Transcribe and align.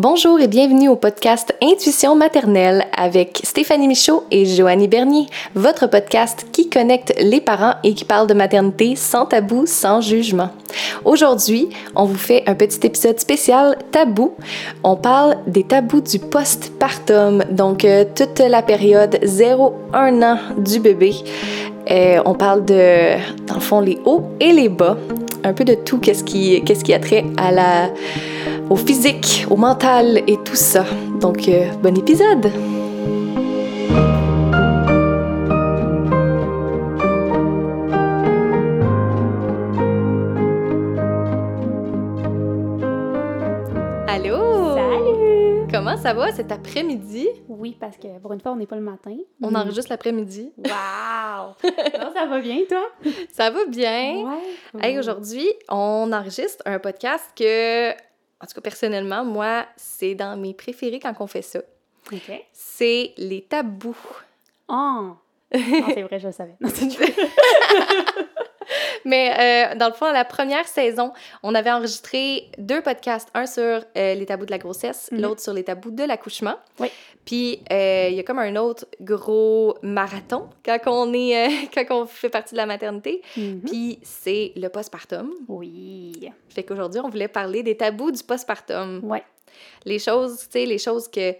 Bonjour 0.00 0.38
et 0.38 0.46
bienvenue 0.46 0.88
au 0.88 0.94
podcast 0.94 1.52
Intuition 1.60 2.14
maternelle 2.14 2.84
avec 2.96 3.40
Stéphanie 3.42 3.88
Michaud 3.88 4.22
et 4.30 4.46
Joannie 4.46 4.86
Bernier, 4.86 5.26
votre 5.56 5.88
podcast 5.88 6.46
qui 6.52 6.70
connecte 6.70 7.12
les 7.20 7.40
parents 7.40 7.74
et 7.82 7.94
qui 7.94 8.04
parle 8.04 8.28
de 8.28 8.34
maternité 8.34 8.94
sans 8.94 9.26
tabou, 9.26 9.66
sans 9.66 10.00
jugement. 10.00 10.50
Aujourd'hui, 11.04 11.70
on 11.96 12.04
vous 12.04 12.14
fait 12.16 12.44
un 12.46 12.54
petit 12.54 12.78
épisode 12.86 13.18
spécial 13.18 13.76
tabou. 13.90 14.34
On 14.84 14.94
parle 14.94 15.38
des 15.48 15.64
tabous 15.64 16.02
du 16.02 16.20
postpartum, 16.20 17.42
donc 17.50 17.84
euh, 17.84 18.04
toute 18.14 18.38
la 18.38 18.62
période 18.62 19.18
0-1 19.24 20.22
an 20.22 20.38
du 20.58 20.78
bébé. 20.78 21.12
Euh, 21.90 22.22
on 22.24 22.34
parle 22.34 22.64
de, 22.64 23.16
dans 23.48 23.54
le 23.54 23.60
fond, 23.60 23.80
les 23.80 23.98
hauts 24.04 24.22
et 24.38 24.52
les 24.52 24.68
bas, 24.68 24.96
un 25.42 25.52
peu 25.52 25.64
de 25.64 25.74
tout, 25.74 25.98
qu'est-ce 25.98 26.22
qui, 26.22 26.92
a 26.92 26.98
trait 27.00 27.24
à 27.36 27.50
la, 27.50 27.90
au 28.70 28.76
physique, 28.76 29.46
au 29.50 29.56
mental 29.56 30.22
et 30.26 30.36
tout 30.44 30.56
ça. 30.56 30.84
Donc, 31.20 31.48
euh, 31.48 31.70
bon 31.82 31.96
épisode! 31.96 32.50
Allô! 44.06 44.74
Salut! 44.74 45.66
Comment 45.70 45.96
ça 45.96 46.14
va 46.14 46.32
cet 46.32 46.50
après-midi? 46.50 47.28
Oui, 47.48 47.76
parce 47.78 47.96
que 47.96 48.18
pour 48.20 48.32
une 48.32 48.40
fois, 48.40 48.52
on 48.52 48.56
n'est 48.56 48.66
pas 48.66 48.76
le 48.76 48.82
matin. 48.82 49.16
On 49.42 49.50
Mm. 49.50 49.56
enregistre 49.56 49.90
l'après-midi. 49.90 50.52
Wow! 50.56 51.54
non, 51.64 52.12
ça 52.14 52.26
va 52.26 52.40
bien, 52.40 52.58
toi? 52.68 52.84
Ça 53.32 53.50
va 53.50 53.64
bien? 53.66 54.24
Ouais. 54.26 54.80
Hey, 54.82 54.98
aujourd'hui, 54.98 55.46
on 55.68 56.10
enregistre 56.12 56.62
un 56.66 56.78
podcast 56.78 57.24
que, 57.36 57.90
en 58.40 58.46
tout 58.46 58.54
cas, 58.54 58.60
personnellement, 58.60 59.24
moi, 59.24 59.66
c'est 59.76 60.14
dans 60.14 60.36
mes 60.36 60.54
préférés 60.54 61.00
quand 61.00 61.14
on 61.20 61.26
fait 61.26 61.42
ça. 61.42 61.60
OK. 62.12 62.44
C'est 62.52 63.12
les 63.16 63.42
tabous. 63.42 63.96
Oh! 64.68 65.16
Non, 65.54 65.86
c'est 65.94 66.02
vrai, 66.02 66.18
je 66.18 66.26
le 66.26 66.32
savais. 66.32 66.56
Non. 66.60 66.68
Mais 69.04 69.70
euh, 69.72 69.74
dans 69.76 69.88
le 69.88 69.94
fond, 69.94 70.10
la 70.12 70.24
première 70.24 70.66
saison, 70.66 71.12
on 71.42 71.54
avait 71.54 71.70
enregistré 71.70 72.50
deux 72.58 72.82
podcasts, 72.82 73.28
un 73.34 73.46
sur 73.46 73.62
euh, 73.62 73.82
les 74.14 74.26
tabous 74.26 74.46
de 74.46 74.50
la 74.50 74.58
grossesse, 74.58 75.08
Mhm. 75.12 75.20
l'autre 75.22 75.40
sur 75.40 75.52
les 75.52 75.64
tabous 75.64 75.90
de 75.90 76.04
l'accouchement. 76.04 76.56
Oui. 76.80 76.88
Puis 77.24 77.60
euh, 77.72 78.08
il 78.10 78.14
y 78.16 78.20
a 78.20 78.22
comme 78.22 78.38
un 78.38 78.56
autre 78.56 78.86
gros 79.00 79.76
marathon 79.82 80.48
quand 80.64 80.78
on 80.86 81.12
est 81.12 81.68
quand 81.74 82.02
on 82.02 82.06
fait 82.06 82.30
partie 82.30 82.54
de 82.54 82.58
la 82.58 82.66
maternité. 82.66 83.22
Mhm. 83.36 83.60
Puis 83.66 83.98
c'est 84.02 84.52
le 84.56 84.68
postpartum. 84.68 85.32
Oui. 85.48 86.12
Fait 86.48 86.62
qu'aujourd'hui, 86.62 87.00
on 87.04 87.08
voulait 87.08 87.28
parler 87.28 87.62
des 87.62 87.76
tabous 87.76 88.10
du 88.10 88.22
postpartum. 88.22 89.00
Ouais. 89.04 89.22
les 89.84 89.98
choses, 89.98 90.40
tu 90.40 90.58
sais, 90.60 90.66
les 90.66 90.78
choses 90.78 91.08
que. 91.08 91.34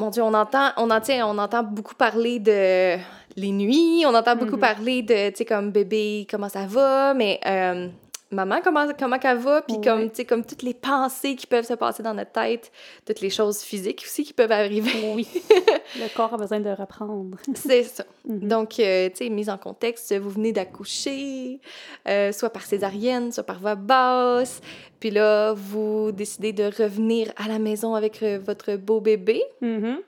Mon 0.00 0.08
Dieu, 0.08 0.22
on 0.22 0.32
entend, 0.32 0.70
on, 0.78 0.88
on 0.90 1.38
entend 1.38 1.62
beaucoup 1.62 1.94
parler 1.94 2.38
de 2.38 2.96
les 3.36 3.50
nuits, 3.52 4.02
on 4.06 4.14
entend 4.14 4.34
beaucoup 4.34 4.54
Mhm. 4.56 4.60
parler 4.60 5.02
de, 5.02 5.28
tu 5.28 5.36
sais, 5.36 5.44
comme 5.44 5.70
bébé, 5.70 6.26
comment 6.30 6.48
ça 6.48 6.64
va, 6.66 7.12
mais 7.14 7.38
euh, 7.46 7.88
maman, 8.30 8.60
comment, 8.62 8.86
comment 8.98 9.18
qu'elle 9.18 9.38
va, 9.38 9.62
puis 9.62 9.80
comme, 9.80 10.08
tu 10.10 10.16
sais, 10.16 10.24
comme 10.24 10.44
toutes 10.44 10.62
les 10.62 10.74
pensées 10.74 11.34
qui 11.34 11.46
peuvent 11.46 11.64
se 11.64 11.74
passer 11.74 12.02
dans 12.02 12.14
notre 12.14 12.32
tête, 12.32 12.70
toutes 13.04 13.20
les 13.20 13.30
choses 13.30 13.60
physiques 13.60 14.02
aussi 14.04 14.24
qui 14.24 14.32
peuvent 14.32 14.52
arriver. 14.52 15.12
Oui. 15.14 15.28
le 15.96 16.14
corps 16.14 16.34
a 16.34 16.36
besoin 16.36 16.60
de 16.60 16.70
reprendre. 16.70 17.36
C'est 17.54 17.82
ça. 17.82 18.04
Mhm. 18.26 18.48
Donc, 18.48 18.78
euh, 18.78 19.08
tu 19.08 19.16
sais, 19.16 19.28
mise 19.30 19.50
en 19.50 19.58
contexte, 19.58 20.16
vous 20.16 20.30
venez 20.30 20.52
d'accoucher, 20.52 21.60
euh, 22.08 22.32
soit 22.32 22.50
par 22.50 22.62
césarienne, 22.62 23.32
soit 23.32 23.44
par 23.44 23.58
voie 23.58 23.74
basse. 23.74 24.60
Puis 25.00 25.10
là, 25.10 25.54
vous 25.54 26.12
décidez 26.12 26.52
de 26.52 26.64
revenir 26.64 27.32
à 27.36 27.48
la 27.48 27.58
maison 27.58 27.94
avec 27.94 28.22
euh, 28.22 28.38
votre 28.38 28.76
beau 28.76 29.00
bébé. 29.00 29.42
Mhm. 29.60 29.98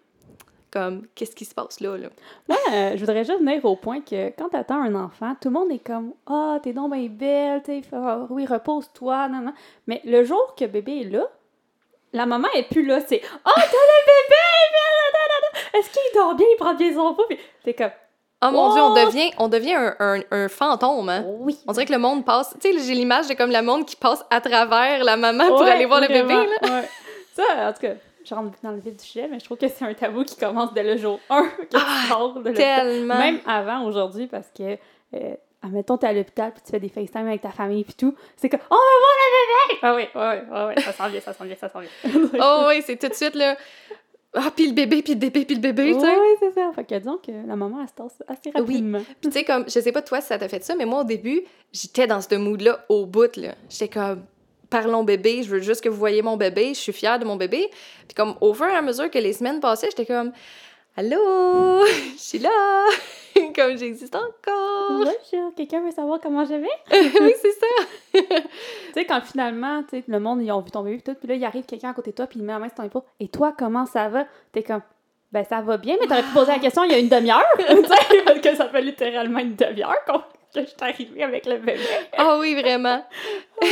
Comme, 0.73 1.03
qu'est-ce 1.15 1.37
qui 1.37 1.45
se 1.45 1.55
passe 1.55 1.81
là, 1.81 1.99
là? 1.99 2.09
Moi, 2.49 2.57
euh, 2.73 2.93
je 2.95 3.01
voudrais 3.01 3.25
juste 3.25 3.41
venir 3.41 3.63
au 3.67 3.77
point 3.77 4.01
que 4.01 4.29
quand 4.39 4.49
tu 4.49 4.57
attends 4.57 4.81
un 4.83 4.95
enfant, 4.95 5.35
tout 5.39 5.49
le 5.49 5.55
monde 5.55 5.71
est 5.71 5.85
comme 5.87 6.13
Ah, 6.27 6.59
t'es 6.63 6.73
donc 6.73 6.93
bien 6.95 7.09
belle, 7.11 7.63
tu 7.63 7.73
sais, 7.83 7.89
ah, 7.93 8.21
oui, 8.31 8.47
repose-toi, 8.47 9.29
non, 9.29 9.41
non. 9.41 9.53
Mais 9.87 10.01
le 10.07 10.25
jour 10.25 10.55
que 10.59 10.65
bébé 10.65 11.03
est 11.03 11.11
là, 11.11 11.25
la 12.15 12.25
maman 12.25 12.49
est 12.55 12.63
plus 12.71 12.87
là, 12.87 13.01
c'est 13.07 13.21
Ah, 13.45 13.51
t'as 13.55 13.63
le 13.63 14.07
bébé, 14.07 15.79
est-ce 15.79 15.91
qu'il 15.91 16.15
dort 16.19 16.35
bien, 16.35 16.47
il 16.51 16.57
prend 16.57 16.75
bien 16.75 16.93
son 16.95 17.15
pot, 17.15 17.25
puis 17.29 17.39
t'es 17.65 17.75
comme 17.75 17.91
Oh 18.45 18.51
mon 18.51 18.71
Oh! 18.71 18.73
Dieu, 18.73 18.83
on 18.83 18.95
devient, 19.07 19.31
on 19.39 19.49
devient 19.49 19.75
un, 19.75 19.95
un, 20.01 20.21
un 20.31 20.49
fantôme, 20.49 21.09
hein? 21.09 21.23
Oui. 21.27 21.59
On 21.69 21.73
dirait 21.73 21.87
que 21.87 21.93
le 21.93 21.99
monde 21.99 22.25
passe... 22.25 22.57
Tu 22.61 22.73
sais, 22.73 22.79
j'ai 22.81 22.95
l'image 22.95 23.29
de 23.29 23.35
comme 23.35 23.53
le 23.53 23.63
monde 23.63 23.85
qui 23.87 23.95
passe 23.95 24.25
à 24.31 24.41
travers 24.41 25.05
la 25.05 25.17
maman 25.17 25.47
pour 25.49 25.61
Ouais, 25.61 25.71
aller 25.71 25.87
voir 25.87 26.01
le 26.01 26.09
bébé, 26.09 26.35
là. 26.35 26.45
ouais. 26.63 26.89
Ça, 27.35 27.43
en 27.69 27.73
tout 27.73 27.81
cas, 27.83 27.93
je 28.25 28.35
rentre 28.35 28.59
dans 28.63 28.71
le 28.73 28.79
vif 28.79 28.97
du 28.97 29.05
sujet, 29.05 29.29
mais 29.31 29.39
je 29.39 29.45
trouve 29.45 29.59
que 29.59 29.69
c'est 29.69 29.85
un 29.85 29.95
tabou 29.95 30.25
qui 30.25 30.37
commence 30.37 30.73
dès 30.75 30.83
le 30.83 30.97
jour 30.97 31.21
1 31.31 31.43
que 31.59 31.63
tu 31.63 31.77
Ah, 31.77 32.05
sors 32.09 32.35
de. 32.41 32.51
Tellement! 32.53 33.19
Même 33.19 33.41
avant 33.47 33.85
aujourd'hui, 33.85 34.27
parce 34.27 34.49
que, 34.57 34.77
euh, 35.15 35.35
admettons, 35.63 35.97
t'es 35.97 36.07
à 36.07 36.13
l'hôpital, 36.13 36.53
puis 36.53 36.63
tu 36.65 36.71
fais 36.71 36.81
des 36.81 36.89
FaceTime 36.89 37.27
avec 37.27 37.43
ta 37.43 37.51
famille, 37.51 37.85
puis 37.85 37.95
tout, 37.95 38.15
c'est 38.37 38.49
comme 38.49 38.61
«On 38.71 38.75
va 38.75 38.81
voir 38.81 39.15
le 39.19 39.75
bébé!» 39.75 39.79
Ah 39.83 39.95
oui, 39.95 40.03
ouais, 40.15 40.43
ouais, 40.59 40.67
ouais, 40.75 40.81
ça 40.83 40.93
sent 40.93 41.11
bien, 41.11 41.21
ça 41.21 41.33
sent 41.33 41.45
bien, 41.45 41.57
ça 41.57 41.69
sent 41.69 41.79
bien. 41.81 42.31
Oh 42.41 42.65
oui, 42.69 42.83
c'est 42.85 42.97
tout 42.97 43.09
de 43.09 43.15
suite, 43.15 43.35
là... 43.35 43.57
Ah, 44.35 44.51
puis 44.57 44.67
le 44.67 44.73
bébé, 44.73 45.03
puis 45.03 45.13
le 45.13 45.19
bébé, 45.19 45.45
puis 45.45 45.55
le 45.57 45.61
bébé, 45.61 45.93
tu 45.93 46.01
sais. 46.01 46.07
Oui, 46.07 46.29
c'est 46.41 46.53
ça. 46.53 46.71
Fait 46.75 46.85
que 46.85 46.95
disons 46.95 47.19
que 47.19 47.31
la 47.47 47.55
maman, 47.55 47.81
elle 47.83 47.89
se 47.89 47.93
tasse 47.93 48.23
assez 48.27 48.51
rapidement. 48.51 49.01
Puis 49.21 49.31
tu 49.31 49.31
sais, 49.31 49.45
comme, 49.45 49.65
je 49.65 49.79
sais 49.79 49.93
pas 49.93 50.01
toi 50.01 50.23
si 50.23 50.29
ça 50.29 50.39
t'a 50.39 50.49
fait 50.49 50.65
ça, 50.65 50.75
mais 50.75 50.87
moi, 50.87 51.03
au 51.03 51.05
début, 51.05 51.43
j'étais 51.71 52.07
dans 52.07 52.23
ce 52.23 52.35
mood-là 52.37 52.83
au 52.89 53.05
bout, 53.05 53.37
là. 53.37 53.55
J'étais 53.69 53.89
comme, 53.89 54.25
parlons 54.73 55.05
bébé, 55.05 55.43
je 55.43 55.51
veux 55.51 55.61
juste 55.61 55.83
que 55.85 55.89
vous 55.89 55.97
voyez 55.99 56.23
mon 56.23 56.37
bébé, 56.37 56.69
je 56.75 56.81
suis 56.81 56.93
fière 56.93 57.19
de 57.19 57.25
mon 57.25 57.37
bébé. 57.37 57.69
Puis 58.09 58.15
comme, 58.17 58.35
au 58.41 58.55
fur 58.55 58.67
et 58.67 58.75
à 58.75 58.83
mesure 58.83 59.11
que 59.11 59.19
les 59.19 59.33
semaines 59.35 59.61
passaient, 59.61 59.89
j'étais 59.91 60.07
comme, 60.07 60.33
allô, 60.97 61.85
je 62.17 62.19
suis 62.19 62.39
là, 62.39 62.51
comme 63.55 63.77
j'existe 63.77 64.15
encore. 64.17 64.89
Bonjour, 64.91 65.55
quelqu'un 65.55 65.83
veut 65.85 65.91
savoir 65.91 66.19
comment 66.21 66.45
je 66.45 66.55
vais? 66.55 66.69
oui, 67.21 67.35
c'est 67.41 67.53
ça. 67.53 67.67
Tu 68.13 68.23
sais, 68.95 69.05
quand 69.05 69.21
finalement, 69.23 69.83
tu 69.85 69.99
sais, 69.99 70.05
le 70.09 70.19
monde, 70.19 70.43
ils 70.43 70.51
ont 70.51 70.61
vu 70.61 70.71
ton 70.71 70.83
bébé, 70.83 71.01
tout, 71.03 71.15
puis 71.15 71.29
là, 71.29 71.35
il 71.35 71.45
arrive 71.45 71.65
quelqu'un 71.65 71.91
à 71.91 71.95
côté 71.95 72.11
de 72.11 72.17
toi, 72.17 72.27
puis 72.27 72.41
il 72.41 72.45
met 72.45 72.53
la 72.53 72.59
main 72.59 72.69
sur 72.69 72.77
ton 72.77 72.85
épaule. 72.85 73.03
Et 73.21 73.29
toi, 73.29 73.55
comment 73.57 73.87
ça 73.87 74.09
va? 74.09 74.25
T'es 74.53 74.63
comme, 74.63 74.83
ben, 75.31 75.45
ça 75.45 75.61
va 75.61 75.77
bien, 75.77 75.97
mais 76.01 76.07
t'aurais 76.07 76.23
pu 76.23 76.33
poser 76.35 76.53
la 76.53 76.59
question 76.59 76.85
il 76.85 76.93
y 76.93 76.95
a 76.95 76.99
une 76.99 77.09
demi-heure. 77.09 77.43
tu 77.59 77.65
sais, 77.65 78.23
parce 78.25 78.41
que 78.41 78.55
ça 78.57 78.69
fait 78.69 78.83
littéralement 78.83 79.39
une 79.41 79.55
demi-heure 79.55 79.97
qu'on- 80.07 80.23
que 80.55 80.61
je 80.61 80.67
suis 80.67 80.77
arrivée 80.81 81.23
avec 81.23 81.47
le 81.47 81.57
bébé. 81.59 81.81
Ah 82.17 82.37
oui, 82.39 82.55
vraiment. 82.55 83.05
tu 83.63 83.69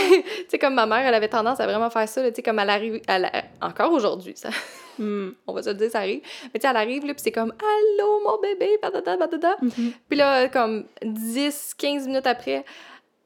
sais, 0.49 0.59
comme 0.59 0.75
ma 0.75 0.87
mère, 0.87 1.07
elle 1.07 1.15
avait 1.15 1.29
tendance 1.29 1.61
à 1.61 1.67
vraiment 1.67 1.91
faire 1.91 2.09
ça, 2.09 2.23
tu 2.29 2.35
sais, 2.37 2.43
comme 2.43 2.59
elle 2.59 2.71
arrive, 2.71 3.01
elle, 3.09 3.31
encore 3.61 3.93
aujourd'hui, 3.93 4.33
ça, 4.37 4.51
Hmm. 4.99 5.31
on 5.47 5.53
va 5.55 5.63
se 5.63 5.71
le 5.71 5.77
dire, 5.77 5.91
ça 5.91 5.99
arrive. 6.01 6.21
Mais 6.53 6.61
tu 6.61 6.67
sais, 6.67 6.69
elle 6.69 6.77
arrive, 6.77 7.07
là, 7.07 7.15
puis 7.15 7.23
c'est 7.23 7.33
comme, 7.33 7.53
allô, 7.59 8.21
mon 8.25 8.39
bébé, 8.41 8.77
patata, 8.83 9.17
patata. 9.17 9.57
Mhm. 9.63 9.93
Puis 10.09 10.19
là, 10.19 10.49
comme 10.49 10.85
10, 11.03 11.75
15 11.79 12.07
minutes 12.07 12.27
après, 12.27 12.65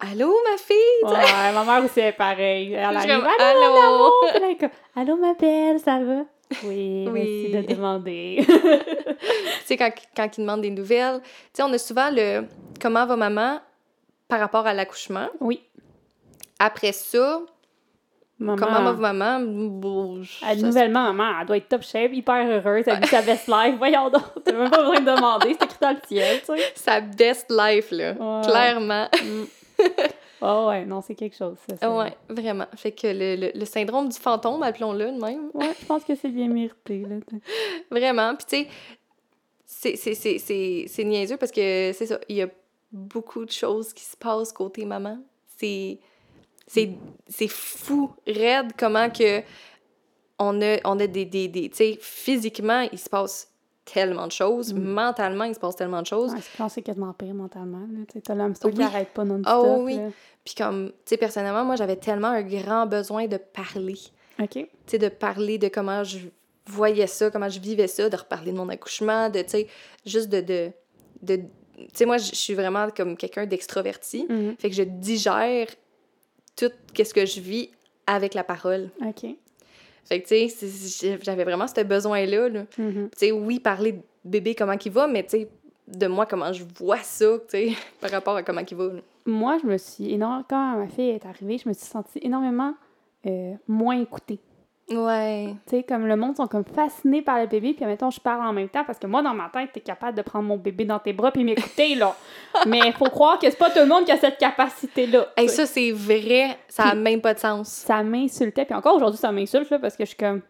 Allô, 0.01 0.35
ma 0.51 0.59
fille? 0.59 0.77
Ouais, 1.05 1.53
ma 1.55 1.65
mère 1.65 1.85
aussi 1.85 2.01
est 2.01 2.13
pareille. 2.13 2.75
Elle 2.75 2.85
arrive, 2.97 3.11
allô, 3.11 3.25
Allô? 3.39 3.61
mon 3.73 3.81
amour! 3.95 4.13
Puis 4.33 4.41
là, 4.41 4.47
elle 4.47 4.53
est 4.53 4.59
comme, 4.59 4.71
allô, 4.97 5.17
ma 5.17 5.35
belle, 5.35 5.79
ça 5.79 5.99
va? 6.01 6.25
Oui, 6.63 7.07
Oui. 7.11 7.51
merci 7.53 7.67
de 7.69 7.75
demander. 7.75 8.45
tu 8.47 8.55
sais, 9.67 9.77
quand, 9.77 9.91
quand 10.17 10.39
ils 10.39 10.41
demandent 10.43 10.63
des 10.63 10.71
nouvelles, 10.71 11.21
tu 11.23 11.29
sais, 11.55 11.63
on 11.63 11.73
a 11.73 11.79
souvent 11.79 12.11
le 12.13 12.45
comment 12.81 13.05
va 13.07 13.17
maman 13.17 13.61
par 14.29 14.41
rapport 14.41 14.67
à 14.67 14.75
l'accouchement. 14.75 15.29
oui. 15.41 15.61
Après 16.61 16.93
ça, 16.93 17.41
Maman, 18.39 18.57
comment 18.57 18.93
va 18.93 19.13
maman? 19.13 19.41
Bon, 19.45 20.21
elle, 20.49 20.61
ça- 20.61 20.67
nouvellement, 20.67 21.13
maman, 21.13 21.41
elle 21.41 21.47
doit 21.47 21.57
être 21.57 21.69
top 21.69 21.83
shape, 21.83 22.13
hyper 22.13 22.47
heureuse, 22.49 22.85
elle 22.87 23.01
vit 23.01 23.09
sa 23.09 23.23
best 23.23 23.49
life. 23.49 23.75
Voyons 23.77 24.09
donc, 24.09 24.23
t'as 24.45 24.53
même 24.53 24.71
pas 24.71 24.79
besoin 24.83 25.01
de 25.01 25.05
demander, 25.17 25.57
c'est 25.59 25.65
écrit 25.65 25.79
dans 25.81 25.91
le 25.91 25.99
ciel, 26.07 26.39
tu 26.41 26.47
sais. 26.57 26.63
sa 26.77 27.01
best 27.01 27.47
life, 27.51 27.91
là. 27.91 28.13
Ouais. 28.13 28.43
Clairement. 28.47 29.09
Oh 30.47 30.67
ouais, 30.69 30.85
non, 30.85 31.01
c'est 31.01 31.15
quelque 31.15 31.35
chose, 31.37 31.57
ça. 31.81 31.97
ouais, 31.97 32.15
vraiment. 32.29 32.67
Fait 32.77 32.93
que 32.93 33.07
le, 33.07 33.37
le, 33.37 33.53
le 33.59 33.65
syndrome 33.65 34.11
du 34.11 34.19
fantôme, 34.19 34.63
appelons-le 34.63 35.07
de 35.13 35.19
même. 35.21 35.51
Ouais, 35.55 35.73
je 35.81 35.87
pense 35.87 36.05
que 36.05 36.15
c'est 36.15 36.29
bien 36.29 36.49
mérité, 36.49 36.99
là. 37.09 37.17
Vraiment. 37.91 38.35
Puis, 38.37 38.47
tu 38.47 38.69
sais, 39.67 39.97
c'est- 39.97 41.05
niaiseux 41.05 41.39
parce 41.39 41.51
que 41.53 41.93
c'est 41.95 42.07
ça, 42.07 42.19
il 42.29 42.37
y 42.37 42.43
a 42.43 42.49
beaucoup 42.93 43.45
de 43.47 43.51
choses 43.51 43.93
qui 43.95 44.05
se 44.05 44.17
passent 44.17 44.53
côté 44.53 44.85
maman. 44.85 45.19
C'est 45.57 45.99
fou, 47.49 48.13
raide, 48.27 48.73
comment 48.79 49.09
que 49.11 49.41
on 50.39 50.61
a, 50.61 50.77
on 50.85 50.99
a 50.99 51.07
des, 51.07 51.25
des, 51.25 51.49
des 51.49 51.71
tu 51.71 51.77
sais, 51.77 51.99
physiquement, 52.01 52.87
il 52.93 52.99
se 52.99 53.09
passe 53.09 53.51
tellement 53.85 54.27
de 54.27 54.33
choses, 54.33 54.73
Mm. 54.73 54.79
mentalement, 54.83 55.45
il 55.45 55.55
se 55.55 55.61
passe 55.61 55.77
tellement 55.77 56.01
de 56.01 56.07
choses. 56.07 56.33
Ouais, 56.33 56.39
que 56.41 56.69
c'est 56.71 56.83
quasiment 56.83 57.13
pire 57.13 57.35
mentalement, 57.35 57.87
t'as 58.25 58.35
l'hamster 58.35 58.71
qui 58.71 58.79
Oui. 58.79 58.85
arrête 58.85 59.09
pas 59.11 59.25
non-stop. 59.25 59.47
Ah 59.47 59.77
oui. 59.79 59.97
là. 59.97 60.09
Puis 60.45 60.55
comme, 60.55 60.89
tu 60.89 60.95
sais, 61.07 61.17
personnellement, 61.17 61.65
moi, 61.65 61.77
j'avais 61.77 61.97
tellement 61.97 62.29
un 62.29 62.43
grand 62.43 62.87
besoin 62.87 63.27
de 63.27 63.37
parler. 63.37 63.99
OK. 64.41 64.51
tu 64.53 64.67
sais, 64.87 64.99
de 64.99 65.09
parler 65.09 65.59
de 65.59 65.69
comment 65.69 66.03
je 66.03 66.19
voyais 66.67 67.07
ça, 67.07 67.31
comment 67.31 67.49
je 67.49 67.61
vivais 67.61 67.87
ça, 67.87 68.09
de 68.09 68.17
reparler 68.17 68.53
de 68.53 68.57
mon 68.57 68.69
accouchement, 68.69 69.29
de, 69.31 69.41
tu 69.43 69.49
sais, 69.51 69.67
juste 70.07 70.29
de... 70.29 70.41
de, 70.41 70.71
de 71.23 71.37
tu 71.77 71.87
sais, 71.93 72.05
moi, 72.07 72.19
je 72.19 72.35
suis 72.35 72.55
vraiment 72.55 72.89
comme 72.91 73.17
quelqu'un 73.17 73.47
d'extroverti. 73.47 74.27
Mhm. 74.29 74.57
Fait 74.59 74.71
que 74.71 74.77
je 74.77 74.83
digère 74.85 75.67
tout 76.57 76.71
ce 76.97 77.13
que 77.15 77.27
je 77.27 77.41
vis 77.41 77.71
avec 78.07 78.35
la 78.35 78.45
parole. 78.45 78.91
OK. 79.05 79.27
Fait 80.05 80.21
que, 80.21 80.29
tu 80.29 80.49
sais, 80.49 81.19
j'avais 81.23 81.45
vraiment 81.45 81.67
ce 81.67 81.83
besoin-là. 81.83 82.49
Là. 82.49 82.65
Mhm. 82.79 83.11
Tu 83.13 83.19
sais, 83.19 83.33
oui, 83.33 83.59
parler 83.59 83.93
de 83.93 84.03
bébé, 84.25 84.55
comment 84.55 84.75
il 84.85 84.93
va, 84.93 85.07
mais 85.07 85.23
tu 85.23 85.31
sais, 85.31 85.49
de 85.89 86.07
moi, 86.07 86.27
comment 86.27 86.53
je 86.53 86.65
vois 86.79 86.99
ça, 86.99 87.27
tu 87.39 87.45
sais, 87.49 87.73
par 88.01 88.11
rapport 88.11 88.37
à 88.37 88.43
comment 88.43 88.63
il 88.69 88.77
va. 88.77 88.85
là. 88.85 89.01
Moi, 89.27 89.59
je 89.63 89.67
me 89.67 89.79
suis 89.79 90.13
énormément... 90.13 90.45
Quand 90.49 90.79
ma 90.79 90.89
fille 90.89 91.11
est 91.11 91.25
arrivée, 91.27 91.59
je 91.59 91.69
me 91.69 91.75
suis 91.75 91.87
sentie 91.87 92.19
énormément 92.23 92.75
euh, 93.27 93.55
moins 93.67 94.01
écoutée. 94.01 94.39
Ouais. 94.91 95.55
Tu 95.67 95.77
sais, 95.77 95.83
comme 95.83 96.07
le 96.07 96.15
monde 96.17 96.37
sont 96.37 96.47
comme 96.47 96.65
fascinés 96.65 97.23
par 97.23 97.41
le 97.41 97.47
bébé, 97.47 97.73
puis 97.73 97.87
mettons, 97.87 98.11
je 98.11 98.21
parle 98.21 98.47
en 98.47 98.53
même 98.53 98.69
temps, 98.69 98.85
parce 98.85 98.99
que 98.99 99.07
moi, 99.07 99.23
dans 99.23 99.33
ma 99.33 99.49
tête, 99.49 99.71
t'es 99.73 99.81
capable 99.81 100.17
de 100.17 100.23
prendre 100.23 100.47
mon 100.47 100.59
bébé 100.59 100.85
dans 100.85 100.99
tes 100.99 101.13
bras 101.15 101.31
puis 101.33 101.43
m'écouter, 101.43 101.95
là. 101.95 102.15
Mais 102.67 102.81
il 102.85 102.93
faut 102.93 103.07
croire 103.07 103.39
que 103.39 103.49
c'est 103.49 103.59
pas 103.59 103.71
tout 103.71 103.79
le 103.79 103.87
monde 103.87 104.05
qui 104.05 104.13
a 104.13 104.19
cette 104.19 104.37
capacité-là. 104.39 105.29
Hey, 105.37 105.49
sais. 105.49 105.57
ça, 105.65 105.67
c'est 105.67 105.91
vrai, 105.93 106.59
ça 106.69 106.85
a 106.85 106.95
même 106.95 107.21
pas 107.23 107.33
de 107.33 107.39
sens. 107.39 107.69
ça 107.69 108.03
m'insultait. 108.03 108.67
Puis 108.67 108.75
encore 108.75 108.97
aujourd'hui, 108.97 109.19
ça 109.19 109.33
m'insulte, 109.33 109.71
là, 109.71 109.79
parce 109.79 109.97
que 109.97 110.05
je 110.05 110.09
suis 110.11 110.19
comme. 110.19 110.43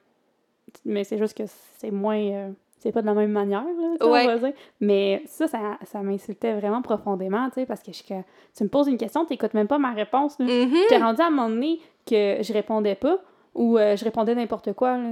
Mais 0.85 1.05
c'est 1.05 1.19
juste 1.19 1.37
que 1.39 1.45
c'est 1.79 1.93
moins. 1.93 2.19
euh, 2.19 2.51
C'est 2.81 2.91
pas 2.91 3.03
de 3.03 3.07
la 3.07 3.15
même 3.15 3.31
manière, 3.31 3.63
là, 3.63 4.07
Ouais. 4.11 4.23
on 4.25 4.27
va 4.27 4.37
dire. 4.39 4.53
Mais 4.81 5.23
ça, 5.27 5.47
ça, 5.47 5.79
ça 5.85 6.01
m'insultait 6.01 6.55
vraiment 6.55 6.83
profondément, 6.83 7.47
tu 7.51 7.55
sais, 7.61 7.67
parce 7.67 7.81
que 7.83 7.93
je 7.93 7.99
suis 7.99 8.05
comme, 8.09 8.25
Tu 8.57 8.65
me 8.65 8.69
poses 8.69 8.89
une 8.89 8.99
question, 8.99 9.25
t'écoutes 9.25 9.55
même 9.55 9.69
pas 9.69 9.79
ma 9.79 9.93
réponse, 9.93 10.37
là. 10.41 10.47
Mhm. 10.47 10.75
J'étais 10.75 10.99
rendue 10.99 11.23
à 11.23 11.27
un 11.27 11.31
moment 11.31 11.49
donné 11.49 11.79
que 12.05 12.39
je 12.43 12.53
répondais 12.53 12.97
pas 12.97 13.19
ou 13.55 13.79
euh, 13.79 13.97
je 13.97 14.05
répondais 14.05 14.35
n'importe 14.35 14.73
quoi. 14.73 14.97
Là, 14.99 15.11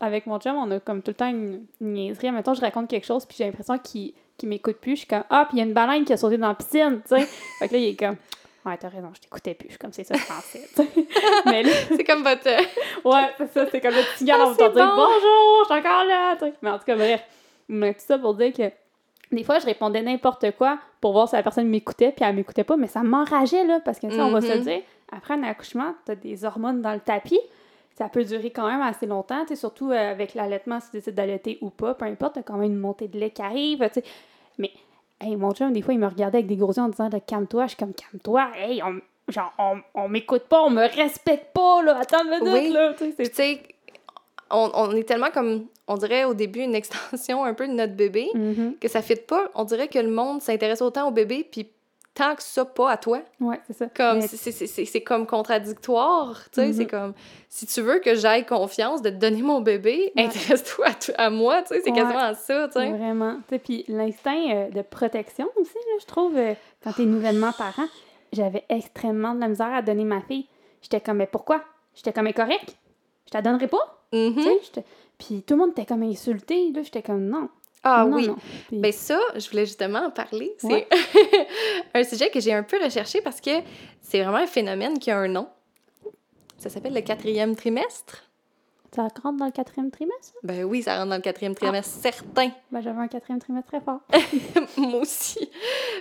avec 0.00 0.26
mon 0.26 0.38
chum, 0.38 0.56
on 0.56 0.70
a 0.70 0.80
comme 0.80 1.02
tout 1.02 1.10
le 1.10 1.14
temps 1.14 1.28
une, 1.28 1.64
une 1.80 1.92
niaiserie. 1.94 2.30
Mettons, 2.30 2.54
je 2.54 2.60
raconte 2.60 2.88
quelque 2.88 3.06
chose, 3.06 3.24
puis 3.26 3.36
j'ai 3.38 3.44
l'impression 3.44 3.78
qu'il 3.78 4.12
m'écoute 4.44 4.76
plus. 4.76 4.92
Je 4.92 4.96
suis 4.98 5.06
comme 5.06 5.24
Ah, 5.30 5.46
puis 5.48 5.56
il 5.56 5.60
y 5.60 5.62
a 5.62 5.66
une 5.66 5.72
baleine 5.74 6.04
qui 6.04 6.12
a 6.12 6.16
sauté 6.16 6.36
dans 6.38 6.48
la 6.48 6.54
piscine. 6.54 7.00
tu 7.08 7.16
sais. 7.16 7.22
fait 7.58 7.68
que 7.68 7.72
là, 7.74 7.78
il 7.80 7.88
est 7.90 7.96
comme 7.96 8.16
Ouais, 8.66 8.76
t'as 8.76 8.90
raison, 8.90 9.08
je 9.14 9.20
t'écoutais 9.22 9.54
plus. 9.54 9.68
Je 9.68 9.72
suis 9.72 9.78
comme 9.78 9.92
c'est 9.92 10.04
ça, 10.04 10.14
je 10.14 10.26
pensais. 10.26 10.68
tu 10.76 10.82
sais. 10.82 11.06
Mais 11.46 11.62
là, 11.62 11.70
C'est 11.88 12.04
comme 12.04 12.22
votre. 12.22 12.44
ouais, 13.04 13.28
c'est 13.38 13.52
ça, 13.54 13.66
c'est 13.70 13.80
comme 13.80 13.94
le 13.94 14.02
petit 14.14 14.24
gars 14.26 14.36
Ah, 14.38 14.46
on 14.48 14.52
dire 14.52 14.70
bon. 14.70 14.96
Bonjour, 14.96 15.60
je 15.60 15.64
suis 15.64 15.78
encore 15.80 16.04
là. 16.04 16.36
Mais 16.60 16.70
en 16.70 16.78
tout 16.78 16.84
cas, 16.84 16.96
bref. 16.96 17.22
Mais 17.68 17.94
tout 17.94 18.00
ça 18.06 18.18
pour 18.18 18.34
dire 18.34 18.52
que 18.52 18.70
des 19.32 19.44
fois, 19.44 19.60
je 19.60 19.64
répondais 19.66 20.02
n'importe 20.02 20.50
quoi 20.58 20.78
pour 21.00 21.12
voir 21.12 21.28
si 21.28 21.36
la 21.36 21.42
personne 21.42 21.68
m'écoutait, 21.68 22.12
puis 22.12 22.24
elle 22.28 22.34
m'écoutait 22.34 22.64
pas, 22.64 22.76
mais 22.76 22.88
ça 22.88 23.02
m'enrageait, 23.02 23.64
là, 23.64 23.78
parce 23.82 23.98
que, 24.00 24.08
tu 24.08 24.14
sais, 24.14 24.20
on 24.20 24.30
va 24.32 24.40
se 24.40 24.48
le 24.48 24.56
Mhm. 24.58 24.64
dire, 24.64 24.80
après 25.12 25.34
un 25.34 25.42
accouchement, 25.44 25.94
t'as 26.04 26.16
des 26.16 26.44
hormones 26.44 26.82
dans 26.82 26.92
le 26.92 26.98
tapis, 27.00 27.38
ça 28.00 28.08
peut 28.08 28.24
durer 28.24 28.50
quand 28.50 28.66
même 28.66 28.80
assez 28.80 29.04
longtemps, 29.04 29.44
surtout 29.54 29.90
euh, 29.90 30.10
avec 30.10 30.32
l'allaitement, 30.34 30.80
si 30.80 30.90
tu 30.90 30.96
décides 30.96 31.14
d'allaiter 31.14 31.58
ou 31.60 31.68
pas, 31.68 31.92
peu 31.92 32.06
importe, 32.06 32.36
t'as 32.36 32.42
quand 32.42 32.56
même 32.56 32.72
une 32.72 32.78
montée 32.78 33.08
de 33.08 33.18
lait 33.18 33.28
qui 33.30 33.42
arrive. 33.42 33.86
Mais, 34.56 34.70
hey, 35.20 35.36
mon 35.36 35.52
chum, 35.52 35.70
des 35.74 35.82
fois, 35.82 35.92
il 35.92 36.00
me 36.00 36.06
regardait 36.06 36.38
avec 36.38 36.46
des 36.46 36.56
gros 36.56 36.72
yeux 36.72 36.80
en 36.82 36.88
disant, 36.88 37.10
calme-toi, 37.26 37.64
je 37.64 37.68
suis 37.68 37.76
comme, 37.76 37.92
calme-toi, 37.92 38.48
hey, 38.56 38.82
on, 38.82 39.00
genre, 39.30 39.52
on, 39.58 39.80
on 39.94 40.08
m'écoute 40.08 40.44
pas, 40.44 40.62
on 40.62 40.70
me 40.70 40.82
respecte 40.96 41.52
pas, 41.52 41.82
là, 41.82 41.98
attends 42.00 42.24
une 42.24 42.30
minute, 42.30 42.54
Oui. 42.54 42.72
là, 42.72 42.94
tu 42.96 43.12
sais, 43.34 43.60
on, 44.50 44.70
on 44.72 44.90
est 44.92 45.04
tellement 45.04 45.30
comme, 45.30 45.66
on 45.86 45.96
dirait 45.96 46.24
au 46.24 46.32
début, 46.32 46.60
une 46.60 46.74
extension 46.82 47.44
un 47.44 47.52
peu 47.52 47.68
de 47.68 47.72
notre 47.74 47.94
bébé, 47.94 48.28
Mhm. 48.34 48.76
que 48.80 48.88
ça 48.88 49.02
fit 49.02 49.16
pas. 49.16 49.50
On 49.54 49.64
dirait 49.64 49.88
que 49.88 49.98
le 49.98 50.10
monde 50.10 50.40
s'intéresse 50.40 50.80
autant 50.80 51.06
au 51.06 51.10
bébé, 51.10 51.46
puis 51.52 51.68
tant 52.14 52.34
que 52.34 52.42
ça, 52.42 52.64
pas 52.64 52.90
à 52.90 52.96
toi. 52.96 53.22
Ouais, 53.40 53.60
c'est 53.66 53.72
ça. 53.72 53.86
Comme, 53.88 54.18
Mais- 54.18 54.26
c'est- 54.28 55.00
comme 55.02 55.26
contradictoire, 55.26 56.44
tu 56.50 56.60
sais. 56.60 56.66
Mhm. 56.68 56.72
C'est 56.72 56.86
comme, 56.86 57.14
si 57.48 57.66
tu 57.66 57.80
veux 57.80 58.00
que 58.00 58.14
j'aille 58.14 58.44
confiance 58.46 59.00
de 59.02 59.10
te 59.10 59.14
donner 59.16 59.42
mon 59.42 59.60
bébé, 59.60 60.12
Ouais. 60.16 60.24
intéresse-toi 60.24 60.86
à, 61.16 61.30
moi, 61.30 61.62
tu 61.62 61.68
sais. 61.68 61.80
C'est 61.84 61.90
Ouais. 61.90 61.96
quasiment 61.96 62.34
ça, 62.34 62.68
tu 62.68 62.72
sais. 62.80 62.90
Vraiment. 62.90 63.36
Tu 63.48 63.54
sais, 63.54 63.58
Puis 63.58 63.84
l'instinct 63.88 64.50
euh, 64.50 64.70
de 64.70 64.82
protection 64.82 65.48
aussi, 65.56 65.74
là, 65.74 65.96
je 66.00 66.06
trouve, 66.06 66.36
euh, 66.36 66.54
quand 66.82 66.92
t'es 66.92 67.04
nouvellement 67.06 67.52
parent, 67.52 67.86
j'avais 68.32 68.64
extrêmement 68.68 69.34
de 69.34 69.40
la 69.40 69.48
misère 69.48 69.72
à 69.72 69.82
donner 69.82 70.04
ma 70.04 70.20
fille. 70.20 70.46
J'étais 70.82 71.00
comme, 71.00 71.18
mais 71.18 71.26
pourquoi? 71.26 71.62
J'étais 71.94 72.12
comme, 72.12 72.24
mais 72.24 72.32
correct? 72.32 72.76
Je 73.26 73.30
te 73.32 73.36
la 73.36 73.42
donnerai 73.42 73.68
pas? 73.68 74.02
Mhm. 74.12 74.34
Tu 74.72 74.80
Puis 75.18 75.42
tout 75.42 75.54
le 75.54 75.60
monde 75.60 75.70
était 75.70 75.86
comme 75.86 76.02
insulté. 76.02 76.72
Là, 76.72 76.82
j'étais 76.82 77.02
comme, 77.02 77.26
non. 77.26 77.48
Ah 77.82 78.04
non, 78.06 78.16
oui. 78.16 78.28
non. 78.28 78.36
Puis- 78.68 78.78
Ben 78.78 78.92
ça, 78.92 79.18
je 79.36 79.48
voulais 79.50 79.64
justement 79.66 80.00
en 80.06 80.10
parler. 80.10 80.52
C'est 80.58 80.66
Ouais. 80.66 80.88
un 81.94 82.04
sujet 82.04 82.30
que 82.30 82.40
j'ai 82.40 82.52
un 82.52 82.62
peu 82.62 82.82
recherché 82.82 83.20
parce 83.22 83.40
que 83.40 83.50
c'est 84.02 84.22
vraiment 84.22 84.38
un 84.38 84.46
phénomène 84.46 84.98
qui 84.98 85.10
a 85.10 85.18
un 85.18 85.28
nom. 85.28 85.48
Ça 86.58 86.68
s'appelle 86.68 86.92
le 86.94 87.00
quatrième 87.00 87.56
trimestre. 87.56 88.24
Ça 88.94 89.02
rentre 89.22 89.38
dans 89.38 89.46
le 89.46 89.52
quatrième 89.52 89.90
trimestre? 89.90 90.34
Ben 90.42 90.64
oui, 90.64 90.82
ça 90.82 90.96
rentre 90.96 91.10
dans 91.10 91.16
le 91.16 91.22
quatrième 91.22 91.54
trimestre, 91.54 91.94
certain. 92.02 92.50
Ben, 92.72 92.80
j'avais 92.82 92.98
un 93.00 93.06
quatrième 93.08 93.38
trimestre 93.38 93.68
très 93.68 93.80
fort. 93.80 94.00
Moi 94.76 95.00
aussi. 95.00 95.48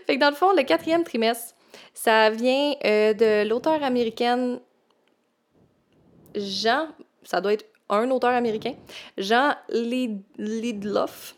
Fait 0.08 0.16
que 0.16 0.20
dans 0.20 0.32
le 0.32 0.36
fond, 0.36 0.52
le 0.54 0.64
quatrième 0.64 1.04
trimestre, 1.04 1.54
ça 1.94 2.30
vient 2.32 2.74
euh, 2.84 3.14
de 3.14 3.48
l'auteur 3.48 3.84
américaine 3.84 4.60
Jean, 6.36 6.88
ça 7.24 7.42
doit 7.42 7.54
être 7.54 7.66
un 7.90 8.10
auteur 8.12 8.32
américain, 8.32 8.74
Jean 9.18 9.54
Lid- 9.70 10.22
Lidloff. 10.38 11.36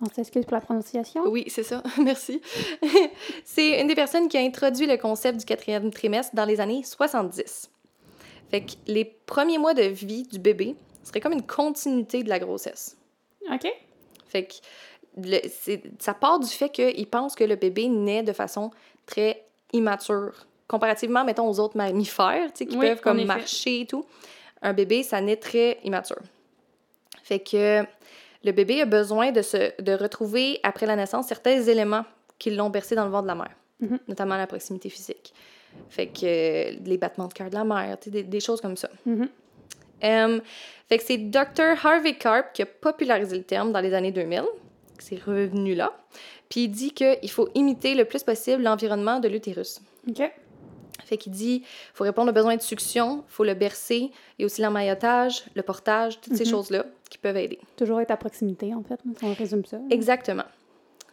On 0.00 0.08
s'excuse 0.08 0.44
pour 0.44 0.54
la 0.54 0.60
prononciation. 0.60 1.22
Oui, 1.26 1.44
c'est 1.48 1.62
ça. 1.64 1.82
Merci. 2.02 2.40
c'est 3.44 3.80
une 3.80 3.88
des 3.88 3.94
personnes 3.94 4.28
qui 4.28 4.36
a 4.36 4.40
introduit 4.40 4.86
le 4.86 4.96
concept 4.96 5.38
du 5.38 5.44
quatrième 5.44 5.90
trimestre 5.90 6.34
dans 6.34 6.44
les 6.44 6.60
années 6.60 6.82
70. 6.84 7.70
Fait 8.50 8.60
que 8.62 8.72
les 8.86 9.04
premiers 9.04 9.58
mois 9.58 9.74
de 9.74 9.82
vie 9.82 10.22
du 10.22 10.38
bébé 10.38 10.76
seraient 11.02 11.20
comme 11.20 11.32
une 11.32 11.46
continuité 11.46 12.22
de 12.22 12.28
la 12.28 12.38
grossesse. 12.38 12.96
OK. 13.52 13.66
Fait 14.28 14.44
que 14.44 14.54
le- 15.16 15.40
ça 15.98 16.14
part 16.14 16.38
du 16.38 16.48
fait 16.48 16.70
qu'il 16.70 17.06
pense 17.08 17.34
que 17.34 17.44
le 17.44 17.56
bébé 17.56 17.88
naît 17.88 18.22
de 18.22 18.32
façon 18.32 18.70
très 19.06 19.44
immature. 19.72 20.46
Comparativement, 20.68 21.24
mettons, 21.24 21.48
aux 21.48 21.58
autres 21.60 21.76
mammifères, 21.76 22.52
tu 22.52 22.58
sais, 22.58 22.66
qui 22.66 22.76
Oui, 22.76 22.86
peuvent 22.86 22.98
en 22.98 23.02
comme 23.02 23.24
marcher 23.24 23.80
et 23.80 23.86
tout. 23.86 24.04
Un 24.62 24.72
bébé, 24.74 25.02
ça 25.02 25.20
naît 25.20 25.36
très 25.36 25.78
immature. 25.82 26.20
Fait 27.22 27.38
que 27.40 27.82
le 28.44 28.52
bébé 28.52 28.80
a 28.82 28.84
besoin 28.86 29.32
de, 29.32 29.42
se, 29.42 29.80
de 29.82 29.92
retrouver, 29.92 30.60
après 30.62 30.86
la 30.86 30.96
naissance, 30.96 31.26
certains 31.28 31.60
éléments 31.62 32.04
qui 32.38 32.50
l'ont 32.50 32.70
bercé 32.70 32.94
dans 32.94 33.04
le 33.04 33.10
ventre 33.10 33.24
de 33.24 33.28
la 33.28 33.34
mère, 33.34 33.54
Mhm. 33.80 33.98
notamment 34.08 34.36
la 34.36 34.46
proximité 34.46 34.88
physique. 34.90 35.32
Fait 35.90 36.06
que 36.06 36.24
euh, 36.24 36.76
les 36.84 36.98
battements 36.98 37.26
de 37.28 37.34
cœur 37.34 37.50
de 37.50 37.54
la 37.54 37.64
mère, 37.64 37.96
des, 38.06 38.22
des 38.22 38.40
choses 38.40 38.60
comme 38.60 38.76
ça. 38.76 38.88
Mhm. 39.06 39.28
Euh, 40.04 40.40
fait 40.88 40.98
que 40.98 41.04
c'est 41.04 41.18
Dr. 41.18 41.74
Harvey 41.84 42.14
Karp 42.14 42.52
qui 42.54 42.62
a 42.62 42.66
popularisé 42.66 43.36
le 43.36 43.42
terme 43.44 43.72
dans 43.72 43.80
les 43.80 43.92
années 43.94 44.12
2000. 44.12 44.44
C'est 45.00 45.22
revenu 45.22 45.74
là. 45.74 45.92
Puis 46.48 46.64
il 46.64 46.68
dit 46.68 46.92
qu'il 46.92 47.30
faut 47.30 47.48
imiter 47.54 47.94
le 47.94 48.04
plus 48.04 48.22
possible 48.22 48.62
l'environnement 48.62 49.20
de 49.20 49.28
l'utérus. 49.28 49.80
OK. 50.08 50.22
Fait 51.08 51.16
qu'il 51.16 51.32
dit 51.32 51.62
il 51.64 51.94
faut 51.94 52.04
répondre 52.04 52.30
aux 52.30 52.34
besoins 52.34 52.56
de 52.56 52.62
succion, 52.62 53.24
il 53.28 53.32
faut 53.32 53.44
le 53.44 53.54
bercer, 53.54 54.10
et 54.38 54.44
aussi 54.44 54.60
l'emmaillotage, 54.62 55.44
le 55.54 55.62
portage, 55.62 56.20
toutes 56.20 56.34
ces 56.36 56.44
Mhm. 56.44 56.50
choses-là 56.50 56.84
qui 57.10 57.18
peuvent 57.18 57.36
aider. 57.36 57.58
Toujours 57.76 58.00
être 58.00 58.10
à 58.10 58.16
proximité, 58.16 58.74
en 58.74 58.82
fait. 58.82 59.00
Si 59.18 59.24
on 59.24 59.32
résume 59.34 59.64
ça. 59.64 59.78
Exactement. 59.90 60.44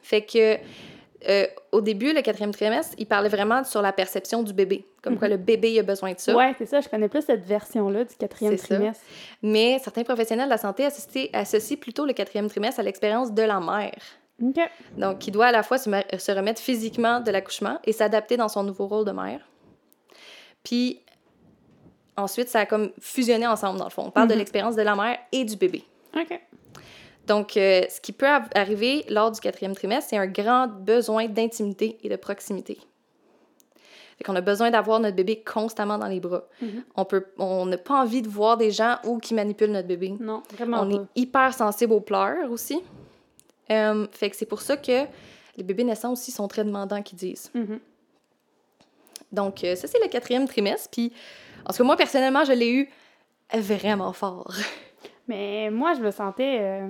Fait 0.01 0.21
que 0.21 0.57
euh, 1.27 1.47
au 1.71 1.81
début, 1.81 2.13
le 2.13 2.21
quatrième 2.21 2.51
trimestre, 2.53 2.93
il 2.99 3.07
parlait 3.07 3.29
vraiment 3.29 3.63
sur 3.63 3.81
la 3.81 3.91
perception 3.91 4.43
du 4.43 4.53
bébé. 4.53 4.85
Comme 5.01 5.17
quoi 5.17 5.27
le 5.27 5.37
bébé 5.37 5.79
a 5.79 5.81
besoin 5.83 6.13
de 6.13 6.19
ça. 6.19 6.35
Ouais, 6.35 6.53
c'est 6.57 6.67
ça. 6.67 6.81
Je 6.81 6.89
connais 6.89 7.07
plus 7.07 7.23
cette 7.23 7.43
version-là 7.45 8.03
du 8.03 8.13
quatrième 8.15 8.55
ça. 8.57 8.75
trimestre. 8.75 9.03
Mais 9.41 9.79
certains 9.83 10.03
professionnels 10.03 10.45
de 10.45 10.51
la 10.51 10.57
santé 10.59 10.85
associent, 10.85 11.25
associent 11.33 11.77
plutôt 11.77 12.05
le 12.05 12.13
quatrième 12.13 12.47
trimestre 12.47 12.79
à 12.79 12.83
l'expérience 12.83 13.31
de 13.31 13.41
la 13.41 13.59
mère. 13.59 13.95
OK. 14.43 14.59
Donc, 14.97 15.19
qui 15.19 15.31
doit 15.31 15.47
à 15.47 15.51
la 15.51 15.63
fois 15.63 15.77
se 15.79 16.31
remettre 16.31 16.61
physiquement 16.61 17.21
de 17.21 17.31
l'accouchement 17.31 17.79
et 17.85 17.91
s'adapter 17.93 18.37
dans 18.37 18.49
son 18.49 18.63
nouveau 18.63 18.85
rôle 18.85 19.05
de 19.05 19.11
mère. 19.11 19.39
Puis, 20.65 20.99
ensuite, 22.17 22.49
ça 22.49 22.59
a 22.61 22.65
comme 22.65 22.91
fusionné 22.99 23.47
ensemble, 23.47 23.79
dans 23.79 23.85
le 23.85 23.89
fond. 23.91 24.03
On 24.07 24.11
parle 24.11 24.27
de 24.27 24.33
Mhm. 24.33 24.39
l'expérience 24.39 24.75
de 24.75 24.81
la 24.81 24.95
mère 24.95 25.17
et 25.31 25.45
du 25.45 25.55
bébé. 25.55 25.83
OK. 26.17 26.37
Donc, 27.27 27.55
euh, 27.57 27.81
ce 27.89 28.01
qui 28.01 28.11
peut 28.11 28.27
arriver 28.53 29.05
lors 29.09 29.31
du 29.31 29.39
quatrième 29.39 29.73
trimestre, 29.75 30.09
c'est 30.11 30.17
un 30.17 30.27
grand 30.27 30.67
besoin 30.67 31.27
d'intimité 31.27 31.97
et 32.03 32.09
de 32.09 32.15
proximité. 32.17 32.77
Fait 34.17 34.23
qu'on 34.23 34.35
a 34.35 34.41
besoin 34.41 34.69
d'avoir 34.71 34.99
notre 34.99 35.15
bébé 35.15 35.43
constamment 35.43 35.97
dans 35.97 36.07
les 36.07 36.19
bras. 36.19 36.43
Mhm. 36.61 36.83
On 36.95 37.03
peut, 37.05 37.25
on 37.37 37.65
n'a 37.65 37.77
pas 37.77 38.01
envie 38.01 38.21
de 38.21 38.29
voir 38.29 38.55
des 38.57 38.71
gens 38.71 38.97
ou 39.03 39.17
qui 39.17 39.33
manipulent 39.33 39.71
notre 39.71 39.87
bébé. 39.87 40.13
Non, 40.19 40.41
vraiment 40.53 40.81
On 40.81 40.89
pas. 40.89 40.95
est 40.95 41.19
hyper 41.21 41.53
sensible 41.53 41.93
aux 41.93 41.99
pleurs 41.99 42.49
aussi. 42.51 42.79
Euh, 43.71 44.07
fait 44.11 44.29
que 44.29 44.35
c'est 44.37 44.45
pour 44.45 44.61
ça 44.61 44.77
que 44.77 45.05
les 45.57 45.63
bébés 45.63 45.83
naissants 45.83 46.13
aussi 46.13 46.31
sont 46.31 46.47
très 46.47 46.63
demandants, 46.63 47.01
qu'ils 47.01 47.17
disent. 47.17 47.49
Mhm. 47.53 47.79
Donc, 49.35 49.63
euh, 49.63 49.75
ça, 49.75 49.87
c'est 49.87 50.01
le 50.01 50.07
quatrième 50.09 50.47
trimestre. 50.47 50.89
Puis, 50.91 51.13
en 51.65 51.71
tout 51.71 51.77
cas, 51.77 51.83
moi, 51.83 51.95
personnellement, 51.97 52.43
je 52.45 52.53
l'ai 52.53 52.71
eu 52.71 52.89
vraiment 53.53 54.13
fort. 54.13 54.51
Mais 55.27 55.69
moi, 55.69 55.93
je 55.93 56.01
me 56.01 56.11
sentais. 56.11 56.57
euh, 56.61 56.87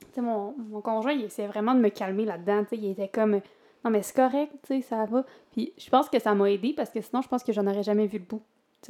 Tu 0.00 0.06
sais, 0.16 0.20
mon, 0.20 0.54
mon 0.70 0.80
conjoint, 0.80 1.12
il 1.12 1.24
essayait 1.24 1.48
vraiment 1.48 1.74
de 1.74 1.80
me 1.80 1.88
calmer 1.88 2.24
là-dedans. 2.24 2.62
Tu 2.64 2.76
sais, 2.76 2.82
il 2.82 2.90
était 2.92 3.08
comme. 3.08 3.40
Non, 3.84 3.90
mais 3.90 4.02
c'est 4.02 4.16
correct, 4.16 4.50
tu 4.66 4.76
sais, 4.76 4.80
ça 4.80 5.04
va. 5.04 5.24
Puis 5.52 5.74
je 5.76 5.90
pense 5.90 6.08
que 6.08 6.18
ça 6.18 6.34
m'a 6.34 6.50
aidé 6.50 6.72
parce 6.74 6.88
que 6.88 7.02
sinon, 7.02 7.20
je 7.20 7.28
pense 7.28 7.44
que 7.44 7.52
j'en 7.52 7.66
aurais 7.66 7.82
jamais 7.82 8.06
vu 8.06 8.16
le 8.16 8.24
bout. 8.24 8.40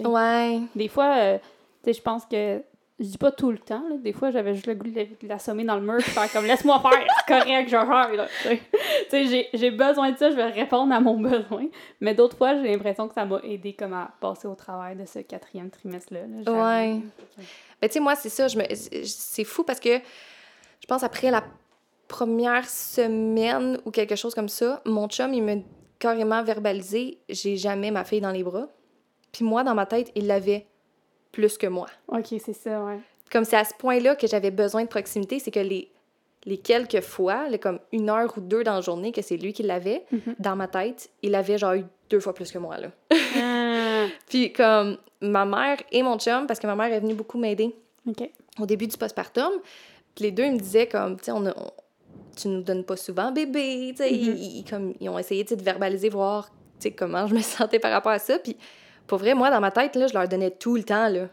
Ouais. 0.05 0.61
Des 0.77 0.87
fois, 0.87 1.17
euh, 1.17 1.39
tu 1.83 1.87
sais, 1.87 1.95
je 1.95 2.01
pense 2.01 2.25
que 2.27 2.63
je 3.01 3.07
dis 3.07 3.19
pas 3.19 3.33
tout 3.33 3.51
le 3.51 3.59
temps, 3.59 3.83
là. 3.89 3.97
des 3.97 4.13
fois 4.13 4.31
j'avais 4.31 4.55
juste 4.55 4.67
le 4.67 4.75
goût 4.75 4.89
de 4.89 5.29
l'assommer 5.29 5.65
dans 5.65 5.75
le 5.75 5.83
mur, 5.83 6.01
faire 6.01 6.31
comme 6.33 6.45
laisse-moi 6.47 6.81
faire, 6.81 7.07
c'est 7.19 7.35
correct, 7.35 7.65
je 7.67 7.71
gère, 7.71 8.13
là. 8.15 8.27
Tu 8.43 8.59
sais. 9.11 9.49
J'ai- 9.55 9.71
besoin 9.71 10.13
de 10.13 10.17
ça, 10.17 10.31
je 10.31 10.37
vais 10.37 10.47
répondre 10.51 10.95
à 10.95 11.01
mon 11.01 11.19
besoin. 11.21 11.67
Mais 12.01 12.15
d'autres 12.15 12.37
fois, 12.37 12.55
j'ai 12.55 12.71
l'impression 12.71 13.09
que 13.09 13.15
ça 13.15 13.25
m'a 13.25 13.41
aidé 13.43 13.73
comme 13.73 13.95
à 13.95 14.13
passer 14.21 14.47
au 14.47 14.55
travail 14.55 14.97
de 14.97 15.05
ce 15.05 15.19
quatrième 15.21 15.71
trimestre-là. 15.71 16.21
là. 16.21 16.53
Ouais. 16.53 17.01
Ben, 17.81 17.89
tu 17.89 17.95
sais, 17.95 18.01
moi, 18.01 18.15
c'est 18.15 18.29
ça. 18.29 18.47
Je 18.49 18.57
me... 18.59 18.65
C'est 19.05 19.45
fou 19.45 19.65
parce 19.65 19.81
que 19.81 19.99
je 19.99 20.87
pense 20.87 21.03
après 21.03 21.31
la 21.31 21.43
première 22.07 22.69
semaine 22.69 23.81
ou 23.85 23.91
quelque 23.91 24.15
chose 24.17 24.35
comme 24.35 24.49
ça, 24.49 24.81
mon 24.85 25.09
chum, 25.09 25.33
il 25.35 25.43
m'a 25.43 25.55
carrément 25.99 26.43
verbalisé 26.43 27.19
j'ai 27.29 27.57
jamais 27.57 27.91
ma 27.91 28.05
fille 28.05 28.21
dans 28.21 28.31
les 28.31 28.43
bras. 28.45 28.69
Puis 29.33 29.45
moi, 29.45 29.65
dans 29.65 29.75
ma 29.75 29.87
tête, 29.87 30.13
il 30.15 30.27
l'avait 30.27 30.67
plus 31.35 31.59
que 31.59 31.67
moi. 31.67 31.87
Ok, 32.09 32.27
c'est 32.45 32.53
ça, 32.53 32.83
ouais. 32.85 32.99
Comme 33.31 33.45
c'est 33.45 33.57
à 33.57 33.65
ce 33.65 33.75
point-là 33.75 34.15
que 34.17 34.27
j'avais 34.27 34.51
besoin 34.51 34.83
de 34.85 34.89
proximité, 34.89 35.39
c'est 35.39 35.51
que 35.51 35.61
les, 35.61 35.91
les 36.47 36.59
quelques 36.59 37.01
fois, 37.01 37.49
les 37.49 37.59
comme 37.59 37.79
une 37.93 38.09
heure 38.09 38.33
ou 38.37 38.41
deux 38.41 38.63
dans 38.63 38.75
la 38.77 38.81
journée 38.81 39.13
que 39.13 39.23
c'est 39.23 39.37
lui 39.37 39.53
qui 39.53 39.63
l'avait, 39.63 40.05
Mhm. 40.13 40.35
dans 40.39 40.57
ma 40.57 40.69
tête, 40.69 41.11
il 41.23 41.35
avait 41.35 41.59
genre 41.59 41.75
eu 41.75 41.85
deux 42.11 42.21
fois 42.21 42.35
plus 42.35 42.51
que 42.53 42.59
moi, 42.59 42.77
là. 42.79 42.89
Ah, 43.37 44.07
Puis 44.29 44.53
comme 44.53 44.99
ma 45.21 45.45
mère 45.45 45.79
et 45.91 46.03
mon 46.03 46.19
chum, 46.19 46.47
parce 46.47 46.61
que 46.61 46.67
ma 46.67 46.77
mère 46.77 46.93
est 46.93 47.01
venue 47.01 47.15
beaucoup 47.15 47.39
m'aider 47.39 47.75
ok. 48.09 48.31
au 48.61 48.67
début 48.67 48.87
du 48.87 48.97
postpartum, 48.97 49.51
puis 50.15 50.25
les 50.27 50.31
deux 50.31 50.45
ils 50.45 50.53
me 50.53 50.59
disaient 50.59 50.87
comme, 50.87 51.17
tu 51.17 51.25
sais, 51.25 51.33
on, 51.33 51.47
a- 51.47 51.55
on- 51.57 51.73
tu 52.37 52.49
nous 52.49 52.63
donnes 52.63 52.85
pas 52.85 52.97
souvent 52.97 53.33
bébé, 53.33 53.89
tu 53.97 54.05
sais, 54.05 54.11
Mhm. 54.11 54.17
ils, 54.19 54.57
ils- 54.59 54.65
comme, 54.69 54.95
ils 55.01 55.09
ont 55.09 55.19
essayé 55.19 55.43
de 55.45 55.55
verbaliser, 55.63 56.09
voir, 56.11 56.51
tu 56.79 56.89
sais, 56.89 56.91
comment 56.93 57.27
je 57.27 57.35
me 57.35 57.41
sentais 57.43 57.79
par 57.81 57.91
rapport 57.91 58.13
à 58.13 58.19
ça, 58.19 58.39
puis 58.39 58.57
pour 59.07 59.19
vrai, 59.19 59.35
moi, 59.35 59.51
dans 59.51 59.61
ma 59.61 59.71
tête, 59.71 59.97
là, 59.97 60.07
je 60.07 60.15
leur 60.15 60.29
donnais 60.29 60.51
tout 60.51 60.77
le 60.77 60.83
temps, 60.83 61.09
là. 61.09 61.29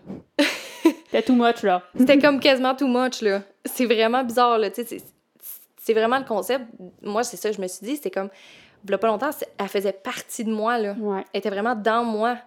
T'es 1.11 1.21
too 1.21 1.33
much, 1.35 1.63
là. 1.63 1.83
C'était 1.97 2.19
comme 2.19 2.39
quasiment 2.39 2.75
too 2.75 2.87
much, 2.87 3.21
là. 3.21 3.41
C'est 3.65 3.85
vraiment 3.85 4.23
bizarre, 4.23 4.57
là, 4.57 4.69
tu 4.69 4.83
sais, 4.83 4.97
c'est- 5.77 5.93
vraiment 5.93 6.19
le 6.19 6.25
concept. 6.25 6.65
Moi, 7.01 7.23
c'est 7.23 7.35
ça, 7.35 7.49
que 7.49 7.55
je 7.57 7.61
me 7.61 7.67
suis 7.67 7.85
dit, 7.85 7.95
c'était 7.97 8.11
comme, 8.11 8.29
il 8.87 8.97
pas 8.97 9.07
longtemps, 9.07 9.29
elle 9.57 9.67
faisait 9.67 9.91
partie 9.91 10.43
de 10.45 10.51
moi, 10.51 10.77
là. 10.77 10.95
Ouais. 10.99 11.25
Elle 11.33 11.39
était 11.39 11.49
vraiment 11.49 11.75
dans 11.75 12.03
moi. 12.05 12.37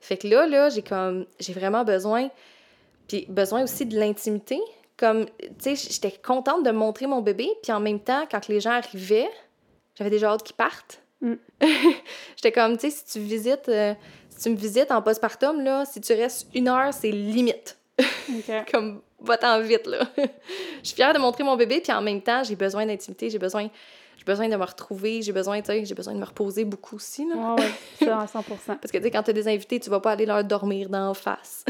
Fait 0.00 0.16
que 0.16 0.26
là, 0.26 0.46
là, 0.46 0.68
j'ai 0.70 0.82
comme, 0.82 1.26
j'ai 1.38 1.52
vraiment 1.52 1.84
besoin, 1.84 2.28
puis 3.08 3.26
besoin 3.28 3.62
aussi 3.62 3.86
de 3.86 3.98
l'intimité. 3.98 4.58
Comme, 4.96 5.26
tu 5.62 5.76
sais, 5.76 5.76
j'étais 5.76 6.12
contente 6.12 6.64
de 6.64 6.70
montrer 6.70 7.06
mon 7.06 7.20
bébé, 7.20 7.50
puis 7.62 7.72
en 7.72 7.80
même 7.80 8.00
temps, 8.00 8.24
quand 8.30 8.48
les 8.48 8.60
gens 8.60 8.72
arrivaient, 8.72 9.28
j'avais 9.96 10.10
déjà 10.10 10.30
hâte 10.30 10.42
qu'ils 10.44 10.56
partent. 10.56 11.02
Mm. 11.20 11.34
j'étais 12.36 12.52
comme, 12.52 12.76
tu 12.76 12.90
sais, 12.90 12.96
si 12.96 13.04
tu 13.06 13.18
visites, 13.20 13.68
euh, 13.68 13.94
tu 14.40 14.50
me 14.50 14.56
visites 14.56 14.90
en 14.90 15.02
postpartum, 15.02 15.62
là, 15.62 15.84
si 15.84 16.00
tu 16.00 16.12
restes 16.12 16.48
une 16.54 16.68
heure, 16.68 16.92
c'est 16.92 17.10
limite. 17.10 17.78
Comme, 18.72 19.00
va-t'en 19.20 19.60
vite, 19.60 19.86
là. 19.86 20.00
Je 20.16 20.88
suis 20.88 20.96
fière 20.96 21.12
de 21.12 21.18
montrer 21.18 21.44
mon 21.44 21.56
bébé, 21.56 21.80
puis 21.80 21.92
en 21.92 22.02
même 22.02 22.20
temps, 22.20 22.42
j'ai 22.42 22.56
besoin 22.56 22.86
d'intimité, 22.86 23.30
j'ai 23.30 23.38
besoin, 23.38 23.68
j'ai 24.16 24.24
besoin 24.24 24.48
de 24.48 24.56
me 24.56 24.64
retrouver, 24.64 25.22
j'ai 25.22 25.32
besoin, 25.32 25.62
j'ai 25.66 25.94
besoin 25.94 26.14
de 26.14 26.18
me 26.18 26.24
reposer 26.24 26.64
beaucoup 26.64 26.96
aussi, 26.96 27.26
là. 27.28 27.36
Ouais, 27.36 27.62
ouais, 27.62 28.06
ça 28.06 28.18
à 28.20 28.26
100%. 28.26 28.42
Parce 28.66 28.90
que, 28.90 28.98
tu 28.98 29.04
sais, 29.04 29.10
quand 29.10 29.22
t'as 29.22 29.32
des 29.32 29.48
invités, 29.48 29.80
tu 29.80 29.90
vas 29.90 30.00
pas 30.00 30.12
aller 30.12 30.26
leur 30.26 30.42
dormir 30.44 30.88
d'en 30.88 31.14
face. 31.14 31.64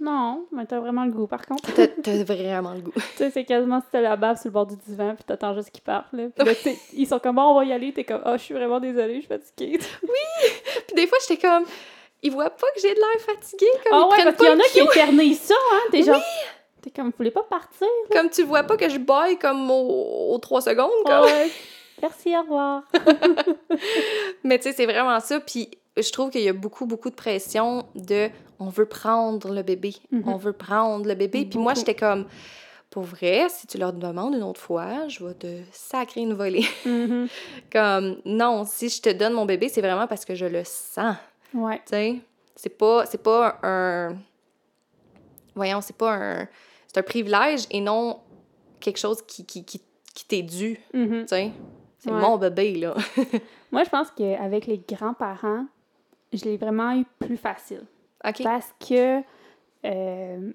Non, 0.00 0.46
mais 0.52 0.64
t'as 0.64 0.78
vraiment 0.78 1.04
le 1.04 1.10
goût, 1.10 1.26
par 1.26 1.44
contre. 1.44 1.72
T'as 1.74 1.86
t'as 2.02 2.22
vraiment 2.22 2.72
le 2.74 2.80
goût. 2.80 2.92
Tu 2.94 3.00
sais, 3.16 3.30
c'est 3.30 3.44
quasiment 3.44 3.80
si 3.80 3.86
t'as 3.90 4.00
la 4.00 4.16
bave 4.16 4.36
sur 4.36 4.48
le 4.48 4.52
bord 4.52 4.66
du 4.66 4.76
divan, 4.76 5.14
puis 5.14 5.24
t'attends 5.24 5.54
juste 5.54 5.70
qu'ils 5.70 5.82
partent, 5.82 6.12
là. 6.12 6.26
Puis 6.36 6.76
ils 6.92 7.06
sont 7.06 7.18
comme, 7.18 7.36
bon, 7.36 7.42
on 7.42 7.54
va 7.54 7.64
y 7.64 7.72
aller. 7.72 7.92
T'es 7.92 8.04
comme, 8.04 8.22
oh, 8.24 8.32
je 8.32 8.42
suis 8.42 8.54
vraiment 8.54 8.80
désolée, 8.80 9.16
je 9.16 9.20
suis 9.20 9.28
fatiguée. 9.28 9.78
Puis 10.86 10.94
des 10.94 11.06
fois, 11.06 11.18
j'étais 11.26 11.46
comme, 11.46 11.64
ils 12.22 12.30
voient 12.30 12.50
pas 12.50 12.66
que 12.74 12.80
j'ai 12.80 12.94
de 12.94 12.98
l'air 12.98 13.20
fatiguée, 13.26 13.66
comme 13.84 13.92
Ah 13.92 13.98
ils 13.98 14.02
ouais, 14.02 14.08
prennent 14.08 14.24
parce 14.24 14.36
pas 14.36 14.44
qu'il 14.44 14.52
y 14.52 14.56
en 14.56 14.60
a 14.60 14.68
qui 14.68 14.98
éternisent 14.98 15.40
ça, 15.40 15.54
hein. 15.72 15.80
T'es 15.90 16.02
genre, 16.02 16.22
t'es 16.82 16.90
comme, 16.90 17.06
vous 17.06 17.14
voulez 17.16 17.30
pas 17.30 17.42
partir? 17.42 17.88
Comme 18.12 18.30
tu 18.30 18.44
vois 18.44 18.62
pas 18.62 18.76
que 18.76 18.88
je 18.88 18.98
baille 18.98 19.38
comme 19.38 19.70
aux, 19.70 20.32
aux 20.32 20.38
trois 20.38 20.60
secondes, 20.60 20.90
comme. 21.04 21.24
Ouais. 21.24 21.50
Merci, 22.00 22.36
au 22.36 22.42
revoir. 22.42 22.82
Mais 24.44 24.58
tu 24.58 24.64
sais, 24.64 24.72
c'est 24.72 24.86
vraiment 24.86 25.18
ça. 25.20 25.40
Puis 25.40 25.68
je 25.96 26.10
trouve 26.12 26.30
qu'il 26.30 26.42
y 26.42 26.48
a 26.48 26.52
beaucoup, 26.52 26.86
beaucoup 26.86 27.10
de 27.10 27.14
pression 27.14 27.84
de 27.94 28.28
on 28.58 28.68
veut 28.68 28.86
prendre 28.86 29.52
le 29.52 29.62
bébé. 29.62 29.94
Mhm. 30.10 30.22
On 30.26 30.36
veut 30.36 30.52
prendre 30.52 31.06
le 31.06 31.14
bébé. 31.14 31.46
Puis 31.46 31.58
moi, 31.58 31.74
j'étais 31.74 31.94
comme, 31.94 32.26
pour 32.90 33.02
vrai, 33.04 33.46
si 33.48 33.66
tu 33.66 33.78
leur 33.78 33.92
demandes 33.92 34.34
une 34.34 34.42
autre 34.42 34.60
fois, 34.60 35.06
je 35.08 35.24
vais 35.24 35.34
te 35.34 35.60
sacrer 35.72 36.20
une 36.22 36.34
volée. 36.34 36.66
Mhm. 36.84 37.28
comme, 37.72 38.16
non, 38.24 38.64
si 38.64 38.88
je 38.88 39.00
te 39.00 39.10
donne 39.10 39.32
mon 39.34 39.46
bébé, 39.46 39.68
c'est 39.68 39.80
vraiment 39.82 40.06
parce 40.06 40.24
que 40.24 40.34
je 40.34 40.46
le 40.46 40.62
sens. 40.64 41.16
Ouais. 41.54 41.76
Tu 41.78 41.90
sais, 41.90 42.16
c'est 42.56 42.76
pas, 42.76 43.06
c'est 43.06 43.22
pas 43.22 43.58
un. 43.62 44.16
Voyons, 45.54 45.80
c'est 45.80 45.96
pas 45.96 46.12
un. 46.14 46.48
C'est 46.86 46.98
un 46.98 47.02
privilège 47.02 47.66
et 47.70 47.80
non 47.80 48.20
quelque 48.80 48.98
chose 48.98 49.20
qui, 49.22 49.44
qui, 49.44 49.64
qui, 49.64 49.80
qui 50.14 50.24
t'est 50.24 50.42
dû. 50.42 50.80
Mhm. 50.94 51.22
Tu 51.22 51.28
sais, 51.28 51.52
c'est 51.98 52.10
Ouais. 52.10 52.20
mon 52.20 52.36
bébé, 52.38 52.74
là. 52.76 52.94
Moi, 53.72 53.84
je 53.84 53.90
pense 53.90 54.10
qu'avec 54.12 54.66
les 54.66 54.78
grands-parents, 54.78 55.66
je 56.32 56.44
l'ai 56.44 56.56
vraiment 56.56 56.94
eu 56.96 57.04
plus 57.18 57.36
facile. 57.36 57.82
Parce 58.44 58.74
que, 58.88 59.20
euh, 59.84 60.50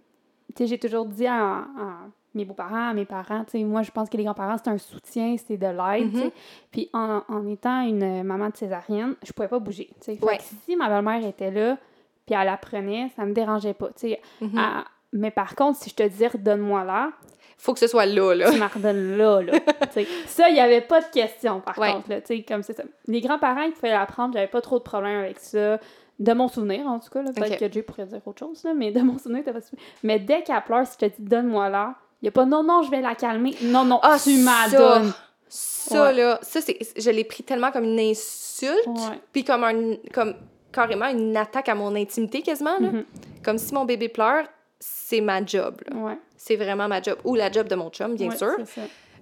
tu 0.50 0.58
sais, 0.58 0.68
j'ai 0.68 0.78
toujours 0.80 1.06
dit 1.06 1.26
à, 1.28 1.60
à 1.60 1.98
mes 2.36 2.46
beaux-parents, 2.46 2.90
à 2.90 2.94
mes 2.94 3.06
parents, 3.06 3.44
tu 3.46 3.52
sais, 3.60 3.64
moi, 3.64 3.84
je 3.84 3.92
pense 3.92 4.10
que 4.10 4.18
les 4.18 4.24
grands-parents, 4.24 4.58
c'est 4.64 4.70
un 4.70 4.78
soutien, 4.78 5.36
c'est 5.38 5.58
de 5.58 5.68
l'aide, 5.68 6.12
tu 6.12 6.18
sais. 6.20 6.26
Mhm. 6.26 6.32
Puis 6.72 6.90
en, 6.94 7.22
en 7.28 7.48
étant 7.48 7.82
une 7.82 8.24
maman 8.24 8.50
de 8.50 8.58
césarienne, 8.58 9.16
je 9.24 9.32
pouvais 9.34 9.48
pas 9.48 9.60
bouger, 9.60 9.90
tu 10.04 10.16
sais. 10.16 10.20
Ouais. 10.26 10.38
si 10.66 10.76
ma 10.76 10.90
belle-mère 10.90 11.26
était 11.28 11.52
là, 11.52 11.78
puis 12.26 12.36
elle 12.40 12.48
apprenait, 12.50 13.10
ça 13.16 13.26
me 13.26 13.34
dérangeait 13.34 13.74
pas, 13.74 13.88
tu 13.90 14.10
sais. 14.10 14.22
À- 14.58 14.86
Mais 15.12 15.30
par 15.32 15.56
contre, 15.56 15.78
si 15.80 15.90
je 15.92 15.96
te 15.96 16.04
disais, 16.04 16.28
redonne-moi 16.28 16.84
là, 16.86 17.12
Faut 17.58 17.72
que 17.74 17.80
ce 17.80 17.88
soit 17.88 18.08
là, 18.08 18.34
là. 18.34 18.52
tu 18.52 18.58
m'en 18.60 18.68
redonnes 18.68 19.16
là, 19.16 19.42
là. 19.42 19.54
Ça, 20.26 20.50
il 20.50 20.54
n'y 20.56 20.60
avait 20.60 20.82
pas 20.82 21.02
de 21.02 21.08
question, 21.12 21.62
par 21.62 21.78
Ouais. 21.78 21.94
contre. 21.94 22.10
Là, 22.10 22.20
tu 22.22 22.36
sais, 22.36 22.42
comme 22.44 22.64
ça. 22.64 22.74
Les 23.08 23.22
grands-parents, 23.22 23.62
ils 23.62 23.74
pouvaient 23.74 23.92
l'apprendre, 23.92 24.34
j'avais 24.34 24.48
pas 24.48 24.60
trop 24.62 24.80
de 24.80 24.84
problème 24.84 25.20
avec 25.20 25.40
ça. 25.40 25.78
De 26.24 26.34
mon 26.34 26.48
souvenir, 26.48 26.88
en 26.88 27.00
tout 27.00 27.10
cas. 27.10 27.22
là. 27.22 27.32
Peut-être 27.36 27.60
que 27.60 27.66
Dieu 27.66 27.84
pourrait 27.84 28.06
dire 28.06 28.22
autre 28.26 28.40
chose, 28.40 28.64
là, 28.64 28.74
mais 28.74 28.92
de 28.92 29.02
mon 29.02 29.18
souvenir, 29.18 29.44
t'as 29.44 29.52
pas 29.54 29.62
souvenir. 29.62 29.84
Mais 30.04 30.20
dès 30.20 30.42
qu'elle 30.44 30.62
pleure, 30.64 30.86
si 30.88 30.94
je 31.00 31.06
te 31.08 31.16
dis 31.22 31.28
donne-moi 31.28 31.70
là, 31.70 31.96
il 32.22 32.26
n'y 32.26 32.30
a 32.30 32.32
pas 32.32 32.46
non, 32.46 32.64
non, 32.64 32.82
je 32.84 32.90
vais 32.92 33.02
la 33.02 33.16
calmer. 33.16 33.54
Non, 33.62 33.84
non, 33.84 34.00
Ah, 34.02 34.18
tu 34.24 34.38
m'as 34.38 34.70
ça, 34.70 34.78
donnes. 34.78 35.12
Ça, 35.50 36.06
Ouais. 36.06 36.14
là, 36.14 36.40
ça, 36.42 36.62
c'est, 36.62 36.78
je 36.98 37.10
l'ai 37.10 37.26
pris 37.26 37.44
tellement 37.44 37.72
comme 37.72 37.84
une 37.84 38.00
insulte, 38.00 38.88
puis 39.34 39.44
comme, 39.44 39.64
un, 39.66 39.96
comme 40.14 40.34
carrément 40.72 41.08
une 41.08 41.36
attaque 41.36 41.68
à 41.70 41.76
mon 41.76 41.94
intimité 41.96 42.42
quasiment, 42.42 42.80
là. 42.80 42.90
Mhm. 42.92 43.04
Comme 43.44 43.58
si 43.58 43.74
mon 43.74 43.84
bébé 43.86 44.08
pleure, 44.10 44.46
c'est 44.80 45.22
ma 45.22 45.46
job. 45.46 45.82
Ouais. 45.94 46.18
C'est 46.38 46.56
vraiment 46.56 46.88
ma 46.88 47.02
job. 47.02 47.18
Ou 47.26 47.36
la 47.36 47.52
job 47.52 47.68
de 47.68 47.76
mon 47.76 47.90
chum, 47.90 48.16
bien 48.16 48.30
Ouais, 48.30 48.38
sûr. 48.38 48.56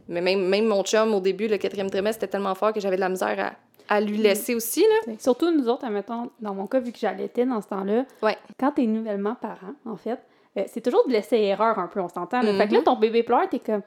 Mais 0.08 0.22
même, 0.22 0.48
même 0.48 0.65
mon 0.67 0.84
chum, 0.84 1.13
au 1.13 1.20
début, 1.20 1.48
le 1.48 1.58
quatrième 1.58 1.89
trimestre, 1.89 2.22
c'était 2.22 2.31
tellement 2.31 2.55
fort 2.55 2.74
que 2.74 2.79
j'avais 2.79 2.96
de 2.96 3.01
la 3.01 3.10
misère 3.10 3.38
à, 3.39 3.51
à 3.93 4.00
lui 4.00 4.15
laisser 4.17 4.55
aussi, 4.55 4.79
là. 5.07 5.13
Surtout 5.19 5.51
nous 5.51 5.67
autres, 5.67 5.83
admettons, 5.86 6.29
dans 6.39 6.55
mon 6.55 6.65
cas, 6.65 6.79
vu 6.79 6.93
que 6.93 6.98
j'allaitais 6.98 7.45
dans 7.45 7.60
ce 7.62 7.67
temps-là, 7.67 8.05
Ouais. 8.24 8.38
quand 8.57 8.71
t'es 8.71 8.86
nouvellement 8.86 9.36
parent, 9.36 9.74
en 9.86 9.98
fait, 9.98 10.17
euh, 10.57 10.63
c'est 10.67 10.79
toujours 10.79 11.05
de 11.07 11.12
laisser 11.12 11.36
erreur 11.38 11.77
un 11.77 11.88
peu, 11.88 12.00
on 12.00 12.07
s'entend. 12.07 12.41
Fait 12.41 12.67
que 12.67 12.74
là, 12.74 12.79
Mhm. 12.79 12.83
ton 12.86 12.95
bébé 12.95 13.24
pleure, 13.24 13.50
t'es 13.50 13.60
comme, 13.60 13.81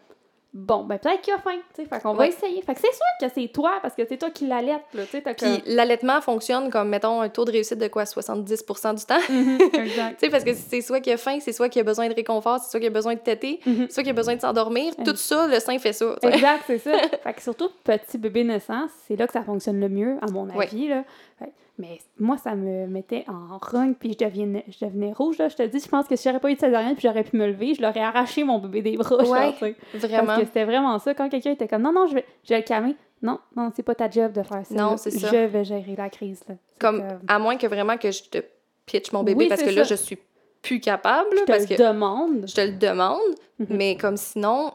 bon, 0.57 0.85
ben 0.85 0.99
peut-être 0.99 1.21
qu'il 1.21 1.35
a 1.35 1.39
faim, 1.39 1.59
tu 1.75 1.83
sais, 1.83 1.89
fait 1.89 2.01
qu'on 2.01 2.13
va 2.15 2.21
Ouais. 2.21 2.29
essayer. 2.29 2.63
Fait 2.63 2.75
que 2.75 2.81
c'est 2.81 2.93
sûr 2.95 3.05
que 3.21 3.27
c'est 3.35 3.49
toi, 3.49 3.73
parce 3.83 3.95
que 3.95 4.03
c'est 4.09 4.17
toi 4.17 4.31
qui 4.31 4.47
l'allaites, 4.47 4.85
là, 4.95 5.03
tu 5.05 5.11
sais, 5.11 5.21
Puis 5.21 5.63
l'allaitement 5.67 6.21
fonctionne 6.21 6.71
comme, 6.71 6.89
mettons, 6.91 7.21
un 7.21 7.29
taux 7.29 7.45
de 7.45 7.51
réussite 7.51 7.79
de 7.79 7.89
quoi, 7.89 8.05
70% 8.05 8.95
du 8.95 9.05
temps? 9.05 9.19
Mhm, 9.29 9.59
exact. 9.75 10.21
Tu 10.21 10.27
sais, 10.27 10.31
parce 10.31 10.45
que 10.45 10.55
c'est 10.55 10.81
soit 10.81 11.01
qu'il 11.01 11.13
a 11.13 11.17
faim, 11.17 11.39
c'est 11.41 11.53
soit 11.53 11.69
qu'il 11.69 11.81
a 11.81 11.85
besoin 11.85 12.09
de 12.09 12.15
réconfort, 12.15 12.61
c'est 12.61 12.71
soit 12.71 12.79
qu'il 12.81 12.89
a 12.89 12.93
besoin 12.93 13.15
de 13.15 13.19
téter, 13.21 13.59
Mhm. 13.67 13.91
soit 13.91 14.03
qu'il 14.05 14.11
a 14.11 14.15
besoin 14.15 14.37
de 14.37 14.41
s'endormir. 14.41 14.95
Tout 15.05 15.17
ça, 15.17 15.49
le 15.49 15.59
sein 15.59 15.79
fait 15.79 15.93
ça. 15.93 16.15
Exact, 16.23 16.63
c'est 16.69 16.79
ça. 16.79 16.93
fait 17.25 17.33
que 17.35 17.43
surtout 17.43 17.69
petit 17.83 18.17
bébé 18.17 18.45
naissant, 18.45 18.87
c'est 19.09 19.17
là 19.17 19.27
que 19.27 19.33
ça 19.33 19.43
fonctionne 19.43 19.81
le 19.81 19.89
mieux, 19.89 20.17
à 20.23 20.31
mon 20.31 20.49
Ouais. 20.51 20.67
avis. 20.67 20.89
Là. 20.89 21.03
Fait- 21.39 21.53
mais 21.79 21.99
moi, 22.19 22.37
ça 22.39 22.55
me 22.55 22.87
mettait 22.87 23.25
en 23.29 23.59
rogne, 23.59 23.95
puis 23.95 24.13
je 24.19 24.25
devenais, 24.25 24.65
je 24.69 24.85
devenais 24.85 25.13
rouge. 25.13 25.39
Là. 25.39 25.49
Je 25.49 25.57
te 25.57 25.63
dis, 25.63 25.81
je 25.81 25.89
pense 25.89 26.07
que 26.07 26.15
si 26.17 26.29
j'aurais 26.29 26.41
pas 26.41 26.51
eu 26.51 26.55
de 26.55 26.61
césarienne, 26.61 26.95
puis 26.95 27.03
j'aurais 27.09 27.25
pu 27.25 27.37
me 27.37 27.47
lever, 27.49 27.75
je 27.75 27.83
l'aurais 27.83 28.01
arraché 28.01 28.45
mon 28.45 28.59
bébé 28.59 28.83
des 28.83 28.97
bras. 28.97 29.17
Ouais. 29.17 29.53
Vraiment. 29.95 30.27
Parce 30.27 30.41
que 30.41 30.47
c'était 30.47 30.65
vraiment 30.65 30.99
ça. 30.99 31.15
Quand 31.15 31.29
quelqu'un 31.29 31.53
était 31.53 31.67
comme, 31.69 31.83
non, 31.83 31.93
non, 31.93 32.07
je 32.07 32.15
vais, 32.15 32.25
je 32.45 32.51
vais 32.51 32.59
le 32.61 32.65
calmer. 32.65 32.95
Non, 33.23 33.39
non, 33.57 33.71
c'est 33.75 33.83
pas 33.83 33.95
ta 33.95 34.09
job 34.11 34.33
de 34.33 34.43
faire 34.43 34.65
ça. 34.67 34.75
Non, 34.75 34.97
c'est 34.97 35.11
ça. 35.11 35.29
Je 35.33 35.47
vais 35.47 35.65
gérer 35.65 35.95
la 35.97 36.11
crise. 36.11 36.43
Là. 36.49 36.55
Comme, 36.79 37.03
à 37.27 37.39
moins 37.39 37.57
que 37.57 37.67
vraiment 37.67 37.97
que 37.97 38.11
je 38.11 38.23
te 38.25 38.39
pitch 38.87 39.13
mon 39.13 39.23
bébé, 39.23 39.45
Oui, 39.45 39.49
parce 39.49 39.63
que 39.63 39.71
là, 39.71 39.83
je 39.83 39.95
suis 39.95 40.19
plus 40.63 40.79
capable, 40.81 41.29
je 41.33 41.41
te 41.41 41.45
parce 41.47 41.69
le 41.69 41.77
que 41.77 41.83
demande. 41.83 42.45
je 42.47 42.55
te 42.55 42.61
le 42.61 42.73
demande, 42.73 43.19
Mhm. 43.59 43.67
mais 43.71 43.97
comme 43.97 44.17
sinon... 44.17 44.73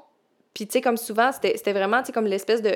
Puis, 0.54 0.66
tu 0.68 0.74
sais, 0.74 0.82
comme 0.82 0.98
souvent, 0.98 1.32
c'était 1.32 1.56
c'était 1.58 1.74
vraiment, 1.74 2.00
tu 2.00 2.08
sais, 2.08 2.12
comme 2.12 2.26
l'espèce 2.26 2.62
de, 2.62 2.72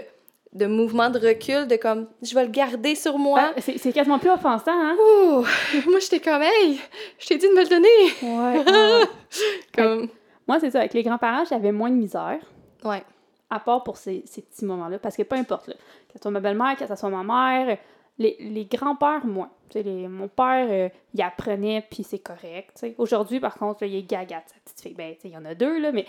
de 0.53 0.65
mouvement 0.67 1.09
de 1.09 1.17
recul, 1.19 1.67
de 1.67 1.75
comme, 1.77 2.07
je 2.21 2.35
vais 2.35 2.43
le 2.45 2.51
garder 2.51 2.93
sur 2.95 3.17
moi. 3.17 3.51
Ben, 3.55 3.75
c'est 3.77 3.91
quasiment 3.91 4.19
plus 4.19 4.29
offensant, 4.29 4.71
hein? 4.71 4.95
Ouh! 4.99 5.45
Moi, 5.89 5.99
j'étais 5.99 6.19
comme, 6.19 6.41
hey, 6.43 6.79
je 7.17 7.27
t'ai 7.27 7.37
dit 7.37 7.47
de 7.47 7.53
me 7.53 7.63
le 7.63 7.69
donner! 7.69 7.99
Ouais. 8.21 9.07
Comme, 9.75 10.07
Moi, 10.47 10.59
c'est 10.59 10.69
ça. 10.71 10.79
Avec 10.79 10.93
les 10.93 11.01
grands-parents, 11.03 11.45
j'avais 11.49 11.71
moins 11.71 11.89
de 11.89 11.95
misère. 11.95 12.39
ouais. 12.83 13.03
à 13.49 13.59
part 13.59 13.83
pour 13.83 13.97
ces, 13.97 14.23
ces 14.25 14.41
petits 14.41 14.65
moments-là, 14.65 14.99
parce 14.99 15.15
que 15.15 15.23
peu 15.23 15.35
importe, 15.35 15.67
là, 15.67 15.73
que 15.73 16.13
ce 16.15 16.19
soit 16.21 16.31
ma 16.31 16.39
belle-mère, 16.39 16.75
que 16.75 16.85
ce 16.87 16.95
soit 16.95 17.09
ma 17.09 17.23
mère, 17.23 17.77
Les, 18.19 18.37
grands-pères, 18.65 19.25
sais, 19.73 19.83
les- 19.83 20.07
mon 20.07 20.27
père, 20.27 20.67
euh, 20.69 20.89
il 21.15 21.21
apprenait, 21.21 21.83
puis 21.89 22.03
c'est 22.03 22.19
correct. 22.19 22.85
Aujourd'hui, 22.97 23.39
par 23.39 23.55
contre, 23.55 23.83
il 23.83 23.95
est 23.95 24.03
gaga 24.03 24.37
de 24.37 24.49
sa 24.49 24.55
petite 24.63 24.81
fille. 24.81 24.93
Ben, 24.93 25.15
il 25.23 25.31
y 25.31 25.37
en 25.37 25.45
a 25.45 25.55
deux, 25.55 25.79
là, 25.79 25.91
mais 25.91 26.05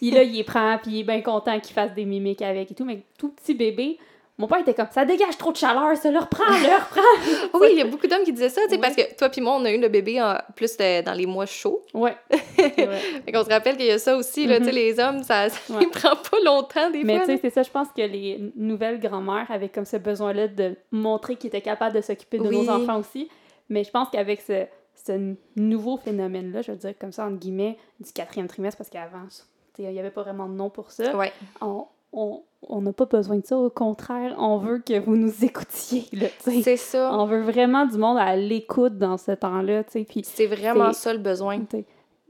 il, 0.00 0.14
là, 0.14 0.22
il 0.24 0.44
prend, 0.44 0.78
puis 0.82 0.90
il 0.92 1.00
est 1.00 1.04
bien 1.04 1.20
content 1.22 1.58
qu'il 1.60 1.74
fasse 1.74 1.94
des 1.94 2.04
mimiques 2.04 2.42
avec 2.42 2.70
et 2.72 2.74
tout. 2.74 2.84
Mais 2.84 3.02
tout 3.18 3.28
petit 3.30 3.54
bébé, 3.54 3.98
mon 4.38 4.46
père 4.46 4.58
était 4.60 4.72
comme 4.74 4.86
ça 4.92 5.04
dégage 5.04 5.36
trop 5.36 5.50
de 5.52 5.56
chaleur, 5.56 5.96
ça, 5.96 6.10
le 6.10 6.18
reprend, 6.18 6.44
le 6.46 6.74
reprend. 6.80 7.58
Oui, 7.60 7.68
il 7.72 7.78
y 7.78 7.82
a 7.82 7.86
beaucoup 7.86 8.06
d'hommes 8.06 8.22
qui 8.24 8.32
disaient 8.32 8.48
ça, 8.48 8.60
tu 8.62 8.68
sais, 8.68 8.74
Oui. 8.76 8.80
parce 8.80 8.94
que 8.94 9.14
toi 9.16 9.28
puis 9.28 9.40
moi, 9.40 9.54
on 9.56 9.64
a 9.64 9.72
eu 9.72 9.80
le 9.80 9.88
bébé 9.88 10.22
en- 10.22 10.38
plus 10.54 10.76
de- 10.76 11.02
dans 11.02 11.12
les 11.12 11.26
mois 11.26 11.46
chauds. 11.46 11.82
Ouais. 11.92 12.16
Fait 12.56 13.32
qu'on 13.32 13.44
se 13.44 13.48
rappelle 13.50 13.76
qu'il 13.76 13.86
y 13.86 13.90
a 13.90 13.98
ça 13.98 14.16
aussi, 14.16 14.46
là, 14.46 14.58
tu 14.58 14.64
sais, 14.66 14.70
Mhm. 14.70 14.76
les 14.76 15.00
hommes, 15.00 15.22
ça, 15.24 15.48
ça 15.48 15.72
Ouais. 15.74 15.80
les 15.80 15.86
prend 15.88 16.14
pas 16.16 16.38
longtemps, 16.44 16.90
des 16.90 17.04
Mais 17.04 17.16
fois. 17.16 17.26
tu 17.26 17.32
sais, 17.32 17.38
c'est 17.42 17.50
ça, 17.50 17.62
je 17.62 17.70
pense 17.70 17.88
que 17.88 18.02
les 18.02 18.52
nouvelles 18.56 19.00
grand-mères 19.00 19.50
avaient 19.50 19.68
comme 19.68 19.84
ce 19.84 19.96
besoin-là 19.96 20.48
de 20.48 20.76
montrer 20.92 21.36
qu'ils 21.36 21.48
étaient 21.48 21.60
capables 21.60 21.94
de 21.94 22.00
s'occuper 22.00 22.38
de 22.38 22.44
Oui. 22.48 22.64
nos 22.64 22.70
enfants 22.70 22.98
aussi. 22.98 23.28
Mais 23.68 23.84
je 23.84 23.90
pense 23.90 24.08
qu'avec 24.10 24.40
ce, 24.40 24.64
ce 25.06 25.34
nouveau 25.56 25.96
phénomène-là, 25.96 26.62
je 26.62 26.70
veux 26.72 26.78
dire 26.78 26.94
comme 26.98 27.12
ça, 27.12 27.26
entre 27.26 27.36
guillemets, 27.38 27.76
du 28.00 28.12
quatrième 28.12 28.46
trimestre, 28.48 28.78
parce 28.78 28.88
qu'avant, 28.90 29.26
tu 29.28 29.34
sais, 29.34 29.42
il 29.82 29.90
n'y 29.90 29.98
avait 30.00 30.10
pas 30.10 30.22
vraiment 30.22 30.46
de 30.48 30.54
nom 30.54 30.70
pour 30.70 30.90
ça, 30.90 31.14
Ouais. 31.16 31.32
on 31.60 31.86
on- 32.12 32.42
on 32.62 32.80
n'a 32.82 32.92
pas 32.92 33.04
besoin 33.06 33.38
de 33.38 33.46
ça. 33.46 33.56
Au 33.56 33.70
contraire, 33.70 34.34
on 34.38 34.58
veut 34.58 34.78
que 34.80 34.98
vous 34.98 35.16
nous 35.16 35.44
écoutiez. 35.44 36.04
C'est 36.40 36.76
ça. 36.76 37.10
On 37.16 37.24
veut 37.26 37.40
vraiment 37.42 37.86
du 37.86 37.96
monde 37.98 38.18
à 38.18 38.34
l'écoute 38.36 38.98
dans 38.98 39.16
ce 39.16 39.32
temps-là, 39.32 39.84
C'est 39.88 40.46
vraiment 40.46 40.92
ça 40.92 41.12
le 41.12 41.18
besoin. 41.20 41.60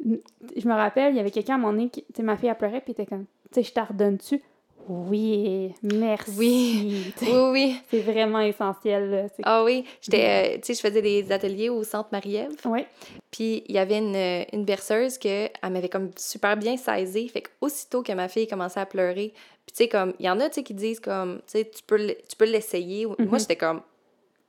je 0.05 0.69
me 0.69 0.75
rappelle, 0.75 1.15
il 1.15 1.17
y 1.17 1.21
avait 1.21 1.31
quelqu'un 1.31 1.55
à 1.55 1.57
un 1.57 1.61
moment 1.61 1.73
donné, 1.73 1.89
qui, 1.89 2.05
ma 2.23 2.37
fille, 2.37 2.49
elle 2.49 2.57
pleurait, 2.57 2.81
puis 2.81 2.93
était 2.93 3.07
comme, 3.07 3.25
tu 3.53 3.55
sais, 3.55 3.63
je 3.63 3.73
t'en 3.73 3.85
redonne-tu? 3.85 4.43
Oui, 4.89 5.75
merci. 5.83 6.33
Oui. 6.39 7.13
Oui, 7.23 7.33
oui. 7.53 7.77
C'est 7.91 8.01
vraiment 8.01 8.41
essentiel. 8.41 9.31
Ah 9.43 9.63
oui, 9.65 9.85
j'étais, 10.01 10.55
euh, 10.55 10.55
tu 10.57 10.61
sais, 10.65 10.75
je 10.75 10.81
faisais 10.89 11.03
des 11.03 11.31
ateliers 11.33 11.69
au 11.69 11.83
centre 11.85 12.09
Marie-Ève. 12.13 12.53
Ouais. 12.65 12.87
Puis 13.31 13.63
il 13.69 13.75
y 13.75 13.79
avait 13.79 13.99
une, 13.99 14.17
une 14.53 14.65
berceuse 14.65 15.19
que 15.19 15.29
elle 15.63 15.73
m'avait 15.73 15.89
comme 15.89 16.11
super 16.17 16.57
bien 16.57 16.77
saisi. 16.77 17.29
Fait 17.29 17.43
qu'aussitôt 17.43 18.03
que 18.03 18.13
ma 18.13 18.29
fille 18.29 18.47
commençait 18.47 18.81
à 18.81 18.87
pleurer, 18.87 19.33
puis 19.67 19.73
tu 19.73 19.77
sais, 19.85 19.89
comme, 19.89 20.15
il 20.19 20.27
y 20.27 20.31
en 20.31 20.41
a, 20.41 20.49
tu 20.49 20.57
sais, 20.57 20.63
qui 20.63 20.75
disent 20.75 21.01
comme, 21.01 21.37
tu 21.41 21.59
sais, 21.59 21.65
tu 21.65 21.83
peux 21.87 21.97
l- 21.99 22.17
tu 22.29 22.37
peux 22.37 22.47
l'essayer. 22.47 23.05
Moi, 23.07 23.17
Mhm. 23.19 23.39
j'étais 23.39 23.57
comme, 23.57 23.83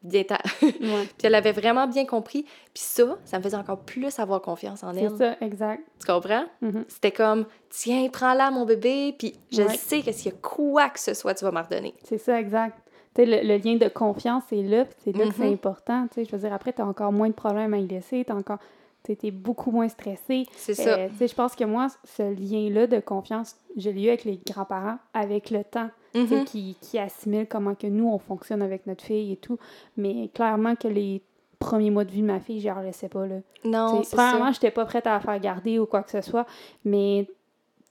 viens 0.03 0.23
t'en. 0.27 0.37
Ouais. 0.61 1.03
Puis 1.17 1.25
elle 1.27 1.35
avait 1.35 1.51
vraiment 1.51 1.87
bien 1.87 2.05
compris. 2.05 2.43
Puis 2.73 2.83
ça, 2.83 3.17
ça 3.25 3.37
me 3.37 3.43
faisait 3.43 3.57
encore 3.57 3.79
plus 3.79 4.17
avoir 4.19 4.41
confiance 4.41 4.83
en 4.83 4.93
elle. 4.95 5.09
C'est 5.11 5.17
ça, 5.17 5.35
exact. 5.41 5.83
Tu 5.99 6.07
comprends? 6.07 6.45
Mhm. 6.61 6.85
C'était 6.87 7.11
comme, 7.11 7.45
tiens, 7.69 8.07
prends-la, 8.11 8.51
mon 8.51 8.65
bébé, 8.65 9.15
puis 9.17 9.35
je 9.51 9.61
Ouais. 9.63 9.75
sais 9.75 10.01
que 10.01 10.11
s'il 10.11 10.31
y 10.31 10.35
a 10.35 10.37
quoi 10.41 10.89
que 10.89 10.99
ce 10.99 11.13
soit, 11.13 11.33
tu 11.33 11.43
vas 11.45 11.51
m'en 11.51 11.63
redonner. 11.63 11.93
C'est 12.03 12.17
ça, 12.17 12.39
exact. 12.39 12.77
Tu 13.15 13.23
sais, 13.23 13.25
le, 13.25 13.47
le 13.47 13.57
lien 13.57 13.75
de 13.75 13.87
confiance 13.87 14.43
est 14.51 14.61
là, 14.63 14.85
puis 14.85 14.95
c'est 15.03 15.17
là 15.17 15.25
que 15.25 15.33
c'est 15.33 15.47
Mhm. 15.47 15.53
important. 15.53 16.07
Tu 16.07 16.15
sais, 16.15 16.25
je 16.25 16.31
veux 16.35 16.37
dire, 16.41 16.53
après, 16.53 16.73
t'as 16.73 16.85
encore 16.85 17.11
moins 17.11 17.27
de 17.29 17.33
problèmes 17.33 17.73
à 17.73 17.77
y 17.77 17.87
laisser, 17.87 18.23
t'as 18.25 18.35
encore... 18.35 18.59
T'es 19.03 19.31
beaucoup 19.31 19.71
moins 19.71 19.87
stressé. 19.89 20.45
C'est 20.55 20.73
ça. 20.75 20.97
Euh, 20.99 21.07
sais, 21.17 21.27
je 21.27 21.33
pense 21.35 21.55
que 21.55 21.63
moi, 21.63 21.87
ce 22.03 22.21
lien-là 22.21 22.85
de 22.85 22.99
confiance, 22.99 23.55
je 23.75 23.89
l'ai 23.89 24.03
eu 24.03 24.07
avec 24.09 24.23
les 24.25 24.39
grands-parents 24.45 24.97
avec 25.13 25.49
le 25.49 25.63
temps. 25.63 25.89
sais, 26.13 26.19
Mhm. 26.21 26.45
qui, 26.45 26.75
qui 26.81 26.97
assimile 26.99 27.47
comment 27.47 27.75
que 27.75 27.85
nous, 27.87 28.07
on 28.07 28.17
fonctionne 28.19 28.61
avec 28.63 28.87
notre 28.87 29.03
fille 29.03 29.31
et 29.33 29.37
tout. 29.37 29.57
Mais 29.95 30.27
clairement 30.33 30.75
que 30.75 30.87
les 30.87 31.21
premiers 31.59 31.91
mois 31.91 32.03
de 32.03 32.11
vie 32.11 32.21
de 32.21 32.27
ma 32.27 32.39
fille, 32.39 32.59
je 32.59 32.67
la 32.67 32.81
laissais 32.83 33.09
pas, 33.09 33.27
là. 33.27 33.35
Non, 33.63 34.01
c'est 34.03 34.15
premièrement, 34.15 34.45
ça. 34.47 34.51
j'étais 34.53 34.71
pas 34.71 34.85
prête 34.85 35.05
à 35.07 35.11
la 35.13 35.19
faire 35.19 35.39
garder 35.39 35.77
ou 35.79 35.85
quoi 35.85 36.01
que 36.03 36.09
ce 36.11 36.21
soit, 36.21 36.45
mais 36.83 37.27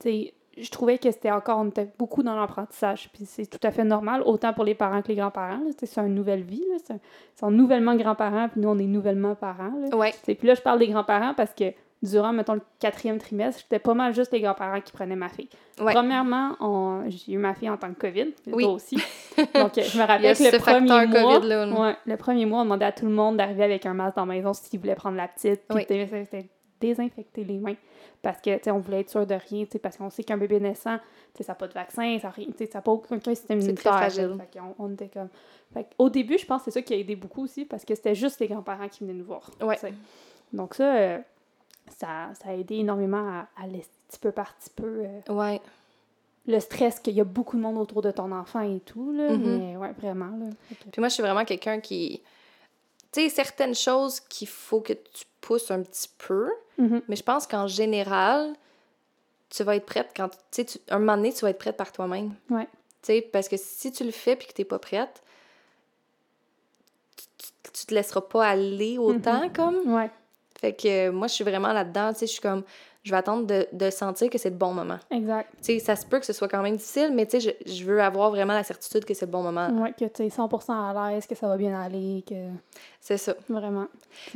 tu 0.01 0.09
sais, 0.09 0.33
je 0.61 0.69
trouvais 0.71 0.97
que 0.97 1.09
c'était 1.11 1.31
encore, 1.31 1.59
on 1.59 1.67
était 1.69 1.89
beaucoup 1.97 2.23
dans 2.23 2.35
l'apprentissage, 2.39 3.09
puis 3.13 3.25
c'est 3.25 3.45
tout 3.45 3.65
à 3.65 3.71
fait 3.71 3.83
normal, 3.83 4.21
autant 4.25 4.53
pour 4.53 4.63
les 4.63 4.75
parents 4.75 5.01
que 5.01 5.07
les 5.09 5.15
grands-parents, 5.15 5.61
c'est 5.83 5.97
une 6.01 6.15
nouvelle 6.15 6.43
vie, 6.43 6.63
c'est- 6.85 6.93
ils 6.95 7.39
sont 7.39 7.51
nouvellement 7.51 7.95
grands-parents, 7.95 8.49
puis 8.49 8.61
nous, 8.61 8.69
on 8.69 8.77
est 8.77 8.83
nouvellement 8.85 9.35
parents, 9.35 9.71
là. 9.89 9.95
Ouais. 9.95 10.13
Puis 10.25 10.37
là, 10.47 10.53
je 10.55 10.61
parle 10.61 10.79
des 10.79 10.87
grands-parents 10.87 11.33
parce 11.35 11.53
que 11.53 11.65
durant, 12.01 12.31
mettons, 12.31 12.53
le 12.53 12.61
quatrième 12.79 13.17
trimestre, 13.17 13.61
c'était 13.61 13.79
pas 13.79 13.93
mal 13.93 14.13
juste 14.13 14.31
les 14.31 14.39
grands-parents 14.39 14.79
qui 14.79 14.91
prenaient 14.93 15.17
ma 15.17 15.27
fille. 15.27 15.49
Ouais. 15.81 15.93
Premièrement, 15.93 16.55
j'ai 17.07 17.33
eu 17.33 17.37
ma 17.37 17.53
fille 17.53 17.69
en 17.69 17.75
tant 17.77 17.89
que 17.93 17.99
COVID, 17.99 18.33
Oui. 18.53 18.63
toi 18.63 18.73
aussi. 18.73 18.95
Donc, 19.55 19.71
je 19.75 19.97
me 19.97 20.03
rappelle 20.07 20.35
que 20.37 20.43
le 20.55 20.59
premier 20.59 20.87
mois, 20.87 21.05
COVID, 21.07 21.47
là. 21.47 21.67
ouais, 21.69 21.95
le 22.05 22.15
premier 22.17 22.45
mois, 22.45 22.61
on 22.61 22.63
demandait 22.63 22.85
à 22.85 22.91
tout 22.93 23.05
le 23.05 23.11
monde 23.11 23.35
d'arriver 23.37 23.63
avec 23.63 23.85
un 23.85 23.93
masque 23.93 24.15
dans 24.15 24.25
la 24.25 24.33
maison 24.33 24.53
s'ils 24.53 24.79
voulaient 24.79 24.95
prendre 24.95 25.17
la 25.17 25.27
petite. 25.27 25.61
Puis 25.67 25.75
Oui. 25.77 25.85
c'était 25.87 26.49
désinfecter 26.79 27.43
les 27.43 27.57
mains. 27.57 27.75
Parce 28.21 28.41
que, 28.41 28.55
tu 28.57 28.63
sais, 28.65 28.71
on 28.71 28.79
voulait 28.79 29.01
être 29.01 29.09
sûr 29.09 29.25
de 29.25 29.33
rien, 29.35 29.63
tu 29.65 29.71
sais, 29.71 29.79
parce 29.79 29.95
qu'on 29.97 30.09
sait 30.09 30.23
qu'un 30.23 30.37
bébé 30.37 30.59
naissant, 30.59 30.97
tu 30.97 31.37
sais, 31.37 31.43
ça 31.43 31.53
n'a 31.53 31.55
pas 31.55 31.67
de 31.67 31.73
vaccin, 31.73 32.17
ça 32.19 32.31
n'a 32.73 32.81
pas 32.81 32.91
aucun 32.91 33.19
système 33.33 33.59
immunitaire. 33.61 33.93
fragile. 33.93 34.35
Fait 34.37 34.59
on 34.77 34.91
était 34.93 35.07
comme... 35.07 35.29
Fait 35.73 35.87
au 35.97 36.09
début, 36.09 36.37
je 36.37 36.45
pense 36.45 36.63
que 36.63 36.71
c'est 36.71 36.79
ça 36.79 36.81
qui 36.81 36.93
a 36.93 36.97
aidé 36.97 37.15
beaucoup 37.15 37.43
aussi, 37.43 37.63
parce 37.65 37.85
que 37.85 37.95
c'était 37.95 38.15
juste 38.15 38.39
les 38.39 38.47
grands-parents 38.47 38.89
qui 38.89 39.03
venaient 39.03 39.13
nous 39.13 39.25
voir. 39.25 39.49
Ouais. 39.61 39.77
Donc 40.51 40.73
ça, 40.73 40.95
euh, 40.95 41.19
ça, 41.97 42.29
ça 42.33 42.49
a 42.49 42.53
aidé 42.53 42.75
énormément 42.77 43.17
à, 43.29 43.47
à 43.63 43.67
laisser 43.67 43.89
petit 44.09 44.19
peu 44.19 44.31
par 44.31 44.53
petit 44.55 44.71
peu 44.75 45.03
euh, 45.05 45.33
Ouais. 45.33 45.61
le 46.47 46.59
stress 46.59 46.99
qu'il 46.99 47.13
y 47.13 47.21
a 47.21 47.23
beaucoup 47.23 47.55
de 47.55 47.61
monde 47.61 47.77
autour 47.77 48.01
de 48.01 48.09
ton 48.11 48.31
enfant 48.31 48.61
et 48.61 48.79
tout, 48.79 49.11
là. 49.13 49.31
Mhm. 49.31 49.57
Mais 49.59 49.77
ouais, 49.77 49.91
vraiment, 49.93 50.35
là. 50.37 50.47
Puis 50.91 50.99
moi, 50.99 51.07
je 51.09 51.13
suis 51.13 51.23
vraiment 51.23 51.45
quelqu'un 51.45 51.79
qui. 51.79 52.21
Tu 53.11 53.21
sais, 53.21 53.29
certaines 53.29 53.75
choses 53.75 54.19
qu'il 54.19 54.47
faut 54.47 54.81
que 54.81 54.93
tu 54.93 55.25
pousses 55.41 55.71
un 55.71 55.81
petit 55.81 56.09
peu, 56.17 56.49
Mhm. 56.77 57.01
mais 57.07 57.15
je 57.15 57.23
pense 57.23 57.47
qu'en 57.47 57.65
général, 57.67 58.53
tu 59.49 59.63
vas 59.63 59.75
être 59.75 59.85
prête 59.85 60.11
quand. 60.15 60.29
Tu 60.51 60.63
sais, 60.67 60.79
un 60.89 60.99
moment 60.99 61.17
donné, 61.17 61.33
tu 61.33 61.41
vas 61.41 61.49
être 61.49 61.57
prête 61.57 61.75
par 61.77 61.91
toi-même. 61.91 62.35
Ouais. 62.51 62.65
Tu 63.01 63.07
sais, 63.13 63.21
parce 63.21 63.47
que 63.49 63.57
si 63.57 63.91
tu 63.91 64.03
le 64.03 64.11
fais 64.11 64.35
puis 64.35 64.47
que 64.47 64.53
tu 64.53 64.61
n'es 64.61 64.65
pas 64.65 64.77
prête, 64.79 65.23
tu, 67.15 67.25
tu- 67.73 67.85
te 67.87 67.93
laisseras 67.93 68.21
pas 68.21 68.45
aller 68.47 68.97
autant, 68.97 69.43
Mhm. 69.45 69.53
comme. 69.53 69.93
Ouais, 69.95 70.09
Fait 70.59 70.73
que 70.73 71.07
euh, 71.07 71.11
moi, 71.13 71.27
je 71.27 71.33
suis 71.35 71.43
vraiment 71.45 71.71
là-dedans. 71.71 72.11
Tu 72.13 72.19
sais, 72.19 72.27
je 72.27 72.33
suis 72.33 72.41
comme. 72.41 72.63
Je 73.03 73.11
vais 73.11 73.17
attendre 73.17 73.45
de, 73.47 73.65
de 73.71 73.89
sentir 73.89 74.29
que 74.29 74.37
c'est 74.37 74.49
le 74.49 74.55
bon 74.57 74.73
moment. 74.73 74.99
exact. 75.09 75.49
Tu 75.61 75.73
sais, 75.73 75.79
ça 75.79 75.95
se 75.95 76.05
peut 76.05 76.19
que 76.19 76.25
ce 76.25 76.33
soit 76.33 76.49
quand 76.49 76.61
même 76.61 76.75
difficile, 76.75 77.11
mais 77.13 77.25
tu 77.25 77.39
sais, 77.39 77.55
je, 77.65 77.71
je 77.71 77.83
veux 77.85 78.01
avoir 78.01 78.29
vraiment 78.29 78.53
la 78.53 78.63
certitude 78.63 79.05
que 79.05 79.13
c'est 79.13 79.25
le 79.25 79.31
bon 79.31 79.41
moment. 79.41 79.69
Ouais, 79.81 79.93
que 79.93 80.05
tu 80.05 80.23
es 80.23 80.27
100% 80.27 80.71
à 80.71 81.11
l'aise, 81.11 81.25
que 81.25 81.33
ça 81.35 81.47
va 81.47 81.55
bien 81.55 81.79
aller, 81.79 82.23
que 82.27 82.35
C'est 82.99 83.17
ça. 83.17 83.35
vraiment. 83.47 83.87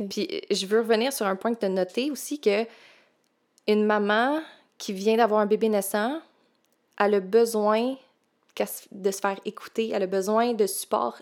Puis 0.08 0.28
euh, 0.32 0.40
je 0.50 0.64
veux 0.66 0.78
revenir 0.80 1.12
sur 1.12 1.26
un 1.26 1.36
point 1.36 1.52
que 1.54 1.60
tu 1.60 1.66
as 1.66 1.70
noté 1.70 2.10
aussi 2.10 2.40
que 2.40 2.64
une 3.68 3.84
maman 3.84 4.40
qui 4.78 4.92
vient 4.92 5.16
d'avoir 5.16 5.40
un 5.40 5.46
bébé 5.46 5.68
naissant, 5.68 6.20
elle 6.98 7.14
a 7.14 7.20
besoin 7.20 7.96
de 8.92 9.10
se 9.10 9.20
faire 9.20 9.38
écouter, 9.44 9.90
elle 9.92 10.02
a 10.04 10.06
besoin 10.06 10.52
de 10.54 10.66
support 10.66 11.18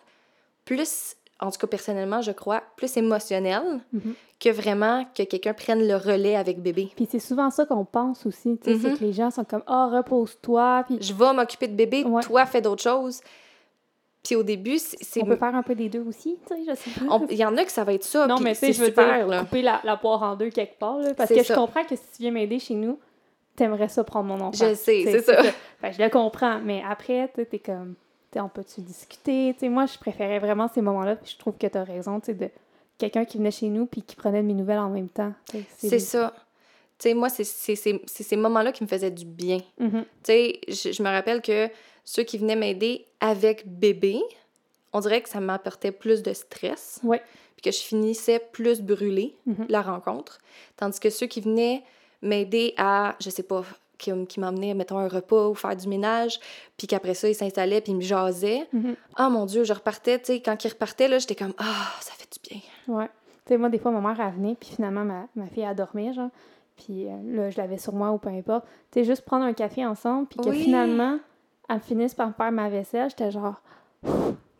plus, 0.64 1.16
en 1.42 1.50
tout 1.50 1.58
cas 1.58 1.66
personnellement, 1.66 2.22
je 2.22 2.30
crois, 2.32 2.62
plus 2.76 2.96
émotionnel 2.96 3.62
Mhm. 3.92 4.14
que 4.40 4.48
vraiment 4.48 5.04
que 5.14 5.22
quelqu'un 5.24 5.52
prenne 5.52 5.86
le 5.86 5.96
relais 5.96 6.36
avec 6.36 6.60
bébé. 6.62 6.88
Puis 6.96 7.06
c'est 7.10 7.18
souvent 7.18 7.50
ça 7.50 7.66
qu'on 7.66 7.84
pense 7.84 8.24
aussi, 8.26 8.58
tu 8.62 8.72
sais, 8.72 8.78
c'est 8.80 8.90
Mhm. 8.92 8.98
que 8.98 9.04
les 9.04 9.12
gens 9.12 9.30
sont 9.30 9.44
comme 9.44 9.62
«Ah, 9.66 9.90
repose-toi», 9.92 10.84
puis 10.86 10.98
Je 11.00 11.12
vais 11.12 11.32
m'occuper 11.34 11.68
de 11.68 11.74
bébé, 11.74 12.04
Ouais. 12.04 12.22
toi 12.22 12.46
fais 12.46 12.60
d'autres 12.62 12.82
choses. 12.82 13.20
Puis 14.24 14.36
au 14.36 14.44
début, 14.44 14.78
c'est... 14.78 15.20
on 15.22 15.26
peut 15.26 15.34
faire 15.36 15.54
un 15.54 15.64
peu 15.64 15.74
des 15.74 15.88
deux 15.88 16.04
aussi, 16.06 16.38
tu 16.46 16.54
sais, 16.54 16.60
je 16.68 16.74
sais 16.76 16.90
pas. 17.00 17.06
on- 17.12 17.26
Il 17.28 17.36
y 17.36 17.44
en 17.44 17.56
a 17.56 17.64
que 17.64 17.72
ça 17.72 17.82
va 17.82 17.92
être 17.92 18.04
ça, 18.04 18.26
non, 18.28 18.38
mais 18.38 18.52
tu 18.52 18.60
sais, 18.60 18.66
c'est 18.68 18.72
je 18.74 18.80
veux 18.80 18.86
super, 18.86 19.16
dire, 19.18 19.26
là. 19.26 19.40
couper 19.40 19.62
la, 19.62 19.80
la 19.82 19.96
poire 19.96 20.22
en 20.22 20.36
deux 20.36 20.50
quelque 20.50 20.78
part, 20.78 20.98
là, 20.98 21.12
parce 21.14 21.28
que 21.28 21.42
ça. 21.42 21.54
je 21.54 21.58
comprends 21.58 21.82
que 21.84 21.96
si 21.96 22.02
tu 22.16 22.22
viens 22.22 22.30
m'aider 22.30 22.60
chez 22.60 22.74
nous, 22.74 23.00
t'aimerais 23.56 23.88
ça 23.88 24.04
prendre 24.04 24.26
mon 24.28 24.40
enfant. 24.40 24.52
Je 24.52 24.74
sais, 24.74 25.02
c'est 25.04 25.22
ça. 25.22 25.42
Je 25.82 26.00
le 26.00 26.08
comprends, 26.08 26.60
mais 26.60 26.82
après, 26.88 27.32
tu 27.34 27.44
t'es 27.46 27.58
comme, 27.58 27.96
on 28.40 28.48
peut-tu 28.48 28.80
discuter, 28.80 29.52
tu 29.54 29.60
sais, 29.60 29.68
moi, 29.68 29.86
je 29.86 29.98
préférais 29.98 30.38
vraiment 30.38 30.68
ces 30.68 30.80
moments-là, 30.82 31.16
puis 31.16 31.30
je 31.32 31.38
trouve 31.38 31.56
que 31.58 31.66
t'as 31.66 31.84
raison, 31.84 32.20
tu 32.20 32.26
sais, 32.26 32.34
de 32.34 32.50
quelqu'un 32.98 33.24
qui 33.24 33.38
venait 33.38 33.50
chez 33.50 33.68
nous 33.68 33.86
puis 33.86 34.02
qui 34.02 34.16
prenait 34.16 34.42
de 34.42 34.46
mes 34.46 34.54
nouvelles 34.54 34.78
en 34.78 34.90
même 34.90 35.08
temps. 35.08 35.32
tu 35.50 35.64
C'est 35.76 35.98
ça. 35.98 36.32
Tu 36.98 37.08
sais, 37.08 37.14
moi, 37.14 37.28
c'est 37.28 37.44
ces 37.44 38.36
moments-là 38.36 38.70
qui 38.72 38.84
me 38.84 38.88
faisaient 38.88 39.10
du 39.10 39.24
bien. 39.24 39.58
Mhm. 39.78 40.04
Tu 40.04 40.08
sais, 40.24 40.60
je, 40.68 40.92
je 40.92 41.02
me 41.02 41.08
rappelle 41.08 41.42
que 41.42 41.68
ceux 42.04 42.22
qui 42.22 42.38
venaient 42.38 42.56
m'aider 42.56 43.06
avec 43.20 43.66
bébé, 43.66 44.20
on 44.92 45.00
dirait 45.00 45.20
que 45.22 45.28
ça 45.28 45.40
m'apportait 45.40 45.90
plus 45.92 46.22
de 46.22 46.32
stress. 46.32 47.00
Puis 47.56 47.62
que 47.62 47.70
je 47.76 47.82
finissais 47.82 48.40
plus 48.52 48.80
brûlée, 48.80 49.36
Mhm. 49.46 49.66
la 49.68 49.82
rencontre. 49.82 50.38
Tandis 50.76 51.00
que 51.00 51.10
ceux 51.10 51.26
qui 51.26 51.40
venaient 51.40 51.82
m'aider 52.22 52.72
à, 52.76 53.16
je 53.20 53.30
sais 53.30 53.42
pas, 53.42 53.64
qui, 54.02 54.26
qui 54.26 54.40
m'emmenaient, 54.40 54.74
mettons, 54.74 54.98
un 54.98 55.08
repas 55.08 55.48
ou 55.48 55.54
faire 55.54 55.76
du 55.76 55.88
ménage, 55.88 56.38
puis 56.76 56.86
qu'après 56.86 57.14
ça, 57.14 57.28
ils 57.28 57.34
s'installaient 57.34 57.80
puis 57.80 57.92
ils 57.92 57.96
me 57.96 58.00
jasaient. 58.02 58.68
Mhm. 58.72 58.96
Ah 59.16 59.28
mon 59.30 59.46
Dieu, 59.46 59.64
je 59.64 59.72
repartais, 59.72 60.18
tu 60.18 60.26
sais, 60.26 60.40
quand 60.42 60.62
ils 60.64 60.68
repartaient, 60.68 61.08
là, 61.08 61.18
j'étais 61.18 61.34
comme, 61.36 61.54
ah, 61.58 61.92
ça 62.00 62.12
fait 62.12 62.28
du 62.32 62.48
bien. 62.50 62.60
Ouais. 62.94 63.08
Tu 63.46 63.48
sais, 63.54 63.56
moi, 63.56 63.68
des 63.68 63.78
fois, 63.78 63.90
ma 63.90 64.00
mère, 64.00 64.20
elle 64.24 64.34
venait, 64.34 64.54
puis 64.58 64.70
finalement, 64.74 65.04
ma, 65.04 65.26
ma 65.36 65.46
fille, 65.46 65.62
elle 65.62 65.74
dormait, 65.76 66.12
genre. 66.12 66.30
Puis 66.76 67.06
euh, 67.06 67.16
là, 67.24 67.50
je 67.50 67.56
l'avais 67.58 67.78
sur 67.78 67.92
moi 67.92 68.10
ou 68.12 68.18
peu 68.18 68.28
importe. 68.30 68.64
Tu 68.90 69.00
sais, 69.00 69.04
juste 69.04 69.24
prendre 69.24 69.44
un 69.44 69.52
café 69.52 69.84
ensemble, 69.86 70.26
puis 70.28 70.38
que 70.40 70.48
Oui. 70.50 70.62
finalement, 70.64 71.18
elle 71.68 71.80
finisse 71.80 72.14
par 72.14 72.28
me 72.28 72.32
faire 72.32 72.50
ma 72.52 72.68
vaisselle, 72.68 73.08
j'étais 73.10 73.30
genre, 73.30 73.60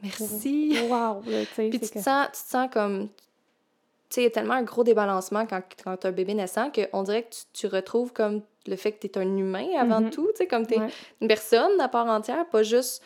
Merci. 0.02 0.76
wow, 0.88 1.22
là, 1.26 1.46
tu 1.46 1.54
sais. 1.54 1.68
Puis 1.68 1.78
c'est 1.80 1.86
tu 1.86 1.88
te, 1.88 1.94
que- 1.94 2.00
sens, 2.00 2.26
tu 2.32 2.42
te 2.44 2.48
sens 2.50 2.68
comme. 2.72 3.08
Il 4.16 4.24
y 4.24 4.26
a 4.26 4.30
tellement 4.30 4.54
un 4.54 4.62
gros 4.62 4.84
débalancement 4.84 5.46
quand, 5.46 5.60
quand 5.82 5.96
tu 5.96 6.06
as 6.06 6.10
un 6.10 6.12
bébé 6.12 6.34
naissant 6.34 6.70
qu'on 6.70 7.02
dirait 7.02 7.22
que 7.24 7.30
tu, 7.30 7.42
tu 7.52 7.66
retrouves 7.66 8.12
comme 8.12 8.42
le 8.66 8.76
fait 8.76 8.92
que 8.92 9.00
tu 9.00 9.06
es 9.06 9.18
un 9.18 9.36
humain 9.36 9.66
avant 9.78 10.00
Mhm. 10.00 10.10
tout, 10.10 10.26
tu 10.32 10.36
sais, 10.38 10.46
comme 10.46 10.66
tu 10.66 10.74
es 10.74 10.78
Ouais. 10.78 10.88
une 11.20 11.28
personne 11.28 11.80
à 11.80 11.88
part 11.88 12.06
entière, 12.06 12.46
pas 12.48 12.62
juste 12.62 13.02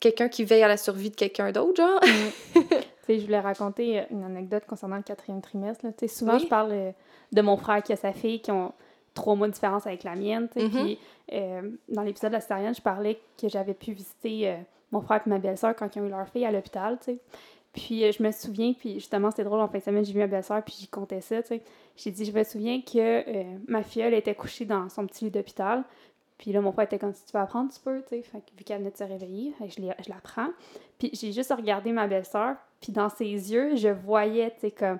quelqu'un 0.00 0.28
qui 0.28 0.44
veille 0.44 0.62
à 0.62 0.68
la 0.68 0.76
survie 0.76 1.10
de 1.10 1.16
quelqu'un 1.16 1.52
d'autre, 1.52 1.76
genre. 1.82 2.00
Tu 3.08 3.14
sais, 3.14 3.20
je 3.20 3.24
voulais 3.24 3.40
raconter 3.40 4.04
une 4.10 4.22
anecdote 4.22 4.64
concernant 4.66 4.96
le 4.96 5.02
quatrième 5.02 5.40
trimestre. 5.40 5.86
là. 5.86 5.92
Tu 5.92 6.06
sais, 6.06 6.14
souvent, 6.14 6.34
Oui. 6.34 6.40
je 6.40 6.46
parle 6.46 6.72
euh, 6.72 6.90
de 7.32 7.40
mon 7.40 7.56
frère 7.56 7.82
qui 7.82 7.94
a 7.94 7.96
sa 7.96 8.12
fille 8.12 8.42
qui 8.42 8.50
ont 8.50 8.72
trois 9.14 9.34
mois 9.34 9.46
de 9.48 9.52
différence 9.54 9.86
avec 9.86 10.04
la 10.04 10.14
mienne. 10.14 10.46
Mhm. 10.54 10.68
Puis 10.70 10.98
euh, 11.32 11.62
dans 11.88 12.02
l'épisode 12.02 12.30
de 12.30 12.34
la 12.34 12.40
césarienne, 12.42 12.74
je 12.74 12.82
parlais 12.82 13.18
que 13.40 13.48
j'avais 13.48 13.72
pu 13.72 13.92
visiter 13.92 14.50
euh, 14.50 14.56
mon 14.92 15.00
frère 15.00 15.22
et 15.26 15.30
ma 15.30 15.38
belle-sœur 15.38 15.74
quand 15.74 15.96
ils 15.96 16.02
ont 16.02 16.06
eu 16.06 16.10
leur 16.10 16.28
fille 16.28 16.44
à 16.44 16.50
l'hôpital. 16.52 16.98
Puis 17.72 18.04
euh, 18.04 18.12
je 18.12 18.22
me 18.22 18.30
souviens, 18.32 18.72
puis 18.72 18.94
justement, 18.94 19.30
c'était 19.30 19.44
drôle, 19.44 19.60
en 19.60 19.68
fin 19.68 19.78
de 19.78 19.82
semaine, 19.82 20.04
j'ai 20.04 20.12
vu 20.12 20.18
ma 20.18 20.26
belle-sœur, 20.26 20.62
puis 20.64 20.74
j'y 20.78 20.88
comptais 20.88 21.20
ça. 21.20 21.42
tu 21.42 21.48
sais. 21.48 21.62
J'ai 21.96 22.10
dit, 22.10 22.24
je 22.24 22.32
me 22.32 22.42
souviens 22.44 22.80
que 22.80 22.98
euh, 22.98 23.58
ma 23.66 23.82
filleule 23.82 24.14
était 24.14 24.34
couchée 24.34 24.64
dans 24.64 24.88
son 24.88 25.06
petit 25.06 25.26
lit 25.26 25.30
d'hôpital. 25.30 25.84
Puis 26.38 26.52
là, 26.52 26.60
mon 26.60 26.70
frère 26.72 26.84
était 26.84 26.98
comme 26.98 27.12
si 27.12 27.24
tu 27.24 27.32
veux 27.34 27.40
apprendre, 27.42 27.72
tu 27.72 27.80
peux, 27.80 28.00
tu 28.02 28.08
sais. 28.10 28.22
Fait 28.22 28.38
que 28.38 28.56
vu 28.56 28.64
qu'elle 28.64 28.78
venait 28.78 28.90
de 28.92 28.96
se 28.96 29.04
réveiller, 29.04 29.54
je, 29.60 29.82
je 29.82 30.08
la 30.08 30.20
prends. 30.22 30.48
Puis 30.98 31.10
j'ai 31.12 31.32
juste 31.32 31.52
regardé 31.52 31.92
ma 31.92 32.06
belle-sœur, 32.06 32.56
puis 32.80 32.92
dans 32.92 33.08
ses 33.08 33.24
yeux, 33.24 33.76
je 33.76 33.88
voyais, 33.88 34.50
tu 34.52 34.60
sais, 34.60 34.70
comme, 34.70 34.98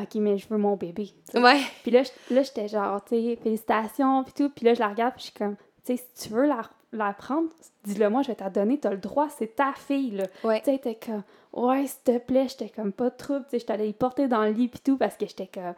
OK, 0.00 0.14
mais 0.16 0.38
je 0.38 0.48
veux 0.48 0.58
mon 0.58 0.76
bébé. 0.76 1.06
tu 1.06 1.32
sais. 1.32 1.42
Ouais. 1.42 1.60
Puis 1.82 1.90
là, 1.90 2.02
j'étais 2.30 2.68
genre, 2.68 3.04
tu 3.04 3.16
sais, 3.16 3.38
félicitations, 3.42 4.24
puis 4.24 4.32
tout. 4.32 4.50
Puis 4.50 4.64
là, 4.64 4.74
je 4.74 4.80
la 4.80 4.88
regarde, 4.88 5.14
puis 5.14 5.24
je 5.26 5.30
suis 5.30 5.38
comme, 5.38 5.56
tu 5.84 5.96
sais, 5.96 6.04
si 6.14 6.28
tu 6.28 6.34
veux 6.34 6.46
la, 6.46 6.62
la 6.92 7.12
prendre, 7.12 7.48
dis-le 7.84 8.08
moi, 8.08 8.22
je 8.22 8.28
vais 8.28 8.34
t'en 8.34 8.50
donner, 8.50 8.78
t'as 8.78 8.90
le 8.90 8.96
droit, 8.98 9.28
c'est 9.28 9.54
ta 9.56 9.72
fille, 9.74 10.12
là. 10.12 10.24
Ouais. 10.44 10.60
Tu 10.64 10.70
sais, 10.72 10.78
t'es 10.78 10.94
comme, 10.96 11.22
ouais, 11.52 11.86
s'il 11.86 12.00
te 12.02 12.18
plaît, 12.18 12.46
j'étais 12.48 12.70
comme 12.70 12.92
pas 12.92 13.10
de 13.10 13.16
trouble, 13.16 13.44
tu 13.44 13.50
sais, 13.50 13.58
j'étais 13.60 13.72
allée 13.74 13.88
y 13.88 13.92
porter 13.92 14.26
dans 14.28 14.44
le 14.44 14.50
lit, 14.50 14.68
puis 14.68 14.80
tout, 14.82 14.96
parce 14.96 15.16
que 15.16 15.26
j'étais 15.26 15.48
comme, 15.52 15.74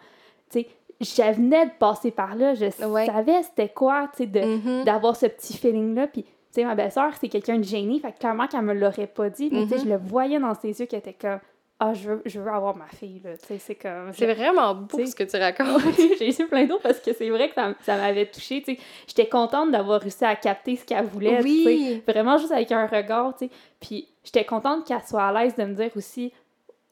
tu 0.51 0.61
sais, 0.61 0.68
je 1.01 1.33
venais 1.37 1.66
de 1.66 1.73
passer 1.79 2.11
par 2.11 2.35
là, 2.37 2.55
je 2.55 2.66
Ouais. 2.87 3.07
savais 3.07 3.42
c'était 3.42 3.68
quoi, 3.70 4.09
tu 4.16 4.25
sais, 4.31 4.46
Mhm. 4.46 4.85
d'avoir 4.85 5.16
ce 5.16 5.27
petit 5.27 5.57
feeling-là. 5.57 6.07
Puis, 6.09 6.23
tu 6.25 6.31
sais, 6.53 6.64
ma 6.64 6.75
belle-sœur, 6.75 7.12
c'est 7.20 7.29
quelqu'un 7.29 7.59
de 7.59 7.64
gêné, 7.64 7.99
fait 8.01 8.12
que 8.12 8.18
clairement 8.18 8.46
qu'elle 8.46 8.62
me 8.62 8.75
l'aurait 8.75 9.07
pas 9.07 9.31
dit, 9.31 9.49
mais 9.53 9.62
tu 9.64 9.70
sais, 9.70 9.77
Mhm. 9.79 9.85
je 9.85 9.88
le 9.88 9.96
voyais 9.96 10.38
dans 10.38 10.55
ses 10.55 10.79
yeux 10.79 10.87
qu'elle 10.87 10.99
était 11.01 11.12
comme, 11.14 11.40
ah, 11.83 11.95
je 11.95 12.11
veux, 12.11 12.23
je 12.27 12.38
veux 12.38 12.51
avoir 12.51 12.77
ma 12.77 12.87
fille, 12.88 13.23
là. 13.25 13.38
Tu 13.38 13.47
sais, 13.47 13.59
c'est 13.59 13.75
comme. 13.75 14.12
C'est 14.12 14.33
vraiment 14.35 14.75
beau 14.75 15.07
ce 15.07 15.14
que 15.14 15.25
tu 15.25 15.37
racontes. 15.38 15.81
J'ai 16.19 16.43
eu 16.43 16.47
plein 16.47 16.66
d'autres 16.66 16.83
parce 16.83 17.01
que 17.01 17.14
c'est 17.14 17.31
vrai 17.31 17.49
que 17.49 17.55
ça, 17.55 17.73
ça 17.83 17.97
m'avait 17.97 18.27
touchée, 18.27 18.62
tu 18.62 18.75
sais. 18.75 18.81
J'étais 19.07 19.31
contente 19.31 19.71
d'avoir 19.71 19.99
réussi 20.03 20.23
à 20.27 20.37
capter 20.37 20.77
ce 20.77 20.85
qu'elle 20.85 21.07
voulait. 21.07 21.40
Oui. 21.43 22.03
Vraiment 22.07 22.37
juste 22.37 22.53
avec 22.53 22.71
un 22.71 22.87
regard, 22.87 23.35
tu 23.35 23.47
sais. 23.47 23.51
Puis 23.81 24.09
j'étais 24.23 24.45
contente 24.45 24.87
qu'elle 24.87 25.01
soit 25.09 25.25
à 25.25 25.33
l'aise 25.33 25.57
de 25.57 25.64
me 25.64 25.73
dire 25.75 25.90
aussi. 25.97 26.35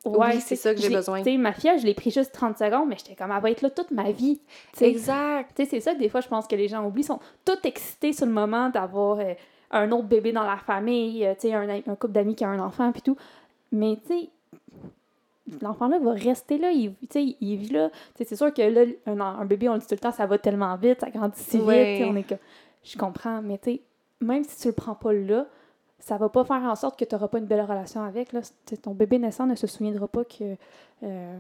Ouais, 0.07 0.29
Oui, 0.37 0.41
c'est 0.41 0.57
ça 0.57 0.75
que 0.75 0.81
j'ai 0.81 0.89
besoin. 0.89 1.19
Tu 1.19 1.33
sais, 1.33 1.37
ma 1.37 1.53
fille, 1.53 1.79
je 1.79 1.85
l'ai 1.85 1.93
pris 1.93 2.11
juste 2.11 2.33
30 2.33 2.57
secondes, 2.57 2.89
mais 2.89 2.97
j'étais 2.99 3.15
comme, 3.15 3.31
elle 3.31 3.43
va 3.43 3.51
être 3.51 3.61
là 3.61 3.69
toute 3.69 3.91
ma 3.91 4.11
vie. 4.11 4.41
tu 4.73 4.79
sais. 4.79 4.89
Exact. 4.89 5.51
Tu 5.55 5.65
sais, 5.65 5.69
c'est 5.69 5.81
ça 5.81 5.93
que 5.93 5.99
des 5.99 6.09
fois, 6.09 6.23
je 6.23 6.29
pense 6.29 6.47
que 6.47 6.57
les 6.57 6.69
gens 6.69 6.83
oublient. 6.87 7.05
Sont 7.05 7.21
tout 7.45 7.59
excités 7.65 8.15
sur 8.15 8.25
le 8.25 8.33
moment 8.33 8.71
d'avoir 8.71 9.19
euh, 9.19 9.35
un 9.71 9.93
autre 9.93 10.07
bébé 10.09 10.33
dans 10.33 10.45
la 10.45 10.57
famille, 10.57 11.27
euh, 11.27 11.35
tu 11.35 11.49
sais, 11.49 11.53
un, 11.55 11.69
un 11.69 11.95
couple 11.95 12.13
d'amis 12.13 12.35
qui 12.35 12.45
a 12.45 12.49
un 12.49 12.61
enfant, 12.61 12.91
puis 12.91 13.03
tout. 13.03 13.19
Mais, 13.71 13.99
tu 14.07 14.15
sais, 14.19 14.29
l'enfant-là 15.63 15.99
va 15.99 16.13
rester 16.13 16.59
là, 16.59 16.71
il, 16.71 16.93
il 17.41 17.57
vit 17.57 17.71
là. 17.71 17.91
C'est 18.17 18.37
sûr 18.37 18.53
que 18.53 18.63
là, 18.63 18.83
un, 19.07 19.19
un 19.21 19.45
bébé, 19.47 19.69
on 19.69 19.75
le 19.75 19.79
dit 19.81 19.87
tout 19.87 19.95
le 19.95 20.01
temps, 20.01 20.13
ça 20.13 20.27
va 20.27 20.37
tellement 20.39 20.75
vite, 20.77 21.01
ça 21.01 21.11
grandit 21.11 21.39
si 21.41 21.59
Ouais. 21.59 21.99
vite, 21.99 22.07
on 22.11 22.17
est. 22.17 22.39
Je 22.85 22.97
comprends, 22.99 23.41
mais 23.43 23.59
tu 23.59 23.73
sais, 23.73 23.81
même 24.21 24.45
si 24.45 24.61
tu 24.61 24.69
le 24.69 24.75
prends 24.75 24.95
pas 24.95 25.13
là, 25.13 25.47
ça 26.01 26.17
va 26.17 26.29
pas 26.29 26.45
faire 26.45 26.63
en 26.63 26.75
sorte 26.77 26.99
que 26.99 27.05
tu 27.05 27.15
n'auras 27.15 27.29
pas 27.29 27.39
une 27.39 27.47
belle 27.47 27.63
relation 27.63 28.03
avec. 28.03 28.33
Là. 28.33 28.41
Ton 28.83 28.93
bébé 28.93 29.19
naissant 29.19 29.47
ne 29.47 29.55
se 29.57 29.67
souviendra 29.67 30.07
pas 30.07 30.25
que 30.25 30.55
euh, 31.03 31.39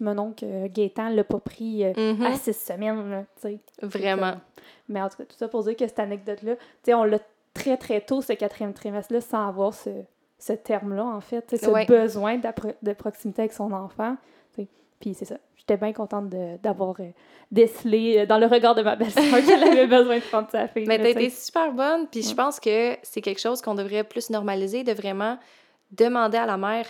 mon 0.00 0.18
oncle 0.18 0.44
euh, 0.46 0.68
Gaétan 0.70 1.08
l'a 1.08 1.24
pas 1.24 1.38
pris 1.38 1.84
euh, 1.84 1.92
Mhm. 2.14 2.22
à 2.22 2.34
six 2.34 2.52
semaines, 2.54 3.10
là. 3.10 3.24
Vraiment. 3.82 4.32
Donc, 4.32 4.40
Mais 4.88 5.00
en 5.00 5.08
tout 5.08 5.16
cas, 5.18 5.24
tout 5.24 5.36
ça 5.36 5.48
pour 5.48 5.62
dire 5.64 5.76
que 5.76 5.86
cette 5.86 5.98
anecdote-là, 6.00 6.56
tu 6.56 6.62
sais, 6.82 6.94
on 6.94 7.04
l'a 7.04 7.18
très, 7.54 7.76
très 7.76 8.00
tôt, 8.02 8.20
ce 8.20 8.32
quatrième 8.34 8.74
trimestre-là, 8.74 9.20
sans 9.22 9.48
avoir 9.48 9.72
ce, 9.72 9.90
ce 10.46 10.52
terme-là, 10.52 11.04
en 11.04 11.20
fait, 11.20 11.56
ce 11.58 11.66
Ouais. 11.70 11.86
besoin 11.86 12.36
de 12.38 12.92
proximité 12.92 13.42
avec 13.42 13.52
son 13.52 13.72
enfant. 13.72 14.16
Puis 15.00 15.12
c'est 15.12 15.24
ça. 15.24 15.36
J'étais 15.56 15.76
bien 15.76 15.92
contente 15.92 16.28
d'avoir 16.62 16.94
euh, 17.00 17.10
décelé 17.50 18.18
euh, 18.20 18.26
dans 18.26 18.38
le 18.38 18.46
regard 18.46 18.74
de 18.74 18.82
ma 18.82 18.96
belle-sœur 18.96 19.22
qu'elle 19.44 19.62
avait 19.68 19.86
besoin 19.86 20.16
de 20.16 20.22
prendre 20.22 20.48
sa 20.50 20.66
fille. 20.68 20.86
Mais 20.86 20.98
t'as 20.98 21.10
été 21.10 21.28
super 21.30 21.72
bonne, 21.72 22.06
puis 22.08 22.22
je 22.22 22.34
pense 22.34 22.58
que 22.60 22.96
c'est 23.02 23.20
quelque 23.20 23.40
chose 23.40 23.60
qu'on 23.60 23.74
devrait 23.74 24.04
plus 24.04 24.30
normaliser, 24.30 24.82
de 24.84 24.92
vraiment 24.92 25.36
demander 25.90 26.38
à 26.38 26.46
la 26.46 26.56
mère 26.56 26.86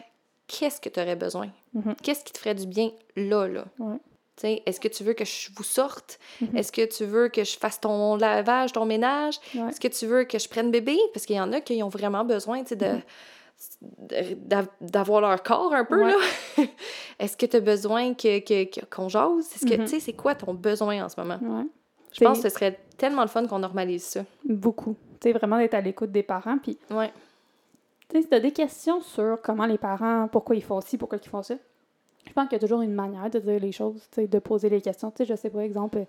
qu'est-ce 0.47 0.81
que 0.81 0.89
tu 0.89 1.01
aurais 1.01 1.17
besoin? 1.17 1.49
Mhm. 1.73 1.95
Qu'est-ce 2.03 2.25
qui 2.25 2.33
te 2.33 2.39
ferait 2.39 2.55
du 2.55 2.67
bien 2.67 2.91
là, 3.17 3.47
là? 3.49 3.65
Ouais. 3.79 3.97
Est-ce 4.67 4.81
que 4.81 4.89
tu 4.89 5.03
veux 5.05 5.15
que 5.15 5.25
je 5.25 5.49
vous 5.57 5.63
sorte? 5.65 6.19
Mhm. 6.41 6.57
Est-ce 6.57 6.71
que 6.73 6.85
tu 6.85 7.05
veux 7.05 7.29
que 7.29 7.43
je 7.45 7.57
fasse 7.57 7.81
ton 7.81 8.17
lavage, 8.17 8.73
ton 8.73 8.85
ménage? 8.85 9.37
Ouais. 9.55 9.69
Est-ce 9.71 9.81
que 9.81 9.89
tu 9.89 10.07
veux 10.07 10.25
que 10.25 10.39
je 10.39 10.49
prenne 10.49 10.71
bébé? 10.71 10.99
Parce 11.13 11.25
qu'il 11.27 11.37
y 11.37 11.41
en 11.41 11.53
a 11.53 11.61
qui 11.61 11.83
ont 11.83 11.89
vraiment 11.89 12.25
besoin 12.25 12.63
de, 12.63 12.75
Mhm. 12.75 12.79
d'a- 12.79 12.99
d'avoir 14.81 15.21
leur 15.21 15.43
corps 15.43 15.73
un 15.75 15.85
peu. 15.85 16.03
Ouais. 16.05 16.13
là. 16.59 16.65
Est-ce 17.19 17.37
que 17.37 17.47
tu 17.47 17.57
as 17.57 17.61
besoin 17.61 18.15
que, 18.15 18.85
qu'on 18.95 19.09
jase? 19.09 19.51
Est-ce 19.55 19.67
que, 19.67 19.75
Mhm. 19.75 19.85
tu 19.85 19.89
sais, 19.89 20.01
c'est 20.01 20.13
quoi 20.13 20.35
ton 20.35 20.55
besoin 20.55 21.05
en 21.05 21.09
ce 21.09 21.21
moment? 21.21 21.39
Ouais. 21.41 21.67
Je 22.13 22.25
pense 22.25 22.39
que 22.41 22.49
ce 22.49 22.55
serait 22.55 22.79
tellement 22.97 23.23
le 23.23 23.29
fun 23.29 23.47
qu'on 23.47 23.59
normalise 23.59 24.05
ça. 24.05 24.25
Beaucoup. 24.45 24.97
Tu 25.21 25.29
sais, 25.29 25.33
vraiment 25.33 25.59
d'être 25.59 25.75
à 25.75 25.81
l'écoute 25.81 26.13
des 26.13 26.23
parents. 26.23 26.59
Puis, 26.59 26.79
Ouais. 26.91 27.13
tu 28.09 28.17
sais, 28.17 28.23
si 28.23 28.29
tu 28.29 28.35
as 28.35 28.41
des 28.41 28.53
questions 28.53 29.01
sur 29.01 29.39
comment 29.43 29.67
les 29.67 29.79
parents, 29.79 30.29
pourquoi 30.31 30.55
ils 30.57 30.63
font 30.63 30.81
ci, 30.81 30.97
pourquoi 30.99 31.19
ils 31.23 31.29
font 31.29 31.43
ça, 31.43 31.55
je 32.27 32.33
pense 32.33 32.45
qu'il 32.49 32.55
y 32.55 32.57
a 32.57 32.61
toujours 32.61 32.83
une 32.83 32.95
manière 32.95 33.29
de 33.31 33.39
dire 33.39 33.61
les 33.61 33.73
choses, 33.73 34.01
tu 34.13 34.23
sais, 34.23 34.27
de 34.29 34.39
poser 34.39 34.69
les 34.69 34.81
questions. 34.81 35.11
Tu 35.11 35.19
sais, 35.19 35.25
je 35.25 35.35
sais 35.39 35.51
pas, 35.51 35.61
exemple, 35.61 35.99
euh, 35.99 36.05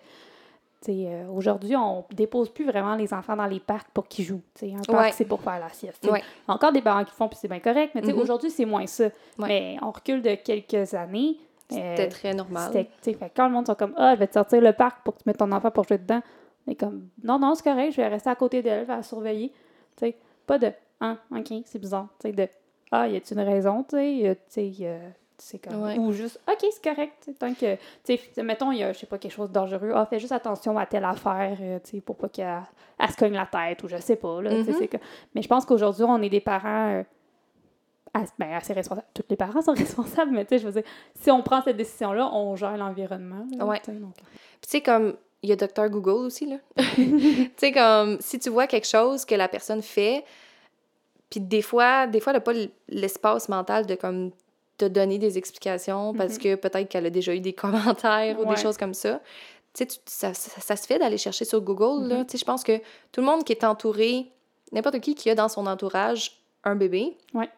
euh, 0.89 1.27
aujourd'hui, 1.29 1.75
on 1.75 2.05
dépose 2.13 2.49
plus 2.49 2.65
vraiment 2.65 2.95
les 2.95 3.13
enfants 3.13 3.35
dans 3.35 3.45
les 3.45 3.59
parcs 3.59 3.89
pour 3.93 4.07
qu'ils 4.07 4.25
jouent. 4.25 4.41
Tu 4.53 4.67
sais, 4.69 4.73
un 4.75 4.81
parc, 4.81 5.05
Ouais. 5.05 5.11
c'est 5.11 5.25
pour 5.25 5.41
faire 5.41 5.59
la 5.59 5.69
sieste. 5.69 6.05
Ouais. 6.11 6.21
Encore 6.47 6.71
des 6.71 6.81
parents 6.81 7.03
qui 7.03 7.11
font, 7.13 7.27
puis 7.27 7.37
c'est 7.41 7.47
bien 7.47 7.59
correct, 7.59 7.91
mais 7.95 8.01
Mhm. 8.01 8.19
aujourd'hui, 8.19 8.49
c'est 8.51 8.65
moins 8.65 8.85
ça. 8.87 9.05
Ouais. 9.05 9.47
Mais 9.47 9.77
on 9.81 9.91
recule 9.91 10.21
de 10.21 10.35
quelques 10.35 10.93
années. 10.93 11.37
euh, 11.71 11.75
C'était 11.95 12.09
très 12.09 12.33
normal. 12.35 12.71
fait 12.71 12.87
quand 13.35 13.47
le 13.47 13.51
monde 13.53 13.65
sont 13.65 13.73
comme 13.75 13.93
Ah, 13.97 14.13
je 14.13 14.19
vais 14.19 14.27
te 14.27 14.33
sortir 14.33 14.61
le 14.61 14.71
parc 14.73 15.03
pour 15.03 15.15
que 15.15 15.23
tu 15.23 15.29
mettes 15.29 15.37
ton 15.37 15.51
enfant 15.51 15.71
pour 15.71 15.83
jouer 15.87 15.97
dedans. 15.97 16.21
On 16.67 16.71
est 16.71 16.75
comme 16.75 17.07
Non, 17.23 17.39
non, 17.39 17.55
c'est 17.55 17.63
correct, 17.63 17.91
je 17.91 17.97
vais 17.97 18.07
rester 18.07 18.29
à 18.29 18.35
côté 18.35 18.61
d'elle, 18.61 18.81
je 18.83 18.87
vais 18.87 18.95
la 18.97 19.01
surveiller. 19.03 19.51
Pas 20.45 20.59
de 20.59 20.71
Ah, 21.01 21.17
ok, 21.35 21.53
c'est 21.65 21.79
bizarre. 21.79 22.07
Tu 22.21 22.29
sais, 22.29 22.33
de 22.33 22.47
Ah, 22.91 23.07
y 23.07 23.15
a-t-il 23.17 23.37
une 23.39 23.43
raison, 23.45 23.81
tu 23.83 23.95
sais, 23.95 24.27
euh, 24.29 24.33
tu 24.35 24.39
sais, 24.49 24.71
euh, 24.81 25.09
c'est 25.37 25.59
comme. 25.59 25.81
Ouais. 25.83 25.97
Ou 25.97 26.11
juste 26.11 26.39
Ok, 26.49 26.65
c'est 26.71 26.83
correct. 26.83 27.29
Tant 27.39 27.53
que. 27.53 27.75
Tu 28.03 28.17
sais, 28.33 28.43
mettons, 28.43 28.71
il 28.71 28.79
y 28.79 28.83
a, 28.83 28.93
je 28.93 28.99
sais 28.99 29.05
pas, 29.05 29.17
quelque 29.17 29.31
chose 29.33 29.49
de 29.49 29.53
dangereux. 29.53 29.91
Ah, 29.93 30.05
fais 30.09 30.19
juste 30.19 30.31
attention 30.31 30.77
à 30.77 30.85
telle 30.85 31.05
affaire, 31.05 31.57
euh, 31.61 31.79
tu 31.83 31.91
sais, 31.97 32.01
pour 32.01 32.15
pas 32.15 32.29
qu'elle 32.29 32.61
elle 32.99 33.09
se 33.09 33.17
cogne 33.17 33.33
la 33.33 33.45
tête 33.45 33.83
ou 33.83 33.87
je 33.87 33.97
sais 33.97 34.15
pas. 34.15 34.41
Là, 34.41 34.51
Mhm. 34.51 34.87
que- 34.87 34.97
Mais 35.33 35.41
je 35.41 35.47
pense 35.47 35.65
qu'aujourd'hui, 35.65 36.03
on 36.07 36.21
est 36.21 36.29
des 36.29 36.39
parents. 36.41 36.91
euh, 36.93 37.03
assez, 38.13 38.31
ben, 38.39 38.53
assez 38.53 38.71
responsables. 38.71 39.07
Tous 39.13 39.23
les 39.29 39.35
parents 39.35 39.61
sont 39.61 39.73
responsables, 39.73 40.31
mais 40.31 40.45
tu 40.45 40.49
sais, 40.55 40.59
je 40.59 40.67
veux 40.67 40.81
dire, 40.81 40.89
si 41.21 41.29
on 41.31 41.41
prend 41.43 41.61
cette 41.61 41.75
décision-là, 41.75 42.29
on 42.33 42.55
gère 42.55 42.77
l'environnement. 42.77 43.45
Ouais. 43.59 43.81
donc. 43.89 44.13
Puis 44.15 44.23
tu 44.61 44.69
sais, 44.69 44.81
comme, 44.81 45.15
il 45.43 45.49
y 45.49 45.51
a 45.51 45.57
Docteur 45.57 45.89
Google 45.89 46.25
aussi, 46.25 46.45
là. 46.45 46.55
tu 46.95 47.49
sais, 47.57 47.71
comme, 47.73 48.17
si 48.21 48.39
tu 48.39 48.49
vois 48.49 48.67
quelque 48.67 48.87
chose 48.87 49.25
que 49.25 49.35
la 49.35 49.49
personne 49.49 49.81
fait, 49.81 50.23
puis 51.29 51.41
des 51.41 51.61
fois, 51.61 52.07
des 52.07 52.21
fois, 52.21 52.31
elle 52.31 52.37
n'a 52.37 52.41
pas 52.41 52.53
l'espace 52.87 53.49
mental 53.49 53.85
de, 53.85 53.95
comme, 53.95 54.31
te 54.77 54.85
donner 54.85 55.17
des 55.17 55.37
explications 55.37 56.13
parce 56.13 56.33
Mhm. 56.33 56.39
que 56.39 56.55
peut-être 56.55 56.89
qu'elle 56.89 57.05
a 57.05 57.09
déjà 57.09 57.33
eu 57.33 57.39
des 57.39 57.53
commentaires 58.03 58.39
ou 58.39 58.45
des 58.45 58.57
choses 58.57 58.77
comme 58.77 58.93
ça. 58.93 59.21
Tu 59.73 59.83
sais, 59.85 59.99
ça, 60.05 60.33
ça, 60.33 60.61
ça 60.61 60.75
se 60.75 60.85
fait 60.87 60.99
d'aller 60.99 61.17
chercher 61.17 61.45
sur 61.45 61.61
Google, 61.61 62.07
là. 62.07 62.17
Mhm. 62.19 62.25
Tu 62.25 62.31
sais, 62.33 62.37
je 62.39 62.45
pense 62.45 62.63
que 62.63 62.77
tout 63.11 63.21
le 63.21 63.23
monde 63.27 63.43
qui 63.43 63.51
est 63.53 63.63
entouré, 63.63 64.31
n'importe 64.71 64.99
qui 64.99 65.15
qui 65.15 65.29
a 65.29 65.35
dans 65.35 65.49
son 65.49 65.65
entourage 65.67 66.41
un 66.63 66.75
bébé, 66.75 67.17
Ouais. 67.33 67.49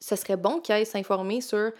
ce 0.00 0.16
serait 0.16 0.36
bon 0.36 0.60
qu'il 0.60 0.74
aille 0.74 0.86
s'informer 0.86 1.40
sur 1.40 1.72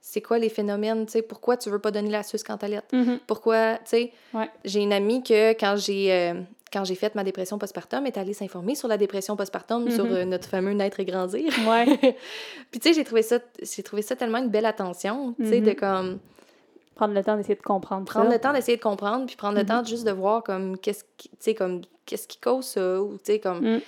c'est 0.00 0.20
quoi 0.22 0.38
les 0.38 0.48
phénomènes, 0.48 1.06
tu 1.06 1.12
sais, 1.12 1.22
pourquoi 1.22 1.56
tu 1.56 1.68
veux 1.70 1.78
pas 1.78 1.90
donner 1.90 2.10
la 2.10 2.22
suce 2.22 2.42
quand 2.42 2.56
t'allaites. 2.56 2.90
Mhm. 2.92 3.18
Pourquoi, 3.26 3.74
tu 3.76 3.80
sais, 3.86 4.12
Ouais. 4.34 4.48
j'ai 4.64 4.80
une 4.80 4.92
amie 4.92 5.22
que 5.22 5.52
quand 5.52 5.76
j'ai 5.76 6.12
euh, 6.12 6.34
quand 6.72 6.84
j'ai 6.84 6.94
fait 6.94 7.14
ma 7.16 7.24
dépression 7.24 7.58
postpartum, 7.58 8.06
est 8.06 8.16
allée 8.16 8.32
s'informer 8.32 8.76
sur 8.76 8.86
la 8.86 8.96
dépression 8.96 9.34
postpartum, 9.36 9.90
sur 9.90 10.04
Mhm. 10.04 10.12
euh, 10.12 10.24
notre 10.24 10.48
fameux 10.48 10.72
naître 10.72 11.00
et 11.00 11.04
grandir. 11.04 11.52
Ouais. 11.68 11.84
Puis 12.70 12.80
tu 12.80 12.88
sais, 12.88 12.94
j'ai 12.94 13.04
trouvé 13.04 13.22
ça 13.22 13.38
j'ai 13.60 13.82
trouvé 13.82 14.02
ça 14.02 14.14
tellement 14.16 14.38
une 14.38 14.48
belle 14.50 14.66
attention, 14.66 15.34
tu 15.38 15.48
sais, 15.48 15.60
de 15.60 15.72
comme 15.72 16.18
Prendre 16.94 17.14
le 17.14 17.24
temps 17.24 17.36
d'essayer 17.36 17.54
de 17.54 17.62
comprendre 17.62 18.04
prendre 18.04 18.28
ça. 18.28 18.34
le 18.34 18.40
temps 18.40 18.52
d'essayer 18.52 18.76
de 18.76 18.82
comprendre, 18.82 19.24
puis 19.26 19.34
prendre 19.36 19.54
le 19.56 19.62
Mhm. 19.62 19.68
temps 19.68 19.84
juste 19.84 20.04
de 20.06 20.10
voir 20.12 20.42
comme 20.44 20.76
qu'est-ce 20.78 21.02
qui, 21.16 21.54
comme 21.54 21.80
qu'est-ce 22.06 22.28
qui 22.28 22.38
cause 22.38 22.66
ça 22.66 23.00
ou 23.00 23.14
tu 23.14 23.32
sais 23.32 23.38
comme 23.40 23.76
Mm. 23.76 23.80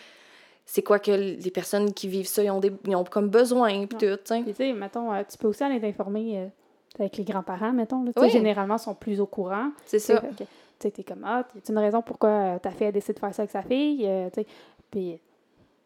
C'est 0.64 0.82
quoi 0.82 0.98
que 0.98 1.10
les 1.10 1.50
personnes 1.50 1.92
qui 1.92 2.08
vivent 2.08 2.28
ça, 2.28 2.42
ils 2.42 2.50
ont 2.50 2.60
des 2.60 2.72
ils 2.86 2.96
ont 2.96 3.04
comme 3.04 3.28
besoin 3.28 3.86
puis 3.86 3.98
tout, 3.98 4.16
tu 4.16 4.20
sais. 4.24 4.42
Puis, 4.42 4.52
tu 4.52 4.56
sais, 4.56 4.72
mettons, 4.72 5.12
euh, 5.12 5.22
tu 5.28 5.36
peux 5.38 5.48
aussi 5.48 5.62
aller 5.64 5.80
t'informer 5.80 6.38
euh, 6.38 6.46
avec 6.98 7.16
les 7.16 7.24
grands-parents, 7.24 7.72
mettons. 7.72 8.04
Là, 8.04 8.12
Tu 8.14 8.20
sais, 8.20 8.26
Oui. 8.26 8.32
Généralement, 8.32 8.76
ils 8.76 8.82
sont 8.82 8.94
plus 8.94 9.20
au 9.20 9.26
courant. 9.26 9.70
C'est 9.86 9.98
ça. 9.98 10.22
Tu 10.38 10.44
sais, 10.78 10.90
t'es 10.90 11.04
comme, 11.04 11.22
ah, 11.24 11.44
y 11.54 11.58
a 11.58 11.72
une 11.72 11.78
raison 11.78 12.02
pourquoi 12.02 12.30
euh, 12.30 12.58
ta 12.58 12.70
fille 12.70 12.88
a 12.88 12.92
décidé 12.92 13.14
de 13.14 13.18
faire 13.20 13.34
ça 13.34 13.42
avec 13.42 13.50
sa 13.50 13.62
fille? 13.62 14.04
Euh, 14.06 14.28
tu 14.30 14.40
sais, 14.40 14.46
puis, 14.90 15.20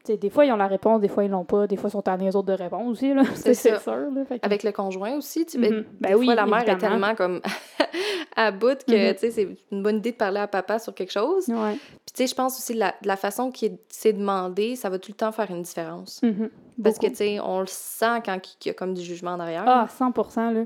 tu 0.07 0.13
tu 0.13 0.13
sais, 0.13 0.19
des 0.19 0.31
fois, 0.31 0.45
ils 0.45 0.53
ont 0.53 0.57
la 0.57 0.67
réponse, 0.69 1.01
des 1.01 1.09
fois, 1.09 1.25
ils 1.25 1.31
l'ont 1.31 1.45
pas. 1.45 1.67
Des 1.67 1.77
fois, 1.77 1.89
ils 1.89 1.93
sont 1.93 2.07
à 2.09 2.17
les 2.17 2.35
autres 2.37 2.47
de 2.47 2.53
répondre 2.53 2.87
aussi, 2.91 3.13
là. 3.13 3.23
C'est 3.35 3.55
ça. 3.55 3.79
sûr, 3.81 3.93
là. 3.97 4.25
Fait 4.29 4.39
que- 4.39 4.47
Avec 4.47 4.63
le 4.63 4.73
conjoint 4.73 5.17
aussi, 5.17 5.45
tu 5.47 5.59
Mhm. 5.59 5.63
ben, 5.69 5.85
Ben 6.01 6.09
des 6.11 6.15
oui, 6.15 6.27
fois, 6.27 6.35
la 6.37 6.47
mère 6.47 6.69
est 6.69 6.79
tellement 6.79 7.15
comme 7.15 7.41
à 8.37 8.51
bout 8.53 8.79
que, 8.87 9.09
Mhm. 9.09 9.15
tu 9.15 9.21
sais, 9.21 9.31
c'est 9.31 9.49
une 9.73 9.83
bonne 9.83 9.97
idée 9.99 10.13
de 10.13 10.17
parler 10.17 10.41
à 10.41 10.47
papa 10.47 10.79
sur 10.79 10.95
quelque 10.95 11.13
chose. 11.13 11.49
Ouais. 11.49 11.73
Puis, 11.75 12.15
tu 12.15 12.23
sais, 12.23 12.27
je 12.27 12.35
pense 12.35 12.57
aussi 12.59 12.75
la, 12.75 12.95
de 13.03 13.09
la 13.09 13.17
façon 13.17 13.51
qui 13.51 13.67
est- 13.67 13.79
c'est 13.89 14.13
demandé, 14.13 14.77
ça 14.77 14.89
va 14.91 14.99
tout 14.99 15.11
le 15.11 15.17
temps 15.17 15.33
faire 15.33 15.51
une 15.51 15.63
différence. 15.63 16.23
Mhm. 16.23 16.51
Parce 16.83 16.99
que, 16.99 17.07
tu 17.09 17.15
sais, 17.17 17.41
on 17.41 17.61
le 17.61 17.67
sent 17.67 18.21
quand 18.25 18.39
il 18.65 18.69
y 18.69 18.71
a 18.71 18.75
comme 18.75 18.95
du 18.95 19.03
jugement 19.03 19.33
en 19.33 19.41
arrière. 19.41 19.65
Ah, 19.67 19.87
100 19.89 20.13
là. 20.53 20.65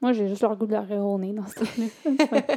Moi, 0.00 0.12
j'ai 0.12 0.26
juste 0.28 0.42
le 0.42 0.48
goût 0.56 0.66
de 0.66 0.74
au 0.96 1.18
nez 1.18 1.32
dans 1.32 1.46
ce 1.46 1.54
temps-là. 1.60 1.86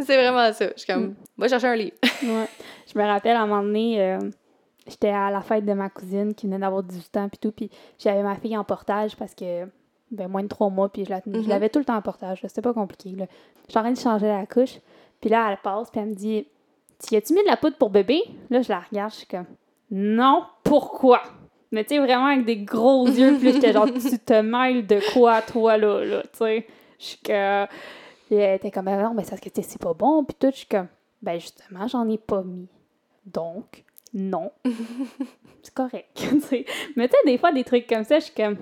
c'est 0.00 0.16
vraiment 0.16 0.52
ça. 0.52 0.66
Je 0.76 0.82
suis 0.82 0.92
comme, 0.92 1.04
Mm. 1.06 1.14
va 1.38 1.48
chercher 1.48 1.66
un 1.68 1.76
livre. 1.76 1.96
Ouais. 2.22 2.46
Je 2.92 2.98
me 2.98 3.04
rappelle, 3.04 3.36
à 3.36 3.42
un 3.42 3.46
moment 3.46 3.62
donné, 3.62 4.00
euh, 4.02 4.18
j'étais 4.86 5.08
à 5.10 5.30
la 5.30 5.40
fête 5.40 5.64
de 5.64 5.72
ma 5.72 5.88
cousine 5.90 6.34
qui 6.34 6.46
venait 6.46 6.58
d'avoir 6.58 6.82
18 6.82 7.16
ans, 7.16 7.28
puis 7.28 7.38
tout, 7.38 7.52
puis 7.52 7.70
j'avais 7.98 8.22
ma 8.22 8.36
fille 8.36 8.56
en 8.56 8.64
portage 8.64 9.16
parce 9.16 9.34
que, 9.34 9.66
ben, 10.10 10.28
moins 10.28 10.42
de 10.42 10.48
trois 10.48 10.68
mois, 10.70 10.88
puis 10.90 11.04
je 11.04 11.10
la- 11.10 11.20
je 11.26 11.30
Mhm. 11.30 11.48
l'avais 11.48 11.68
tout 11.68 11.78
le 11.78 11.84
temps 11.84 11.96
en 11.96 12.02
portage. 12.02 12.40
C'était 12.46 12.62
pas 12.62 12.72
compliqué, 12.74 13.10
là. 13.10 13.26
J'étais 13.66 13.78
en 13.78 13.82
train 13.82 13.92
de 13.92 13.98
changer 13.98 14.26
la 14.28 14.46
couche, 14.46 14.78
puis 15.20 15.30
là, 15.30 15.48
elle 15.50 15.58
passe, 15.58 15.90
puis 15.90 16.00
elle 16.00 16.08
me 16.10 16.14
dit 16.14 16.46
Tu 17.06 17.16
as-tu 17.16 17.34
mis 17.34 17.42
de 17.42 17.48
la 17.48 17.56
poudre 17.56 17.76
pour 17.76 17.90
bébé 17.90 18.22
Là, 18.50 18.62
je 18.62 18.68
la 18.68 18.80
regarde, 18.80 19.10
je 19.12 19.16
suis 19.18 19.26
comme 19.26 19.46
Non, 19.90 20.44
pourquoi 20.62 21.22
Mais 21.72 21.82
tu 21.84 21.94
sais, 21.96 21.98
vraiment 22.00 22.26
avec 22.26 22.44
des 22.44 22.58
gros 22.58 23.06
yeux, 23.08 23.36
puis 23.38 23.52
j'étais 23.52 23.72
genre 23.72 23.86
Tu 23.92 24.18
te 24.18 24.40
mêles 24.40 24.86
de 24.86 25.00
quoi, 25.12 25.42
toi, 25.42 25.76
là, 25.76 26.04
là, 26.04 26.22
tu 26.22 26.28
sais 26.38 26.66
Je 27.00 27.04
suis 27.04 27.18
que. 27.18 27.66
Puis 28.26 28.36
elle 28.36 28.56
était 28.56 28.70
comme, 28.70 28.86
Ah 28.88 29.02
non, 29.02 29.12
mais 29.14 29.24
c'est 29.24 29.30
parce 29.30 29.40
que 29.40 29.48
c'est 29.54 29.80
pas 29.80 29.92
bon. 29.92 30.24
Puis 30.24 30.36
tout, 30.38 30.50
je 30.52 30.58
suis 30.58 30.66
comme, 30.66 30.86
ben 31.20 31.38
justement, 31.40 31.86
j'en 31.88 32.08
ai 32.08 32.16
pas 32.18 32.42
mis. 32.42 32.68
Donc, 33.26 33.84
non. 34.14 34.50
c'est 35.62 35.74
correct. 35.74 36.08
mais 36.96 37.08
tu 37.08 37.14
sais, 37.14 37.18
des 37.26 37.36
fois, 37.38 37.52
des 37.52 37.64
trucs 37.64 37.86
comme 37.86 38.04
ça, 38.04 38.18
je 38.20 38.24
suis 38.26 38.34
comme, 38.34 38.56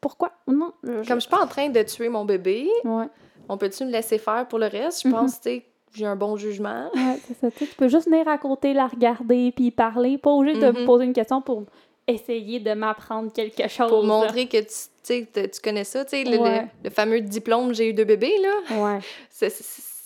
pourquoi? 0.00 0.32
Non. 0.46 0.72
je- 0.82 1.06
Comme 1.06 1.16
je 1.16 1.20
suis 1.22 1.30
pas 1.30 1.42
en 1.42 1.46
train 1.46 1.68
de 1.68 1.82
tuer 1.82 2.08
mon 2.08 2.24
bébé, 2.24 2.68
Ouais, 2.84 3.06
on 3.48 3.58
peut-tu 3.58 3.84
me 3.84 3.90
laisser 3.90 4.18
faire 4.18 4.46
pour 4.48 4.58
le 4.58 4.66
reste? 4.66 5.02
Je 5.02 5.08
Mhm. 5.08 5.14
pense, 5.14 5.40
tu 5.40 5.50
sais, 5.50 5.58
que 5.60 5.64
j'ai 5.98 6.06
un 6.06 6.16
bon 6.16 6.36
jugement. 6.36 6.88
ouais, 6.94 7.18
c'est 7.26 7.38
ça. 7.38 7.50
Tu 7.50 7.66
peux 7.66 7.88
juste 7.88 8.08
venir 8.08 8.26
à 8.28 8.38
côté, 8.38 8.72
la 8.74 8.86
regarder, 8.86 9.52
puis 9.54 9.70
parler. 9.70 10.18
Pas 10.18 10.30
obligé 10.30 10.58
de 10.58 10.70
Mhm. 10.70 10.84
poser 10.86 11.04
une 11.04 11.12
question 11.12 11.42
pour 11.42 11.64
essayer 12.06 12.60
de 12.60 12.72
m'apprendre 12.74 13.32
quelque 13.32 13.68
chose. 13.68 13.88
Pour 13.88 14.04
montrer 14.04 14.46
que 14.48 14.58
tu, 14.58 15.60
connais 15.62 15.84
ça, 15.84 16.04
tu 16.04 16.10
sais, 16.10 16.24
le, 16.24 16.32
le- 16.36 16.38
Ouais. 16.42 16.66
le 16.84 16.90
fameux 16.90 17.20
diplôme 17.20 17.74
j'ai 17.74 17.90
eu 17.90 17.92
deux 17.92 18.04
bébés, 18.04 18.34
là. 18.40 18.76
Ouais. 18.82 18.98
C'est- 19.30 19.50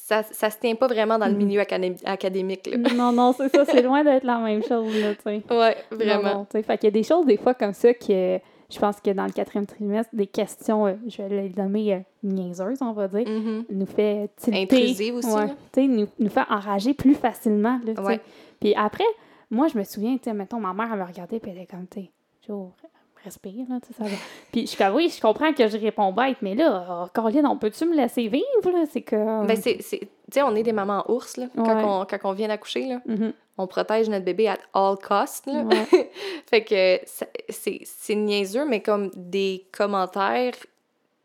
Ça, 0.08 0.22
ça 0.22 0.50
se 0.50 0.58
tient 0.60 0.76
pas 0.76 0.86
vraiment 0.86 1.18
dans 1.18 1.26
le 1.26 1.32
Mhm. 1.32 1.38
milieu 1.44 1.60
acadé- 1.60 1.96
académique, 2.04 2.68
là. 2.70 2.76
non, 2.94 3.10
non, 3.10 3.32
c'est 3.32 3.48
ça. 3.48 3.64
C'est 3.64 3.82
loin 3.82 4.04
d'être 4.04 4.22
la 4.22 4.38
même 4.38 4.62
chose, 4.62 4.94
là, 5.00 5.14
tu 5.16 5.22
sais. 5.24 5.42
Ouais, 5.50 5.76
vraiment. 5.90 6.34
non, 6.34 6.46
fait 6.62 6.62
qu'il 6.78 6.84
y 6.84 6.86
a 6.86 6.90
des 6.92 7.02
choses, 7.02 7.26
des 7.26 7.36
fois, 7.36 7.54
comme 7.54 7.72
ça, 7.72 7.92
que 7.92 8.38
je 8.70 8.78
pense 8.78 9.00
que 9.00 9.10
dans 9.10 9.24
le 9.26 9.32
quatrième 9.32 9.66
trimestre, 9.66 10.14
des 10.14 10.28
questions, 10.28 10.86
euh, 10.86 10.94
je 11.08 11.22
vais 11.22 11.28
les 11.28 11.52
nommer 11.60 11.94
euh, 11.94 11.98
niaiseuses, 12.22 12.78
on 12.82 12.92
va 12.92 13.08
dire, 13.08 13.26
Mhm. 13.28 13.64
nous 13.68 13.86
fait 13.86 14.30
tilter. 14.36 14.62
Intrusive 14.62 15.14
aussi, 15.16 15.28
Ouais, 15.28 15.46
là. 15.48 15.54
tu 15.72 15.80
sais, 15.82 15.86
nous, 15.88 16.06
nous 16.20 16.30
fait 16.30 16.44
enrager 16.50 16.94
plus 16.94 17.14
facilement, 17.14 17.80
là, 17.84 17.94
tu 17.94 18.00
sais. 18.00 18.06
Ouais. 18.06 18.20
Puis 18.60 18.74
après, 18.76 19.02
moi, 19.50 19.66
je 19.66 19.76
me 19.76 19.82
souviens, 19.82 20.16
tu 20.18 20.24
sais, 20.30 20.32
mettons, 20.34 20.60
ma 20.60 20.72
mère, 20.72 20.88
elle 20.92 21.00
me 21.00 21.04
regardait, 21.04 21.40
puis 21.40 21.50
elle 21.50 21.58
était 21.62 21.66
comme, 21.66 21.88
tu 21.88 22.02
sais, 22.02 22.10
respire, 23.26 23.66
là, 23.68 23.76
tu 23.80 23.88
sais, 23.88 23.94
ça 23.98 24.04
va. 24.04 24.16
Puis 24.52 24.62
je 24.62 24.66
suis 24.68 24.78
comme, 24.78 24.94
oui, 24.94 25.12
je 25.14 25.20
comprends 25.20 25.52
que 25.52 25.68
je 25.68 25.76
réponds 25.76 26.12
bête, 26.12 26.38
mais 26.40 26.54
là, 26.54 27.04
oh, 27.04 27.08
Caroline, 27.12 27.46
on 27.46 27.58
peut-tu 27.58 27.84
me 27.84 27.94
laisser 27.94 28.28
vivre, 28.28 28.70
là? 28.72 28.84
C'est 28.90 29.02
que... 29.02 29.46
Ben, 29.46 29.56
c'est, 29.56 29.76
tu 29.78 30.08
sais, 30.32 30.42
on 30.42 30.54
est 30.56 30.62
des 30.62 30.72
mamans 30.72 31.04
ours, 31.10 31.36
là, 31.36 31.46
quand, 31.54 32.00
on, 32.02 32.06
quand 32.06 32.18
on 32.24 32.32
vient 32.32 32.48
d'accoucher, 32.48 32.86
là. 32.86 33.00
Mhm. 33.06 33.32
On 33.58 33.66
protège 33.66 34.08
notre 34.08 34.24
bébé 34.24 34.48
at 34.48 34.58
all 34.74 34.96
cost, 34.96 35.46
là. 35.46 35.62
Ouais. 35.62 36.10
fait 36.46 36.62
que 36.64 37.00
c'est, 37.50 38.14
niaiseux, 38.14 38.64
mais 38.66 38.80
comme 38.80 39.10
des 39.14 39.66
commentaires 39.76 40.54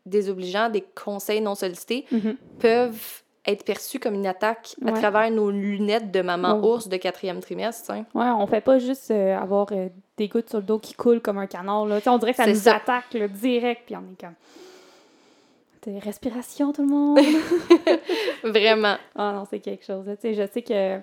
désobligeants, 0.06 0.70
des 0.70 0.84
conseils 1.04 1.42
non 1.42 1.56
sollicités 1.56 2.06
Mhm. 2.12 2.36
peuvent 2.60 3.22
être 3.46 3.66
perçus 3.66 4.00
comme 4.00 4.14
une 4.14 4.28
attaque 4.28 4.76
à 4.86 4.92
Ouais. 4.92 5.00
travers 5.00 5.32
nos 5.32 5.50
lunettes 5.50 6.12
de 6.12 6.22
maman 6.22 6.60
Oh. 6.62 6.74
ours 6.76 6.88
de 6.88 6.98
quatrième 6.98 7.40
trimestre, 7.40 7.86
sais. 7.88 8.04
Ouais, 8.14 8.30
on 8.38 8.46
fait 8.48 8.62
pas 8.62 8.78
juste 8.78 9.10
euh, 9.12 9.36
avoir 9.38 9.68
euh, 9.72 9.90
des 10.22 10.28
gouttes 10.28 10.50
sur 10.50 10.60
le 10.60 10.64
dos 10.66 10.78
qui 10.80 10.94
coulent 10.94 11.22
comme 11.22 11.38
un 11.40 11.48
canard. 11.48 11.86
Là. 11.86 12.00
On 12.06 12.18
dirait 12.18 12.32
que 12.32 12.38
ça 12.38 12.48
nous 12.48 12.56
ça. 12.56 12.76
attaque 12.76 13.14
là, 13.14 13.28
direct, 13.28 13.84
puis 13.86 13.96
on 13.96 14.02
est 14.12 14.20
comme. 14.20 14.36
T'es 15.82 15.98
respiration, 15.98 16.72
tout 16.72 16.84
le 16.84 16.88
monde? 16.90 17.20
Vraiment. 18.44 18.98
ah 19.16 19.34
non, 19.34 19.46
c'est 19.50 19.60
quelque 19.60 19.84
chose. 19.84 20.06
là. 20.06 20.14
Je 20.24 20.48
sais 20.52 20.62
que 20.62 21.00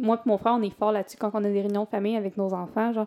moi 0.00 0.16
et 0.16 0.28
mon 0.28 0.38
frère, 0.38 0.54
on 0.54 0.62
est 0.62 0.70
fort 0.70 0.90
là-dessus 0.90 1.18
quand 1.18 1.30
on 1.34 1.44
a 1.44 1.48
des 1.48 1.60
réunions 1.60 1.84
de 1.84 1.88
famille 1.90 2.16
avec 2.16 2.36
nos 2.38 2.52
enfants. 2.54 2.92
Genre, 2.94 3.06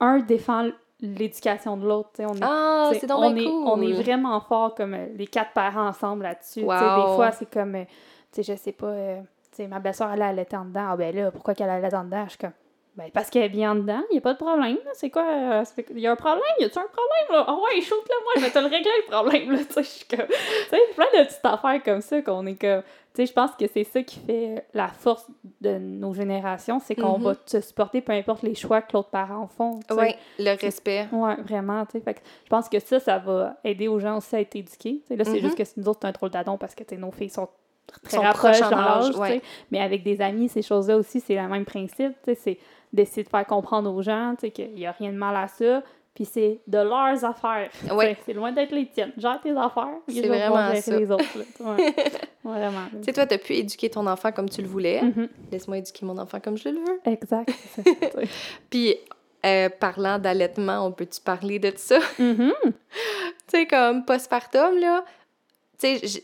un 0.00 0.18
défend 0.18 0.68
l'éducation 1.00 1.76
de 1.76 1.86
l'autre. 1.86 2.10
On 2.18 2.34
est, 2.34 2.40
Ah, 2.42 2.90
c'est 2.98 3.06
donc 3.06 3.18
on, 3.22 3.30
bien 3.30 3.44
est, 3.44 3.46
cool. 3.46 3.64
on 3.68 3.80
est 3.82 3.92
vraiment 3.92 4.40
fort 4.40 4.74
comme 4.74 4.94
euh, 4.94 5.06
les 5.16 5.26
quatre 5.28 5.52
parents 5.52 5.86
ensemble 5.88 6.24
là-dessus. 6.24 6.60
Des 6.60 6.66
fois, 6.66 7.30
c'est 7.32 7.48
comme, 7.50 7.76
euh, 7.76 7.84
tu 8.32 8.42
sais, 8.42 8.52
je 8.52 8.58
sais 8.58 8.72
pas, 8.72 8.86
euh, 8.86 9.20
tu 9.50 9.56
sais, 9.58 9.66
ma 9.68 9.78
belle-soeur, 9.78 10.10
elle 10.12 10.22
allait 10.22 10.54
en 10.54 10.64
dedans. 10.64 10.88
Ah 10.90 10.96
ben 10.96 11.14
là, 11.14 11.30
pourquoi 11.30 11.54
qu'elle 11.54 11.70
allait 11.70 11.94
en 11.94 12.04
dedans? 12.04 12.24
Je 12.24 12.30
suis 12.30 12.38
comme, 12.38 12.52
ben 12.96 13.10
parce 13.12 13.28
qu'elle 13.30 13.42
est 13.42 13.48
bien 13.48 13.72
en 13.72 13.74
dedans, 13.74 14.00
il 14.10 14.14
n'y 14.14 14.18
a 14.18 14.20
pas 14.20 14.34
de 14.34 14.38
problème. 14.38 14.76
là. 14.84 14.90
C'est 14.94 15.10
quoi? 15.10 15.24
euh, 15.28 15.64
Il 15.90 15.98
y 16.00 16.06
a 16.06 16.12
un 16.12 16.16
problème? 16.16 16.42
Y 16.60 16.64
a-tu 16.64 16.78
un 16.78 16.82
problème? 16.82 17.26
Là? 17.30 17.44
Ah 17.48 17.54
ouais, 17.54 17.80
shoot-le, 17.80 18.22
moi, 18.22 18.32
je 18.36 18.40
vais 18.42 18.50
te 18.50 18.58
le 18.58 18.66
régler 18.66 18.90
le 19.06 19.10
problème. 19.10 19.50
Là. 19.52 19.58
Tu 19.74 19.82
sais, 19.84 20.78
plein 20.94 21.06
de 21.20 21.24
petites 21.26 21.40
affaires 21.44 21.82
comme 21.84 22.00
ça 22.00 22.22
qu'on 22.22 22.46
est 22.46 22.54
comme. 22.60 22.82
Tu 23.14 23.22
sais, 23.22 23.26
je 23.26 23.32
pense 23.32 23.52
que 23.52 23.66
c'est 23.72 23.84
ça 23.84 24.02
qui 24.02 24.18
fait 24.20 24.66
la 24.74 24.88
force 24.88 25.26
de 25.60 25.78
nos 25.78 26.14
générations, 26.14 26.80
c'est 26.80 26.94
qu'on 26.96 27.18
va 27.18 27.34
se 27.46 27.60
supporter 27.60 28.00
peu 28.00 28.12
importe 28.12 28.42
les 28.42 28.54
choix 28.56 28.82
que 28.82 28.92
l'autre 28.92 29.10
parent 29.10 29.46
font. 29.46 29.78
Oui, 29.90 30.14
le 30.38 30.56
respect. 30.60 31.06
Ouais, 31.12 31.36
vraiment, 31.42 31.84
tu 31.86 31.92
sais. 31.92 32.00
Fait 32.00 32.14
que 32.14 32.20
je 32.44 32.48
pense 32.48 32.68
que 32.68 32.78
ça, 32.80 32.98
ça 33.00 33.18
va 33.18 33.56
aider 33.64 33.86
aux 33.88 34.00
gens 34.00 34.16
aussi 34.18 34.34
à 34.34 34.40
être 34.40 34.56
éduqués. 34.56 35.00
Tu 35.02 35.08
sais, 35.08 35.16
là, 35.16 35.24
c'est 35.24 35.32
Mhm. 35.34 35.40
juste 35.40 35.56
que 35.58 35.62
nous 35.80 35.88
autres, 35.88 36.00
c'est 36.02 36.08
un 36.08 36.12
drôle 36.12 36.30
d'adon 36.30 36.58
parce 36.58 36.74
que, 36.74 36.82
tu 36.82 36.94
sais, 36.94 37.00
nos 37.00 37.12
filles 37.12 37.30
sont 37.30 37.48
très 38.02 38.16
rapproches 38.18 38.60
dans 38.60 38.70
l'âge, 38.80 39.16
ouais. 39.16 39.42
Mais 39.70 39.80
avec 39.80 40.02
des 40.02 40.20
amis, 40.20 40.48
ces 40.48 40.62
choses-là 40.62 40.96
aussi, 40.96 41.20
c'est 41.20 41.36
le 41.36 41.46
même 41.48 41.64
principe, 41.64 42.14
tu 42.24 42.34
sais. 42.34 42.34
C'est 42.34 42.58
d'essayer 42.94 43.24
de 43.24 43.28
faire 43.28 43.46
comprendre 43.46 43.92
aux 43.92 44.02
gens, 44.02 44.34
tu 44.38 44.46
sais, 44.46 44.50
qu'il 44.50 44.72
n'y 44.74 44.86
a 44.86 44.92
rien 44.92 45.12
de 45.12 45.16
mal 45.18 45.36
à 45.36 45.48
ça. 45.48 45.82
Puis 46.14 46.24
c'est 46.24 46.60
de 46.68 46.78
leurs 46.78 47.24
affaires. 47.24 47.70
Ouais. 47.92 48.16
C'est 48.24 48.32
loin 48.34 48.52
d'être 48.52 48.70
les 48.70 48.86
tiennes. 48.86 49.12
Gère 49.16 49.40
tes 49.42 49.50
affaires. 49.50 49.96
C'est 50.08 50.28
vraiment 50.28 50.68
gérer 50.68 50.80
ça. 50.80 50.96
les 50.96 51.10
autres. 51.10 51.38
là. 51.38 51.74
Ouais. 51.74 51.94
Vraiment. 52.44 52.86
Tu 52.92 53.04
sais, 53.04 53.12
toi, 53.12 53.26
t'as 53.26 53.38
pu 53.38 53.54
éduquer 53.54 53.90
ton 53.90 54.06
enfant 54.06 54.30
comme 54.30 54.48
tu 54.48 54.62
le 54.62 54.68
voulais. 54.68 55.02
Mhm. 55.02 55.28
Laisse-moi 55.50 55.78
éduquer 55.78 56.06
mon 56.06 56.16
enfant 56.18 56.38
comme 56.38 56.56
je 56.56 56.68
le 56.68 56.76
veux. 56.76 57.00
Exact. 57.04 57.50
Puis, 58.70 58.94
euh, 59.44 59.68
parlant 59.68 60.18
d'allaitement, 60.20 60.86
on 60.86 60.92
peut-tu 60.92 61.20
parler 61.20 61.58
de 61.58 61.72
ça? 61.76 61.98
Mhm. 62.18 62.52
tu 62.62 62.72
sais, 63.48 63.66
comme 63.66 64.04
postpartum, 64.04 64.78
là. 64.78 65.04
Tu 65.78 65.98
sais, 65.98 66.20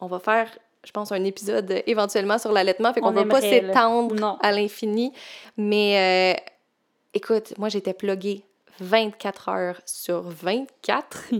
on 0.00 0.06
va 0.06 0.20
faire, 0.20 0.48
je 0.84 0.92
pense, 0.92 1.12
un 1.12 1.24
épisode 1.24 1.70
euh, 1.70 1.80
éventuellement 1.86 2.38
sur 2.38 2.52
l'allaitement, 2.52 2.92
fait 2.92 3.00
qu'on 3.00 3.08
On 3.08 3.12
va 3.12 3.24
pas 3.24 3.40
s'étendre 3.40 4.38
à 4.42 4.52
l'infini. 4.52 5.12
Mais, 5.56 6.36
euh, 6.36 6.40
écoute, 7.14 7.54
moi, 7.58 7.68
j'étais 7.68 7.94
pluguée 7.94 8.44
24 8.80 9.48
heures 9.48 9.80
sur 9.86 10.22
24, 10.22 11.24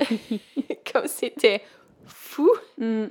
comme 0.92 1.06
c'était 1.06 1.62
fou. 2.06 2.50
Mm. 2.78 3.04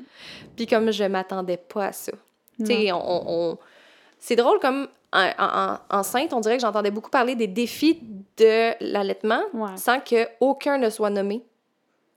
Puis 0.55 0.67
comme 0.67 0.91
je 0.91 1.03
m'attendais 1.05 1.57
pas 1.57 1.87
à 1.87 1.91
ça. 1.91 2.11
Tu 2.59 2.65
sais, 2.67 2.91
on, 2.93 3.57
c'est 4.19 4.35
drôle 4.35 4.59
comme 4.59 4.87
en, 5.11 5.29
en- 5.39 5.73
en- 5.73 5.99
enceinte, 5.99 6.31
on 6.33 6.39
dirait 6.39 6.55
que 6.57 6.61
j'entendais 6.61 6.91
beaucoup 6.91 7.09
parler 7.09 7.35
des 7.35 7.47
défis 7.47 7.99
de 8.37 8.71
l'allaitement 8.79 9.41
Ouais. 9.53 9.75
sans 9.75 9.99
que 9.99 10.27
aucun 10.39 10.77
ne 10.77 10.89
soit 10.89 11.09
nommé. 11.09 11.43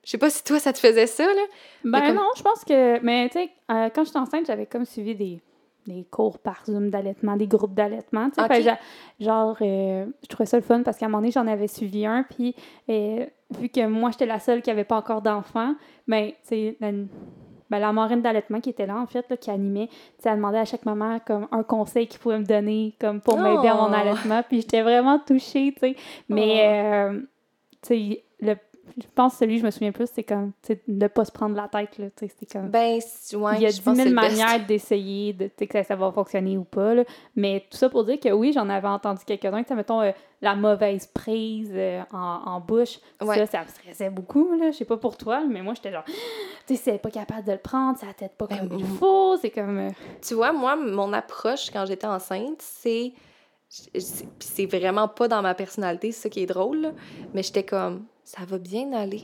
Je 0.07 0.13
sais 0.13 0.19
pas 0.19 0.31
si 0.31 0.43
toi 0.45 0.59
ça 0.61 0.73
te 0.73 0.79
faisait 0.79 1.07
ça 1.09 1.25
là. 1.27 1.43
Ben 1.85 2.01
comme- 2.01 2.15
non, 2.17 2.29
je 2.37 2.43
pense 2.43 2.65
que. 2.65 3.01
Mais 3.01 3.29
tu 3.29 3.41
sais, 3.41 3.51
euh, 3.71 3.89
quand 3.95 4.05
j'étais 4.05 4.19
enceinte, 4.19 4.47
j'avais 4.47 4.65
comme 4.67 4.85
suivi 4.85 5.15
des, 5.17 5.41
des 5.87 6.05
cours 6.11 6.39
par 6.39 6.63
Zoom 6.65 6.91
d'allaitement, 6.91 7.37
des 7.37 7.49
groupes 7.49 7.75
d'allaitement. 7.75 8.29
tu 8.31 8.37
sais. 8.37 8.43
Ok. 8.43 8.49
Fait 8.53 8.59
que 8.59 8.63
j'a- 8.65 8.79
genre, 9.21 9.57
euh, 9.61 10.07
je 10.23 10.29
trouvais 10.29 10.47
ça 10.47 10.57
le 10.57 10.63
fun 10.63 10.83
parce 10.85 10.97
qu'à 10.97 11.07
un 11.07 11.09
moment 11.09 11.19
donné, 11.23 11.33
j'en 11.33 11.47
avais 11.49 11.67
suivi 11.67 12.07
un. 12.07 12.23
Puis, 12.23 12.55
euh, 12.89 13.27
vu 13.59 13.69
que 13.69 13.85
moi, 13.87 14.11
j'étais 14.13 14.27
la 14.27 14.39
seule 14.39 14.63
qui 14.63 14.71
avait 14.71 14.85
pas 14.85 14.97
encore 14.97 15.23
d'enfant, 15.23 15.75
ben, 16.07 16.29
tu 16.31 16.35
sais, 16.45 16.77
la, 16.81 16.93
ben, 16.93 17.79
la 17.81 17.93
marraine 17.93 18.23
d'allaitement 18.23 18.61
qui 18.61 18.71
était 18.71 18.87
là, 18.87 18.97
en 18.99 19.07
fait, 19.09 19.25
là, 19.29 19.37
qui 19.37 19.51
animait, 19.51 19.89
tu 19.89 19.95
sais, 20.21 20.29
elle 20.29 20.37
demandait 20.37 20.59
à 20.59 20.65
chaque 20.65 20.85
maman 20.87 21.19
comme 21.27 21.49
un 21.51 21.65
conseil 21.65 22.07
qu'il 22.07 22.21
pouvait 22.21 22.39
me 22.39 22.45
donner 22.47 22.95
comme 23.01 23.21
pour 23.21 23.39
m'aider 23.39 23.67
à 23.67 23.75
mon 23.75 23.91
Oh. 23.91 23.95
allaitement. 23.95 24.43
Puis, 24.49 24.61
j'étais 24.61 24.83
vraiment 24.83 25.19
touchée, 25.19 25.73
tu 25.73 25.81
sais. 25.81 25.97
Mais, 26.29 26.63
euh, 26.65 27.21
tu 27.83 27.89
sais, 27.89 28.25
le 28.41 28.55
je 28.97 29.07
pense 29.15 29.33
que 29.35 29.39
celui 29.41 29.55
que 29.57 29.61
je 29.61 29.67
me 29.67 29.71
souviens 29.71 29.93
plus, 29.93 30.09
c'est 30.13 30.23
comme, 30.23 30.53
ne 30.89 31.07
pas 31.09 31.25
se 31.25 31.33
prendre 31.33 31.55
la 31.57 31.69
tête, 31.69 31.99
là, 31.99 32.07
c'était 32.17 32.47
comme... 32.47 32.69
Ben 32.71 32.99
ouais, 33.35 33.55
il 33.57 33.63
y 33.63 33.67
a 33.67 33.71
je 33.71 33.75
10 33.77 33.81
pense 33.81 33.97
que 33.99 34.03
000 34.03 34.05
c'est 34.05 34.05
le 34.05 34.15
best. 34.15 34.39
manières 34.39 34.67
d'essayer, 34.67 35.33
de, 35.33 35.49
que 35.49 35.83
ça, 35.83 35.97
va 35.97 36.13
fonctionner 36.13 36.57
ou 36.57 36.65
pas, 36.65 36.95
là. 36.95 37.05
Mais 37.35 37.65
tout 37.71 37.77
ça 37.77 37.89
pour 37.89 38.05
dire 38.05 38.19
que 38.21 38.29
oui, 38.31 38.53
j'en 38.53 38.69
avais 38.69 38.89
entendu 38.89 39.21
quelques-uns, 39.27 39.63
sais, 39.65 39.75
mettons, 39.75 40.01
euh, 40.03 40.13
la 40.43 40.55
mauvaise 40.55 41.07
prise 41.07 41.71
euh, 41.75 42.03
en, 42.13 42.19
en 42.47 42.61
bouche, 42.61 42.99
Ouais. 43.23 43.37
ça, 43.39 43.47
ça 43.47 43.63
me 43.65 43.69
stressait 43.69 44.11
beaucoup, 44.11 44.53
là. 44.57 44.71
Je 44.71 44.77
sais 44.77 44.85
pas 44.85 44.97
pour 44.99 45.17
toi, 45.17 45.43
mais 45.49 45.63
moi, 45.63 45.75
j'étais 45.75 45.93
genre, 45.93 46.05
tu 46.67 46.75
sais, 46.75 46.77
si 46.83 46.89
elle 46.91 46.97
est 46.97 46.99
pas 46.99 47.11
capable 47.11 47.45
de 47.47 47.53
le 47.53 47.59
prendre, 47.59 47.99
ça 47.99 48.07
tête 48.17 48.33
pas 48.37 48.47
Ben, 48.47 48.69
comme 48.69 48.79
il 48.79 48.85
faut, 48.87 49.37
c'est 49.37 49.51
comme... 49.51 49.79
euh, 49.79 49.91
Tu 50.21 50.35
vois, 50.35 50.53
moi 50.53 50.77
mon 50.77 51.13
approche 51.13 51.71
quand 51.71 51.85
j'étais 51.87 52.07
enceinte, 52.07 52.61
c'est 52.61 53.13
c'est- 53.69 54.29
c'est 54.39 54.67
vraiment 54.67 55.09
pas 55.09 55.27
dans 55.29 55.43
ma 55.43 55.53
personnalité, 55.55 56.13
c'est 56.13 56.23
ça 56.23 56.29
qui 56.29 56.41
est 56.41 56.47
drôle, 56.47 56.81
là. 56.83 56.91
Mais 57.35 57.43
j'étais 57.43 57.65
comme, 57.65 58.05
ça 58.27 58.43
va 58.47 58.59
bien 58.59 58.93
aller. 58.93 59.21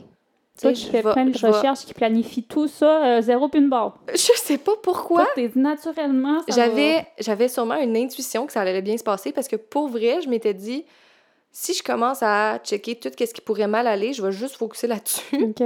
Tu 0.55 0.61
Toi 0.61 0.69
sais, 0.69 0.73
qui 0.73 0.85
je 0.85 0.91
fais 0.91 1.01
plein 1.01 1.25
de 1.25 1.37
recherches, 1.47 1.85
qui 1.85 1.93
planifie 1.93 2.43
tout 2.43 2.67
ça, 2.67 3.05
euh, 3.17 3.21
zéro 3.21 3.49
une 3.53 3.69
barre. 3.69 3.97
Je 4.13 4.17
sais 4.35 4.57
pas 4.59 4.73
pourquoi. 4.81 5.25
Toi, 5.35 5.49
naturellement. 5.55 6.41
J'avais, 6.47 7.05
j'avais 7.19 7.47
sûrement 7.47 7.75
une 7.79 7.97
intuition 7.97 8.45
que 8.45 8.53
ça 8.53 8.61
allait 8.61 8.81
bien 8.81 8.97
se 8.97 9.03
passer 9.03 9.31
parce 9.31 9.47
que 9.47 9.55
pour 9.55 9.87
vrai, 9.89 10.21
je 10.23 10.29
m'étais 10.29 10.53
dit, 10.53 10.85
si 11.51 11.73
je 11.73 11.81
commence 11.83 12.19
à 12.21 12.59
checker 12.63 12.95
tout 12.95 13.09
ce 13.17 13.33
qui 13.33 13.41
pourrait 13.41 13.67
mal 13.67 13.87
aller, 13.87 14.13
je 14.13 14.21
vais 14.23 14.31
juste 14.31 14.55
focuser 14.55 14.87
là-dessus. 14.87 15.43
OK. 15.43 15.63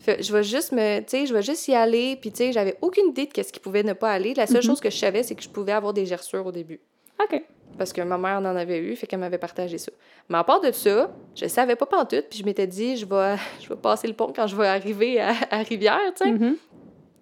Fait- 0.00 0.22
je 0.22 0.32
vais 0.32 0.42
juste 0.44 0.72
me, 0.72 0.98
tu 1.00 1.04
sais, 1.08 1.26
je 1.26 1.32
vais 1.34 1.42
juste 1.42 1.66
y 1.68 1.74
aller. 1.74 2.16
Puis 2.20 2.30
tu 2.32 2.38
sais, 2.38 2.52
j'avais 2.52 2.76
aucune 2.82 3.08
idée 3.10 3.26
de 3.26 3.32
qu'est-ce 3.32 3.52
qui 3.52 3.60
pouvait 3.60 3.82
ne 3.84 3.92
pas 3.94 4.10
aller. 4.10 4.34
La 4.34 4.46
seule 4.46 4.56
Mhm. 4.58 4.62
chose 4.62 4.80
que 4.80 4.90
je 4.90 4.96
savais, 4.96 5.22
c'est 5.22 5.34
que 5.36 5.42
je 5.42 5.48
pouvais 5.48 5.72
avoir 5.72 5.92
des 5.92 6.06
gerçures 6.06 6.44
au 6.44 6.52
début. 6.52 6.80
OK. 7.22 7.40
Parce 7.76 7.92
que 7.92 8.00
ma 8.00 8.18
mère 8.18 8.38
en 8.38 8.56
avait 8.56 8.78
eu, 8.78 8.96
fait 8.96 9.06
qu'elle 9.06 9.20
m'avait 9.20 9.38
partagé 9.38 9.78
ça. 9.78 9.92
Mais 10.28 10.38
à 10.38 10.44
part 10.44 10.60
de 10.60 10.72
ça, 10.72 11.12
je 11.36 11.46
savais 11.46 11.76
pas 11.76 11.86
pantoute, 11.86 12.26
puis 12.28 12.38
je 12.38 12.44
m'étais 12.44 12.66
dit, 12.66 12.96
je 12.96 13.06
vais, 13.06 13.36
je 13.60 13.68
vais 13.68 13.76
passer 13.76 14.08
le 14.08 14.14
pont 14.14 14.32
quand 14.34 14.46
je 14.46 14.56
vais 14.56 14.66
arriver 14.66 15.20
à, 15.20 15.34
à 15.50 15.58
Rivière, 15.58 16.00
tu 16.16 16.24
sais. 16.24 16.30
Mhm. 16.30 16.56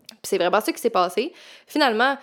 Puis 0.09 0.18
c'est 0.22 0.38
vraiment 0.38 0.61
ça 0.61 0.72
qui 0.72 0.80
s'est 0.80 0.90
passé. 0.90 1.32
Finalement, 1.66 2.16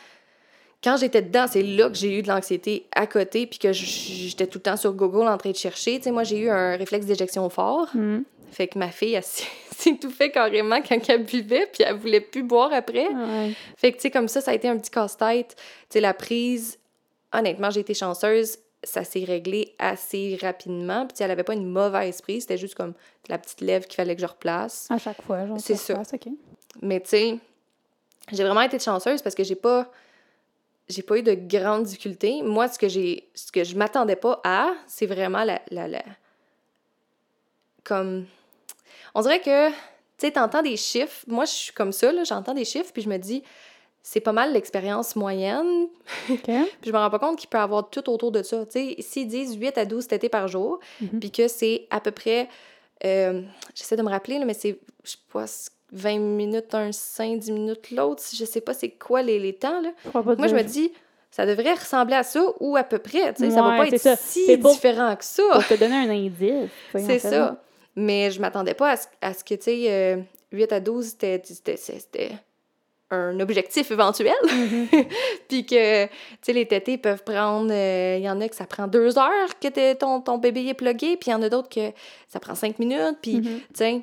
quand 0.83 0.97
j'étais 0.97 1.21
dedans, 1.21 1.45
c'est 1.47 1.63
là 1.63 1.89
que 1.89 1.95
j'ai 1.95 2.19
eu 2.19 2.21
de 2.21 2.27
l'anxiété 2.27 2.87
à 2.93 3.07
côté, 3.07 3.47
puis 3.47 3.57
que 3.57 3.71
j'étais 3.71 4.47
tout 4.47 4.57
le 4.57 4.63
temps 4.63 4.77
sur 4.77 4.93
Google 4.93 5.27
en 5.27 5.37
train 5.37 5.51
de 5.51 5.55
chercher. 5.55 5.97
Tu 5.97 6.03
sais, 6.03 6.11
moi, 6.11 6.23
j'ai 6.23 6.39
eu 6.39 6.49
un 6.49 6.75
réflexe 6.75 7.05
d'éjection 7.05 7.47
fort. 7.49 7.87
Mhm. 7.93 8.23
Fait 8.51 8.67
que 8.67 8.77
ma 8.77 8.89
fille, 8.89 9.13
elle 9.13 9.23
s'est 9.23 9.45
s'est 9.77 9.97
tout 9.99 10.11
fait 10.11 10.29
carrément 10.29 10.79
quand 10.81 10.99
elle 11.09 11.23
buvait, 11.23 11.67
puis 11.71 11.83
elle 11.87 11.95
voulait 11.95 12.21
plus 12.21 12.43
boire 12.43 12.71
après. 12.73 13.07
Ouais. 13.07 13.53
Fait 13.77 13.91
que, 13.91 13.97
tu 13.97 14.03
sais, 14.03 14.11
comme 14.11 14.27
ça, 14.27 14.41
ça 14.41 14.51
a 14.51 14.53
été 14.53 14.67
un 14.67 14.77
petit 14.77 14.91
casse-tête. 14.91 15.55
Tu 15.57 15.63
sais, 15.89 16.01
la 16.01 16.13
prise, 16.13 16.77
honnêtement, 17.33 17.69
j'ai 17.71 17.81
été 17.81 17.93
chanceuse. 17.93 18.57
Ça 18.85 19.03
s'est 19.05 19.23
réglé 19.23 19.75
assez 19.79 20.37
rapidement. 20.41 21.07
Puis, 21.07 21.17
elle 21.23 21.31
avait 21.31 21.43
pas 21.43 21.53
une 21.53 21.69
mauvaise 21.69 22.21
prise. 22.21 22.43
C'était 22.43 22.57
juste 22.57 22.75
comme 22.75 22.93
la 23.29 23.37
petite 23.37 23.61
lèvre 23.61 23.85
qu'il 23.87 23.95
fallait 23.95 24.15
que 24.15 24.21
je 24.21 24.27
replace. 24.27 24.89
À 24.91 24.97
chaque 24.97 25.21
fois, 25.21 25.47
genre. 25.47 25.59
C'est 25.59 25.75
ça. 25.75 26.01
OK. 26.13 26.27
Mais, 26.81 26.99
tu 26.99 27.09
sais, 27.09 27.39
j'ai 28.31 28.43
vraiment 28.43 28.61
été 28.61 28.77
chanceuse 28.79 29.21
parce 29.21 29.35
que 29.35 29.43
j'ai 29.43 29.55
pas. 29.55 29.89
J'ai 30.89 31.01
pas 31.01 31.17
eu 31.17 31.23
de 31.23 31.33
grandes 31.33 31.83
difficultés. 31.83 32.41
Moi, 32.43 32.67
ce 32.67 32.77
que 32.77 32.89
j'ai. 32.89 33.29
Ce 33.33 33.51
que 33.53 33.63
je 33.63 33.75
m'attendais 33.77 34.17
pas 34.17 34.41
à, 34.43 34.73
c'est 34.85 35.05
vraiment 35.05 35.45
la, 35.45 35.61
la, 35.71 35.87
la- 35.87 36.03
Comme. 37.83 38.25
On 39.15 39.21
dirait 39.21 39.39
que. 39.41 39.69
Tu 39.69 39.75
sais, 40.27 40.31
t'entends 40.31 40.61
des 40.61 40.77
chiffres. 40.77 41.23
Moi, 41.27 41.45
je 41.45 41.51
suis 41.51 41.73
comme 41.73 41.91
ça, 41.91 42.11
là. 42.11 42.23
J'entends 42.25 42.53
des 42.53 42.65
chiffres, 42.65 42.91
puis 42.93 43.01
je 43.01 43.09
me 43.09 43.17
dis. 43.17 43.43
C'est 44.05 44.19
pas 44.19 44.33
mal 44.33 44.51
l'expérience 44.51 45.15
moyenne, 45.15 45.87
OK. 46.29 46.43
puis 46.45 46.55
je 46.85 46.91
me 46.91 46.97
rends 46.97 47.09
pas 47.09 47.19
compte 47.19 47.37
qu'il 47.39 47.49
peut 47.49 47.57
y 47.57 47.61
avoir 47.61 47.89
tout 47.89 48.09
autour 48.09 48.31
de 48.33 48.43
ça. 48.43 48.65
Tu 48.65 48.71
sais, 48.71 48.95
s'ils 48.99 49.27
disent 49.27 49.55
8 49.55 49.77
à 49.77 49.85
12 49.85 50.07
tétés 50.07 50.27
par 50.29 50.47
jour, 50.49 50.79
Mhm. 51.01 51.19
puis 51.21 51.31
que 51.31 51.47
c'est 51.47 51.87
à 51.89 51.99
peu 52.01 52.11
près, 52.11 52.49
euh, 53.05 53.41
j'essaie 53.73 53.95
de 53.95 54.01
me 54.03 54.09
rappeler, 54.09 54.39
là, 54.39 54.45
mais 54.45 54.53
c'est, 54.53 54.77
je 55.05 55.11
sais 55.11 55.17
pas, 55.31 55.45
20 55.93 56.19
minutes 56.19 56.73
un 56.75 56.91
sein, 56.91 57.37
10 57.37 57.51
minutes 57.51 57.91
l'autre, 57.91 58.21
je 58.35 58.43
sais 58.45 58.61
pas 58.61 58.73
c'est 58.73 58.89
quoi 58.89 59.21
les, 59.21 59.39
les 59.39 59.53
temps, 59.53 59.79
là. 59.81 59.91
Moi, 60.13 60.47
je 60.47 60.55
me 60.55 60.63
dis, 60.63 60.91
ça 61.31 61.45
devrait 61.45 61.73
ressembler 61.73 62.15
à 62.15 62.23
ça, 62.23 62.43
ou 62.59 62.75
à 62.75 62.83
peu 62.83 62.99
près, 62.99 63.33
tu 63.33 63.43
sais, 63.45 63.51
ça 63.51 63.61
va 63.61 63.77
pas 63.77 63.87
être 63.87 63.97
ça. 64.01 64.15
si 64.17 64.57
pour- 64.57 64.73
différent 64.73 65.15
que 65.15 65.23
ça. 65.25 65.43
Pour 65.53 65.65
te 65.67 65.75
donner 65.75 65.95
un 65.95 66.09
indice. 66.09 66.69
C'est 66.93 67.19
ça. 67.19 67.29
là. 67.31 67.63
Mais 67.95 68.31
je 68.31 68.41
m'attendais 68.41 68.73
pas 68.73 68.91
à 68.91 68.97
ce, 68.97 69.07
à 69.21 69.33
ce 69.33 69.43
que, 69.43 69.53
tu 69.55 69.63
sais, 69.63 69.85
euh, 69.89 70.17
8 70.51 70.71
à 70.73 70.79
12, 70.79 71.05
c'était- 71.05 71.41
c'était 71.45 71.77
c'était 71.77 72.31
un 73.13 73.39
objectif 73.39 73.89
éventuel. 73.91 74.33
Mhm. 74.43 74.87
Puis 75.47 75.65
que, 75.65 76.05
tu 76.05 76.11
sais, 76.41 76.53
les 76.53 76.67
tétés 76.67 76.97
peuvent 76.97 77.23
prendre... 77.23 77.71
euh, 77.71 78.17
Il 78.19 78.23
y 78.23 78.29
en 78.29 78.39
a 78.41 78.47
que 78.49 78.55
ça 78.55 78.65
prend 78.65 78.87
deux 78.87 79.17
heures 79.17 79.59
que 79.61 79.93
ton, 79.93 80.21
ton 80.21 80.37
bébé 80.37 80.67
est 80.67 80.73
plugué, 80.73 81.17
puis 81.17 81.29
il 81.29 81.31
y 81.31 81.33
en 81.33 81.41
a 81.41 81.49
d'autres 81.49 81.69
que 81.69 81.91
ça 82.27 82.39
prend 82.39 82.55
cinq 82.55 82.79
minutes. 82.79 83.17
Puis, 83.21 83.35
Mhm. 83.37 83.59
sais, 83.73 84.01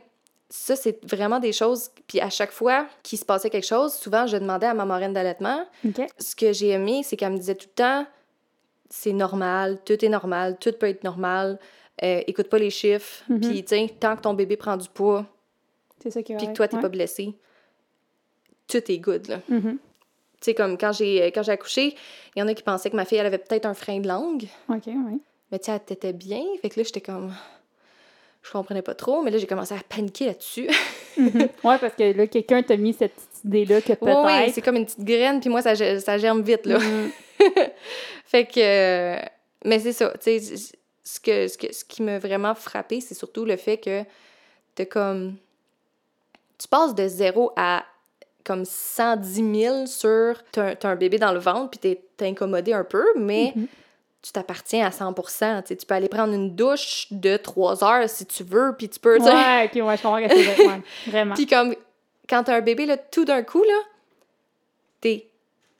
ça, 0.48 0.74
c'est 0.76 0.98
vraiment 1.08 1.38
des 1.38 1.52
choses... 1.52 1.90
Puis 2.08 2.20
à 2.20 2.28
chaque 2.30 2.50
fois 2.50 2.86
qu'il 3.02 3.18
se 3.18 3.24
passait 3.24 3.50
quelque 3.50 3.66
chose, 3.66 3.94
souvent, 3.94 4.26
je 4.26 4.36
demandais 4.36 4.66
à 4.66 4.74
ma 4.74 4.84
marraine 4.84 5.12
d'allaitement. 5.12 5.64
Ce 6.18 6.34
que 6.34 6.52
j'ai 6.52 6.70
aimé, 6.70 7.02
c'est 7.04 7.16
qu'elle 7.16 7.32
me 7.32 7.38
disait 7.38 7.54
tout 7.54 7.68
le 7.68 7.74
temps, 7.74 8.06
c'est 8.88 9.12
normal, 9.12 9.78
tout 9.84 10.04
est 10.04 10.08
normal, 10.08 10.56
tout 10.60 10.72
peut 10.72 10.88
être 10.88 11.04
normal. 11.04 11.58
euh, 12.02 12.22
écoute 12.26 12.48
pas 12.48 12.58
les 12.58 12.70
chiffres. 12.70 13.22
Mhm. 13.28 13.40
Puis, 13.40 13.64
sais, 13.66 13.94
tant 14.00 14.16
que 14.16 14.22
ton 14.22 14.32
bébé 14.34 14.56
prend 14.56 14.76
du 14.76 14.88
poids, 14.88 15.26
C'est 16.02 16.10
ça 16.10 16.22
qui 16.22 16.32
est 16.32 16.36
puis 16.38 16.46
que 16.46 16.52
toi, 16.54 16.66
t'es 16.66 16.76
ouais. 16.76 16.82
pas 16.82 16.88
blessé, 16.88 17.34
tout 18.70 18.90
est 18.90 18.98
good, 18.98 19.28
là. 19.28 19.40
Mhm. 19.48 19.78
Tu 20.40 20.44
sais, 20.46 20.54
comme 20.54 20.78
quand 20.78 20.92
j'ai 20.92 21.26
quand 21.32 21.42
j'ai 21.42 21.52
accouché, 21.52 21.94
il 22.34 22.40
y 22.40 22.42
en 22.42 22.48
a 22.48 22.54
qui 22.54 22.62
pensaient 22.62 22.90
que 22.90 22.96
ma 22.96 23.04
fille, 23.04 23.18
elle 23.18 23.26
avait 23.26 23.38
peut-être 23.38 23.66
un 23.66 23.74
frein 23.74 24.00
de 24.00 24.08
langue. 24.08 24.44
OK, 24.68 24.86
ouais. 24.86 25.18
Mais 25.52 25.58
tu 25.58 25.66
sais, 25.66 25.72
elle 25.72 25.80
t'était 25.80 26.12
bien. 26.12 26.42
Fait 26.62 26.70
que 26.70 26.78
là, 26.80 26.84
j'étais 26.84 27.00
comme... 27.00 27.34
Je 28.42 28.50
comprenais 28.52 28.80
pas 28.80 28.94
trop, 28.94 29.20
mais 29.22 29.30
là, 29.30 29.36
j'ai 29.36 29.46
commencé 29.46 29.74
à 29.74 29.78
paniquer 29.86 30.26
là-dessus. 30.26 30.68
Mhm. 31.18 31.48
Ouais, 31.64 31.76
parce 31.78 31.94
que 31.94 32.16
là, 32.16 32.26
quelqu'un 32.26 32.62
t'a 32.62 32.76
mis 32.78 32.94
cette 32.94 33.14
petite 33.14 33.44
idée-là 33.44 33.80
que 33.82 33.92
Oui, 33.92 33.98
peut-être. 34.00 34.46
oui, 34.46 34.52
c'est 34.54 34.62
comme 34.62 34.76
une 34.76 34.86
petite 34.86 35.04
graine, 35.04 35.40
puis 35.40 35.50
moi, 35.50 35.60
ça, 35.60 35.74
ça 36.00 36.16
germe 36.18 36.40
vite, 36.40 36.64
là. 36.64 36.78
Mhm. 36.78 37.10
fait 38.24 38.46
que... 38.46 38.60
euh, 38.60 39.20
Mais 39.66 39.78
c'est 39.80 39.92
ça, 39.92 40.10
tu 40.22 40.38
sais, 40.40 40.56
ce, 41.04 41.20
que, 41.20 41.48
ce, 41.48 41.58
que, 41.58 41.70
ce 41.74 41.84
qui 41.84 42.02
m'a 42.02 42.18
vraiment 42.18 42.54
frappé, 42.54 43.00
c'est 43.02 43.14
surtout 43.14 43.44
le 43.44 43.56
fait 43.56 43.76
que 43.76 44.04
t'as 44.74 44.86
comme... 44.86 45.34
Tu 46.56 46.68
passes 46.68 46.94
de 46.94 47.08
zéro 47.08 47.52
à 47.56 47.84
comme 48.44 48.64
110 48.64 49.60
000 49.60 49.86
sur... 49.86 50.34
T'as 50.52 50.74
un, 50.82 50.96
bébé 50.96 51.18
dans 51.18 51.32
le 51.32 51.38
ventre, 51.38 51.70
puis 51.70 51.96
t'es 52.16 52.26
incommodé 52.26 52.72
un 52.72 52.84
peu, 52.84 53.04
mais... 53.16 53.52
Mhm. 53.56 53.66
tu 54.22 54.32
t'appartiens 54.32 54.86
à 54.86 54.90
100 54.90 55.14
tu 55.14 55.22
sais, 55.32 55.76
Tu 55.76 55.86
peux 55.86 55.94
aller 55.94 56.08
prendre 56.08 56.32
une 56.34 56.54
douche 56.54 57.06
de 57.10 57.36
3 57.36 57.84
heures 57.84 58.08
si 58.08 58.26
tu 58.26 58.44
veux, 58.44 58.74
puis 58.76 58.88
tu 58.88 58.98
peux... 59.00 59.18
tu 59.18 59.24
sais. 59.24 59.30
Ouais, 59.30 59.70
ok, 59.72 59.86
ouais, 59.86 59.96
je 59.96 60.02
comprends 60.02 60.20
que 60.22 60.28
c'est 60.28 60.66
ouais, 60.66 60.80
vraiment. 61.06 61.34
Puis 61.34 61.46
comme, 61.46 61.74
quand 62.28 62.44
t'as 62.44 62.56
un 62.56 62.60
bébé, 62.60 62.86
là, 62.86 62.96
tout 62.96 63.24
d'un 63.24 63.42
coup, 63.42 63.62
là, 63.62 63.78
t'es 65.00 65.26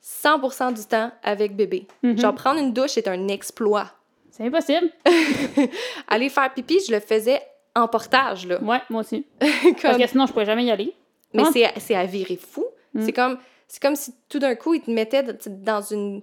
100% 0.03 0.75
du 0.75 0.85
temps 0.85 1.13
avec 1.23 1.55
bébé. 1.55 1.87
Mhm. 2.03 2.19
Genre, 2.19 2.35
prendre 2.35 2.59
une 2.59 2.73
douche, 2.73 2.93
c'est 2.93 3.09
un 3.09 3.29
exploit. 3.29 3.91
C'est 4.31 4.45
impossible. 4.45 4.91
Aller 6.09 6.29
faire 6.29 6.53
pipi, 6.53 6.81
je 6.87 6.93
le 6.93 7.01
faisais 7.01 7.41
en 7.75 7.87
portage, 7.89 8.47
là. 8.47 8.61
Ouais, 8.63 8.81
moi 8.89 9.03
aussi. 9.03 9.27
Comme- 9.41 9.75
Parce 9.83 9.99
que 9.99 10.07
sinon, 10.07 10.27
je 10.27 10.33
pourrais 10.33 10.47
jamais 10.47 10.65
y 10.65 10.71
aller. 10.71 10.95
Mais 11.35 11.43
Ouais. 11.45 11.51
c'est, 11.53 11.81
c'est 11.81 11.95
à 11.95 12.05
virer 12.07 12.37
fou. 12.37 12.67
Mm. 12.95 13.05
C'est 13.05 13.13
comme 13.13 13.39
c'est 13.69 13.81
comme 13.83 13.95
si 13.97 14.13
tout 14.29 14.41
d'un 14.41 14.55
coup, 14.57 14.75
ils 14.75 14.81
te 14.83 14.91
mettaient 14.91 15.23
dans- 15.47 15.81
une... 15.83 16.23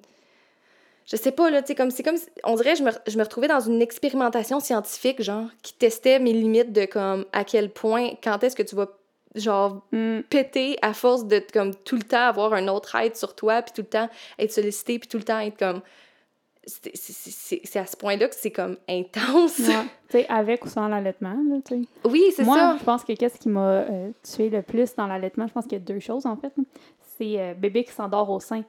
Je 1.10 1.16
sais 1.16 1.32
pas, 1.32 1.50
là, 1.50 1.62
tu 1.62 1.68
sais, 1.68 1.76
comme, 1.76 1.92
c'est 1.92 2.04
comme... 2.04 2.18
si- 2.18 2.28
On 2.44 2.56
dirait 2.56 2.74
que 2.74 2.80
je 2.80 2.84
me, 2.84 2.92
je 3.08 3.18
me 3.18 3.24
retrouvais 3.24 3.48
dans 3.48 3.62
une 3.62 3.82
expérimentation 3.82 4.60
scientifique, 4.60 5.22
genre, 5.22 5.46
qui 5.64 5.74
testait 5.74 6.20
mes 6.20 6.34
limites 6.34 6.74
de, 6.74 6.84
comme, 6.86 7.26
à 7.32 7.46
quel 7.46 7.70
point, 7.70 8.10
quand 8.22 8.44
est-ce 8.44 8.56
que 8.58 8.64
tu 8.64 8.76
vas, 8.76 8.90
genre, 9.36 9.82
Mm. 9.94 10.20
péter 10.30 10.78
à 10.82 10.94
force 10.94 11.24
de, 11.26 11.42
comme, 11.54 11.74
tout 11.74 11.96
le 11.96 12.02
temps 12.04 12.28
avoir 12.28 12.52
un 12.54 12.68
autre 12.68 12.94
aide 12.96 13.16
sur 13.16 13.34
toi, 13.36 13.62
puis 13.62 13.72
tout 13.74 13.82
le 13.84 13.88
temps 13.88 14.10
être 14.38 14.52
sollicité, 14.52 15.00
puis 15.00 15.08
tout 15.08 15.18
le 15.18 15.24
temps 15.24 15.40
être 15.40 15.58
comme... 15.58 15.82
C'est, 16.68 17.80
à 17.80 17.86
ce 17.86 17.96
point-là 17.96 18.28
que 18.28 18.36
c'est, 18.36 18.52
comme, 18.52 18.78
intense. 18.90 19.60
Ouais. 19.60 19.66
tu 20.10 20.18
sais, 20.18 20.28
avec 20.28 20.66
ou 20.66 20.70
sans 20.70 20.88
l'allaitement, 20.88 21.36
là, 21.50 21.58
tu 21.66 21.82
sais. 21.82 21.88
Oui, 22.04 22.24
c'est 22.36 22.44
Moi, 22.44 22.58
ça. 22.58 22.76
je 22.78 22.84
pense 22.84 23.04
que 23.04 23.14
qu'est-ce 23.14 23.40
qui 23.40 23.50
m'a 23.50 23.62
euh, 23.62 24.12
tué 24.22 24.50
le 24.50 24.62
plus 24.62 24.94
dans 24.96 25.08
l'allaitement, 25.08 25.48
je 25.48 25.54
pense 25.54 25.64
qu'il 25.64 25.74
y 25.74 25.82
a 25.82 25.86
deux 25.86 26.00
choses, 26.00 26.26
en 26.26 26.36
fait. 26.36 26.54
C'est 27.18 27.40
euh, 27.40 27.54
bébé 27.54 27.84
qui 27.86 27.94
s'endort 27.94 28.30
au 28.30 28.40
sein. 28.40 28.64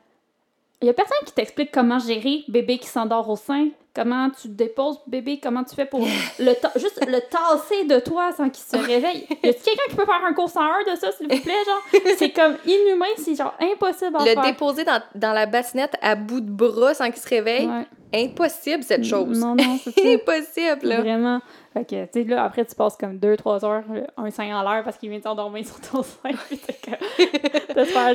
Il 0.80 0.86
y 0.86 0.90
a 0.90 0.94
personne 0.94 1.18
qui 1.26 1.32
t'explique 1.32 1.72
comment 1.72 1.98
gérer 1.98 2.44
bébé 2.46 2.78
qui 2.78 2.86
s'endort 2.86 3.28
au 3.28 3.36
sein, 3.36 3.68
comment 3.94 4.30
tu 4.30 4.48
déposes 4.48 4.98
bébé, 5.06 5.40
comment 5.42 5.64
tu 5.64 5.74
fais 5.74 5.86
pour 5.86 6.00
le 6.38 6.52
ta- 6.54 6.72
juste 6.76 7.04
le 7.06 7.20
tasser 7.20 7.84
de 7.84 7.98
toi 8.00 8.30
sans 8.32 8.48
qu'il 8.50 8.64
se 8.64 8.76
réveille. 8.84 9.26
Y 9.30 9.48
a 9.48 9.52
quelqu'un 9.52 9.82
qui 9.90 9.96
peut 9.96 10.04
faire 10.06 10.24
un 10.24 10.32
cours 10.32 10.48
101 10.50 10.92
de 10.92 10.96
ça, 10.98 11.10
s'il 11.12 11.28
vous 11.28 11.42
plaît, 11.42 11.52
genre? 11.66 12.02
C'est 12.18 12.30
comme 12.30 12.56
inhumain, 12.66 13.06
c'est 13.16 13.34
genre 13.34 13.54
impossible 13.60 14.16
à 14.16 14.24
Le 14.24 14.30
faire. 14.32 14.42
déposer 14.42 14.84
dans, 14.84 15.00
dans 15.14 15.32
la 15.32 15.46
bassinette 15.46 15.94
à 16.02 16.14
bout 16.14 16.40
de 16.40 16.50
bras 16.50 16.94
sans 16.94 17.10
qu'il 17.10 17.20
se 17.22 17.28
réveille, 17.28 17.66
Ouais. 17.66 18.24
impossible, 18.24 18.82
cette 18.82 19.04
chose. 19.04 19.38
Non, 19.38 19.54
non, 19.54 19.78
c'est. 19.82 20.14
Impossible, 20.14 20.86
là. 20.88 21.00
Vraiment. 21.00 21.40
Fait 21.74 21.84
que, 21.84 22.04
tu 22.06 22.22
sais, 22.22 22.24
là, 22.24 22.44
après, 22.44 22.64
tu 22.64 22.74
passes 22.74 22.96
comme 22.96 23.18
2-3 23.18 23.64
heures, 23.64 23.84
euh, 23.92 24.02
un 24.16 24.30
sein 24.30 24.46
en 24.56 24.62
l'air 24.62 24.82
parce 24.82 24.96
qu'il 24.96 25.10
vient 25.10 25.18
de 25.18 25.22
s'endormir 25.24 25.66
sur 25.66 25.78
ton 25.80 26.02
sein. 26.02 26.30
Puis 26.48 26.58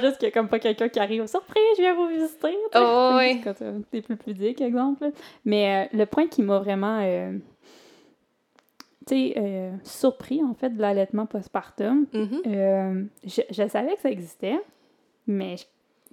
juste 0.02 0.18
qu'il 0.18 0.28
y 0.28 0.32
a 0.32 0.32
comme 0.32 0.48
pas 0.48 0.60
quelqu'un 0.60 0.90
qui 0.90 1.00
arrive. 1.00 1.26
Surprise, 1.28 1.64
je 1.78 1.82
viens 1.82 1.94
vous 1.94 2.08
visiter. 2.08 2.58
Oh, 2.76 3.12
ouais. 3.16 3.40
Quand 3.44 3.54
t'es 3.92 4.02
plus 4.02 4.16
pudique, 4.18 4.62
exemple. 4.62 5.04
là. 5.06 5.10
Mais 5.64 5.88
euh, 5.94 5.98
le 5.98 6.06
point 6.06 6.28
qui 6.28 6.42
m'a 6.42 6.60
vraiment, 6.60 7.00
euh, 7.02 7.38
euh, 9.12 9.72
surpris, 9.84 10.44
en 10.44 10.54
fait, 10.54 10.70
de 10.72 10.82
l'allaitement 10.82 11.26
postpartum, 11.26 12.06
Mhm. 12.14 12.42
euh, 12.48 13.04
je, 13.26 13.42
je 13.50 13.68
savais 13.68 13.96
que 13.96 14.02
ça 14.02 14.10
existait, 14.12 14.60
mais 15.28 15.56
je, 15.58 15.64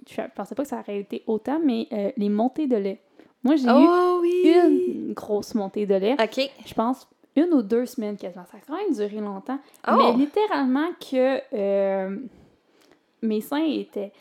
je 0.09 0.21
pensais 0.35 0.55
pas 0.55 0.63
que 0.63 0.69
ça 0.69 0.79
aurait 0.79 0.99
été 0.99 1.23
autant, 1.27 1.59
mais 1.63 1.87
les 2.17 2.29
montées 2.29 2.67
de 2.67 2.75
lait. 2.77 3.01
Moi, 3.43 3.55
j'ai 3.55 3.67
Oh 3.69 4.19
oui! 4.21 4.41
eu 4.45 4.91
une 5.07 5.13
grosse 5.13 5.55
montée 5.55 5.85
de 5.85 5.95
lait 5.95 6.15
OK. 6.21 6.49
je 6.65 6.73
pense, 6.73 7.07
une 7.35 7.53
ou 7.53 7.61
deux 7.63 7.85
semaines 7.87 8.17
quasiment. 8.17 8.45
Ça 8.51 8.57
a 8.57 8.59
quand 8.67 8.75
même 8.77 8.93
duré 8.93 9.19
longtemps. 9.21 9.59
Oh! 9.87 9.91
Mais 9.97 10.13
littéralement 10.13 10.89
que 10.99 11.39
mes 13.23 13.41
seins 13.41 13.63
étaient 13.65 14.11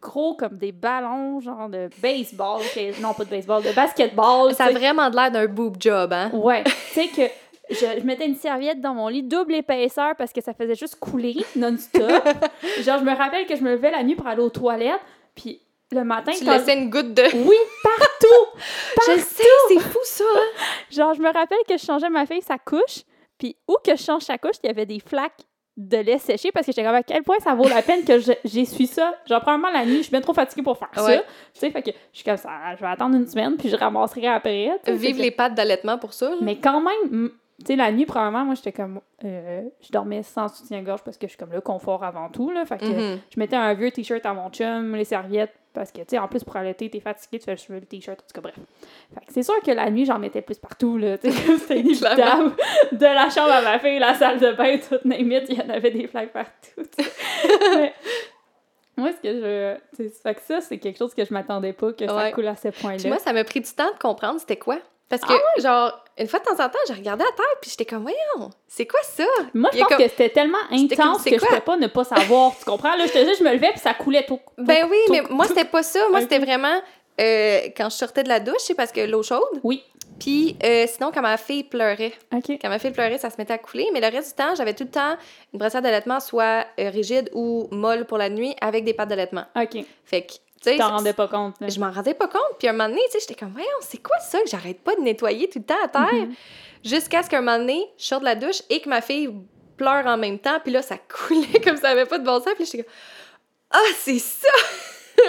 gros 0.00 0.34
comme 0.34 0.56
des 0.56 0.72
ballons, 0.72 1.40
genre 1.40 1.68
de 1.68 1.88
baseball. 2.00 2.60
Non, 3.00 3.14
pas 3.14 3.24
de 3.24 3.30
baseball, 3.30 3.62
de 3.62 3.72
basketball. 3.72 4.54
Ça 4.54 4.64
a 4.64 4.72
vraiment 4.72 5.08
l'air 5.08 5.30
d'un 5.30 5.46
boob 5.46 5.76
job, 5.78 6.12
hein? 6.12 6.30
Ouais. 6.32 6.64
tu 6.64 6.70
sais 6.92 7.08
que 7.08 7.22
je, 7.70 8.00
je 8.00 8.04
mettais 8.04 8.26
une 8.26 8.36
serviette 8.36 8.80
dans 8.80 8.94
mon 8.94 9.08
lit, 9.08 9.22
double 9.22 9.54
épaisseur 9.54 10.14
parce 10.16 10.32
que 10.32 10.40
ça 10.40 10.54
faisait 10.54 10.74
juste 10.74 10.96
couler 10.98 11.36
non-stop. 11.56 12.02
genre, 12.80 12.98
je 12.98 13.04
me 13.04 13.16
rappelle 13.16 13.46
que 13.46 13.56
je 13.56 13.62
me 13.62 13.72
levais 13.72 13.90
la 13.90 14.02
nuit 14.02 14.16
pour 14.16 14.26
aller 14.26 14.42
aux 14.42 14.50
toilettes, 14.50 15.00
puis 15.34 15.60
le 15.92 16.04
matin, 16.04 16.32
Tu 16.36 16.44
quand... 16.44 16.52
laissais 16.52 16.76
une 16.76 16.90
goutte 16.90 17.14
de... 17.14 17.22
Oui, 17.34 17.56
partout! 17.82 18.58
Je 19.06 19.20
sais, 19.20 19.44
c'est 19.68 19.80
fou, 19.80 19.98
ça! 20.04 20.24
hein? 20.24 20.64
Genre, 20.90 21.14
je 21.14 21.20
me 21.20 21.32
rappelle 21.32 21.58
que 21.68 21.76
je 21.76 21.84
changeais 21.84 22.10
ma 22.10 22.26
fille 22.26 22.42
sa 22.42 22.58
couche, 22.58 23.02
puis 23.38 23.56
où 23.66 23.76
que 23.84 23.96
je 23.96 24.02
change 24.02 24.22
sa 24.22 24.36
couche, 24.36 24.56
il 24.62 24.66
y 24.66 24.70
avait 24.70 24.86
des 24.86 25.00
flaques 25.00 25.46
de 25.76 25.96
lait 25.98 26.18
séché 26.18 26.50
parce 26.52 26.66
que 26.66 26.72
j'étais 26.72 26.84
comme 26.84 26.94
à 26.94 27.02
quel 27.02 27.22
point 27.22 27.38
ça 27.38 27.54
vaut 27.54 27.68
la 27.68 27.80
peine 27.82 28.04
que 28.04 28.18
je- 28.18 28.32
j'essuie 28.44 28.86
ça? 28.86 29.14
Genre, 29.26 29.40
probablement 29.40 29.70
la 29.70 29.84
nuit, 29.86 29.98
je 29.98 30.02
suis 30.02 30.10
bien 30.10 30.20
trop 30.20 30.34
fatiguée 30.34 30.62
pour 30.62 30.76
faire 30.76 30.90
Ouais. 30.96 31.16
ça. 31.18 31.22
Tu 31.54 31.60
sais, 31.60 31.70
fait 31.70 31.82
que 31.82 31.90
je 32.12 32.16
suis 32.18 32.24
comme 32.24 32.36
ça, 32.36 32.50
je 32.76 32.80
vais 32.80 32.86
attendre 32.90 33.16
une 33.16 33.26
semaine, 33.26 33.56
puis 33.56 33.68
je 33.68 33.76
ramasserai 33.76 34.26
après. 34.26 34.70
Vive 34.86 35.16
que- 35.16 35.22
les 35.22 35.30
pattes 35.30 35.54
d'allaitement 35.54 35.96
pour 35.98 36.12
ça, 36.12 36.30
là. 36.30 36.36
Mais 36.42 36.56
quand 36.56 36.80
même, 36.82 37.30
tu 37.60 37.66
sais, 37.66 37.76
la 37.76 37.92
nuit, 37.92 38.04
probablement, 38.06 38.44
moi, 38.44 38.54
j'étais 38.54 38.72
comme. 38.72 39.00
euh, 39.24 39.62
je 39.82 39.90
dormais 39.92 40.22
sans 40.22 40.48
soutien-gorge 40.48 41.02
parce 41.04 41.18
que 41.18 41.26
je 41.26 41.32
suis 41.32 41.38
comme 41.38 41.52
le 41.52 41.60
confort 41.60 42.02
avant 42.04 42.28
tout, 42.30 42.50
là. 42.50 42.64
Fait 42.64 42.78
que 42.78 42.84
Mhm. 42.86 43.18
je 43.34 43.38
mettais 43.38 43.56
un 43.56 43.72
vieux 43.74 43.90
t-shirt 43.90 44.24
à 44.26 44.32
mon 44.34 44.48
chum, 44.50 44.96
les 44.96 45.04
serviettes, 45.04 45.52
parce 45.72 45.92
que, 45.92 45.98
tu 45.98 46.06
sais, 46.08 46.18
en 46.18 46.26
plus, 46.26 46.42
pour 46.42 46.56
allaiter, 46.56 46.90
t'es 46.90 47.00
fatigué, 47.00 47.38
tu 47.38 47.44
fais 47.44 47.56
le 47.74 47.80
le 47.80 47.86
t-shirt, 47.86 48.18
en 48.18 48.26
tout 48.26 48.34
cas, 48.34 48.40
bref. 48.40 48.54
Fait 49.14 49.26
que 49.26 49.32
c'est 49.32 49.42
sûr 49.42 49.60
que 49.64 49.70
la 49.70 49.88
nuit, 49.90 50.04
j'en 50.04 50.18
mettais 50.18 50.42
plus 50.42 50.58
partout, 50.58 50.96
là. 50.98 51.16
Tu 51.18 51.30
sais, 51.30 51.58
c'était 51.58 51.80
inévitable. 51.80 52.52
De 52.92 53.04
la 53.04 53.30
chambre 53.30 53.52
à 53.52 53.62
ma 53.62 53.78
fille, 53.78 53.98
la 53.98 54.14
salle 54.14 54.40
de 54.40 54.52
bain, 54.52 54.78
tout 54.78 54.98
name 55.06 55.30
it, 55.32 55.44
il 55.48 55.58
y 55.58 55.62
en 55.62 55.70
avait 55.70 55.90
des 55.90 56.08
flaques 56.08 56.32
partout. 56.32 56.82
Mais 57.76 57.94
moi, 58.96 59.10
ce 59.12 59.22
que 59.22 59.78
je. 59.98 60.10
Fait 60.22 60.34
que 60.34 60.40
ça, 60.42 60.60
c'est 60.60 60.78
quelque 60.78 60.98
chose 60.98 61.14
que 61.14 61.24
je 61.24 61.32
m'attendais 61.32 61.72
pas, 61.72 61.92
que 61.92 62.06
ça 62.06 62.32
coule 62.32 62.48
à 62.48 62.56
ce 62.56 62.68
Puis 62.68 62.80
point-là. 62.82 63.08
moi, 63.08 63.18
ça 63.18 63.32
m'a 63.32 63.44
pris 63.44 63.60
du 63.60 63.70
temps 63.72 63.90
de 63.92 63.98
comprendre 63.98 64.40
c'était 64.40 64.58
quoi. 64.58 64.78
Parce 65.10 65.20
que, 65.22 65.32
Ah 65.32 65.60
genre, 65.60 66.04
une 66.18 66.26
fois 66.28 66.38
de 66.38 66.44
temps 66.44 66.52
en 66.64 66.68
temps, 66.68 66.78
j'ai 66.88 66.94
regardé 66.94 67.24
à 67.24 67.32
terre, 67.36 67.44
puis 67.60 67.70
j'étais 67.70 67.84
comme, 67.84 68.02
voyons, 68.02 68.50
c'est 68.68 68.86
quoi 68.86 69.00
ça? 69.02 69.24
Moi, 69.52 69.68
je 69.72 69.78
pense 69.80 69.88
comme- 69.88 69.96
que 69.98 70.08
c'était 70.08 70.28
tellement 70.30 70.58
comme, 70.70 70.78
intense 70.78 71.24
que 71.24 71.30
je 71.38 71.44
pouvais 71.44 71.60
pas 71.60 71.76
ne 71.76 71.86
pas 71.88 72.04
savoir. 72.04 72.56
tu 72.58 72.64
comprends? 72.64 72.96
Là, 72.96 73.06
je 73.06 73.12
te 73.12 73.18
dis, 73.18 73.34
je 73.38 73.44
me 73.44 73.52
levais 73.52 73.70
puis 73.72 73.80
ça 73.80 73.92
coulait 73.92 74.24
tout. 74.24 74.40
Ben 74.56 74.86
oui, 74.90 74.98
mais 75.10 75.22
moi, 75.28 75.46
c'était 75.46 75.64
pas 75.66 75.82
ça. 75.82 76.00
Moi, 76.10 76.20
c'était 76.22 76.38
vraiment 76.38 76.80
euh, 77.20 77.60
quand 77.76 77.90
je 77.90 77.96
sortais 77.96 78.22
de 78.22 78.28
la 78.28 78.40
douche, 78.40 78.60
c'est 78.60 78.74
parce 78.74 78.92
que 78.92 79.00
l'eau 79.00 79.22
chaude. 79.22 79.42
Oui. 79.62 79.82
Puis 80.18 80.56
euh, 80.62 80.86
sinon, 80.86 81.10
quand 81.12 81.22
ma 81.22 81.36
fille 81.38 81.64
pleurait, 81.64 82.12
OK. 82.32 82.50
quand 82.60 82.68
ma 82.68 82.78
fille 82.78 82.90
pleurait, 82.90 83.18
ça 83.18 83.30
se 83.30 83.36
mettait 83.38 83.54
à 83.54 83.58
couler. 83.58 83.88
Mais 83.92 84.00
le 84.00 84.08
reste 84.08 84.36
du 84.36 84.42
temps, 84.44 84.54
j'avais 84.54 84.74
tout 84.74 84.84
le 84.84 84.90
temps 84.90 85.16
une 85.52 85.58
brassière 85.58 85.82
d'allaitement 85.82 86.20
soit 86.20 86.66
euh, 86.78 86.90
rigide 86.90 87.30
ou 87.34 87.68
molle 87.70 88.04
pour 88.04 88.18
la 88.18 88.28
nuit 88.28 88.54
avec 88.60 88.84
des 88.84 88.92
pattes 88.94 89.08
d'allaitement. 89.08 89.44
OK. 89.56 89.82
Fait 90.04 90.22
que, 90.22 90.32
tu 90.62 90.76
t'en 90.76 90.88
rendais 90.90 91.12
pas 91.12 91.28
compte. 91.28 91.54
je 91.60 91.80
m'en 91.80 91.90
rendais 91.90 92.14
pas 92.14 92.28
compte. 92.28 92.42
Puis 92.58 92.68
un 92.68 92.72
moment 92.72 92.88
donné, 92.88 93.00
tu 93.06 93.12
sais, 93.12 93.18
j'étais 93.20 93.34
comme, 93.34 93.52
voyons, 93.52 93.68
c'est 93.80 94.02
quoi 94.02 94.18
ça 94.18 94.40
que 94.40 94.48
j'arrête 94.48 94.80
pas 94.82 94.94
de 94.94 95.00
nettoyer 95.00 95.48
tout 95.48 95.58
le 95.60 95.64
temps 95.64 95.82
à 95.84 95.88
terre? 95.88 96.12
Mhm. 96.12 96.34
Jusqu'à 96.84 97.22
ce 97.22 97.30
qu'un 97.30 97.40
moment 97.40 97.58
donné, 97.58 97.86
je 97.98 98.04
sorte 98.04 98.20
de 98.20 98.26
la 98.26 98.34
douche 98.34 98.62
et 98.70 98.80
que 98.80 98.88
ma 98.88 99.00
fille 99.00 99.30
pleure 99.76 100.06
en 100.06 100.16
même 100.16 100.38
temps. 100.38 100.58
Puis 100.62 100.72
là, 100.72 100.82
ça 100.82 100.96
coulait 101.28 101.60
comme 101.64 101.76
ça 101.76 101.88
avait 101.90 102.06
pas 102.06 102.18
de 102.18 102.24
bon 102.24 102.40
sens. 102.40 102.52
Puis 102.56 102.64
j'étais 102.66 102.84
comme, 102.84 102.92
ah, 103.72 103.78
c'est 103.98 104.18
ça! 104.18 104.48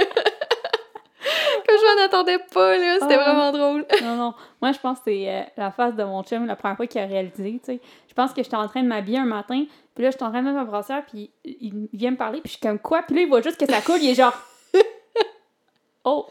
comme 1.68 1.78
je 1.78 1.96
m'en 1.96 2.06
attendais 2.06 2.40
pas, 2.54 2.78
là. 2.78 2.98
C'était 3.02 3.16
Ah. 3.16 3.24
vraiment 3.32 3.52
drôle. 3.52 3.86
Non, 4.04 4.16
non. 4.16 4.34
Moi, 4.62 4.72
je 4.72 4.80
pense 4.80 4.98
que 5.00 5.04
c'est 5.06 5.30
euh, 5.30 5.42
la 5.58 5.72
face 5.72 5.96
de 5.96 6.04
mon 6.04 6.24
chum 6.24 6.46
la 6.48 6.56
première 6.56 6.76
fois 6.78 6.88
qu'il 6.88 7.00
a 7.02 7.06
réalisé, 7.06 7.60
tu 7.64 7.74
sais. 7.74 7.80
Je 8.10 8.14
pense 8.14 8.34
que 8.34 8.44
j'étais 8.44 8.56
en 8.56 8.68
train 8.68 8.82
de 8.84 8.88
m'habiller 8.88 9.20
un 9.20 9.26
matin, 9.26 9.64
puis 9.96 10.04
là, 10.04 10.12
j'étais 10.12 10.24
en 10.24 10.30
train 10.32 10.40
de 10.42 10.46
mettre 10.46 10.58
ma 10.58 10.66
brassière, 10.66 11.04
puis 11.06 11.32
il 11.46 11.88
il 11.94 12.00
vient 12.00 12.12
me 12.12 12.18
parler, 12.18 12.42
puis 12.42 12.50
je 12.50 12.58
suis 12.58 12.62
comme 12.62 12.80
quoi? 12.80 13.04
Puis 13.04 13.16
là, 13.16 13.22
il 13.22 13.28
voit 13.30 13.42
juste 13.42 13.58
que 13.58 13.72
ça 13.72 13.82
coule, 13.82 14.00
il 14.02 14.10
est 14.10 14.16
genre... 14.16 14.34
Oh, 16.04 16.26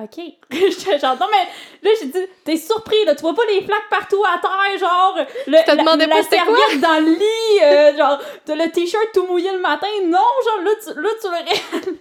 OK. 0.00 0.16
Genre, 0.50 1.16
non, 1.20 1.26
mais 1.30 1.46
là, 1.82 1.90
j'ai 2.00 2.06
dit, 2.06 2.26
t'es 2.44 2.56
surpris, 2.56 3.04
là, 3.04 3.14
tu 3.14 3.20
vois 3.22 3.34
pas 3.34 3.44
les 3.48 3.60
flaques 3.62 3.88
partout 3.90 4.22
à 4.24 4.38
terre, 4.38 4.78
genre, 4.78 5.18
le, 5.46 5.62
te 5.64 5.70
la, 5.70 5.76
demandais 5.76 6.06
la 6.06 6.14
pas 6.16 6.22
quoi? 6.22 6.30
serviette 6.38 6.80
dans 6.80 7.04
le 7.04 7.12
lit, 7.12 7.62
euh, 7.64 7.96
genre, 7.96 8.18
t'as 8.46 8.54
le 8.54 8.70
t-shirt 8.70 9.08
tout 9.12 9.26
mouillé 9.26 9.52
le 9.52 9.58
matin, 9.60 9.86
non, 10.04 10.18
genre, 10.44 10.62
là, 10.64 10.70
tu, 10.82 11.00
là, 11.00 11.08
tu 11.20 11.26
le 11.28 11.34
réalises. 11.34 12.00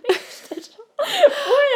Genre, 1.00 1.06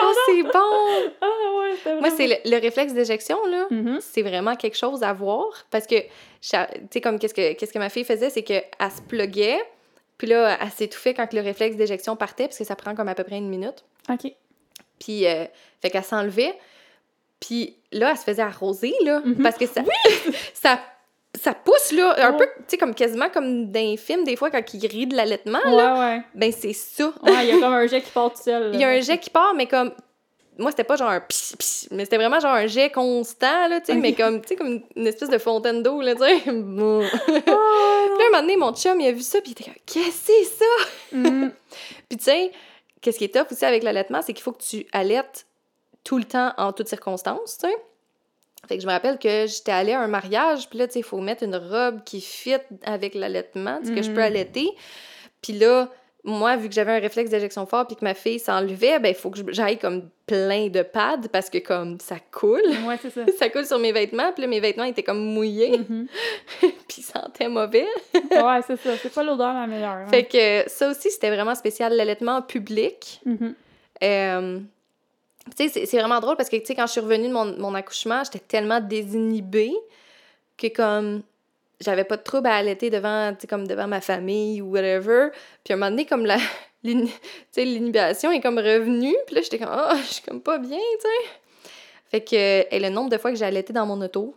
Oh, 0.04 0.14
c'est 0.26 0.44
bon! 0.44 1.12
ah 1.22 1.28
ouais, 1.58 1.76
c'était 1.78 1.92
Moi, 1.92 2.02
vraiment- 2.10 2.16
c'est 2.18 2.28
le, 2.28 2.36
le 2.52 2.62
réflexe 2.62 2.92
d'éjection, 2.94 3.38
là. 3.46 3.68
Mhm. 3.70 4.00
C'est 4.02 4.22
vraiment 4.22 4.58
quelque 4.58 4.76
chose 4.78 5.02
à 5.02 5.14
voir. 5.14 5.46
Parce 5.72 5.88
que, 5.88 5.96
tu 5.96 6.10
sais, 6.42 7.02
comme 7.02 7.20
qu'est-ce 7.20 7.34
que, 7.34 7.54
qu'est-ce 7.54 7.72
que 7.72 7.80
ma 7.80 7.88
fille 7.90 8.04
faisait, 8.04 8.30
c'est 8.30 8.44
qu'elle 8.44 8.66
se 8.94 9.02
pluguait. 9.08 9.64
Puis 10.18 10.28
là, 10.28 10.58
elle 10.62 10.70
s'étouffait 10.72 11.14
quand 11.14 11.32
le 11.32 11.40
réflexe 11.40 11.78
d'éjection 11.78 12.18
partait, 12.18 12.48
parce 12.48 12.58
que 12.58 12.66
ça 12.66 12.76
prend 12.76 12.96
comme 12.96 13.08
à 13.08 13.16
peu 13.16 13.24
près 13.24 13.38
une 13.38 13.48
minute. 13.48 13.86
OK. 14.10 14.30
Puis, 15.04 15.26
euh, 15.28 15.46
fait 15.82 15.90
qu'elle 15.90 16.04
s'enlevait. 16.04 16.54
Puis 17.40 17.76
là, 17.92 18.12
elle 18.12 18.18
se 18.18 18.24
faisait 18.24 18.42
arroser, 18.42 18.94
là. 19.04 19.22
Mhm. 19.26 19.42
Parce 19.44 19.58
que 19.58 19.66
ça, 19.66 19.82
ça, 20.54 20.80
ça 21.42 21.54
pousse, 21.54 21.92
là, 21.92 22.16
un 22.28 22.34
peu, 22.34 22.46
tu 22.46 22.64
sais, 22.68 22.78
comme 22.78 22.96
quasiment 22.96 23.30
comme 23.30 23.72
dans 23.72 23.80
les 23.80 23.98
films, 23.98 24.24
des 24.24 24.36
fois, 24.36 24.50
quand 24.50 24.62
ils 24.74 24.88
rient 24.88 25.08
de 25.08 25.16
l'allaitement, 25.16 25.60
Ouais, 25.66 25.76
là. 25.76 26.00
ouais. 26.16 26.22
Ben, 26.36 26.52
c'est 26.52 26.74
ça. 26.74 27.12
Ouais, 27.22 27.48
il 27.48 27.50
y 27.50 27.52
a 27.52 27.60
comme 27.60 27.74
un 27.74 27.88
jet 27.88 28.02
qui 28.02 28.12
part 28.12 28.32
tout 28.32 28.42
seul. 28.42 28.72
Il 28.74 28.80
y 28.80 28.84
a 28.84 28.90
un 28.90 29.02
jet 29.02 29.18
qui 29.18 29.30
part, 29.30 29.54
mais 29.56 29.68
comme. 29.68 29.92
Moi, 30.60 30.70
c'était 30.70 30.84
pas 30.84 30.96
genre 30.98 31.10
un 31.10 31.20
pis, 31.20 31.56
pis, 31.58 31.88
mais 31.90 32.04
c'était 32.06 32.18
vraiment 32.18 32.40
genre 32.40 32.54
un 32.54 32.68
jet 32.68 32.92
constant, 32.92 33.68
là, 33.70 33.80
tu 33.80 33.88
sais, 33.88 33.96
mais 33.98 34.14
comme, 34.14 34.40
tu 34.40 34.50
sais, 34.50 34.56
comme 34.56 34.82
une 34.96 35.08
espèce 35.08 35.30
de 35.30 35.40
fontaine 35.40 35.82
d'eau, 35.82 36.00
là, 36.00 36.14
tu 36.14 36.22
sais. 36.22 36.42
Oh, 36.48 37.02
Puis 37.26 37.34
là, 37.48 37.54
un 38.28 38.32
moment 38.32 38.42
donné, 38.42 38.56
mon 38.56 38.72
chum, 38.76 39.02
il 39.02 39.08
a 39.08 39.12
vu 39.12 39.22
ça, 39.22 39.42
puis 39.42 39.50
il 39.50 39.52
était 39.54 39.64
comme, 39.64 39.74
qu'est-ce 39.88 40.28
que 40.28 40.34
c'est 40.34 40.44
ça? 40.60 41.18
Mm. 41.18 41.50
Puis 42.08 42.18
tu 42.20 42.24
sais, 42.26 42.52
qu'est-ce 43.04 43.20
qui 43.20 43.26
est 43.26 43.34
top 43.34 43.52
aussi 43.52 43.66
avec 43.66 43.84
l'allaitement, 43.84 44.22
c'est 44.24 44.34
qu'il 44.34 44.42
faut 44.44 44.52
que 44.54 44.64
tu 44.64 44.88
allaites 44.92 45.46
tout 46.04 46.18
le 46.18 46.24
temps, 46.24 46.54
en 46.58 46.74
toutes 46.74 46.88
circonstances, 46.88 47.58
tu 47.60 47.68
sais. 47.68 47.76
Fait 48.68 48.78
que 48.78 48.82
je 48.82 48.88
me 48.88 48.92
rappelle 48.94 49.20
que 49.20 49.46
j'étais 49.46 49.72
allée 49.74 49.92
à 49.92 50.00
un 50.02 50.08
mariage, 50.08 50.70
puis 50.70 50.80
là, 50.80 50.88
tu 50.88 50.94
sais, 50.94 51.00
il 51.00 51.04
faut 51.04 51.20
mettre 51.20 51.44
une 51.44 51.56
robe 51.56 52.04
qui 52.06 52.22
fit 52.22 52.56
avec 52.84 53.14
l'allaitement, 53.14 53.80
tu 53.82 53.88
sais, 53.88 53.96
que 53.96 54.02
je 54.02 54.10
peux 54.10 54.22
Mhm. 54.22 54.26
allaiter. 54.28 54.70
Puis 55.42 55.54
là, 55.54 55.90
moi, 56.26 56.56
vu 56.56 56.70
que 56.70 56.74
j'avais 56.76 56.94
un 56.94 57.00
réflexe 57.00 57.30
d'éjection 57.30 57.66
fort, 57.66 57.86
puis 57.86 57.96
que 57.98 58.04
ma 58.06 58.14
fille 58.14 58.40
s'enlevait, 58.40 59.00
ben, 59.00 59.10
il 59.10 59.16
faut 59.16 59.30
que 59.30 59.40
j'aille 59.52 59.78
comme 59.78 60.10
plein 60.26 60.68
de 60.70 60.82
pads, 60.82 61.28
parce 61.32 61.50
que 61.50 61.58
comme 61.58 62.00
ça 62.00 62.16
coule. 62.32 62.62
Ouais, 62.88 62.98
c'est 63.02 63.10
ça. 63.10 63.26
Ça 63.38 63.50
coule 63.50 63.66
sur 63.66 63.78
mes 63.78 63.92
vêtements, 63.92 64.32
puis 64.32 64.42
là, 64.42 64.48
mes 64.48 64.62
vêtements 64.62 64.86
étaient 64.86 65.04
comme 65.04 65.20
mouillés, 65.34 65.80
Mhm. 65.80 66.08
puis 66.62 66.98
ils 67.00 67.04
sentaient 67.04 67.50
mauvais. 67.50 67.88
Ouais, 68.14 68.60
c'est 68.66 68.78
ça. 68.78 68.96
C'est 69.02 69.14
pas 69.14 69.24
l'odeur 69.24 69.54
la 69.54 69.68
meilleure. 69.68 69.92
hein. 69.92 70.08
Fait 70.08 70.24
que 70.24 70.64
ça 70.70 70.90
aussi, 70.90 71.12
c'était 71.12 71.30
vraiment 71.30 71.56
spécial, 71.56 71.94
l'allaitement 71.96 72.38
en 72.38 72.42
public. 72.42 73.20
Mhm. 73.26 73.56
Euh, 74.04 74.60
tu 75.58 75.64
sais, 75.64 75.68
c'est- 75.68 75.86
c'est 75.86 75.98
vraiment 76.00 76.22
drôle 76.22 76.38
parce 76.38 76.48
que, 76.50 76.56
tu 76.56 76.66
sais, 76.66 76.76
quand 76.76 76.88
je 76.88 76.94
suis 76.94 77.02
revenue 77.02 77.28
de 77.28 77.34
mon, 77.34 77.58
mon 77.58 77.76
accouchement, 77.76 78.24
j'étais 78.24 78.40
tellement 78.40 78.80
désinhibée 78.80 79.74
que, 80.58 80.68
comme, 80.68 81.22
j'avais 81.80 82.04
pas 82.04 82.18
de 82.18 82.24
trouble 82.24 82.48
à 82.48 82.56
allaiter 82.56 82.90
devant, 82.90 83.34
comme 83.50 83.68
devant 83.68 83.88
ma 83.88 84.02
famille 84.02 84.62
ou 84.62 84.72
whatever. 84.72 85.30
Puis 85.64 85.74
à 85.74 85.76
un 85.76 85.80
moment 85.80 85.92
donné, 85.92 86.06
comme 86.06 86.26
la... 86.26 86.38
l'inhibition 86.84 88.32
est 88.32 88.42
comme 88.42 88.60
revenue. 88.60 89.16
Puis 89.26 89.36
là, 89.36 89.42
j'étais 89.42 89.58
comme, 89.58 89.70
ah, 89.72 89.96
je 89.98 90.14
suis 90.14 90.24
comme 90.24 90.42
pas 90.42 90.58
bien, 90.58 90.78
tu 90.78 91.02
sais. 91.02 91.70
Fait 92.12 92.22
que, 92.22 92.76
et 92.76 92.80
le 92.80 92.90
nombre 92.90 93.10
de 93.10 93.18
fois 93.18 93.32
que 93.32 93.38
j'ai 93.38 93.46
allaité 93.46 93.74
dans 93.74 93.86
mon 93.86 94.00
auto, 94.02 94.36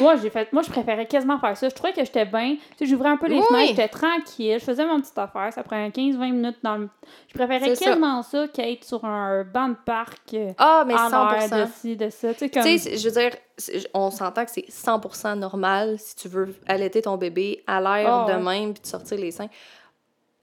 Moi, 0.00 0.16
j'ai 0.16 0.30
fait. 0.30 0.52
Moi, 0.52 0.62
je 0.62 0.70
préférais 0.70 1.06
quasiment 1.06 1.38
faire 1.38 1.56
ça. 1.56 1.68
Je 1.68 1.74
trouvais 1.74 1.92
que 1.92 2.02
j'étais 2.04 2.24
bien. 2.24 2.56
Tu 2.56 2.60
sais, 2.78 2.86
j'ouvrais 2.86 3.10
un 3.10 3.16
peu 3.18 3.28
les 3.28 3.36
Oui. 3.36 3.42
fenêtres, 3.48 3.68
j'étais 3.68 3.88
tranquille, 3.88 4.56
je 4.58 4.64
faisais 4.64 4.86
mon 4.86 5.00
petite 5.00 5.16
affaire. 5.18 5.52
Ça 5.52 5.62
prenait 5.62 5.90
15-20 5.90 6.30
minutes 6.32 6.56
dans 6.62 6.76
le. 6.76 6.88
Je 7.28 7.34
préférais 7.34 7.60
C'est 7.68 7.74
ça. 7.76 7.84
quasiment 7.90 8.22
ça, 8.22 8.48
qu'être 8.48 8.84
sur 8.84 9.04
un 9.04 9.44
banc 9.44 9.68
de 9.68 9.76
parc. 9.84 10.34
euh, 10.34 10.52
ah, 10.58 10.84
mais 10.86 10.94
en 10.94 11.08
100%. 11.10 11.50
l'air, 11.50 11.66
de 11.66 11.72
ci, 11.72 11.96
de 11.96 12.08
ça. 12.10 12.32
Tu 12.32 12.38
sais, 12.40 12.48
comme. 12.50 12.62
Je 12.64 13.08
veux 13.08 13.20
dire, 13.20 13.36
on 13.94 14.10
s'entend 14.10 14.44
que 14.46 14.50
c'est 14.50 14.66
100% 14.68 15.34
normal 15.38 15.96
si 15.98 16.16
tu 16.16 16.28
veux 16.28 16.54
allaiter 16.66 17.02
ton 17.02 17.16
bébé 17.16 17.62
à 17.66 17.80
l'air 17.80 18.08
Ah, 18.12 18.26
de 18.28 18.32
ouais. 18.44 18.58
même 18.60 18.72
puis 18.72 18.82
de 18.82 18.86
sortir 18.86 19.18
les 19.18 19.30
seins. 19.30 19.48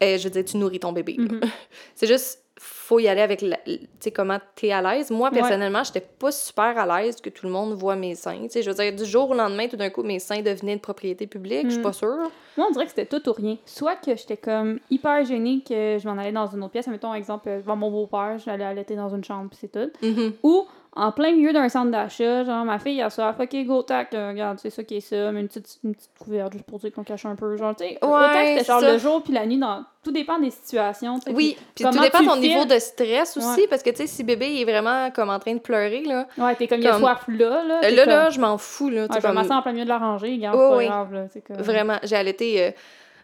Euh, 0.03 0.17
je 0.17 0.23
veux 0.25 0.29
dire, 0.29 0.45
tu 0.45 0.57
nourris 0.57 0.79
ton 0.79 0.91
bébé. 0.91 1.15
Mhm. 1.17 1.39
C'est 1.95 2.07
juste, 2.07 2.42
faut 2.83 2.99
y 2.99 3.07
aller 3.07 3.21
avec, 3.21 3.41
la- 3.41 3.57
tu 3.65 3.79
sais, 3.99 4.11
comment 4.11 4.37
t'es 4.55 4.71
à 4.71 4.81
l'aise. 4.81 5.09
Moi, 5.09 5.29
Ouais. 5.29 5.35
personnellement, 5.39 5.83
j'étais 5.83 6.01
pas 6.01 6.31
super 6.31 6.77
à 6.77 7.01
l'aise 7.01 7.21
que 7.21 7.29
tout 7.29 7.45
le 7.45 7.51
monde 7.51 7.73
voit 7.73 7.95
mes 7.95 8.13
seins. 8.15 8.39
Tu 8.43 8.49
sais, 8.49 8.61
je 8.61 8.69
veux 8.69 8.75
dire, 8.75 8.93
du 8.93 9.05
jour 9.05 9.29
au 9.29 9.33
lendemain, 9.33 9.67
tout 9.67 9.77
d'un 9.77 9.89
coup, 9.89 10.03
mes 10.03 10.19
seins 10.19 10.41
devenaient 10.41 10.75
de 10.75 10.81
propriété 10.81 11.25
publique. 11.27 11.65
Je 11.67 11.73
suis 11.75 11.81
pas 11.81 11.93
sûre. 11.93 12.29
Moi, 12.57 12.67
on 12.69 12.71
dirait 12.71 12.85
que 12.85 12.91
c'était 12.95 13.05
tout 13.05 13.27
ou 13.29 13.33
rien. 13.33 13.57
Soit 13.65 13.95
que 13.95 14.15
j'étais 14.15 14.37
comme 14.37 14.79
hyper 14.91 15.23
gênée 15.25 15.63
que 15.67 15.97
je 15.99 16.07
m'en 16.07 16.17
allais 16.17 16.31
dans 16.31 16.47
une 16.47 16.59
autre 16.61 16.71
pièce. 16.73 16.87
Mettons, 16.87 17.13
exemple, 17.13 17.49
euh, 17.49 17.57
devant 17.59 17.75
mon 17.75 17.89
beau-père, 17.89 18.37
j'allais 18.43 18.65
allaiter 18.65 18.95
dans 18.95 19.09
une 19.15 19.23
chambre, 19.23 19.49
c'est 19.53 19.71
tout. 19.71 19.91
Mhm. 20.05 20.33
Ou 20.43 20.65
en 20.95 21.11
plein 21.11 21.31
milieu 21.31 21.51
d'un 21.53 21.69
centre 21.69 21.89
d'achat, 21.89 22.43
genre 22.43 22.63
ma 22.65 22.77
fille, 22.77 22.99
elle 22.99 23.09
soif, 23.09 23.35
ok, 23.39 23.65
go, 23.65 23.81
tac, 23.81 24.13
euh, 24.13 24.29
regarde, 24.29 24.59
c'est 24.59 24.69
ça 24.69 24.83
qui 24.83 24.97
est 24.97 24.99
ça, 25.01 25.31
mais 25.31 25.41
une 25.41 25.47
petite, 25.47 25.79
une 25.83 25.95
petite 25.95 26.11
couverte 26.19 26.53
juste 26.53 26.65
pour 26.65 26.77
dire 26.77 26.91
qu'on 26.93 27.03
cache 27.03 27.25
un 27.25 27.35
peu. 27.35 27.57
Genre, 27.57 27.75
tu 27.75 27.83
sais, 27.85 27.97
autant 28.01 28.19
que 28.27 28.47
c'était 28.59 28.63
genre 28.63 28.79
ça. 28.79 28.91
le 28.91 28.97
jour 28.99 29.23
puis 29.23 29.33
la 29.33 29.45
nuit, 29.47 29.57
dans... 29.57 29.83
tout 30.03 30.11
dépend 30.11 30.37
des 30.37 30.51
situations. 30.51 31.19
Oui, 31.33 31.57
puis 31.73 31.83
tout 31.83 31.89
dépend 31.99 32.19
de 32.21 32.25
ton 32.27 32.35
niveau 32.35 32.65
de 32.65 32.77
stress 32.77 33.37
aussi, 33.37 33.61
Ouais. 33.61 33.67
parce 33.67 33.81
que, 33.81 33.89
tu 33.89 33.95
sais, 33.97 34.07
si 34.07 34.23
bébé 34.23 34.61
est 34.61 34.65
vraiment 34.65 35.09
comme 35.09 35.29
en 35.31 35.39
train 35.39 35.55
de 35.55 35.59
pleurer, 35.59 36.03
là, 36.03 36.27
Ouais, 36.37 36.53
t'es 36.55 36.67
comme, 36.67 36.77
il 36.79 36.83
y 36.83 36.87
a 36.87 36.91
Comme- 36.91 37.01
soif 37.01 37.23
là, 37.27 37.63
là. 37.63 37.81
euh, 37.83 37.89
là, 37.89 38.03
comme, 38.03 38.13
là, 38.13 38.29
je 38.29 38.39
m'en 38.39 38.57
fous, 38.59 38.89
là. 38.89 39.01
Ouais, 39.03 39.07
je 39.15 39.19
comme- 39.19 39.37
en 39.37 39.61
plein 39.63 39.71
milieu 39.71 39.85
de 39.85 39.89
la 39.89 39.97
rangée, 39.97 40.33
regarde, 40.33 40.55
Oui, 40.57 40.83
c'est 40.83 40.89
pas 40.89 40.93
grave, 40.93 41.13
là. 41.13 41.25
comme- 41.47 41.57
Vraiment, 41.57 41.97
j'ai 42.03 42.15
allaité, 42.15 42.63
euh, 42.63 42.71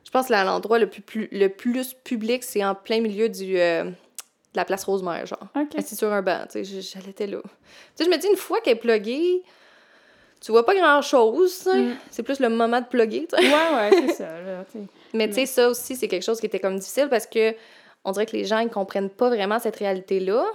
je 0.05 0.09
pense, 0.09 0.29
là, 0.29 0.43
l'endroit 0.43 0.79
le 0.79 0.87
plus, 0.89 1.01
plus- 1.01 1.29
le 1.31 1.49
plus 1.49 1.93
public, 1.93 2.43
c'est 2.43 2.65
en 2.65 2.73
plein 2.73 2.99
milieu 3.01 3.29
du, 3.29 3.59
euh, 3.59 3.91
la 4.55 4.65
place 4.65 4.83
Rosemère, 4.83 5.25
genre. 5.25 5.47
Assis 5.77 5.95
sur 5.95 6.11
un 6.11 6.21
banc, 6.21 6.41
tu 6.51 6.63
sais, 6.63 6.81
j'allaitais 6.81 7.27
là. 7.27 7.39
Tu 7.41 7.49
sais, 7.95 8.05
je 8.05 8.09
me 8.09 8.17
dis, 8.17 8.27
une 8.27 8.35
fois 8.35 8.61
qu'elle 8.61 8.77
est 8.77 8.79
pluguée, 8.79 9.43
tu 10.41 10.51
vois 10.51 10.65
pas 10.65 10.75
grand-chose. 10.75 11.67
Mm. 11.67 11.91
C'est 12.09 12.23
plus 12.23 12.39
le 12.39 12.49
moment 12.49 12.81
de 12.81 12.85
plugger, 12.85 13.27
tu 13.27 13.35
sais. 13.35 13.47
Ouais, 13.47 13.75
ouais, 13.75 13.89
c'est 14.07 14.13
ça, 14.13 14.41
là. 14.41 14.65
Mais 15.13 15.27
tu 15.27 15.35
sais, 15.35 15.45
ça 15.45 15.69
aussi, 15.69 15.95
c'est 15.95 16.07
quelque 16.07 16.23
chose 16.23 16.39
qui 16.39 16.45
était 16.45 16.59
comme 16.59 16.77
difficile 16.77 17.07
parce 17.09 17.25
que 17.25 17.55
on 18.05 18.11
dirait 18.11 18.25
que 18.25 18.35
les 18.35 18.45
gens, 18.45 18.59
ils 18.59 18.69
comprennent 18.69 19.09
pas 19.09 19.29
vraiment 19.29 19.59
cette 19.59 19.75
réalité-là. 19.75 20.45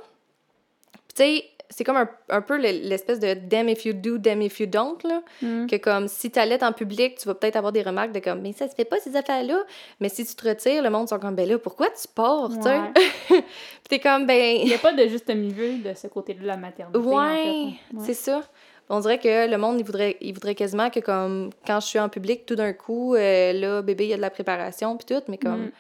Puis 0.93 1.15
tu 1.15 1.23
sais, 1.23 1.45
c'est 1.77 1.85
comme 1.85 1.97
un, 1.97 2.09
un 2.29 2.41
peu 2.41 2.57
le- 2.57 2.87
l'espèce 2.89 3.19
de 3.21 3.35
damn 3.35 3.69
if 3.69 3.85
you 3.85 3.93
do, 3.93 4.19
damn 4.19 4.41
if 4.43 4.61
you 4.61 4.67
don't, 4.67 4.97
là. 5.05 5.23
Mm. 5.43 5.67
Que 5.67 5.77
comme, 5.77 6.09
si 6.09 6.31
t'allaites 6.31 6.63
en 6.63 6.73
public, 6.73 7.19
tu 7.19 7.27
vas 7.29 7.35
peut-être 7.35 7.57
avoir 7.57 7.73
des 7.73 7.83
remarques 7.83 8.13
de 8.13 8.21
comme, 8.21 8.41
mais 8.41 8.53
ça 8.53 8.69
se 8.69 8.75
fait 8.75 8.85
pas 8.85 8.99
ces 9.01 9.17
affaires-là. 9.17 9.63
Mais 10.01 10.09
si 10.09 10.25
tu 10.25 10.35
te 10.35 10.49
retires, 10.49 10.83
le 10.83 10.91
monde 10.91 11.09
sont 11.09 11.19
comme, 11.19 11.35
ben 11.35 11.49
là, 11.49 11.59
pourquoi 11.59 11.89
tu 11.91 12.07
pars, 12.15 12.49
tu 12.51 12.63
sais? 12.63 12.81
Puis 13.29 13.43
t'es 13.89 13.99
comme, 13.99 14.27
ben. 14.27 14.57
Il 14.61 14.67
n'y 14.67 14.75
a 14.75 14.79
pas 14.79 14.93
de 14.93 15.07
juste 15.09 15.29
milieu 15.35 15.79
de 15.79 15.95
ce 15.95 16.07
côté 16.07 16.35
de 16.35 16.47
la 16.47 16.57
maternité. 16.57 16.99
en 16.99 17.03
Ouais, 17.03 17.43
fait. 17.43 17.49
hein. 17.49 17.73
Ouais. 17.95 18.03
c'est 18.07 18.15
ça. 18.15 18.43
On 18.89 19.01
dirait 19.01 19.19
que 19.19 19.51
le 19.51 19.57
monde, 19.57 19.81
il 19.81 19.85
voudrait, 19.85 20.17
il 20.21 20.35
voudrait 20.35 20.55
quasiment 20.55 20.91
que, 20.91 21.01
comme, 21.01 21.51
quand 21.67 21.81
je 21.81 21.87
suis 21.87 21.99
en 21.99 22.09
public, 22.11 22.45
tout 22.45 22.55
d'un 22.55 22.75
coup, 22.75 23.15
euh, 23.15 23.53
là, 23.55 23.81
bébé, 23.83 24.05
il 24.05 24.11
y 24.11 24.13
a 24.13 24.17
de 24.17 24.21
la 24.23 24.29
préparation, 24.31 24.97
puis 24.99 25.07
tout, 25.07 25.23
mais 25.29 25.39
comme, 25.39 25.67
Mm. 25.67 25.71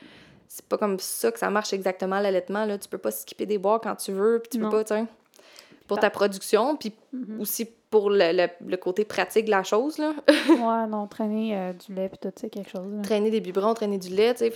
c'est 0.48 0.64
pas 0.64 0.78
comme 0.78 0.98
ça 0.98 1.30
que 1.30 1.38
ça 1.38 1.50
marche 1.50 1.74
exactement, 1.74 2.18
l'allaitement, 2.20 2.64
là. 2.64 2.78
Tu 2.78 2.88
peux 2.88 2.96
pas 2.98 3.10
skipper 3.10 3.44
des 3.44 3.58
bois 3.58 3.78
quand 3.78 3.94
tu 3.96 4.12
veux, 4.12 4.38
puis 4.42 4.48
tu 4.52 4.58
peux 4.58 4.64
Non. 4.64 4.70
pas, 4.70 4.84
tu 4.84 4.94
sais, 4.94 5.04
pour 5.86 5.98
ta 5.98 6.10
production, 6.10 6.76
puis 6.76 6.92
Mhm. 7.12 7.40
aussi 7.40 7.66
pour 7.90 8.10
le, 8.10 8.32
le, 8.32 8.48
le 8.66 8.76
côté 8.76 9.04
pratique 9.04 9.44
de 9.46 9.50
la 9.50 9.62
chose, 9.62 9.98
là. 9.98 10.12
Ouais, 10.48 10.86
non, 10.88 11.06
traîner 11.06 11.56
euh, 11.56 11.72
du 11.72 11.94
lait 11.94 12.08
puis 12.08 12.18
tout, 12.20 12.32
c'est 12.34 12.50
quelque 12.50 12.70
chose. 12.70 12.92
là. 12.92 13.02
traîner 13.02 13.30
des 13.30 13.40
biberons, 13.40 13.74
traîner 13.74 13.98
du 13.98 14.08
lait, 14.08 14.34
tu 14.34 14.46
sais, 14.50 14.52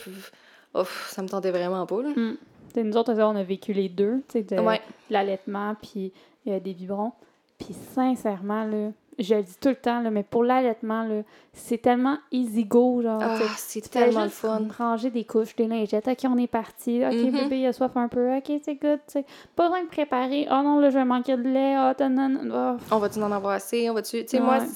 ça 1.08 1.22
me 1.22 1.28
tentait 1.28 1.50
vraiment 1.50 1.86
pas, 1.86 2.02
là. 2.02 2.08
Mm. 2.10 2.36
Sais, 2.74 2.82
nous 2.84 2.96
autres, 2.96 3.12
on 3.14 3.36
a 3.36 3.42
vécu 3.42 3.72
les 3.72 3.88
deux, 3.88 4.22
tu 4.28 4.38
sais, 4.38 4.42
de 4.42 4.60
Ouais. 4.60 4.80
l'allaitement 5.10 5.74
puis 5.80 6.12
euh, 6.48 6.60
des 6.60 6.74
biberons. 6.74 7.12
Puis 7.58 7.74
sincèrement, 7.94 8.64
là, 8.64 8.90
je 9.18 9.34
le 9.34 9.42
dis 9.42 9.56
tout 9.60 9.68
le 9.70 9.74
temps, 9.76 10.00
là, 10.00 10.10
mais 10.10 10.22
pour 10.22 10.44
l'allaitement, 10.44 11.22
c'est 11.52 11.78
tellement 11.78 12.18
easy 12.30 12.64
go, 12.64 13.02
genre, 13.02 13.20
Ah, 13.20 13.38
c'est 13.56 13.80
tellement 13.90 14.20
le 14.22 14.28
juste 14.28 14.38
fun. 14.40 14.66
ranger 14.78 15.10
des 15.10 15.24
couches, 15.24 15.56
des 15.56 15.66
lingettes. 15.66 16.06
OK, 16.06 16.18
on 16.24 16.38
est 16.38 16.46
parti. 16.46 17.02
OK, 17.04 17.12
Mhm. 17.14 17.32
bébé, 17.32 17.58
il 17.60 17.66
a 17.66 17.72
soif 17.72 17.96
un 17.96 18.08
peu. 18.08 18.36
OK, 18.36 18.52
c'est 18.64 18.76
good. 18.76 19.00
Pas 19.56 19.64
besoin 19.68 19.82
de 19.82 19.88
préparer. 19.88 20.46
Oh 20.50 20.62
non, 20.62 20.78
là, 20.78 20.90
je 20.90 20.98
vais 20.98 21.04
manquer 21.04 21.36
de 21.36 21.42
lait. 21.42 21.76
Oh, 21.78 22.08
non. 22.08 22.76
oh. 22.78 22.82
On 22.94 22.98
va-tu 22.98 23.18
en 23.20 23.32
avoir 23.32 23.54
assez? 23.54 23.90
On 23.90 23.94
va-tu... 23.94 24.22
Tu 24.24 24.28
sais, 24.28 24.40
moi, 24.40 24.58
Ouais. 24.58 24.66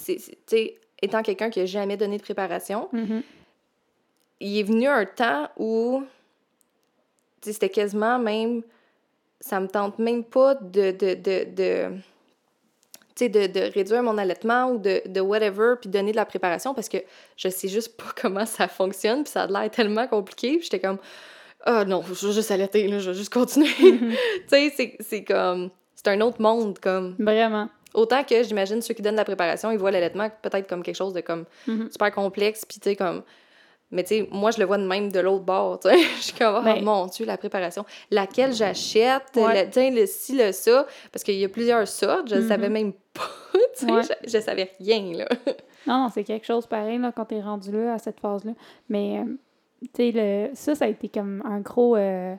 c'est, 0.47 0.75
étant 1.01 1.23
quelqu'un 1.23 1.51
qui 1.51 1.61
a 1.61 1.67
jamais 1.67 1.97
donné 1.97 2.17
de 2.17 2.23
préparation, 2.23 2.89
Mhm. 2.93 3.23
il 4.41 4.59
est 4.59 4.63
venu 4.65 4.89
un 4.89 5.05
temps 5.05 5.49
où, 5.59 6.03
tu 7.41 7.47
sais, 7.49 7.53
c'était 7.53 7.69
quasiment 7.71 8.19
même... 8.19 8.63
Ça 9.41 9.59
me 9.59 9.67
tente 9.67 9.99
même 9.99 10.23
pas 10.25 10.55
de... 10.55 10.91
de, 10.93 11.15
de, 11.15 11.45
de 11.55 11.93
tu 13.15 13.25
sais, 13.25 13.29
de, 13.29 13.47
de 13.47 13.73
réduire 13.73 14.03
mon 14.03 14.17
allaitement 14.19 14.71
ou 14.71 14.79
de, 14.79 15.03
de 15.07 15.21
whatever, 15.21 15.75
puis 15.81 15.91
donner 15.91 16.13
de 16.13 16.17
la 16.17 16.25
préparation, 16.25 16.75
parce 16.75 16.89
que 16.89 16.99
je 17.37 17.49
sais 17.49 17.69
juste 17.69 17.97
pas 17.97 18.07
comment 18.21 18.47
ça 18.47 18.69
fonctionne, 18.69 19.25
puis 19.25 19.33
ça 19.33 19.43
a 19.43 19.47
l'air 19.47 19.71
tellement 19.71 20.07
compliqué, 20.07 20.53
puis 20.59 20.63
j'étais 20.65 20.81
comme... 20.81 20.99
Ah 21.65 21.85
non, 21.85 22.03
je 22.03 22.27
vais 22.27 22.33
juste 22.33 22.51
allaiter, 22.51 22.89
là, 22.89 22.99
je 22.99 23.11
vais 23.11 23.17
juste 23.17 23.33
continuer. 23.33 23.69
Mhm. 23.81 24.11
tu 24.51 24.71
sais, 24.71 24.97
c'est, 25.01 25.25
comme... 25.25 25.71
C'est 25.95 26.09
un 26.09 26.21
autre 26.21 26.41
monde, 26.43 26.79
comme... 26.81 27.15
Vraiment. 27.19 27.69
Autant 27.95 28.25
que 28.25 28.43
j'imagine 28.43 28.81
ceux 28.81 28.95
qui 28.95 29.03
donnent 29.03 29.17
la 29.17 29.25
préparation, 29.25 29.71
ils 29.71 29.79
voient 29.79 29.91
l'allaitement 29.91 30.31
peut-être 30.43 30.67
comme 30.67 30.83
quelque 30.83 30.97
chose 30.97 31.13
de 31.13 31.21
comme 31.21 31.45
Mhm. 31.67 31.91
super 31.93 32.11
complexe, 32.11 32.65
puis 32.65 32.81
tu 32.81 32.89
sais, 32.91 32.97
comme. 32.97 33.23
Mais 33.93 34.03
tu 34.05 34.09
sais, 34.17 34.29
moi, 34.33 34.51
je 34.51 34.59
le 34.59 34.65
vois 34.65 34.79
de 34.79 34.87
même 34.87 35.13
de 35.13 35.21
l'autre 35.21 35.45
bord, 35.45 35.79
tu 35.81 35.89
sais. 35.91 35.99
Je 36.17 36.23
suis 36.23 36.33
comme, 36.33 36.57
oh 36.59 36.63
Ben- 36.65 36.83
mon 36.83 37.07
Dieu, 37.07 37.25
la 37.27 37.37
préparation. 37.37 37.85
Laquelle 38.11 38.53
j'achète, 38.55 39.23
Ouais. 39.37 39.69
le, 39.91 40.07
ci, 40.07 40.37
le 40.37 40.51
ça, 40.53 40.87
parce 41.13 41.23
qu'il 41.23 41.35
y 41.39 41.45
a 41.45 41.49
plusieurs 41.49 41.87
sortes, 41.87 42.29
je 42.31 42.37
Mhm. 42.37 42.49
savais 42.49 42.69
même 42.71 42.93
pas, 43.15 43.23
tu 43.79 43.87
sais, 43.87 43.93
Ouais. 43.93 44.03
je, 44.03 44.31
je 44.31 44.39
savais 44.41 44.71
rien, 44.81 45.13
là. 45.19 45.29
Non, 45.87 46.05
non, 46.05 46.09
c'est 46.11 46.23
quelque 46.25 46.47
chose 46.47 46.65
pareil 46.67 46.99
là, 46.99 47.11
quand 47.15 47.25
t'es 47.25 47.41
rendu 47.41 47.73
là, 47.73 47.95
à 47.95 47.99
cette 47.99 48.21
phase-là. 48.21 48.53
Mais, 48.89 49.19
euh, 49.19 49.25
tu 49.93 50.13
sais, 50.13 50.51
ça, 50.55 50.75
ça 50.77 50.85
a 50.85 50.89
été 50.89 51.09
comme 51.09 51.43
un 51.45 51.59
gros, 51.61 51.97
euh, 51.97 52.35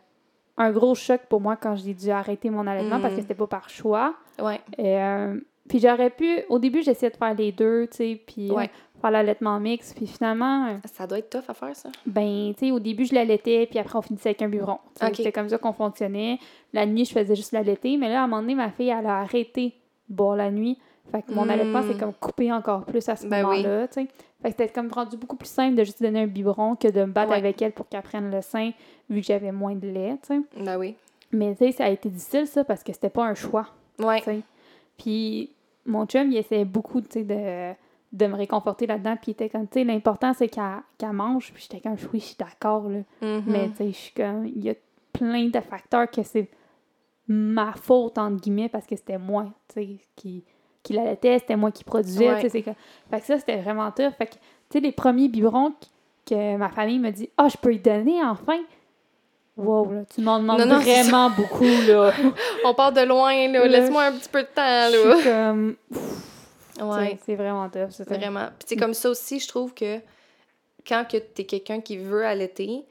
un 0.58 0.72
gros 0.72 0.96
choc 0.96 1.22
pour 1.30 1.42
moi 1.42 1.58
quand 1.58 1.76
j'ai 1.76 1.94
dû 1.94 2.10
arrêter 2.10 2.50
mon 2.50 2.66
allaitement 2.68 3.00
parce 3.02 3.14
que 3.16 3.20
Mhm. 3.20 3.22
c'était 3.24 3.34
pas 3.36 3.48
par 3.48 3.70
choix. 3.70 4.16
Ouais. 4.42 4.62
Euh, 4.80 5.38
puis 5.68 5.80
j'aurais 5.80 6.10
pu, 6.10 6.44
au 6.48 6.58
début, 6.58 6.84
j'essayais 6.84 7.12
de 7.12 7.18
faire 7.18 7.34
les 7.36 7.52
deux, 7.52 7.88
tu 7.92 7.98
sais, 7.98 8.22
puis 8.26 8.50
Ouais. 8.50 8.70
L'allaitement 9.12 9.60
mix. 9.60 9.94
Puis 9.94 10.08
finalement, 10.08 10.68
euh, 10.68 10.74
Ça 10.94 11.08
doit 11.08 11.20
être 11.20 11.30
tough 11.30 11.50
à 11.50 11.54
faire, 11.54 11.76
ça. 11.76 11.90
ben, 12.06 12.54
tu 12.58 12.68
sais, 12.68 12.72
au 12.72 12.80
début, 12.80 13.06
je 13.06 13.14
l'allaitais, 13.16 13.66
puis 13.70 13.80
après, 13.80 13.98
on 13.98 14.02
finissait 14.02 14.30
avec 14.30 14.42
un 14.42 14.50
biberon. 14.50 14.80
C'était 15.14 15.32
comme 15.32 15.50
ça 15.50 15.58
qu'on 15.58 15.74
fonctionnait. 15.74 16.40
La 16.74 16.86
nuit, 16.86 17.06
je 17.06 17.12
faisais 17.14 17.36
juste 17.36 17.52
l'allaiter, 17.52 17.98
mais 17.98 18.10
là, 18.10 18.22
à 18.22 18.24
un 18.24 18.28
moment 18.28 18.42
donné, 18.42 18.56
ma 18.56 18.70
fille, 18.72 18.90
elle 18.90 19.06
a 19.08 19.20
arrêté 19.22 19.74
de 20.10 20.16
boire 20.16 20.36
la 20.36 20.52
nuit. 20.52 20.78
Fait 21.12 21.22
que 21.22 21.34
mon 21.34 21.46
Mm. 21.46 21.50
allaitement, 21.50 21.82
c'est 21.84 21.98
comme 22.00 22.14
coupé 22.14 22.52
encore 22.52 22.86
plus 22.86 23.08
à 23.10 23.16
ce 23.16 23.28
Ben 23.28 23.46
oui. 23.46 23.58
moment-là, 23.64 23.88
tu 23.90 23.94
sais. 23.96 24.08
Fait 24.42 24.52
que 24.52 24.56
c'était 24.58 24.70
comme 24.70 24.90
rendu 24.92 25.16
beaucoup 25.18 25.36
plus 25.36 25.50
simple 25.50 25.76
de 25.76 25.84
juste 25.84 26.02
donner 26.02 26.22
un 26.22 26.28
biberon 26.28 26.76
que 26.76 26.88
de 26.88 27.02
me 27.02 27.12
battre 27.12 27.32
Ouais. 27.32 27.38
avec 27.38 27.62
elle 27.62 27.72
pour 27.74 27.88
qu'elle 27.88 28.02
prenne 28.02 28.32
le 28.32 28.42
sein, 28.42 28.72
vu 29.10 29.20
que 29.22 29.28
j'avais 29.28 29.52
moins 29.52 29.76
de 29.76 29.88
lait, 29.88 30.18
tu 30.26 30.34
sais. 30.36 30.42
Ben 30.64 30.78
oui. 30.78 30.96
Mais, 31.32 31.52
tu 31.56 31.66
sais, 31.66 31.72
ça 31.72 31.86
a 31.86 31.90
été 31.90 32.10
difficile, 32.10 32.48
ça, 32.48 32.64
parce 32.64 32.84
que 32.84 32.94
c'était 32.94 33.10
pas 33.10 33.26
un 33.26 33.36
choix. 33.36 33.68
Ouais. 34.00 34.22
Puis 34.98 35.50
mon 35.86 36.06
chum, 36.06 36.32
il 36.32 36.38
essayait 36.38 36.66
beaucoup, 36.66 37.02
tu 37.02 37.08
sais, 37.12 37.24
de, 37.24 37.74
de 38.14 38.26
me 38.28 38.36
réconforter 38.36 38.88
là-dedans. 38.88 39.16
Puis 39.22 39.32
il 39.32 39.32
était 39.32 39.50
comme, 39.50 39.68
tu 39.68 39.80
sais, 39.80 39.84
l'important, 39.84 40.34
c'est 40.34 40.48
qu'elle 40.48 41.12
mange. 41.12 41.52
Puis 41.54 41.64
j'étais 41.70 41.82
comme, 41.82 41.98
oui, 42.14 42.20
je 42.20 42.26
suis 42.26 42.36
d'accord, 42.38 42.88
là. 42.90 43.00
Mhm. 43.22 43.44
Mais, 43.48 43.70
tu 43.72 43.76
sais, 43.78 43.88
je 43.88 43.98
suis 43.98 44.14
comme, 44.14 44.46
il 44.46 44.64
y 44.64 44.70
a 44.70 44.76
plein 45.12 45.48
de 45.50 45.60
facteurs 45.60 46.10
que 46.10 46.24
c'est 46.24 46.50
ma 47.28 47.74
faute, 47.74 48.18
entre 48.18 48.42
guillemets, 48.42 48.70
parce 48.70 48.86
que 48.86 48.96
c'était 48.96 49.18
moi, 49.18 49.46
tu 49.74 49.82
sais, 49.82 49.98
qui, 50.16 50.44
qui 50.84 50.94
l'allaitait, 50.94 51.40
c'était 51.40 51.56
moi 51.56 51.72
qui 51.72 51.84
produisais, 51.84 52.30
Ouais. 52.30 52.36
tu 52.36 52.42
sais. 52.44 52.50
c'est 52.50 52.62
comme- 52.64 52.76
Fait 53.10 53.20
que 53.20 53.26
ça, 53.26 53.40
c'était 53.40 53.62
vraiment 53.62 53.90
tough. 53.92 54.12
Fait 54.18 54.26
que, 54.28 54.34
tu 54.34 54.40
sais, 54.72 54.80
les 54.80 54.92
premiers 54.92 55.28
biberons 55.30 55.72
qu- 55.72 55.88
que 56.36 56.58
ma 56.58 56.70
famille 56.70 57.00
me 57.00 57.10
dit, 57.12 57.30
ah, 57.38 57.48
je 57.50 57.58
peux 57.58 57.74
y 57.74 57.80
donner 57.80 58.24
enfin. 58.24 58.60
Wow, 59.56 59.92
là, 59.92 60.02
tu 60.14 60.22
m'en 60.22 60.40
demandes 60.40 60.60
Non, 60.60 60.66
non, 60.66 60.82
c'est 60.82 61.02
vraiment 61.04 61.30
beaucoup, 61.30 61.64
là. 61.88 62.12
On 62.66 62.74
part 62.74 62.92
de 62.92 63.02
loin, 63.02 63.34
là. 63.50 63.60
Là, 63.60 63.68
Laisse-moi 63.68 64.04
un 64.06 64.12
petit 64.14 64.30
peu 64.30 64.42
de 64.42 64.48
temps, 64.48 64.90
Je 64.92 65.08
là. 65.08 65.16
suis 65.16 65.24
comme, 65.30 65.76
Ouais. 66.82 67.18
C'est- 67.26 67.36
vraiment 67.36 67.70
tough. 67.70 67.90
c'est 67.92 68.08
ça. 68.08 68.16
Vraiment. 68.16 68.48
Puis 68.60 68.66
c'est 68.68 68.76
comme 68.78 68.94
ça 68.94 69.10
aussi, 69.10 69.40
je 69.40 69.48
trouve 69.48 69.74
que 69.74 70.00
quand 70.88 71.06
que 71.10 71.18
t'es 71.18 71.44
quelqu'un 71.46 71.82
qui 71.82 71.98
veut 71.98 72.26
allaiter, 72.26 72.84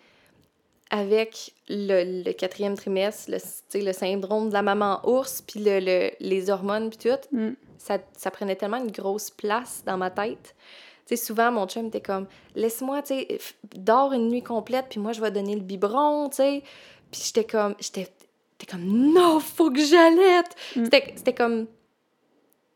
avec 0.91 1.53
le, 1.69 2.23
le 2.25 2.33
quatrième 2.33 2.77
trimestre, 2.77 3.31
le, 3.31 3.39
tu 3.71 3.81
le 3.81 3.93
syndrome 3.95 4.49
de 4.49 4.53
la 4.55 4.63
maman 4.63 5.01
ours, 5.09 5.41
puis 5.41 5.61
le, 5.61 5.81
le- 5.81 6.11
les 6.21 6.51
hormones, 6.51 6.91
puis 6.91 6.99
tout, 7.11 7.37
Mm. 7.37 7.53
ça, 7.79 7.99
ça 8.17 8.31
prenait 8.31 8.57
tellement 8.57 8.77
une 8.77 8.91
grosse 8.91 9.31
place 9.31 9.83
dans 9.87 9.97
ma 9.97 10.11
tête. 10.11 10.55
Tu 11.07 11.17
sais, 11.17 11.25
souvent, 11.25 11.51
mon 11.51 11.67
chum 11.67 11.87
était 11.87 12.01
comme, 12.03 12.27
laisse-moi, 12.55 13.03
tu 13.03 13.15
dors 13.75 14.13
une 14.13 14.29
nuit 14.29 14.43
complète, 14.43 14.87
puis 14.91 15.01
moi, 15.01 15.13
je 15.13 15.21
vais 15.23 15.31
donner 15.31 15.55
le 15.55 15.63
biberon, 15.63 16.29
tu 16.29 16.37
sais. 16.37 16.63
Puis 17.11 17.23
j'étais 17.25 17.45
comme, 17.45 17.75
j'étais 17.81 18.07
comme, 18.71 18.85
non, 19.13 19.41
faut 19.41 19.71
que 19.71 19.81
j'allaite. 19.85 20.55
Mm. 20.77 20.85
C'était 20.85 21.13
c'était 21.17 21.35
comme, 21.35 21.67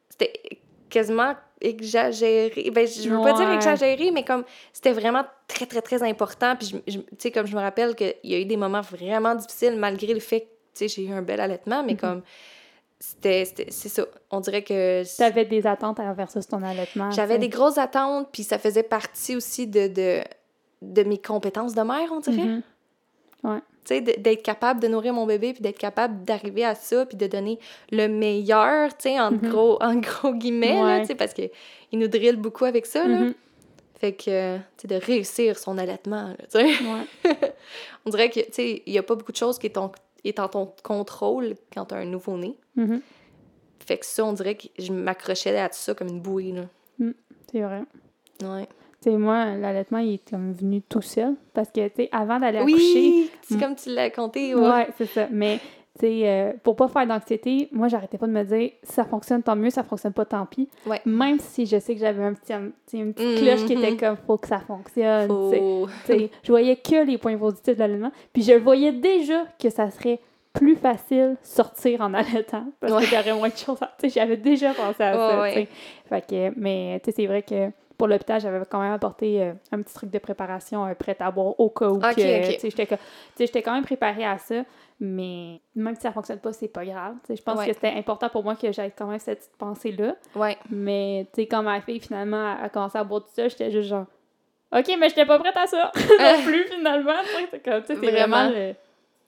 c'était 0.09 0.33
quasiment 0.99 1.34
exagéré. 1.61 2.70
Ben, 2.74 2.86
je 2.86 3.09
veux 3.09 3.20
pas 3.22 3.32
dire 3.34 3.49
Ouais. 3.49 3.55
exagéré, 3.55 4.11
mais 4.11 4.24
comme, 4.24 4.44
c'était 4.72 4.92
vraiment 4.92 5.24
très, 5.49 5.66
très, 5.66 5.82
très 5.82 6.03
important. 6.03 6.57
Puis, 6.57 6.68
je- 6.86 6.92
je- 6.92 6.99
tu 6.99 7.07
sais, 7.18 7.30
comme 7.30 7.47
je 7.47 7.55
me 7.57 7.61
rappelle 7.61 7.94
qu'il 7.94 8.14
y 8.24 8.34
a 8.34 8.38
eu 8.38 8.44
des 8.44 8.57
moments 8.57 8.80
vraiment 8.82 9.34
difficiles, 9.34 9.76
malgré 9.76 10.12
le 10.14 10.20
fait 10.20 10.40
que, 10.40 10.44
tu 10.47 10.51
sais, 10.74 10.88
j'ai 10.88 11.03
eu 11.09 11.12
un 11.12 11.22
bel 11.22 11.40
allaitement, 11.40 11.82
mais 11.82 11.92
Mhm. 11.94 11.99
comme, 11.99 12.22
c'était, 12.99 13.44
c'est 13.70 13.88
ça. 13.88 14.05
On 14.30 14.40
dirait 14.40 14.62
que... 14.62 15.03
T'avais 15.18 15.44
des 15.44 15.66
attentes 15.66 16.01
envers 16.01 16.30
ça, 16.30 16.42
ton 16.42 16.62
allaitement. 16.62 17.11
J'avais 17.11 17.38
des 17.38 17.49
grosses 17.49 17.78
attentes, 17.78 18.28
puis 18.32 18.42
ça 18.42 18.59
faisait 18.59 18.82
partie 18.82 19.36
aussi 19.36 19.66
de, 19.66 19.88
de, 19.88 20.20
de 20.82 21.03
mes 21.05 21.18
compétences 21.18 21.74
de 21.74 21.82
mère, 21.82 22.09
on 22.12 22.20
dirait. 22.20 22.36
Mhm. 22.36 22.62
Tu 23.87 23.95
sais, 23.95 24.01
d'être 24.01 24.43
capable 24.43 24.80
de 24.80 24.89
nourrir 24.89 25.12
mon 25.14 25.26
bébé, 25.26 25.53
puis 25.53 25.62
d'être 25.62 25.78
capable 25.78 26.24
d'arriver 26.24 26.64
à 26.64 26.74
ça, 26.74 27.07
puis 27.07 27.16
de 27.16 27.26
donner 27.26 27.59
le 27.93 28.09
meilleur, 28.09 28.89
tu 28.97 29.05
sais, 29.11 29.20
en, 29.20 29.30
Mhm. 29.30 29.39
gros, 29.49 29.78
en 29.82 29.95
gros 29.95 30.32
guillemets, 30.34 30.80
Ouais. 30.82 31.01
tu 31.03 31.07
sais, 31.09 31.14
parce 31.14 31.32
qu'ils 31.32 31.51
nous 31.93 32.09
drillent 32.09 32.32
beaucoup 32.37 32.64
avec 32.64 32.84
ça, 32.87 33.07
là. 33.07 33.20
Mhm. 33.20 33.34
Fait 33.99 34.12
que, 34.12 34.57
tu 34.57 34.62
sais, 34.76 34.89
de 34.89 34.97
réussir 34.97 35.59
son 35.59 35.78
allaitement, 35.78 36.28
là, 36.28 36.37
tu 36.51 36.59
sais. 36.59 36.64
Ouais. 36.64 37.05
On 38.05 38.11
dirait 38.11 38.28
que, 38.28 38.41
tu 38.41 38.53
sais, 38.53 38.82
il 38.84 38.93
y 38.93 38.99
a 38.99 39.03
pas 39.03 39.14
beaucoup 39.14 39.32
de 39.32 39.37
choses 39.37 39.59
qui 39.59 39.66
est, 39.68 39.70
ton- 39.70 39.93
est 40.24 40.39
en 40.41 40.49
ton 40.49 40.70
contrôle 40.82 41.55
quand 41.72 41.87
t'as 41.87 41.97
un 41.99 42.05
nouveau-né. 42.05 42.57
Mhm. 42.74 43.01
Fait 43.87 43.99
que 43.99 44.05
ça, 44.05 44.24
on 44.24 44.32
dirait 44.32 44.57
que 44.57 44.66
je 44.78 44.93
m'accrochais 44.93 45.57
à 45.59 45.68
ça 45.70 45.95
comme 45.95 46.09
une 46.09 46.20
bouée, 46.20 46.53
là. 46.53 46.62
C'est 47.53 47.61
vrai. 47.61 47.82
Ouais. 48.43 48.66
Sais, 49.11 49.17
moi, 49.17 49.55
l'allaitement, 49.57 49.99
il 49.99 50.15
est 50.15 50.31
comme 50.31 50.53
venu 50.53 50.83
tout 50.83 51.01
seul. 51.03 51.35
Parce 51.55 51.71
que, 51.71 51.87
tu 51.89 51.95
sais, 51.97 52.09
avant 52.11 52.39
d'aller 52.41 52.59
accoucher. 52.59 52.75
Oui! 52.77 53.31
C'est 53.43 53.55
Mm. 53.57 53.61
comme 53.61 53.75
tu 53.77 53.91
l'as 53.95 54.11
compté, 54.11 54.55
ouais. 54.55 54.69
Ouais, 54.69 54.89
c'est 54.99 55.07
ça. 55.07 55.29
Mais, 55.31 55.59
tu 55.99 56.01
sais, 56.07 56.21
euh, 56.25 56.53
pour 56.65 56.75
pas 56.77 56.89
faire 56.89 57.07
d'anxiété, 57.07 57.69
moi, 57.73 57.87
j'arrêtais 57.89 58.19
pas 58.19 58.27
de 58.27 58.33
me 58.33 58.43
dire, 58.43 58.71
ça 58.83 59.05
fonctionne, 59.05 59.43
tant 59.43 59.55
mieux, 59.55 59.71
ça 59.71 59.85
fonctionne 59.85 60.13
pas, 60.13 60.25
tant 60.25 60.45
pis. 60.45 60.69
Ouais. 60.87 61.01
Même 61.07 61.39
si 61.39 61.67
je 61.67 61.79
sais 61.79 61.95
que 61.95 62.01
j'avais 62.01 62.25
un 62.25 62.35
petit, 62.35 62.53
un 62.53 62.71
petit- 62.85 62.99
une 62.99 63.15
petite 63.15 63.41
Mhm. 63.41 63.47
cloche 63.47 63.65
qui 63.67 63.73
était 63.75 63.97
comme, 63.97 64.17
faut 64.27 64.39
que 64.39 64.49
ça 64.49 64.59
fonctionne. 64.59 65.29
tu 65.29 65.51
sais. 65.51 65.59
Faut... 65.59 65.87
Tu 66.07 66.13
sais, 66.19 66.31
je 66.43 66.51
voyais 66.53 66.77
que 66.77 67.07
les 67.07 67.17
points 67.17 67.37
positifs 67.39 67.75
de 67.75 67.79
l'allaitement. 67.81 68.13
Puis 68.33 68.43
je 68.43 68.55
voyais 68.55 68.93
déjà 68.93 69.45
que 69.63 69.71
ça 69.71 69.89
serait 69.91 70.19
plus 70.53 70.75
facile 70.77 71.37
sortir 71.43 72.01
en 72.01 72.13
allaitant 72.15 72.65
parce 72.81 72.93
Ouais. 72.93 73.03
que 73.03 73.07
j'aurais 73.07 73.35
moins 73.35 73.49
de 73.51 73.57
choses 73.57 73.79
à... 73.83 73.93
Tu 74.01 74.09
sais, 74.11 74.21
j'avais 74.21 74.37
déjà 74.39 74.73
pensé 74.75 75.03
à 75.03 75.13
ça, 75.13 75.41
Ouais. 75.43 75.69
Fait 76.09 76.27
que, 76.27 76.53
mais, 76.59 76.99
tu 77.05 77.11
sais, 77.11 77.17
c'est 77.17 77.27
vrai 77.27 77.43
que 77.43 77.71
pour 77.97 78.09
l'hôpital, 78.09 78.40
j'avais 78.40 78.64
quand 78.66 78.80
même 78.80 78.92
apporté 78.92 79.42
euh, 79.42 79.53
un 79.72 79.80
petit 79.82 79.94
truc 79.94 80.11
de 80.11 80.18
préparation 80.18 80.84
euh, 80.86 80.94
prêt 80.94 81.16
à 81.20 81.30
boire 81.30 81.59
au 81.59 81.70
cas 81.70 81.88
où. 81.88 81.97
Ok, 81.97 82.14
que, 82.16 82.51
ok. 82.53 82.59
Tu 82.59 82.70
sais, 82.70 82.97
j'étais 83.38 83.62
quand 83.62 83.72
même 83.72 83.84
préparée 83.84 84.24
à 84.24 84.38
ça, 84.38 84.64
mais 85.01 85.61
même 85.74 85.94
si 85.94 86.03
ça 86.03 86.12
fonctionne 86.12 86.38
pas, 86.40 86.53
c'est 86.53 86.68
pas 86.68 86.84
grave. 86.84 87.14
Je 87.28 87.40
pense 87.42 87.59
Ouais. 87.59 87.66
que 87.68 87.72
c'était 87.74 87.92
important 87.97 88.28
pour 88.28 88.44
moi 88.44 88.55
que 88.57 88.70
j'aie 88.72 88.90
quand 88.97 89.07
même 89.07 89.18
cette 89.18 89.38
petite 89.40 89.57
pensée-là. 89.57 90.16
Ouais. 90.34 90.57
Mais, 90.70 91.26
quand 91.51 91.62
ma 91.62 91.80
fille, 91.80 92.01
finalement, 92.01 92.57
a 92.62 92.68
commencé 92.68 92.99
à 92.99 93.05
boire 93.05 93.22
tout 93.22 93.30
ça, 93.34 93.49
j'étais 93.49 93.70
juste 93.70 93.88
genre, 93.88 94.07
OK, 94.76 94.86
mais 94.99 95.09
j'étais 95.09 95.24
pas 95.26 95.38
prête 95.38 95.57
à 95.57 95.66
ça 95.66 95.90
non 95.97 96.42
plus, 96.44 96.64
finalement. 96.64 97.12
C'est 97.51 97.62
comme, 97.64 97.82
c'est 97.86 97.94
Vraiment. 97.94 98.51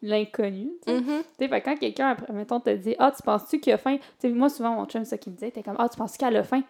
l'inconnu. 0.03 0.71
tu 0.87 0.93
sais. 0.93 1.01
Mhm. 1.01 1.23
Que 1.39 1.59
quand 1.65 1.77
quelqu'un, 1.77 2.17
mettons, 2.33 2.61
te 2.61 2.71
dit 2.71 2.95
Ah, 2.99 3.13
tu 3.17 3.23
penses-tu 3.23 3.61
qu'il 3.61 3.73
a 3.73 3.79
faim 3.79 3.97
Tu 3.97 4.05
sais, 4.19 4.29
moi, 4.31 4.49
souvent, 4.49 4.71
mon 4.75 4.85
chum, 4.87 5.05
c'est 5.05 5.11
ça 5.11 5.19
qu'il 5.19 5.33
me 5.33 5.37
disait 5.39 5.51
T'es 5.51 5.63
comme 5.63 5.77
Ah, 5.79 5.89
tu 5.89 5.97
penses 5.97 6.17
qu'elle 6.17 6.37
a 6.37 6.43
faim 6.45 6.63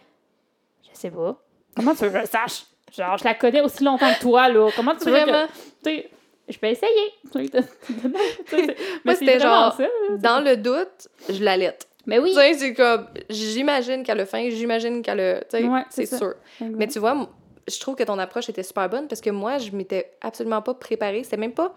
Je 0.83 0.89
sais 0.93 1.11
pas. 1.11 1.37
Comment 1.79 1.95
tu 1.95 2.05
veux 2.05 2.11
que 2.11 2.21
je 2.21 2.31
sache? 2.31 2.65
Genre, 2.97 3.17
je 3.19 3.25
la 3.25 3.35
connais 3.35 3.61
aussi 3.61 3.85
longtemps 3.85 4.13
que 4.13 4.21
toi, 4.21 4.49
là. 4.49 4.71
Comment 4.75 4.95
tu 4.95 5.05
veux 5.05 5.13
Vraiment. 5.13 5.47
que. 5.47 5.53
Tu 5.85 5.97
sais, 5.97 6.11
je 6.49 6.59
peux 6.59 6.67
essayer. 6.67 7.13
Moi, 9.05 9.15
c'était 9.15 9.39
genre, 9.39 9.75
ça. 9.75 9.85
Dans 10.17 10.41
le 10.43 10.57
doute, 10.57 11.09
je 11.29 11.45
l'allaite. 11.45 11.87
Mais 12.07 12.19
oui. 12.19 12.31
Tu 12.31 12.37
sais, 12.37 12.55
c'est 12.55 12.75
comme, 12.75 13.07
j'imagine 13.29 14.03
qu'elle 14.03 14.21
a 14.21 14.27
faim, 14.27 14.49
j'imagine 14.51 15.03
qu'elle 15.03 15.21
a. 15.21 15.41
Tu 15.41 15.59
sais, 15.59 15.65
Ouais, 15.65 15.85
c'est 15.91 16.07
sûr. 16.07 16.35
Mais 16.61 16.89
tu 16.89 16.99
vois, 16.99 17.29
je 17.69 17.79
trouve 17.79 17.95
que 17.95 18.03
ton 18.03 18.19
approche 18.19 18.49
était 18.49 18.63
super 18.63 18.89
bonne 18.89 19.07
parce 19.07 19.21
que 19.21 19.31
moi, 19.31 19.59
je 19.59 19.71
m'étais 19.73 20.13
absolument 20.21 20.63
pas 20.63 20.75
préparée. 20.75 21.23
C'était 21.23 21.37
même 21.37 21.53
pas 21.53 21.75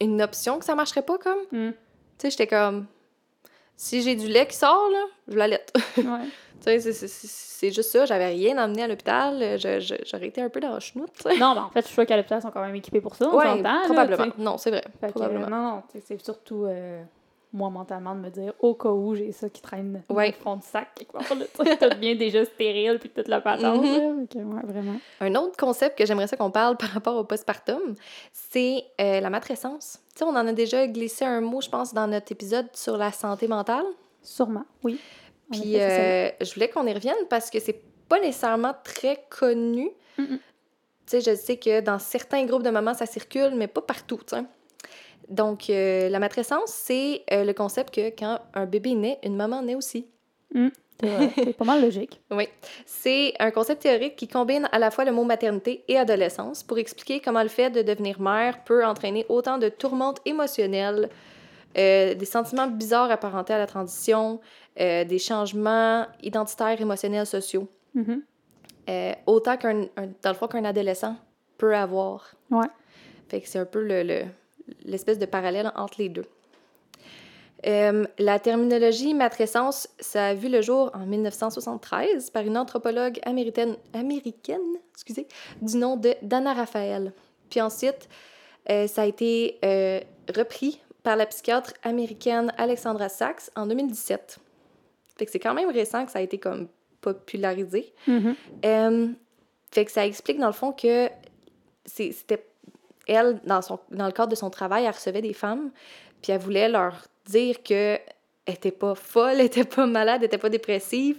une 0.00 0.22
option 0.22 0.58
que 0.58 0.64
ça 0.64 0.74
marcherait 0.74 1.02
pas 1.02 1.18
comme. 1.18 1.40
Mm. 1.52 1.72
Tu 1.72 1.76
sais, 2.18 2.30
j'étais 2.30 2.46
comme, 2.46 2.86
si 3.76 4.02
j'ai 4.02 4.14
du 4.16 4.26
lait 4.26 4.46
qui 4.46 4.56
sort, 4.56 4.88
là, 4.90 5.04
je 5.28 5.36
l'allaite. 5.36 5.72
tu 6.64 6.80
sais, 6.80 6.92
c'est- 6.92 7.70
juste 7.72 7.90
ça. 7.90 8.04
J'avais 8.06 8.26
rien 8.28 8.62
emmené 8.62 8.82
à 8.84 8.88
l'hôpital. 8.88 9.58
J'aurais 9.58 10.26
été 10.28 10.40
un 10.40 10.48
peu 10.48 10.60
dans 10.60 10.70
la 10.72 10.80
chenoute. 10.80 11.10
Non, 11.38 11.54
mais 11.54 11.60
en 11.60 11.70
fait, 11.70 11.80
je 11.82 11.86
suis 11.86 11.94
sûre 11.94 12.06
qu'à 12.06 12.16
l'hôpital, 12.16 12.38
ils 12.38 12.42
sont 12.42 12.50
quand 12.50 12.60
même 12.64 12.74
équipés 12.74 13.00
pour 13.00 13.14
ça. 13.16 13.24
Là, 13.26 13.82
probablement. 13.84 14.32
non, 14.38 14.58
c'est 14.58 14.70
vrai. 14.70 14.84
Fait 15.00 15.08
que, 15.08 15.12
probablement. 15.12 15.46
euh, 15.46 15.50
non, 15.50 15.62
non, 15.76 15.82
c'est 16.06 16.22
surtout 16.24 16.64
euh, 16.66 17.02
moi 17.52 17.70
mentalement 17.70 18.14
de 18.14 18.20
me 18.20 18.28
dire 18.30 18.52
au 18.60 18.74
cas 18.74 18.90
où 18.90 19.14
j'ai 19.14 19.32
ça 19.32 19.48
qui 19.48 19.62
traîne 19.62 20.02
dans 20.08 20.14
Ouais. 20.14 20.32
fond 20.32 20.56
du 20.56 20.62
sac 20.66 20.88
quelque 20.94 21.12
part. 21.12 21.22
tout 21.26 21.96
bien 21.98 22.14
déjà 22.14 22.44
stérile 22.44 22.98
puis 23.00 23.08
toute 23.08 23.26
la 23.28 23.40
patente. 23.40 23.82
Fait 23.82 24.38
que, 24.38 24.38
ouais, 24.38 24.62
vraiment. 24.64 24.96
Un 25.20 25.34
autre 25.34 25.56
concept 25.56 25.96
que 25.98 26.04
j'aimerais 26.06 26.26
ça 26.26 26.36
qu'on 26.36 26.50
parle 26.50 26.76
par 26.76 26.90
rapport 26.90 27.16
au 27.16 27.24
postpartum, 27.24 27.94
c'est 28.32 28.84
euh, 29.00 29.20
la 29.20 29.30
matrescence. 29.30 29.98
Tu 30.14 30.18
sais, 30.18 30.24
on 30.24 30.28
en 30.36 30.46
a 30.46 30.52
déjà 30.52 30.86
glissé 30.86 31.24
un 31.24 31.40
mot, 31.40 31.60
je 31.60 31.70
pense, 31.70 31.92
dans 31.94 32.06
notre 32.06 32.30
épisode 32.32 32.66
sur 32.74 32.96
la 32.96 33.10
santé 33.12 33.48
mentale. 33.48 33.84
Sûrement, 34.22 34.64
oui. 34.84 35.00
Puis 35.50 35.80
euh, 35.80 36.28
je 36.40 36.54
voulais 36.54 36.68
qu'on 36.68 36.86
y 36.86 36.92
revienne 36.92 37.16
parce 37.30 37.50
que 37.50 37.60
c'est 37.60 37.80
pas 38.08 38.20
nécessairement 38.20 38.74
très 38.84 39.24
connu. 39.30 39.90
Mm-mm. 40.18 40.38
Tu 40.38 40.40
sais, 41.06 41.20
je 41.20 41.34
sais 41.34 41.56
que 41.56 41.80
dans 41.80 41.98
certains 41.98 42.44
groupes 42.44 42.62
de 42.62 42.70
mamans, 42.70 42.94
ça 42.94 43.06
circule, 43.06 43.54
mais 43.54 43.66
pas 43.66 43.80
partout, 43.80 44.18
tu 44.26 44.36
sais. 44.36 44.42
Donc, 45.28 45.68
euh, 45.68 46.08
la 46.08 46.18
matrescence, 46.18 46.70
c'est 46.70 47.22
euh, 47.32 47.44
le 47.44 47.52
concept 47.52 47.94
que 47.94 48.08
quand 48.10 48.40
un 48.54 48.66
bébé 48.66 48.94
naît, 48.94 49.18
une 49.22 49.36
maman 49.36 49.62
naît 49.62 49.74
aussi. 49.74 50.06
vrai, 51.02 51.30
c'est 51.34 51.56
pas 51.56 51.64
mal 51.64 51.82
logique. 51.82 52.20
Oui. 52.30 52.48
C'est 52.86 53.34
un 53.38 53.50
concept 53.50 53.82
théorique 53.82 54.16
qui 54.16 54.26
combine 54.26 54.68
à 54.72 54.78
la 54.78 54.90
fois 54.90 55.04
le 55.04 55.12
mot 55.12 55.24
maternité 55.24 55.84
et 55.88 55.98
adolescence 55.98 56.62
pour 56.62 56.78
expliquer 56.78 57.20
comment 57.20 57.42
le 57.42 57.48
fait 57.48 57.70
de 57.70 57.82
devenir 57.82 58.20
mère 58.20 58.64
peut 58.64 58.84
entraîner 58.84 59.26
autant 59.28 59.58
de 59.58 59.68
tourmentes 59.68 60.20
émotionnelles, 60.24 61.10
euh, 61.76 62.14
des 62.14 62.24
sentiments 62.24 62.66
bizarres 62.66 63.10
apparentés 63.10 63.52
à 63.52 63.58
la 63.58 63.66
transition, 63.66 64.40
euh, 64.80 65.04
des 65.04 65.18
changements 65.18 66.06
identitaires, 66.22 66.80
émotionnels, 66.80 67.26
sociaux. 67.26 67.68
Mhm. 67.94 68.22
Euh, 68.88 69.12
autant 69.26 69.56
qu'un, 69.56 69.82
un- 69.96 70.06
dans 70.22 70.30
le 70.30 70.34
fond, 70.34 70.46
qu'un 70.48 70.64
adolescent 70.64 71.16
peut 71.58 71.74
avoir. 71.76 72.32
Ouais. 72.50 72.66
Fait 73.28 73.40
que 73.40 73.48
c'est 73.48 73.58
un 73.58 73.66
peu 73.66 73.82
le, 73.82 74.02
le- 74.02 74.24
l'espèce 74.84 75.18
de 75.18 75.26
parallèle 75.26 75.70
entre 75.76 75.94
les 75.98 76.08
deux. 76.08 76.24
Euh, 77.66 78.06
la 78.18 78.38
terminologie 78.38 79.14
matrescence, 79.14 79.88
ça 79.98 80.26
a 80.28 80.34
vu 80.34 80.48
le 80.48 80.62
jour 80.62 80.92
en 80.94 81.04
1973 81.06 82.30
par 82.30 82.44
une 82.44 82.56
anthropologue 82.56 83.18
américaine, 83.24 83.74
américaine 83.92 84.60
excusez, 84.92 85.26
du 85.60 85.76
nom 85.76 85.96
de 85.96 86.14
Dana 86.22 86.54
Raphael. 86.54 87.12
Puis 87.50 87.60
ensuite, 87.60 88.08
euh, 88.70 88.86
ça 88.86 89.02
a 89.02 89.06
été 89.06 89.58
euh, 89.64 90.00
repris 90.36 90.80
par 91.02 91.16
la 91.16 91.26
psychiatre 91.26 91.72
américaine 91.82 92.52
Alexandra 92.58 93.08
Sachs 93.08 93.50
en 93.56 93.66
2017. 93.66 94.38
Fait 95.18 95.26
que 95.26 95.30
c'est 95.32 95.38
quand 95.40 95.54
même 95.54 95.70
récent 95.70 96.04
que 96.06 96.12
ça 96.12 96.20
a 96.20 96.22
été 96.22 96.38
comme 96.38 96.68
popularisé. 97.00 97.92
Mhm. 98.06 98.34
Euh, 98.64 99.08
fait 99.70 99.84
que 99.84 99.90
ça 99.90 100.06
explique 100.06 100.38
dans 100.38 100.46
le 100.46 100.52
fond 100.52 100.72
que 100.72 101.08
c'était 101.84 102.44
elle, 103.06 103.40
dans, 103.44 103.62
son, 103.62 103.78
dans 103.90 104.06
le 104.06 104.12
cadre 104.12 104.30
de 104.30 104.34
son 104.36 104.50
travail, 104.50 104.84
elle 104.84 104.90
recevait 104.92 105.22
des 105.22 105.32
femmes, 105.32 105.70
puis 106.22 106.32
elle 106.32 106.40
voulait 106.40 106.68
leur 106.68 107.06
dire 107.26 107.62
que 107.62 107.98
elle 108.46 108.54
était 108.54 108.70
pas 108.70 108.94
folle, 108.94 109.32
elle 109.40 109.46
était 109.46 109.64
pas 109.64 109.86
malade, 109.86 110.20
elle 110.22 110.26
était 110.26 110.38
pas 110.38 110.48
dépressive, 110.50 111.18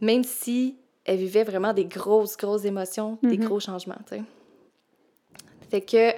même 0.00 0.24
si 0.24 0.76
elle 1.04 1.18
vivait 1.18 1.44
vraiment 1.44 1.72
des 1.72 1.84
grosses, 1.84 2.36
grosses 2.36 2.64
émotions, 2.64 3.18
des 3.22 3.38
Mhm. 3.38 3.44
gros 3.44 3.60
changements, 3.60 3.98
tu 4.08 4.16
sais. 4.16 4.22
Fait 5.70 5.80
que, 5.80 6.12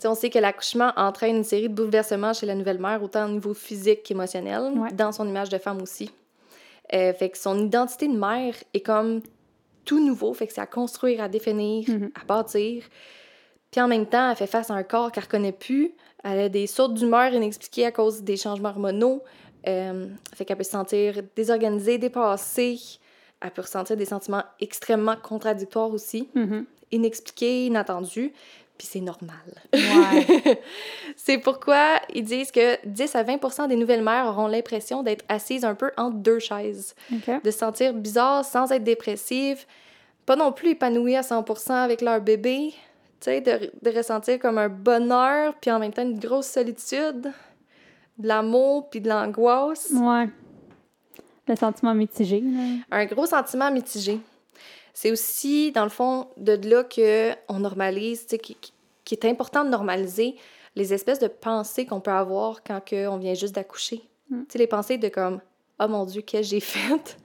tu 0.00 0.06
on 0.06 0.14
sait 0.14 0.30
que 0.30 0.38
l'accouchement 0.38 0.92
entraîne 0.96 1.36
une 1.36 1.44
série 1.44 1.68
de 1.68 1.74
bouleversements 1.74 2.32
chez 2.32 2.46
la 2.46 2.54
nouvelle 2.54 2.78
mère, 2.78 3.02
autant 3.02 3.26
au 3.26 3.28
niveau 3.28 3.54
physique 3.54 4.02
qu'émotionnel, 4.02 4.72
Ouais. 4.76 4.92
dans 4.92 5.12
son 5.12 5.26
image 5.28 5.48
de 5.48 5.58
femme 5.58 5.80
aussi. 5.82 6.10
Euh, 6.92 7.12
fait 7.12 7.30
que 7.30 7.38
son 7.38 7.58
identité 7.58 8.08
de 8.08 8.16
mère 8.16 8.54
est 8.74 8.80
comme 8.80 9.22
tout 9.84 10.04
nouveau, 10.04 10.34
fait 10.34 10.46
que 10.46 10.52
c'est 10.52 10.60
à 10.60 10.66
construire, 10.66 11.22
à 11.22 11.28
définir, 11.28 11.88
Mhm. 11.88 12.10
à 12.20 12.24
bâtir. 12.24 12.84
Puis 13.70 13.80
en 13.80 13.88
même 13.88 14.06
temps, 14.06 14.30
elle 14.30 14.36
fait 14.36 14.46
face 14.48 14.70
à 14.70 14.74
un 14.74 14.82
corps 14.82 15.12
qu'elle 15.12 15.24
reconnaît 15.24 15.52
plus. 15.52 15.92
Elle 16.24 16.38
a 16.40 16.48
des 16.48 16.66
sautes 16.66 16.94
d'humeur 16.94 17.32
inexpliquées 17.32 17.86
à 17.86 17.92
cause 17.92 18.22
des 18.22 18.36
changements 18.36 18.70
hormonaux. 18.70 19.22
Euh, 19.68 20.08
fait 20.34 20.44
qu'elle 20.44 20.56
peut 20.56 20.64
se 20.64 20.70
sentir 20.70 21.20
désorganisée, 21.36 21.98
dépassée. 21.98 22.78
Elle 23.40 23.50
peut 23.52 23.62
ressentir 23.62 23.96
des 23.96 24.04
sentiments 24.06 24.42
extrêmement 24.60 25.16
contradictoires 25.16 25.90
aussi, 25.92 26.28
Mhm. 26.34 26.66
inexpliqués, 26.90 27.66
inattendus. 27.66 28.32
Puis 28.80 28.88
c'est 28.90 29.00
normal. 29.00 29.36
Ouais. 29.74 30.62
c'est 31.16 31.36
pourquoi 31.36 32.00
ils 32.14 32.24
disent 32.24 32.50
que 32.50 32.78
10 32.86 33.14
à 33.14 33.24
20% 33.24 33.68
des 33.68 33.76
nouvelles 33.76 34.02
mères 34.02 34.24
auront 34.24 34.46
l'impression 34.46 35.02
d'être 35.02 35.22
assises 35.28 35.66
un 35.66 35.74
peu 35.74 35.90
entre 35.98 36.16
deux 36.16 36.38
chaises 36.38 36.94
de 37.10 37.50
se 37.50 37.58
sentir 37.58 37.92
bizarre 37.92 38.42
sans 38.42 38.72
être 38.72 38.82
dépressive, 38.82 39.66
pas 40.24 40.34
non 40.34 40.50
plus 40.50 40.70
épanouie 40.70 41.14
à 41.14 41.20
100% 41.20 41.72
avec 41.72 42.00
leur 42.00 42.22
bébé, 42.22 42.70
tu 42.70 42.76
sais, 43.26 43.42
de, 43.42 43.70
de 43.82 43.94
ressentir 43.94 44.38
comme 44.38 44.56
un 44.56 44.70
bonheur, 44.70 45.52
puis 45.60 45.70
en 45.70 45.78
même 45.78 45.92
temps 45.92 46.00
une 46.00 46.18
grosse 46.18 46.46
solitude, 46.46 47.30
de 48.16 48.28
l'amour, 48.28 48.88
puis 48.88 49.02
de 49.02 49.10
l'angoisse, 49.10 49.92
Ouais. 49.92 50.26
Le 51.46 51.54
sentiment 51.56 51.94
mitigé, 51.94 52.40
là. 52.40 52.78
un 52.92 53.04
gros 53.04 53.26
sentiment 53.26 53.70
mitigé. 53.70 54.20
C'est 54.94 55.10
aussi, 55.10 55.72
dans 55.72 55.84
le 55.84 55.90
fond, 55.90 56.28
de 56.36 56.52
là 56.68 56.84
qu'on 56.84 57.58
normalise, 57.58 58.26
tu 58.26 58.36
sais, 58.36 58.38
qui, 58.38 58.56
est 59.12 59.24
important 59.24 59.64
de 59.64 59.70
normaliser 59.70 60.36
les 60.76 60.94
espèces 60.94 61.18
de 61.18 61.26
pensées 61.26 61.84
qu'on 61.84 62.00
peut 62.00 62.12
avoir 62.12 62.62
quand 62.62 62.80
que 62.84 63.08
on 63.08 63.16
vient 63.16 63.34
juste 63.34 63.54
d'accoucher. 63.54 64.02
Mm. 64.28 64.42
Tu 64.42 64.46
sais, 64.50 64.58
les 64.58 64.66
pensées 64.66 64.98
de 64.98 65.08
comme 65.08 65.40
«Oh 65.80 65.88
mon 65.88 66.04
Dieu, 66.04 66.22
qu'est-ce 66.22 66.42
que 66.42 66.48
j'ai 66.48 66.60
fait? 66.60 67.18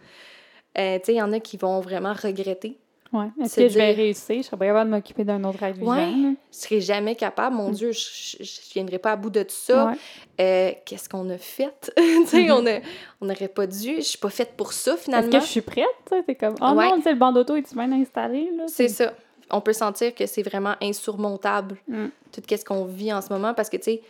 Euh, 0.77 0.97
Tu 0.99 1.05
sais, 1.05 1.13
il 1.13 1.17
y 1.17 1.21
en 1.21 1.31
a 1.31 1.39
qui 1.39 1.57
vont 1.57 1.79
vraiment 1.79 2.13
regretter. 2.13 2.77
Ouais. 3.13 3.27
Est-ce 3.41 3.55
que 3.57 3.69
je 3.69 3.77
vais 3.77 3.87
dire- 3.93 4.03
réussir? 4.03 4.35
Je 4.37 4.41
serais 4.41 4.57
pas 4.57 4.65
capable 4.65 4.89
de 4.89 4.95
m'occuper 4.95 5.23
d'un 5.23 5.43
autre 5.45 5.61
être 5.63 5.77
vivant. 5.77 5.95
Ouais. 5.95 6.11
Je 6.51 6.57
serais 6.57 6.81
jamais 6.81 7.15
capable. 7.15 7.55
Mon 7.55 7.69
Dieu, 7.69 7.91
je, 7.91 7.99
je, 8.39 8.43
je 8.43 8.73
viendrai 8.73 8.99
pas 8.99 9.11
à 9.13 9.15
bout 9.15 9.29
de 9.29 9.43
tout 9.43 9.49
ça. 9.55 9.85
Ouais. 9.87 9.93
Euh, 10.41 10.71
Qu'est-ce 10.85 11.07
qu'on 11.07 11.29
a 11.29 11.37
fait? 11.37 11.91
Mhm. 11.97 12.81
on 13.21 13.25
n'aurait 13.27 13.47
pas 13.47 13.67
dû. 13.67 13.95
Je 13.97 14.01
suis 14.01 14.17
pas 14.17 14.29
faite 14.29 14.53
pour 14.57 14.73
ça, 14.73 14.93
Est-ce 14.95 15.03
finalement. 15.03 15.29
que 15.31 15.39
je 15.39 15.45
suis 15.49 15.61
prête? 15.61 15.85
C'est 16.27 16.35
comme, 16.35 16.55
oh 16.61 16.71
Ouais. 16.73 16.89
non, 16.89 17.01
le 17.05 17.15
banc 17.15 17.31
d'auto 17.31 17.55
est 17.55 17.73
bien 17.73 17.91
installé? 17.93 18.49
C'est 18.67 18.89
ça. 18.89 19.13
On 19.51 19.61
peut 19.61 19.73
sentir 19.73 20.13
que 20.15 20.25
c'est 20.25 20.41
vraiment 20.43 20.73
insurmontable, 20.81 21.77
Mm. 21.87 22.07
tout 22.33 22.41
ce 22.49 22.65
qu'on 22.65 22.83
vit 22.85 23.13
en 23.13 23.21
ce 23.21 23.31
moment, 23.31 23.53
parce 23.53 23.69
que, 23.69 23.77
tu 23.77 23.83
sais, 23.83 24.01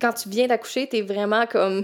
quand 0.00 0.12
tu 0.12 0.28
viens 0.28 0.48
d'accoucher, 0.48 0.88
tu 0.88 0.96
es 0.98 1.02
vraiment 1.02 1.46
comme, 1.46 1.82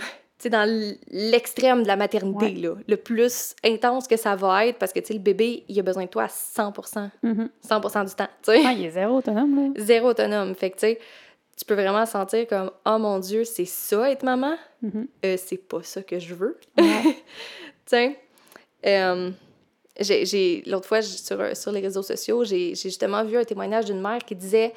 dans 0.48 0.66
l'extrême 1.10 1.82
de 1.82 1.88
la 1.88 1.96
maternité, 1.96 2.46
Ouais. 2.46 2.52
là. 2.54 2.74
Le 2.88 2.96
plus 2.96 3.54
intense 3.64 4.08
que 4.08 4.16
ça 4.16 4.34
va 4.36 4.66
être, 4.66 4.78
parce 4.78 4.92
que, 4.92 5.00
tu 5.00 5.12
le 5.12 5.18
bébé, 5.18 5.64
il 5.68 5.78
a 5.78 5.82
besoin 5.82 6.04
de 6.04 6.08
toi 6.08 6.24
à 6.24 6.28
100 6.28 6.72
Mhm. 7.22 7.50
100% 7.68 8.04
du 8.08 8.14
temps, 8.14 8.28
tu 8.42 8.52
sais. 8.52 8.64
Ouais, 8.64 8.74
il 8.76 8.86
est 8.86 8.90
zéro 8.90 9.18
autonome, 9.18 9.54
là. 9.74 9.82
Zéro 9.84 10.08
autonome. 10.10 10.54
Fait 10.54 10.70
que, 10.70 10.76
tu 10.76 10.80
sais, 10.86 10.98
tu 11.58 11.64
peux 11.66 11.74
vraiment 11.74 12.06
sentir 12.06 12.46
comme, 12.46 12.70
oh 12.86 12.96
mon 12.98 13.18
Dieu, 13.18 13.44
c'est 13.44 13.66
ça 13.66 14.10
être 14.10 14.22
maman? 14.22 14.56
Mhm. 14.80 15.06
Euh, 15.26 15.36
c'est 15.36 15.58
pas 15.58 15.82
ça 15.82 16.02
que 16.02 16.18
je 16.18 16.34
veux. 16.34 16.58
Ouais. 16.78 17.02
tu 17.04 17.12
sais, 17.86 18.18
euh, 18.86 19.30
j'ai, 20.00 20.62
l'autre 20.66 20.86
fois, 20.88 21.02
sur, 21.02 21.54
sur 21.54 21.72
les 21.72 21.80
réseaux 21.80 22.02
sociaux, 22.02 22.44
j'ai 22.44 22.74
justement 22.74 23.22
vu 23.24 23.36
un 23.36 23.44
témoignage 23.44 23.84
d'une 23.84 24.00
mère 24.00 24.20
qui 24.24 24.34
disait 24.34 24.72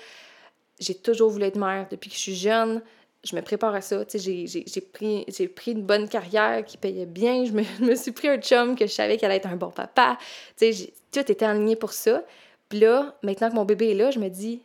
J'ai 0.80 0.96
toujours 0.96 1.30
voulu 1.30 1.46
être 1.46 1.56
mère 1.58 1.88
depuis 1.90 2.10
que 2.10 2.16
je 2.18 2.22
suis 2.22 2.36
jeune. 2.36 2.82
Je 3.24 3.36
me 3.36 3.42
prépare 3.42 3.74
à 3.74 3.82
ça. 3.82 4.04
Tu 4.06 4.12
sais, 4.12 4.20
j'ai- 4.20 4.48
j'ai 4.48 4.64
j'ai 4.68 4.82
pris, 4.82 5.24
j'ai 5.28 5.48
pris 5.48 5.72
une 5.72 5.84
bonne 5.84 6.10
carrière 6.10 6.64
qui 6.66 6.78
payait 6.78 7.06
bien. 7.06 7.46
Je 7.46 7.52
me, 7.54 7.64
je 7.80 7.84
me 7.84 7.96
suis 7.96 8.12
pris 8.12 8.28
un 8.28 8.38
chum 8.38 8.76
que 8.76 8.86
je 8.86 8.92
savais 8.92 9.18
qu'elle 9.18 9.32
allait 9.32 9.38
être 9.38 9.48
un 9.48 9.56
bon 9.56 9.72
papa. 9.72 10.18
Tu 10.20 10.26
sais, 10.58 10.74
j'ai- 10.74 10.94
tout 11.12 11.32
était 11.32 11.46
aligné 11.46 11.76
pour 11.76 11.94
ça. 11.94 12.24
Puis 12.70 12.80
là, 12.80 13.16
maintenant 13.24 13.50
que 13.50 13.56
mon 13.56 13.66
bébé 13.66 13.92
est 13.92 13.96
là, 13.96 14.12
je 14.12 14.20
me 14.20 14.30
dis, 14.30 14.62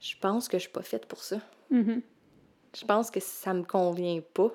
je 0.00 0.14
pense 0.20 0.48
que 0.48 0.58
je 0.58 0.62
suis 0.62 0.72
pas 0.72 0.82
faite 0.82 1.06
pour 1.06 1.22
ça. 1.22 1.36
Mhm. 1.70 2.00
Je 2.78 2.84
pense 2.84 3.10
que 3.10 3.20
ça 3.20 3.54
me 3.54 3.62
convient 3.62 4.20
pas. 4.34 4.50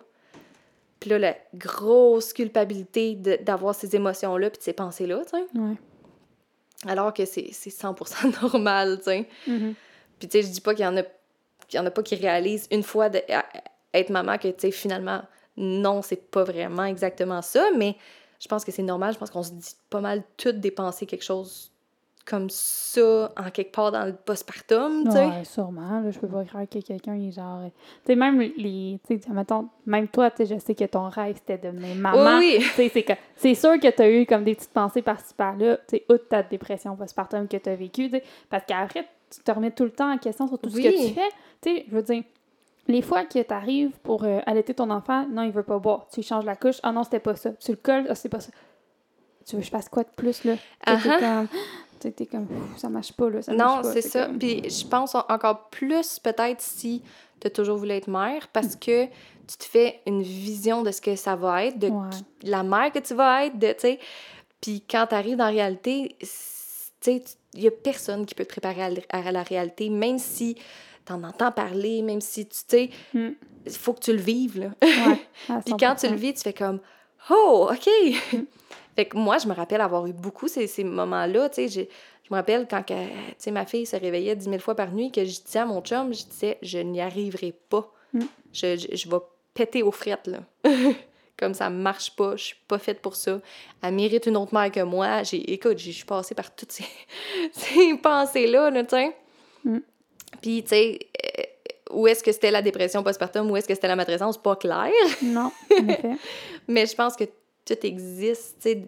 Puis 1.00 1.10
là, 1.10 1.18
la 1.20 1.38
grosse 1.54 2.34
culpabilité 2.34 3.16
de- 3.16 3.38
d'avoir 3.42 3.74
ces 3.76 3.96
émotions-là 3.96 4.50
puis 4.50 4.58
de 4.60 4.64
ces 4.64 4.74
pensées-là, 4.74 5.22
tu 5.24 5.38
sais. 5.38 5.60
Ouais. 5.60 5.76
Alors 6.86 7.14
que 7.14 7.26
c'est 7.26 7.50
c'est 7.52 7.70
100% 7.70 8.32
normal, 8.42 8.98
tu 8.98 9.04
sais. 9.06 9.28
Mhm. 9.48 9.74
Puis 10.20 10.28
tu 10.28 10.38
sais, 10.42 10.48
je 10.48 10.52
dis 10.52 10.60
pas 10.62 10.74
qu'il 10.76 10.84
y 10.84 10.88
en 10.88 10.98
a 10.98 11.04
qu'il 11.70 11.80
y 11.80 11.82
en 11.82 11.86
a 11.86 11.92
pas 11.92 12.04
qui 12.04 12.16
réalisent 12.16 12.68
une 12.72 12.84
fois 12.84 13.08
de, 13.10 13.20
à- 13.32 13.46
être 13.94 14.10
maman 14.10 14.38
que 14.38 14.48
tu 14.50 14.54
sais 14.60 14.72
finalement 14.72 15.22
non, 15.58 16.02
c'est 16.02 16.30
pas 16.32 16.44
vraiment 16.44 16.84
exactement 16.86 17.42
ça, 17.42 17.68
mais 17.78 17.96
je 18.40 18.48
pense 18.48 18.64
que 18.64 18.72
c'est 18.72 18.84
normal, 18.84 19.14
je 19.14 19.20
pense 19.20 19.30
qu'on 19.30 19.44
se 19.44 19.52
dit 19.52 19.76
pas 19.90 20.00
mal 20.02 20.24
toutes 20.38 20.60
dépenser 20.60 21.06
quelque 21.06 21.24
chose 21.26 21.72
comme 22.26 22.50
ça 22.52 23.32
en 23.38 23.50
quelque 23.50 23.72
part 23.72 23.92
dans 23.92 24.06
le 24.06 24.14
postpartum, 24.14 25.06
tu 25.06 25.12
sais. 25.12 25.26
Ouais, 25.26 25.44
sûrement. 25.44 26.00
Là, 26.02 26.12
je 26.12 26.20
peux 26.20 26.28
pas 26.28 26.46
croire 26.46 26.66
que 26.70 26.78
quelqu'un 26.80 27.16
est 27.16 27.32
genre. 27.32 27.62
Tu 27.66 27.72
sais, 28.06 28.16
même 28.16 28.40
les. 28.40 29.00
Tu 29.08 29.20
sais, 29.20 29.30
même 29.88 30.08
toi, 30.08 30.30
tu 30.30 30.46
sais, 30.46 30.54
je 30.56 30.60
sais 30.60 30.76
que 30.76 30.84
ton 30.86 31.10
rêve 31.10 31.36
c'était 31.38 31.58
de 31.58 31.72
devenir 31.72 31.96
maman. 31.96 32.38
Oui, 32.38 32.60
oui. 32.78 32.90
C'est 32.92 33.02
que- 33.04 33.14
c'est 33.36 33.56
sûr 33.56 33.80
que 33.80 33.90
tu 33.90 34.02
as 34.02 34.10
eu 34.12 34.26
comme 34.28 34.44
des 34.44 34.54
petites 34.54 34.72
pensées 34.74 35.02
par-ci 35.02 35.34
par-là, 35.34 35.78
tu 35.88 35.98
sais, 35.98 36.06
outre 36.08 36.28
ta 36.28 36.44
dépression 36.44 36.96
postpartum 36.96 37.48
que 37.48 37.58
tu 37.58 37.70
as 37.70 37.76
vécue, 37.76 38.10
tu 38.10 38.18
sais, 38.18 38.24
parce 38.50 38.64
qu'après, 38.68 39.08
tu 39.30 39.42
te 39.42 39.52
remets 39.52 39.72
tout 39.72 39.84
le 39.84 39.92
temps 39.92 40.12
en 40.12 40.18
question 40.18 40.48
sur 40.48 40.58
tout 40.60 40.70
ce 40.70 40.76
que 40.78 41.08
tu 41.08 41.14
fais. 41.14 41.30
Tu 41.62 41.76
sais, 41.76 41.86
je 41.90 41.96
veux 41.96 42.02
dire, 42.04 42.24
les 42.88 43.02
fois 43.02 43.24
que 43.26 43.40
tu 43.42 43.54
arrives 43.54 43.92
pour 44.04 44.24
euh, 44.24 44.40
allaiter 44.46 44.74
ton 44.74 44.90
enfant, 44.90 45.28
non, 45.30 45.44
il 45.44 45.52
veut 45.52 45.64
pas 45.64 45.78
boire. 45.78 46.08
Tu 46.12 46.22
lui 46.22 46.28
changes 46.28 46.46
la 46.46 46.56
couche, 46.56 46.78
ah 46.84 46.92
non, 46.92 47.04
c'était 47.04 47.20
pas 47.20 47.36
ça. 47.36 47.52
Tu 47.54 47.72
le 47.72 47.78
colles, 47.78 48.08
ah, 48.10 48.16
c'est 48.16 48.30
pas 48.30 48.40
ça. 48.40 48.52
Tu 49.46 49.56
veux 49.56 49.62
que 49.62 49.66
je 49.66 49.72
fasse 49.72 49.90
quoi 49.90 50.04
de 50.04 50.10
plus, 50.16 50.44
là? 50.44 50.56
Tu 50.86 50.94
sais, 52.08 52.12
t'es 52.12 52.26
comme, 52.28 52.48
comme, 52.48 52.78
ça 52.78 52.88
marche 52.90 53.12
pas, 53.14 53.30
là. 53.30 53.42
Ça 53.42 53.54
Non, 53.54 53.82
c'est 53.84 54.02
ça. 54.02 54.26
comme- 54.28 54.40
Puis 54.40 54.70
je 54.70 54.88
pense 54.88 55.16
en- 55.16 55.26
encore 55.30 55.70
plus 55.70 56.18
peut-être 56.20 56.62
si 56.62 57.04
tu 57.42 57.48
as 57.48 57.50
toujours 57.50 57.78
voulu 57.78 57.92
être 57.92 58.08
mère 58.10 58.48
parce 58.54 58.76
que 58.78 59.06
tu 59.06 59.58
te 59.58 59.66
fais 59.66 60.00
une 60.06 60.22
vision 60.22 60.82
de 60.82 60.92
ce 60.92 61.02
que 61.02 61.16
ça 61.16 61.36
va 61.36 61.66
être, 61.66 61.78
de 61.78 61.88
Ouais. 61.90 62.08
la 62.44 62.64
mère 62.64 62.92
que 62.94 63.00
tu 63.00 63.14
vas 63.16 63.46
être, 63.46 63.58
de, 63.60 63.68
tu 63.74 63.80
sais. 63.80 64.00
Puis 64.62 64.82
quand 64.90 65.08
tu 65.08 65.16
arrives 65.16 65.36
dans 65.38 65.46
la 65.46 65.52
réalité, 65.52 66.16
tu 66.20 66.28
sais, 67.02 67.24
il 67.54 67.62
y 67.64 67.68
a 67.68 67.72
personne 67.72 68.26
qui 68.26 68.36
peut 68.36 68.46
te 68.46 68.50
préparer 68.50 69.04
à, 69.10 69.32
la 69.32 69.44
réalité, 69.44 69.90
même 69.90 70.20
si 70.20 70.56
tu 71.06 71.14
en 71.14 71.24
entends 71.24 71.52
parler, 71.52 72.02
même 72.02 72.22
si 72.22 72.46
tu 72.48 72.58
sais, 72.68 72.90
Mm. 73.14 73.30
il 73.66 73.72
faut 73.72 73.94
que 73.94 74.02
tu 74.02 74.12
le 74.14 74.20
vives, 74.20 74.60
là. 74.60 74.68
Ouais, 74.82 75.18
Puis 75.66 75.74
quand 75.80 75.96
tu 75.96 76.08
100%. 76.08 76.12
le 76.12 76.16
vis, 76.18 76.34
tu 76.36 76.42
fais 76.42 76.54
comme 76.54 76.80
Oh, 77.30 77.70
OK! 77.72 77.90
fait 78.96 79.06
que 79.06 79.18
moi, 79.18 79.38
je 79.40 79.48
me 79.48 79.54
rappelle 79.54 79.82
avoir 79.82 80.06
eu 80.08 80.14
beaucoup 80.14 80.48
ces, 80.48 80.68
ces 80.68 80.84
moments-là. 80.84 81.50
Tu 81.50 81.56
sais, 81.56 81.68
j'ai- 81.68 81.90
je 82.24 82.34
me 82.34 82.38
rappelle 82.38 82.68
quand 82.70 82.84
que, 82.86 83.50
ma 83.50 83.66
fille 83.66 83.86
se 83.88 83.96
réveillait 83.96 84.36
dix 84.36 84.48
mille 84.48 84.60
fois 84.60 84.76
par 84.76 84.92
nuit, 84.92 85.12
que 85.12 85.26
je 85.26 85.42
disais 85.42 85.60
à 85.60 85.66
mon 85.66 85.82
chum, 85.82 86.14
je 86.14 86.26
disais, 86.26 86.58
je 86.62 86.78
n'y 86.78 87.02
arriverai 87.02 87.54
pas. 87.70 87.92
Mm. 88.14 88.20
Je, 88.54 88.78
je, 88.78 88.96
je 88.96 89.10
vais 89.10 89.18
péter 89.54 89.82
aux 89.84 89.92
frettes, 89.92 90.28
là. 90.28 90.40
comme 91.40 91.54
ça 91.54 91.70
marche 91.70 92.16
pas, 92.16 92.36
je 92.36 92.44
suis 92.44 92.58
pas 92.68 92.78
faite 92.78 93.02
pour 93.02 93.16
ça. 93.16 93.40
Elle 93.82 93.94
mérite 93.94 94.26
une 94.26 94.38
autre 94.38 94.54
mère 94.54 94.72
que 94.72 94.82
moi. 94.82 95.24
J'ai, 95.24 95.54
écoute, 95.54 95.80
je 95.80 95.92
suis 95.92 96.06
passée 96.06 96.36
par 96.36 96.54
toutes 96.54 96.72
ces, 96.72 96.86
ces 97.54 97.96
pensées-là, 97.96 98.70
là, 98.70 98.84
tu 98.84 98.90
sais. 98.90 99.16
Mm. 99.64 99.78
Puis, 100.42 100.64
tu 100.64 100.70
sais, 100.70 101.00
euh, 101.40 101.44
où 101.92 102.08
est-ce 102.08 102.24
que 102.24 102.32
c'était 102.32 102.52
la 102.52 102.62
dépression 102.62 103.02
postpartum, 103.04 103.50
où 103.50 103.56
est-ce 103.56 103.68
que 103.68 103.74
c'était 103.74 103.88
la 103.88 103.96
matrescence, 103.96 104.38
pas 104.38 104.56
clair. 104.56 104.92
Non, 105.24 105.52
en 105.72 105.88
effet. 105.88 106.18
Mais 106.68 106.86
je 106.86 106.96
pense 106.96 107.16
que 107.16 107.24
tout 107.66 107.78
existe, 107.84 108.58
tu 108.62 108.70
sais, 108.70 108.88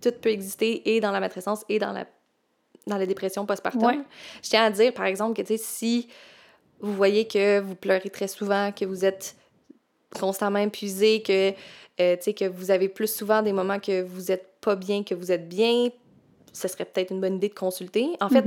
tout 0.00 0.12
peut 0.20 0.30
exister 0.30 0.82
et 0.94 1.00
dans 1.00 1.12
la 1.12 1.20
matrescence 1.20 1.64
et 1.68 1.78
dans 1.78 1.92
la, 1.92 2.06
dans 2.86 2.96
la 2.96 3.06
dépression 3.06 3.46
postpartum. 3.46 3.84
Ouais. 3.84 3.98
Je 4.42 4.50
tiens 4.50 4.64
à 4.64 4.70
dire, 4.70 4.92
par 4.92 5.06
exemple, 5.06 5.34
que, 5.34 5.42
tu 5.42 5.56
sais, 5.56 5.62
si 5.62 6.08
vous 6.80 6.94
voyez 6.94 7.26
que 7.26 7.60
vous 7.60 7.74
pleurez 7.74 8.10
très 8.10 8.28
souvent, 8.28 8.72
que 8.72 8.84
vous 8.84 9.04
êtes 9.04 9.36
constamment 10.18 10.58
épuisé, 10.58 11.22
que, 11.22 11.52
euh, 12.00 12.16
que 12.16 12.48
vous 12.48 12.70
avez 12.70 12.88
plus 12.88 13.12
souvent 13.12 13.42
des 13.42 13.52
moments 13.52 13.78
que 13.78 14.02
vous 14.02 14.30
êtes 14.32 14.54
pas 14.60 14.76
bien, 14.76 15.02
que 15.04 15.14
vous 15.14 15.32
êtes 15.32 15.48
bien, 15.48 15.88
ce 16.52 16.68
serait 16.68 16.84
peut-être 16.84 17.10
une 17.10 17.20
bonne 17.20 17.36
idée 17.36 17.48
de 17.48 17.54
consulter. 17.54 18.08
En 18.20 18.28
fait, 18.28 18.44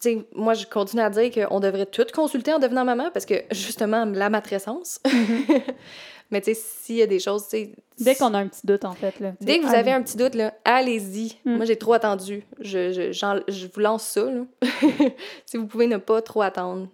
sais, 0.00 0.26
moi, 0.34 0.54
je 0.54 0.66
continue 0.66 1.02
à 1.02 1.10
dire 1.10 1.30
qu'on 1.30 1.60
devrait 1.60 1.86
toutes 1.86 2.12
consulter 2.12 2.52
en 2.52 2.58
devenant 2.58 2.84
maman 2.84 3.10
parce 3.12 3.26
que, 3.26 3.34
justement, 3.50 4.04
la 4.04 4.30
matrescence. 4.30 5.00
Mais, 6.30 6.40
tu 6.40 6.54
sais, 6.54 6.60
s'il 6.60 6.96
y 6.96 7.02
a 7.02 7.06
des 7.06 7.20
choses, 7.20 7.46
tu. 7.48 7.68
Dès 8.00 8.16
qu'on 8.16 8.34
a 8.34 8.38
un 8.38 8.48
petit 8.48 8.66
doute, 8.66 8.84
en 8.84 8.94
fait. 8.94 9.20
Là, 9.20 9.32
Dès 9.40 9.60
que 9.60 9.66
vous 9.66 9.74
avez 9.74 9.92
un 9.92 10.02
petit 10.02 10.16
doute, 10.16 10.34
là, 10.34 10.54
allez-y. 10.64 11.36
Mm. 11.44 11.56
Moi, 11.56 11.64
j'ai 11.66 11.76
trop 11.76 11.92
attendu. 11.92 12.44
Je, 12.58 12.92
je, 12.92 13.12
je 13.12 13.66
vous 13.72 13.80
lance 13.80 14.02
ça. 14.02 14.24
Là. 14.24 14.42
si 15.46 15.56
vous 15.56 15.66
pouvez 15.66 15.86
ne 15.86 15.98
pas 15.98 16.20
trop 16.22 16.42
attendre, 16.42 16.88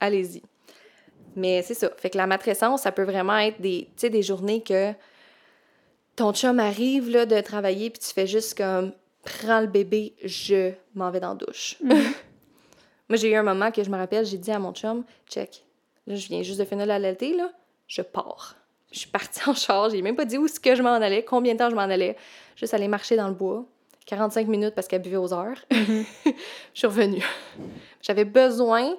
allez-y. 0.00 0.42
Mais 1.38 1.62
c'est 1.62 1.74
ça. 1.74 1.90
Fait 1.96 2.10
que 2.10 2.18
la 2.18 2.26
matrescence, 2.26 2.82
ça 2.82 2.92
peut 2.92 3.04
vraiment 3.04 3.38
être 3.38 3.60
des, 3.60 3.88
des 4.02 4.22
journées 4.22 4.62
que 4.62 4.92
ton 6.16 6.32
chum 6.32 6.58
arrive 6.58 7.08
là, 7.10 7.26
de 7.26 7.40
travailler 7.40 7.90
puis 7.90 8.00
tu 8.00 8.12
fais 8.12 8.26
juste 8.26 8.58
comme 8.58 8.92
prends 9.22 9.60
le 9.60 9.66
bébé, 9.66 10.14
je 10.24 10.72
m'en 10.94 11.10
vais 11.10 11.20
dans 11.20 11.30
la 11.30 11.34
douche. 11.34 11.76
Moi, 11.82 13.16
j'ai 13.16 13.30
eu 13.30 13.34
un 13.34 13.42
moment 13.42 13.70
que 13.70 13.82
je 13.82 13.90
me 13.90 13.96
rappelle, 13.96 14.26
j'ai 14.26 14.36
dit 14.36 14.50
à 14.50 14.58
mon 14.58 14.72
chum, 14.72 15.04
check, 15.28 15.64
là, 16.06 16.16
je 16.16 16.26
viens 16.28 16.42
juste 16.42 16.58
de 16.58 16.64
finir 16.64 16.86
la 16.86 16.98
LLT, 16.98 17.36
là, 17.36 17.52
je 17.86 18.02
pars. 18.02 18.56
Je 18.90 19.00
suis 19.00 19.08
partie 19.08 19.48
en 19.48 19.54
charge, 19.54 19.92
j'ai 19.92 20.02
même 20.02 20.16
pas 20.16 20.24
dit 20.24 20.38
où 20.38 20.46
est-ce 20.46 20.58
que 20.58 20.74
je 20.74 20.82
m'en 20.82 20.94
allais, 20.94 21.24
combien 21.24 21.54
de 21.54 21.58
temps 21.58 21.70
je 21.70 21.74
m'en 21.74 21.82
allais. 21.82 22.16
Juste 22.56 22.74
aller 22.74 22.88
marcher 22.88 23.16
dans 23.16 23.28
le 23.28 23.34
bois, 23.34 23.64
45 24.06 24.48
minutes 24.48 24.74
parce 24.74 24.88
qu'elle 24.88 25.02
buvait 25.02 25.16
aux 25.16 25.32
heures. 25.32 25.58
je 25.70 26.34
suis 26.74 26.86
revenue. 26.86 27.24
J'avais 28.02 28.24
besoin 28.24 28.96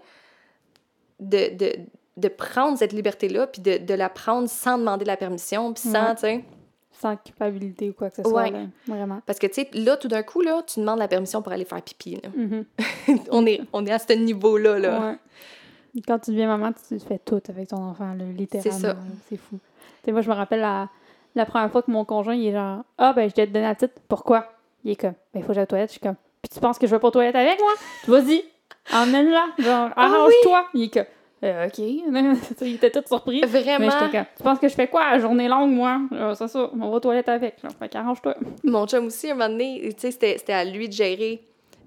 de, 1.20 1.56
de, 1.56 1.76
de 2.18 2.28
prendre 2.28 2.78
cette 2.78 2.94
liberté-là, 2.94 3.48
puis 3.48 3.62
de, 3.62 3.78
de 3.78 3.94
la 3.94 4.10
prendre 4.10 4.50
sans 4.50 4.78
demander 4.78 5.06
la 5.06 5.18
permission, 5.18 5.74
puis 5.74 5.84
sans, 5.84 6.10
Ouais. 6.10 6.16
tu 6.16 6.22
sais... 6.22 6.46
Sans 6.92 7.16
culpabilité 7.16 7.90
ou 7.90 7.94
quoi 7.94 8.10
que 8.10 8.18
ce 8.18 8.24
soit. 8.24 8.44
Ouais. 8.44 8.52
là. 8.52 8.60
Vraiment. 8.86 9.22
Parce 9.26 9.40
que, 9.40 9.48
tu 9.48 9.54
sais, 9.54 9.70
là, 9.74 9.96
tout 9.96 10.10
d'un 10.10 10.22
coup, 10.22 10.42
là, 10.42 10.62
tu 10.68 10.82
demandes 10.82 11.00
la 11.00 11.08
permission 11.08 11.42
pour 11.42 11.54
aller 11.54 11.64
faire 11.64 11.82
pipi. 11.82 12.16
là. 12.22 12.30
Mhm. 12.36 12.66
on, 13.32 13.46
est, 13.46 13.62
on 13.72 13.86
est 13.86 13.92
à 13.92 14.00
ce 14.00 14.12
niveau-là, 14.12 14.78
là. 14.80 15.00
Ouais. 15.00 16.02
Quand 16.06 16.20
tu 16.20 16.32
deviens 16.32 16.48
maman, 16.48 16.72
tu 16.74 17.00
fais 17.00 17.20
tout 17.20 17.42
avec 17.48 17.70
ton 17.70 17.78
enfant, 17.78 18.14
là, 18.14 18.26
littéralement. 18.36 18.78
C'est 18.80 18.86
ça. 18.86 18.96
C'est 19.30 19.38
fou. 19.38 19.60
Tu 19.60 20.06
sais, 20.06 20.12
moi, 20.12 20.20
je 20.22 20.30
me 20.30 20.36
rappelle 20.36 20.60
la, 20.60 20.90
la 21.36 21.46
première 21.46 21.72
fois 21.72 21.82
que 21.84 21.90
mon 21.92 22.04
conjoint, 22.04 22.36
il 22.36 22.48
est 22.48 22.52
genre 22.52 22.84
Ah, 22.98 23.14
ben, 23.14 23.30
je 23.30 23.36
vais 23.36 23.48
te 23.48 23.52
donner 23.54 23.66
la 23.68 23.76
titre. 23.76 23.94
Pourquoi 24.10 24.52
Il 24.84 24.92
est 24.92 24.96
comme 24.98 25.14
Ben, 25.34 25.40
il 25.40 25.42
faut 25.44 25.48
que 25.50 25.54
j'aille 25.54 25.64
aux 25.64 25.68
toilettes. 25.68 25.90
Je 25.90 25.94
suis 25.94 26.02
comme 26.02 26.16
Puis 26.42 26.50
tu 26.54 26.60
penses 26.60 26.78
que 26.78 26.86
je 26.86 26.92
vais 26.94 27.00
pas 27.00 27.08
aux 27.08 27.12
toilettes 27.12 27.36
avec 27.36 27.60
moi 27.62 27.72
Vas-y, 28.20 28.44
emmène-la. 28.94 29.46
Genre, 29.58 29.90
Ah 29.96 30.06
arrange-toi. 30.06 30.68
Il 30.74 30.84
est 30.84 30.94
comme 30.94 31.06
Euh, 31.44 31.68
OK. 31.68 31.78
il 32.62 32.76
était 32.76 32.92
tout 32.92 33.04
surpris. 33.08 33.40
Mais 33.42 33.48
Vraiment, 33.48 33.90
j'étais 33.90 34.12
comme 34.18 34.26
Tu 34.38 34.44
penses 34.44 34.60
que 34.60 34.68
je 34.68 34.74
fais 34.76 34.88
quoi 34.88 35.06
à 35.06 35.20
journée 35.20 35.48
longue, 35.48 35.72
moi? 35.72 36.02
Euh, 36.12 36.36
C'est 36.36 36.48
ça, 36.50 36.70
on 36.74 36.78
va 36.78 36.86
aux 36.88 37.00
toilettes 37.00 37.30
avec. 37.30 37.62
Genre, 37.62 37.72
fait 37.80 37.88
qu'arrange-toi. 37.90 38.36
mon 38.64 38.86
chum 38.88 39.06
aussi, 39.06 39.32
un 39.32 39.36
moment 39.36 39.50
donné, 39.50 39.82
tu 39.94 40.02
sais, 40.02 40.12
c'était 40.12 40.38
c'était 40.38 40.54
à 40.54 40.66
lui 40.66 40.88
de 40.90 40.94
gérer 40.94 41.42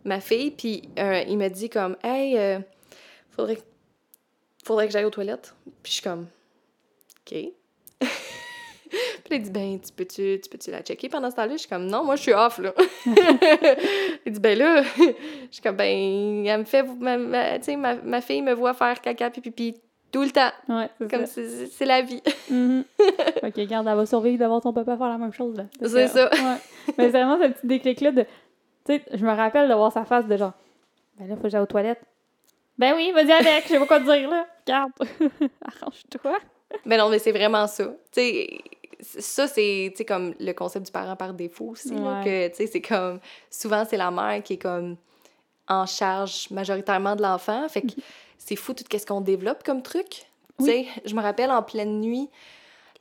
ma 0.04 0.20
fille, 0.20 0.50
puis 0.52 0.82
euh, 0.98 1.22
il 1.28 1.36
m'a 1.38 1.48
dit 1.50 1.68
comme 1.70 1.96
«Hey, 2.02 2.36
euh, 2.38 2.58
faudrait, 3.30 3.56
que- 3.56 3.62
faudrait 4.64 4.86
que 4.86 4.92
j'aille 4.92 5.04
aux 5.04 5.10
toilettes.» 5.10 5.54
Puis 5.82 5.90
je 5.90 5.92
suis 5.92 6.02
comme 6.02 6.26
«OK.» 7.30 7.38
Puis 9.24 9.36
il 9.36 9.42
dit 9.42 9.50
«Ben, 9.52 9.80
tu 9.80 9.92
peux-tu 9.92 10.40
tu 10.42 10.50
peux-tu 10.50 10.70
la 10.70 10.82
checker 10.82 11.08
pendant 11.08 11.30
ce 11.30 11.36
temps-là?» 11.36 11.52
Je 11.52 11.58
suis 11.58 11.68
comme 11.68 11.86
«Non, 11.88 12.04
moi, 12.04 12.16
je 12.16 12.22
suis 12.22 12.32
off, 12.34 12.58
là.» 12.58 12.72
Il 14.26 14.32
dit 14.32 14.40
«Ben 14.40 14.58
là, 14.58 14.82
je 14.82 15.12
suis 15.50 15.62
comme 15.62 15.76
«Ben, 15.78 16.46
elle 16.46 16.58
me 16.60 16.64
fait, 16.64 16.82
ma, 16.82 17.16
ma- 17.16 17.58
tu 17.58 17.64
sais, 17.64 17.76
ma, 17.76 17.94
ma 17.96 18.20
fille 18.20 18.42
me 18.42 18.52
voit 18.52 18.74
faire 18.74 19.00
caca 19.00 19.30
puis 19.30 19.40
pipi 19.40 19.74
tout 20.12 20.22
le 20.22 20.30
temps. 20.30 20.50
Ouais, 20.68 20.90
c'est 20.98 21.10
Comme 21.10 21.26
c'est 21.26 21.84
la 21.86 22.02
vie. 22.02 22.22
Mhm. 22.50 22.84
fait 23.40 23.50
que, 23.52 23.60
regarde, 23.62 23.88
elle 23.88 23.96
va 23.96 24.04
survivre 24.06 24.38
d'avoir 24.38 24.60
ton 24.60 24.72
papa 24.72 24.96
faire 24.96 25.08
la 25.08 25.16
même 25.18 25.32
chose, 25.32 25.56
là. 25.56 25.64
C'est 25.80 26.08
ça. 26.08 26.28
Ouais. 26.30 26.56
Mais 26.98 27.04
c'est 27.04 27.10
vraiment 27.10 27.38
ce 27.42 27.48
petit 27.48 27.66
déclic-là 27.66 28.12
de. 28.12 28.22
Tu 28.22 28.28
sais, 28.96 29.02
je 29.14 29.24
me 29.24 29.32
rappelle 29.32 29.68
de 29.68 29.74
voir 29.74 29.90
sa 29.90 30.04
face 30.04 30.26
de 30.26 30.36
genre. 30.36 30.52
Ben 31.18 31.28
là, 31.28 31.36
faut 31.36 31.42
que 31.44 31.48
j'aille 31.48 31.62
aux 31.62 31.66
toilettes. 31.66 32.02
Ben 32.76 32.94
oui, 32.94 33.12
vas-y 33.12 33.32
avec, 33.32 33.64
je 33.64 33.68
sais 33.68 33.78
pas 33.78 33.86
quoi 33.86 34.00
te 34.00 34.04
dire, 34.04 34.28
là. 34.28 34.46
Regarde. 34.66 34.92
Arrange-toi. 35.64 36.38
Mais 36.84 36.96
non, 36.96 37.08
mais 37.08 37.18
c'est 37.18 37.32
vraiment 37.32 37.66
ça. 37.66 37.84
Tu 37.84 38.20
sais, 38.20 38.58
ça, 39.02 39.48
c'est 39.48 39.92
comme 40.06 40.34
le 40.38 40.52
concept 40.52 40.86
du 40.86 40.92
parent 40.92 41.16
par 41.16 41.34
défaut 41.34 41.70
aussi. 41.70 41.92
Ouais. 41.92 42.50
que, 42.56 42.66
c'est 42.66 42.80
comme... 42.80 43.20
Souvent, 43.50 43.84
c'est 43.88 43.96
la 43.96 44.10
mère 44.10 44.42
qui 44.42 44.54
est 44.54 44.58
comme 44.62 44.96
en 45.68 45.86
charge 45.86 46.48
majoritairement 46.50 47.16
de 47.16 47.22
l'enfant. 47.22 47.68
Fait 47.68 47.82
que 47.82 47.92
c'est 48.38 48.56
fou 48.56 48.74
tout 48.74 48.84
ce 48.90 49.04
qu'on 49.06 49.20
développe 49.20 49.62
comme 49.64 49.82
truc. 49.82 50.24
Oui. 50.58 50.88
je 51.04 51.14
me 51.14 51.22
rappelle 51.22 51.50
en 51.50 51.62
pleine 51.62 52.00
nuit, 52.00 52.28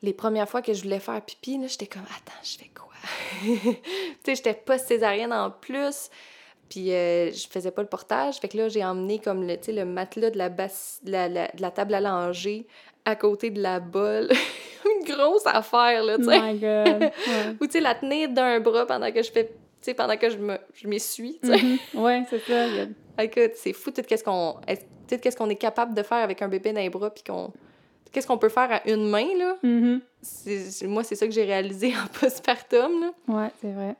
les 0.02 0.14
premières 0.14 0.50
fois 0.50 0.62
que 0.62 0.74
je 0.74 0.82
voulais 0.84 1.00
faire 1.00 1.22
pipi, 1.22 1.60
j'étais 1.68 1.86
comme, 1.86 2.02
attends, 2.04 2.40
je 2.44 2.58
fais 2.58 2.72
quoi? 2.74 2.88
tu 3.44 3.82
sais, 4.26 4.36
j'étais 4.36 4.54
pas 4.54 4.78
césarienne 4.80 5.34
en 5.34 5.52
plus. 5.52 6.10
Puis 6.70 6.92
euh, 6.94 7.32
je 7.32 7.48
faisais 7.48 7.70
pas 7.72 7.82
le 7.82 7.88
portage. 7.90 8.38
Fait 8.38 8.48
que 8.48 8.58
là, 8.58 8.70
j'ai 8.70 8.84
emmené 8.84 9.20
comme 9.20 9.46
le, 9.46 9.58
le 9.68 9.84
matelas 9.86 10.30
de 10.30 10.38
la, 10.38 10.48
basse, 10.50 11.00
de 11.04 11.12
la, 11.12 11.28
la- 11.28 11.48
de 11.50 11.62
la 11.62 11.70
table 11.70 11.94
à 11.94 12.00
langer 12.00 12.66
à 13.06 13.16
côté 13.16 13.50
de 13.50 13.62
la 13.62 13.80
bolle. 13.80 14.30
Une 14.86 15.06
grosse 15.16 15.46
affaire, 15.46 16.04
là, 16.04 16.18
tu 16.18 16.24
sais. 16.26 16.40
My 16.42 16.58
God. 16.60 17.02
Ouais. 17.28 17.56
Ou 17.60 17.66
tu 17.66 17.74
sais, 17.74 17.80
la 17.82 17.96
tenir 17.96 18.30
d'un 18.30 18.60
bras 18.60 18.86
pendant 18.86 19.12
que 19.12 19.22
je 19.22 19.32
fais... 19.32 19.46
Tu 19.46 19.52
sais, 19.82 19.94
pendant 19.94 20.16
que 20.18 20.30
je 20.30 20.38
me 20.38 20.58
je 20.76 20.88
m'essuie, 20.88 21.40
tu 21.42 21.50
sais. 21.50 21.58
Mhm. 21.64 22.02
Ouais, 22.04 22.24
c'est 22.30 22.40
ça. 22.40 22.66
Écoute, 23.20 23.52
c'est 23.56 23.74
fou 23.74 23.90
tout 23.92 24.02
qu'est-ce 24.04 24.24
qu'on 24.24 24.56
qu'est-ce 25.08 25.36
qu'on 25.36 25.50
est 25.50 25.56
capable 25.56 25.94
de 25.94 26.04
faire 26.04 26.20
avec 26.20 26.42
un 26.42 26.48
bébé 26.48 26.72
dans 26.72 26.80
les 26.82 26.90
bras 26.90 27.10
puis 27.10 27.24
qu'on 27.24 27.52
qu'est-ce 28.12 28.28
qu'on 28.28 28.38
peut 28.38 28.50
faire 28.50 28.72
à 28.72 28.88
une 28.90 29.10
main 29.10 29.26
là. 29.38 29.56
C'est- 30.22 30.70
c'est- 30.72 30.88
moi 30.88 31.04
c'est 31.04 31.16
ça 31.16 31.26
que 31.26 31.34
j'ai 31.34 31.44
réalisé 31.44 31.94
en 31.96 32.08
postpartum 32.20 33.02
là. 33.02 33.12
Ouais, 33.28 33.50
c'est 33.60 33.72
vrai. 33.72 33.96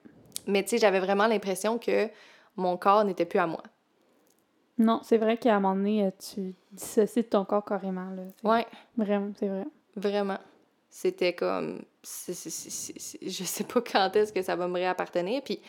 Mais 0.48 0.62
tu 0.64 0.70
sais, 0.70 0.78
j'avais 0.78 1.00
vraiment 1.00 1.28
l'impression 1.28 1.78
que 1.80 2.08
mon 2.56 2.78
corps 2.78 3.04
n'était 3.04 3.26
plus 3.26 3.40
à 3.40 3.48
moi. 3.48 3.64
Non, 4.84 5.00
c'est 5.04 5.18
vrai 5.18 5.38
qu'à 5.38 5.56
un 5.56 5.60
moment 5.60 5.76
donné, 5.76 6.06
euh, 6.06 6.12
tu 6.34 6.56
dissocies 6.72 7.22
de 7.24 7.28
ton 7.28 7.46
corps 7.46 7.64
carrément. 7.64 8.10
Là. 8.10 8.24
Ouais, 8.44 8.66
Vraiment, 8.98 9.32
c'est 9.38 9.48
vrai. 9.48 9.66
vraiment. 9.96 10.38
C'était 10.90 11.34
comme 11.34 11.84
je 12.04 13.44
sais 13.44 13.64
pas 13.64 13.82
quand 13.82 14.16
est-ce 14.16 14.34
que 14.34 14.42
ça 14.42 14.56
va 14.56 14.68
me 14.68 14.74
réappartenir 14.74 15.42
puis 15.44 15.58
tu 15.58 15.64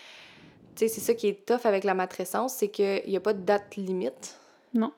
sais, 0.76 0.88
c'est 0.88 1.00
ça 1.02 1.12
qui 1.14 1.28
est 1.28 1.44
tough 1.46 1.64
avec 1.66 1.84
la 1.84 1.92
matrescence, 1.94 2.54
c'est 2.54 2.68
qu'il 2.68 3.02
n'y 3.06 3.16
a 3.16 3.20
pas 3.20 3.34
de 3.34 3.42
date 3.42 3.76
limite. 3.76 4.36
Non. 4.72 4.90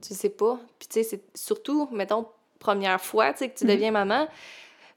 Tu 0.00 0.14
sais 0.14 0.30
pas. 0.30 0.58
Puis 0.78 0.88
tu 0.88 0.94
sais, 0.94 1.02
c'est 1.02 1.22
surtout, 1.38 1.88
mettons, 1.92 2.26
première 2.58 2.98
fois, 3.00 3.32
tu 3.34 3.40
sais, 3.40 3.50
que 3.50 3.58
tu 3.58 3.64
Mhm. 3.66 3.70
deviens 3.70 3.90
maman. 3.90 4.26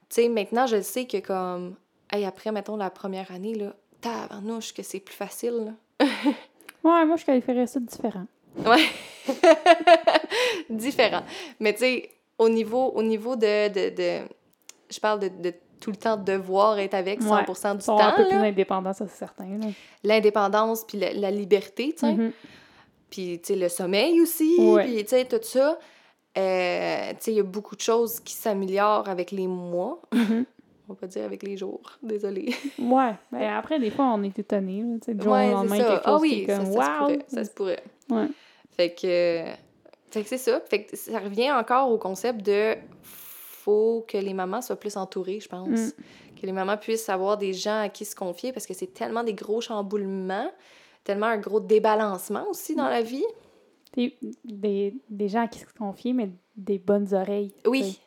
Tu 0.08 0.22
sais, 0.22 0.30
maintenant, 0.30 0.66
je 0.66 0.82
sais 0.82 1.06
que 1.08 1.18
comme, 1.18 1.76
hey, 2.10 2.24
après, 2.24 2.54
mettons, 2.54 2.78
la 2.78 2.90
première 2.90 3.32
année, 3.34 3.54
là, 3.56 3.76
tabarnouche, 4.00 4.74
que 4.74 4.82
c'est 4.82 5.02
plus 5.02 5.16
facile, 5.16 5.74
là. 6.00 6.06
Ouais, 6.86 7.06
moi, 7.06 7.16
je 7.18 7.26
qualifierais 7.26 7.68
ça 7.68 7.80
de 7.82 7.86
différent. 7.86 8.26
Ouais. 8.58 8.86
Différent. 10.70 11.24
Mais 11.60 11.74
tu 11.74 11.80
sais, 11.80 12.10
au 12.38 12.50
niveau, 12.50 12.88
au 12.96 13.04
niveau 13.04 13.36
de, 13.36 13.68
de, 13.70 13.96
de- 13.96 14.28
Je 14.90 15.00
parle 15.00 15.20
de, 15.20 15.28
de 15.30 15.54
tout 15.80 15.92
le 15.92 15.98
temps 15.98 16.18
devoir 16.18 16.80
être 16.80 16.94
avec 16.94 17.22
100% 17.22 17.72
du 17.74 17.78
Ils 17.80 17.82
sont 17.84 17.98
un 17.98 18.12
temps, 18.12 18.18
peu 18.18 18.28
plus 18.28 18.38
là. 18.38 18.44
indépendants, 18.44 18.94
ça, 18.94 19.06
c'est 19.08 19.18
certain. 19.18 19.46
L'indépendance 20.04 20.86
puis 20.86 20.98
la, 20.98 21.14
la 21.14 21.32
liberté, 21.32 21.94
tu 21.94 22.00
sais. 22.00 22.14
Mhm. 22.14 22.32
Puis, 23.10 23.40
tu 23.42 23.54
sais, 23.54 23.60
le 23.60 23.70
sommeil 23.70 24.20
aussi, 24.22 24.56
Ouais. 24.60 24.86
puis, 24.86 25.04
tu 25.04 25.10
sais, 25.10 25.26
tout 25.26 25.40
ça. 25.42 25.78
Euh, 26.36 27.10
tu 27.12 27.16
sais, 27.20 27.32
il 27.32 27.38
y 27.38 27.40
a 27.40 27.44
beaucoup 27.44 27.76
de 27.76 27.82
choses 27.82 28.20
qui 28.20 28.34
s'améliorent 28.34 29.08
avec 29.08 29.30
les 29.32 29.46
mois. 29.48 30.02
Mhm. 30.12 30.46
On 30.94 30.96
va 30.96 31.00
pas 31.00 31.08
dire 31.08 31.26
avec 31.26 31.42
les 31.42 31.58
jours, 31.58 31.82
désolée. 32.04 32.54
Ouais. 32.78 33.16
Ben, 33.32 33.42
après, 33.54 33.80
des 33.80 33.90
fois, 33.90 34.06
on 34.14 34.22
est 34.22 34.38
étonnés. 34.38 34.84
là, 34.84 34.96
tu 35.02 35.06
sais, 35.06 35.14
Du 35.16 35.24
jour 35.24 35.34
au 35.34 35.36
lendemain, 35.36 35.78
quelque 35.78 35.90
chose 35.90 36.02
Ah 36.06 36.16
qui 36.18 36.22
oui, 36.22 36.34
est 36.42 36.46
ça, 36.46 36.58
comme 36.58 36.66
ça 36.66 36.72
se 36.72 36.98
pourrait. 37.00 37.20
Ça 37.28 37.46
se 37.46 37.52
pourrait. 37.52 37.84
Ouais. 38.12 38.28
Fait 38.72 38.90
que, 38.94 39.44
fait 40.12 40.22
que 40.22 40.30
c'est 40.30 40.38
ça. 40.38 40.62
Fait 40.70 40.84
que 40.84 40.96
ça 40.96 41.18
revient 41.18 41.52
encore 41.52 41.92
au 41.92 41.98
concept 41.98 42.46
de 42.46 42.76
faut 43.02 44.06
que 44.08 44.18
les 44.18 44.34
mamans 44.36 44.62
soient 44.62 44.80
plus 44.80 44.96
entourées, 44.98 45.40
je 45.40 45.48
pense. 45.50 45.68
Mm. 45.68 45.92
Que 46.40 46.46
les 46.46 46.52
mamans 46.52 46.78
puissent 46.78 47.10
avoir 47.10 47.38
des 47.38 47.54
gens 47.54 47.82
à 47.82 47.90
qui 47.90 48.06
se 48.06 48.16
confier 48.16 48.54
parce 48.54 48.68
que 48.68 48.76
c'est 48.76 48.94
tellement 48.94 49.24
des 49.24 49.34
gros 49.34 49.62
chamboulements, 49.62 50.52
tellement 51.04 51.28
un 51.28 51.38
gros 51.38 51.60
débalancement 51.60 52.46
aussi 52.50 52.76
dans 52.76 52.90
la 52.90 53.02
vie. 53.02 53.26
Des, 53.96 54.16
des, 54.44 54.96
des 55.10 55.28
gens 55.30 55.44
à 55.44 55.48
qui 55.48 55.60
se 55.60 55.66
confier, 55.78 56.14
mais 56.14 56.30
des 56.56 56.78
bonnes 56.78 57.14
oreilles. 57.14 57.54
Oui. 57.66 58.00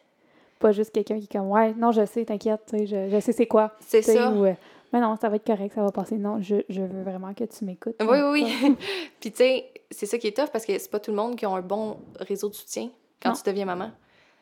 Pas 0.58 0.72
juste 0.72 0.92
quelqu'un 0.92 1.18
qui 1.18 1.24
est 1.24 1.32
comme 1.32 1.50
Ouais, 1.50 1.74
non, 1.74 1.92
je 1.92 2.04
sais, 2.06 2.24
t'inquiète, 2.24 2.62
je, 2.72 3.08
je 3.10 3.20
sais 3.20 3.32
c'est 3.32 3.46
quoi. 3.46 3.72
c'est 3.80 4.02
ça. 4.02 4.30
Ou, 4.32 4.44
euh, 4.46 4.54
mais 4.92 5.00
non, 5.00 5.16
ça 5.20 5.28
va 5.28 5.36
être 5.36 5.46
correct, 5.46 5.74
ça 5.74 5.82
va 5.82 5.90
passer. 5.92 6.16
Non, 6.16 6.40
je, 6.40 6.56
je 6.68 6.80
veux 6.80 7.02
vraiment 7.02 7.34
que 7.34 7.44
tu 7.44 7.64
m'écoutes. 7.64 7.96
Oui, 8.00 8.18
oui, 8.22 8.42
oui. 8.44 8.76
Puis, 9.20 9.30
tu 9.32 9.38
sais, 9.38 9.70
c'est 9.90 10.06
ça 10.06 10.16
qui 10.16 10.28
est 10.28 10.36
tough 10.36 10.48
parce 10.52 10.64
que 10.64 10.78
c'est 10.78 10.90
pas 10.90 11.00
tout 11.00 11.10
le 11.10 11.16
monde 11.16 11.36
qui 11.36 11.44
a 11.44 11.50
un 11.50 11.60
bon 11.60 11.98
réseau 12.20 12.48
de 12.48 12.54
soutien 12.54 12.88
quand 13.22 13.30
Non. 13.30 13.34
tu 13.36 13.42
deviens 13.44 13.66
maman. 13.66 13.90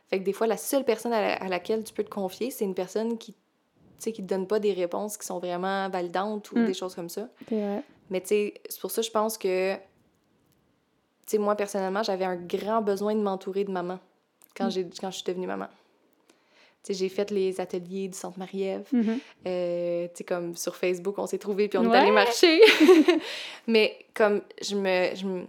Fait 0.08 0.20
que 0.20 0.24
des 0.24 0.32
fois, 0.32 0.46
la 0.46 0.56
seule 0.56 0.84
personne 0.84 1.12
à, 1.12 1.20
la- 1.20 1.34
à 1.36 1.48
laquelle 1.48 1.82
tu 1.82 1.92
peux 1.94 2.04
te 2.04 2.10
confier, 2.10 2.50
c'est 2.50 2.64
une 2.64 2.74
personne 2.74 3.16
qui, 3.18 3.32
tu 3.32 3.38
sais, 3.98 4.12
qui 4.12 4.22
te 4.22 4.28
donne 4.28 4.46
pas 4.46 4.60
des 4.60 4.72
réponses 4.72 5.16
qui 5.16 5.26
sont 5.26 5.38
vraiment 5.38 5.88
validantes 5.88 6.52
ou 6.52 6.58
Mm. 6.58 6.66
des 6.66 6.74
choses 6.74 6.94
comme 6.94 7.08
ça. 7.08 7.28
Vrai. 7.50 7.82
Mais, 8.10 8.20
tu 8.20 8.28
sais, 8.28 8.54
c'est 8.68 8.80
pour 8.80 8.90
ça 8.90 9.00
que 9.00 9.06
je 9.06 9.12
pense 9.12 9.36
que, 9.38 9.74
tu 9.74 9.80
sais, 11.26 11.38
moi, 11.38 11.56
personnellement, 11.56 12.02
j'avais 12.02 12.26
un 12.26 12.36
grand 12.36 12.82
besoin 12.82 13.14
de 13.14 13.20
m'entourer 13.22 13.64
de 13.64 13.72
maman 13.72 13.98
quand, 14.56 14.66
Mm. 14.66 14.70
j'ai, 14.70 14.90
quand 15.00 15.10
je 15.10 15.16
suis 15.16 15.24
devenue 15.24 15.46
maman. 15.46 15.66
J'ai 16.88 17.08
fait 17.08 17.30
les 17.30 17.60
ateliers 17.60 18.08
du 18.08 18.16
Centre 18.18 18.38
Marie-Ève. 18.38 18.86
Mhm. 18.92 19.18
Euh, 19.46 20.08
comme 20.26 20.56
sur 20.56 20.76
Facebook, 20.76 21.18
on 21.18 21.26
s'est 21.26 21.38
trouvés 21.38 21.68
puis 21.68 21.78
on 21.78 21.84
est 21.84 21.88
Ouais. 21.88 21.96
allé 21.98 22.10
marcher. 22.10 22.60
Mais 23.66 23.96
comme 24.14 24.42
je 24.62 24.76
me, 24.76 25.14
je 25.14 25.24
me 25.26 25.44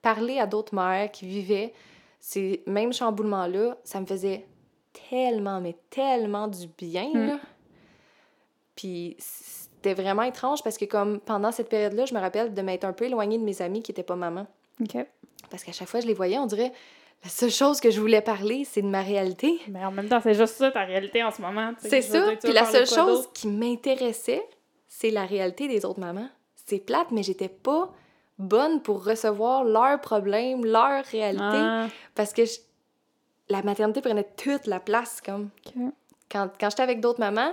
parlais 0.00 0.38
à 0.38 0.46
d'autres 0.46 0.74
mères 0.74 1.10
qui 1.12 1.26
vivaient 1.26 1.72
ces 2.20 2.62
mêmes 2.66 2.92
chamboulements-là, 2.92 3.76
ça 3.84 4.00
me 4.00 4.06
faisait 4.06 4.44
tellement, 5.10 5.60
mais 5.60 5.76
tellement 5.90 6.48
du 6.48 6.66
bien, 6.78 7.10
Mm. 7.12 7.26
là. 7.26 7.40
Puis 8.76 9.16
c'était 9.18 9.94
vraiment 9.94 10.22
étrange 10.22 10.62
parce 10.62 10.78
que 10.78 10.84
comme 10.84 11.20
pendant 11.20 11.52
cette 11.52 11.68
période-là, 11.68 12.04
je 12.06 12.14
me 12.14 12.20
rappelle 12.20 12.54
de 12.54 12.62
m'être 12.62 12.84
un 12.84 12.92
peu 12.92 13.04
éloignée 13.04 13.38
de 13.38 13.44
mes 13.44 13.60
amis 13.62 13.82
qui 13.82 13.90
n'étaient 13.92 14.02
pas 14.02 14.16
maman. 14.16 14.46
OK. 14.80 14.96
Parce 15.50 15.64
qu'à 15.64 15.72
chaque 15.72 15.88
fois 15.88 16.00
que 16.00 16.04
je 16.04 16.08
les 16.08 16.14
voyais, 16.14 16.38
on 16.38 16.46
dirait 16.46 16.72
la 17.24 17.30
seule 17.30 17.50
chose 17.50 17.80
que 17.80 17.90
je 17.90 18.00
voulais 18.00 18.20
parler, 18.20 18.64
c'est 18.64 18.82
de 18.82 18.88
ma 18.88 19.02
réalité. 19.02 19.60
Mais 19.68 19.84
en 19.84 19.90
même 19.92 20.08
temps, 20.08 20.20
c'est 20.22 20.34
juste 20.34 20.54
ça 20.56 20.70
ta 20.70 20.84
réalité 20.84 21.22
en 21.22 21.30
ce 21.30 21.40
moment. 21.40 21.72
C'est 21.78 22.02
ça. 22.02 22.20
dire, 22.30 22.38
Puis 22.42 22.52
la 22.52 22.64
seule 22.64 22.86
chose 22.86 23.28
qui 23.34 23.48
m'intéressait, 23.48 24.44
c'est 24.88 25.10
la 25.10 25.24
réalité 25.24 25.68
des 25.68 25.84
autres 25.84 26.00
mamans. 26.00 26.28
C'est 26.66 26.78
plate, 26.78 27.10
mais 27.10 27.22
j'étais 27.22 27.48
pas 27.48 27.92
bonne 28.38 28.80
pour 28.82 29.04
recevoir 29.04 29.64
leurs 29.64 30.00
problèmes, 30.00 30.64
leur 30.64 31.04
réalité. 31.04 31.42
Ah, 31.44 31.86
Parce 32.14 32.32
que 32.32 32.44
je- 32.44 32.58
la 33.48 33.62
maternité 33.62 34.00
prenait 34.00 34.26
toute 34.36 34.66
la 34.66 34.80
place. 34.80 35.20
Comme 35.24 35.50
quand, 36.30 36.50
quand 36.58 36.70
j'étais 36.70 36.82
avec 36.82 37.00
d'autres 37.00 37.20
mamans, 37.20 37.52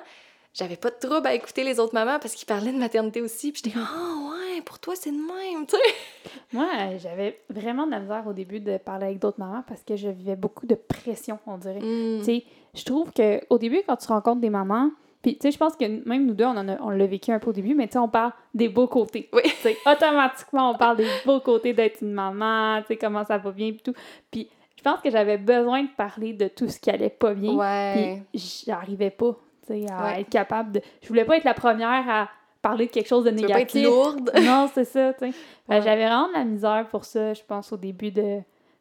j'avais 0.53 0.77
pas 0.77 0.89
de 0.89 0.95
trouble 0.99 1.27
à 1.27 1.33
écouter 1.33 1.63
les 1.63 1.79
autres 1.79 1.93
mamans 1.93 2.17
parce 2.19 2.33
qu'ils 2.33 2.47
parlaient 2.47 2.71
de 2.71 2.77
maternité 2.77 3.21
aussi. 3.21 3.51
Puis 3.51 3.61
j'étais 3.63 3.77
comme, 3.77 3.87
ah 3.87 4.31
ouais, 4.31 4.38
pour 4.61 4.79
toi, 4.79 4.95
c'est 4.95 5.11
de 5.11 5.15
même, 5.17 5.65
tu 5.65 5.75
sais. 5.75 6.31
Moi, 6.53 6.65
j'avais 6.97 7.39
vraiment 7.49 7.85
de 7.85 7.91
la 7.91 7.99
misère 7.99 8.23
au 8.27 8.33
début 8.33 8.59
de 8.59 8.77
parler 8.77 9.05
avec 9.07 9.19
d'autres 9.19 9.39
mamans 9.39 9.63
parce 9.67 9.83
que 9.83 9.95
je 9.95 10.09
vivais 10.09 10.35
beaucoup 10.35 10.65
de 10.65 10.75
pression, 10.75 11.39
on 11.47 11.57
dirait. 11.57 11.79
Mm. 11.79 12.19
Tu 12.19 12.23
sais, 12.25 12.43
je 12.73 12.83
trouve 12.85 13.11
que 13.11 13.41
au 13.49 13.57
début, 13.57 13.81
quand 13.87 13.95
tu 13.97 14.07
rencontres 14.07 14.41
des 14.41 14.49
mamans, 14.49 14.91
puis 15.21 15.33
tu 15.37 15.41
sais, 15.43 15.51
je 15.51 15.57
pense 15.57 15.75
que 15.75 15.85
même 16.07 16.25
nous 16.25 16.33
deux, 16.33 16.45
on, 16.45 16.55
en 16.55 16.67
a- 16.69 16.81
on 16.81 16.89
l'a 16.91 17.05
vécu 17.05 17.31
un 17.31 17.39
peu 17.39 17.49
au 17.49 17.53
début, 17.53 17.75
mais 17.75 17.87
tu 17.87 17.93
sais, 17.93 17.99
on 17.99 18.07
parle 18.07 18.31
des 18.53 18.69
beaux 18.69 18.87
côtés. 18.87 19.27
Oui. 19.33 19.41
Tu 19.43 19.49
sais, 19.49 19.77
automatiquement, 19.85 20.71
on 20.71 20.75
parle 20.77 20.97
des 20.97 21.07
beaux 21.25 21.41
côtés 21.41 21.73
d'être 21.73 22.01
une 22.01 22.13
maman, 22.13 22.79
tu 22.81 22.87
sais, 22.87 22.97
comment 22.97 23.25
ça 23.25 23.37
va 23.37 23.51
bien, 23.51 23.71
puis 23.71 23.81
tout. 23.83 23.93
Puis 24.31 24.49
je 24.77 24.81
pense 24.81 25.01
que 25.01 25.09
j'avais 25.09 25.37
besoin 25.37 25.83
de 25.83 25.89
parler 25.97 26.31
de 26.33 26.47
tout 26.47 26.69
ce 26.69 26.79
qui 26.79 26.89
allait 26.89 27.09
pas 27.09 27.33
bien. 27.33 27.53
Ouais. 27.53 28.21
Puis 28.31 28.63
j'arrivais 28.65 29.09
pas, 29.09 29.35
tu 29.67 29.73
sais, 29.85 29.91
à 29.91 30.03
Ouais. 30.05 30.21
être 30.21 30.29
capable 30.29 30.71
de... 30.71 30.81
Je 31.01 31.07
voulais 31.09 31.25
pas 31.25 31.35
être 31.35 31.43
la 31.43 31.53
première 31.53 32.09
à 32.09 32.29
parler 32.61 32.87
de 32.87 32.91
quelque 32.91 33.07
chose 33.07 33.23
de 33.23 33.29
Tu 33.31 33.37
veux 33.43 33.47
pas 33.47 33.61
être 33.61 33.73
négatif. 33.73 33.83
lourde? 33.85 34.31
Non, 34.43 34.69
c'est 34.73 34.85
ça, 34.85 35.13
tu 35.13 35.19
sais. 35.31 35.37
Ouais. 35.69 35.81
J'avais 35.81 36.05
vraiment 36.05 36.27
de 36.27 36.33
la 36.33 36.43
misère 36.45 36.87
pour 36.89 37.05
ça, 37.05 37.33
je 37.33 37.41
pense, 37.43 37.71
au 37.71 37.77
début 37.77 38.11
de 38.11 38.39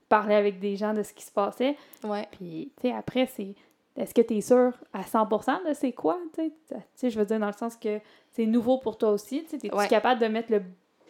parler 0.08 0.34
avec 0.34 0.58
des 0.58 0.76
gens 0.76 0.94
de 0.94 1.02
ce 1.02 1.12
qui 1.12 1.24
se 1.24 1.30
passait. 1.32 1.76
Ouais. 2.04 2.26
Puis, 2.32 2.72
tu 2.80 2.88
sais, 2.88 2.94
après, 2.94 3.26
c'est. 3.26 3.54
Est-ce 3.96 4.14
que 4.14 4.22
tu 4.22 4.36
es 4.36 4.40
sûr 4.40 4.72
à 4.92 5.02
100% 5.02 5.68
de 5.68 5.74
c'est 5.74 5.92
quoi, 5.92 6.18
tu 6.34 6.52
sais? 6.68 6.76
Tu 6.98 7.10
je 7.10 7.18
veux 7.18 7.24
dire, 7.26 7.40
dans 7.40 7.48
le 7.48 7.52
sens 7.52 7.76
que 7.76 7.98
c'est 8.32 8.46
nouveau 8.46 8.78
pour 8.78 8.96
toi 8.96 9.10
aussi, 9.10 9.42
tu 9.44 9.50
sais. 9.50 9.66
Es-tu 9.66 9.74
Ouais. 9.74 9.88
capable 9.88 10.20
de 10.20 10.26
mettre 10.28 10.52
le 10.52 10.62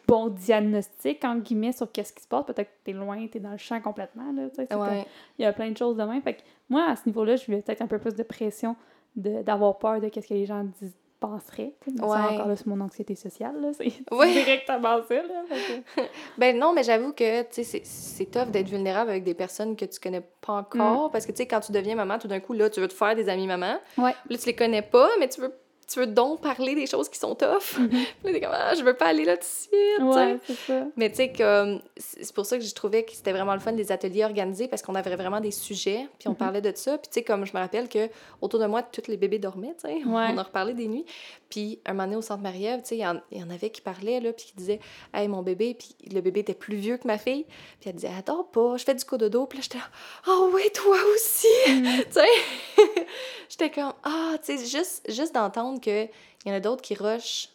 bon 0.06 0.28
diagnostic, 0.28 1.22
en 1.24 1.36
guillemets, 1.36 1.72
sur 1.72 1.92
qu'est-ce 1.92 2.14
qui 2.14 2.22
se 2.22 2.28
passe? 2.28 2.46
Peut-être 2.46 2.68
que 2.70 2.76
tu 2.86 2.90
es 2.92 2.94
loin, 2.94 3.26
tu 3.26 3.36
es 3.36 3.40
dans 3.40 3.50
le 3.50 3.58
champ 3.58 3.78
complètement, 3.82 4.24
tu 4.54 4.74
Ouais. 4.74 5.04
Il 5.38 5.42
y 5.42 5.44
a 5.44 5.52
plein 5.52 5.70
de 5.70 5.76
choses 5.76 5.96
de 5.96 6.02
même. 6.02 6.22
Fait 6.22 6.34
que 6.34 6.40
moi, 6.70 6.86
à 6.88 6.96
ce 6.96 7.02
niveau-là, 7.06 7.36
je 7.36 7.44
vivais 7.44 7.60
peut-être 7.60 7.82
un 7.82 7.86
peu 7.86 7.98
plus 7.98 8.14
de 8.14 8.22
pression 8.22 8.74
de- 9.16 9.42
d'avoir 9.42 9.76
peur 9.78 10.00
de 10.00 10.08
qu'est-ce 10.08 10.28
que 10.28 10.34
les 10.34 10.46
gens 10.46 10.64
disent 10.80 10.96
sais. 11.20 11.74
Mais 11.86 11.98
ça, 11.98 12.06
Ouais. 12.06 12.34
encore 12.34 12.48
là, 12.48 12.56
c'est 12.56 12.66
mon 12.66 12.80
anxiété 12.80 13.14
sociale, 13.14 13.60
là. 13.60 13.68
C'est 13.72 13.92
Ouais. 14.14 14.32
directement 14.32 15.00
ça, 15.08 15.14
là. 15.14 15.22
Que- 15.48 16.02
Ben 16.38 16.58
non, 16.58 16.72
mais 16.72 16.82
j'avoue 16.84 17.12
que, 17.12 17.42
tu 17.42 17.48
sais, 17.50 17.64
c'est- 17.64 17.84
tough 18.30 18.50
d'être 18.50 18.68
vulnérable 18.68 19.10
avec 19.10 19.24
des 19.24 19.34
personnes 19.34 19.74
que 19.76 19.84
tu 19.84 19.98
connais 20.00 20.22
pas 20.40 20.52
encore. 20.54 21.10
Parce 21.10 21.26
que, 21.26 21.32
tu 21.32 21.38
sais, 21.38 21.46
quand 21.46 21.60
tu 21.60 21.72
deviens 21.72 21.94
maman, 21.96 22.18
tout 22.18 22.28
d'un 22.28 22.40
coup, 22.40 22.52
là, 22.52 22.70
tu 22.70 22.80
veux 22.80 22.88
te 22.88 22.94
faire 22.94 23.14
des 23.16 23.28
amis 23.28 23.46
maman. 23.46 23.78
Ouais. 23.96 24.14
Là, 24.28 24.38
tu 24.38 24.46
les 24.46 24.54
connais 24.54 24.82
pas, 24.82 25.08
mais 25.18 25.28
tu 25.28 25.40
veux, 25.40 25.52
tu 25.90 25.98
veux 26.00 26.06
donc 26.06 26.40
parler 26.42 26.74
des 26.74 26.86
choses 26.86 27.08
qui 27.08 27.18
sont 27.18 27.34
tough? 27.34 27.78
Mhm. 27.78 27.88
Puis 28.22 28.32
là, 28.32 28.40
comme, 28.40 28.50
ah, 28.52 28.74
je 28.74 28.82
veux 28.82 28.94
pas 28.94 29.06
aller 29.06 29.24
là 29.24 29.36
tout 29.36 29.42
de 29.42 29.46
suite. 29.46 30.02
Ouais, 30.02 30.38
ça. 30.66 30.86
Mais 30.96 31.08
tu 31.10 31.16
sais, 31.16 31.32
comme, 31.32 31.80
c'est 31.96 32.32
pour 32.34 32.44
ça 32.46 32.58
que 32.58 32.64
je 32.64 32.74
trouvais 32.74 33.04
que 33.04 33.12
c'était 33.12 33.32
vraiment 33.32 33.54
le 33.54 33.60
fun 33.60 33.72
des 33.72 33.90
ateliers 33.90 34.24
organisés 34.24 34.68
parce 34.68 34.82
qu'on 34.82 34.94
avait 34.94 35.16
vraiment 35.16 35.40
des 35.40 35.50
sujets, 35.50 36.06
puis 36.18 36.28
on 36.28 36.32
Mhm. 36.32 36.36
parlait 36.36 36.60
de 36.60 36.72
ça. 36.76 36.98
Puis 36.98 37.08
tu 37.08 37.14
sais, 37.14 37.22
comme 37.24 37.46
je 37.46 37.52
me 37.54 37.58
rappelle 37.58 37.88
que 37.88 38.08
autour 38.42 38.60
de 38.60 38.66
moi, 38.66 38.82
tous 38.82 39.08
les 39.08 39.16
bébés 39.16 39.38
dormaient, 39.38 39.74
tu 39.82 39.88
sais. 39.88 39.94
Ouais. 40.06 40.26
On 40.34 40.38
en 40.38 40.42
reparlait 40.42 40.74
des 40.74 40.88
nuits. 40.88 41.04
Puis 41.50 41.78
un 41.86 41.92
moment 41.92 42.04
donné, 42.04 42.16
au 42.16 42.22
centre 42.22 42.42
Marie-Ève, 42.42 42.80
tu 42.82 42.88
sais, 42.88 42.96
il 42.98 43.22
y, 43.32 43.38
y 43.38 43.42
en 43.42 43.50
avait 43.50 43.70
qui 43.70 43.80
parlaient, 43.80 44.20
là, 44.20 44.32
puis 44.32 44.46
qui 44.46 44.54
disaient, 44.54 44.80
hey, 45.14 45.28
mon 45.28 45.42
bébé, 45.42 45.74
puis 45.74 45.94
le 46.12 46.20
bébé 46.20 46.40
était 46.40 46.54
plus 46.54 46.76
vieux 46.76 46.98
que 46.98 47.06
ma 47.06 47.16
fille. 47.18 47.44
Puis 47.80 47.88
elle 47.88 47.94
disait, 47.96 48.10
attends 48.18 48.44
pas, 48.44 48.76
je 48.76 48.84
fais 48.84 48.94
du 48.94 49.04
cododo. 49.04 49.46
Puis 49.46 49.58
là, 49.58 49.62
j'étais 49.62 49.78
là, 49.78 49.84
oh 50.28 50.50
oui, 50.52 50.62
toi 50.74 50.96
aussi, 51.14 51.46
Mhm. 51.68 51.84
tu 52.04 52.12
sais? 52.12 53.06
j'étais 53.48 53.70
comme, 53.70 53.92
ah, 54.04 54.34
tu 54.44 54.58
sais, 54.58 54.66
juste, 54.66 55.10
juste 55.10 55.34
d'entendre 55.34 55.77
qu'il 55.80 56.08
y 56.46 56.50
en 56.50 56.54
a 56.54 56.60
d'autres 56.60 56.82
qui 56.82 56.94
rushent 56.94 57.50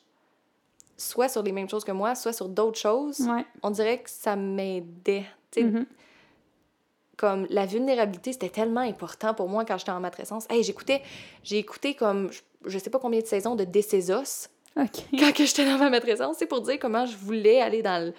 soit 0.97 1.27
sur 1.27 1.43
les 1.43 1.51
mêmes 1.51 1.69
choses 1.69 1.83
que 1.83 1.91
moi, 1.91 2.15
soit 2.15 2.33
sur 2.33 2.47
d'autres 2.47 2.79
choses, 2.79 3.19
Ouais. 3.21 3.45
on 3.61 3.71
dirait 3.71 3.99
que 3.99 4.09
ça 4.09 4.35
m'aidait. 4.35 5.25
Mhm. 5.57 5.85
comme 7.15 7.45
la 7.51 7.67
vulnérabilité, 7.67 8.33
c'était 8.33 8.49
tellement 8.49 8.81
important 8.81 9.35
pour 9.35 9.47
moi 9.47 9.65
quand 9.65 9.77
j'étais 9.77 9.91
en 9.91 9.99
matrescence. 9.99 10.45
Hey, 10.49 10.63
j'écoutais, 10.63 11.01
j'ai 11.43 11.57
écouté 11.59 11.93
comme, 11.93 12.31
je, 12.65 12.77
sais 12.79 12.89
pas 12.89 12.97
combien 12.99 13.19
de 13.21 13.25
saisons 13.27 13.55
de 13.55 13.63
Décésos 13.63 14.49
OK. 14.75 14.87
quand 15.19 15.31
j'étais 15.37 15.63
dans 15.65 15.77
ma 15.77 15.91
matrescence, 15.91 16.37
c'est 16.39 16.47
pour 16.47 16.61
dire 16.61 16.79
comment 16.79 17.05
je 17.05 17.15
voulais 17.15 17.61
aller 17.61 17.83
dans 17.83 18.03
le, 18.03 18.11
tu 18.13 18.17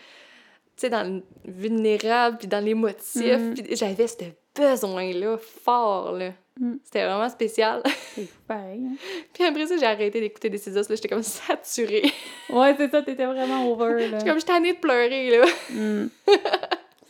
sais, 0.77 0.91
dans 0.91 1.03
le 1.13 1.23
vulnérable, 1.45 2.39
puis 2.39 2.47
dans 2.47 2.65
l'émotif, 2.65 3.55
puis 3.55 3.77
j'avais 3.77 4.07
ce 4.07 4.17
besoin-là 4.55 5.37
fort, 5.39 6.13
là. 6.13 6.31
Mhm. 6.61 6.79
C'était 6.85 7.05
vraiment 7.05 7.29
spécial. 7.29 7.83
C'est 8.15 8.29
pareil. 8.47 8.87
hein. 8.87 8.95
puis 9.33 9.45
après 9.45 9.67
ça, 9.67 9.77
j'ai 9.77 9.87
arrêté 9.87 10.21
d'écouter 10.21 10.49
Décésos, 10.51 10.89
là, 10.89 10.95
j'étais 10.95 11.09
comme 11.09 11.23
saturée. 11.23 12.13
Ouais, 12.51 12.75
c'est 12.77 12.91
ça, 12.91 13.03
t'étais 13.03 13.27
vraiment 13.27 13.69
over, 13.73 14.09
là. 14.11 14.19
J'étais 14.19 14.31
comme, 14.31 14.39
j'étais 14.39 14.53
tannée 14.53 14.73
de 14.75 14.79
pleurer, 14.79 15.31
là. 15.39 15.47
Mm. 15.71 16.09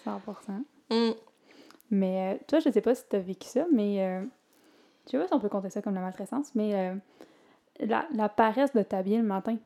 100%. 0.06 0.10
Mm. 0.90 1.12
Mais 1.90 2.34
euh, 2.34 2.44
toi, 2.48 2.60
je 2.60 2.70
sais 2.70 2.80
pas 2.80 2.94
si 2.94 3.02
t'as 3.08 3.18
vécu 3.18 3.46
ça, 3.48 3.66
mais 3.72 4.00
euh, 4.02 4.22
je 5.06 5.10
sais 5.12 5.18
pas 5.18 5.26
si 5.26 5.34
on 5.34 5.40
peut 5.40 5.48
compter 5.48 5.70
ça 5.70 5.82
comme 5.82 5.94
la 5.94 6.00
matrescence, 6.00 6.48
mais 6.54 6.74
euh, 6.74 6.94
la, 7.80 8.06
la 8.14 8.28
paresse 8.28 8.72
de 8.72 8.82
t'habiller 8.82 9.18
le 9.18 9.24
matin. 9.24 9.56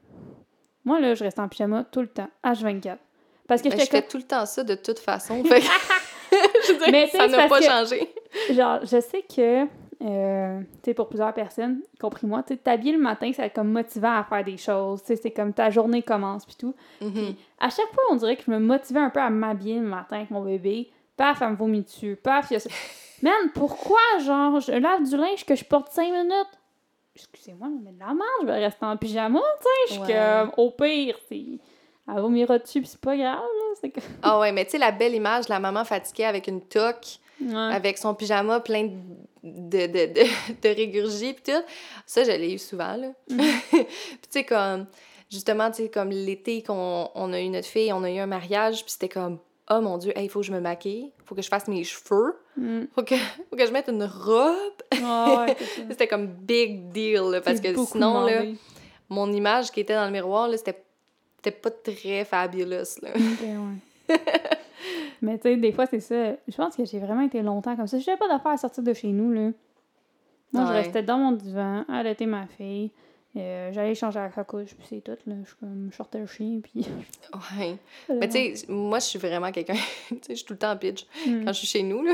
Moi, 0.85 1.01
là, 1.01 1.15
je 1.15 1.23
reste 1.23 1.39
en 1.39 1.49
pyjama 1.49 1.85
tout 1.85 2.01
le 2.01 2.09
temps, 2.09 2.29
H24. 2.45 2.97
Parce 3.47 3.63
que 3.63 3.69
Ben, 3.69 3.79
je 3.79 3.85
fais 3.87 4.03
tout 4.03 4.17
le 4.19 4.25
temps 4.25 4.45
ça 4.47 4.65
de 4.65 4.75
toute 4.75 4.99
façon. 4.99 5.43
Fait 5.45 5.63
je 6.67 6.73
veux 6.73 6.79
dire, 6.79 6.89
Mais 6.91 7.05
tu 7.09 7.17
ça 7.17 7.29
c'est 7.29 7.37
n'a 7.37 7.49
pas 7.49 7.59
que- 7.59 7.65
changé. 7.65 8.09
genre, 8.51 8.79
je 8.83 9.01
sais 9.01 9.23
que, 9.23 9.65
euh, 10.05 10.61
tu 10.61 10.67
sais, 10.85 10.95
pour 10.95 11.09
plusieurs 11.09 11.33
personnes, 11.35 11.81
y 11.95 11.99
compris 11.99 12.27
moi, 12.27 12.43
tu 12.43 12.55
sais, 12.55 12.61
t'habiller 12.61 12.93
le 12.93 12.99
matin, 12.99 13.31
être 13.37 13.55
comme 13.55 13.73
motivant 13.73 14.17
à 14.19 14.25
faire 14.25 14.45
des 14.45 14.57
choses, 14.57 15.01
tu 15.03 15.09
sais, 15.09 15.17
c'est 15.17 15.31
comme 15.31 15.53
ta 15.53 15.71
journée 15.71 16.03
commence, 16.03 16.45
puis 16.47 16.57
tout. 16.59 16.75
Mhm. 17.01 17.35
À 17.61 17.69
chaque 17.71 17.93
fois, 17.93 18.03
on 18.11 18.17
dirait 18.17 18.37
que 18.37 18.43
je 18.47 18.51
me 18.51 18.59
motivais 18.59 19.01
un 19.01 19.11
peu 19.11 19.21
à 19.21 19.31
m'habiller 19.31 19.77
le 19.81 19.87
matin 19.87 20.17
avec 20.17 20.31
mon 20.31 20.43
bébé. 20.43 20.91
Paf, 21.17 21.43
elle 21.43 21.51
me 21.51 21.57
vomit 21.57 21.83
dessus. 21.83 22.17
Paf, 22.23 22.47
il 22.51 22.55
y 22.55 22.57
a 22.57 22.61
ça. 22.61 22.71
Man, 23.23 23.51
pourquoi, 23.55 23.99
genre, 24.25 24.61
je 24.61 24.71
lave 24.71 25.03
du 25.03 25.17
linge 25.17 25.45
que 25.45 25.57
je 25.57 25.65
porte 25.65 25.91
5 25.91 26.05
minutes? 26.13 26.47
Excusez-moi, 27.17 27.67
mais 27.85 27.91
de 27.91 27.99
la 27.99 28.07
merde, 28.07 28.21
je 28.43 28.47
vais 28.47 28.65
rester 28.65 28.87
en 28.87 28.97
pyjama, 28.97 29.41
tu 29.61 29.65
sais. 29.65 29.69
Je 29.89 29.93
suis 29.95 30.03
Ouais. 30.15 30.21
comme, 30.41 30.53
au 30.57 30.71
pire, 30.71 31.19
c'est... 31.29 31.59
Elle 32.09 32.21
vomira 32.23 32.59
dessus, 32.59 32.81
puis 32.81 32.89
c'est 32.89 33.01
pas 33.01 33.17
grave, 33.17 33.37
là. 33.37 33.75
C'est 33.81 33.91
que... 33.91 34.01
Ah 34.23 34.39
ouais, 34.41 34.51
mais 34.53 34.65
tu 34.65 34.73
sais, 34.73 34.79
la 34.79 34.93
belle 34.93 35.15
image 35.15 35.47
de 35.47 35.51
la 35.51 35.61
maman 35.61 35.85
fatiguée 35.85 36.25
avec 36.25 36.47
une 36.49 36.61
toque, 36.63 37.19
Ouais. 37.41 37.55
avec 37.55 37.99
son 37.99 38.15
pyjama 38.17 38.59
plein 38.59 38.89
de, 39.45 39.87
de, 39.87 39.87
de, 39.87 40.13
de, 40.13 40.23
de 40.63 40.69
régurgie 40.75 41.35
pis 41.35 41.43
tout. 41.53 41.63
Ça, 42.05 42.25
je 42.25 42.33
l'ai 42.33 42.53
eu 42.55 42.59
souvent, 42.59 42.97
là. 42.97 43.09
Mhm. 43.31 43.39
puis 43.71 43.81
tu 43.81 44.29
sais, 44.31 44.45
comme, 44.45 44.87
justement, 45.31 45.71
tu 45.71 45.85
sais, 45.85 45.89
comme 45.89 46.11
l'été 46.11 46.65
qu'on 46.65 47.09
on 47.15 47.33
a 47.33 47.41
eu 47.41 47.49
notre 47.49 47.69
fille, 47.69 47.93
on 47.93 48.03
a 48.03 48.11
eu 48.11 48.19
un 48.19 48.27
mariage, 48.27 48.83
puis 48.83 48.91
c'était 48.91 49.09
comme, 49.09 49.39
oh 49.71 49.81
mon 49.81 49.99
Dieu, 49.99 50.13
il 50.17 50.29
faut 50.29 50.41
que 50.41 50.47
je 50.47 50.53
me 50.53 50.59
maquille, 50.61 51.13
faut 51.27 51.37
que 51.37 51.43
je 51.43 51.49
fasse 51.49 51.69
mes 51.69 51.85
cheveux, 51.85 52.37
Mm. 52.57 52.87
faut 52.93 53.05
que, 53.05 53.15
faut 53.51 53.57
que 53.57 53.65
je 53.67 53.71
mette 53.71 53.87
une 53.89 54.03
robe. 54.03 54.83
Ouais. 54.93 55.57
C'était 55.91 56.09
comme 56.09 56.27
big 56.27 56.89
deal, 56.89 57.21
là, 57.31 57.41
parce 57.41 57.61
que 57.61 57.73
sinon, 57.87 58.23
là, 58.23 58.43
mon 59.09 59.33
image 59.33 59.71
qui 59.71 59.79
était 59.79 59.95
dans 59.95 60.07
le 60.07 60.11
miroir, 60.11 60.49
là, 60.49 60.57
c'était 60.57 60.83
c'était 61.39 61.57
pas 61.57 61.71
très 61.71 62.25
fabulous, 62.25 63.01
là. 63.03 63.11
Ok, 63.15 63.41
ouais. 63.41 64.17
Mais 65.23 65.37
tu 65.39 65.43
sais, 65.49 65.57
des 65.57 65.73
fois, 65.73 65.87
c'est 65.87 66.01
ça. 66.01 66.33
Je 66.47 66.57
pense 66.57 66.77
que 66.77 66.85
j'ai 66.85 66.99
vraiment 67.01 67.23
été 67.23 67.43
longtemps 67.43 67.75
comme 67.77 67.87
ça. 67.89 67.99
Je 67.99 68.07
n'avais 68.07 68.19
pas 68.19 68.29
d'affaires 68.29 68.53
à 68.53 68.57
sortir 68.57 68.83
de 68.85 68.93
chez 68.93 69.09
nous, 69.09 69.33
là. 69.33 69.51
Moi, 70.53 70.65
je 70.67 70.73
restais 70.73 71.03
dans 71.03 71.19
mon 71.19 71.33
divan, 71.33 71.85
allaiter 71.89 72.25
ma 72.27 72.47
fille. 72.47 72.91
euh, 73.37 73.71
J'allais 73.73 73.95
changer 73.95 74.19
la 74.35 74.45
couche, 74.45 74.75
puis 74.75 74.87
c'est 74.89 75.01
tout, 75.03 75.19
là. 75.27 75.35
Je, 75.45 75.55
comme, 75.61 75.89
je 75.91 75.97
sortais 75.97 76.21
le 76.21 76.27
chien, 76.27 76.61
puis... 76.63 76.87
Ouais. 77.59 77.77
Mais 78.09 78.29
tu 78.29 78.57
sais, 78.57 78.67
moi, 78.69 78.99
je 79.01 79.05
suis 79.07 79.19
vraiment 79.19 79.51
quelqu'un. 79.53 79.75
tu 80.09 80.15
sais, 80.15 80.21
je 80.31 80.35
suis 80.35 80.45
tout 80.45 80.55
le 80.55 80.59
temps 80.59 80.73
en 80.73 80.77
pitch 80.77 81.05
Mm. 81.27 81.45
quand 81.45 81.53
je 81.53 81.59
suis 81.59 81.67
chez 81.67 81.83
nous, 81.83 82.03
là. 82.03 82.13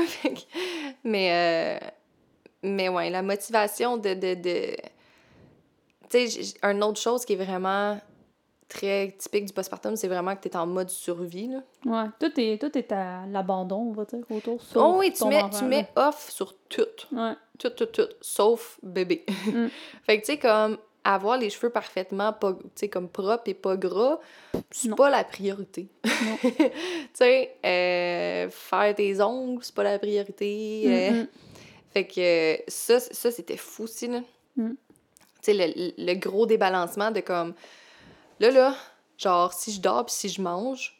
Mais, 1.03 1.79
euh, 1.83 1.87
mais 2.63 2.89
ouais, 2.89 3.09
la 3.09 3.21
motivation 3.21 3.97
de. 3.97 4.13
de, 4.15 4.33
de... 4.33 4.75
Tu 6.09 6.27
sais, 6.27 6.53
une 6.63 6.83
autre 6.83 6.99
chose 6.99 7.23
qui 7.23 7.33
est 7.33 7.37
vraiment 7.43 7.97
très 8.67 9.11
typique 9.17 9.45
du 9.45 9.53
postpartum, 9.53 9.95
c'est 9.95 10.07
vraiment 10.07 10.35
que 10.35 10.41
tu 10.41 10.47
es 10.47 10.55
en 10.57 10.65
mode 10.67 10.89
survie, 10.89 11.47
là. 11.47 11.61
Ouais, 11.85 12.09
tout 12.19 12.39
est, 12.39 12.59
tout 12.59 12.75
est 12.77 12.91
à 12.91 13.25
l'abandon, 13.27 13.89
on 13.89 13.91
va 13.91 14.05
dire, 14.05 14.23
autour. 14.29 14.61
sauf 14.61 14.81
Oh 14.83 14.95
oui, 14.99 15.13
tu 15.13 15.25
mets, 15.25 15.41
enfant, 15.41 15.59
tu 15.59 15.65
mets 15.65 15.87
off 15.95 16.29
sur 16.29 16.53
tout. 16.69 16.81
Ouais. 17.11 17.33
Tout, 17.59 17.69
tout, 17.69 17.85
tout. 17.85 18.07
Sauf 18.21 18.79
bébé. 18.83 19.23
Mm. 19.47 19.67
fait 20.03 20.19
que, 20.19 20.25
tu 20.25 20.33
sais, 20.33 20.39
comme 20.39 20.77
avoir 21.03 21.37
les 21.37 21.51
cheveux 21.51 21.69
parfaitement 21.69 22.33
pas, 22.33 22.57
comme 22.91 23.07
propres 23.07 23.43
et 23.47 23.53
pas 23.53 23.77
gras, 23.77 24.19
c'est 24.71 24.95
pas 24.95 25.09
la 25.11 25.23
priorité. 25.23 25.87
Tu 26.03 26.69
sais, 27.13 27.55
euh, 27.63 28.49
faire 28.49 28.95
tes 28.95 29.21
ongles, 29.21 29.63
c'est 29.63 29.75
pas 29.75 29.83
la 29.83 29.99
priorité. 29.99 30.83
euh, 30.87 31.11
Mm, 31.11 31.19
mm. 31.21 31.27
Fait 31.93 32.07
que 32.07 32.57
ça, 32.67 32.99
ça 32.99 33.31
c'était 33.31 33.55
fou 33.57 33.83
aussi, 33.83 34.07
là. 34.07 34.21
Mm. 34.57 34.71
Tu 34.71 34.75
sais, 35.43 35.53
le, 35.53 35.93
le 35.97 36.13
gros 36.15 36.45
débalancement 36.47 37.11
de 37.11 37.19
comme... 37.21 37.53
Là, 38.39 38.51
là, 38.51 38.75
genre, 39.17 39.53
si 39.53 39.71
je 39.71 39.81
dors 39.81 40.05
puis 40.05 40.13
si 40.15 40.29
je 40.29 40.41
mange, 40.41 40.95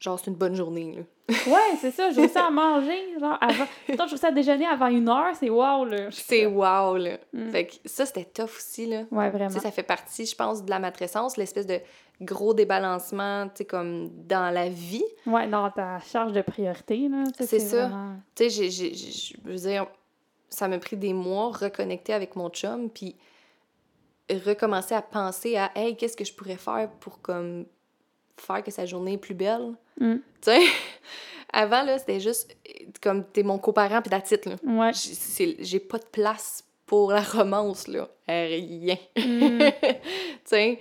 genre, 0.00 0.18
c'est 0.18 0.26
une 0.30 0.36
bonne 0.36 0.54
journée, 0.54 0.92
là. 0.96 1.02
Ouais, 1.48 1.76
c'est 1.80 1.90
ça, 1.90 2.10
je 2.12 2.16
réussis 2.20 2.38
à 2.38 2.50
manger, 2.50 3.18
genre, 3.18 3.36
avant... 3.40 3.64
Toi, 3.86 4.06
je 4.06 4.10
réussis 4.10 4.26
à 4.26 4.30
déjeuner 4.30 4.66
avant 4.66 4.86
une 4.88 5.08
heure, 5.08 5.34
c'est 5.38 5.50
wow, 5.50 5.84
là. 5.84 6.08
C'est 6.12 6.46
wow, 6.46 6.96
là. 6.96 7.18
Mm. 7.32 7.50
Fait 7.50 7.66
que 7.66 7.74
ça, 7.84 8.06
c'était 8.06 8.24
tough 8.26 8.56
aussi, 8.58 8.86
là. 8.86 9.02
Ouais, 9.10 9.30
Tu 9.30 9.36
vraiment. 9.36 9.50
sais, 9.50 9.58
ça 9.60 9.70
fait 9.72 9.82
partie, 9.82 10.24
je 10.26 10.36
pense, 10.36 10.64
de 10.64 10.70
la 10.70 10.78
matrescence, 10.78 11.36
l'espèce 11.36 11.66
de 11.66 11.80
gros 12.20 12.54
débalancement, 12.54 13.46
tu 13.48 13.56
sais, 13.58 13.64
comme 13.64 14.08
dans 14.26 14.52
la 14.54 14.68
vie. 14.68 15.04
Ouais, 15.26 15.48
dans 15.48 15.68
ta 15.70 15.98
charge 16.00 16.32
de 16.32 16.42
priorité, 16.42 17.08
là. 17.08 17.24
C'est 17.40 17.58
ça. 17.58 17.86
vraiment- 17.88 18.16
Tu 18.36 18.44
sais, 18.44 18.50
j'ai- 18.50 18.70
j'ai- 18.70 18.94
j'ai- 18.94 19.36
je 19.44 19.50
veux 19.50 19.56
dire, 19.56 19.86
ça 20.48 20.68
m'a 20.68 20.78
pris 20.78 20.96
des 20.96 21.12
mois 21.12 21.50
reconnecter 21.50 22.12
avec 22.12 22.36
mon 22.36 22.50
chum, 22.50 22.88
puis 22.88 23.16
recommencer 24.30 24.94
à 24.94 25.02
penser 25.02 25.56
à, 25.56 25.70
hey, 25.74 25.96
qu'est-ce 25.96 26.16
que 26.16 26.24
je 26.24 26.32
pourrais 26.32 26.56
faire 26.56 26.90
pour 27.00 27.20
comme 27.20 27.66
faire 28.36 28.62
que 28.62 28.70
sa 28.70 28.86
journée 28.86 29.14
est 29.14 29.18
plus 29.18 29.34
belle? 29.34 29.74
Mm. 30.00 30.16
Tu 30.16 30.22
sais, 30.42 30.60
avant, 31.52 31.82
là, 31.82 31.98
c'était 31.98 32.20
juste 32.20 32.56
euh, 32.68 32.86
comme 33.00 33.24
t'es 33.24 33.42
mon 33.42 33.58
coparent, 33.58 34.02
puis 34.02 34.10
that's 34.10 34.30
it, 34.30 34.46
là. 34.46 34.56
Ouais. 34.64 34.90
J'ai 35.60 35.80
pas 35.80 35.98
de 35.98 36.06
place 36.06 36.64
pour 36.86 37.12
la 37.12 37.22
romance, 37.22 37.88
là. 37.88 38.08
Rien. 38.28 38.96
Mm. 39.16 39.58
tu 39.80 39.98
sais, 40.44 40.80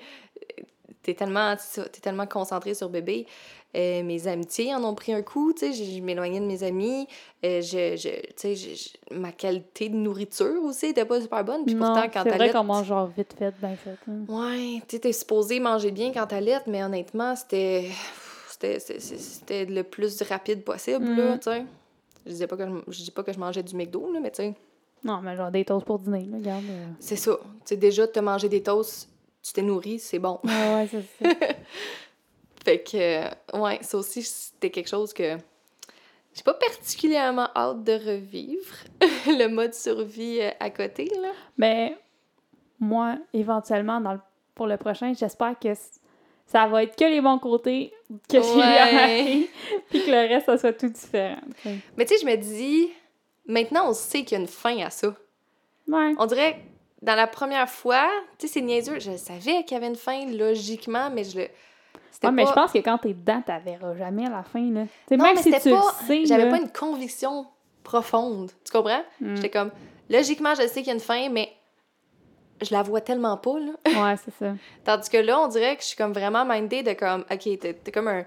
t'es 1.03 1.13
tellement, 1.13 1.55
t'es 1.55 2.01
tellement 2.01 2.27
concentré 2.27 2.73
sur 2.73 2.89
bébé. 2.89 3.27
Euh, 3.75 4.03
mes 4.03 4.27
amitiés 4.27 4.73
en 4.73 4.83
ont 4.85 4.95
pris 4.95 5.11
un 5.11 5.21
coup, 5.21 5.51
tu 5.51 5.59
sais, 5.59 5.73
je, 5.73 5.83
je 5.97 5.99
m'éloignais 6.01 6.39
de 6.39 6.45
mes 6.45 6.63
amis. 6.63 7.07
Euh, 7.43 7.61
je, 7.61 7.97
je, 7.97 8.09
tu 8.35 8.55
sais, 8.55 8.75
ma 9.11 9.33
qualité 9.33 9.89
de 9.89 9.95
nourriture 9.95 10.63
aussi 10.63 10.85
était 10.87 11.03
pas 11.03 11.19
super 11.19 11.43
bonne. 11.43 11.65
Puis 11.65 11.75
pourtant, 11.75 12.05
quand 12.13 12.23
c'est 12.23 12.29
vrai 12.37 12.51
qu'on 12.51 12.63
mange 12.63 12.87
genre 12.87 13.07
vite 13.07 13.35
fait, 13.37 13.53
bien 13.59 13.75
fait. 13.75 13.97
Ouais, 14.29 14.81
tu 14.87 14.95
sais, 14.95 14.99
t'es 14.99 15.11
supposé 15.11 15.59
manger 15.59 15.91
bien 15.91 16.13
quand 16.13 16.25
t'allaites, 16.27 16.67
mais 16.67 16.83
honnêtement, 16.83 17.35
c'était... 17.35 17.89
C'était, 18.57 19.65
le 19.65 19.83
plus 19.83 20.21
rapide 20.23 20.63
possible, 20.63 21.05
là, 21.15 21.35
Mm. 21.35 21.39
tu 21.39 21.43
sais. 21.51 21.65
Je 22.25 22.31
disais 22.31 22.47
pas 22.47 22.55
que 22.57 22.65
je, 22.65 22.91
je 22.93 23.03
dis 23.03 23.11
pas 23.11 23.21
que 23.23 23.33
je 23.33 23.39
mangeais 23.39 23.61
du 23.61 23.75
McDo, 23.75 24.11
là, 24.11 24.19
mais 24.21 24.31
tu 24.31 24.37
sais, 24.37 24.53
Non, 25.03 25.19
mais 25.21 25.35
genre 25.35 25.51
des 25.51 25.65
toasts 25.65 25.85
pour 25.85 25.99
dîner, 25.99 26.25
là, 26.31 26.37
regarde. 26.37 26.63
euh. 26.69 26.85
c'est 26.99 27.15
ça. 27.17 27.37
Tu 27.41 27.47
sais, 27.65 27.75
déjà, 27.77 28.07
te 28.07 28.19
manger 28.19 28.49
des 28.49 28.63
toasts, 28.63 29.09
tu 29.43 29.53
t'es 29.53 29.61
nourri, 29.61 29.99
c'est 29.99 30.17
bon. 30.19 30.39
Ouais, 30.43 30.73
ouais, 30.73 30.89
c'est 30.89 31.01
ça. 31.29 31.35
Fait 32.65 32.79
que, 32.81 32.97
euh, 32.97 33.29
ouais, 33.61 33.77
ça 33.81 33.97
aussi, 33.97 34.23
c'était 34.23 34.71
quelque 34.71 34.89
chose 34.89 35.13
que 35.13 35.37
j'ai 36.33 36.43
pas 36.43 36.55
particulièrement 36.55 37.47
hâte 37.55 37.83
de 37.83 37.93
revivre. 37.93 38.75
le 39.27 39.47
mode 39.47 39.73
survie 39.73 40.41
euh, 40.41 40.49
à 40.59 40.69
côté, 40.71 41.09
là. 41.21 41.29
Mais 41.57 41.95
moi, 42.79 43.17
éventuellement, 43.33 44.01
dans 44.01 44.13
le- 44.13 44.19
pour 44.55 44.67
le 44.67 44.77
prochain, 44.77 45.13
j'espère 45.17 45.57
que 45.59 45.69
ça 46.47 46.67
va 46.67 46.83
être 46.83 46.95
que 46.95 47.05
les 47.05 47.21
bons 47.21 47.39
côtés 47.39 47.93
que 48.29 48.41
j'ai 48.41 49.49
puis 49.89 50.03
que 50.03 50.11
le 50.11 50.27
reste, 50.27 50.47
ça 50.47 50.57
soit 50.57 50.73
tout 50.73 50.89
différent. 50.89 51.37
Mais 51.97 52.05
tu 52.05 52.15
sais, 52.15 52.21
je 52.21 52.25
me 52.25 52.35
dis, 52.35 52.89
maintenant, 53.47 53.89
on 53.89 53.93
sait 53.93 54.23
qu'il 54.23 54.37
y 54.37 54.39
a 54.39 54.41
une 54.41 54.47
fin 54.47 54.77
à 54.79 54.89
ça. 54.89 55.13
Ouais. 55.87 56.13
On 56.17 56.25
dirait, 56.25 56.59
dans 57.01 57.15
la 57.15 57.27
première 57.27 57.69
fois, 57.69 58.09
tu 58.39 58.47
sais, 58.47 58.53
c'est 58.53 58.61
niaiseux, 58.61 58.99
je 58.99 59.15
savais 59.17 59.63
qu'il 59.63 59.73
y 59.73 59.75
avait 59.75 59.87
une 59.87 59.95
fin, 59.95 60.25
logiquement, 60.31 61.09
mais 61.11 61.23
je 61.23 61.39
le... 61.39 61.47
C'était 62.15 62.27
Ouais, 62.27 62.33
mais 62.33 62.45
je 62.45 62.53
pense 62.53 62.71
que 62.71 62.77
quand 62.77 62.97
t'es 62.97 63.13
dedans, 63.13 63.41
t'la 63.45 63.59
verras 63.59 63.93
jamais 63.97 64.25
à 64.25 64.29
la 64.29 64.43
fin, 64.43 64.71
là. 64.71 64.83
Tu 64.83 64.89
sais, 65.09 65.17
Non, 65.17 65.25
même 65.25 65.35
mais 65.35 65.41
si 65.41 65.51
tu 65.51 65.69
pas... 65.69 65.93
sais, 66.07 66.25
J'avais 66.25 66.45
là. 66.45 66.51
pas 66.51 66.57
une 66.59 66.71
conviction 66.71 67.45
profonde. 67.83 68.51
Tu 68.63 68.71
comprends? 68.71 69.03
Mm. 69.19 69.35
J'étais 69.35 69.49
comme, 69.49 69.71
logiquement, 70.09 70.55
je 70.55 70.61
sais 70.61 70.75
qu'il 70.81 70.87
y 70.87 70.91
a 70.91 70.93
une 70.93 71.01
fin, 71.01 71.27
mais 71.29 71.51
je 72.61 72.73
la 72.73 72.83
vois 72.83 73.01
tellement 73.01 73.35
pas, 73.35 73.59
là. 73.59 73.73
Ouais, 73.85 74.15
c'est 74.23 74.33
ça. 74.39 74.53
Tandis 74.85 75.09
que 75.09 75.17
là, 75.17 75.41
on 75.41 75.49
dirait 75.49 75.75
que 75.75 75.81
je 75.81 75.87
suis 75.87 75.97
comme 75.97 76.13
vraiment 76.13 76.45
mindée 76.45 76.83
de 76.83 76.93
comme, 76.93 77.25
OK, 77.29 77.59
t'es 77.59 77.73
t'es 77.73 77.91
comme 77.91 78.07
un 78.07 78.23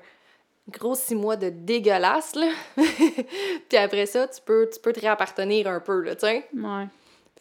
gros 0.69 0.95
six 0.95 1.15
mois 1.15 1.37
de 1.37 1.49
dégueulasse, 1.49 2.35
là. 2.35 2.51
Puis 2.77 3.79
après 3.79 4.05
ça, 4.05 4.29
tu 4.29 4.43
peux, 4.45 4.69
tu 4.71 4.79
peux 4.81 4.93
te 4.93 5.01
réappartenir 5.01 5.67
un 5.67 5.81
peu, 5.81 6.03
là, 6.03 6.15
tu 6.15 6.27
sais. 6.27 6.47
Ouais. 6.55 6.85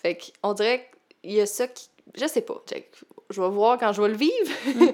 Fait 0.02 0.18
qu'on 0.42 0.54
dirait 0.54 0.90
qu'il 1.22 1.34
y 1.34 1.42
a 1.42 1.46
ça 1.46 1.68
qui... 1.68 1.90
Je 2.16 2.26
sais 2.26 2.40
pas, 2.40 2.64
check. 2.66 2.90
je 3.30 3.42
vais 3.42 3.50
voir 3.50 3.78
quand 3.78 3.92
je 3.92 4.02
vais 4.02 4.08
le 4.08 4.16
vivre. 4.16 4.94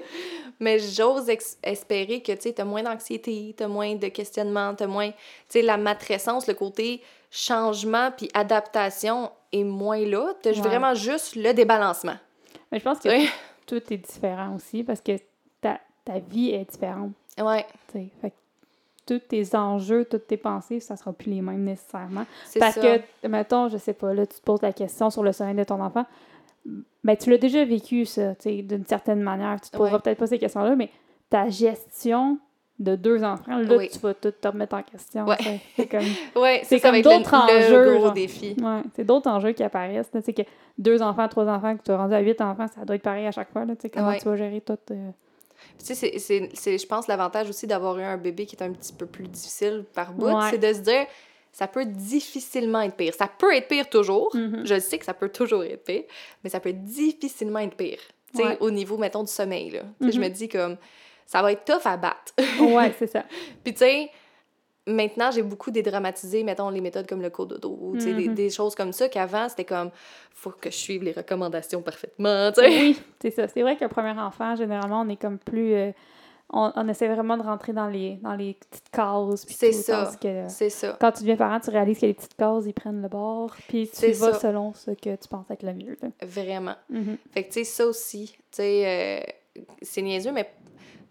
Mais 0.60 0.78
j'ose 0.78 1.28
espérer 1.62 2.22
que, 2.22 2.32
tu 2.32 2.52
t'as 2.52 2.64
moins 2.64 2.82
d'anxiété, 2.82 3.54
t'as 3.56 3.68
moins 3.68 3.94
de 3.94 4.08
questionnement, 4.08 4.74
t'as 4.74 4.86
moins... 4.86 5.10
Tu 5.10 5.16
sais, 5.48 5.62
la 5.62 5.76
matrescence, 5.76 6.46
le 6.46 6.54
côté 6.54 7.02
changement 7.30 8.10
puis 8.16 8.30
adaptation 8.34 9.30
est 9.52 9.64
moins 9.64 9.98
là. 10.00 10.32
T'as 10.42 10.50
Ouais. 10.52 10.60
vraiment 10.60 10.94
juste 10.94 11.36
le 11.36 11.52
débalancement. 11.52 12.16
Mais 12.70 12.78
je 12.78 12.84
pense 12.84 12.98
que 13.00 13.08
Oui. 13.08 13.28
tout 13.66 13.82
est 13.92 13.96
différent 13.98 14.54
aussi 14.56 14.82
parce 14.84 15.00
que 15.00 15.12
ta, 15.60 15.80
ta 16.04 16.18
vie 16.18 16.50
est 16.50 16.70
différente. 16.70 17.10
Ouais, 17.38 17.66
tu 17.92 17.98
sais. 17.98 18.08
Fait 18.20 18.30
que 18.30 18.34
tous 19.06 19.18
tes 19.18 19.54
enjeux, 19.56 20.04
toutes 20.06 20.26
tes 20.28 20.36
pensées, 20.36 20.80
ça 20.80 20.96
sera 20.96 21.12
plus 21.12 21.30
les 21.30 21.42
mêmes 21.42 21.64
nécessairement. 21.64 22.24
c'est 22.46 22.58
Parce 22.58 22.76
ça. 22.76 22.98
que, 22.98 23.28
mettons, 23.28 23.68
je 23.68 23.76
sais 23.76 23.92
pas, 23.92 24.14
là, 24.14 24.24
tu 24.26 24.36
te 24.38 24.42
poses 24.42 24.62
la 24.62 24.72
question 24.72 25.10
sur 25.10 25.22
le 25.22 25.32
sommeil 25.32 25.54
de 25.56 25.64
ton 25.64 25.80
enfant. 25.82 26.06
Ben, 27.02 27.16
tu 27.16 27.30
l'as 27.30 27.38
déjà 27.38 27.64
vécu, 27.64 28.06
ça, 28.06 28.34
d'une 28.44 28.86
certaine 28.86 29.20
manière. 29.20 29.60
Tu 29.60 29.70
te 29.70 29.76
poseras 29.76 29.96
Ouais. 29.96 30.00
peut-être 30.02 30.18
pas 30.18 30.26
ces 30.26 30.38
questions-là, 30.38 30.74
mais 30.76 30.88
ta 31.28 31.48
gestion 31.50 32.38
de 32.78 32.96
deux 32.96 33.22
enfants, 33.22 33.58
là, 33.58 33.76
Oui. 33.76 33.88
tu 33.92 33.98
vas 34.00 34.14
tout 34.14 34.30
te 34.32 34.48
remettre 34.48 34.74
en 34.74 34.82
question. 34.82 35.26
Ouais. 35.26 35.36
C'est 35.76 35.86
comme, 35.86 36.00
Ouais, 36.42 36.62
c'est 36.64 36.80
comme 36.80 37.00
d'autres 37.02 37.32
enjeux, 37.34 37.92
Le 37.94 37.98
gros 37.98 38.10
défi. 38.10 38.56
ouais, 38.60 38.80
c'est 38.96 39.04
d'autres 39.04 39.30
enjeux 39.30 39.52
qui 39.52 39.62
apparaissent. 39.62 40.10
Tu 40.10 40.20
sais, 40.22 40.32
que 40.32 40.42
deux 40.78 41.00
enfants, 41.02 41.28
trois 41.28 41.46
enfants, 41.46 41.76
que 41.76 41.82
tu 41.82 41.90
as 41.92 41.96
rendu 41.96 42.14
à 42.14 42.20
huit 42.20 42.40
enfants, 42.40 42.66
ça 42.66 42.84
doit 42.84 42.96
être 42.96 43.02
pareil 43.02 43.26
à 43.26 43.30
chaque 43.32 43.52
fois. 43.52 43.64
Là, 43.64 43.74
comment 43.92 44.08
Ouais. 44.08 44.18
tu 44.18 44.24
vas 44.24 44.36
gérer 44.36 44.60
tout. 44.60 44.78
euh, 44.90 45.10
Tu 45.78 45.84
sais, 45.86 45.94
c'est- 45.94 46.18
c'est, 46.18 46.48
c'est, 46.54 46.78
je 46.78 46.86
pense, 46.86 47.06
l'avantage 47.06 47.48
aussi 47.48 47.66
d'avoir 47.66 47.96
eu 47.98 48.02
un 48.02 48.16
bébé 48.16 48.44
qui 48.46 48.56
est 48.56 48.62
un 48.62 48.72
petit 48.72 48.92
peu 48.92 49.06
plus 49.06 49.28
difficile 49.28 49.84
par 49.94 50.12
bout, 50.12 50.28
c'est 50.50 50.58
de 50.58 50.72
se 50.72 50.80
dire, 50.80 51.06
ça 51.54 51.68
peut 51.68 51.84
difficilement 51.86 52.80
être 52.82 52.96
pire. 52.96 53.14
Ça 53.14 53.28
peut 53.28 53.54
être 53.54 53.68
pire 53.68 53.88
toujours. 53.88 54.34
Mhm. 54.34 54.66
Je 54.66 54.78
sais 54.80 54.98
que 54.98 55.04
ça 55.04 55.14
peut 55.14 55.28
toujours 55.30 55.62
être 55.64 55.84
pire, 55.84 56.02
mais 56.42 56.50
ça 56.50 56.58
peut 56.60 56.72
difficilement 56.74 57.60
être 57.60 57.76
pire. 57.76 58.00
Tu 58.34 58.42
sais, 58.42 58.46
Ouais. 58.48 58.56
au 58.60 58.70
niveau, 58.70 58.98
mettons, 58.98 59.22
du 59.22 59.30
sommeil, 59.32 59.70
là. 59.70 59.82
Je 60.00 60.06
Mhm. 60.18 60.20
me 60.24 60.28
dis 60.28 60.48
comme, 60.48 60.76
ça 61.26 61.40
va 61.42 61.52
être 61.52 61.64
tough 61.64 61.86
à 61.86 61.96
battre. 61.96 62.34
Ouais, 62.60 62.92
c'est 62.98 63.06
ça. 63.06 63.24
Puis 63.62 63.72
tu 63.72 63.78
sais, 63.78 64.10
maintenant, 64.86 65.30
j'ai 65.30 65.42
beaucoup 65.42 65.70
dédramatisé, 65.70 66.42
mettons, 66.42 66.68
les 66.70 66.80
méthodes 66.80 67.06
comme 67.06 67.22
le 67.22 67.30
cododo, 67.30 67.78
ou 67.80 67.94
tu 67.94 68.00
sais, 68.02 68.14
des, 68.14 68.28
Mhm. 68.28 68.34
des 68.34 68.50
choses 68.50 68.74
comme 68.74 68.92
ça, 68.92 69.08
qu'avant, 69.08 69.48
c'était 69.48 69.64
comme, 69.64 69.90
faut 70.34 70.50
que 70.50 70.70
je 70.70 70.76
suive 70.76 71.04
les 71.04 71.12
recommandations 71.12 71.80
parfaitement, 71.82 72.50
tu 72.52 72.60
sais. 72.60 72.68
Oui, 72.68 73.00
c'est 73.22 73.30
ça. 73.30 73.46
C'est 73.48 73.62
vrai 73.62 73.76
qu'un 73.76 73.88
premier 73.88 74.10
enfant, 74.20 74.56
généralement, 74.56 75.02
on 75.02 75.08
est 75.08 75.16
comme 75.20 75.38
plus. 75.38 75.72
euh, 75.74 75.92
on, 76.52 76.72
on 76.76 76.88
essaie 76.88 77.08
vraiment 77.08 77.36
de 77.36 77.42
rentrer 77.42 77.72
dans 77.72 77.88
les, 77.88 78.16
dans 78.22 78.34
les 78.34 78.54
petites 78.54 78.90
puis 79.44 79.54
C'est 79.54 79.72
ça. 79.72 80.12
C'est 80.48 80.70
quand 81.00 81.12
tu 81.12 81.20
deviens 81.20 81.36
parent, 81.36 81.60
tu 81.60 81.70
réalises 81.70 81.98
que 81.98 82.06
les 82.06 82.14
petites 82.14 82.36
cases, 82.36 82.64
ils 82.66 82.74
prennent 82.74 83.02
le 83.02 83.08
bord, 83.08 83.54
puis 83.68 83.88
tu 83.88 84.12
vas 84.12 84.32
ça. 84.34 84.40
selon 84.40 84.72
ce 84.74 84.90
que 84.92 85.16
tu 85.16 85.28
penses 85.28 85.50
être 85.50 85.62
le 85.62 85.74
mieux. 85.74 85.96
là. 86.02 86.08
Vraiment. 86.22 86.76
Mhm. 86.90 87.16
Fait 87.32 87.44
que, 87.44 87.48
tu 87.48 87.54
sais, 87.54 87.64
ça 87.64 87.86
aussi, 87.86 88.34
tu 88.36 88.56
sais, 88.56 89.24
euh, 89.56 89.62
c'est 89.82 90.02
niaiseux, 90.02 90.32
mais 90.32 90.50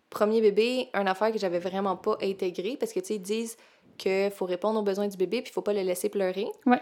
premier 0.10 0.42
bébé, 0.42 0.90
une 0.94 1.08
affaire 1.08 1.32
que 1.32 1.40
j'avais 1.40 1.60
vraiment 1.60 1.96
pas 1.96 2.18
intégrée, 2.22 2.78
parce 2.80 2.94
que, 2.94 3.00
tu 3.00 3.08
sais, 3.08 3.16
ils 3.16 3.22
disent 3.22 3.58
qu'il 3.98 4.32
faut 4.32 4.46
répondre 4.46 4.80
aux 4.80 4.84
besoins 4.84 5.08
du 5.08 5.18
bébé, 5.18 5.42
puis 5.42 5.50
il 5.52 5.54
faut 5.54 5.62
pas 5.62 5.74
le 5.74 5.82
laisser 5.82 6.10
pleurer. 6.10 6.48
Ouais. 6.66 6.82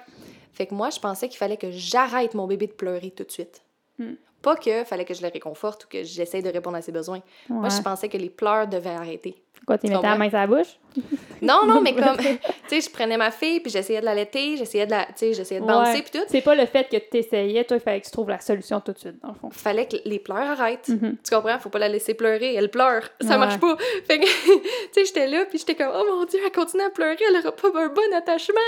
Fait 0.53 0.65
que 0.65 0.73
moi, 0.75 0.89
je 0.89 0.99
pensais 0.99 1.29
qu'il 1.29 1.37
fallait 1.37 1.57
que 1.57 1.71
j'arrête 1.71 2.33
mon 2.35 2.47
bébé 2.47 2.67
de 2.67 2.73
pleurer 2.73 3.11
tout 3.11 3.23
de 3.23 3.31
suite. 3.31 3.63
Hmm. 3.97 4.13
Pas 4.41 4.55
que 4.55 4.83
fallait 4.83 5.05
que 5.05 5.13
je 5.13 5.21
le 5.21 5.27
réconforte 5.27 5.85
ou 5.85 5.87
que 5.87 6.03
j'essaye 6.03 6.41
de 6.41 6.49
répondre 6.49 6.75
à 6.77 6.81
ses 6.81 6.91
besoins. 6.91 7.21
Moi, 7.49 7.69
je 7.69 7.81
pensais 7.81 8.09
que 8.09 8.17
les 8.17 8.29
pleurs 8.29 8.67
devaient 8.67 8.89
arrêter. 8.89 9.35
Quoi, 9.67 9.77
tu 9.77 9.87
mettais 9.87 10.01
la 10.01 10.15
main 10.15 10.29
sur 10.29 10.39
la 10.39 10.47
bouche? 10.47 10.79
Non, 11.43 11.65
non, 11.65 11.81
mais 11.81 11.93
comme, 11.95 12.17
tu 12.17 12.37
sais, 12.67 12.81
je 12.81 12.89
prenais 12.91 13.17
ma 13.17 13.31
fille, 13.31 13.59
puis 13.61 13.71
j'essayais 13.71 13.99
de 13.99 14.05
l'allaiter, 14.05 14.57
j'essayais 14.57 14.85
de 14.85 14.91
la, 14.91 15.05
tu 15.05 15.11
sais, 15.17 15.33
j'essayais 15.33 15.59
de 15.59 15.65
Ouais. 15.65 16.01
puis 16.01 16.11
tout. 16.11 16.25
C'est 16.27 16.41
pas 16.41 16.53
le 16.53 16.65
fait 16.67 16.87
que 16.89 16.97
tu 16.97 17.17
essayais, 17.17 17.63
toi, 17.63 17.77
il 17.77 17.79
fallait 17.79 17.99
que 18.01 18.05
tu 18.05 18.11
trouves 18.11 18.29
la 18.29 18.39
solution 18.39 18.79
tout 18.79 18.91
de 18.93 18.99
suite, 18.99 19.19
dans 19.23 19.29
le 19.29 19.33
fond. 19.35 19.49
Fallait 19.51 19.87
que 19.87 19.97
les 20.05 20.19
pleurs 20.19 20.59
arrêtent. 20.59 20.89
Mhm. 20.89 21.17
Tu 21.23 21.33
comprends? 21.35 21.57
Faut 21.57 21.69
pas 21.69 21.79
la 21.79 21.89
laisser 21.89 22.13
pleurer. 22.13 22.53
Elle 22.53 22.69
pleure. 22.69 23.09
Ça 23.21 23.29
Ouais. 23.29 23.37
marche 23.37 23.59
pas. 23.59 23.75
Fait 24.07 24.19
que, 24.19 24.25
tu 24.25 24.61
sais, 24.93 25.05
j'étais 25.05 25.27
là, 25.27 25.45
puis 25.45 25.57
j'étais 25.57 25.73
comme, 25.75 25.91
oh 25.95 26.03
mon 26.09 26.25
Dieu, 26.25 26.39
elle 26.45 26.51
continue 26.51 26.83
à 26.83 26.89
pleurer, 26.91 27.17
elle 27.27 27.37
aura 27.37 27.51
pas 27.55 27.69
un 27.75 27.87
bon 27.87 28.13
attachement. 28.15 28.59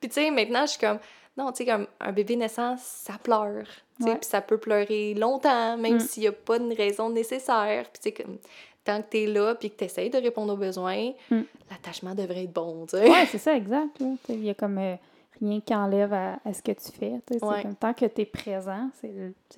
puis, 0.00 0.08
tu 0.08 0.12
sais, 0.12 0.30
maintenant, 0.30 0.62
je 0.66 0.70
suis 0.72 0.80
comme, 0.80 0.98
non, 1.36 1.50
tu 1.52 1.58
sais, 1.64 1.66
comme 1.70 1.86
un 2.00 2.12
bébé 2.12 2.36
naissant, 2.36 2.76
ça 2.78 3.14
pleure. 3.22 3.66
Tu 4.00 4.06
Ouais. 4.06 4.16
puis 4.16 4.28
ça 4.28 4.40
peut 4.40 4.58
pleurer 4.58 5.14
longtemps, 5.14 5.76
même 5.76 5.96
Mm. 5.96 6.00
s'il 6.00 6.22
y 6.22 6.26
a 6.28 6.32
pas 6.32 6.58
de 6.58 6.74
raison 6.74 7.10
nécessaire. 7.10 7.86
Puis, 7.92 8.12
tu 8.12 8.22
comme, 8.22 8.36
tant 8.84 9.02
que 9.02 9.08
t'es 9.08 9.26
là, 9.26 9.54
puis 9.54 9.70
que 9.70 9.76
t'essayes 9.76 10.10
de 10.10 10.18
répondre 10.18 10.52
aux 10.52 10.56
besoins, 10.56 11.12
Mm. 11.30 11.40
l'attachement 11.70 12.14
devrait 12.14 12.44
être 12.44 12.52
bon, 12.52 12.86
tu. 12.86 12.96
Ouais, 12.96 13.26
c'est 13.30 13.38
ça, 13.38 13.54
exact. 13.56 13.96
Tu 13.98 14.32
Il 14.32 14.44
y 14.44 14.50
a 14.50 14.54
comme 14.54 14.78
euh, 14.78 14.94
rien 15.40 15.60
qui 15.60 15.74
enlève 15.74 16.12
à, 16.12 16.38
à 16.44 16.52
ce 16.52 16.62
que 16.62 16.72
tu 16.72 16.92
fais. 16.92 17.14
tu 17.26 17.44
Ouais. 17.44 17.62
comme 17.62 17.74
tant 17.74 17.92
que 17.94 18.06
tu 18.06 18.20
es 18.22 18.24
présent, 18.24 18.88
c'est 19.00 19.12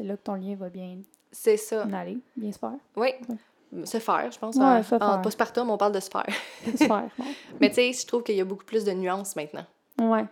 là 0.04 0.16
que 0.16 0.22
ton 0.22 0.34
lien 0.34 0.54
va 0.58 0.68
bien 0.68 0.96
C'est 1.30 1.56
ça. 1.56 1.86
aller, 1.94 2.18
bien 2.36 2.50
se 2.52 2.58
faire. 2.58 2.72
Oui. 2.96 3.10
Se 3.84 3.98
faire, 4.00 4.32
je 4.32 4.38
pense. 4.38 4.56
Ouais, 4.56 4.64
en, 4.64 4.82
se 4.82 4.94
en 4.96 4.98
faire. 4.98 5.22
postpartum, 5.22 5.70
on 5.70 5.76
parle 5.76 5.92
de 5.92 6.00
se 6.00 6.10
faire. 6.10 6.26
Se 6.64 6.84
faire. 6.84 7.08
Mais 7.60 7.68
tu 7.68 7.76
sais, 7.76 7.92
je 7.92 8.04
trouve 8.04 8.24
qu'il 8.24 8.34
y 8.34 8.40
a 8.40 8.44
beaucoup 8.44 8.64
plus 8.64 8.82
de 8.84 8.90
nuances 8.90 9.36
maintenant. 9.36 9.64
Ouais. 10.00 10.24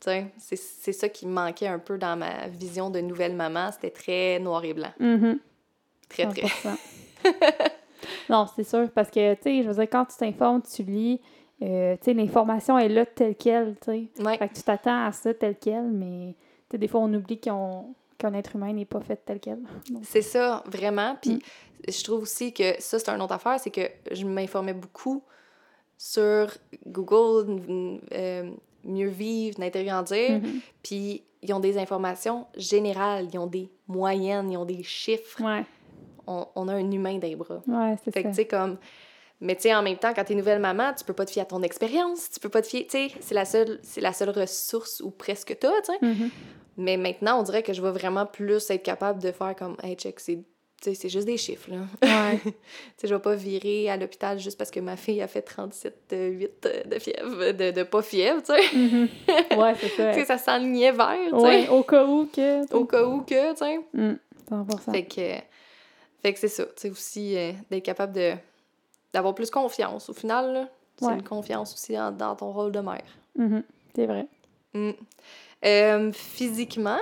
C'est 0.00 0.92
ça 0.92 1.08
qui 1.08 1.26
me 1.26 1.32
manquait 1.32 1.66
un 1.66 1.78
peu 1.78 1.98
dans 1.98 2.16
ma 2.16 2.48
vision 2.48 2.90
de 2.90 3.00
nouvelle 3.00 3.34
maman. 3.34 3.70
C'était 3.72 3.90
très 3.90 4.38
noir 4.38 4.64
et 4.64 4.74
blanc. 4.74 4.92
Mhm. 5.00 5.38
Très, 6.08 6.26
très. 6.28 6.42
100%. 6.42 6.76
non, 8.30 8.46
c'est 8.54 8.64
sûr, 8.64 8.88
parce 8.94 9.10
que, 9.10 9.34
tu 9.34 9.42
sais, 9.42 9.62
je 9.62 9.68
veux 9.68 9.74
dire, 9.74 9.88
quand 9.90 10.04
tu 10.04 10.16
t'informes, 10.16 10.62
tu 10.62 10.82
lis, 10.82 11.20
euh, 11.62 11.96
tu 11.96 12.04
sais, 12.04 12.14
l'information 12.14 12.78
est 12.78 12.88
là 12.88 13.04
telle 13.06 13.34
qu'elle, 13.34 13.74
tu 13.80 13.84
sais. 14.16 14.22
Ouais, 14.22 14.38
Fait 14.38 14.48
que 14.48 14.54
tu 14.54 14.62
t'attends 14.62 15.06
à 15.06 15.12
ça 15.12 15.34
tel 15.34 15.56
quel, 15.60 15.84
mais, 15.90 16.34
tu 16.34 16.72
sais, 16.72 16.78
des 16.78 16.86
fois, 16.88 17.00
on 17.00 17.12
oublie 17.14 17.40
qu'on- 17.40 17.94
qu'un 18.18 18.32
être 18.34 18.54
humain 18.56 18.72
n'est 18.72 18.84
pas 18.84 19.00
fait 19.00 19.16
tel 19.24 19.40
quel. 19.40 19.58
C'est 20.02 20.22
ça, 20.22 20.62
vraiment. 20.66 21.16
Puis 21.20 21.34
Mm. 21.36 21.40
je 21.90 22.04
trouve 22.04 22.22
aussi 22.22 22.52
que 22.52 22.80
ça, 22.80 22.98
c'est 22.98 23.08
une 23.10 23.20
autre 23.22 23.34
affaire, 23.34 23.58
c'est 23.58 23.70
que 23.70 23.88
je 24.12 24.24
m'informais 24.24 24.74
beaucoup 24.74 25.22
sur 25.98 26.48
Google, 26.86 28.00
euh, 28.12 28.50
Mieux 28.86 29.08
vivre, 29.08 29.58
Naître 29.60 29.78
et 29.78 29.84
grandir. 29.84 30.38
mhm. 30.40 30.60
Puis 30.82 31.22
ils 31.42 31.52
ont 31.52 31.60
des 31.60 31.76
informations 31.78 32.46
générales, 32.56 33.28
ils 33.32 33.38
ont 33.38 33.46
des 33.46 33.70
moyennes, 33.86 34.50
ils 34.50 34.56
ont 34.56 34.64
des 34.64 34.82
chiffres. 34.82 35.42
Ouais, 35.42 35.64
On, 36.26 36.46
on 36.54 36.68
a 36.68 36.74
un 36.74 36.90
humain 36.90 37.18
dans 37.18 37.28
les 37.28 37.36
bras. 37.36 37.62
ouais, 37.66 37.96
c'est 38.04 38.10
Fait 38.12 38.22
que, 38.22 38.28
ça. 38.28 38.30
tu 38.30 38.34
sais, 38.36 38.46
comme. 38.46 38.78
Mais, 39.40 39.54
tu 39.54 39.62
sais, 39.62 39.74
en 39.74 39.82
même 39.82 39.98
temps, 39.98 40.14
quand 40.14 40.24
t'es 40.24 40.34
nouvelle 40.34 40.60
maman, 40.60 40.94
tu 40.94 41.04
peux 41.04 41.12
pas 41.12 41.26
te 41.26 41.30
fier 41.30 41.42
à 41.42 41.44
ton 41.44 41.62
expérience, 41.62 42.30
tu 42.30 42.40
peux 42.40 42.48
pas 42.48 42.62
te 42.62 42.66
fier. 42.68 42.84
Tu 42.90 42.96
sais, 43.08 43.10
c'est 43.20 43.34
la 43.34 43.44
seule, 43.44 43.78
c'est 43.82 44.00
la 44.00 44.14
seule 44.14 44.30
ressource 44.30 45.00
ou 45.04 45.10
presque 45.10 45.54
t'as, 45.60 45.78
tu 45.82 45.92
sais. 45.92 45.98
Mhm. 46.06 46.30
Mais 46.78 46.96
maintenant, 46.96 47.38
on 47.40 47.42
dirait 47.42 47.62
que 47.62 47.72
je 47.74 47.82
vais 47.82 47.90
vraiment 47.90 48.24
plus 48.26 48.70
être 48.70 48.82
capable 48.82 49.22
de 49.22 49.30
faire 49.32 49.54
comme, 49.54 49.76
hey, 49.82 49.94
check, 49.94 50.20
c'est. 50.20 50.42
C'est 50.80 51.08
juste 51.08 51.26
des 51.26 51.36
chiffres, 51.36 51.70
là. 51.70 51.78
Ouais. 52.02 52.38
tu 52.44 52.50
sais, 52.96 53.08
je 53.08 53.14
vais 53.14 53.20
pas 53.20 53.34
virer 53.34 53.88
à 53.90 53.96
l'hôpital 53.96 54.38
juste 54.38 54.56
parce 54.56 54.70
que 54.70 54.78
ma 54.78 54.96
fille 54.96 55.20
a 55.22 55.26
fait 55.26 55.40
37,8 55.48 56.88
de 56.88 56.98
fièvre, 56.98 57.52
de, 57.52 57.70
de 57.72 57.82
pas 57.82 58.02
fièvre, 58.02 58.42
tu 58.42 58.52
sais. 58.52 58.76
Mhm. 58.76 59.08
Ouais, 59.58 59.74
c'est 59.80 59.88
ça. 59.88 60.12
Tu 60.12 60.20
sais, 60.20 60.24
ça 60.26 60.38
s'enlignait 60.38 60.92
vers, 60.92 61.16
tu 61.30 61.30
sais. 61.30 61.36
Ouais, 61.42 61.68
au 61.68 61.82
cas 61.82 62.04
où 62.04 62.26
que. 62.26 62.72
Au 62.74 62.84
cas 62.84 63.04
où 63.04 63.22
que, 63.22 63.50
tu 63.52 63.56
sais. 63.58 63.80
Mm, 63.94 64.18
100%. 64.50 64.92
Fait 64.92 65.04
que, 65.04 65.44
fait 66.22 66.32
que 66.34 66.38
c'est 66.38 66.48
ça, 66.48 66.64
tu 66.66 66.72
sais, 66.76 66.90
aussi 66.90 67.36
euh, 67.36 67.52
d'être 67.70 67.84
capable 67.84 68.12
de 68.12 68.34
d'avoir 69.12 69.34
plus 69.34 69.50
confiance. 69.50 70.08
Au 70.10 70.12
final, 70.14 70.68
c'est 70.98 71.06
Ouais. 71.06 71.14
une 71.14 71.22
confiance 71.22 71.72
aussi 71.74 71.94
dans, 71.94 72.12
dans 72.12 72.36
ton 72.36 72.52
rôle 72.52 72.70
de 72.72 72.80
mère. 72.80 73.02
Mhm. 73.36 73.62
C'est 73.94 74.06
vrai. 74.06 74.26
Mm. 74.74 74.90
Euh, 75.64 76.12
physiquement, 76.12 77.00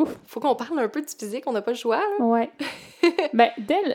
Ouf. 0.00 0.18
faut 0.26 0.40
qu'on 0.40 0.54
parle 0.54 0.78
un 0.78 0.88
peu 0.88 1.00
du 1.00 1.08
physique, 1.08 1.44
on 1.46 1.52
n'a 1.52 1.62
pas 1.62 1.70
le 1.72 1.76
choix, 1.76 1.98
là. 2.18 2.24
Ouais. 2.24 2.50
ben, 3.32 3.50
dès 3.58 3.82
le, 3.82 3.94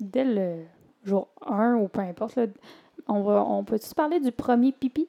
dès 0.00 0.24
le 0.24 0.64
jour 1.04 1.28
1 1.46 1.74
ou 1.76 1.88
peu 1.88 2.00
importe, 2.00 2.36
là, 2.36 2.46
on, 3.08 3.22
va, 3.22 3.44
on 3.44 3.64
peut-tu 3.64 3.94
parler 3.94 4.20
du 4.20 4.32
premier 4.32 4.72
pipi? 4.72 5.08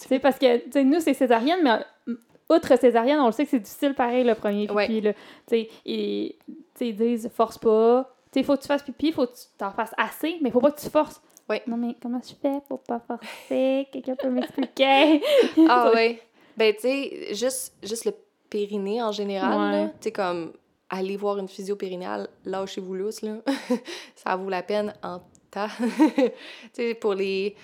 Tu 0.00 0.08
sais, 0.08 0.18
parce 0.18 0.38
que, 0.38 0.82
nous, 0.82 1.00
c'est 1.00 1.14
césarienne, 1.14 1.60
mais 1.62 1.78
euh, 2.12 2.16
outre 2.50 2.76
césarienne, 2.78 3.20
on 3.20 3.26
le 3.26 3.32
sait 3.32 3.44
que 3.44 3.50
c'est 3.50 3.58
difficile 3.60 3.94
pareil, 3.94 4.24
le 4.24 4.34
premier 4.34 4.66
pipi. 4.66 4.74
Ouais. 4.74 5.00
là. 5.00 5.12
Tu 5.12 5.18
sais, 5.48 5.68
et- 5.86 6.38
tu 6.46 6.54
sais, 6.74 6.88
ils 6.88 6.96
disent, 6.96 7.30
force 7.34 7.58
pas. 7.58 8.14
Tu 8.32 8.40
sais, 8.40 8.44
faut 8.44 8.56
que 8.56 8.62
tu 8.62 8.68
fasses 8.68 8.82
pipi, 8.82 9.12
faut 9.12 9.26
que 9.26 9.32
tu 9.32 9.44
t'en 9.56 9.70
fasses 9.72 9.94
assez, 9.96 10.36
mais 10.42 10.50
faut 10.50 10.60
pas 10.60 10.70
que 10.70 10.80
tu 10.80 10.90
forces. 10.90 11.20
Ouais. 11.48 11.62
Non, 11.66 11.76
mais 11.78 11.96
comment 12.00 12.20
je 12.22 12.34
fais 12.34 12.60
pour 12.68 12.80
pas 12.80 13.00
forcer? 13.00 13.88
Quelqu'un 13.90 14.16
peut 14.16 14.28
m'expliquer? 14.28 15.22
Ah 15.68 15.90
ouais. 15.94 16.20
Ben, 16.56 16.74
tu 16.74 16.80
sais, 16.82 17.34
juste, 17.34 17.74
juste 17.82 18.04
le 18.04 18.12
périnée 18.50 19.02
en 19.02 19.12
général. 19.12 19.90
Tu 20.00 20.04
sais, 20.04 20.12
comme 20.12 20.52
aller 20.90 21.16
voir 21.16 21.38
une 21.38 21.48
physio 21.48 21.76
périnale, 21.76 22.28
lâchez-vous 22.44 22.94
lousse, 22.94 23.22
là. 23.22 23.36
ça 24.16 24.36
vaut 24.36 24.48
la 24.50 24.62
peine 24.62 24.94
en 25.02 25.20
tas. 25.50 25.68
tu 25.78 26.30
sais, 26.72 26.94
pour 26.94 27.14
les... 27.14 27.54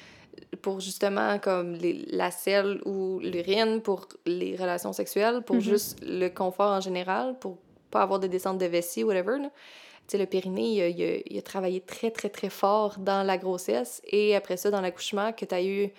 Pour 0.63 0.81
justement, 0.81 1.39
comme 1.39 1.75
les, 1.75 2.05
la 2.11 2.31
selle 2.33 2.81
ou 2.85 3.21
l'urine, 3.21 3.81
pour 3.81 4.09
les 4.27 4.57
relations 4.57 4.93
sexuelles, 4.93 5.43
pour 5.43 5.57
Mhm. 5.57 5.63
juste 5.63 5.99
le 6.03 6.29
confort 6.29 6.73
en 6.73 6.81
général, 6.81 7.39
pour 7.39 7.59
pas 7.91 8.03
avoir 8.03 8.19
de 8.19 8.27
descente 8.27 8.59
de 8.59 8.67
vessie, 8.67 9.05
whatever, 9.05 9.39
là. 9.39 9.51
Tu 10.07 10.13
sais, 10.13 10.19
le 10.19 10.27
périnée, 10.27 10.75
il 10.75 10.83
a, 10.83 10.89
il 10.89 11.03
a- 11.03 11.23
il 11.27 11.39
a 11.39 11.43
travaillé 11.43 11.81
très, 11.81 12.11
très, 12.11 12.29
très 12.29 12.51
fort 12.51 12.99
dans 12.99 13.23
la 13.25 13.39
grossesse 13.39 14.03
et 14.07 14.35
après 14.35 14.57
ça, 14.57 14.71
dans 14.71 14.81
l'accouchement, 14.81 15.33
que 15.33 15.45
tu 15.45 15.55
as 15.55 15.63
eu 15.63 15.91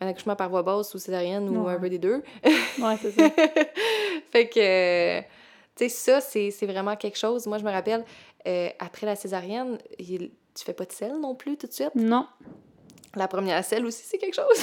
un 0.00 0.06
accouchement 0.08 0.36
par 0.36 0.48
voie 0.48 0.62
basse 0.62 0.94
ou 0.94 0.98
césarienne 0.98 1.48
ou 1.48 1.68
un 1.68 1.78
peu 1.78 1.88
des 1.88 1.98
deux. 1.98 2.22
ouais, 2.44 2.96
c'est 3.02 3.10
ça. 3.12 3.30
fait 4.30 4.48
que, 4.48 5.20
tu 5.20 5.26
sais, 5.76 5.88
ça, 5.88 6.20
c'est 6.20 6.50
c'est 6.50 6.66
vraiment 6.66 6.96
quelque 6.96 7.18
chose. 7.18 7.46
Moi, 7.46 7.58
je 7.58 7.64
me 7.64 7.70
rappelle, 7.70 8.04
euh, 8.46 8.68
après 8.78 9.06
la 9.06 9.16
césarienne, 9.16 9.78
il- 9.98 10.30
tu 10.54 10.64
fais 10.64 10.72
pas 10.72 10.84
de 10.84 10.92
sel 10.92 11.12
non 11.20 11.34
plus 11.34 11.56
tout 11.56 11.66
de 11.68 11.72
suite? 11.72 11.94
Non. 11.94 12.26
La 13.14 13.28
première 13.28 13.64
selle 13.64 13.86
aussi, 13.86 14.02
c'est 14.04 14.18
quelque 14.18 14.34
chose. 14.36 14.46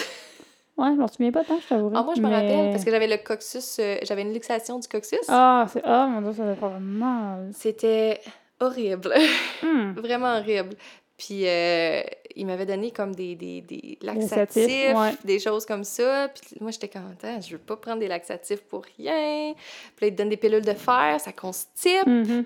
Ouais, 0.77 0.89
je 0.93 0.99
m'en 0.99 1.07
souviens 1.07 1.31
pas 1.31 1.45
tant, 1.45 1.57
je 1.57 1.69
t'avoue. 1.69 1.89
Ah, 1.95 2.03
moi, 2.03 2.15
je 2.17 2.21
me 2.21 2.27
mais- 2.27 2.35
rappelle 2.35 2.71
parce 2.73 2.83
que 2.83 2.91
j'avais 2.91 3.07
le 3.07 3.15
coccyx, 3.15 3.77
euh, 3.79 3.95
j'avais 4.03 4.23
une 4.23 4.33
luxation 4.33 4.77
du 4.77 4.89
coccyx. 4.89 5.25
Ah, 5.29 5.65
c'est... 5.71 5.79
Ah, 5.85 6.05
mon 6.07 6.19
Dieu, 6.21 6.33
ça 6.33 6.43
va 6.43 6.53
faire 6.53 6.81
mal. 6.81 7.49
C'était 7.53 8.19
horrible. 8.59 9.13
Hmm. 9.63 9.93
Vraiment 9.93 10.35
horrible. 10.35 10.75
Puis 11.17 11.47
euh, 11.47 12.01
il 12.35 12.45
m'avait 12.45 12.65
donné 12.65 12.91
comme 12.91 13.15
des, 13.15 13.35
des, 13.35 13.61
des 13.61 13.97
Laxatifs, 14.01 14.67
ouais. 14.95 15.13
des 15.23 15.39
choses 15.39 15.65
comme 15.65 15.85
ça. 15.85 16.27
Puis 16.27 16.57
moi, 16.59 16.71
j'étais 16.71 16.89
comme, 16.89 17.09
Attends, 17.13 17.39
je 17.39 17.51
veux 17.53 17.57
pas 17.57 17.77
prendre 17.77 17.99
des 17.99 18.09
laxatifs 18.09 18.61
pour 18.63 18.83
rien. 18.97 19.53
Puis 19.95 20.05
là, 20.05 20.07
il 20.07 20.11
te 20.11 20.17
donne 20.17 20.27
des 20.29 20.35
pilules 20.37 20.65
de 20.65 20.73
fer, 20.73 21.17
ça 21.19 21.31
constipe. 21.31 22.05
Mhm. 22.05 22.43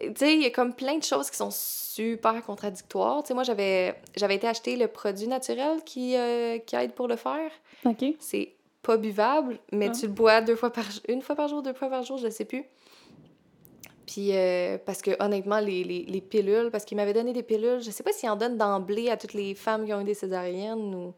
Tu 0.00 0.06
sais, 0.16 0.34
il 0.34 0.42
y 0.42 0.46
a 0.46 0.50
comme 0.50 0.74
plein 0.74 0.98
de 0.98 1.02
choses 1.02 1.30
qui 1.30 1.36
sont 1.38 1.50
super 1.50 2.42
contradictoires. 2.44 3.22
Tu 3.22 3.28
sais, 3.28 3.34
moi, 3.34 3.42
j'avais 3.42 3.94
j'avais 4.16 4.34
été 4.34 4.46
acheter 4.46 4.76
le 4.76 4.86
produit 4.88 5.26
naturel 5.26 5.78
qui, 5.84 6.14
euh, 6.16 6.58
qui 6.58 6.76
aide 6.76 6.92
pour 6.92 7.08
le 7.08 7.16
fer. 7.16 7.50
OK. 7.86 8.04
C'est 8.18 8.52
pas 8.82 8.96
buvable, 8.98 9.58
mais 9.72 9.88
Ah. 9.88 9.94
tu 9.98 10.06
le 10.06 10.12
bois 10.12 10.40
deux 10.42 10.56
fois 10.56 10.70
par 10.70 10.84
une 11.08 11.22
fois 11.22 11.36
par 11.36 11.48
jour, 11.48 11.62
deux 11.62 11.72
fois 11.74 11.88
par 11.88 12.02
jour, 12.02 12.18
je 12.18 12.28
sais 12.28 12.44
plus. 12.44 12.64
Puis, 14.12 14.30
euh, 14.36 14.76
parce 14.84 15.02
que 15.02 15.12
honnêtement, 15.22 15.60
les, 15.60 15.84
les, 15.84 16.04
les 16.04 16.20
pilules, 16.20 16.70
parce 16.72 16.84
qu'il 16.84 16.96
m'avait 16.96 17.12
donné 17.12 17.32
des 17.32 17.44
pilules, 17.44 17.80
je 17.80 17.92
sais 17.92 18.02
pas 18.02 18.10
s'il 18.12 18.28
en 18.28 18.34
donne 18.34 18.56
d'emblée 18.56 19.08
à 19.08 19.16
toutes 19.16 19.34
les 19.34 19.54
femmes 19.54 19.84
qui 19.86 19.94
ont 19.94 20.00
eu 20.00 20.04
des 20.04 20.14
césariennes 20.14 20.92
ou. 20.94 21.14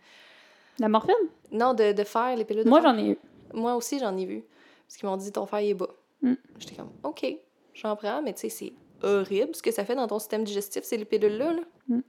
La 0.79 0.89
morphine? 0.91 1.15
Non, 1.51 1.73
de, 1.73 1.93
de 1.93 2.05
fer, 2.05 2.37
les 2.37 2.45
pilules 2.45 2.65
de 2.65 2.69
Moi, 2.69 2.83
j'en 2.83 2.99
ai 2.99 3.13
eu. 3.13 3.19
Moi 3.55 3.75
aussi, 3.77 3.99
j'en 3.99 4.15
ai 4.19 4.27
vu. 4.27 4.45
Parce 4.87 4.99
qu'ils 4.99 5.09
m'ont 5.09 5.17
dit 5.17 5.33
ton 5.33 5.47
fer, 5.47 5.61
il 5.61 5.71
est 5.71 5.75
bas. 5.75 5.89
Mm. 6.21 6.35
J'étais 6.59 6.75
comme, 6.75 6.91
OK, 7.03 7.25
j'en 7.73 7.97
prends, 7.97 8.21
mais 8.21 8.35
tu 8.35 8.41
sais, 8.41 8.49
c'est 8.51 8.73
horrible 9.03 9.55
ce 9.57 9.63
que 9.63 9.71
ça 9.71 9.87
fait 9.87 9.95
dans 9.95 10.07
ton 10.07 10.19
système 10.19 10.45
digestif, 10.45 10.85
ces 10.85 11.03
pilules-là. 11.03 11.53
là. 11.55 11.63
Mm. 11.89 12.01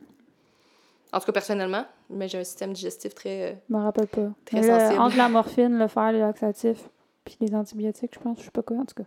En 1.13 1.19
tout 1.19 1.25
cas, 1.27 1.31
personnellement, 1.31 1.85
mais 2.09 2.27
j'ai 2.27 2.39
un 2.39 2.43
système 2.43 2.73
digestif 2.73 3.15
très. 3.15 3.51
euh, 3.51 3.55
Je 3.69 3.73
me 3.73 3.81
rappelle 3.81 4.07
pas. 4.07 4.31
Très 4.43 4.59
Mais 4.59 4.67
sensible. 4.67 4.99
Entre 5.01 5.15
la 5.17 5.29
morphine, 5.29 5.77
le 5.77 5.87
fer, 5.87 6.11
les 6.11 6.19
laxatifs, 6.19 6.89
puis 7.23 7.37
les 7.39 7.55
antibiotiques, 7.55 8.11
je 8.15 8.19
pense. 8.19 8.39
Je 8.39 8.43
sais 8.45 8.51
pas 8.51 8.63
quoi, 8.63 8.77
en 8.77 8.85
tout 8.85 8.95
cas. 8.95 9.03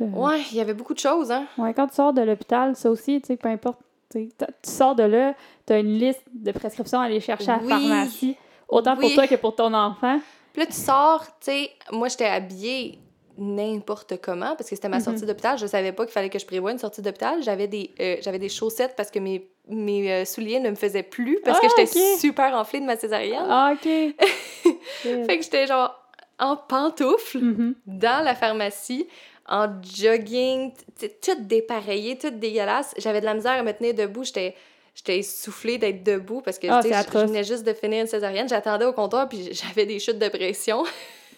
Je- 0.00 0.04
Ouais, 0.04 0.40
il 0.50 0.56
y 0.56 0.60
avait 0.60 0.74
beaucoup 0.74 0.94
de 0.94 0.98
choses, 0.98 1.30
hein. 1.30 1.46
Ouais, 1.58 1.72
quand 1.74 1.86
tu 1.88 1.94
sors 1.94 2.12
de 2.12 2.22
l'hôpital, 2.22 2.74
ça 2.76 2.90
aussi, 2.90 3.20
tu 3.20 3.28
sais, 3.28 3.36
peu 3.36 3.48
importe. 3.48 3.78
tu 4.12 4.28
sors 4.64 4.94
de 4.94 5.04
là, 5.04 5.34
tu 5.66 5.72
as 5.72 5.78
une 5.78 5.98
liste 5.98 6.22
de 6.34 6.52
prescriptions 6.52 7.00
à 7.00 7.04
aller 7.04 7.18
chercher 7.20 7.50
à 7.50 7.56
la 7.56 7.62
Oui. 7.62 7.68
pharmacie, 7.70 8.36
autant 8.68 8.94
pour 8.96 9.10
toi 9.14 9.26
que 9.26 9.36
pour 9.36 9.54
ton 9.56 9.72
enfant. 9.72 10.20
Puis 10.52 10.60
là, 10.60 10.66
tu 10.66 10.74
sors, 10.74 11.24
tu 11.40 11.50
sais, 11.50 11.70
moi, 11.90 12.08
j'étais 12.08 12.26
habillée 12.26 12.98
n'importe 13.38 14.20
comment 14.20 14.54
parce 14.56 14.68
que 14.68 14.76
c'était 14.76 14.90
ma 14.90 14.98
Mhm. 14.98 15.04
sortie 15.04 15.24
d'hôpital. 15.26 15.56
Je 15.58 15.66
savais 15.66 15.92
pas 15.92 16.04
qu'il 16.04 16.12
fallait 16.12 16.28
que 16.28 16.38
je 16.38 16.44
prévoie 16.44 16.72
une 16.72 16.78
sortie 16.78 17.00
d'hôpital. 17.00 17.42
J'avais 17.42 17.66
des, 17.66 17.90
euh, 18.00 18.16
j'avais 18.20 18.38
des 18.38 18.50
chaussettes 18.50 18.94
parce 18.96 19.10
que 19.10 19.18
mes, 19.18 19.48
mes 19.68 20.12
euh, 20.12 20.24
souliers 20.26 20.60
ne 20.60 20.68
me 20.70 20.74
faisaient 20.74 21.02
plus 21.02 21.38
parce 21.42 21.58
que 21.58 21.66
Ah, 21.66 21.74
j'étais 21.78 22.16
super 22.18 22.54
enflée 22.54 22.80
de 22.80 22.84
ma 22.84 22.96
césarienne. 22.96 23.46
Ah, 23.48 23.72
OK. 23.74 23.88
Fait 25.02 25.38
que 25.38 25.42
j'étais 25.42 25.66
genre 25.66 25.98
en 26.38 26.56
pantoufles 26.56 27.38
Mhm. 27.38 27.74
dans 27.86 28.22
la 28.24 28.34
pharmacie, 28.34 29.06
en 29.52 29.68
jogging, 29.82 30.72
t- 30.98 31.08
t- 31.10 31.16
tout 31.20 31.40
dépareillé, 31.42 32.16
tout 32.16 32.30
dégueulasse. 32.30 32.94
J'avais 32.96 33.20
de 33.20 33.26
la 33.26 33.34
misère 33.34 33.52
à 33.52 33.62
me 33.62 33.72
tenir 33.72 33.92
debout. 33.94 34.24
J'étais 34.24 34.54
j'étais 34.94 35.18
essoufflée 35.18 35.78
d'être 35.78 36.02
debout 36.02 36.40
parce 36.40 36.58
que 36.58 36.66
Ah, 36.70 36.80
je- 36.82 37.18
venais 37.26 37.44
juste 37.44 37.62
de 37.64 37.72
finir 37.74 38.00
une 38.02 38.06
césarienne. 38.06 38.48
J'attendais 38.48 38.84
au 38.86 38.92
comptoir 38.92 39.28
puis 39.28 39.50
j'avais 39.52 39.84
des 39.86 39.98
chutes 40.00 40.18
de 40.18 40.28
pression 40.28 40.84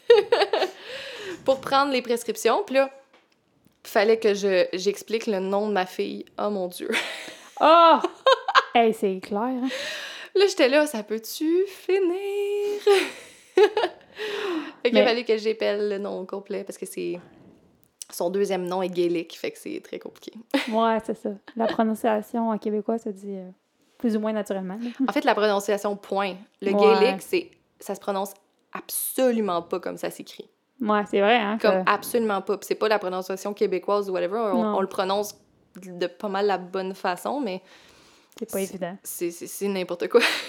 pour 1.45 1.61
prendre 1.61 1.93
les 1.93 2.03
prescriptions. 2.03 2.63
Puis 2.65 2.77
là, 2.77 2.91
fallait 3.85 4.19
que 4.19 4.33
je 4.35 4.67
j'explique 4.73 5.27
le 5.27 5.41
nom 5.41 5.69
de 5.69 5.73
ma 5.73 5.87
fille. 5.87 6.25
Oh 6.39 6.51
mon 6.51 6.69
Dieu. 6.69 6.91
Ah! 7.61 8.01
hey, 8.75 8.95
c'est 8.95 9.21
clair, 9.21 9.41
hein? 9.43 9.69
Là, 10.35 10.47
j'étais 10.49 10.69
là, 10.69 10.87
ça 10.87 11.03
peut-tu 11.03 11.65
finir? 11.69 12.81
fait 13.55 13.71
qu'il 14.85 14.95
Mais- 14.95 15.01
a 15.03 15.05
fallu 15.07 15.25
que 15.25 15.37
j'épelle 15.37 15.89
le 15.89 15.99
nom 15.99 16.25
complet 16.27 16.65
parce 16.65 16.79
que 16.79 16.87
c'est. 16.87 17.19
Son 18.15 18.31
deuxième 18.31 18.65
nom 18.67 18.81
est 18.81 18.89
gaélique, 18.89 19.37
fait 19.37 19.51
que 19.51 19.59
c'est 19.59 19.81
très 19.83 19.99
compliqué. 19.99 20.33
Ouais, 20.73 20.99
c'est 21.05 21.17
ça. 21.17 21.31
La 21.57 21.67
prononciation 21.67 22.51
en 22.51 22.59
québécois 22.59 22.97
se 22.99 23.09
dit 23.09 23.37
euh, 23.37 23.51
plus 23.99 24.17
ou 24.17 24.21
moins 24.21 24.33
naturellement. 24.33 24.79
En 25.09 25.13
fait, 25.13 25.25
la 25.25 25.35
prononciation 25.35 25.97
point. 25.97 26.35
Le 26.63 26.73
Ouais. 26.73 26.81
gaélique, 26.81 27.23
c'est 27.23 27.51
ça 27.81 27.95
se 27.95 28.01
prononce 28.01 28.33
absolument 28.73 29.63
pas 29.63 29.81
comme 29.81 29.97
ça 29.99 30.11
s'écrit. 30.11 30.49
Ouais, 30.81 31.03
c'est 31.11 31.21
vrai, 31.21 31.37
hein? 31.37 31.59
Comme 31.61 31.85
que- 31.85 31.91
absolument 31.91 32.41
pas. 32.43 32.57
Puis 32.59 32.67
c'est 32.69 32.75
pas 32.77 32.89
la 32.89 32.99
prononciation 32.99 33.53
québécoise 33.53 34.09
ou 34.09 34.13
whatever. 34.13 34.39
On, 34.55 34.81
le 34.81 34.87
prononce 34.87 35.35
de 35.83 36.07
pas 36.07 36.29
mal 36.29 36.47
la 36.47 36.59
bonne 36.59 36.95
façon, 36.95 37.41
mais 37.41 37.63
C'est 38.39 38.51
pas 38.51 38.61
évident. 38.61 38.97
c'est 39.03 39.69
n'importe 39.69 40.09
quoi. 40.09 40.21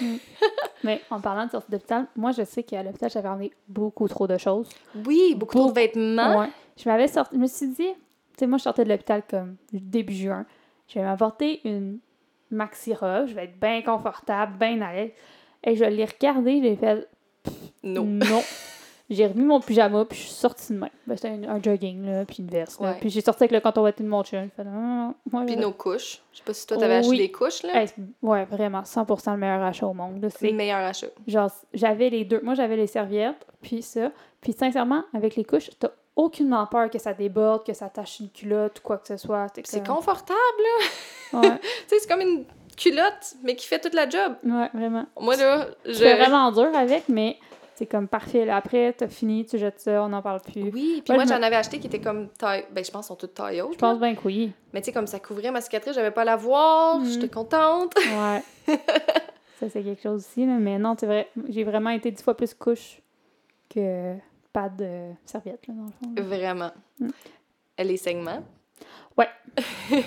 Mais 0.84 1.00
en 1.10 1.20
parlant 1.20 1.46
de 1.46 1.50
sortie 1.50 1.70
d'hôpital, 1.70 2.06
moi, 2.16 2.32
je 2.32 2.42
sais 2.44 2.62
qu'à 2.62 2.82
l'hôpital, 2.82 3.10
j'avais 3.10 3.28
emmené 3.28 3.52
beaucoup 3.68 4.08
trop 4.08 4.26
de 4.26 4.36
choses. 4.38 4.68
Oui, 5.06 5.34
beaucoup 5.36 5.54
trop 5.56 5.68
de 5.68 5.74
vêtements. 5.74 6.38
Ouais. 6.40 6.48
Je 6.76 6.88
m'avais 6.88 7.08
sorti. 7.08 7.34
Je 7.34 7.40
me 7.40 7.46
suis 7.46 7.68
dit, 7.68 7.74
tu 7.76 8.38
sais, 8.38 8.46
moi, 8.46 8.58
je 8.58 8.64
sortais 8.64 8.84
de 8.84 8.90
l'hôpital 8.90 9.22
comme 9.28 9.56
début 9.72 10.14
juin. 10.14 10.44
Je 10.88 10.98
vais 10.98 11.04
m'apporter 11.04 11.60
une 11.68 11.98
maxi 12.50 12.94
robe. 12.94 13.26
Je 13.26 13.34
vais 13.34 13.44
être 13.44 13.58
bien 13.58 13.82
confortable, 13.82 14.58
bien 14.58 14.80
à 14.82 14.92
l'aise. 14.92 15.10
Et 15.64 15.74
je 15.74 15.84
l'ai 15.84 16.04
regardé, 16.04 16.60
j'ai 16.62 16.76
fait 16.76 17.08
Non. 17.82 18.04
non. 18.04 18.42
J'ai 19.08 19.26
remis 19.28 19.44
mon 19.44 19.60
pyjama, 19.60 20.04
puis 20.04 20.18
je 20.18 20.22
suis 20.24 20.32
sortie 20.32 20.72
de 20.72 20.78
même. 20.78 20.90
Ben, 21.06 21.16
C'était 21.16 21.28
un, 21.28 21.44
un 21.54 21.62
jogging, 21.62 22.04
là, 22.04 22.24
puis 22.24 22.38
une 22.40 22.48
veste. 22.48 22.80
là. 22.80 22.94
Puis 23.00 23.08
j'ai 23.10 23.20
sorti 23.20 23.44
avec 23.44 23.52
le 23.52 23.60
canton 23.60 23.84
de 23.84 24.02
mon 24.04 24.24
chum. 24.24 24.48
Fait, 24.56 24.64
ah, 24.66 25.12
Puis 25.46 25.56
nos 25.56 25.70
couches. 25.72 26.22
Je 26.32 26.38
sais 26.38 26.44
pas 26.44 26.52
si 26.52 26.66
toi, 26.66 26.76
t'avais 26.76 26.94
acheté 26.96 27.10
Oui. 27.10 27.18
des 27.18 27.30
couches, 27.30 27.62
là. 27.62 27.82
Hey, 27.82 27.88
ouais, 28.22 28.44
vraiment, 28.46 28.82
100% 28.82 29.32
le 29.32 29.36
meilleur 29.38 29.62
achat 29.62 29.86
au 29.86 29.94
monde. 29.94 30.20
là. 30.22 30.28
C'est 30.30 30.50
le 30.50 30.56
meilleur 30.56 30.78
achat. 30.80 31.06
Genre, 31.26 31.50
j'avais 31.72 32.10
les 32.10 32.24
deux. 32.24 32.40
Moi, 32.42 32.54
j'avais 32.54 32.76
les 32.76 32.88
serviettes, 32.88 33.46
puis 33.62 33.80
ça. 33.82 34.10
Puis 34.40 34.52
sincèrement, 34.52 35.04
avec 35.14 35.36
les 35.36 35.44
couches, 35.44 35.70
t'as 35.78 35.90
aucunement 36.16 36.66
peur 36.66 36.90
que 36.90 36.98
ça 36.98 37.12
déborde, 37.12 37.64
que 37.64 37.74
ça 37.74 37.88
tache 37.88 38.18
une 38.20 38.30
culotte 38.30 38.78
ou 38.80 38.82
quoi 38.82 38.98
que 38.98 39.06
ce 39.06 39.16
soit. 39.18 39.46
C'est 39.64 39.86
confortable, 39.86 40.36
là. 41.32 41.40
Ouais, 41.40 41.58
Tu 41.60 41.68
sais, 41.88 41.98
c'est 42.00 42.08
comme 42.08 42.22
une 42.22 42.44
culotte, 42.76 43.34
mais 43.44 43.54
qui 43.54 43.66
fait 43.66 43.78
toute 43.78 43.94
la 43.94 44.08
job. 44.08 44.34
ouais, 44.44 44.70
vraiment. 44.74 45.06
Moi, 45.20 45.36
là, 45.36 45.66
je... 45.84 45.92
C'est 45.92 46.16
vraiment 46.16 46.50
dur 46.52 46.74
avec, 46.74 47.08
mais 47.08 47.36
c'est 47.76 47.86
comme 47.86 48.08
parfait. 48.08 48.46
Là. 48.46 48.56
Après, 48.56 48.92
t'as 48.94 49.06
fini, 49.06 49.44
tu 49.44 49.58
jettes 49.58 49.80
ça, 49.80 50.02
on 50.02 50.08
n'en 50.08 50.22
parle 50.22 50.40
plus. 50.40 50.70
Oui, 50.70 51.02
puis 51.04 51.14
moi, 51.14 51.26
j'en 51.26 51.42
avais 51.42 51.56
acheté 51.56 51.78
qui 51.78 51.86
étaient 51.86 52.00
comme 52.00 52.28
taille... 52.30 52.64
Ben, 52.72 52.82
je 52.82 52.90
pense 52.90 53.06
qu'ils 53.06 53.08
sont 53.08 53.16
toutes 53.16 53.34
taille 53.34 53.60
haute. 53.60 53.74
Je 53.74 53.78
pense 53.78 53.98
bien 53.98 54.14
que 54.14 54.20
oui. 54.24 54.52
Mais 54.72 54.80
tu 54.80 54.86
sais, 54.86 54.92
comme 54.92 55.06
ça 55.06 55.20
couvrait 55.20 55.50
ma 55.50 55.60
cicatrice, 55.60 55.94
j'avais 55.94 56.10
pas 56.10 56.22
à 56.22 56.24
la 56.24 56.36
voir. 56.36 56.98
Mhm. 56.98 57.06
J'étais 57.06 57.28
contente. 57.28 57.94
Ouais. 57.96 58.42
ça, 59.60 59.68
c'est 59.68 59.82
quelque 59.82 60.02
chose 60.02 60.24
aussi. 60.26 60.46
Là. 60.46 60.54
Mais 60.54 60.78
non, 60.78 60.96
c'est 60.98 61.06
vrai. 61.06 61.28
J'ai 61.50 61.64
vraiment 61.64 61.90
été 61.90 62.10
dix 62.10 62.22
fois 62.22 62.34
plus 62.34 62.54
couche 62.54 63.02
que 63.68 64.14
pas 64.54 64.70
de 64.70 65.10
serviette, 65.26 65.66
là, 65.66 65.74
dans 65.74 65.84
le 65.84 65.90
fond. 65.90 66.14
là. 66.16 66.22
Vraiment. 66.22 66.70
Mm. 66.98 67.08
Les 67.78 67.96
saignements? 67.98 68.42
Ouais. 69.18 69.28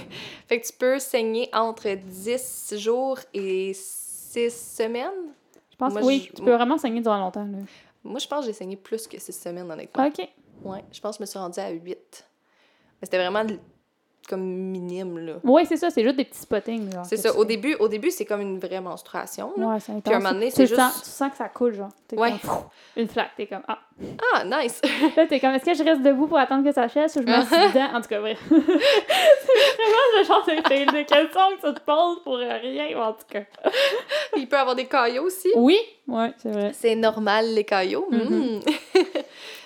fait 0.48 0.60
que 0.60 0.66
tu 0.66 0.74
peux 0.74 0.98
saigner 0.98 1.50
entre 1.54 1.94
10 1.96 2.76
jours 2.78 3.20
et 3.34 3.74
6 3.76 4.50
semaines? 4.50 5.34
Pense 5.80 5.94
moi, 5.94 6.04
oui, 6.04 6.28
je- 6.30 6.36
tu 6.36 6.44
peux 6.44 6.54
vraiment 6.54 6.78
saigner 6.78 7.02
durant 7.02 7.18
longtemps. 7.18 7.46
Là. 7.46 7.58
Moi, 8.04 8.20
je 8.20 8.28
pense 8.28 8.42
que 8.42 8.46
j'ai 8.48 8.54
saigné 8.54 8.76
plus 8.76 9.08
que 9.08 9.20
6 9.20 9.34
semaines, 9.34 9.70
honnêtement. 9.72 10.06
OK. 10.06 10.30
Ouais, 10.64 10.84
je 10.92 11.00
pense 11.00 11.16
que 11.18 11.20
je 11.20 11.24
me 11.24 11.26
suis 11.26 11.40
rendue 11.40 11.60
à 11.60 11.70
8. 11.70 12.28
Mais 13.02 13.06
c'était 13.06 13.18
vraiment 13.18 13.44
comme 14.30 14.42
minime, 14.44 15.18
là. 15.18 15.34
Oui, 15.44 15.64
c'est 15.66 15.78
ça, 15.78 15.90
c'est 15.90 16.04
juste 16.04 16.16
des 16.16 16.26
petits 16.26 16.40
spottings. 16.42 16.90
C'est 17.04 17.18
ça. 17.18 17.36
Au 17.36 17.44
début, 17.46 17.76
au 17.80 17.88
début 17.88 18.12
c'est 18.12 18.26
comme 18.26 18.42
une 18.42 18.60
vraie 18.60 18.80
menstruation. 18.82 19.52
là. 19.58 19.66
Ouais, 19.68 19.80
c'est 19.80 19.92
intense. 19.92 20.04
Puis 20.04 20.14
à 20.14 20.18
un 20.18 20.20
moment 20.20 20.34
donné, 20.34 20.52
c'est 20.52 20.68
sens- 20.68 20.78
juste- 20.94 21.04
Tu 21.06 21.10
sens 21.10 21.32
que 21.32 21.38
ça 21.38 21.50
coule, 21.50 21.74
genre. 21.74 21.90
T'es 22.08 22.18
Ouais. 22.18 22.32
comme, 22.42 22.52
une 22.96 23.08
flaque. 23.08 23.32
T'es 23.36 23.48
comme, 23.48 23.64
ah. 23.68 23.80
Ah, 24.34 24.46
nice! 24.46 24.82
Là, 25.18 25.26
t'es 25.28 25.40
comme, 25.42 25.52
est-ce 25.56 25.66
que 25.66 25.74
je 25.74 25.84
reste 25.84 26.02
debout 26.02 26.28
pour 26.28 26.38
attendre 26.38 26.64
que 26.64 26.72
ça 26.72 26.88
chasse 26.88 27.16
ou 27.18 27.22
je 27.22 27.28
me 27.28 27.42
suis 27.42 27.50
dedans? 27.74 27.90
En 27.98 28.02
tout 28.02 28.08
cas, 28.08 28.20
bref. 28.22 28.40
c'est 28.50 28.56
vraiment 28.56 30.08
le 30.18 30.24
genre 30.26 30.46
de, 30.46 30.52
de 30.56 31.04
question 31.04 31.42
que 31.62 31.68
tu 31.68 31.74
te 31.74 31.80
poses 31.82 32.24
pour 32.24 32.38
rien, 32.38 32.98
en 33.02 33.12
tout 33.14 33.26
cas. 33.30 33.42
Il 34.38 34.48
peut 34.48 34.58
avoir 34.58 34.76
des 34.76 34.86
caillots 34.86 35.24
aussi. 35.24 35.50
Oui, 35.56 35.78
ouais, 36.08 36.32
c'est 36.38 36.52
vrai. 36.52 36.72
C'est 36.74 36.96
normal, 36.96 37.54
les 37.54 37.64
caillots. 37.66 38.08
Mhm. 38.10 38.20
Mm. 38.20 38.60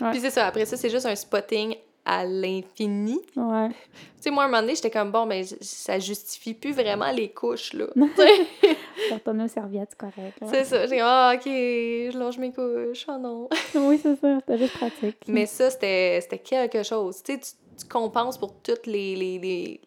Ouais. 0.02 0.12
Puis 0.12 0.20
c'est 0.22 0.32
ça. 0.32 0.48
Après 0.48 0.66
ça, 0.66 0.76
c'est 0.78 0.90
juste 0.90 1.06
un 1.06 1.16
spotting 1.16 1.76
à 2.06 2.26
l'infini. 2.26 3.20
Ouais. 3.36 3.70
Tu 3.70 3.76
sais, 4.24 4.30
moi, 4.30 4.44
à 4.44 4.46
un 4.48 4.50
moment 4.50 4.62
donné, 4.62 4.76
j'étais 4.76 4.92
comme, 4.92 5.12
bon, 5.12 5.26
mais 5.26 5.44
j- 5.44 5.56
ça 5.62 6.00
justifie 6.00 6.54
plus 6.54 6.74
vraiment 6.74 7.12
les 7.12 7.30
couches, 7.30 7.74
là. 7.74 7.86
Porte-toi 9.10 9.34
une 9.34 9.48
serviette, 9.48 9.90
c'est 9.92 9.98
correct. 9.98 10.38
là. 10.42 10.48
c'est 10.50 10.66
ça. 10.66 10.86
J'ai 10.88 10.98
comme, 10.98 11.06
ah, 11.08 11.34
OK, 11.36 11.44
je 11.46 12.18
longe 12.18 12.38
mes 12.38 12.52
couches. 12.52 13.06
Oh 13.08 13.18
non. 13.18 13.50
Oui, 13.76 14.00
c'est 14.02 14.16
ça. 14.20 14.38
C'était 14.40 14.58
juste 14.58 14.74
pratique. 14.74 15.18
Mais 15.28 15.46
ça, 15.46 15.70
c'était 15.70 16.20
c'était 16.22 16.40
quelque 16.40 16.84
chose. 16.84 17.22
Tu 17.24 17.34
sais, 17.34 17.40
tu, 17.40 17.86
compenses 17.88 18.38
pour 18.38 18.54
toutes 18.62 18.86
les, 18.86 19.16
les, 19.16 19.40
les- 19.40 19.82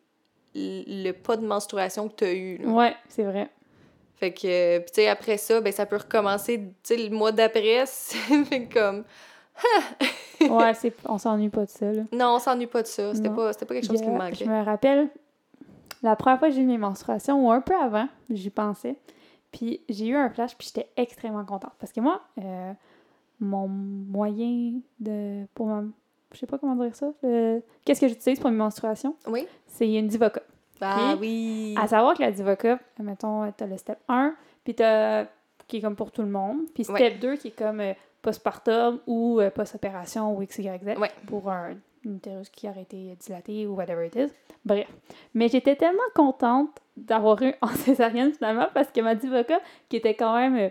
le 0.54 1.12
pas 1.12 1.36
de 1.36 1.46
menstruation 1.46 2.08
que 2.08 2.14
tu 2.16 2.24
as 2.24 2.32
eu. 2.32 2.56
là. 2.58 2.68
Ouais, 2.68 2.96
c'est 3.08 3.22
vrai. 3.24 3.50
Fait 4.16 4.32
que, 4.32 4.78
puis 4.78 4.86
tu 4.88 4.94
sais, 5.02 5.08
après 5.08 5.36
ça, 5.36 5.60
ben, 5.60 5.70
ça 5.72 5.84
peut 5.84 5.96
recommencer, 5.98 6.58
tu 6.58 6.66
sais, 6.82 6.96
le 6.96 7.10
mois 7.14 7.32
d'après, 7.32 7.84
c'est 7.86 8.68
comme, 8.72 9.04
ouais, 10.40 10.74
c'est, 10.74 10.94
on 11.08 11.18
s'ennuie 11.18 11.48
pas 11.48 11.64
de 11.64 11.70
ça, 11.70 11.92
là. 11.92 12.02
Non, 12.12 12.34
on 12.36 12.38
s'ennuie 12.38 12.66
pas 12.66 12.82
de 12.82 12.86
ça. 12.86 13.14
C'était 13.14 13.30
pas, 13.30 13.52
c'était 13.52 13.66
pas 13.66 13.74
quelque 13.74 13.86
chose 13.86 14.00
qui 14.00 14.06
me 14.08 14.12
Je- 14.14 14.18
manquait. 14.18 14.44
Je 14.44 14.50
me 14.50 14.62
rappelle, 14.64 15.08
la 16.02 16.16
première 16.16 16.38
fois 16.38 16.48
que 16.48 16.54
j'ai 16.54 16.62
eu 16.62 16.66
mes 16.66 16.78
menstruations, 16.78 17.46
ou 17.46 17.50
un 17.50 17.60
peu 17.60 17.74
avant, 17.74 18.08
j'y 18.30 18.50
pensais. 18.50 18.96
Puis 19.52 19.80
j'ai 19.88 20.08
eu 20.08 20.16
un 20.16 20.28
flash, 20.28 20.56
puis 20.56 20.68
j'étais 20.72 20.88
extrêmement 20.96 21.44
contente. 21.44 21.72
Parce 21.78 21.92
que 21.92 22.00
moi, 22.00 22.20
euh, 22.42 22.72
mon 23.40 23.68
moyen 23.68 24.72
de. 25.00 25.46
pour 25.54 25.66
ma. 25.66 25.82
Je 26.32 26.38
sais 26.40 26.46
pas 26.46 26.58
comment 26.58 26.74
dire 26.76 26.94
ça. 26.94 27.10
le- 27.22 27.62
Qu'est-ce 27.84 28.00
que 28.00 28.08
j'utilise 28.08 28.38
pour 28.40 28.50
mes 28.50 28.56
menstruations? 28.56 29.14
Oui? 29.26 29.46
C'est 29.66 29.90
une 29.90 30.08
Divocup. 30.08 30.42
Ah 30.80 31.14
oui! 31.18 31.74
À 31.80 31.86
savoir 31.88 32.14
que 32.14 32.22
la 32.22 32.30
Divocup, 32.32 32.78
mettons, 32.98 33.50
t'as 33.56 33.66
le 33.66 33.78
step 33.78 33.98
1, 34.08 34.34
puis 34.64 34.74
t'as. 34.74 35.24
qui 35.68 35.78
est 35.78 35.80
comme 35.80 35.96
pour 35.96 36.10
tout 36.12 36.22
le 36.22 36.28
monde. 36.28 36.58
Puis 36.74 36.84
step 36.84 36.94
Ouais. 36.96 37.10
2 37.18 37.36
qui 37.36 37.48
est 37.48 37.58
comme 37.58 37.80
euh, 37.80 37.94
postpartum 38.30 38.98
ou 39.06 39.40
euh, 39.40 39.50
post-opération 39.50 40.36
ou 40.36 40.44
XYZ 40.44 40.96
Ouais. 40.98 41.10
pour 41.28 41.48
un 41.50 41.74
utérus 42.04 42.48
qui 42.50 42.68
aurait 42.68 42.82
été 42.82 43.16
dilaté 43.20 43.66
ou 43.66 43.74
whatever 43.76 44.06
it 44.06 44.16
is. 44.16 44.32
Bref. 44.64 44.86
Mais 45.34 45.48
j'étais 45.48 45.76
tellement 45.76 46.02
contente 46.14 46.70
d'avoir 46.96 47.40
eu 47.42 47.54
en 47.62 47.68
césarienne 47.86 48.32
finalement 48.32 48.68
parce 48.74 48.88
que 48.88 49.00
ma 49.00 49.14
Divocup, 49.14 49.60
qui 49.88 49.96
était 49.96 50.14
quand 50.14 50.34
même 50.36 50.56
euh, 50.56 50.68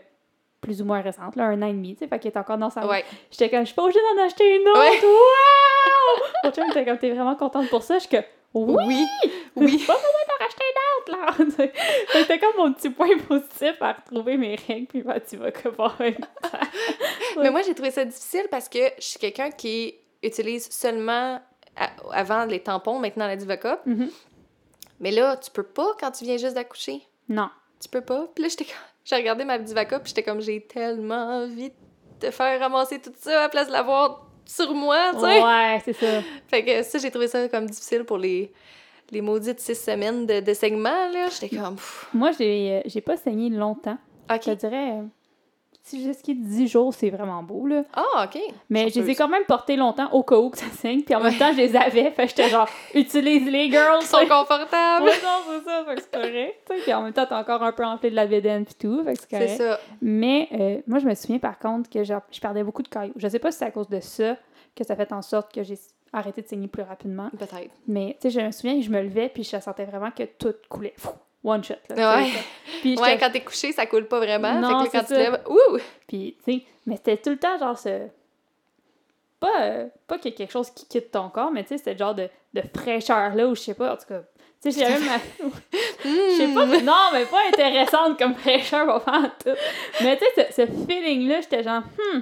plus 0.61 0.81
ou 0.81 0.85
moins 0.85 0.99
récente, 1.01 1.35
là, 1.35 1.45
un 1.45 1.61
an 1.61 1.67
et 1.67 1.73
demi, 1.73 1.93
tu 1.95 1.99
sais, 1.99 2.07
fait 2.07 2.19
qu'elle 2.19 2.31
est 2.33 2.37
encore 2.37 2.57
dans 2.57 2.69
sa 2.69 2.85
Ouais. 2.87 3.05
J'étais 3.31 3.49
comme, 3.49 3.61
je 3.61 3.65
suis 3.67 3.75
pas 3.75 3.83
obligée 3.83 3.99
d'en 4.15 4.23
acheter 4.23 4.55
une 4.57 4.67
autre! 4.67 4.79
Ouais. 4.79 4.99
Wow! 5.03 6.23
Mon 6.43 6.51
chum 6.51 6.69
était 6.69 6.83
comme, 6.85 6.97
t'es 6.97 7.11
vraiment 7.11 7.35
contente 7.35 7.69
pour 7.69 7.83
ça? 7.83 7.95
Je 7.95 7.99
suis 8.01 8.09
que, 8.09 8.23
oui! 8.53 8.75
Oui! 8.87 9.05
Oui! 9.57 9.77
Pas 9.87 9.93
besoin 9.93 10.25
d'en 10.27 10.43
racheter 10.43 10.63
une 10.71 11.13
autre, 11.13 11.47
là! 11.57 11.71
C'était 12.11 12.39
comme 12.39 12.57
mon 12.57 12.73
petit 12.73 12.89
point 12.89 13.17
positif 13.25 13.81
à 13.81 13.93
retrouver 13.93 14.35
mes 14.35 14.55
règles, 14.67 14.87
puis 14.87 15.01
vas 15.01 15.19
que 15.19 15.69
voir 15.69 15.95
un- 16.01 16.11
Mais 17.43 17.51
moi, 17.51 17.61
j'ai 17.61 17.73
trouvé 17.73 17.91
ça 17.91 18.05
difficile 18.05 18.47
parce 18.51 18.69
que 18.69 18.79
je 18.97 19.03
suis 19.03 19.19
quelqu'un 19.19 19.51
qui 19.51 19.95
utilise 20.23 20.69
seulement 20.71 21.39
à- 21.75 21.89
avant 22.13 22.45
les 22.45 22.59
tampons, 22.61 22.99
maintenant 22.99 23.27
la 23.27 23.35
Divocup. 23.35 23.79
Mhm. 23.85 24.09
Mais 24.99 25.11
là, 25.11 25.35
tu 25.37 25.51
peux 25.51 25.63
pas 25.63 25.87
quand 25.99 26.11
tu 26.11 26.23
viens 26.23 26.37
juste 26.37 26.55
d'accoucher. 26.55 27.01
Non. 27.27 27.49
Tu 27.81 27.89
peux 27.89 28.01
pas. 28.01 28.27
Puis 28.33 28.43
là, 28.43 28.49
j'étais 28.49 28.65
comme- 28.65 28.73
j'ai 29.05 29.15
regardé 29.15 29.43
ma 29.43 29.57
Divocup, 29.59 29.99
puis 30.03 30.09
j'étais 30.09 30.23
comme, 30.23 30.41
j'ai 30.41 30.61
tellement 30.61 31.41
envie 31.43 31.71
de 32.21 32.31
faire 32.31 32.59
ramasser 32.59 32.99
tout 32.99 33.11
ça 33.19 33.39
à 33.39 33.41
la 33.43 33.49
place 33.49 33.67
de 33.67 33.73
l'avoir 33.73 34.25
sur 34.45 34.73
moi, 34.73 35.11
tu 35.13 35.19
sais. 35.19 35.43
Ouais, 35.43 35.81
c'est 35.83 35.93
ça. 35.93 36.21
Fait 36.47 36.63
que 36.63 36.83
ça, 36.83 36.97
j'ai 36.99 37.09
trouvé 37.11 37.27
ça 37.27 37.47
comme 37.49 37.65
difficile 37.65 38.03
pour 38.05 38.17
les, 38.17 38.53
les 39.11 39.19
maudites 39.21 39.59
six 39.59 39.75
semaines 39.75 40.25
de, 40.25 40.39
de 40.39 40.53
segment, 40.53 41.09
là. 41.11 41.27
J'étais 41.29 41.57
comme, 41.57 41.75
pff, 41.75 42.07
Moi, 42.13 42.31
j'ai 42.31 42.75
euh, 42.77 42.81
j'ai 42.85 43.01
pas 43.01 43.17
saigné 43.17 43.49
longtemps. 43.49 43.97
Je 44.29 44.35
te 44.37 44.49
OK. 44.51 44.57
dirais, 44.57 45.01
si 45.85 46.03
jusqu'à 46.03 46.33
10 46.33 46.67
jours, 46.67 46.93
c'est 46.95 47.11
vraiment 47.11 47.43
beau, 47.43 47.67
là. 47.67 47.83
Ah, 47.93 48.25
OK. 48.25 48.41
Mais 48.69 48.89
je 48.89 48.99
les 48.99 49.11
ai 49.11 49.15
quand 49.15 49.27
même 49.27 49.45
portés 49.45 49.75
longtemps 49.75 50.09
au 50.13 50.23
cas 50.23 50.37
où 50.37 50.49
que 50.49 50.57
ça 50.57 50.65
saigne, 50.65 51.03
puis 51.03 51.13
en 51.13 51.19
même 51.21 51.37
temps, 51.37 51.51
je 51.51 51.57
les 51.57 51.75
avais. 51.75 52.09
Fait 52.09 52.27
j'étais 52.27 52.49
genre, 52.49 52.67
utilise-les, 52.95 53.69
girls! 53.69 53.99
Ils 54.01 54.07
sont 54.07 54.25
confortables. 54.27 55.05
Ouais, 55.05 55.11
non, 55.23 55.39
c'est 55.47 55.63
ça, 55.69 55.85
fait 55.85 55.95
que 55.95 56.01
c'est 56.01 56.11
correct. 56.11 56.73
Puis 56.83 56.93
en 56.93 57.03
même 57.03 57.13
temps, 57.13 57.25
t'as 57.29 57.39
encore 57.39 57.61
un 57.61 57.71
peu 57.71 57.85
enflé 57.85 58.09
de 58.09 58.15
la 58.15 58.25
bédaine 58.25 58.65
puis 58.65 58.73
tout, 58.73 59.03
fait 59.03 59.13
que 59.13 59.19
c'est 59.19 59.27
C'est 59.29 59.57
correct. 59.57 59.57
ça. 59.57 59.79
Mais 60.01 60.49
euh, 60.53 60.81
moi, 60.87 60.97
je 60.97 61.05
me 61.05 61.13
souviens 61.13 61.37
par 61.39 61.59
contre 61.59 61.87
que 61.87 62.03
genre, 62.03 62.21
je 62.31 62.39
perdais 62.39 62.63
beaucoup 62.63 62.81
de 62.81 62.87
cailloux. 62.87 63.13
Je 63.15 63.27
sais 63.27 63.39
pas 63.39 63.51
si 63.51 63.59
c'est 63.59 63.65
à 63.65 63.71
cause 63.71 63.87
de 63.87 63.99
ça 63.99 64.37
que 64.75 64.83
ça 64.83 64.95
fait 64.95 65.11
en 65.13 65.21
sorte 65.21 65.53
que 65.53 65.61
j'ai 65.63 65.77
arrêté 66.11 66.41
de 66.41 66.47
saigner 66.47 66.67
plus 66.67 66.83
rapidement. 66.83 67.29
Peut-être. 67.37 67.71
Mais 67.87 68.17
tu 68.19 68.29
sais, 68.31 68.39
je 68.39 68.45
me 68.45 68.51
souviens 68.51 68.75
que 68.79 68.81
je 68.81 68.89
me 68.89 69.01
levais 69.03 69.29
puis 69.29 69.43
je 69.43 69.59
sentais 69.59 69.85
vraiment 69.85 70.09
que 70.11 70.23
tout 70.23 70.55
coulait. 70.67 70.93
Fou, 70.97 71.09
One 71.45 71.63
shot. 71.63 71.75
Là, 71.89 72.17
Ouais. 72.17 72.31
Puis, 72.81 72.97
Ouais, 72.99 73.17
quand 73.19 73.29
t'es 73.31 73.41
couché, 73.41 73.71
ça 73.71 73.85
coule 73.85 74.07
pas 74.07 74.19
vraiment. 74.19 74.53
Non, 74.55 74.83
fait 74.83 74.89
que 74.89 74.97
là, 74.97 75.01
quand 75.01 75.07
tu 75.07 75.13
lèves, 75.13 75.41
ouh! 75.47 75.77
puis, 76.07 76.35
tu 76.43 76.53
sais, 76.59 76.63
mais 76.87 76.95
c'était 76.97 77.17
tout 77.17 77.29
le 77.29 77.37
temps 77.37 77.57
genre 77.57 77.77
ce. 77.77 78.07
Pas, 79.39 79.61
euh, 79.61 79.87
pas 80.07 80.17
qu'il 80.17 80.31
y 80.31 80.33
ait 80.33 80.37
quelque 80.37 80.51
chose 80.51 80.71
qui 80.71 80.85
quitte 80.87 81.11
ton 81.11 81.29
corps, 81.29 81.51
mais 81.51 81.63
tu 81.63 81.69
sais, 81.69 81.77
c'était 81.77 81.97
genre 81.97 82.15
de, 82.15 82.29
de 82.53 82.61
fraîcheur 82.75 83.35
là 83.35 83.47
où 83.47 83.53
je 83.55 83.61
sais 83.61 83.73
pas, 83.73 83.93
en 83.93 83.97
tout 83.97 84.07
cas. 84.07 84.21
Tu 84.63 84.71
sais, 84.71 84.79
j'avais 84.79 84.99
ma. 85.05 85.17
Je 86.03 86.37
sais 86.37 86.53
pas, 86.53 86.65
mais- 86.65 86.81
non, 86.81 87.09
mais 87.13 87.25
pas 87.25 87.41
intéressante 87.49 88.17
comme 88.17 88.33
fraîcheur, 88.35 88.87
pas 88.87 88.99
faire 89.21 89.37
tout. 89.37 89.59
Mais 90.03 90.17
tu 90.17 90.25
sais, 90.35 90.47
ce, 90.51 90.61
ce 90.65 90.85
feeling-là, 90.87 91.41
j'étais 91.41 91.63
genre, 91.63 91.81
hmm. 91.81 92.21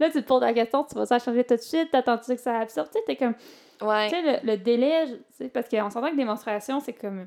Là, 0.00 0.08
tu 0.10 0.22
te 0.22 0.26
poses 0.26 0.40
la 0.40 0.52
question, 0.54 0.82
tu 0.84 0.94
vas 0.94 1.04
ça 1.06 1.18
changer 1.18 1.44
tout 1.44 1.56
de 1.56 1.60
suite, 1.60 1.90
t'attends-tu 1.90 2.34
que 2.34 2.40
ça 2.40 2.58
absorbe? 2.58 2.88
Tu 2.90 2.98
sais, 2.98 3.04
t'es 3.06 3.16
comme. 3.16 3.34
Ouais. 3.82 4.08
Tu 4.08 4.14
sais, 4.16 4.22
le, 4.22 4.52
le 4.52 4.56
délai, 4.56 5.04
tu 5.06 5.14
sais, 5.36 5.48
parce 5.48 5.68
qu'on 5.68 5.90
s'entend 5.90 6.10
que 6.10 6.16
des 6.16 6.24
menstruations, 6.24 6.80
c'est 6.80 6.94
comme. 6.94 7.26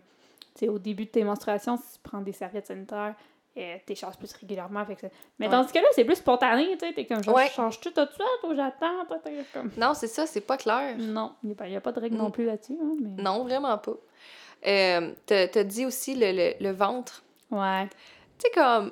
Au 0.67 0.79
début 0.79 1.05
de 1.05 1.09
tes 1.09 1.23
menstruations, 1.23 1.77
si 1.77 1.93
tu 1.93 1.99
prends 2.03 2.21
des 2.21 2.31
serviettes 2.31 2.67
sanitaires, 2.67 3.15
euh, 3.57 3.75
t'échanges 3.85 4.17
plus 4.17 4.31
régulièrement. 4.33 4.83
Fait 4.85 4.95
que 4.95 5.01
ça- 5.01 5.07
Mais 5.39 5.45
Ouais. 5.47 5.51
tandis 5.51 5.71
que 5.71 5.77
là, 5.79 5.85
c'est 5.91 6.05
plus 6.05 6.15
spontané, 6.15 6.75
tu 6.77 6.87
sais. 6.87 6.93
T'es 6.93 7.05
comme, 7.05 7.23
genre, 7.23 7.35
Ouais. 7.35 7.47
je 7.47 7.53
change 7.53 7.79
tout 7.79 7.91
tout 7.91 8.01
de 8.05 8.09
suite 8.11 8.43
ou 8.49 8.55
j'attends? 8.55 9.05
comme. 9.53 9.71
Non, 9.77 9.93
c'est 9.93 10.07
ça, 10.07 10.25
c'est 10.25 10.41
pas 10.41 10.57
clair. 10.57 10.95
Non, 10.97 11.33
il 11.43 11.47
n'y 11.47 11.53
a, 11.53 11.55
pas- 11.55 11.67
y 11.67 11.75
a 11.75 11.81
pas 11.81 11.91
de 11.91 11.99
règle 11.99 12.15
Mm. 12.15 12.19
non 12.19 12.31
plus 12.31 12.45
là-dessus. 12.45 12.77
Hein, 12.81 12.93
mais... 13.01 13.21
Non, 13.21 13.43
vraiment 13.43 13.77
pas. 13.77 13.93
Euh, 14.65 15.11
t'as 15.25 15.47
t'as 15.47 15.63
dit 15.63 15.85
aussi 15.85 16.15
le, 16.15 16.31
le, 16.31 16.53
le 16.63 16.71
ventre. 16.71 17.23
Ouais. 17.51 17.87
Tu 18.39 18.47
sais, 18.47 18.51
comme. 18.53 18.91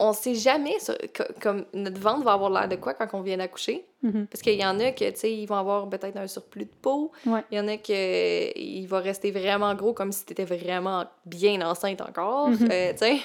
On 0.00 0.12
sait 0.12 0.34
jamais 0.34 0.76
ça, 0.80 0.94
comme 1.40 1.66
notre 1.72 2.00
ventre 2.00 2.24
va 2.24 2.32
avoir 2.32 2.50
l'air 2.50 2.68
de 2.68 2.74
quoi 2.74 2.94
quand 2.94 3.06
on 3.12 3.20
vient 3.20 3.36
d'accoucher. 3.36 3.84
Mhm. 4.02 4.26
Parce 4.26 4.42
qu'il 4.42 4.58
y 4.60 4.64
en 4.66 4.78
a 4.80 4.90
que, 4.90 5.08
tu 5.08 5.16
sais, 5.16 5.32
ils 5.32 5.46
vont 5.46 5.54
avoir 5.56 5.88
peut-être 5.88 6.16
un 6.16 6.26
surplus 6.26 6.64
de 6.64 6.74
peau. 6.82 7.12
Ouais. 7.24 7.44
Il 7.52 7.58
y 7.58 7.60
en 7.60 7.68
a 7.68 7.76
que 7.76 8.58
il 8.58 8.86
va 8.86 8.98
rester 8.98 9.30
vraiment 9.30 9.72
gros 9.74 9.92
comme 9.92 10.10
si 10.10 10.24
t'étais 10.24 10.44
vraiment 10.44 11.04
bien 11.24 11.60
enceinte 11.62 12.00
encore. 12.00 12.48
Mhm. 12.50 12.68
euh, 12.70 12.92
tu 12.92 12.98
sais. 12.98 13.18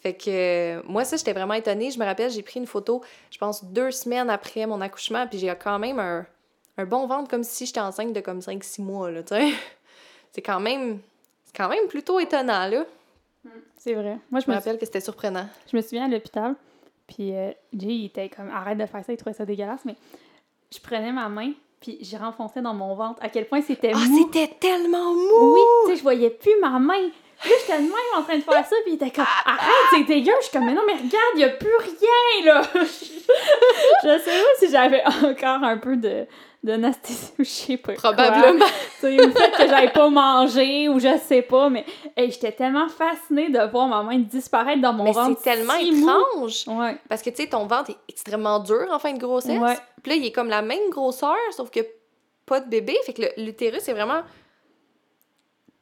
Fait 0.00 0.14
que 0.14 0.30
euh, 0.78 0.82
moi, 0.86 1.04
ça, 1.04 1.16
j'étais 1.16 1.32
vraiment 1.32 1.54
étonnée. 1.54 1.90
Je 1.90 1.98
me 1.98 2.04
rappelle, 2.04 2.30
j'ai 2.30 2.42
pris 2.42 2.60
une 2.60 2.66
photo, 2.66 3.02
je 3.30 3.38
pense, 3.38 3.64
deux 3.64 3.90
semaines 3.90 4.30
après 4.30 4.64
mon 4.66 4.80
accouchement, 4.80 5.26
puis 5.26 5.40
j'ai 5.40 5.52
quand 5.60 5.80
même 5.80 5.98
un, 5.98 6.24
un 6.76 6.84
bon 6.84 7.08
ventre 7.08 7.28
comme 7.28 7.42
si 7.42 7.66
j'étais 7.66 7.80
enceinte 7.80 8.12
de 8.12 8.20
comme 8.20 8.38
5-6 8.38 8.82
mois, 8.82 9.10
là, 9.10 9.22
tu 9.22 9.34
sais. 9.34 9.50
C'est 10.32 10.42
quand 10.42 10.60
même... 10.60 11.00
C'est 11.44 11.56
quand 11.56 11.68
même 11.68 11.88
plutôt 11.88 12.20
étonnant, 12.20 12.68
là. 12.68 12.84
C'est 13.78 13.94
vrai. 13.94 14.18
Moi, 14.30 14.40
je 14.40 14.46
Je 14.46 14.50
me 14.50 14.56
rappelle 14.56 14.78
que 14.78 14.84
c'était 14.84 15.00
surprenant. 15.00 15.46
je 15.70 15.76
me 15.76 15.82
souviens 15.82 16.04
à 16.06 16.08
l'hôpital, 16.08 16.54
puis 17.06 17.34
euh, 17.34 17.50
Jay, 17.76 17.88
il 17.88 18.04
était 18.06 18.28
comme, 18.28 18.50
arrête 18.50 18.78
de 18.78 18.86
faire 18.86 19.04
ça, 19.04 19.12
il 19.12 19.16
trouvait 19.16 19.34
ça 19.34 19.44
dégueulasse, 19.44 19.84
mais 19.84 19.94
je 20.72 20.78
prenais 20.80 21.12
ma 21.12 21.28
main, 21.28 21.52
puis 21.80 21.98
j'y 22.00 22.16
renfonçais 22.16 22.60
dans 22.60 22.74
mon 22.74 22.94
ventre. 22.94 23.22
À 23.22 23.28
quel 23.28 23.46
point 23.46 23.62
c'était 23.62 23.92
Ah, 23.94 23.98
mou. 23.98 24.18
c'était 24.32 24.52
tellement 24.58 25.14
mou! 25.14 25.54
Oui, 25.54 25.60
tu 25.86 25.90
sais, 25.92 25.96
je 25.98 26.02
voyais 26.02 26.30
plus 26.30 26.52
ma 26.60 26.78
main. 26.78 27.08
Puis 27.40 27.50
là, 27.50 27.56
j'étais 27.60 27.78
de 27.78 27.82
même 27.84 27.92
en 28.16 28.22
train 28.24 28.36
de 28.36 28.42
faire 28.42 28.66
ça, 28.66 28.74
puis 28.84 28.92
il 28.92 28.94
était 28.94 29.12
comme, 29.12 29.24
arrête, 29.46 29.60
c'est 29.90 30.02
dégueu. 30.02 30.32
Je 30.40 30.46
suis 30.46 30.52
comme, 30.52 30.66
mais 30.66 30.74
non, 30.74 30.82
mais 30.84 30.94
regarde, 30.94 31.34
il 31.36 31.40
y 31.40 31.44
a 31.44 31.50
plus 31.50 31.76
rien, 31.76 32.52
là. 32.52 32.62
je 32.74 34.18
sais 34.18 34.42
pas 34.42 34.48
si 34.58 34.70
j'avais 34.70 35.04
encore 35.06 35.62
un 35.62 35.78
peu 35.78 35.96
de 35.96 36.26
d'anesthésie 36.62 37.32
ou 37.38 37.44
je 37.44 37.48
sais 37.48 37.76
pas 37.76 37.94
quoi. 37.94 38.12
Probablement. 38.14 38.64
Tu 38.66 39.00
sais, 39.00 39.16
le 39.16 39.30
fait 39.30 39.50
que 39.52 39.68
j'avais 39.68 39.90
pas 39.90 40.08
mangé 40.10 40.88
ou 40.88 40.98
je 40.98 41.16
sais 41.18 41.42
pas, 41.42 41.68
mais 41.70 41.84
hey, 42.16 42.30
j'étais 42.30 42.52
tellement 42.52 42.88
fascinée 42.88 43.48
de 43.48 43.60
voir 43.70 43.86
ma 43.88 44.02
main 44.02 44.18
disparaître 44.18 44.80
dans 44.80 44.92
mon 44.92 45.04
Mais 45.04 45.12
ventre. 45.12 45.38
c'est 45.42 45.50
tellement 45.50 45.74
si 45.78 45.92
mou. 45.92 46.08
étrange! 46.08 46.64
Ouais. 46.66 46.96
Parce 47.08 47.22
que, 47.22 47.30
tu 47.30 47.36
sais, 47.42 47.48
ton 47.48 47.66
ventre 47.66 47.90
est 47.90 47.96
extrêmement 48.08 48.58
dur 48.58 48.86
en 48.90 48.98
fin 48.98 49.12
de 49.12 49.18
grossesse. 49.18 49.58
Ouais. 49.58 49.76
Puis 50.02 50.10
là, 50.12 50.16
il 50.16 50.26
est 50.26 50.32
comme 50.32 50.48
la 50.48 50.62
même 50.62 50.90
grosseur, 50.90 51.36
sauf 51.52 51.70
que 51.70 51.80
pas 52.44 52.60
de 52.60 52.68
bébé. 52.68 52.96
Fait 53.06 53.12
que 53.12 53.22
l'utérus 53.40 53.86
est 53.88 53.92
vraiment 53.92 54.22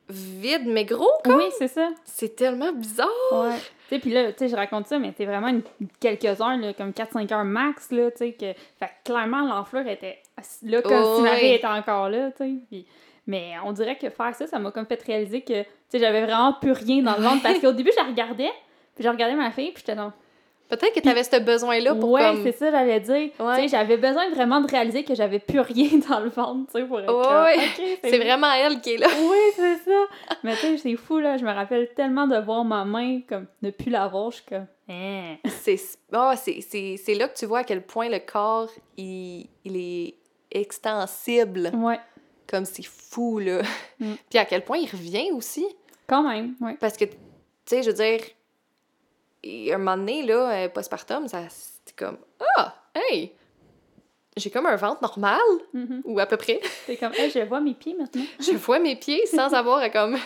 vide, 0.08 0.62
mais 0.66 0.84
gros. 0.84 1.10
Oui, 1.26 1.44
c'est 1.58 1.68
ça. 1.68 1.88
C'est 2.04 2.36
tellement 2.36 2.72
bizarre. 2.72 3.08
Ouais. 3.32 3.56
Tu 3.88 3.94
sais, 3.94 3.98
puis 4.00 4.10
là, 4.12 4.32
tu 4.32 4.38
sais, 4.38 4.48
je 4.48 4.56
raconte 4.56 4.86
ça, 4.86 4.98
mais 4.98 5.12
c'est 5.16 5.24
vraiment 5.26 5.48
une- 5.48 5.62
quelques 6.00 6.24
heures, 6.40 6.56
là, 6.56 6.72
comme 6.74 6.90
4-5 6.92 7.32
heures 7.32 7.44
max, 7.44 7.90
là, 7.90 8.10
tu 8.10 8.18
sais, 8.18 8.32
que... 8.32 8.52
Fait 8.78 8.86
que 8.86 9.04
clairement, 9.04 9.42
l'enflure 9.42 9.86
était 9.86 10.18
là 10.62 10.82
comme 10.82 10.92
Oh, 11.04 11.16
si 11.16 11.22
ma 11.22 11.34
oui. 11.34 11.52
était 11.52 11.66
encore 11.66 12.08
là, 12.08 12.30
tu 12.32 12.38
sais, 12.44 12.54
puis... 12.70 12.86
Mais 13.28 13.54
on 13.64 13.72
dirait 13.72 13.96
que 13.96 14.08
faire 14.08 14.34
ça, 14.36 14.46
ça 14.46 14.58
m'a 14.60 14.70
comme 14.70 14.86
fait 14.86 15.02
réaliser 15.02 15.40
que, 15.40 15.62
tu 15.62 15.68
sais, 15.88 15.98
j'avais 15.98 16.22
vraiment 16.24 16.52
plus 16.60 16.70
rien 16.72 17.02
dans 17.02 17.16
le 17.16 17.22
ventre, 17.22 17.42
parce 17.42 17.58
qu'au 17.58 17.72
début, 17.72 17.90
je 17.92 18.00
la 18.00 18.08
regardais, 18.08 18.52
puis 18.94 19.02
je 19.02 19.08
regardais 19.08 19.34
ma 19.34 19.50
fille, 19.50 19.72
puis 19.72 19.82
j'étais 19.84 19.96
dans... 19.96 20.12
Peut-être 20.68 20.92
que 20.94 20.98
tu 21.00 21.08
avais 21.08 21.22
ce 21.22 21.38
besoin-là 21.38 21.94
pour 21.94 22.10
ouais, 22.10 22.22
comme... 22.22 22.42
c'est 22.42 22.50
ça, 22.50 22.72
j'allais 22.72 22.98
dire. 22.98 23.30
Tu 23.36 23.42
Ouais. 23.42 23.54
sais, 23.56 23.68
j'avais 23.68 23.96
besoin 23.96 24.28
vraiment 24.30 24.60
de 24.60 24.68
réaliser 24.68 25.04
que 25.04 25.14
j'avais 25.14 25.38
plus 25.38 25.60
rien 25.60 25.88
dans 26.08 26.18
le 26.20 26.28
ventre, 26.28 26.72
tu 26.72 26.80
sais, 26.80 26.84
pour 26.86 26.98
être 27.00 27.12
Ouais, 27.12 27.96
C'est 28.02 28.18
vraiment 28.18 28.52
elle 28.52 28.80
qui 28.80 28.94
est 28.94 28.96
là. 28.98 29.06
Oui, 29.16 29.36
c'est 29.54 29.76
ça. 29.78 30.04
Mais 30.42 30.54
tu 30.54 30.60
sais, 30.60 30.76
c'est 30.78 30.96
fou, 30.96 31.18
là. 31.20 31.36
Je 31.36 31.44
me 31.44 31.52
rappelle 31.52 31.88
tellement 31.94 32.26
de 32.26 32.36
voir 32.38 32.64
ma 32.64 32.84
main, 32.84 33.20
comme, 33.28 33.46
ne 33.62 33.70
plus 33.70 33.90
la 33.90 34.08
voir. 34.08 34.30
Je 34.32 34.36
suis 34.38 34.44
comme. 34.44 34.66
C'est 35.48 35.78
ah, 36.12 36.34
c'est- 36.36 36.60
c'est- 36.60 36.96
c'est 36.96 37.14
là 37.14 37.28
que 37.28 37.36
tu 37.36 37.46
vois 37.46 37.60
à 37.60 37.64
quel 37.64 37.82
point 37.82 38.08
le 38.08 38.18
corps, 38.18 38.68
il, 38.96 39.48
il 39.64 39.76
est 39.76 40.14
extensible. 40.50 41.70
Ouais, 41.74 41.98
Comme 42.46 42.64
c'est 42.64 42.84
fou, 42.86 43.38
là. 43.38 43.62
Mm. 43.98 44.14
Puis 44.30 44.38
à 44.38 44.44
quel 44.44 44.64
point 44.64 44.78
il 44.78 44.88
revient 44.90 45.30
aussi. 45.32 45.66
quand 46.06 46.22
même, 46.28 46.54
ouais. 46.60 46.76
Parce 46.80 46.96
que, 46.96 47.04
tu 47.06 47.16
sais, 47.66 47.82
je 47.82 47.90
veux 47.90 47.96
dire, 47.96 48.20
et 49.42 49.72
un 49.72 49.78
moment 49.78 49.96
donné, 49.96 50.22
là, 50.22 50.50
euh, 50.64 50.68
postpartum, 50.68 51.28
ça, 51.28 51.42
c'est 51.48 51.94
comme, 51.96 52.18
ah, 52.56 52.74
hey, 52.94 53.32
j'ai 54.36 54.50
comme 54.50 54.66
un 54.66 54.76
ventre 54.76 55.00
normal, 55.02 55.40
Mhm. 55.72 56.02
ou 56.04 56.18
à 56.20 56.26
peu 56.26 56.36
près. 56.36 56.60
C'est 56.86 56.96
comme, 56.96 57.12
hey, 57.14 57.30
je 57.30 57.38
vois 57.40 57.60
mes 57.60 57.72
pieds 57.74 57.94
maintenant. 57.94 58.24
Je 58.38 58.52
vois 58.52 58.78
mes 58.78 58.94
pieds 58.96 59.24
sans 59.34 59.52
avoir 59.54 59.78
à, 59.78 59.88
comme, 59.88 60.16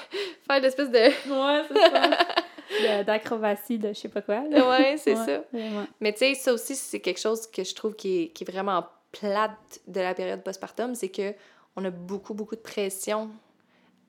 faire 0.48 0.60
l'espèce 0.60 0.90
de... 0.90 0.98
Ouais, 0.98 1.62
c'est 1.68 2.86
ça. 2.88 3.04
d'acrobatie, 3.04 3.78
de, 3.78 3.88
je 3.88 3.94
sais 4.00 4.08
pas 4.08 4.22
quoi. 4.22 4.40
Ouais, 4.40 4.96
c'est 4.98 5.14
Ouais, 5.14 5.26
ça. 5.26 5.42
vraiment. 5.52 5.86
Mais 6.00 6.12
tu 6.12 6.18
sais, 6.20 6.34
ça 6.34 6.52
aussi, 6.52 6.74
c'est 6.74 6.98
quelque 7.00 7.20
chose 7.20 7.46
que 7.46 7.62
je 7.62 7.72
trouve 7.74 7.94
qui 7.94 8.22
est, 8.24 8.28
qui 8.30 8.42
est 8.44 8.50
vraiment 8.50 8.84
plate 9.12 9.80
de 9.86 10.00
la 10.00 10.14
période 10.14 10.42
postpartum, 10.42 10.94
c'est 10.94 11.08
que 11.08 11.34
on 11.76 11.84
a 11.84 11.90
beaucoup, 11.90 12.34
beaucoup 12.34 12.56
de 12.56 12.60
pression 12.60 13.30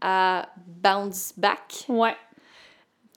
à 0.01 0.49
bounce 0.65 1.33
back, 1.37 1.85
Ouais. 1.89 2.15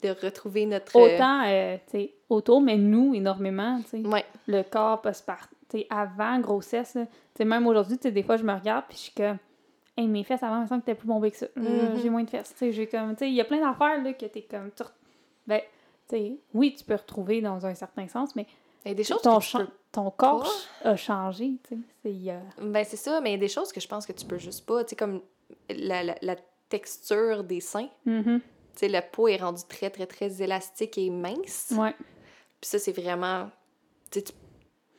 de 0.02 0.10
retrouver 0.10 0.66
notre... 0.66 0.96
euh, 0.96 1.14
Autant, 1.16 1.42
euh, 1.46 1.76
tu 1.86 1.92
sais, 1.92 2.14
autour, 2.28 2.60
mais 2.60 2.76
nous, 2.76 3.14
énormément, 3.14 3.80
tu 3.82 4.02
sais. 4.02 4.06
Ouais, 4.08 4.24
Le 4.46 4.62
corps 4.62 5.00
postpartum, 5.00 5.50
avant 5.90 6.38
grossesse. 6.40 6.92
Tu 6.92 7.06
sais, 7.38 7.44
même 7.44 7.66
aujourd'hui, 7.66 7.96
tu 7.96 8.02
sais, 8.04 8.12
des 8.12 8.22
fois, 8.22 8.36
je 8.36 8.44
me 8.44 8.52
regarde, 8.52 8.84
puis 8.88 8.96
je 8.98 9.02
suis 9.04 9.12
comme, 9.12 9.38
hey, 9.96 10.06
mes 10.06 10.22
fesses 10.24 10.42
avant, 10.42 10.58
il 10.58 10.62
me 10.62 10.66
semble 10.66 10.82
que 10.82 10.86
t'es 10.86 10.94
plus 10.94 11.08
bombé 11.08 11.30
que 11.30 11.36
ça. 11.38 11.46
Là, 11.56 11.62
Mhm. 11.62 11.96
J'ai 12.00 12.10
moins 12.10 12.22
de 12.22 12.30
fesses, 12.30 12.50
tu 12.52 12.58
sais, 12.58 12.72
j'ai 12.72 12.86
comme, 12.86 13.12
tu 13.16 13.20
sais, 13.20 13.28
il 13.28 13.34
y 13.34 13.40
a 13.40 13.44
plein 13.44 13.60
d'affaires, 13.60 14.02
là, 14.02 14.12
que 14.12 14.26
t'es 14.26 14.42
comme, 14.42 14.70
ben, 15.46 15.60
tu 16.08 16.16
sais, 16.16 16.36
oui, 16.52 16.74
tu 16.76 16.84
peux 16.84 16.94
retrouver 16.94 17.40
dans 17.40 17.64
un 17.66 17.74
certain 17.74 18.06
sens, 18.08 18.36
mais 18.36 18.46
il 18.84 18.88
y 18.88 18.90
a 18.92 18.94
des 18.94 19.04
choses 19.04 19.22
ton, 19.22 19.38
que 19.38 19.44
tu 19.44 19.56
peux... 19.58 19.66
ton 19.92 20.10
corps 20.10 20.52
a 20.82 20.96
changé, 20.96 21.52
tu 21.68 21.76
sais. 21.76 21.80
C'est, 22.02 22.30
euh, 22.32 22.38
Ben, 22.60 22.84
c'est 22.84 22.96
ça, 22.96 23.20
mais 23.20 23.30
il 23.30 23.32
y 23.32 23.36
a 23.36 23.40
des 23.40 23.48
choses 23.48 23.72
que 23.72 23.80
je 23.80 23.88
pense 23.88 24.06
que 24.06 24.12
tu 24.12 24.24
peux 24.26 24.38
juste 24.38 24.66
pas, 24.66 24.84
tu 24.84 24.90
sais, 24.90 24.96
comme 24.96 25.20
la, 25.70 26.02
la, 26.02 26.14
la 26.22 26.36
texture 26.68 27.44
des 27.44 27.60
seins. 27.60 27.88
mhm, 28.06 28.40
Tu 28.40 28.78
sais, 28.80 28.88
la 28.88 29.02
peau 29.02 29.28
est 29.28 29.36
rendue 29.36 29.62
très, 29.68 29.90
très, 29.90 30.06
très 30.06 30.42
élastique 30.42 30.98
et 30.98 31.10
mince. 31.10 31.72
Ouais. 31.76 31.94
Puis 32.60 32.70
ça, 32.70 32.78
c'est 32.78 32.92
vraiment... 32.92 33.50
Tu 34.10 34.20
sais, 34.20 34.24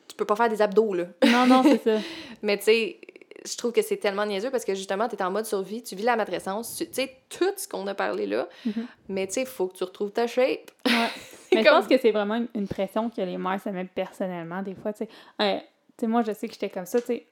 tu, 0.08 0.16
peux 0.16 0.26
pas 0.26 0.36
faire 0.36 0.50
des 0.50 0.62
abdos, 0.62 0.94
là. 0.94 1.06
Non, 1.26 1.46
non, 1.48 1.64
c'est 1.64 1.84
ça. 1.84 2.00
Mais 2.42 2.58
tu 2.58 2.64
sais, 2.66 3.00
je 3.46 3.56
trouve 3.58 3.72
que 3.74 3.82
c'est 3.82 3.98
tellement 3.98 4.26
niaiseux 4.26 4.50
parce 4.50 4.64
que 4.66 4.74
justement, 4.74 5.08
tu 5.10 5.16
es 5.16 5.22
en 5.24 5.30
mode 5.30 5.46
survie, 5.46 5.84
tu 5.84 5.96
vis 5.96 6.04
la 6.04 6.16
matrescence, 6.16 6.78
tu 6.78 6.88
sais, 6.92 7.18
tout 7.30 7.52
ce 7.58 7.68
qu'on 7.68 7.86
a 7.88 7.94
parlé 7.94 8.26
là, 8.26 8.48
Mhm. 8.66 8.88
mais 9.10 9.28
tu 9.28 9.34
sais, 9.34 9.42
il 9.42 9.48
faut 9.48 9.68
que 9.68 9.76
tu 9.78 9.84
retrouves 9.84 10.12
ta 10.12 10.26
shape. 10.26 10.72
Ouais. 10.86 11.10
Mais 11.56 11.64
je 11.64 11.70
pense 11.70 11.88
que 11.88 11.98
c'est 11.98 12.12
vraiment 12.12 12.36
une, 12.36 12.48
une 12.56 12.68
pression 12.68 13.10
que 13.10 13.22
les 13.22 13.38
mères 13.38 13.62
se 13.62 13.70
mettent 13.70 13.92
personnellement, 13.92 14.62
des 14.62 14.76
fois, 14.76 14.94
tu 14.94 15.00
sais. 15.00 15.10
Euh, 15.42 15.58
tu 15.58 16.02
sais, 16.02 16.08
moi, 16.08 16.22
je 16.24 16.32
sais 16.34 16.48
que 16.48 16.54
j'étais 16.54 16.70
comme 16.70 16.86
ça, 16.86 17.00
tu 17.00 17.08
sais, 17.08 17.28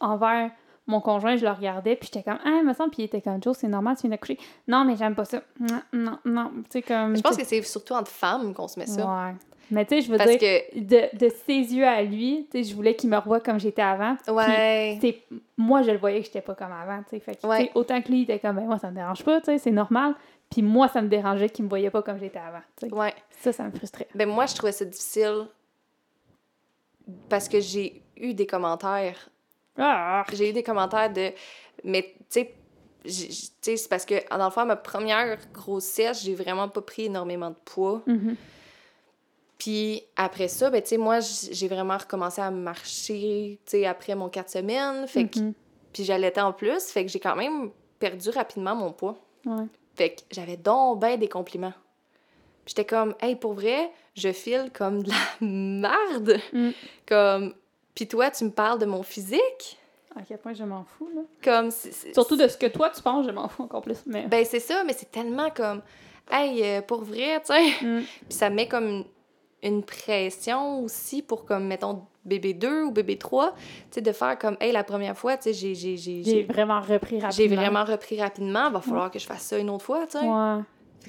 envers 0.00 0.50
mon 0.86 1.00
conjoint, 1.00 1.36
je 1.36 1.44
le 1.44 1.50
regardais, 1.50 1.96
puis 1.96 2.10
j'étais 2.12 2.28
comme, 2.28 2.38
ah, 2.44 2.58
il 2.60 2.66
me 2.66 2.72
semble, 2.72 2.90
puis 2.90 3.02
il 3.02 3.04
était 3.06 3.20
comme, 3.20 3.42
Joe, 3.42 3.56
c'est 3.56 3.68
normal, 3.68 3.96
tu 3.96 4.02
viens 4.02 4.10
d'accoucher. 4.10 4.38
Non, 4.66 4.84
mais 4.84 4.96
j'aime 4.96 5.14
pas 5.14 5.24
ça. 5.24 5.42
Non, 5.60 5.80
non, 5.92 6.18
non. 6.24 6.50
Tu 6.64 6.70
sais, 6.70 6.82
comme. 6.82 7.16
Je 7.16 7.22
pense 7.22 7.36
que 7.36 7.44
c'est 7.44 7.62
surtout 7.62 7.94
entre 7.94 8.10
femmes 8.10 8.52
qu'on 8.52 8.68
se 8.68 8.78
met 8.78 8.86
ça. 8.86 9.06
Ouais. 9.06 9.34
Mais 9.72 9.86
tu 9.86 9.94
sais, 9.96 10.02
je 10.02 10.10
veux 10.12 10.18
Parce 10.18 10.30
dire, 10.30 10.38
que, 10.38 10.78
de, 10.80 11.16
de 11.16 11.28
ses 11.46 11.52
yeux 11.74 11.86
à 11.86 12.02
lui, 12.02 12.46
tu 12.50 12.62
sais, 12.62 12.70
je 12.70 12.74
voulais 12.76 12.94
qu'il 12.94 13.08
me 13.08 13.16
revoie 13.16 13.40
comme 13.40 13.58
j'étais 13.58 13.80
avant. 13.82 14.16
Ouais, 14.28 14.98
moi, 15.56 15.80
je 15.82 15.90
le 15.90 15.96
voyais 15.98 16.20
que 16.20 16.26
j'étais 16.26 16.42
pas 16.42 16.54
comme 16.54 16.72
avant, 16.72 17.02
tu 17.04 17.10
sais. 17.10 17.20
Fait 17.20 17.40
que, 17.40 17.46
Ouais. 17.46 17.70
autant 17.74 18.00
que 18.02 18.08
lui, 18.08 18.18
il 18.18 18.22
était 18.24 18.38
comme, 18.38 18.56
ben, 18.56 18.66
moi, 18.66 18.78
ça 18.78 18.90
me 18.90 18.96
dérange 18.96 19.24
pas, 19.24 19.40
tu 19.40 19.46
sais, 19.46 19.58
c'est 19.58 19.70
normal. 19.70 20.14
Puis 20.50 20.60
moi, 20.62 20.88
ça 20.88 21.00
me 21.00 21.08
dérangeait 21.08 21.48
qu'il 21.48 21.64
me 21.64 21.70
voyait 21.70 21.88
pas 21.90 22.02
comme 22.02 22.18
j'étais 22.18 22.38
avant, 22.38 22.60
tu 22.78 22.86
sais. 22.88 22.94
ouais. 22.94 23.14
Ça, 23.40 23.52
ça 23.52 23.64
me 23.64 23.70
frustrait. 23.70 24.06
Ben 24.14 24.28
moi, 24.28 24.44
je 24.46 24.54
trouvais 24.54 24.72
ça 24.72 24.84
difficile 24.84 25.46
parce 27.28 27.48
que 27.48 27.58
j'ai 27.60 28.02
eu 28.16 28.34
des 28.34 28.46
commentaires. 28.46 29.30
Ah! 29.78 30.24
J'ai 30.34 30.50
eu 30.50 30.52
des 30.52 30.62
commentaires 30.62 31.10
de... 31.12 31.30
Mais 31.82 32.14
tu 32.30 32.44
sais, 33.08 33.76
c'est 33.76 33.88
parce 33.88 34.04
que, 34.04 34.14
dans 34.36 34.44
le 34.44 34.50
fond, 34.50 34.66
ma 34.66 34.76
première 34.76 35.38
grossesse, 35.52 36.22
j'ai 36.22 36.34
vraiment 36.34 36.68
pas 36.68 36.82
pris 36.82 37.06
énormément 37.06 37.48
de 37.50 37.56
poids. 37.64 38.02
Mhm. 38.06 38.36
Puis 39.62 40.02
après 40.16 40.48
ça, 40.48 40.70
ben, 40.70 40.82
tu 40.82 40.88
sais, 40.88 40.96
moi, 40.96 41.18
j'ai 41.20 41.68
vraiment 41.68 41.96
recommencé 41.96 42.40
à 42.40 42.50
marcher, 42.50 43.60
tu 43.64 43.70
sais, 43.70 43.86
après 43.86 44.16
mon 44.16 44.28
quatre 44.28 44.50
semaines. 44.50 45.06
Fait 45.06 45.28
que, 45.28 45.38
Mhm. 45.38 45.52
puis 45.92 46.02
j'allaitais 46.04 46.40
en 46.40 46.52
plus. 46.52 46.84
Fait 46.86 47.04
que 47.06 47.10
j'ai 47.12 47.20
quand 47.20 47.36
même 47.36 47.70
perdu 48.00 48.30
rapidement 48.30 48.74
mon 48.74 48.92
poids. 48.92 49.14
Ouais. 49.46 49.66
Fait 49.94 50.10
que 50.16 50.22
j'avais 50.32 50.56
donc 50.56 50.98
ben 50.98 51.16
des 51.16 51.28
compliments. 51.28 51.74
Puis 52.64 52.74
j'étais 52.76 52.84
comme, 52.84 53.14
hey, 53.20 53.36
pour 53.36 53.52
vrai, 53.54 53.90
je 54.16 54.32
file 54.32 54.70
comme 54.74 55.04
de 55.04 55.10
la 55.10 55.16
marde. 55.46 56.40
Mm. 56.52 56.70
Comme, 57.06 57.54
puis 57.94 58.08
toi, 58.08 58.30
tu 58.32 58.44
me 58.44 58.50
parles 58.50 58.80
de 58.80 58.86
mon 58.86 59.02
physique? 59.04 59.78
À 60.16 60.22
quel 60.26 60.38
point 60.38 60.54
je 60.54 60.64
m'en 60.64 60.84
fous, 60.84 61.08
là. 61.14 61.22
Comme, 61.44 61.70
Surtout 62.12 62.36
de 62.36 62.48
ce 62.48 62.56
que 62.56 62.66
toi, 62.66 62.90
tu 62.90 63.00
penses, 63.00 63.26
je 63.26 63.30
m'en 63.30 63.48
fous 63.48 63.62
encore 63.62 63.82
plus. 63.82 63.98
Mais... 64.06 64.26
Ben, 64.26 64.44
c'est 64.44 64.60
ça, 64.60 64.82
mais 64.84 64.92
c'est 64.92 65.10
tellement 65.10 65.50
comme, 65.50 65.82
hey, 66.30 66.62
euh, 66.64 66.82
pour 66.82 67.02
vrai, 67.04 67.40
tu 67.40 67.52
sais. 67.54 67.84
Mm. 67.86 68.02
Puis 68.28 68.38
ça 68.38 68.50
met 68.50 68.66
comme 68.66 69.04
une, 69.62 69.82
pression 69.82 70.80
aussi 70.84 71.22
pour, 71.22 71.44
comme, 71.44 71.66
mettons, 71.66 72.02
bébé 72.24 72.54
2 72.54 72.84
ou 72.84 72.90
bébé 72.90 73.16
3, 73.18 73.52
tu 73.52 73.62
sais, 73.92 74.00
de 74.00 74.12
faire 74.12 74.38
comme, 74.38 74.56
hey, 74.60 74.72
la 74.72 74.84
première 74.84 75.16
fois, 75.16 75.36
tu 75.36 75.44
sais, 75.44 75.52
j'ai- 75.52 75.74
j'ai- 75.74 75.96
j'ai- 75.96 76.22
J'ai 76.24 76.30
j'ai 76.30 76.42
vraiment 76.44 76.80
repris 76.80 77.20
rapidement. 77.20 77.30
j'ai 77.30 77.48
vraiment 77.48 77.84
repris 77.84 78.20
rapidement, 78.20 78.70
va 78.70 78.80
falloir 78.80 79.10
que 79.10 79.18
je 79.18 79.26
fasse 79.26 79.42
ça 79.42 79.58
une 79.58 79.70
autre 79.70 79.84
fois, 79.84 80.06
tu 80.06 80.18
sais. 80.18 80.24
Ouais. 80.24 80.60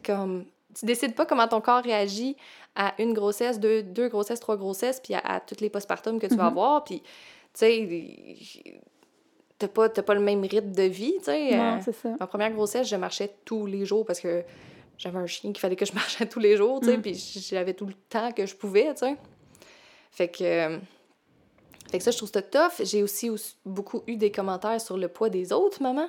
Comme, 0.05 0.45
tu 0.73 0.85
décides 0.85 1.13
pas 1.15 1.25
comment 1.25 1.47
ton 1.47 1.61
corps 1.61 1.84
réagit 1.84 2.35
à 2.75 2.93
une 2.99 3.13
grossesse, 3.13 3.59
deux, 3.59 3.84
deux 3.84 4.09
grossesses, 4.09 4.39
trois 4.39 4.57
grossesses, 4.57 4.99
puis 4.99 5.13
à, 5.13 5.19
à 5.19 5.39
toutes 5.39 5.61
les 5.61 5.69
postpartum 5.69 6.19
que 6.19 6.25
tu 6.27 6.35
vas 6.35 6.43
Mhm. 6.45 6.49
avoir, 6.49 6.84
puis, 6.84 7.01
tu 7.01 7.05
sais, 7.53 8.63
t'as 9.59 9.67
pas, 9.67 9.89
t'as 9.89 10.01
pas 10.01 10.13
le 10.15 10.19
même 10.21 10.41
rythme 10.43 10.71
de 10.71 10.84
vie, 10.84 11.13
tu 11.19 11.25
sais. 11.25 11.55
Non, 11.55 11.75
Euh, 11.75 11.77
c'est 11.85 11.93
ça. 11.93 12.09
ma 12.19 12.27
première 12.27 12.51
grossesse, 12.51 12.88
je 12.88 12.95
marchais 12.95 13.31
tous 13.45 13.65
les 13.65 13.85
jours 13.85 14.05
parce 14.05 14.19
que 14.19 14.43
j'avais 14.98 15.18
un 15.18 15.28
chien 15.28 15.52
qu'il 15.52 15.60
fallait 15.60 15.76
que 15.76 15.86
je 15.86 15.94
marchais 15.94 16.26
tous 16.28 16.40
les 16.40 16.57
jours, 16.57 16.80
tu 16.80 16.88
sais, 16.88 16.98
Mm. 16.98 17.02
puis 17.02 17.15
j'avais 17.49 17.74
tout 17.74 17.86
le 17.86 17.94
temps 18.10 18.32
que 18.32 18.45
je 18.45 18.56
pouvais, 18.56 18.94
tu 18.94 18.99
sais. 19.06 19.15
Fait 20.11 20.28
que... 20.30 20.44
euh, 20.44 20.78
Fait 21.91 21.98
que 21.98 22.03
ça, 22.03 22.11
je 22.11 22.18
trouve 22.18 22.32
ça 22.32 22.41
tough. 22.41 22.82
J'ai 22.86 23.03
aussi, 23.03 23.30
aussi 23.30 23.56
beaucoup 23.65 24.03
eu 24.07 24.15
des 24.15 24.32
commentaires 24.32 24.80
sur 24.82 24.98
le 24.98 25.07
poids 25.07 25.30
des 25.30 25.52
autres 25.52 25.82
mamans. 25.82 26.07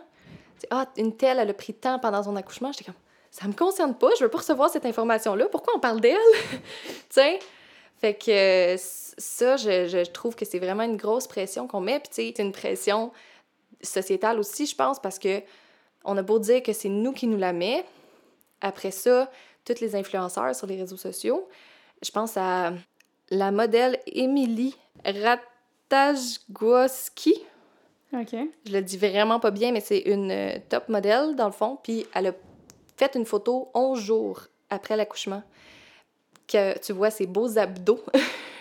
Tu 0.57 0.61
sais, 0.63 0.67
ah, 0.71 0.87
une 0.97 1.17
telle, 1.17 1.39
elle 1.39 1.51
a 1.51 1.55
pris 1.55 1.75
tant 1.75 1.99
pendant 1.99 2.23
son 2.23 2.37
accouchement. 2.37 2.71
J'étais 2.73 2.85
comme, 2.85 2.95
ça 3.31 3.49
me 3.49 3.53
concerne 3.53 3.95
pas, 3.95 4.11
je 4.19 4.25
veux 4.25 4.31
pas 4.31 4.39
recevoir 4.39 4.71
cette 4.71 4.87
information-là. 4.87 5.47
Pourquoi 5.51 5.75
on 5.77 5.81
parle 5.81 6.01
d'elle? 6.01 6.17
tu 6.53 6.61
sais? 7.11 7.39
Fait 8.01 8.15
que 8.15 8.31
euh, 8.31 8.77
ça, 8.79 9.57
je, 9.57 9.87
je 9.89 10.11
trouve 10.11 10.35
que 10.37 10.45
c'est 10.45 10.59
vraiment 10.59 10.83
une 10.85 10.97
grosse 10.97 11.27
pression 11.27 11.67
qu'on 11.67 11.81
met. 11.81 11.99
Puis, 12.01 12.09
tu 12.09 12.15
sais, 12.17 12.35
c'est 12.37 12.43
une 12.43 12.53
pression 12.53 13.11
sociétale 13.83 14.39
aussi, 14.39 14.67
je 14.67 14.75
pense, 14.77 15.01
parce 15.01 15.19
que 15.19 15.43
on 16.05 16.17
a 16.17 16.23
beau 16.23 16.39
dire 16.39 16.63
que 16.63 16.73
c'est 16.73 16.89
nous 16.89 17.13
qui 17.13 17.27
nous 17.27 17.39
la 17.39 17.53
met. 17.53 17.85
Après 18.65 18.91
ça, 18.91 19.31
tous 19.67 19.81
les 19.81 19.95
influenceurs 19.95 20.55
sur 20.55 20.67
les 20.67 20.77
réseaux 20.77 20.97
sociaux, 20.97 21.47
je 22.03 22.11
pense 22.11 22.39
à 22.39 22.73
la 23.29 23.51
modèle 23.51 24.01
Émilie 24.07 24.75
Ratajkowski. 25.91 27.35
OK. 28.15 28.35
Je 28.67 28.73
le 28.73 28.81
dis 28.81 28.97
vraiment 28.97 29.39
pas 29.39 29.51
bien, 29.51 29.71
mais 29.71 29.81
c'est 29.81 29.99
une 29.99 30.31
euh, 30.31 30.57
top 30.71 30.89
modèle, 30.89 31.37
dans 31.37 31.45
le 31.45 31.53
fond. 31.53 31.79
Puis 31.83 32.07
elle 32.15 32.29
a 32.29 32.33
fait 32.97 33.15
une 33.17 33.27
photo 33.27 33.69
11 33.75 34.01
jours 34.01 34.47
après 34.71 34.97
l'accouchement. 34.97 35.43
Que 36.49 36.79
tu 36.79 36.95
vois 36.95 37.11
ses 37.11 37.27
beaux 37.27 37.59
abdos. 37.59 38.03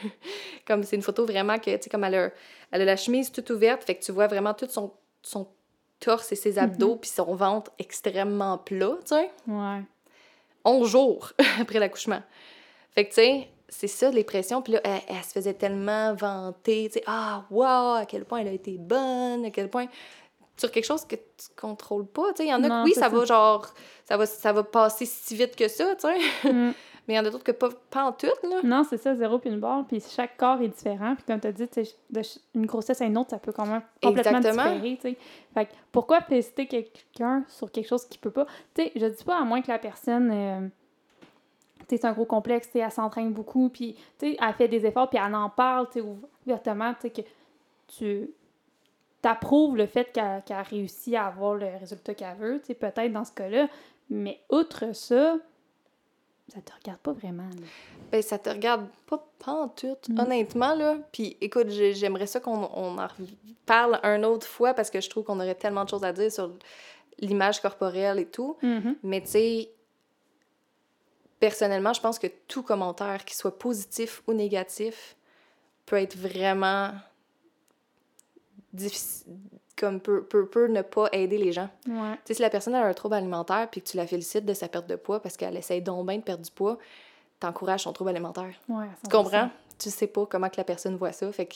comme 0.67 0.83
c'est 0.83 0.97
une 0.97 1.01
photo 1.01 1.25
vraiment 1.25 1.59
que, 1.59 1.75
tu 1.77 1.83
sais, 1.83 1.89
comme 1.89 2.03
elle 2.03 2.15
a, 2.15 2.29
elle 2.71 2.81
a 2.81 2.85
la 2.85 2.97
chemise 2.97 3.31
toute 3.31 3.49
ouverte, 3.51 3.85
fait 3.85 3.95
que 3.95 4.03
tu 4.03 4.11
vois 4.11 4.27
vraiment 4.27 4.53
tout 4.53 4.67
son, 4.69 4.91
son 5.21 5.47
torse 6.01 6.33
et 6.33 6.35
ses 6.35 6.59
abdos, 6.59 6.97
puis 6.97 7.09
son 7.09 7.35
ventre 7.35 7.71
extrêmement 7.79 8.57
plat, 8.57 8.97
tu 9.05 9.15
sais. 9.15 9.31
Ouais. 9.47 9.81
11 10.65 10.89
jours 10.89 11.31
après 11.61 11.79
l'accouchement. 11.79 12.21
Fait 12.93 13.05
que, 13.05 13.09
tu 13.09 13.15
sais, 13.15 13.49
c'est 13.69 13.87
ça, 13.87 14.11
les 14.11 14.23
pressions. 14.23 14.61
Puis 14.61 14.73
là, 14.73 14.81
elle, 14.83 15.01
elle 15.07 15.23
se 15.23 15.31
faisait 15.31 15.53
tellement 15.53 16.13
vanter, 16.13 16.89
tu 16.91 16.99
sais, 16.99 17.03
ah, 17.07 17.43
wow, 17.49 17.95
à 17.95 18.05
quel 18.07 18.25
point 18.25 18.39
elle 18.39 18.47
a 18.49 18.51
été 18.51 18.77
bonne, 18.77 19.45
à 19.45 19.49
quel 19.49 19.69
point. 19.69 19.87
Sur 20.55 20.69
quelque 20.69 20.85
chose 20.85 21.03
que 21.05 21.15
tu 21.15 21.47
contrôles 21.59 22.05
pas, 22.05 22.31
tu 22.33 22.37
sais. 22.37 22.45
Il 22.45 22.49
y 22.51 22.53
en 22.53 22.63
a 22.63 22.67
Non, 22.67 22.83
que 22.83 22.89
oui, 22.89 22.93
ça. 22.93 23.09
va 23.09 23.25
genre. 23.25 23.67
Ça 24.07 24.17
va, 24.17 24.25
ça 24.27 24.53
va 24.53 24.63
passer 24.63 25.05
si 25.05 25.35
vite 25.35 25.55
que 25.55 25.67
ça, 25.67 25.95
tu 25.95 26.07
sais. 26.07 26.53
Mm. 26.53 26.73
Mais 27.07 27.15
il 27.15 27.17
y 27.17 27.19
en 27.19 27.25
a 27.25 27.29
d'autres 27.29 27.43
que 27.43 27.51
pas, 27.51 27.69
pas 27.89 28.05
en 28.05 28.11
tout, 28.13 28.27
là. 28.43 28.61
Non, 28.63 28.83
c'est 28.89 28.97
ça, 28.97 29.13
zéro 29.15 29.37
puis 29.37 29.49
une 29.49 29.59
barre. 29.59 29.83
Puis 29.87 30.01
chaque 30.09 30.37
corps 30.37 30.61
est 30.61 30.69
différent. 30.69 31.15
Puis 31.15 31.25
comme 31.27 31.39
tu 31.39 31.47
as 31.47 31.51
dit, 31.51 31.67
tu 31.67 31.83
sais, 31.83 31.95
de 32.09 32.21
ch- 32.23 32.39
une 32.55 32.65
grossesse 32.65 33.01
à 33.01 33.05
une 33.05 33.17
autre, 33.17 33.31
ça 33.31 33.39
peut 33.39 33.51
quand 33.51 33.65
même 33.65 33.81
complètement 34.01 34.37
Exactement. 34.37 34.63
différer. 34.75 34.95
tu 34.95 35.01
sais. 35.09 35.17
Fait 35.53 35.65
que 35.65 35.71
pourquoi 35.91 36.21
féliciter 36.21 36.65
quelqu'un 36.67 37.43
sur 37.49 37.69
quelque 37.71 37.87
chose 37.87 38.05
qu'il 38.05 38.21
peut 38.21 38.31
pas? 38.31 38.45
Tu 38.73 38.83
sais, 38.83 38.91
je 38.95 39.05
dis 39.05 39.23
pas 39.25 39.37
à 39.37 39.43
moins 39.43 39.61
que 39.61 39.69
la 39.69 39.79
personne. 39.79 40.31
euh, 40.31 40.67
tu 41.89 41.97
c'est 41.97 42.05
un 42.05 42.13
gros 42.13 42.25
complexe, 42.25 42.67
tu 42.67 42.73
sais, 42.73 42.79
elle 42.79 42.91
s'entraîne 42.91 43.33
beaucoup, 43.33 43.67
puis 43.67 43.95
tu 44.17 44.31
sais, 44.31 44.37
elle 44.41 44.53
fait 44.53 44.69
des 44.69 44.85
efforts, 44.85 45.09
puis 45.09 45.19
elle 45.21 45.35
en 45.35 45.49
parle, 45.49 45.87
tu 45.89 45.99
sais, 45.99 46.05
ouvertement, 46.47 46.93
tu 46.93 47.01
sais, 47.01 47.09
que 47.09 47.21
tu 47.87 48.29
t'approuves 49.21 49.75
le 49.75 49.85
fait 49.85 50.11
qu'elle 50.13 50.41
a 50.49 50.63
réussi 50.63 51.15
à 51.17 51.25
avoir 51.27 51.55
le 51.55 51.67
résultat 51.79 52.13
qu'elle 52.13 52.37
veut, 52.37 52.59
tu 52.61 52.67
sais, 52.67 52.73
peut-être 52.73 53.11
dans 53.11 53.25
ce 53.25 53.33
cas-là, 53.33 53.67
mais 54.09 54.39
outre 54.49 54.95
ça, 54.95 55.35
ça 56.49 56.61
te 56.61 56.71
regarde 56.73 56.99
pas 56.99 57.13
vraiment. 57.13 57.43
là. 57.47 57.65
Ben, 58.11 58.21
ça 58.21 58.37
te 58.37 58.49
regarde 58.49 58.87
pas, 59.07 59.25
pas 59.39 59.51
en 59.53 59.67
tout, 59.69 59.97
Mm. 60.09 60.19
honnêtement, 60.19 60.75
là. 60.75 60.97
Puis, 61.11 61.37
écoute, 61.41 61.69
j'ai- 61.69 61.93
j'aimerais 61.93 62.27
ça 62.27 62.39
qu'on 62.39 62.69
on 62.73 62.97
en 62.97 63.07
parle 63.65 63.99
un 64.03 64.23
autre 64.23 64.45
fois 64.47 64.73
parce 64.73 64.89
que 64.89 64.99
je 65.01 65.09
trouve 65.09 65.23
qu'on 65.23 65.39
aurait 65.39 65.55
tellement 65.55 65.83
de 65.85 65.89
choses 65.89 66.03
à 66.03 66.11
dire 66.13 66.31
sur 66.31 66.51
l'image 67.19 67.61
corporelle 67.61 68.19
et 68.19 68.25
tout. 68.25 68.57
Mhm. 68.61 68.97
Mais 69.03 69.21
tu 69.21 69.27
sais, 69.29 69.69
personnellement, 71.39 71.93
je 71.93 72.01
pense 72.01 72.19
que 72.19 72.27
tout 72.47 72.61
commentaire, 72.63 73.23
qu'il 73.25 73.35
soit 73.37 73.57
positif 73.57 74.21
ou 74.27 74.33
négatif, 74.33 75.15
peut 75.85 75.97
être 75.97 76.17
vraiment 76.17 76.91
difficile, 78.71 79.33
comme 79.75 79.99
peut, 79.99 80.23
peut, 80.23 80.45
peut 80.45 80.67
ne 80.67 80.81
pas 80.81 81.07
aider 81.11 81.37
les 81.37 81.51
gens. 81.51 81.69
Ouais. 81.87 82.13
Tu 82.15 82.19
sais, 82.25 82.33
si 82.35 82.41
la 82.41 82.49
personne 82.49 82.75
a 82.75 82.85
un 82.85 82.93
trouble 82.93 83.15
alimentaire 83.15 83.67
puis 83.71 83.81
que 83.81 83.87
tu 83.89 83.97
la 83.97 84.05
félicites 84.07 84.45
de 84.45 84.53
sa 84.53 84.67
perte 84.67 84.87
de 84.87 84.95
poids 84.95 85.19
parce 85.21 85.35
qu'elle 85.37 85.57
essaye 85.57 85.81
donc 85.81 86.07
bien 86.07 86.17
de 86.17 86.23
perdre 86.23 86.43
du 86.43 86.51
poids, 86.51 86.77
t'encourages 87.39 87.81
son 87.81 87.93
trouble 87.93 88.11
alimentaire. 88.11 88.53
Ouais, 88.69 88.85
Tu 89.03 89.09
comprends? 89.09 89.49
Tu 89.79 89.89
sais 89.89 90.07
pas 90.07 90.25
comment 90.27 90.49
que 90.49 90.57
la 90.57 90.63
personne 90.63 90.95
voit 90.95 91.11
ça. 91.11 91.31
Fait 91.31 91.47
que, 91.47 91.55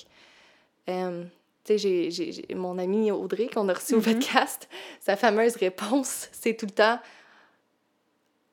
euh, 0.89 1.23
tu 1.63 1.77
sais, 1.77 2.09
j'ai- 2.11 2.55
mon 2.55 2.77
amie 2.79 3.11
Audrey, 3.11 3.47
qu'on 3.53 3.69
a 3.69 3.73
reçue 3.73 3.93
au 3.95 3.99
Mhm. 3.99 4.03
podcast, 4.13 4.67
sa 4.99 5.15
fameuse 5.15 5.55
réponse, 5.55 6.27
c'est 6.31 6.55
tout 6.55 6.65
le 6.65 6.71
temps 6.71 6.99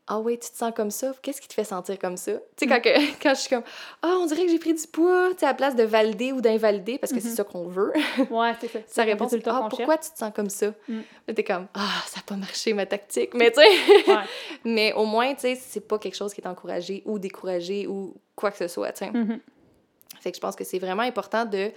Ah 0.06 0.18
oui, 0.18 0.39
tu 0.39 0.51
te 0.51 0.56
sens 0.56 0.70
comme 0.76 0.90
ça? 0.90 1.14
Qu'est-ce 1.22 1.40
qui 1.40 1.48
te 1.48 1.55
fait 1.55 1.64
sentir 1.64 1.98
comme 1.98 2.18
ça? 2.18 2.32
Tu 2.32 2.40
sais, 2.59 2.66
quand, 2.66 2.81
que- 2.82 3.14
quand 3.22 3.35
je 3.35 3.40
suis 3.40 3.48
comme 3.48 3.62
Ah, 4.02 4.16
on 4.20 4.26
dirait 4.26 4.44
que 4.44 4.51
j'ai 4.51 4.59
pris 4.59 4.74
du 4.74 4.86
poids, 4.86 5.31
tu 5.31 5.39
sais, 5.40 5.47
à 5.47 5.51
la 5.51 5.55
place 5.55 5.74
de 5.74 5.82
valider 5.82 6.32
ou 6.32 6.43
d'invalider, 6.43 6.98
parce 6.98 7.10
que 7.12 7.20
c'est 7.20 7.31
Mhm. 7.31 7.35
ça 7.36 7.44
qu'on 7.44 7.66
veut, 7.68 7.93
Ouais, 8.31 8.52
c'est 8.60 8.68
ça. 8.68 9.02
réponse 9.02 9.31
c'est 9.31 9.36
résultat 9.36 9.52
Ah, 9.56 9.60
qu'on 9.62 9.68
pourquoi 9.70 9.97
tu 9.97 10.10
te 10.10 10.18
sens 10.18 10.31
comme 10.35 10.51
ça? 10.51 10.72
Mm. 10.89 11.01
T'es 11.35 11.44
comme 11.44 11.66
Ah, 11.72 12.02
ça 12.06 12.18
n'a 12.18 12.22
pas 12.26 12.36
marché 12.36 12.74
ma 12.74 12.85
tactique. 12.85 13.32
Mais 13.35 13.51
tu 13.51 13.60
sais. 13.62 14.10
Ouais. 14.12 14.24
mais 14.64 14.93
au 14.93 15.06
moins, 15.06 15.32
tu 15.35 15.40
sais, 15.40 15.55
c'est 15.55 15.81
pas 15.89 15.98
quelque 15.98 16.16
chose 16.16 16.35
qui 16.35 16.43
est 16.43 16.47
encouragé 16.47 17.02
ou 17.06 17.18
découragé 17.18 17.86
ou 17.86 18.14
quoi 18.36 18.51
que 18.51 18.59
ce 18.59 18.68
soit, 18.68 18.93
tu 18.93 19.06
sais. 19.06 19.10
Mhm. 19.10 19.40
Fait 20.20 20.31
que 20.32 20.36
je 20.36 20.40
pense 20.43 20.55
que 20.56 20.64
c'est 20.64 20.78
vraiment 20.78 21.02
important 21.02 21.44
de 21.47 21.70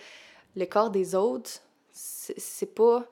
le 0.55 0.65
corps 0.65 0.89
des 0.89 1.15
autres. 1.15 1.51
C'est 1.93 2.75
pas. 2.75 3.05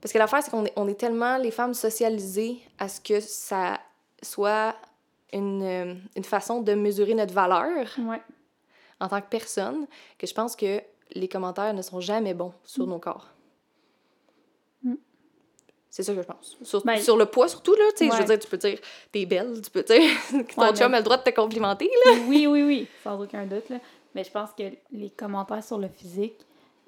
Parce 0.00 0.12
que 0.12 0.18
l'affaire, 0.18 0.42
c'est 0.42 0.50
qu'on 0.50 0.64
est, 0.66 0.72
on 0.76 0.86
est 0.88 0.94
tellement, 0.98 1.36
les 1.36 1.50
femmes, 1.50 1.74
socialisées 1.74 2.58
à 2.78 2.88
ce 2.88 3.00
que 3.00 3.18
ça 3.20 3.80
soit 4.22 4.74
une, 5.32 5.62
euh, 5.62 5.94
une 6.16 6.24
façon 6.24 6.60
de 6.62 6.72
mesurer 6.74 7.14
notre 7.14 7.32
valeur 7.34 7.86
Ouais. 7.98 8.20
en 9.00 9.08
tant 9.08 9.20
que 9.20 9.28
personne, 9.28 9.86
que 10.18 10.26
je 10.26 10.34
pense 10.34 10.54
que 10.56 10.80
les 11.14 11.28
commentaires 11.28 11.74
ne 11.74 11.82
sont 11.82 12.00
jamais 12.00 12.34
bons 12.34 12.52
sur 12.64 12.86
nos 12.86 12.98
corps. 12.98 13.28
Mm. 14.82 14.94
C'est 15.90 16.02
ça 16.02 16.14
que 16.14 16.20
je 16.22 16.26
pense. 16.26 16.56
Sur, 16.62 16.84
Ben, 16.84 16.98
sur 16.98 17.16
le 17.16 17.26
poids, 17.26 17.48
surtout, 17.48 17.72
là, 17.74 17.84
tu 17.96 17.98
sais, 17.98 18.06
je 18.06 18.10
ouais. 18.12 18.18
veux 18.20 18.24
dire, 18.26 18.38
tu 18.38 18.48
peux 18.48 18.56
dire, 18.58 18.78
t'es 19.12 19.24
belle, 19.26 19.60
tu 19.62 19.70
peux 19.70 19.82
dire, 19.82 20.02
ton 20.54 20.62
Ouais, 20.62 20.74
chum 20.74 20.90
mais- 20.90 20.96
a 20.96 21.00
le 21.00 21.04
droit 21.04 21.16
de 21.16 21.22
te 21.22 21.30
complimenter, 21.30 21.90
là. 22.06 22.12
Oui, 22.28 22.46
oui, 22.46 22.62
oui, 22.62 22.88
sans 23.02 23.20
aucun 23.22 23.46
doute. 23.46 23.68
Là. 23.70 23.78
Mais 24.14 24.24
je 24.24 24.30
pense 24.30 24.50
que 24.52 24.64
les 24.92 25.10
commentaires 25.10 25.62
sur 25.64 25.78
le 25.78 25.88
physique 25.88 26.38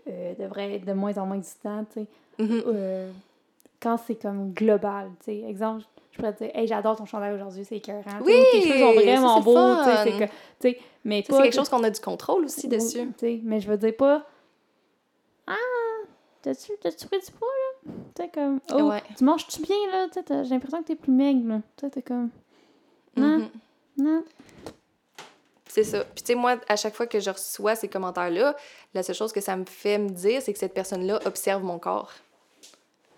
euh, 0.09 0.35
devraient 0.35 0.75
être 0.77 0.85
de 0.85 0.93
moins 0.93 1.17
en 1.19 1.27
moins 1.27 1.37
existants. 1.37 1.85
tu 1.93 2.01
sais. 2.01 2.07
Mhm. 2.39 2.63
Euh, 2.67 3.13
quand 3.81 3.97
c'est 4.07 4.15
comme 4.17 4.53
global. 4.53 5.11
tu 5.21 5.27
sais. 5.27 5.41
Exemple, 5.49 5.85
je 6.11 6.17
pourrais 6.19 6.33
te 6.35 6.45
dire 6.45 6.51
Hey, 6.55 6.67
j'adore 6.67 6.97
ton 6.97 7.05
chandail 7.05 7.35
aujourd'hui, 7.35 7.65
c'est 7.65 7.77
écœurant. 7.77 8.19
Oui, 8.23 8.33
ou 8.35 8.45
tes 8.53 8.63
cheveux 8.63 8.79
sont 8.79 8.93
vraiment 8.95 9.41
beaux. 9.41 9.55
c'est 10.05 10.13
que- 10.73 10.79
mais 11.05 11.25
c'est 11.27 11.43
quelque 11.43 11.55
chose 11.55 11.69
qu'on 11.69 11.83
a 11.85 11.91
du 11.91 12.01
contrôle 12.01 12.45
aussi 12.45 12.69
dessus. 12.69 13.11
mais 13.45 13.61
je 13.61 13.69
veux 13.69 13.77
dire 13.79 13.97
pas 13.97 14.25
Ah, 15.47 15.55
t'as-tu 16.43 16.73
pris 17.07 17.21
du 17.21 17.33
poids, 17.33 17.49
là? 17.49 17.93
Tu 18.15 18.23
sais, 18.23 18.29
comme 18.29 18.61
Oh, 18.75 18.83
Ouais. 18.91 19.03
tu 19.17 19.25
manges-tu 19.25 19.63
bien, 19.63 19.77
là? 19.93 20.07
J'ai 20.15 20.51
l'impression 20.51 20.83
que 20.83 20.89
t'es 20.89 20.95
plus 20.97 21.13
maigre, 21.13 21.49
là. 21.49 21.61
Tu 21.77 21.87
sais, 21.87 21.91
t'es 21.91 22.03
comme 22.03 22.31
Non. 23.17 23.39
Mhm. 23.39 23.49
Non. 23.99 24.25
C'est 25.71 25.85
ça. 25.85 26.05
Puis, 26.05 26.23
tu 26.23 26.27
sais, 26.29 26.35
moi, 26.35 26.57
à 26.69 26.77
chaque 26.77 26.95
fois 26.95 27.07
que 27.07 27.21
je 27.21 27.31
reçois 27.31 27.75
ces 27.77 27.89
commentaires-là, 27.89 28.57
la 28.95 29.03
seule 29.03 29.15
chose 29.15 29.33
que 29.33 29.41
ça 29.41 29.57
me 29.57 29.65
fait 29.65 29.99
me 29.99 30.09
dire, 30.09 30.41
c'est 30.43 30.53
que 30.53 30.59
cette 30.59 30.75
personne-là 30.75 31.21
observe 31.27 31.63
mon 31.63 31.79
corps. 31.79 32.13
Tu 32.63 32.69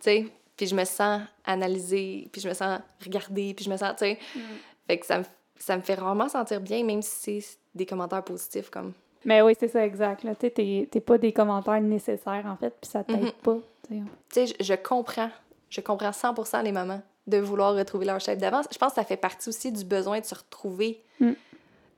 sais? 0.01 0.27
Puis, 0.61 0.67
je 0.67 0.75
me 0.75 0.85
sens 0.85 1.23
analysée, 1.47 2.29
puis 2.31 2.43
je 2.43 2.49
me 2.49 2.53
sens 2.53 2.81
regardée, 3.03 3.55
puis 3.55 3.65
je 3.65 3.71
me 3.71 3.79
sens, 3.79 3.93
tu 3.93 4.05
sais. 4.05 4.19
Mm. 4.37 4.41
Fait 4.87 4.99
que 4.99 5.07
ça 5.07 5.19
me, 5.21 5.25
ça 5.57 5.75
me 5.77 5.81
fait 5.81 5.95
rarement 5.95 6.29
sentir 6.29 6.61
bien, 6.61 6.85
même 6.85 7.01
si 7.01 7.41
c'est 7.41 7.57
des 7.75 7.87
commentaires 7.87 8.23
positifs, 8.23 8.69
comme. 8.69 8.93
Mais 9.25 9.41
oui, 9.41 9.55
c'est 9.59 9.69
ça, 9.69 9.85
exact. 9.87 10.21
Tu 10.21 10.29
sais, 10.49 10.87
t'es 10.91 11.01
pas 11.01 11.17
des 11.17 11.33
commentaires 11.33 11.81
nécessaires, 11.81 12.45
en 12.47 12.57
fait, 12.57 12.75
puis 12.79 12.91
ça 12.91 13.03
t'aide 13.05 13.23
Mhm. 13.23 13.33
pas. 13.43 13.59
tu 13.89 14.03
sais. 14.29 14.47
Je, 14.49 14.65
je 14.65 14.75
comprends. 14.75 15.31
Je 15.71 15.81
comprends 15.81 16.13
100 16.13 16.63
les 16.63 16.73
mamans 16.73 17.01
de 17.27 17.39
vouloir 17.39 17.75
retrouver 17.75 18.05
leur 18.05 18.21
chef 18.21 18.37
d'avance. 18.39 18.67
Je 18.73 18.77
pense 18.79 18.91
que 18.91 18.97
ça 18.97 19.05
fait 19.05 19.17
partie 19.17 19.49
aussi 19.49 19.71
du 19.73 19.85
besoin 19.85 20.21
de 20.21 20.25
se 20.27 20.35
retrouver. 20.35 21.03
Mm. 21.21 21.31
Tu 21.31 21.37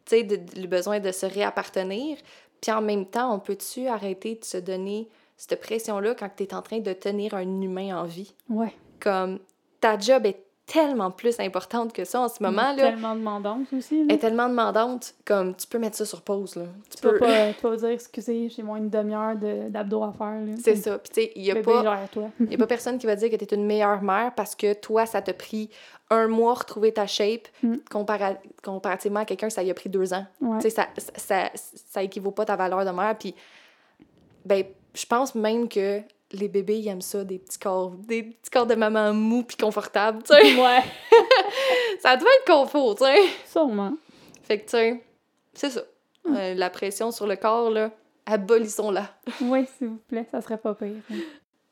sais, 0.06 0.22
le 0.56 0.66
besoin 0.66 1.00
de 1.00 1.10
se 1.10 1.26
réappartenir. 1.26 2.16
Puis 2.60 2.70
en 2.70 2.80
même 2.82 3.06
temps, 3.06 3.34
on 3.34 3.38
peut-tu 3.40 3.88
arrêter 3.88 4.36
de 4.36 4.44
se 4.44 4.58
donner 4.58 5.08
cette 5.36 5.60
pression-là 5.60 6.14
quand 6.14 6.30
tu 6.36 6.44
es 6.44 6.54
en 6.54 6.62
train 6.62 6.78
de 6.78 6.92
tenir 6.92 7.34
un 7.34 7.42
humain 7.60 7.96
en 7.98 8.04
vie? 8.04 8.34
Ouais. 8.48 8.72
Comme 9.00 9.38
ta 9.80 9.98
job 9.98 10.26
est 10.26 10.44
tellement 10.64 11.10
plus 11.10 11.40
importante 11.40 11.92
que 11.92 12.04
ça 12.04 12.20
en 12.20 12.28
ce 12.28 12.40
moment, 12.40 12.72
là. 12.72 12.92
Tellement 12.92 13.16
demandante 13.16 13.66
aussi. 13.76 13.98
Là. 13.98 14.04
Elle 14.08 14.14
est 14.14 14.18
tellement 14.18 14.48
demandante, 14.48 15.12
comme 15.24 15.56
tu 15.56 15.66
peux 15.66 15.78
mettre 15.80 15.96
ça 15.96 16.06
sur 16.06 16.22
pause, 16.22 16.54
là. 16.54 16.64
Tu, 16.88 16.96
Tu 16.96 17.02
peux 17.02 17.18
pas, 17.18 17.48
tu 17.52 17.60
peux 17.60 17.70
pas 17.70 17.76
dire, 17.76 17.88
excusez, 17.88 18.48
j'ai 18.48 18.62
moins 18.62 18.78
une 18.78 18.88
demi-heure 18.88 19.34
de- 19.36 19.68
d'abdos 19.68 20.04
à 20.04 20.12
faire. 20.12 20.40
C'est 20.62 20.76
ça. 20.76 20.98
Puis 20.98 21.10
tu 21.12 21.20
sais, 21.22 21.32
il 21.34 21.50
a 21.50 21.56
pas... 21.56 21.98
n'y 22.38 22.54
a 22.54 22.58
pas 22.58 22.66
personne 22.68 22.96
qui 22.98 23.06
va 23.06 23.16
dire 23.16 23.28
que 23.28 23.36
tu 23.36 23.44
es 23.44 23.54
une 23.56 23.66
meilleure 23.66 24.02
mère 24.02 24.32
parce 24.36 24.54
que 24.54 24.72
toi, 24.72 25.04
ça 25.04 25.20
t'a 25.20 25.34
pris 25.34 25.68
un 26.10 26.28
mois 26.28 26.54
retrouver 26.54 26.92
ta 26.92 27.06
shape, 27.08 27.48
Mm. 27.64 27.74
compara- 27.90 28.38
comparativement 28.62 29.20
à 29.20 29.24
quelqu'un, 29.24 29.50
ça 29.50 29.64
y 29.64 29.70
a 29.70 29.74
pris 29.74 29.90
deux 29.90 30.14
ans. 30.14 30.24
Ouais. 30.40 30.58
Tu 30.58 30.70
sais, 30.70 30.70
ça, 30.70 30.86
ça, 30.96 31.12
ça, 31.16 31.50
ça 31.54 32.02
équivaut 32.04 32.30
pas 32.30 32.44
ta 32.44 32.54
valeur 32.54 32.84
de 32.84 32.90
mère. 32.90 33.16
Puis, 33.18 33.34
ben, 34.44 34.64
je 34.94 35.06
pense 35.06 35.34
même 35.34 35.68
que 35.68 36.02
les 36.32 36.48
bébés, 36.48 36.78
ils 36.78 36.88
aiment 36.88 37.02
ça, 37.02 37.24
des 37.24 37.38
petits 37.38 37.58
corps, 37.58 37.90
des 37.90 38.22
petits 38.22 38.50
corps 38.50 38.66
de 38.66 38.74
maman 38.74 39.12
mou 39.12 39.42
puis 39.42 39.56
confortables, 39.56 40.22
tu 40.22 40.34
sais. 40.34 40.60
Ouais, 40.60 40.80
ça 42.00 42.16
doit 42.16 42.30
être 42.40 42.46
confort, 42.46 42.94
tu 42.96 43.04
sais. 43.04 43.16
sûrement. 43.46 43.94
Fait 44.42 44.58
que, 44.58 44.64
tu 44.64 44.70
sais, 44.70 45.04
c'est 45.54 45.70
ça. 45.70 45.82
Euh, 46.26 46.54
la 46.54 46.70
pression 46.70 47.10
sur 47.10 47.26
le 47.26 47.36
corps, 47.36 47.70
là, 47.70 47.90
abolissons-la. 48.26 49.14
Oui, 49.42 49.66
s'il 49.76 49.88
vous 49.88 50.00
plaît, 50.08 50.26
ça 50.30 50.40
serait 50.40 50.58
pas 50.58 50.74
pire. 50.74 51.02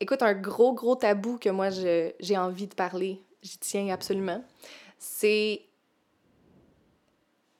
Écoute, 0.00 0.22
un 0.22 0.34
gros, 0.34 0.72
gros 0.72 0.96
tabou 0.96 1.38
que 1.38 1.50
moi, 1.50 1.68
j'ai 1.70 2.38
envie 2.38 2.66
de 2.66 2.74
parler, 2.74 3.22
j'y 3.42 3.58
tiens 3.58 3.92
absolument, 3.92 4.42
c'est 4.98 5.62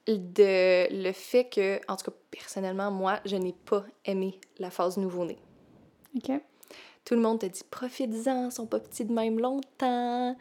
de 0.06 0.88
le 0.90 1.12
fait 1.12 1.48
que, 1.48 1.80
en 1.86 1.96
tout 1.96 2.10
cas, 2.10 2.16
personnellement, 2.30 2.90
moi, 2.90 3.20
je 3.24 3.36
n'ai 3.36 3.52
pas 3.52 3.84
aimé 4.04 4.40
la 4.58 4.70
phase 4.70 4.96
nouveau-né. 4.96 5.38
OK. 6.16 6.30
Tout 7.04 7.14
le 7.14 7.20
monde 7.20 7.40
te 7.40 7.46
dit, 7.46 7.62
profite-en, 7.70 8.46
ils 8.46 8.52
sont 8.52 8.66
pas 8.66 8.78
petits 8.80 9.04
de 9.04 9.12
même 9.12 9.38
longtemps. 9.38 10.36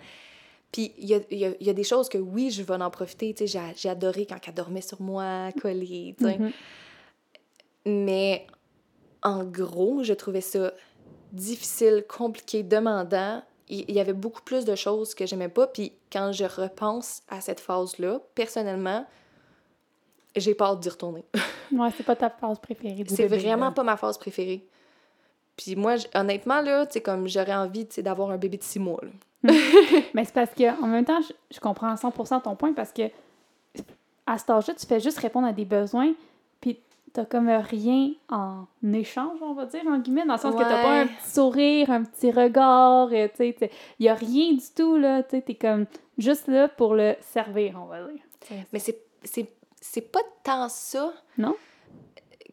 Puis, 0.72 0.94
il 0.98 1.08
y 1.10 1.16
a, 1.16 1.20
y 1.32 1.46
a- 1.46 1.56
y 1.60 1.70
a 1.70 1.74
des 1.74 1.84
choses 1.84 2.10
que, 2.10 2.18
oui, 2.18 2.52
je 2.52 2.62
vais 2.62 2.76
en 2.76 2.90
profiter. 2.92 3.34
Tu 3.34 3.48
sais, 3.48 3.62
j'ai- 3.76 3.90
adoré 3.90 4.26
quand 4.28 4.38
elle 4.48 4.54
dormait 4.54 4.82
sur 4.82 5.02
moi, 5.02 5.50
collée, 5.62 6.16
tu 6.18 6.26
sais. 6.26 6.38
Mhm. 6.38 6.52
Mais 7.86 8.46
en 9.24 9.44
gros, 9.46 10.04
je 10.04 10.14
trouvais 10.14 10.42
ça 10.42 10.74
difficile, 11.32 12.06
compliqué, 12.08 12.64
demandant. 12.64 13.42
Il 13.70 13.92
y 13.92 14.00
avait 14.00 14.14
beaucoup 14.14 14.42
plus 14.42 14.66
de 14.66 14.76
choses 14.76 15.14
que 15.14 15.26
j'aimais 15.26 15.50
pas. 15.50 15.68
Puis 15.68 15.94
quand 16.12 16.32
je 16.32 16.46
repense 16.46 17.22
à 17.30 17.40
cette 17.40 17.60
phase-là, 17.60 18.20
personnellement, 18.36 19.06
j'ai 20.36 20.56
peur 20.56 20.78
d'y 20.78 20.90
retourner. 20.90 21.24
Ouais, 21.72 21.90
c'est 21.96 22.04
pas 22.04 22.16
ta 22.16 22.32
phase 22.32 22.58
préférée 22.58 23.06
C'est 23.08 23.28
vraiment 23.28 23.72
pas 23.72 23.84
ma 23.84 23.96
phase 23.96 24.18
préférée. 24.18 24.66
Puis 25.60 25.76
moi, 25.76 25.96
honnêtement, 26.16 26.62
là, 26.62 26.86
tu 26.86 26.94
sais, 26.94 27.02
comme 27.02 27.28
j'aurais 27.28 27.54
envie, 27.54 27.86
tu 27.86 27.96
sais, 27.96 28.02
d'avoir 28.02 28.32
un 28.32 28.38
bébé 28.38 28.56
de 28.56 28.64
six 28.64 28.80
mois, 28.80 29.02
là. 29.04 29.10
Mais 30.14 30.24
c'est 30.24 30.34
parce 30.34 30.54
que 30.54 30.82
en 30.82 30.88
même 30.88 31.04
temps, 31.04 31.20
je, 31.22 31.34
je 31.54 31.60
comprends 31.60 31.90
à 31.90 31.96
100% 31.96 32.42
ton 32.42 32.56
point 32.56 32.74
parce 32.74 32.92
que 32.92 33.04
à 34.26 34.38
cet 34.38 34.50
âge-là, 34.50 34.74
tu 34.74 34.86
fais 34.86 35.00
juste 35.00 35.18
répondre 35.20 35.48
à 35.48 35.54
des 35.54 35.66
besoins, 35.66 36.14
puis 36.62 36.80
t'as 37.12 37.26
comme 37.26 37.50
rien 37.50 38.12
en 38.30 38.66
échange, 38.94 39.38
on 39.42 39.54
va 39.54 39.66
dire, 39.66 39.82
en 39.88 39.98
guillemets, 39.98 40.26
dans 40.26 40.36
le 40.36 40.40
sens 40.40 40.56
que 40.56 40.62
t'as 40.62 40.82
pas 40.82 41.02
un 41.02 41.08
petit 41.08 41.30
sourire, 41.30 41.92
un 41.92 42.04
petit 42.04 42.32
regard, 42.32 43.10
euh, 43.12 43.28
tu 43.28 43.54
sais, 43.54 43.72
il 44.00 44.06
y 44.06 44.10
a 44.10 44.14
rien 44.14 44.54
du 44.54 44.66
tout, 44.76 44.98
là, 44.98 45.24
tu 45.24 45.32
sais, 45.32 45.42
t'es 45.42 45.56
comme 45.56 45.86
juste 46.18 46.48
là 46.48 46.68
pour 46.70 46.94
le 46.94 47.16
servir, 47.22 47.80
on 47.82 47.86
va 47.86 48.04
dire. 48.04 48.22
Mais 48.72 48.80
c'est 48.80 50.12
pas 50.12 50.22
tant 50.44 50.70
ça. 50.70 51.14
Non? 51.38 51.56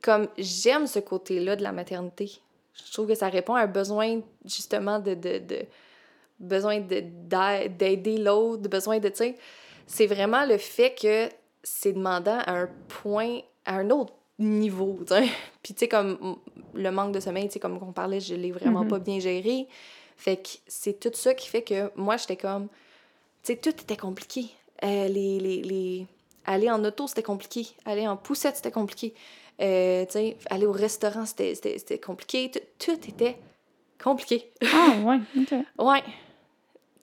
Comme 0.02 0.28
j'aime 0.38 0.86
ce 0.86 0.98
côté-là 0.98 1.56
de 1.56 1.62
la 1.62 1.72
maternité. 1.72 2.40
Je 2.84 2.92
trouve 2.92 3.06
que 3.08 3.14
ça 3.14 3.28
répond 3.28 3.54
à 3.54 3.62
un 3.62 3.66
besoin, 3.66 4.20
justement, 4.44 4.98
de. 4.98 5.14
de, 5.14 5.38
de 5.38 5.60
besoin 6.38 6.80
de, 6.80 7.02
d'a- 7.02 7.68
d'aider 7.68 8.18
l'autre, 8.18 8.62
de 8.62 8.68
besoin 8.68 8.98
de. 8.98 9.08
Tu 9.08 9.16
sais, 9.16 9.34
c'est 9.86 10.06
vraiment 10.06 10.44
le 10.44 10.58
fait 10.58 10.94
que 10.94 11.28
c'est 11.62 11.92
demandant 11.92 12.38
à 12.40 12.52
un 12.52 12.68
point, 12.88 13.40
à 13.64 13.76
un 13.76 13.90
autre 13.90 14.12
niveau, 14.38 14.98
tu 15.06 15.14
sais. 15.14 15.28
Puis, 15.62 15.74
tu 15.74 15.80
sais, 15.80 15.88
comme 15.88 16.12
mm, 16.20 16.36
le 16.74 16.90
manque 16.90 17.12
de 17.12 17.20
sommeil, 17.20 17.46
tu 17.48 17.54
sais, 17.54 17.58
comme 17.60 17.78
on 17.82 17.92
parlait, 17.92 18.20
je 18.20 18.34
l'ai 18.34 18.52
vraiment 18.52 18.82
Mhm. 18.82 18.88
pas 18.88 18.98
bien 18.98 19.18
géré. 19.18 19.66
Fait 20.18 20.36
que 20.36 20.48
c'est 20.66 20.98
tout 21.00 21.10
ça 21.14 21.34
qui 21.34 21.48
fait 21.48 21.62
que 21.62 21.90
moi, 21.96 22.16
j'étais 22.16 22.36
comme. 22.36 22.68
Tu 23.42 23.52
sais, 23.52 23.56
tout 23.56 23.70
était 23.70 23.96
compliqué. 23.96 24.46
Euh, 24.84 25.08
les, 25.08 25.38
les, 25.40 25.62
les... 25.62 26.06
Aller 26.44 26.70
en 26.70 26.84
auto, 26.84 27.06
c'était 27.06 27.22
compliqué. 27.22 27.66
Aller 27.86 28.06
en 28.06 28.16
poussette, 28.16 28.56
c'était 28.56 28.70
compliqué. 28.70 29.14
Euh, 29.60 30.04
aller 30.50 30.66
au 30.66 30.72
restaurant, 30.72 31.24
c'était- 31.24 31.54
c'était 31.54 31.78
c'était 31.78 31.98
compliqué. 31.98 32.50
Tout, 32.50 32.60
tout 32.78 33.08
était 33.08 33.36
compliqué. 34.02 34.52
Ah, 34.62 34.94
ouais, 35.04 35.20
ok. 35.38 35.54
Ouais. 35.78 36.02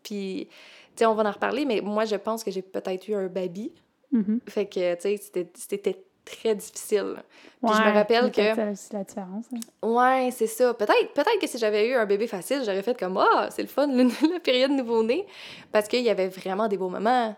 Puis, 0.03 0.47
tu 0.49 0.55
sais, 0.97 1.05
on 1.05 1.15
va 1.15 1.23
en 1.23 1.31
reparler, 1.31 1.65
mais 1.65 1.81
moi, 1.81 2.05
je 2.05 2.15
pense 2.15 2.43
que 2.43 2.51
j'ai 2.51 2.61
peut-être 2.61 3.07
eu 3.07 3.15
un 3.15 3.27
baby. 3.27 3.71
Mhm. 4.11 4.39
Fait 4.47 4.65
que, 4.67 4.93
tu 4.95 5.01
sais, 5.01 5.17
c'était- 5.17 5.49
c'était 5.55 5.97
très 6.25 6.55
difficile. 6.55 7.15
Puis 7.63 7.73
je 7.73 7.81
me 7.81 7.93
rappelle 7.93 8.31
que. 8.31 8.75
C'est 8.75 8.93
la 8.93 9.03
différence. 9.03 9.45
hein. 9.53 9.87
Ouais, 9.87 10.29
c'est 10.31 10.47
ça. 10.47 10.73
Peut-être 10.73 11.13
peut 11.13 11.23
que 11.41 11.47
si 11.47 11.57
j'avais 11.57 11.87
eu 11.87 11.95
un 11.95 12.05
bébé 12.05 12.27
facile, 12.27 12.61
j'aurais 12.65 12.83
fait 12.83 12.97
comme 12.97 13.17
Ah, 13.17 13.49
c'est 13.51 13.61
le 13.63 13.67
fun, 13.67 13.87
la 14.33 14.39
période 14.39 14.71
nouveau-né. 14.71 15.25
Parce 15.71 15.87
qu'il 15.87 16.01
y 16.03 16.09
avait 16.09 16.27
vraiment 16.29 16.67
des 16.67 16.77
beaux 16.77 16.89
moments. 16.89 17.35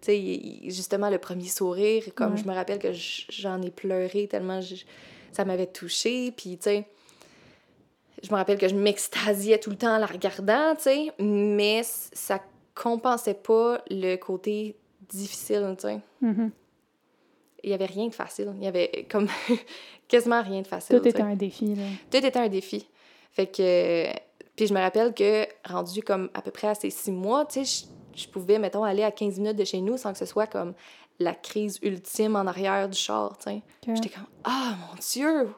Tu 0.00 0.06
sais, 0.06 0.18
il- 0.18 0.64
il- 0.66 0.70
justement, 0.70 1.10
le 1.10 1.18
premier 1.18 1.48
sourire, 1.48 2.04
comme 2.14 2.32
Ouais. 2.32 2.38
je 2.38 2.44
me 2.48 2.54
rappelle 2.54 2.78
que 2.78 2.92
j'en 2.92 3.60
ai 3.62 3.70
pleuré 3.70 4.26
tellement 4.28 4.60
je- 4.60 4.84
ça 5.32 5.44
m'avait 5.44 5.66
touchée. 5.66 6.32
Puis, 6.32 6.56
tu 6.56 6.64
sais, 6.64 6.84
je 8.22 8.30
me 8.30 8.36
rappelle 8.36 8.58
que 8.58 8.68
je 8.68 8.74
m'extasiais 8.74 9.58
tout 9.58 9.70
le 9.70 9.76
temps 9.76 9.94
en 9.94 9.98
la 9.98 10.06
regardant, 10.06 10.74
tu 10.76 10.82
sais, 10.84 11.12
mais 11.18 11.82
ça 11.84 12.40
compensait 12.74 13.34
pas 13.34 13.82
le 13.90 14.16
côté 14.16 14.76
difficile, 15.08 15.74
tu 15.78 15.82
sais. 15.88 15.98
Mhm. 16.22 16.50
Il 17.62 17.70
y 17.70 17.74
avait 17.74 17.84
rien 17.86 18.06
de 18.08 18.14
facile. 18.14 18.52
Il 18.56 18.64
y 18.64 18.66
avait 18.66 19.06
comme 19.10 19.26
quasiment 20.08 20.42
rien 20.42 20.62
de 20.62 20.66
facile. 20.66 20.98
Tout 20.98 21.06
était 21.08 21.20
un 21.20 21.36
défi, 21.36 21.74
là. 21.74 21.82
Tout 22.10 22.16
était 22.24 22.38
un 22.38 22.48
défi. 22.48 22.86
Fait 23.32 23.46
que. 23.46 24.06
Puis 24.56 24.66
je 24.66 24.74
me 24.74 24.80
rappelle 24.80 25.12
que, 25.14 25.46
rendu 25.66 26.02
comme 26.02 26.28
à 26.34 26.42
peu 26.42 26.50
près 26.50 26.68
à 26.68 26.74
ces 26.74 26.90
six 26.90 27.12
mois, 27.12 27.44
tu 27.46 27.64
sais, 27.64 27.84
je, 27.86 27.86
je 28.14 28.26
pouvais, 28.28 28.58
mettons, 28.58 28.84
aller 28.84 29.02
à 29.04 29.10
15 29.10 29.38
minutes 29.38 29.56
de 29.56 29.64
chez 29.64 29.80
nous 29.80 29.96
sans 29.96 30.12
que 30.12 30.18
ce 30.18 30.26
soit 30.26 30.46
comme 30.46 30.74
la 31.18 31.34
crise 31.34 31.78
ultime 31.82 32.36
en 32.36 32.46
arrière 32.46 32.88
du 32.88 32.96
char. 32.96 33.36
Que- 33.38 33.50
J'étais 33.94 34.08
comme, 34.08 34.26
ah, 34.44 34.74
mon 34.88 34.96
Dieu! 35.00 35.50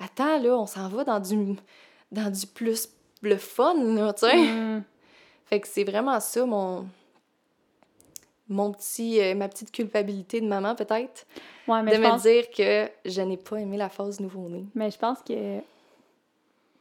Attends, 0.00 0.38
là, 0.40 0.56
on 0.58 0.66
s'en 0.66 0.88
va 0.88 1.04
dans 1.04 1.18
du, 1.20 1.56
dans 2.12 2.30
du 2.30 2.46
plus 2.46 2.88
le 3.22 3.36
fun, 3.36 3.74
là, 3.94 4.12
tu 4.12 4.20
sais. 4.26 4.36
Mm. 4.36 4.84
Fait 5.46 5.60
que 5.60 5.66
c'est 5.68 5.84
vraiment 5.84 6.20
ça, 6.20 6.44
mon. 6.46 6.86
Mon 8.50 8.72
petit, 8.72 9.20
euh, 9.20 9.34
ma 9.34 9.46
petite 9.48 9.70
culpabilité 9.70 10.40
de 10.40 10.46
maman, 10.46 10.74
peut-être, 10.74 11.26
Ouais, 11.66 11.82
mais 11.82 11.90
de 11.90 11.96
je 11.96 12.00
me 12.00 12.06
pense 12.08 12.22
dire 12.22 12.48
que 12.50 12.88
je 13.04 13.20
n'ai 13.20 13.36
pas 13.36 13.56
aimé 13.58 13.76
la 13.76 13.90
phase 13.90 14.20
nouveau-né. 14.20 14.64
Mais 14.74 14.90
je 14.90 14.96
pense 14.98 15.18
que 15.20 15.58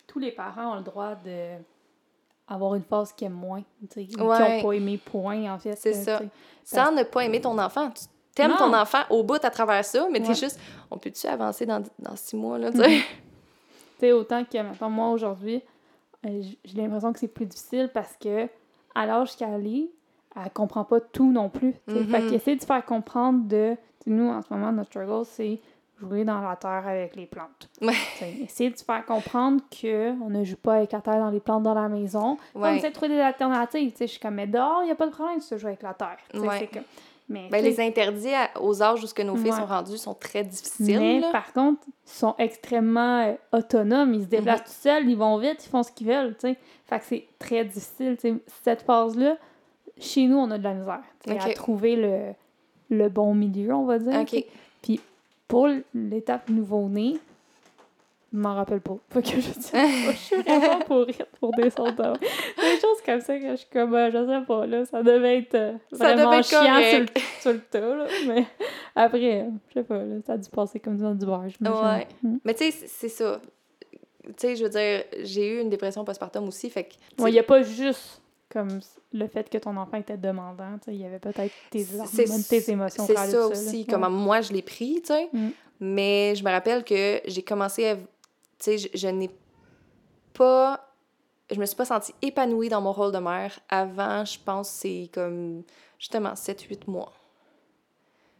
tous 0.07 0.19
les 0.19 0.31
parents 0.31 0.71
ont 0.71 0.75
le 0.75 0.83
droit 0.83 1.15
de 1.15 1.57
avoir 2.47 2.75
une 2.75 2.83
phase 2.83 3.11
qu'ils 3.13 3.27
aiment 3.27 3.33
moins, 3.33 3.63
tu 3.89 4.05
qui 4.05 4.15
n'ont 4.17 4.27
pas 4.29 4.71
aimé 4.73 4.97
point, 4.97 5.53
en 5.53 5.59
fait. 5.59 5.75
C'est 5.75 5.95
euh, 5.95 6.03
ça. 6.03 6.19
tu 6.19 6.29
sans 6.63 6.91
ne 6.91 7.03
pas 7.03 7.21
aimer 7.25 7.41
ton 7.41 7.57
enfant. 7.57 7.89
Tu 7.91 8.05
t'aimes 8.35 8.55
ton 8.57 8.73
enfant 8.73 8.99
au 9.09 9.23
bout 9.23 9.43
à 9.43 9.49
travers 9.49 9.83
ça, 9.83 10.07
mais 10.11 10.19
t'es 10.21 10.29
Ouais. 10.29 10.33
juste, 10.35 10.59
on 10.91 10.97
peut-tu 10.97 11.25
avancer 11.27 11.65
dans, 11.65 11.83
dans 11.99 12.15
six 12.15 12.35
mois, 12.35 12.57
là, 12.57 12.71
tu 12.71 12.77
Mhm. 12.77 12.83
sais? 12.83 12.89
Tu 13.99 14.01
sais, 14.05 14.11
autant 14.11 14.43
que, 14.45 14.57
maintenant, 14.59 14.91
moi, 14.91 15.09
aujourd'hui, 15.09 15.59
euh, 16.25 16.43
j'ai 16.63 16.77
l'impression 16.81 17.11
que 17.13 17.19
c'est 17.19 17.27
plus 17.27 17.47
difficile 17.47 17.89
parce 17.91 18.15
que, 18.15 18.47
à 18.93 19.05
l'âge 19.07 19.35
qu'elle 19.35 19.65
est, 19.65 19.89
elle 20.35 20.51
comprend 20.53 20.83
pas 20.83 20.99
tout 21.01 21.31
non 21.31 21.49
plus. 21.49 21.73
tu 21.87 21.93
sais. 21.95 22.03
Fait 22.05 22.21
Mhm. 22.21 22.29
qu'essayer 22.29 22.57
de 22.57 22.63
faire 22.63 22.85
comprendre 22.85 23.47
de... 23.47 23.75
tu 24.03 24.11
nous, 24.11 24.29
en 24.29 24.41
ce 24.43 24.53
moment, 24.53 24.71
notre 24.71 24.89
struggle, 24.91 25.25
c'est 25.25 25.59
jouer 25.99 26.23
dans 26.25 26.41
la 26.41 26.55
terre 26.55 26.83
avec 26.87 27.15
les 27.15 27.25
plantes. 27.25 27.69
Ouais. 27.81 27.93
Essayer 28.43 28.69
de 28.69 28.77
se 28.77 28.83
faire 28.83 29.05
comprendre 29.05 29.61
que 29.81 30.11
on 30.21 30.29
ne 30.29 30.43
joue 30.43 30.57
pas 30.57 30.75
avec 30.75 30.91
la 30.91 31.01
terre 31.01 31.19
dans 31.19 31.29
les 31.29 31.39
plantes 31.39 31.63
dans 31.63 31.73
la 31.73 31.89
maison. 31.89 32.37
On 32.55 32.61
Ouais. 32.61 32.77
essaie 32.77 32.89
de 32.89 32.93
trouver 32.93 33.09
des 33.15 33.19
alternatives. 33.19 33.91
tu 33.91 33.97
sais. 33.97 34.07
Je 34.07 34.11
suis 34.11 34.19
comme, 34.19 34.35
mais 34.35 34.47
dehors, 34.47 34.81
il 34.83 34.85
n'y 34.85 34.91
a 34.91 34.95
pas 34.95 35.07
de 35.07 35.11
problème 35.11 35.39
si 35.41 35.49
tu 35.49 35.59
joues 35.59 35.67
avec 35.67 35.81
la 35.81 35.93
terre. 35.93 36.17
Ouais. 36.35 36.69
Mais, 37.29 37.49
Ben, 37.51 37.61
les 37.61 37.77
interdits 37.81 38.33
à- 38.33 38.61
aux 38.61 38.81
âges 38.81 39.03
où 39.03 39.07
ce 39.07 39.13
que 39.13 39.21
nos 39.21 39.35
filles 39.35 39.51
sont 39.51 39.65
rendus 39.65 39.97
sont 39.97 40.13
très 40.13 40.45
difficiles, 40.45 40.97
mais 40.97 41.19
là. 41.19 41.29
par 41.33 41.51
contre, 41.51 41.81
ils 41.85 42.09
sont 42.09 42.33
extrêmement 42.37 43.19
euh, 43.25 43.33
autonomes. 43.51 44.13
Ils 44.13 44.21
se 44.21 44.27
déplacent 44.27 44.61
Mhm. 44.61 44.65
tout 44.65 44.71
seuls, 44.71 45.09
ils 45.09 45.17
vont 45.17 45.37
vite, 45.37 45.65
ils 45.65 45.69
font 45.69 45.83
ce 45.83 45.91
qu'ils 45.91 46.07
veulent. 46.07 46.37
Fait 46.41 46.55
que 46.99 47.03
c'est 47.03 47.27
très 47.37 47.65
difficile. 47.65 48.17
Cette 48.63 48.83
phase-là, 48.83 49.35
chez 49.99 50.25
nous, 50.27 50.37
on 50.37 50.49
a 50.51 50.57
de 50.57 50.63
la 50.63 50.73
misère 50.73 51.01
tu 51.25 51.31
sais, 51.31 51.35
Ok. 51.37 51.49
à 51.49 51.53
trouver 51.53 51.95
le, 51.97 52.33
le 52.95 53.09
bon 53.09 53.33
milieu, 53.33 53.73
on 53.73 53.83
va 53.85 53.99
dire. 53.99 54.23
Puis 54.81 55.01
pour 55.47 55.67
l'étape 55.93 56.49
nouveau-né, 56.49 57.17
je 58.33 58.37
m'en 58.37 58.55
rappelle 58.55 58.81
pas. 58.81 58.97
Fait 59.09 59.21
que 59.21 59.29
je 59.29 59.35
dis, 59.35 59.71
je 60.11 60.15
suis 60.17 60.35
vraiment 60.41 60.79
pour 60.79 61.05
rire 61.05 61.25
pour 61.39 61.51
descendre. 61.55 61.93
dans- 61.95 62.13
Des 62.61 62.79
choses 62.81 63.01
comme 63.05 63.21
ça 63.21 63.37
que 63.39 63.49
je 63.51 63.55
suis 63.55 63.67
comme, 63.71 63.95
euh, 63.95 64.11
je 64.11 64.25
sais 64.25 64.45
pas, 64.45 64.65
là, 64.65 64.85
ça 64.85 65.01
devait 65.01 65.37
être 65.39 65.55
euh, 65.55 65.73
vraiment 65.91 66.25
devait 66.31 66.39
être 66.39 66.47
chiant 66.47 66.81
sur 66.89 66.99
le, 66.99 67.05
sur 67.39 67.53
le 67.53 67.59
tas, 67.61 67.95
là. 67.95 68.05
Mais 68.27 68.45
après, 68.95 69.41
euh, 69.41 69.49
je 69.69 69.73
sais 69.75 69.83
pas, 69.83 69.97
là, 70.03 70.15
ça 70.25 70.33
a 70.33 70.37
dû 70.37 70.49
passer 70.49 70.79
comme 70.81 70.97
dans 70.97 71.15
du 71.15 71.25
beurre, 71.25 71.45
j'imagine. 71.47 71.85
Ouais. 71.85 72.07
Mm. 72.23 72.37
Mais 72.43 72.53
tu 72.53 72.69
sais, 72.69 72.87
c'est- 72.87 73.09
ça. 73.09 73.39
Tu 74.25 74.33
sais, 74.35 74.55
je 74.57 74.63
veux 74.65 74.69
dire, 74.69 75.05
j'ai 75.23 75.47
eu 75.55 75.61
une 75.61 75.69
dépression 75.69 76.03
postpartum 76.03 76.45
aussi, 76.49 76.69
fait 76.69 76.83
que... 76.83 76.93
sais, 76.95 77.23
Ouais, 77.23 77.29
il 77.29 77.33
n'y 77.33 77.39
a 77.39 77.43
pas 77.43 77.61
juste 77.61 78.21
comme 78.49 78.79
le 79.13 79.27
fait 79.27 79.49
que 79.49 79.57
ton 79.57 79.75
enfant 79.77 79.97
était 79.97 80.17
demandant, 80.17 80.77
il 80.87 80.95
y 80.95 81.05
avait 81.05 81.19
peut-être 81.19 81.53
tes 81.69 81.85
hormones, 81.93 82.43
tes 82.43 82.71
émotions. 82.71 83.05
C'est 83.05 83.15
ça 83.15 83.27
là. 83.27 83.47
aussi, 83.47 83.79
Ouais. 83.79 83.85
comment 83.89 84.09
moi 84.09 84.41
je 84.41 84.53
l'ai 84.53 84.61
pris, 84.61 85.01
tu 85.01 85.07
sais. 85.13 85.29
Mm. 85.33 85.49
Mais 85.79 86.35
je 86.35 86.43
me 86.43 86.49
rappelle 86.49 86.83
que 86.83 87.21
j'ai 87.25 87.43
commencé 87.43 87.87
à. 87.87 87.95
Tu 87.97 88.03
sais, 88.59 88.77
je, 88.77 88.87
je 88.93 89.07
n'ai 89.07 89.29
pas. 90.33 90.83
Je 91.51 91.59
me 91.59 91.65
suis 91.65 91.75
pas 91.75 91.85
sentie 91.85 92.13
épanouie 92.21 92.67
dans 92.69 92.81
mon 92.81 92.91
rôle 92.91 93.11
de 93.13 93.19
mère 93.19 93.57
avant, 93.69 94.25
je 94.25 94.37
pense, 94.43 94.67
c'est 94.69 95.09
comme 95.13 95.63
justement 95.97 96.33
7-8 96.33 96.89
mois. 96.89 97.13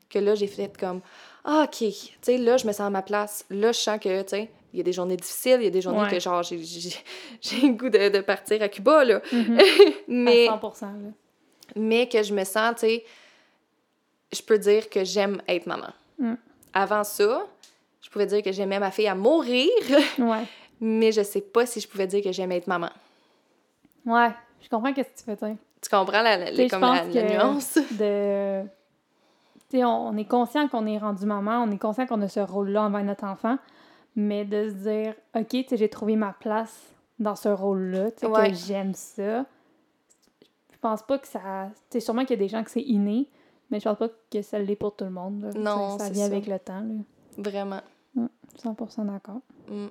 Que 0.10 0.20
là, 0.20 0.36
j'ai 0.36 0.48
fait 0.48 0.76
comme 0.78 1.02
Ah, 1.46 1.64
OK, 1.66 1.78
tu 1.78 1.94
sais, 2.22 2.38
là, 2.38 2.58
je 2.58 2.66
me 2.68 2.72
sens 2.72 2.82
à 2.82 2.90
ma 2.90 3.02
place. 3.02 3.46
Là, 3.50 3.72
je 3.72 3.78
sens 3.80 4.00
que, 4.00 4.22
tu 4.24 4.30
sais, 4.30 4.52
il 4.78 4.80
y 4.80 4.82
a 4.82 4.84
des 4.84 4.94
journées 4.94 5.18
difficiles, 5.18 5.58
il 5.60 5.64
y 5.66 5.68
a 5.68 5.72
des 5.72 5.82
journées 5.82 6.02
Ouais. 6.04 6.10
que, 6.12 6.20
genre, 6.20 6.44
j'ai- 6.44 6.64
j'ai 6.64 6.94
j'ai 7.42 7.68
le 7.68 7.74
goût 7.74 7.90
de, 7.90 8.10
de 8.10 8.20
partir 8.22 8.62
à 8.62 8.70
Cuba, 8.70 9.04
là. 9.04 9.22
Mhm. 9.32 9.58
Mais 10.08 10.48
À 10.48 10.58
100%, 10.58 10.82
là. 10.86 11.10
mais 11.76 12.08
que 12.08 12.22
je 12.24 12.34
me 12.34 12.44
sens, 12.44 12.76
tu 12.76 12.82
sais, 12.88 13.06
je 14.34 14.42
peux 14.42 14.58
dire 14.58 14.90
que 14.90 15.04
j'aime 15.04 15.42
être 15.48 15.66
maman. 15.68 15.90
Mm. 16.20 16.34
Avant 16.74 17.04
ça, 17.04 17.46
je 18.02 18.10
pouvais 18.10 18.26
dire 18.26 18.42
que 18.44 18.52
j'aimais 18.52 18.80
ma 18.80 18.92
fille 18.92 19.08
à 19.08 19.16
mourir, 19.16 19.70
Ouais. 20.20 20.44
mais 20.82 21.12
je 21.12 21.24
sais 21.24 21.42
pas 21.42 21.66
si 21.66 21.80
je 21.80 21.88
pouvais 21.88 22.08
dire 22.08 22.22
que 22.24 22.32
j'aimais 22.32 22.58
être 22.58 22.68
maman. 22.68 22.90
Ouais, 24.06 24.30
je 24.62 24.70
comprends 24.70 24.90
ce 24.96 25.02
que 25.02 25.08
tu 25.08 25.24
veux 25.28 25.36
dire. 25.36 25.56
Tu 25.82 25.90
comprends 25.90 26.22
la, 26.22 26.38
la- 26.38 26.70
comme 26.70 26.82
la, 26.82 27.06
nuance? 27.06 27.78
de 27.92 28.64
tu 29.70 29.78
sais 29.78 29.84
on, 29.84 30.08
on 30.08 30.18
est 30.18 30.26
conscient 30.28 30.68
qu'on 30.70 30.86
est 30.88 30.98
rendu 30.98 31.26
maman 31.26 31.64
on 31.68 31.72
est 31.72 31.78
conscient 31.78 32.08
qu'on 32.08 32.22
a 32.22 32.28
ce 32.30 32.40
rôle 32.40 32.70
là 32.70 32.84
envers 32.84 33.04
notre 33.04 33.26
enfant 33.26 33.58
mais 34.18 34.44
de 34.44 34.68
se 34.70 34.74
dire 34.74 35.14
ok 35.36 35.66
j'ai 35.72 35.88
trouvé 35.90 36.16
ma 36.18 36.34
place 36.34 36.76
dans 37.20 37.36
ce 37.36 37.48
rôle 37.48 37.92
là 37.92 38.12
tu 38.12 38.20
sais 38.22 38.26
Ouais. 38.28 38.50
que 38.50 38.56
j'aime 38.56 38.94
ça 38.94 39.46
je 40.74 40.78
pense 40.82 41.04
pas 41.04 41.18
que 41.20 41.28
ça 41.28 41.70
tu 41.90 42.02
sûrement 42.02 42.26
qu'il 42.26 42.32
y 42.32 42.40
a 42.40 42.44
des 42.44 42.50
gens 42.50 42.64
que 42.64 42.72
c'est 42.72 42.82
inné 42.82 43.30
mais 43.70 43.80
je 43.80 43.88
pense 43.88 43.98
pas 43.98 44.10
que 44.32 44.42
ça 44.42 44.60
l'est 44.60 44.76
pour 44.76 44.96
tout 44.96 45.04
le 45.06 45.12
monde 45.12 45.42
là. 45.44 45.50
Non, 45.56 45.98
ça 46.00 46.10
vient 46.10 46.26
ça. 46.28 46.32
avec 46.32 46.48
le 46.48 46.58
temps 46.58 46.80
là. 46.82 46.96
Vraiment. 47.38 47.82
100% 48.64 49.06
d'accord 49.06 49.40
Mm. 49.70 49.88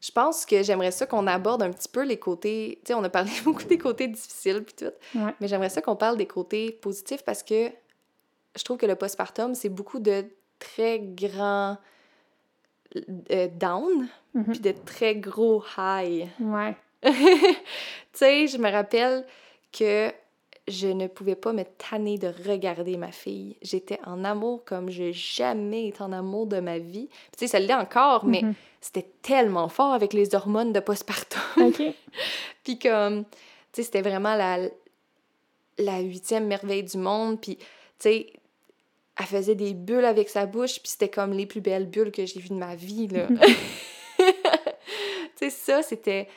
Je 0.00 0.12
pense 0.12 0.46
que 0.46 0.62
j'aimerais 0.62 0.92
ça 0.92 1.04
qu'on 1.06 1.26
aborde 1.26 1.60
un 1.64 1.70
petit 1.72 1.88
peu 1.88 2.04
les 2.04 2.20
côtés... 2.20 2.78
Tu 2.84 2.92
sais, 2.92 2.94
on 2.94 3.02
a 3.02 3.08
parlé 3.08 3.32
beaucoup 3.44 3.64
des 3.64 3.78
côtés 3.78 4.06
difficiles 4.06 4.62
puis 4.62 4.74
tout, 4.76 5.18
ouais 5.18 5.34
mais 5.40 5.48
j'aimerais 5.48 5.68
ça 5.70 5.82
qu'on 5.82 5.96
parle 5.96 6.16
des 6.16 6.26
côtés 6.28 6.70
positifs 6.70 7.24
parce 7.24 7.42
que 7.42 7.68
je 8.56 8.62
trouve 8.64 8.76
que 8.78 8.86
le 8.86 8.94
postpartum, 8.94 9.54
c'est 9.56 9.68
beaucoup 9.68 9.98
de 9.98 10.24
très 10.60 11.00
grands 11.00 11.76
euh, 13.30 13.48
down 13.48 14.08
Mhm. 14.34 14.44
puis 14.52 14.60
de 14.60 14.72
très 14.84 15.16
gros 15.16 15.62
high. 15.76 16.28
ouais 16.40 16.76
tu 17.02 17.12
sais, 18.12 18.46
je 18.46 18.58
me 18.58 18.70
rappelle 18.70 19.24
que 19.72 20.12
je 20.66 20.88
ne 20.88 21.06
pouvais 21.06 21.34
pas 21.36 21.52
me 21.52 21.62
tanner 21.64 22.18
de 22.18 22.30
regarder 22.46 22.96
ma 22.98 23.10
fille. 23.10 23.56
J'étais 23.62 23.98
en 24.04 24.22
amour 24.24 24.64
comme 24.64 24.90
j'ai 24.90 25.12
jamais 25.14 25.88
été 25.88 26.02
en 26.02 26.12
amour 26.12 26.46
de 26.46 26.60
ma 26.60 26.78
vie. 26.78 27.08
Tu 27.32 27.38
sais, 27.38 27.46
ça 27.46 27.58
l'est 27.58 27.72
encore, 27.74 28.24
mais 28.26 28.42
Mhm. 28.42 28.54
c'était 28.80 29.08
tellement 29.22 29.68
fort 29.68 29.92
avec 29.94 30.12
les 30.12 30.34
hormones 30.34 30.72
de 30.72 30.80
postpartum. 30.80 31.40
ok 31.56 31.82
Puis 32.64 32.78
comme, 32.78 33.24
tu 33.24 33.30
sais, 33.72 33.82
c'était 33.84 34.02
vraiment 34.02 34.34
la, 34.34 34.58
la 35.78 36.00
huitième 36.00 36.46
merveille 36.46 36.82
du 36.82 36.98
monde. 36.98 37.40
Puis, 37.40 37.56
tu 37.56 37.64
sais, 38.00 38.26
elle 39.18 39.26
faisait 39.26 39.54
des 39.54 39.74
bulles 39.74 40.04
avec 40.04 40.28
sa 40.28 40.46
bouche, 40.46 40.78
puis 40.80 40.88
c'était 40.88 41.08
comme 41.10 41.32
les 41.32 41.46
plus 41.46 41.60
belles 41.60 41.86
bulles 41.88 42.12
que 42.12 42.24
j'ai 42.24 42.40
vues 42.40 42.50
de 42.50 42.54
ma 42.54 42.74
vie, 42.76 43.08
là. 43.08 43.28
tu 44.18 44.24
sais, 45.36 45.50
ça, 45.50 45.82
c'était 45.82 46.28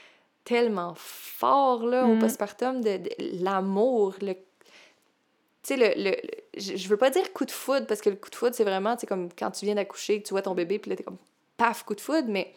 tellement 0.43 0.93
fort, 0.95 1.85
là, 1.85 2.07
au 2.07 2.15
Mm. 2.15 2.19
postpartum, 2.19 2.81
de, 2.81 2.97
de 2.97 3.09
l'amour, 3.43 4.15
le... 4.21 4.33
Tu 4.33 5.75
sais, 5.75 5.77
le, 5.77 5.93
le, 5.95 6.09
le- 6.11 6.59
je 6.59 6.87
veux 6.87 6.97
pas 6.97 7.11
dire 7.11 7.31
coup 7.33 7.45
de 7.45 7.51
foudre, 7.51 7.85
parce 7.85 8.01
que 8.01 8.09
le 8.09 8.15
coup 8.15 8.29
de 8.31 8.35
foudre, 8.35 8.55
c'est 8.55 8.63
vraiment, 8.63 8.95
tu 8.97 9.05
comme 9.05 9.29
quand 9.37 9.51
tu 9.51 9.65
viens 9.65 9.75
d'accoucher, 9.75 10.21
que 10.21 10.27
tu 10.27 10.33
vois 10.33 10.41
ton 10.41 10.55
bébé, 10.55 10.79
puis 10.79 10.89
là, 10.89 10.95
t'es 10.97 11.03
comme, 11.03 11.17
paf, 11.57 11.83
coup 11.83 11.93
de 11.93 12.01
foudre, 12.01 12.27
mais 12.29 12.51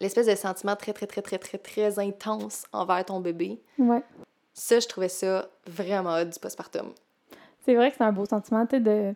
l'espèce 0.00 0.26
de 0.26 0.34
sentiment 0.34 0.74
très, 0.74 0.94
très, 0.94 1.06
très, 1.06 1.20
très, 1.22 1.38
très, 1.38 1.58
très 1.58 1.98
intense 1.98 2.64
envers 2.72 3.04
ton 3.04 3.20
bébé, 3.20 3.60
ouais 3.78 4.02
ça, 4.54 4.80
je 4.80 4.86
trouvais 4.88 5.08
ça 5.08 5.48
vraiment 5.66 6.14
hot 6.16 6.24
du 6.26 6.38
postpartum. 6.38 6.92
C'est 7.64 7.74
vrai 7.74 7.90
que 7.90 7.96
c'est 7.96 8.04
un 8.04 8.12
beau 8.12 8.24
sentiment, 8.26 8.66
tu 8.66 8.76
sais, 8.76 8.80
de... 8.80 9.14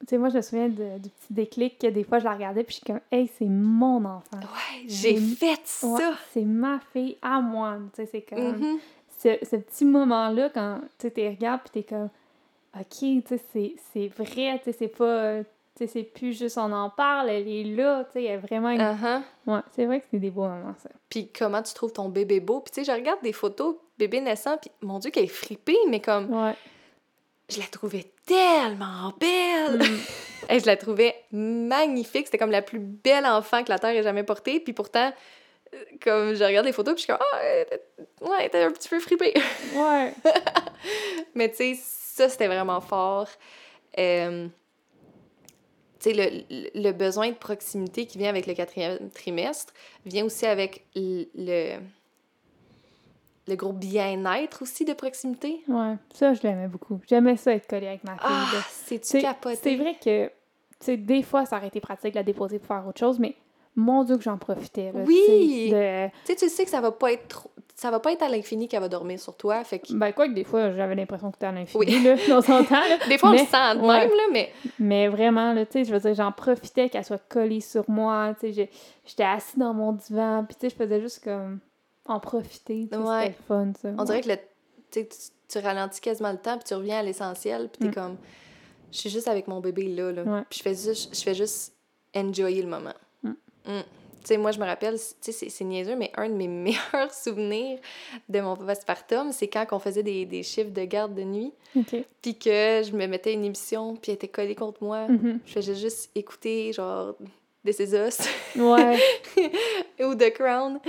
Tu 0.00 0.06
sais, 0.10 0.18
moi, 0.18 0.28
je 0.28 0.36
me 0.36 0.42
souviens 0.42 0.68
de- 0.68 0.98
du 0.98 1.08
petit 1.08 1.32
déclic 1.32 1.78
que 1.78 1.86
des 1.86 2.04
fois, 2.04 2.18
je 2.18 2.24
la 2.24 2.34
regardais, 2.34 2.64
puis 2.64 2.74
je 2.74 2.76
suis 2.78 2.86
comme, 2.86 3.00
hey, 3.10 3.30
c'est 3.38 3.46
mon 3.46 4.04
enfant. 4.04 4.38
Ouais, 4.40 4.84
j'ai 4.86 5.16
fait 5.16 5.58
ça! 5.64 5.86
Ouais, 5.86 6.14
c'est 6.32 6.44
ma 6.44 6.80
fille 6.92 7.16
à 7.22 7.40
moi. 7.40 7.78
Tu 7.94 8.02
sais, 8.02 8.06
c'est 8.12 8.22
comme... 8.22 8.58
Mhm. 8.58 8.78
Ce, 9.18 9.38
ce 9.42 9.56
petit 9.56 9.86
moment-là, 9.86 10.50
quand 10.50 10.80
tu 10.98 11.06
sais, 11.06 11.10
t'es 11.10 11.28
regardes, 11.30 11.62
puis 11.62 11.82
t'es 11.82 11.88
comme, 11.88 12.10
OK, 12.78 12.86
tu 12.90 13.22
sais, 13.26 13.74
c'est- 13.92 14.08
vrai, 14.08 14.58
tu 14.58 14.64
sais, 14.64 14.72
c'est 14.78 14.88
pas... 14.88 15.42
Tu 15.42 15.46
sais, 15.78 15.86
c'est 15.88 16.02
plus 16.04 16.38
juste 16.38 16.56
on 16.58 16.72
en 16.72 16.88
parle, 16.90 17.28
elle 17.30 17.48
est 17.48 17.64
là, 17.64 18.04
tu 18.04 18.12
sais, 18.12 18.24
elle 18.24 18.32
est 18.34 18.36
vraiment... 18.38 18.70
Uh-huh. 18.74 19.22
Ouais, 19.46 19.60
c'est 19.74 19.84
vrai 19.86 20.00
que 20.00 20.06
c'est 20.10 20.18
des 20.18 20.30
beaux 20.30 20.42
moments, 20.48 20.74
ça. 20.82 20.88
Puis 21.10 21.28
comment 21.36 21.62
tu 21.62 21.72
trouves 21.74 21.92
ton 21.92 22.08
bébé 22.10 22.40
beau? 22.40 22.60
Puis 22.60 22.72
tu 22.72 22.84
sais, 22.84 22.90
je 22.90 22.96
regarde 22.96 23.20
des 23.22 23.32
photos 23.32 23.76
bébé 23.98 24.20
naissant, 24.20 24.56
puis 24.58 24.70
mon 24.82 24.98
Dieu, 24.98 25.10
qu'elle 25.10 25.24
est 25.24 25.28
fripée, 25.28 25.76
mais 25.88 26.00
comme, 26.00 26.30
Ouais. 26.32 26.54
Je 27.48 27.58
la 27.60 27.66
trouvais 27.66 28.04
tellement 28.26 29.12
belle! 29.20 29.78
Mm. 29.78 29.98
Et 30.50 30.60
je 30.60 30.66
la 30.66 30.76
trouvais 30.76 31.14
magnifique. 31.32 32.26
C'était 32.26 32.38
comme 32.38 32.50
la 32.52 32.62
plus 32.62 32.78
belle 32.78 33.26
enfant 33.26 33.64
que 33.64 33.70
la 33.70 33.78
Terre 33.78 33.90
ait 33.90 34.02
jamais 34.02 34.22
portée. 34.22 34.60
Puis 34.60 34.72
pourtant, 34.72 35.12
euh, 35.74 35.84
comme 36.02 36.34
je 36.34 36.44
regarde 36.44 36.66
les 36.66 36.72
photos, 36.72 36.94
puis 36.94 37.02
je 37.02 37.04
suis 37.06 37.12
comme, 37.12 37.26
ah, 37.32 37.38
elle 37.42 37.62
était- 37.62 37.82
ouais, 38.20 38.46
était 38.46 38.62
un 38.62 38.70
petit 38.70 38.88
peu 38.88 39.00
fripée. 39.00 39.34
Ouais. 39.74 40.12
Mais 41.34 41.50
tu 41.50 41.56
sais, 41.56 41.78
ça, 41.82 42.28
c'était 42.28 42.46
vraiment 42.46 42.80
fort. 42.80 43.28
Euh, 43.98 44.46
tu 46.00 46.10
sais, 46.10 46.12
le, 46.12 46.44
le- 46.50 46.70
le 46.82 46.92
besoin 46.92 47.28
de 47.30 47.34
proximité 47.34 48.06
qui 48.06 48.18
vient 48.18 48.28
avec 48.28 48.46
le 48.46 48.54
quatrième 48.54 49.10
trimestre 49.10 49.72
vient 50.04 50.24
aussi 50.24 50.46
avec 50.46 50.84
l- 50.94 51.26
le, 51.34 51.78
le 53.48 53.54
gros 53.56 53.72
bien-être 53.72 54.62
aussi 54.62 54.84
de 54.84 54.92
proximité. 54.92 55.60
Ouais. 55.68 55.94
Ça, 56.14 56.34
je 56.34 56.42
l'aimais 56.42 56.68
beaucoup. 56.68 57.00
J'aimais 57.08 57.36
ça 57.36 57.52
être 57.52 57.66
collée 57.68 57.88
avec 57.88 58.04
ma 58.04 58.12
fille. 58.12 58.20
Ah, 58.24 58.46
c'est-tu 58.70 59.06
C'est 59.06 59.22
capoté? 59.22 59.56
c'est 59.62 59.76
vrai 59.76 59.94
que, 59.94 60.26
tu 60.26 60.32
sais, 60.80 60.96
des 60.96 61.22
fois, 61.22 61.46
ça 61.46 61.56
aurait 61.58 61.68
été 61.68 61.80
pratique 61.80 62.12
de 62.12 62.18
la 62.18 62.22
déposer 62.24 62.58
pour 62.58 62.68
faire 62.68 62.86
autre 62.86 62.98
chose, 62.98 63.18
mais 63.18 63.34
mon 63.78 64.04
Dieu 64.04 64.16
que 64.16 64.22
j'en 64.22 64.38
profitais. 64.38 64.90
là, 64.92 65.00
Oui! 65.06 65.20
tu 65.26 65.70
sais, 65.70 65.70
de- 65.70 66.08
Tu 66.24 66.32
sais, 66.32 66.36
tu 66.36 66.48
sais 66.48 66.64
que 66.64 66.70
ça 66.70 66.80
va 66.80 66.90
pas 66.92 67.12
être 67.12 67.28
trop... 67.28 67.50
Ça 67.78 67.90
va 67.90 68.00
pas 68.00 68.10
être 68.12 68.22
à 68.22 68.30
l'infini 68.30 68.68
qu'elle 68.68 68.80
va 68.80 68.88
dormir 68.88 69.20
sur 69.20 69.36
toi, 69.36 69.62
fait 69.62 69.80
que... 69.80 69.92
Ben, 69.92 70.10
quoi 70.12 70.26
que 70.28 70.32
des 70.32 70.44
fois, 70.44 70.72
j'avais 70.72 70.94
l'impression 70.94 71.30
que 71.30 71.36
t'es 71.36 71.44
à 71.44 71.52
l'infini, 71.52 71.84
Oui. 71.84 72.02
là, 72.02 72.14
dans 72.28 72.40
son 72.40 72.64
temps, 72.64 72.74
là. 72.80 73.06
Des 73.06 73.18
fois, 73.18 73.28
on 73.28 73.32
le 73.32 73.38
sent 73.40 73.46
ouais. 73.54 73.98
même, 73.98 74.08
là, 74.10 74.22
mais... 74.32 74.50
Mais 74.78 75.08
vraiment, 75.08 75.52
là, 75.52 75.66
tu 75.66 75.72
sais, 75.72 75.84
je 75.84 75.92
veux 75.92 76.00
dire, 76.00 76.14
j'en 76.14 76.32
profitais 76.32 76.88
qu'elle 76.88 77.04
soit 77.04 77.20
collée 77.28 77.60
sur 77.60 77.84
moi, 77.90 78.34
tu 78.40 78.50
sais, 78.54 78.70
j'étais 79.04 79.24
assise 79.24 79.58
dans 79.58 79.74
mon 79.74 79.92
divan, 79.92 80.46
puis 80.48 80.56
tu 80.56 80.62
sais, 80.62 80.70
je 80.70 80.74
faisais 80.74 81.02
juste 81.02 81.22
comme 81.22 81.60
en 82.08 82.20
profiter, 82.20 82.88
tu 82.90 82.96
sais, 82.96 83.02
Ouais. 83.02 83.26
c'était 83.26 83.42
fun, 83.48 83.72
ça. 83.80 83.88
On 83.98 84.04
dirait 84.04 84.20
que 84.20 84.28
le, 84.30 84.36
tu, 84.90 85.06
tu, 85.48 85.58
ralentis 85.58 86.00
quasiment 86.00 86.32
le 86.32 86.38
temps, 86.38 86.56
puis 86.58 86.64
tu 86.66 86.74
reviens 86.74 86.98
à 86.98 87.02
l'essentiel, 87.02 87.68
puis 87.68 87.80
t'es 87.80 87.88
Mm. 87.88 87.94
comme... 87.94 88.16
Je 88.92 88.98
suis 88.98 89.10
juste 89.10 89.28
avec 89.28 89.48
mon 89.48 89.60
bébé 89.60 89.88
là, 89.88 90.12
là. 90.12 90.22
Ouais. 90.22 90.42
Puis 90.48 90.58
je 90.58 90.62
fais 90.62 90.74
juste, 90.74 91.14
je 91.16 91.22
fais 91.22 91.34
juste 91.34 91.74
enjoyer 92.14 92.62
le 92.62 92.68
moment. 92.68 92.94
Mm. 93.22 93.30
Mm. 93.30 93.82
Tu 94.22 94.32
sais, 94.32 94.38
moi, 94.38 94.50
je 94.52 94.58
me 94.58 94.64
rappelle, 94.64 94.94
tu 95.20 95.32
sais, 95.32 95.48
c'est- 95.50 95.64
niaiseux, 95.64 95.94
mais 95.96 96.10
un 96.16 96.28
de 96.28 96.34
mes 96.34 96.48
meilleurs 96.48 97.12
souvenirs 97.12 97.78
de 98.28 98.40
mon 98.40 98.56
postpartum, 98.56 99.30
c'est 99.32 99.46
quand 99.48 99.66
on 99.72 99.78
faisait 99.78 100.02
des, 100.02 100.24
des 100.24 100.42
chiffres 100.42 100.70
de 100.72 100.84
garde 100.84 101.14
de 101.14 101.22
nuit, 101.22 101.52
puis 102.22 102.36
que 102.38 102.82
je 102.84 102.90
me 102.92 103.06
mettais 103.06 103.34
une 103.34 103.44
émission, 103.44 103.94
puis 103.96 104.10
elle 104.12 104.16
était 104.16 104.28
collée 104.28 104.54
contre 104.56 104.82
moi. 104.82 105.06
Mhm. 105.08 105.40
Je 105.46 105.52
faisais 105.52 105.74
juste 105.74 106.10
écouter, 106.14 106.72
genre, 106.72 107.14
This 107.66 107.80
Is 107.80 107.94
Us 107.94 108.18
Ouais. 108.56 108.96
ou 110.00 110.14
The 110.14 110.32
Crown. 110.32 110.80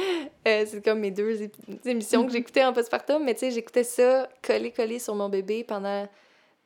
Euh, 0.47 0.65
c'est 0.65 0.83
comme 0.83 0.99
mes 0.99 1.11
deux 1.11 1.49
émissions 1.85 2.21
que 2.21 2.27
Mhm. 2.27 2.31
j'écoutais 2.33 2.63
en 2.63 2.71
postpartum, 2.73 3.23
mais 3.23 3.33
tu 3.33 3.41
sais, 3.41 3.51
j'écoutais 3.51 3.83
ça 3.83 4.29
collé, 4.41 4.71
collé 4.71 4.99
sur 4.99 5.15
mon 5.15 5.27
bébé 5.29 5.63
pendant, 5.63 6.05
tu 6.05 6.09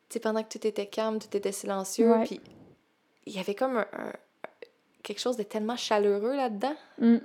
sais, 0.09 0.19
pendant 0.19 0.43
que 0.43 0.49
tout 0.57 0.67
était 0.67 0.85
calme, 0.85 1.17
tout 1.19 1.35
était 1.35 1.51
silencieux, 1.51 2.13
puis 2.25 2.39
il 3.25 3.33
y 3.35 3.39
avait 3.39 3.55
comme 3.55 3.77
un, 3.77 3.87
un- 3.93 4.13
quelque 5.03 5.19
chose 5.19 5.37
de 5.37 5.43
tellement 5.43 5.77
chaleureux 5.77 6.35
là-dedans, 6.35 6.75
Mm. 6.99 7.17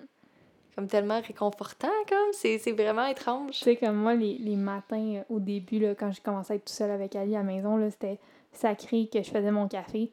comme 0.74 0.86
tellement 0.88 1.20
réconfortant, 1.20 1.88
comme, 2.08 2.32
c'est 2.32 2.58
vraiment 2.72 3.06
étrange. 3.06 3.52
Tu 3.52 3.64
sais, 3.64 3.76
comme 3.76 3.96
moi, 3.96 4.14
les, 4.14 4.38
les 4.38 4.56
matins, 4.56 5.16
euh, 5.16 5.22
au 5.34 5.40
début, 5.40 5.78
là, 5.78 5.94
quand 5.94 6.10
j'ai 6.12 6.20
commencé 6.22 6.52
à 6.52 6.56
être 6.56 6.64
tout 6.66 6.72
seul 6.72 6.90
avec 6.90 7.16
Ali 7.16 7.34
à 7.34 7.38
la 7.40 7.44
maison, 7.44 7.78
c'était 7.90 8.18
sacré 8.52 9.08
que 9.12 9.22
je 9.22 9.30
faisais 9.30 9.50
mon 9.50 9.68
café. 9.68 10.10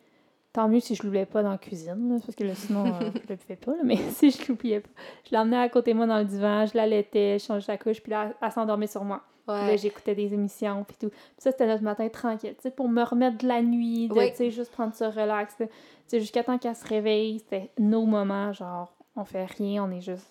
Tant 0.53 0.67
mieux 0.69 0.79
si 0.79 0.93
je 0.93 1.01
l'oubliais 1.03 1.25
pas 1.25 1.41
dans 1.41 1.49
la 1.51 1.57
cuisine, 1.57 2.13
là, 2.13 2.19
parce 2.23 2.35
que 2.35 2.43
là, 2.43 2.53
sinon, 2.53 2.85
euh, 2.85 3.09
je 3.23 3.29
le 3.29 3.35
fais 3.37 3.55
pas, 3.55 3.71
là, 3.71 3.79
mais 3.83 3.95
si 4.11 4.29
je 4.29 4.47
l'oubliais 4.47 4.81
pas, 4.81 4.89
je 5.29 5.35
l'emmenais 5.35 5.57
à 5.57 5.67
côté 5.69 5.93
de 5.93 5.97
moi 5.97 6.05
dans 6.05 6.19
le 6.19 6.25
divan, 6.25 6.65
je 6.67 6.77
l'allaitais, 6.77 7.39
je 7.39 7.45
changeais 7.45 7.65
sa 7.65 7.77
couche, 7.77 8.01
puis 8.01 8.11
là, 8.11 8.33
elle 8.39 8.51
s'endormait 8.51 8.85
sur 8.87 9.03
moi. 9.03 9.21
Puis 9.47 9.55
là, 9.57 9.65
Ouais. 9.65 9.77
j'écoutais 9.77 10.13
des 10.15 10.33
émissions, 10.33 10.85
puis 10.87 10.95
tout. 10.99 11.09
Puis 11.09 11.19
ça, 11.39 11.51
c'était 11.51 11.65
notre 11.67 11.83
matin 11.83 12.07
tranquille, 12.07 12.53
tu 12.55 12.61
sais, 12.61 12.71
pour 12.71 12.87
me 12.87 13.01
remettre 13.03 13.39
de 13.39 13.47
la 13.47 13.61
nuit, 13.63 14.07
de, 14.09 14.13
Oui. 14.13 14.29
tu 14.29 14.37
sais, 14.37 14.51
juste 14.51 14.71
prendre 14.71 14.93
ça 14.93 15.09
relax. 15.09 15.55
Tu 15.57 15.65
sais, 16.07 16.19
jusqu'à 16.19 16.43
temps 16.43 16.57
qu'elle 16.59 16.75
se 16.75 16.87
réveille, 16.87 17.39
c'était 17.39 17.71
nos 17.79 18.05
moments, 18.05 18.53
genre, 18.53 18.93
on 19.15 19.25
fait 19.25 19.45
rien, 19.45 19.83
on 19.83 19.91
est 19.91 20.01
juste 20.01 20.29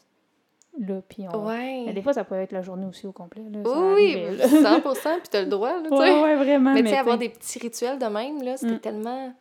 là, 0.78 1.02
puis 1.08 1.24
on... 1.30 1.46
Ouais. 1.46 1.82
Mais 1.84 1.92
des 1.92 2.00
fois, 2.00 2.12
ça 2.14 2.22
peut 2.24 2.36
être 2.36 2.52
la 2.52 2.62
journée 2.62 2.86
aussi 2.86 3.06
au 3.08 3.12
complet, 3.12 3.42
là. 3.52 3.58
Oui, 3.66 4.14
arrivait, 4.14 4.36
là. 4.36 4.46
100%, 4.46 5.18
puis 5.18 5.28
t'as 5.30 5.40
le 5.42 5.48
droit, 5.48 5.72
là, 5.72 5.82
tu 5.82 5.88
sais. 5.96 5.96
Ouais, 5.96 6.22
ouais, 6.22 6.36
vraiment. 6.36 6.72
Mais 6.72 6.82
tu 6.84 6.88
sais, 6.90 6.96
avoir 6.96 7.18
des 7.18 7.28
petits 7.28 7.58
rituels 7.58 7.98
de 7.98 8.06
même, 8.06 8.40
là, 8.42 8.56
c'était 8.56 8.74
Mm. 8.76 8.80
tellement... 8.80 9.32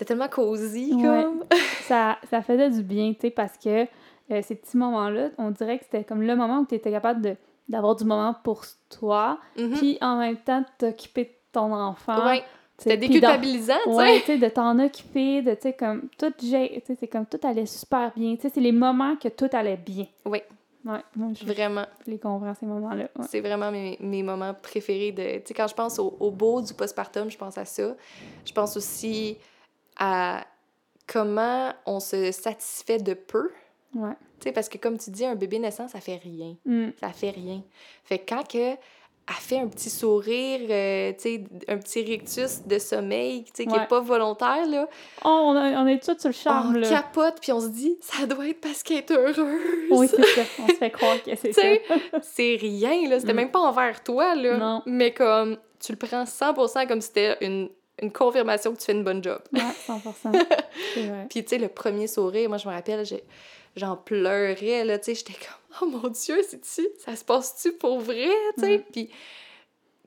C'était 0.00 0.14
tellement 0.14 0.28
cosy, 0.28 0.94
Ouais. 0.94 1.02
comme... 1.24 1.44
ça, 1.82 2.16
ça 2.30 2.40
faisait 2.40 2.70
du 2.70 2.82
bien, 2.82 3.12
tu 3.12 3.20
sais, 3.20 3.30
parce 3.30 3.58
que 3.58 3.82
euh, 4.30 4.40
ces 4.42 4.54
petits 4.54 4.78
moments-là, 4.78 5.28
on 5.36 5.50
dirait 5.50 5.78
que 5.78 5.84
c'était 5.84 6.04
comme 6.04 6.22
le 6.22 6.34
moment 6.34 6.60
où 6.60 6.66
tu 6.66 6.74
étais 6.74 6.90
capable 6.90 7.20
de 7.20 7.36
d'avoir 7.68 7.94
du 7.94 8.04
moment 8.04 8.34
pour 8.42 8.64
toi, 8.98 9.38
Mhm. 9.58 9.72
puis 9.76 9.98
en 10.00 10.16
même 10.18 10.38
temps 10.38 10.60
de 10.60 10.66
t'occuper 10.78 11.24
de 11.24 11.30
ton 11.52 11.72
enfant. 11.74 12.24
Ouais, 12.26 12.42
c'était 12.78 12.96
déculpabilisant, 12.96 13.74
tu 13.84 13.90
sais. 13.90 13.96
Ouais, 13.96 14.20
tu 14.20 14.26
sais, 14.26 14.38
de 14.38 14.48
t'en 14.48 14.78
occuper, 14.78 15.42
de, 15.42 15.52
tu 15.54 15.60
sais, 15.60 15.72
comme, 15.74 16.08
tout, 16.18 16.32
j'ai- 16.42 16.80
tu 16.80 16.86
sais, 16.86 16.96
c'est 16.98 17.06
comme, 17.08 17.26
tout 17.26 17.38
allait 17.46 17.66
super 17.66 18.10
bien, 18.16 18.34
tu 18.36 18.40
sais, 18.42 18.48
c'est 18.54 18.60
les 18.60 18.72
moments 18.72 19.16
que 19.16 19.28
tout 19.28 19.50
allait 19.52 19.76
bien. 19.76 20.06
Oui. 20.24 20.38
Ouais, 20.82 20.98
moi, 21.14 21.28
je, 21.38 21.44
Vraiment. 21.44 21.84
je 22.06 22.10
les 22.10 22.18
comprends, 22.18 22.54
ces 22.54 22.64
moments-là. 22.64 23.04
ouais. 23.16 23.24
C'est 23.28 23.40
vraiment 23.42 23.70
mes, 23.70 23.98
mes 24.00 24.22
moments 24.22 24.54
préférés 24.54 25.12
de... 25.12 25.38
Tu 25.40 25.48
sais, 25.48 25.54
quand 25.54 25.68
je 25.68 25.74
pense 25.74 25.98
au, 25.98 26.16
au 26.18 26.30
beau 26.30 26.62
du 26.62 26.72
postpartum, 26.72 27.30
je 27.30 27.36
pense 27.36 27.58
à 27.58 27.66
ça. 27.66 27.94
Je 28.46 28.52
pense 28.52 28.78
aussi 28.78 29.36
à 30.00 30.44
comment 31.06 31.72
on 31.86 32.00
se 32.00 32.32
satisfait 32.32 32.98
de 32.98 33.14
peu. 33.14 33.50
Ouais. 33.94 34.14
Tu 34.40 34.44
sais, 34.44 34.52
parce 34.52 34.68
que 34.68 34.78
comme 34.78 34.98
tu 34.98 35.10
dis, 35.10 35.24
un 35.26 35.34
bébé 35.34 35.58
naissant, 35.58 35.86
ça 35.88 36.00
fait 36.00 36.16
rien. 36.22 36.56
Mm. 36.64 36.88
Ça 37.00 37.10
fait 37.12 37.30
rien. 37.30 37.62
Fait 38.04 38.18
que 38.18 38.34
quand 38.34 38.46
que 38.48 38.76
elle 39.28 39.36
fait 39.36 39.58
un 39.58 39.68
petit 39.68 39.90
sourire, 39.90 40.60
euh, 40.70 41.12
tu 41.12 41.18
sais, 41.20 41.44
un 41.68 41.76
petit 41.78 42.02
rictus 42.02 42.62
de 42.66 42.78
sommeil, 42.80 43.44
tu 43.44 43.50
sais, 43.54 43.66
qui 43.66 43.72
Ouais. 43.76 43.84
est 43.84 43.86
pas 43.86 44.00
volontaire, 44.00 44.66
là, 44.66 44.88
Oh, 45.24 45.28
on, 45.28 45.56
a- 45.56 45.80
on 45.82 45.86
est 45.86 46.02
tous 46.02 46.18
sur 46.18 46.30
le 46.30 46.34
charme, 46.34 46.74
on 46.74 46.78
là. 46.78 46.88
capote, 46.88 47.36
puis 47.40 47.52
on 47.52 47.60
se 47.60 47.68
dit, 47.68 47.96
ça 48.00 48.26
doit 48.26 48.48
être 48.48 48.60
parce 48.60 48.82
qu'elle 48.82 48.96
est 48.98 49.10
heureuse. 49.12 49.38
Oui, 49.90 50.08
c'est 50.08 50.24
ça. 50.24 50.40
On 50.64 50.66
se 50.68 50.74
fait 50.74 50.90
croire 50.90 51.22
que 51.22 51.30
c'est 51.36 51.52
ça. 51.52 51.62
c'est 52.22 52.56
rien, 52.60 53.08
là. 53.08 53.20
C'était 53.20 53.32
Mm. 53.32 53.36
même 53.36 53.50
pas 53.52 53.60
envers 53.60 54.02
toi, 54.02 54.34
là. 54.34 54.56
Non. 54.56 54.82
Mais 54.86 55.12
comme, 55.12 55.58
tu 55.78 55.92
le 55.92 55.98
prends 55.98 56.24
100% 56.26 56.86
comme 56.88 57.00
si 57.00 57.08
c'était 57.08 57.36
une, 57.46 57.68
une 58.00 58.12
confirmation 58.12 58.72
que 58.74 58.78
tu 58.78 58.84
fais 58.86 58.92
une 58.92 59.04
bonne 59.04 59.22
job. 59.22 59.40
Ouais, 59.52 59.60
100%. 59.86 60.46
C'est 60.94 61.02
vrai. 61.06 61.26
Puis, 61.28 61.42
tu 61.44 61.50
sais, 61.50 61.58
le 61.58 61.68
premier 61.68 62.06
sourire, 62.06 62.48
moi, 62.48 62.58
je 62.58 62.68
me 62.68 62.72
rappelle, 62.72 63.04
j'ai- 63.04 63.24
j'en 63.76 63.96
pleurais, 63.96 64.84
là, 64.84 64.98
tu 64.98 65.06
sais, 65.06 65.14
j'étais 65.14 65.34
comme, 65.34 65.82
oh 65.82 65.98
mon 66.02 66.08
Dieu, 66.08 66.40
c'est-tu, 66.48 66.88
ça 66.98 67.14
se 67.16 67.24
passe-tu 67.24 67.72
pour 67.72 68.00
vrai, 68.00 68.28
tu 68.56 68.64
sais? 68.64 68.78
Mm. 68.78 68.82
Puis, 68.92 69.10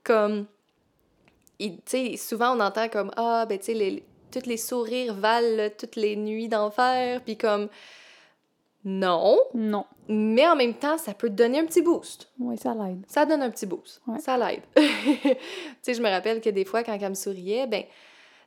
comme, 0.02 0.46
tu 1.58 1.72
sais, 1.86 2.16
souvent, 2.16 2.56
on 2.56 2.60
entend 2.60 2.88
comme, 2.88 3.10
ah, 3.16 3.46
ben, 3.48 3.58
tu 3.58 3.66
sais, 3.66 3.74
les, 3.74 4.02
tous 4.30 4.46
les 4.46 4.56
sourires 4.56 5.14
valent 5.14 5.56
là, 5.56 5.70
toutes 5.70 5.96
les 5.96 6.16
nuits 6.16 6.48
d'enfer, 6.48 7.20
puis 7.24 7.36
comme, 7.36 7.68
non, 8.84 9.38
Non. 9.54 9.86
mais 10.08 10.46
en 10.46 10.56
même 10.56 10.74
temps, 10.74 10.98
ça 10.98 11.14
peut 11.14 11.28
te 11.28 11.34
donner 11.34 11.58
un 11.58 11.64
petit 11.64 11.80
boost. 11.82 12.30
Oui, 12.38 12.58
ça 12.58 12.74
l'aide. 12.74 13.02
Ça 13.08 13.24
donne 13.24 13.42
un 13.42 13.50
petit 13.50 13.66
boost. 13.66 14.02
Ouais. 14.06 14.18
Ça 14.18 14.36
l'aide. 14.36 14.62
tu 14.76 15.36
sais, 15.82 15.94
je 15.94 16.02
me 16.02 16.08
rappelle 16.10 16.40
que 16.40 16.50
des 16.50 16.64
fois, 16.64 16.82
quand 16.82 16.92
elle 17.00 17.08
me 17.08 17.14
souriait, 17.14 17.66
ben, 17.66 17.84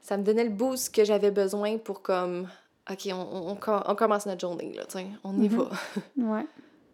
ça 0.01 0.15
me 0.18 0.23
donnait 0.23 0.43
le 0.43 0.49
boost 0.51 0.93
que 0.93 1.03
j'avais 1.03 1.31
besoin 1.31 1.77
pour 1.77 2.01
comme, 2.01 2.47
OK, 2.89 3.07
on, 3.07 3.14
on, 3.15 3.49
on 3.51 3.55
com- 3.55 3.84
on 3.88 3.95
commence 3.95 4.26
notre 4.27 4.41
journée, 4.41 4.72
là, 4.73 4.85
tu 4.85 4.99
sais, 4.99 5.07
on 5.23 5.34
y 5.41 5.49
Mhm. 5.49 5.57
va. 5.57 5.69
Ouais. 6.18 6.45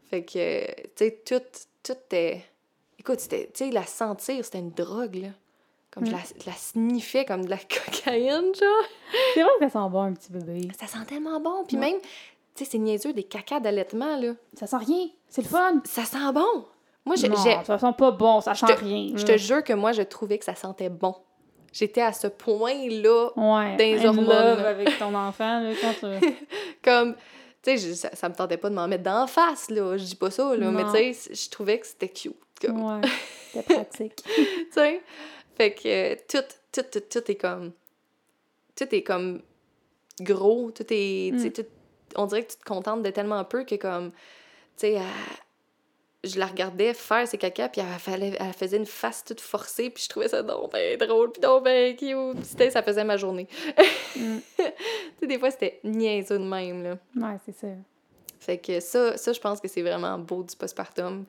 fait 0.10 0.24
que, 0.24 0.66
tu 0.66 0.92
sais, 0.96 1.22
tout, 1.26 1.42
tout 1.84 1.98
est... 2.16 2.42
Écoute, 3.00 3.20
tu 3.30 3.36
sais, 3.54 3.70
la 3.72 3.86
sentir, 3.86 4.46
c'était 4.46 4.60
une 4.60 4.72
drogue, 4.72 5.16
là. 5.16 5.28
Comme 5.92 6.06
je, 6.08 6.12
Mm. 6.12 6.16
la, 6.16 6.20
je 6.42 6.46
la 6.50 6.56
sniffais 6.56 7.26
comme 7.26 7.46
de 7.46 7.50
la 7.52 7.58
cocaïne, 8.06 8.56
genre. 8.56 8.86
C'est 9.36 9.42
vrai 9.44 9.52
que 9.60 9.66
ça 9.70 9.80
sent 9.84 9.90
bon, 9.92 10.02
un 10.02 10.14
petit 10.14 10.32
bébé. 10.32 10.68
Ça 10.80 10.88
sent 10.88 11.06
tellement 11.08 11.40
bon. 11.40 11.66
Puis 11.68 11.78
Ouais. 11.78 11.92
même, 11.92 12.00
tu 12.56 12.64
sais, 12.64 12.72
c'est 12.72 12.78
niaiseux, 12.78 13.14
des 13.14 13.24
cacas 13.24 13.60
d'allaitement, 13.60 14.18
là. 14.18 14.34
Ça 14.54 14.68
sent 14.68 14.78
rien. 14.78 15.08
C'est 15.28 15.42
le 15.42 15.48
fun. 15.48 15.82
Ça 15.86 16.04
sent 16.06 16.32
bon. 16.34 16.66
Moi, 17.06 17.16
j'ai... 17.18 17.28
non, 17.30 17.36
ça 17.36 17.78
sent 17.80 17.94
pas 17.98 18.12
bon. 18.12 18.42
Ça 18.42 18.56
sent 18.56 18.66
rien. 18.74 19.12
Je 19.16 19.26
te 19.26 19.38
jure 19.38 19.64
que 19.64 19.74
moi, 19.74 19.92
je 19.92 20.02
trouvais 20.04 20.38
que 20.38 20.46
ça 20.46 20.56
sentait 20.56 20.90
bon. 20.90 21.16
J'étais 21.72 22.02
à 22.02 22.14
ce 22.14 22.28
point-là, 22.28 23.30
Ouais. 23.36 23.98
in 24.00 24.06
hormones, 24.06 24.28
love 24.28 24.66
avec 24.66 24.98
ton 25.00 25.14
enfant, 25.16 25.62
là, 25.62 25.72
quand 25.82 25.94
tu... 26.00 26.36
comme... 26.84 27.16
Tu 27.64 27.78
sais, 27.78 27.90
je- 27.90 27.94
ça, 27.94 28.10
ça 28.14 28.30
me 28.30 28.36
tentait 28.36 28.58
pas 28.58 28.70
de 28.70 28.76
m'en 28.76 28.88
mettre 28.88 29.04
d'en 29.04 29.26
face, 29.26 29.70
là. 29.72 29.98
Je 29.98 30.04
dis 30.04 30.16
pas 30.16 30.30
ça, 30.30 30.56
là. 30.56 30.70
Mais 30.70 30.84
tu 30.84 31.14
sais, 31.14 31.34
je 31.34 31.50
trouvais 31.50 31.80
que 31.80 31.88
c'était 31.88 32.10
cute. 32.10 32.36
Comme, 32.62 32.84
Ouais. 32.84 33.02
C'était 33.54 33.74
pratique. 33.74 34.16
tu 34.24 34.32
sais. 34.72 35.02
Fait 35.56 35.74
que 35.74 35.88
euh, 35.88 36.16
tout, 36.30 36.44
tout, 36.72 36.86
tout, 36.92 37.00
tout 37.10 37.32
est 37.32 37.36
comme... 37.36 37.72
Tout 38.76 38.94
est 38.94 39.04
comme 39.04 39.42
gros. 40.20 40.72
Tout 40.72 40.86
est... 40.90 41.32
Mm. 41.34 41.52
tout- 41.52 41.66
on 42.16 42.26
dirait 42.26 42.44
que 42.44 42.52
tu 42.52 42.58
te 42.58 42.64
contentes 42.64 43.04
de 43.04 43.10
tellement 43.10 43.44
peu 43.44 43.64
que 43.64 43.76
comme... 43.76 44.12
Tu 44.78 44.88
sais, 44.88 45.02
je, 46.24 46.40
la 46.40 46.46
regardais 46.48 46.94
faire 46.94 47.28
ses 47.28 47.38
caca, 47.38 47.70
puis 47.70 47.82
elle, 47.82 48.00
fallait- 48.00 48.38
elle 48.40 48.54
faisait 48.54 48.78
une 48.78 48.86
face 48.86 49.24
toute 49.24 49.42
forcée, 49.42 49.90
puis 49.90 50.04
je 50.04 50.10
trouvais 50.10 50.30
ça 50.30 50.42
donc 50.42 50.72
ben 50.72 50.98
drôle, 50.98 51.32
puis 51.32 51.42
donc 51.42 51.64
ben 51.64 51.96
cute. 51.96 52.44
C'était- 52.44 52.70
ça 52.72 52.82
faisait 52.82 53.04
ma 53.04 53.18
journée. 53.18 53.48
Mm. 54.16 54.38
tu 54.58 54.64
sais, 55.20 55.28
des 55.28 55.38
fois, 55.38 55.52
c'était 55.52 55.80
niaiseux 55.84 56.40
de 56.40 56.44
même, 56.46 56.84
là. 56.84 56.98
Ouais, 57.16 57.38
c'est 57.46 57.56
ça. 57.56 57.68
Fait 58.40 58.58
que 58.58 58.80
ça, 58.80 59.16
ça 59.18 59.32
je 59.34 59.40
pense 59.40 59.60
que 59.60 59.68
c'est 59.68 59.82
vraiment 59.82 60.18
beau 60.18 60.44
du 60.44 60.56
postpartum. 60.56 61.26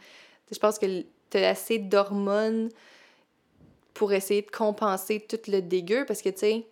Je 0.51 0.59
pense 0.59 0.78
que 0.78 1.05
t'as 1.31 1.48
assez 1.51 1.78
d'hormones 1.78 2.70
pour 3.94 4.12
essayer 4.12 4.43
de 4.43 4.51
compenser 4.51 5.20
tout 5.20 5.39
le 5.51 5.61
dégueu, 5.61 6.05
parce 6.06 6.23
que, 6.23 6.28
tu 6.31 6.39
sais, 6.39 6.66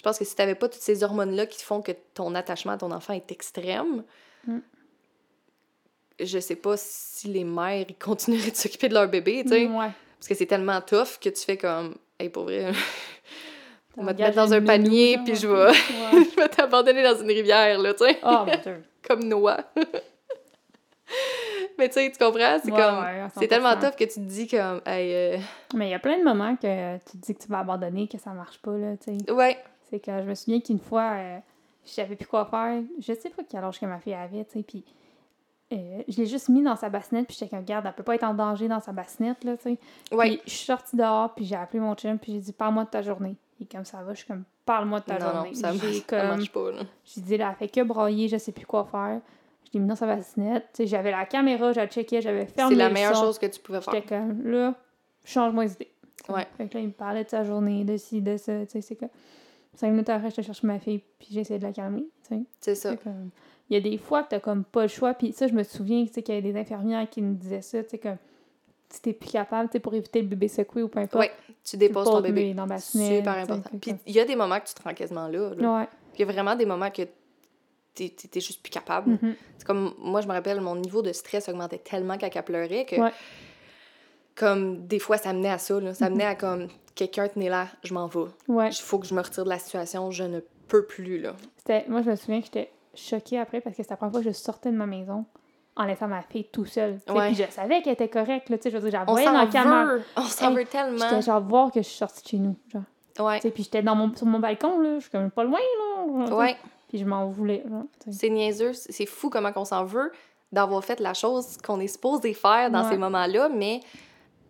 je 0.00 0.02
pense 0.02 0.18
que 0.18 0.24
si 0.24 0.34
t'avais 0.34 0.54
pas 0.54 0.66
toutes 0.66 0.80
ces 0.80 1.04
hormones-là 1.04 1.44
qui 1.44 1.62
font 1.62 1.82
que 1.82 1.92
ton 2.14 2.34
attachement 2.34 2.72
à 2.72 2.78
ton 2.78 2.90
enfant 2.90 3.12
est 3.12 3.30
extrême, 3.30 4.02
Mm. 4.46 4.60
je 6.18 6.38
sais 6.38 6.56
pas 6.56 6.74
si 6.78 7.28
les 7.28 7.44
mères 7.44 7.84
ils 7.86 7.94
continueraient 7.98 8.50
de 8.50 8.56
s'occuper 8.56 8.88
de 8.88 8.94
leur 8.94 9.06
bébé, 9.08 9.42
tu 9.42 9.50
sais. 9.50 9.66
Ouais. 9.66 9.90
Parce 10.18 10.28
que 10.28 10.34
c'est 10.34 10.46
tellement 10.46 10.80
tough 10.80 11.18
que 11.20 11.28
tu 11.28 11.44
fais 11.44 11.58
comme, 11.58 11.96
hey, 12.18 12.30
pour 12.30 12.44
vrai, 12.44 12.72
on 13.98 14.04
va 14.04 14.14
te 14.14 14.22
mettre 14.22 14.36
dans 14.36 14.54
un 14.54 14.62
panier, 14.64 15.18
puis 15.22 15.34
je 15.34 15.46
vais, 15.46 15.54
Ouais. 15.68 16.24
je 16.30 16.36
vais 16.36 16.48
t'abandonner 16.48 17.02
dans 17.02 17.18
une 17.20 17.28
rivière, 17.28 17.78
là, 17.78 17.92
tu 17.92 18.06
sais, 18.06 18.18
Oh 18.22 18.44
mon 18.46 18.56
dieu. 18.56 18.82
comme 19.06 19.24
Noah. 19.24 19.62
Mais 21.78 21.88
tu 21.88 21.94
sais, 21.94 22.10
tu 22.10 22.18
comprends? 22.22 22.58
C'est 22.62 22.70
Ouais, 22.70 22.78
comme, 22.80 22.98
ouais, 23.04 23.26
c'est 23.38 23.48
tellement 23.48 23.72
100%. 23.74 23.80
tough 23.80 23.96
que 23.98 24.04
tu 24.04 24.14
te 24.14 24.20
dis 24.20 24.46
comme, 24.46 24.80
hey, 24.86 25.14
euh, 25.14 25.38
Mais 25.74 25.88
il 25.88 25.90
y 25.90 25.94
a 25.94 25.98
plein 25.98 26.18
de 26.18 26.24
moments 26.24 26.54
que 26.56 26.96
tu 26.98 27.12
te 27.12 27.16
dis 27.26 27.34
que 27.34 27.42
tu 27.42 27.48
vas 27.48 27.60
abandonner, 27.60 28.06
que 28.08 28.18
ça 28.18 28.30
marche 28.30 28.58
pas, 28.62 28.76
là, 28.76 28.96
tu 28.96 29.18
sais. 29.18 29.32
ouais, 29.32 29.58
C'est 29.90 30.00
que 30.00 30.10
je 30.22 30.24
me 30.28 30.34
souviens 30.34 30.60
qu'une 30.60 30.78
fois, 30.78 31.10
euh, 31.16 31.38
je 31.84 31.90
savais 31.90 32.16
plus 32.16 32.26
quoi 32.28 32.44
faire. 32.46 32.82
Je 32.98 33.12
sais 33.12 33.30
pas 33.30 33.42
quel 33.48 33.64
âge 33.64 33.80
que 33.80 33.86
ma 33.86 33.98
fille 33.98 34.14
avait, 34.14 34.44
tu 34.44 34.52
sais, 34.58 34.62
puis 34.62 34.84
euh, 35.72 36.02
je 36.08 36.16
l'ai 36.16 36.26
juste 36.26 36.48
mis 36.48 36.62
dans 36.62 36.76
sa 36.76 36.88
bassinette, 36.88 37.26
puis 37.26 37.36
j'étais 37.38 37.50
comme, 37.50 37.60
regarde, 37.60 37.86
elle 37.86 37.92
peut 37.92 38.02
pas 38.02 38.14
être 38.16 38.24
en 38.24 38.34
danger 38.34 38.68
dans 38.68 38.80
sa 38.80 38.92
bassinette, 38.92 39.42
là, 39.44 39.56
tu 39.56 39.62
sais. 39.62 39.78
je 40.12 40.50
suis 40.50 40.64
sortie 40.66 40.96
dehors, 40.96 41.32
puis 41.34 41.44
j'ai 41.44 41.56
appelé 41.56 41.80
mon 41.80 41.94
chum, 41.94 42.18
puis 42.18 42.32
j'ai 42.34 42.40
dit, 42.40 42.52
parle-moi 42.52 42.84
de 42.84 42.90
ta 42.90 43.02
journée. 43.02 43.36
Et 43.60 43.66
comme 43.66 43.84
ça 43.84 44.02
va, 44.02 44.12
je 44.14 44.18
suis 44.18 44.26
comme, 44.26 44.44
parle-moi 44.64 45.00
de 45.00 45.04
ta 45.04 45.18
Non, 45.18 45.32
journée. 45.32 45.50
non, 45.50 45.54
ça, 45.54 45.72
J'ai 45.72 45.92
ça 46.00 46.04
comme, 46.08 46.28
marche 46.28 46.50
pas, 46.52 46.70
là. 46.72 46.82
j'ai 47.04 47.20
dit, 47.20 47.36
là, 47.36 47.50
elle 47.50 47.56
fait 47.56 47.68
que 47.72 47.84
broyer, 47.84 48.28
je 48.28 48.36
sais 48.38 48.52
plus 48.52 48.66
quoi 48.66 48.84
faire. 48.84 49.20
Je 49.66 49.70
l'ai 49.74 49.80
mis 49.80 49.86
dans 49.88 49.94
sa 49.96 50.06
bassinette. 50.06 50.64
Tu 50.72 50.82
sais, 50.82 50.86
j'avais 50.88 51.10
la 51.12 51.24
caméra, 51.26 51.72
j'avais 51.72 51.86
checké, 51.90 52.20
j'avais 52.20 52.46
fermé 52.46 52.74
C'est 52.74 52.78
la 52.78 52.88
le 52.88 52.94
meilleure 52.94 53.14
son. 53.14 53.22
chose 53.26 53.38
que 53.38 53.46
tu 53.46 53.60
pouvais 53.60 53.80
faire. 53.80 53.94
J'étais 53.94 54.06
comme, 54.08 54.42
là, 54.50 54.74
change-moi 55.24 55.66
d'idée. 55.66 55.90
Ouais. 56.28 56.46
Fait 56.56 56.66
que 56.68 56.74
là, 56.74 56.80
il 56.80 56.86
me 56.88 56.92
parlait 56.92 57.22
de 57.24 57.28
sa 57.28 57.44
journée, 57.44 57.84
de 57.84 57.96
ci, 57.96 58.20
de 58.22 58.36
ça, 58.36 58.52
tu 58.66 58.72
sais, 58.72 58.80
c'est 58.80 58.96
que... 58.96 59.04
Cinq 59.76 59.90
minutes 59.90 60.08
après, 60.08 60.30
je 60.30 60.42
cherche 60.42 60.62
ma 60.62 60.78
fille, 60.78 61.00
puis 61.18 61.28
j'ai 61.30 61.40
essayé 61.40 61.58
de 61.58 61.64
la 61.64 61.72
calmer, 61.72 62.06
tu. 62.28 62.44
C'est 62.60 62.74
ça. 62.74 62.96
Comme- 62.96 63.30
Il 63.70 63.74
y 63.74 63.76
a 63.76 63.80
des 63.80 63.98
fois 63.98 64.24
que 64.24 64.30
t'as 64.30 64.40
comme 64.40 64.64
pas 64.64 64.82
le 64.82 64.88
choix, 64.88 65.14
puis 65.14 65.32
ça, 65.32 65.46
je 65.46 65.52
me 65.54 65.62
souviens, 65.62 66.04
tu 66.04 66.22
qu'il 66.22 66.34
y 66.34 66.38
avait 66.38 66.52
des 66.52 66.58
infirmières 66.58 67.08
qui 67.08 67.22
nous 67.22 67.34
disaient 67.34 67.62
ça, 67.62 67.82
tu 67.84 67.90
sais, 67.90 67.98
que 67.98 68.08
si 68.88 69.00
t'es 69.00 69.12
plus 69.12 69.30
capable, 69.30 69.70
tu 69.70 69.78
pour 69.78 69.94
éviter 69.94 70.20
le 70.20 70.26
bébé 70.26 70.48
secoué 70.48 70.82
ou 70.82 70.88
peu 70.88 70.98
importe, 70.98 71.22
Ouais, 71.24 71.30
tu 71.62 71.76
déposes 71.76 72.04
ton 72.06 72.20
bébé. 72.20 72.52
dans 72.52 72.66
bassinette, 72.66 73.18
Super 73.18 73.34
tu 73.34 73.40
important. 73.52 73.78
Puis 73.80 73.94
il 74.06 74.12
y 74.12 74.18
a 74.18 74.24
des 74.24 74.34
moments 74.34 74.58
que 74.58 74.66
tu 74.66 74.74
te 74.74 74.82
rends 74.82 74.92
quasiment 74.94 75.28
là. 75.28 75.54
là. 75.56 75.78
Ouais. 75.80 75.88
Il 76.14 76.20
y 76.20 76.22
a 76.28 76.32
vraiment 76.32 76.56
des 76.56 76.66
moments 76.66 76.90
que 76.90 77.02
t'es 77.94 78.12
juste 78.40 78.60
plus 78.62 78.70
capable. 78.70 79.10
Mhm. 79.22 79.34
C'est 79.58 79.66
comme, 79.66 79.94
moi, 79.98 80.20
je 80.20 80.26
me 80.26 80.32
rappelle, 80.32 80.60
mon 80.60 80.74
niveau 80.74 81.02
de 81.02 81.12
stress 81.12 81.48
augmentait 81.48 81.78
tellement 81.78 82.18
quand 82.18 82.28
elle 82.34 82.42
pleurait 82.42 82.84
que, 82.86 82.96
Ouais. 82.96 83.12
Comme, 84.36 84.86
des 84.86 84.98
fois, 84.98 85.18
ça 85.18 85.32
menait 85.32 85.50
à 85.50 85.58
ça, 85.58 85.78
là. 85.80 85.94
Ça 85.94 86.08
menait 86.10 86.24
à, 86.24 86.34
comme, 86.34 86.68
quelqu'un 86.94 87.28
tenait 87.28 87.48
là, 87.48 87.66
je 87.82 87.92
m'en 87.94 88.06
vais. 88.06 88.24
Ouais. 88.48 88.68
Il 88.70 88.74
faut 88.82 88.98
que 88.98 89.06
je 89.06 89.14
me 89.14 89.20
retire 89.20 89.44
de 89.44 89.48
la 89.50 89.58
situation, 89.58 90.10
je 90.10 90.24
ne 90.24 90.40
peux 90.68 90.84
plus, 90.84 91.18
là. 91.20 91.32
Moi, 91.88 92.02
je 92.02 92.10
me 92.10 92.16
souviens 92.16 92.40
que 92.40 92.46
j'étais 92.46 92.70
choquée 92.94 93.38
après, 93.38 93.60
parce 93.60 93.76
que 93.76 93.82
c'était 93.82 93.92
la 93.92 93.96
première 93.98 94.12
fois 94.12 94.20
que 94.22 94.28
je 94.28 94.34
sortais 94.34 94.70
de 94.70 94.76
ma 94.76 94.86
maison 94.86 95.24
en 95.76 95.84
laissant 95.84 96.08
ma 96.08 96.22
fille 96.22 96.44
tout 96.52 96.64
seule. 96.66 96.98
Puis 97.06 97.34
je 97.34 97.44
savais 97.50 97.80
qu'elle 97.82 97.92
était 97.94 98.08
correcte, 98.08 98.48
là, 98.50 98.58
tu 98.58 98.64
sais, 98.64 98.70
je 98.70 98.76
veux 98.76 98.90
dire, 98.90 99.00
j'avais 99.06 99.24
dans 99.24 99.40
le 99.42 99.50
caméra. 99.50 99.86
On 100.16 100.22
s'en 100.22 100.50
Hey, 100.50 100.56
veut 100.56 100.64
tellement! 100.64 100.98
J'étais 101.08 101.22
genre 101.22 101.40
voir 101.42 101.70
que 101.70 101.80
je 101.80 101.86
suis 101.88 101.96
sortie 101.98 102.22
de 102.24 102.28
chez 102.28 102.38
nous, 102.38 102.56
genre. 102.68 102.82
Ouais, 103.18 103.38
puis 103.40 103.62
j'étais 103.64 103.82
dans 103.82 103.94
mon, 103.94 104.14
sur 104.14 104.26
mon 104.26 104.38
balcon, 104.38 104.80
là, 104.80 104.94
je 104.96 105.00
suis 105.02 105.10
comme 105.10 105.30
pas 105.30 105.44
loin, 105.44 105.58
là. 105.58 106.34
ouais. 106.34 106.56
Puis 106.88 106.98
je 106.98 107.04
m'en 107.04 107.28
voulais. 107.28 107.62
C'est 108.10 108.30
niaiseux, 108.30 108.72
c'est 108.72 108.90
c'est 108.92 109.06
fou 109.06 109.30
comment 109.30 109.50
on 109.54 109.64
s'en 109.64 109.84
veut 109.84 110.10
d'avoir 110.50 110.82
fait 110.84 110.98
la 110.98 111.14
chose 111.14 111.56
qu'on 111.64 111.78
est 111.78 111.86
supposé 111.86 112.34
faire 112.34 112.70
dans 112.70 112.82
Ouais. 112.82 112.90
ces 112.90 112.96
moments-là, 112.96 113.48
mais 113.48 113.80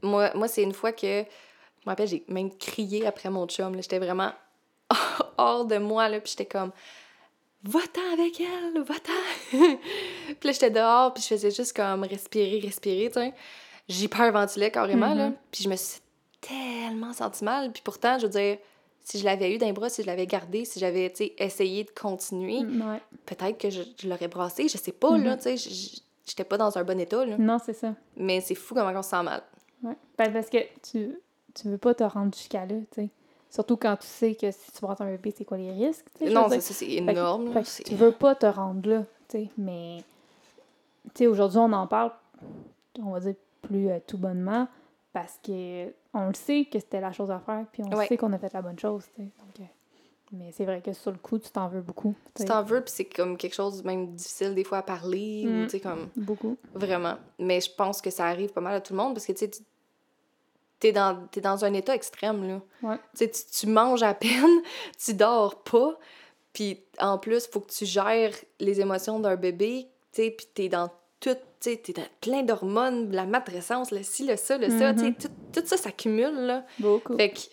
moi, 0.02 0.30
moi 0.34 0.48
c'est 0.48 0.62
une 0.62 0.72
fois 0.74 0.92
que, 0.92 1.22
je 1.22 1.86
me 1.86 1.90
rappelle, 1.90 2.08
j'ai 2.08 2.24
même 2.28 2.50
crié 2.56 3.06
après 3.06 3.30
mon 3.30 3.46
chum, 3.46 3.74
j'étais 3.80 3.98
vraiment 3.98 4.32
hors 5.38 5.64
de 5.64 5.78
moi, 5.78 6.08
là, 6.08 6.20
puis 6.20 6.30
j'étais 6.30 6.46
comme, 6.46 6.72
va-t'en 7.64 8.12
avec 8.12 8.40
elle, 8.40 8.82
va-t'en! 8.82 9.12
puis 9.52 10.34
là, 10.44 10.52
j'étais 10.52 10.70
dehors, 10.70 11.12
puis 11.14 11.22
je 11.22 11.28
faisais 11.28 11.50
juste 11.50 11.74
comme 11.76 12.04
respirer, 12.04 12.60
respirer, 12.60 13.08
tu 13.08 13.14
sais. 13.20 13.34
J'hyperventilais 13.88 14.70
carrément, 14.70 15.14
là, 15.14 15.28
Mhm. 15.30 15.36
puis 15.50 15.64
je 15.64 15.68
me 15.68 15.76
suis 15.76 16.00
tellement 16.40 17.12
senti 17.12 17.44
mal, 17.44 17.72
puis 17.72 17.82
pourtant, 17.84 18.18
je 18.18 18.26
veux 18.26 18.30
dire, 18.32 18.58
si 19.02 19.18
je 19.18 19.24
l'avais 19.24 19.52
eu 19.54 19.58
dans 19.58 19.66
les 19.66 19.72
bras, 19.72 19.88
si 19.88 20.02
je 20.02 20.06
l'avais 20.06 20.26
gardé, 20.26 20.64
si 20.64 20.78
j'avais, 20.78 21.10
tu 21.10 21.16
sais, 21.16 21.34
essayé 21.38 21.84
de 21.84 21.90
continuer, 21.90 22.60
Mm, 22.62 22.98
peut-être 23.26 23.58
que 23.58 23.68
je, 23.70 23.82
je 24.00 24.08
l'aurais 24.08 24.28
brassé, 24.28 24.68
je 24.68 24.78
sais 24.78 24.92
pas, 24.92 25.16
là, 25.18 25.34
Mhm. 25.34 25.38
tu 25.38 25.56
sais, 25.58 25.96
j'étais 26.26 26.44
pas 26.44 26.56
dans 26.56 26.76
un 26.78 26.84
bon 26.84 26.98
état, 27.00 27.24
là. 27.24 27.36
Non, 27.38 27.58
c'est 27.64 27.72
ça. 27.74 27.94
Mais 28.16 28.40
c'est 28.40 28.54
fou 28.54 28.74
comment 28.74 28.92
on 28.98 29.02
se 29.02 29.10
sent 29.10 29.22
mal. 29.22 29.42
Ouais. 29.82 29.96
Ben, 30.18 30.32
parce 30.32 30.50
que 30.50 30.58
tu, 30.82 31.18
tu 31.54 31.68
veux 31.68 31.78
pas 31.78 31.94
te 31.94 32.04
rendre 32.04 32.34
jusqu'à 32.34 32.66
là, 32.66 32.74
tu 32.92 33.02
sais. 33.02 33.08
Surtout 33.50 33.76
quand 33.76 33.96
tu 33.96 34.06
sais 34.06 34.34
que 34.36 34.50
si 34.50 34.70
tu 34.72 34.80
brasses 34.80 35.00
un 35.00 35.06
bébé, 35.10 35.34
c'est 35.36 35.44
quoi 35.44 35.56
les 35.58 35.72
risques, 35.72 36.06
Non, 36.20 36.48
c'est 36.48 36.60
ça, 36.60 36.74
c'est 36.74 36.86
Fait 36.86 36.96
énorme, 36.98 37.46
là. 37.46 37.52
fait 37.52 37.64
c'est- 37.64 37.82
tu 37.84 37.94
veux 37.96 38.12
pas 38.12 38.34
te 38.36 38.46
rendre 38.46 38.88
là, 38.88 39.00
tu 39.28 39.38
sais. 39.38 39.48
Mais, 39.58 40.04
tu 41.14 41.24
sais, 41.24 41.26
aujourd'hui, 41.26 41.58
on 41.58 41.72
en 41.72 41.86
parle, 41.86 42.12
on 43.02 43.10
va 43.10 43.20
dire, 43.20 43.34
plus 43.62 43.88
euh, 43.90 43.98
tout 44.06 44.18
bonnement, 44.18 44.68
parce 45.12 45.38
que 45.42 45.88
on 46.14 46.28
le 46.28 46.34
sait 46.34 46.66
que 46.70 46.78
c'était 46.78 47.00
la 47.00 47.12
chose 47.12 47.30
à 47.30 47.40
faire, 47.40 47.64
puis 47.72 47.82
on 47.84 47.96
Ouais. 47.96 48.06
sait 48.06 48.16
qu'on 48.16 48.32
a 48.32 48.38
fait 48.38 48.52
la 48.52 48.62
bonne 48.62 48.78
chose, 48.78 49.04
tu 49.16 49.22
sais. 49.22 49.28
Donc, 49.38 49.60
euh, 49.60 49.64
mais 50.32 50.52
c'est 50.52 50.64
vrai 50.64 50.80
que 50.80 50.92
sur 50.92 51.10
le 51.10 51.18
coup, 51.18 51.38
tu 51.40 51.50
t'en 51.50 51.66
veux 51.68 51.80
beaucoup. 51.82 52.14
tu 52.36 52.44
t'en 52.44 52.62
veux, 52.62 52.80
puis 52.82 52.92
c'est 52.94 53.04
comme 53.06 53.36
quelque 53.36 53.54
chose 53.54 53.82
même 53.84 54.14
difficile 54.14 54.54
des 54.54 54.62
fois 54.62 54.78
à 54.78 54.82
parler, 54.82 55.44
ou 55.46 55.50
Mm. 55.50 55.64
tu 55.64 55.70
sais, 55.70 55.80
comme, 55.80 56.08
Beaucoup. 56.16 56.56
vraiment. 56.74 57.16
Mais 57.40 57.60
je 57.60 57.70
pense 57.74 58.00
que 58.00 58.10
ça 58.10 58.26
arrive 58.26 58.52
pas 58.52 58.60
mal 58.60 58.74
à 58.76 58.80
tout 58.80 58.92
le 58.92 58.98
monde, 58.98 59.14
parce 59.14 59.26
que, 59.26 59.32
tu 59.32 59.38
sais, 59.46 59.50
t'es 60.80 60.92
dans, 60.92 61.26
t'es 61.30 61.40
dans 61.40 61.64
un 61.64 61.72
état 61.74 61.94
extrême, 61.94 62.46
là. 62.48 62.60
Ouais. 62.82 62.96
Tu 63.16 63.28
tu, 63.52 63.66
manges 63.66 64.02
à 64.02 64.14
peine, 64.14 64.62
tu 65.04 65.14
dors 65.14 65.62
pas, 65.62 65.98
puis 66.52 66.80
en 66.98 67.18
plus, 67.18 67.46
faut 67.46 67.60
que 67.60 67.70
tu 67.70 67.86
gères 67.86 68.34
les 68.58 68.80
émotions 68.80 69.20
d'un 69.20 69.36
bébé, 69.36 69.86
tu 70.12 70.22
sais, 70.22 70.30
puis 70.30 70.46
t'es 70.52 70.68
dans 70.68 70.88
tout, 71.20 71.34
tu 71.60 71.70
sais, 71.70 71.76
t'es 71.76 71.92
dans 71.92 72.06
plein 72.20 72.42
d'hormones, 72.42 73.12
la 73.12 73.26
matrescence, 73.26 73.90
le 73.92 74.02
ci, 74.02 74.26
le 74.26 74.36
ça, 74.36 74.56
le 74.58 74.70
ça, 74.70 74.92
tu 74.94 75.00
sais, 75.00 75.06
Mhm. 75.10 75.14
tout, 75.16 75.28
tout 75.60 75.66
ça 75.66 75.76
s'accumule, 75.76 76.34
là. 76.46 76.64
Beaucoup. 76.78 77.16
Fait 77.16 77.30
que, 77.30 77.36
tu 77.38 77.50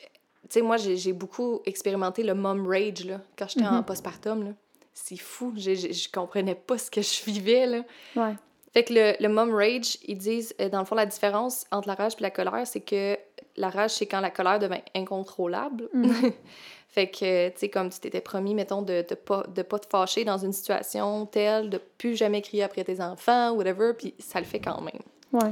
sais, 0.50 0.62
moi, 0.62 0.78
j'ai 0.78 1.14
beaucoup 1.14 1.62
expérimenté 1.66 2.24
le 2.24 2.34
mom 2.34 2.66
rage, 2.68 3.04
là, 3.06 3.20
quand 3.38 3.48
j'étais 3.50 3.68
en 3.68 3.74
Mhm. 3.80 3.84
postpartum, 3.86 4.44
là. 4.46 4.52
C'est 4.94 5.18
fou, 5.18 5.54
j'ai- 5.56 5.94
je 5.94 6.10
comprenais 6.12 6.56
pas 6.56 6.78
ce 6.80 6.90
que 6.90 7.02
je 7.04 7.24
vivais, 7.26 7.66
là. 7.68 7.84
Ouais. 8.16 8.34
Fait 8.78 8.84
que 8.84 8.94
le, 8.94 9.16
le 9.20 9.28
mom 9.28 9.56
rage, 9.56 9.98
ils 10.06 10.20
disent, 10.20 10.54
euh, 10.62 10.70
dans 10.70 10.78
le 10.78 10.86
fond, 10.86 10.94
la 10.94 11.08
différence 11.08 11.66
entre 11.72 11.88
la 11.88 11.96
rage 11.96 12.14
et 12.20 12.22
la 12.22 12.30
colère, 12.30 12.68
c'est 12.68 12.82
que 12.82 13.18
la 13.56 13.72
rage, 13.72 13.90
c'est 13.90 14.06
quand 14.06 14.20
la 14.20 14.30
colère 14.30 14.60
devient 14.60 14.84
incontrôlable. 14.94 15.90
Mhm. 15.94 16.32
fait 16.90 17.08
que, 17.08 17.50
tu 17.50 17.58
sais, 17.58 17.70
comme 17.70 17.90
tu 17.90 18.00
t'étais 18.00 18.22
promis, 18.22 18.54
mettons, 18.54 18.84
de, 18.84 19.04
de, 19.10 19.16
pas, 19.16 19.42
de 19.48 19.64
pas 19.64 19.80
te 19.80 19.88
fâcher 19.88 20.26
dans 20.26 20.38
une 20.38 20.54
situation 20.54 21.26
telle, 21.26 21.72
de 21.72 21.82
plus 21.98 22.16
jamais 22.16 22.44
crier 22.44 22.62
après 22.62 22.84
tes 22.84 23.02
enfants, 23.02 23.54
whatever, 23.54 23.94
puis 23.98 24.14
ça 24.20 24.40
le 24.40 24.46
fait 24.46 24.60
quand 24.60 24.80
même. 24.82 25.02
Ouais. 25.34 25.52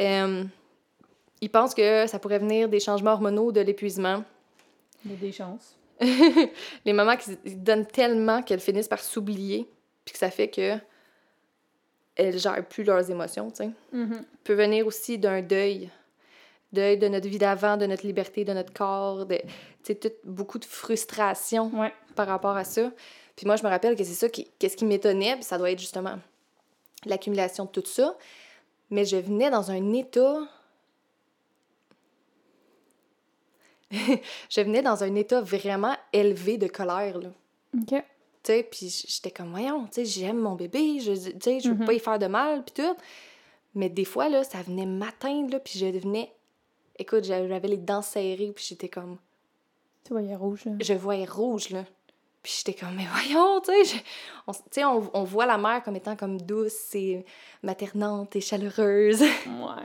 Euh, 0.00 0.44
ils 1.42 1.50
pensent 1.50 1.74
que 1.74 2.06
ça 2.06 2.18
pourrait 2.18 2.38
venir 2.38 2.70
des 2.70 2.80
changements 2.80 3.12
hormonaux, 3.12 3.52
de 3.52 3.60
l'épuisement. 3.60 4.24
Il 5.04 5.10
y 5.10 5.14
a 5.14 5.18
des 5.18 5.32
chances. 5.32 5.76
Les 6.86 6.94
mamans 6.94 7.18
qui 7.18 7.36
donnent 7.56 7.84
tellement 7.84 8.40
qu'elles 8.40 8.58
finissent 8.58 8.88
par 8.88 9.00
s'oublier, 9.00 9.68
puis 10.06 10.14
que 10.14 10.18
ça 10.18 10.30
fait 10.30 10.48
que 10.48 10.78
elles 12.16 12.38
gèrent 12.38 12.64
plus 12.66 12.84
leurs 12.84 13.10
émotions, 13.10 13.50
tu 13.50 13.64
sais. 13.64 13.70
Mhm. 13.92 14.24
peut 14.44 14.54
venir 14.54 14.86
aussi 14.86 15.18
d'un 15.18 15.42
deuil. 15.42 15.90
Deuil 16.72 16.98
de 16.98 17.06
notre 17.08 17.28
vie 17.28 17.38
d'avant, 17.38 17.76
de 17.76 17.86
notre 17.86 18.04
liberté, 18.06 18.44
de 18.44 18.52
notre 18.52 18.72
corps, 18.72 19.26
de, 19.26 19.36
tu 19.84 19.96
sais, 20.00 20.16
beaucoup 20.24 20.58
de 20.58 20.64
frustration 20.64 21.70
Ouais. 21.78 21.92
par 22.16 22.26
rapport 22.26 22.56
à 22.56 22.64
ça. 22.64 22.90
Puis 23.36 23.46
moi, 23.46 23.56
je 23.56 23.62
me 23.64 23.68
rappelle 23.68 23.96
que 23.96 24.04
c'est 24.04 24.12
ça 24.14 24.28
qui, 24.28 24.48
qu'est-ce 24.58 24.76
qui 24.76 24.84
m'étonnait, 24.84 25.34
puis 25.34 25.44
ça 25.44 25.56
doit 25.58 25.70
être 25.70 25.78
justement 25.78 26.18
l'accumulation 27.06 27.64
de 27.64 27.70
tout 27.70 27.84
ça. 27.86 28.16
Mais 28.90 29.04
je 29.04 29.16
venais 29.16 29.50
dans 29.50 29.70
un 29.70 29.92
état... 29.92 30.38
je 33.90 34.60
venais 34.60 34.82
dans 34.82 35.04
un 35.04 35.14
état 35.14 35.40
vraiment 35.40 35.94
élevé 36.12 36.58
de 36.58 36.66
colère, 36.66 37.18
là. 37.18 37.28
OK. 37.80 38.02
Tu 38.44 38.52
sais, 38.52 38.62
puis 38.62 38.88
j'étais 39.08 39.30
comme, 39.30 39.50
voyons, 39.50 39.86
tu 39.86 39.94
sais, 39.94 40.04
j'aime 40.04 40.38
mon 40.38 40.54
bébé, 40.54 41.00
je, 41.00 41.12
tu 41.14 41.32
sais, 41.40 41.60
je 41.60 41.70
veux 41.70 41.74
Mhm. 41.76 41.86
pas 41.86 41.92
y 41.94 41.98
faire 41.98 42.18
de 42.18 42.26
mal, 42.26 42.62
puis 42.64 42.74
tout. 42.84 42.94
Mais 43.74 43.88
des 43.88 44.04
fois, 44.04 44.28
là, 44.28 44.44
ça 44.44 44.60
venait 44.62 44.86
m'atteindre, 44.86 45.50
là, 45.52 45.58
puis 45.60 45.78
je 45.78 45.86
devenais... 45.86 46.30
Écoute, 46.98 47.24
j'avais 47.24 47.58
les 47.66 47.76
dents 47.78 48.02
serrées, 48.02 48.52
puis 48.54 48.64
j'étais 48.68 48.88
comme... 48.88 49.16
Tu 50.04 50.14
a 50.16 50.36
rouge. 50.36 50.66
là. 50.66 50.72
Je 50.80 50.92
voyais 50.92 51.24
rouge, 51.24 51.70
là. 51.70 51.84
Puis 52.42 52.52
j'étais 52.58 52.74
comme, 52.78 52.94
mais 52.94 53.06
voyons, 53.10 53.60
tu 53.62 53.72
sais, 53.86 53.96
on, 54.46 54.52
tu 54.70 54.84
on, 54.84 55.10
on 55.14 55.24
voit 55.24 55.46
la 55.46 55.56
mère 55.56 55.82
comme 55.82 55.96
étant 55.96 56.14
comme 56.14 56.38
douce 56.40 56.94
et 56.94 57.24
maternante 57.62 58.36
et 58.36 58.40
chaleureuse. 58.42 59.22
Ouais. 59.46 59.82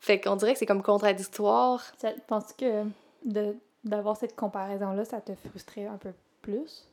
fait 0.00 0.20
qu'on 0.20 0.34
dirait 0.34 0.54
que 0.54 0.58
c'est 0.58 0.66
comme 0.66 0.82
contradictoire. 0.82 1.80
Ça- 1.98 2.12
Penses-tu 2.26 2.54
que 2.64 2.84
de- 3.24 3.56
d'avoir 3.84 4.16
cette 4.16 4.34
comparaison-là, 4.34 5.04
ça 5.04 5.20
te 5.20 5.32
frustrait 5.48 5.86
un 5.86 5.96
peu 5.96 6.10
plus? 6.42 6.88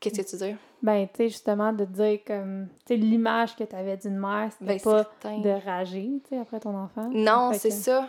Qu'est-ce 0.00 0.22
que 0.22 0.28
tu 0.30 0.36
dis? 0.36 0.56
Ben, 0.82 1.06
tu 1.08 1.16
sais, 1.16 1.28
justement, 1.28 1.72
de 1.72 1.84
dire 1.84 2.20
comme. 2.26 2.68
Tu 2.86 2.94
sais, 2.94 2.96
l'image 2.96 3.56
que 3.56 3.64
tu 3.64 3.74
avais 3.74 3.96
d'une 3.96 4.16
mère, 4.18 4.50
c'était 4.52 4.64
Ben, 4.74 4.80
pas 4.80 4.98
certain. 5.04 5.38
de 5.40 5.50
rager, 5.50 6.10
tu 6.24 6.28
sais, 6.30 6.38
après 6.40 6.60
ton 6.60 6.76
enfant. 6.76 7.08
Non, 7.12 7.50
c'est 7.52 7.68
que- 7.70 7.74
ça. 7.74 8.08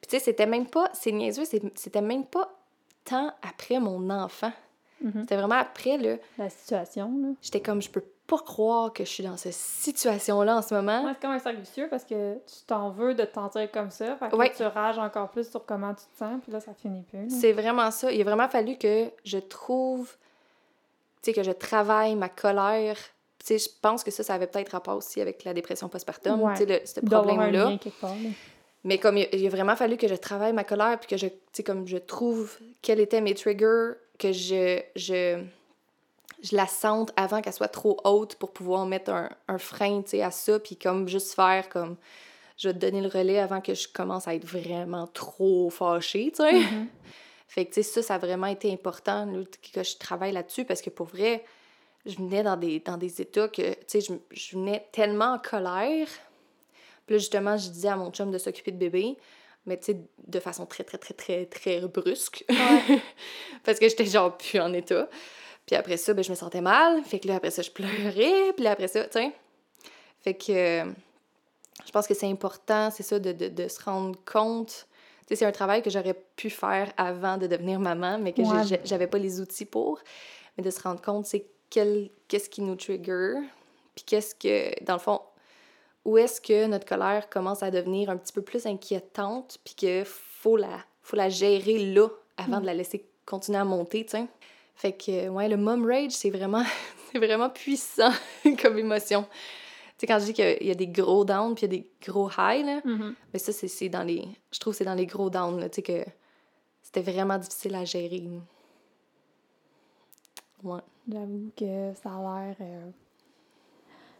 Puis 0.00 0.08
tu 0.10 0.18
sais, 0.18 0.24
c'était 0.24 0.46
même 0.46 0.66
pas, 0.66 0.88
c'est 0.92 1.12
niaiseux, 1.12 1.44
c'était 1.44 2.00
même 2.02 2.24
pas 2.24 2.50
tant 3.04 3.32
après 3.42 3.78
mon 3.80 4.08
enfant. 4.10 4.52
Mhm. 5.02 5.20
C'était 5.22 5.36
vraiment 5.36 5.54
après, 5.56 5.96
là. 5.98 6.16
La 6.38 6.50
situation, 6.50 7.10
là. 7.22 7.28
J'étais 7.40 7.60
comme, 7.60 7.80
je 7.80 7.90
peux 7.90 8.04
pas 8.26 8.38
croire 8.38 8.92
que 8.92 9.02
je 9.04 9.08
suis 9.08 9.24
dans 9.24 9.36
cette 9.36 9.54
situation-là 9.54 10.58
en 10.58 10.62
ce 10.62 10.74
moment. 10.74 11.04
Ouais, 11.04 11.12
c'est 11.14 11.20
comme 11.22 11.32
un 11.32 11.38
cercle 11.38 11.60
vicieux 11.60 11.88
parce 11.90 12.04
que 12.04 12.34
tu 12.36 12.64
t'en 12.66 12.90
veux 12.90 13.14
de 13.14 13.24
te 13.24 13.32
sentir 13.34 13.70
comme 13.72 13.90
ça. 13.90 14.14
Fait 14.16 14.28
que 14.28 14.36
Ouais. 14.36 14.52
tu 14.56 14.62
rages 14.62 14.98
encore 14.98 15.30
plus 15.30 15.50
sur 15.50 15.64
comment 15.66 15.92
tu 15.94 16.04
te 16.04 16.16
sens, 16.18 16.40
puis 16.42 16.52
là, 16.52 16.60
ça 16.60 16.72
finit 16.74 17.02
plus. 17.02 17.28
C'est 17.30 17.52
vraiment 17.52 17.90
ça. 17.90 18.12
Il 18.12 18.20
a 18.20 18.24
vraiment 18.24 18.48
fallu 18.48 18.76
que 18.76 19.10
je 19.24 19.38
trouve, 19.38 20.14
sais, 21.22 21.32
que 21.32 21.42
je 21.42 21.50
travaille 21.52 22.14
ma 22.16 22.28
colère. 22.28 22.96
Tu 23.38 23.46
sais, 23.46 23.58
je 23.58 23.68
pense 23.80 24.04
que 24.04 24.10
ça, 24.10 24.22
ça 24.22 24.34
avait 24.34 24.46
peut-être 24.46 24.70
rapport 24.72 24.96
aussi 24.96 25.20
avec 25.20 25.44
la 25.44 25.54
dépression 25.54 25.88
postpartum, 25.88 26.40
Ouais. 26.42 26.52
tu 26.54 26.58
sais, 26.60 26.66
le- 26.66 26.86
ce 26.86 27.00
problème-là. 27.22 27.66
Mais 28.84 28.98
comme 28.98 29.16
il, 29.18 29.28
il 29.32 29.46
a 29.46 29.50
vraiment 29.50 29.76
fallu 29.76 29.96
que 29.96 30.08
je 30.08 30.14
travaille 30.14 30.52
ma 30.52 30.64
colère, 30.64 30.98
puis 30.98 31.08
que 31.08 31.16
je, 31.16 31.26
tu 31.26 31.34
sais, 31.52 31.62
comme 31.62 31.86
je 31.86 31.96
trouve 31.98 32.58
quels 32.82 33.00
étaient 33.00 33.20
mes 33.20 33.34
triggers, 33.34 33.92
que 34.18 34.32
je, 34.32 34.80
je, 34.96 35.42
je 36.42 36.56
la 36.56 36.66
sente 36.66 37.12
avant 37.16 37.40
qu'elle 37.42 37.52
soit 37.52 37.68
trop 37.68 37.98
haute 38.04 38.34
pour 38.36 38.52
pouvoir 38.52 38.86
mettre 38.86 39.10
un, 39.10 39.28
un 39.48 39.58
frein, 39.58 40.02
tu 40.02 40.10
sais, 40.10 40.22
à 40.22 40.30
ça, 40.30 40.58
puis 40.58 40.76
comme 40.76 41.08
juste 41.08 41.34
faire 41.34 41.68
comme, 41.68 41.96
je 42.56 42.68
vais 42.68 42.74
te 42.74 42.78
donner 42.78 43.00
le 43.00 43.08
relais 43.08 43.38
avant 43.38 43.60
que 43.62 43.72
je 43.74 43.88
commence 43.88 44.28
à 44.28 44.34
être 44.34 44.44
vraiment 44.44 45.06
trop 45.06 45.70
fâchée, 45.70 46.30
tu 46.34 46.42
sais. 46.42 46.52
Mhm. 46.52 46.88
Fait 47.50 47.64
que, 47.64 47.74
tu 47.74 47.82
sais, 47.82 47.94
ça, 47.94 48.00
ça 48.00 48.14
a 48.14 48.18
vraiment 48.18 48.46
été 48.46 48.72
important, 48.72 49.26
là, 49.26 49.42
que 49.74 49.82
je 49.82 49.96
travaille 49.96 50.30
là-dessus, 50.30 50.64
parce 50.64 50.80
que 50.80 50.88
pour 50.88 51.06
vrai, 51.08 51.44
je 52.06 52.14
venais 52.14 52.44
dans 52.44 52.56
des, 52.56 52.78
dans 52.78 52.96
des 52.96 53.20
états 53.20 53.48
que, 53.48 53.72
tu 53.72 53.84
sais, 53.88 54.00
je, 54.02 54.12
je 54.30 54.56
venais 54.56 54.86
tellement 54.92 55.32
en 55.32 55.38
colère. 55.40 56.06
Puis 57.06 57.16
là, 57.16 57.18
justement, 57.18 57.56
je 57.56 57.68
disais 57.70 57.88
à 57.88 57.96
mon 57.96 58.12
chum 58.12 58.30
de 58.30 58.38
s'occuper 58.38 58.70
de 58.70 58.76
bébé, 58.76 59.16
mais 59.66 59.76
tu 59.78 59.86
sais, 59.86 60.00
de 60.28 60.38
façon 60.38 60.64
très, 60.64 60.84
très, 60.84 60.96
très, 60.96 61.12
très, 61.12 61.46
très 61.46 61.80
brusque. 61.80 62.44
parce 63.64 63.80
que 63.80 63.88
j'étais 63.88 64.06
genre 64.06 64.38
plus 64.38 64.60
en 64.60 64.72
état. 64.72 65.08
Puis 65.66 65.74
après 65.74 65.96
ça, 65.96 66.14
ben, 66.14 66.22
je 66.22 66.30
me 66.30 66.36
sentais 66.36 66.60
mal. 66.60 67.02
Fait 67.02 67.18
que 67.18 67.26
là, 67.26 67.34
après 67.34 67.50
ça, 67.50 67.62
je 67.62 67.72
pleurais. 67.72 68.52
Puis 68.54 68.62
là, 68.62 68.70
après 68.70 68.86
ça, 68.86 69.02
tu 69.06 69.18
sais. 69.18 69.32
Fait 70.20 70.34
que 70.34 70.52
euh, 70.52 70.84
je 71.84 71.90
pense 71.90 72.06
que 72.06 72.14
c'est 72.14 72.30
important, 72.30 72.92
c'est 72.92 73.02
ça, 73.02 73.18
de, 73.18 73.32
de, 73.32 73.48
de 73.48 73.66
se 73.66 73.82
rendre 73.82 74.16
compte. 74.24 74.86
C'est 75.32 75.44
un 75.44 75.52
travail 75.52 75.82
que 75.82 75.90
j'aurais 75.90 76.14
pu 76.36 76.50
faire 76.50 76.92
avant 76.96 77.36
de 77.38 77.46
devenir 77.46 77.78
maman, 77.78 78.18
mais 78.18 78.32
que 78.32 78.42
Ouais. 78.42 78.80
j'avais 78.84 79.06
pas 79.06 79.18
les 79.18 79.40
outils 79.40 79.64
pour. 79.64 80.00
Mais 80.56 80.64
de 80.64 80.70
se 80.70 80.80
rendre 80.80 81.00
compte, 81.00 81.26
c'est 81.26 81.46
quel, 81.70 82.10
qu'est-ce 82.28 82.50
qui 82.50 82.62
nous 82.62 82.74
trigger. 82.76 83.34
Puis 83.94 84.04
qu'est-ce 84.04 84.34
que, 84.34 84.82
dans 84.84 84.94
le 84.94 84.98
fond, 84.98 85.20
où 86.04 86.18
est-ce 86.18 86.40
que 86.40 86.66
notre 86.66 86.86
colère 86.86 87.28
commence 87.28 87.62
à 87.62 87.70
devenir 87.70 88.10
un 88.10 88.16
petit 88.16 88.32
peu 88.32 88.42
plus 88.42 88.66
inquiétante, 88.66 89.58
puis 89.64 89.74
qu'il 89.74 90.04
faut 90.04 90.56
la, 90.56 90.78
faut 91.02 91.16
la 91.16 91.28
gérer 91.28 91.78
là, 91.78 92.08
avant 92.36 92.56
Mm. 92.58 92.60
de 92.62 92.66
la 92.66 92.74
laisser 92.74 93.04
continuer 93.26 93.58
à 93.58 93.64
monter, 93.64 94.04
tu 94.04 94.12
sais. 94.12 94.24
Fait 94.74 94.92
que, 94.92 95.28
ouais, 95.28 95.48
le 95.48 95.56
mom 95.58 95.86
rage, 95.86 96.12
c'est 96.12 96.30
vraiment, 96.30 96.64
c'est 97.12 97.18
vraiment 97.18 97.50
puissant 97.50 98.10
comme 98.62 98.78
émotion. 98.78 99.26
Tu 100.00 100.06
sais, 100.06 100.12
quand 100.14 100.18
je 100.18 100.24
dis 100.24 100.32
qu'il 100.32 100.66
y 100.66 100.70
a 100.70 100.74
des 100.74 100.86
gros 100.86 101.26
downs 101.26 101.54
puis 101.54 101.66
il 101.66 101.72
y 101.74 101.76
a 101.76 101.78
des 101.82 101.86
gros 102.02 102.30
highs, 102.38 102.62
là, 102.64 102.80
Mhm. 102.86 103.14
mais 103.34 103.38
ça, 103.38 103.52
c'est 103.52 103.88
dans 103.90 104.02
les... 104.02 104.26
Je 104.50 104.58
trouve 104.58 104.72
que 104.72 104.78
c'est 104.78 104.84
dans 104.86 104.94
les 104.94 105.04
gros 105.04 105.28
downs, 105.28 105.60
là, 105.60 105.68
tu 105.68 105.76
sais, 105.76 105.82
que 105.82 106.10
c'était 106.80 107.02
vraiment 107.02 107.36
difficile 107.36 107.74
à 107.74 107.84
gérer. 107.84 108.26
Ouais. 110.62 110.80
J'avoue 111.06 111.50
que 111.54 111.92
ça 112.02 112.10
a 112.14 112.44
l'air. 112.46 112.56
euh, 112.62 112.90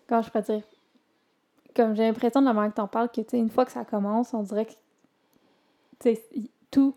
Comment 0.07 0.20
je 0.23 0.28
pourrais 0.31 0.43
dire? 0.43 0.62
Comme 1.74 1.94
j'ai 1.97 2.02
l'impression 2.02 2.40
de 2.40 2.47
la 2.47 2.52
manière 2.52 2.73
que 2.73 2.77
t'en 2.77 2.89
parles, 2.89 3.09
que 3.09 3.20
tu 3.23 3.31
sais, 3.31 3.39
une 3.39 3.48
fois 3.51 3.65
que 3.65 3.73
ça 3.73 3.85
commence, 3.85 4.35
on 4.35 4.43
dirait 4.43 4.66
que 4.66 4.73
tu 6.01 6.15
sais, 6.15 6.23
tout, 6.70 6.94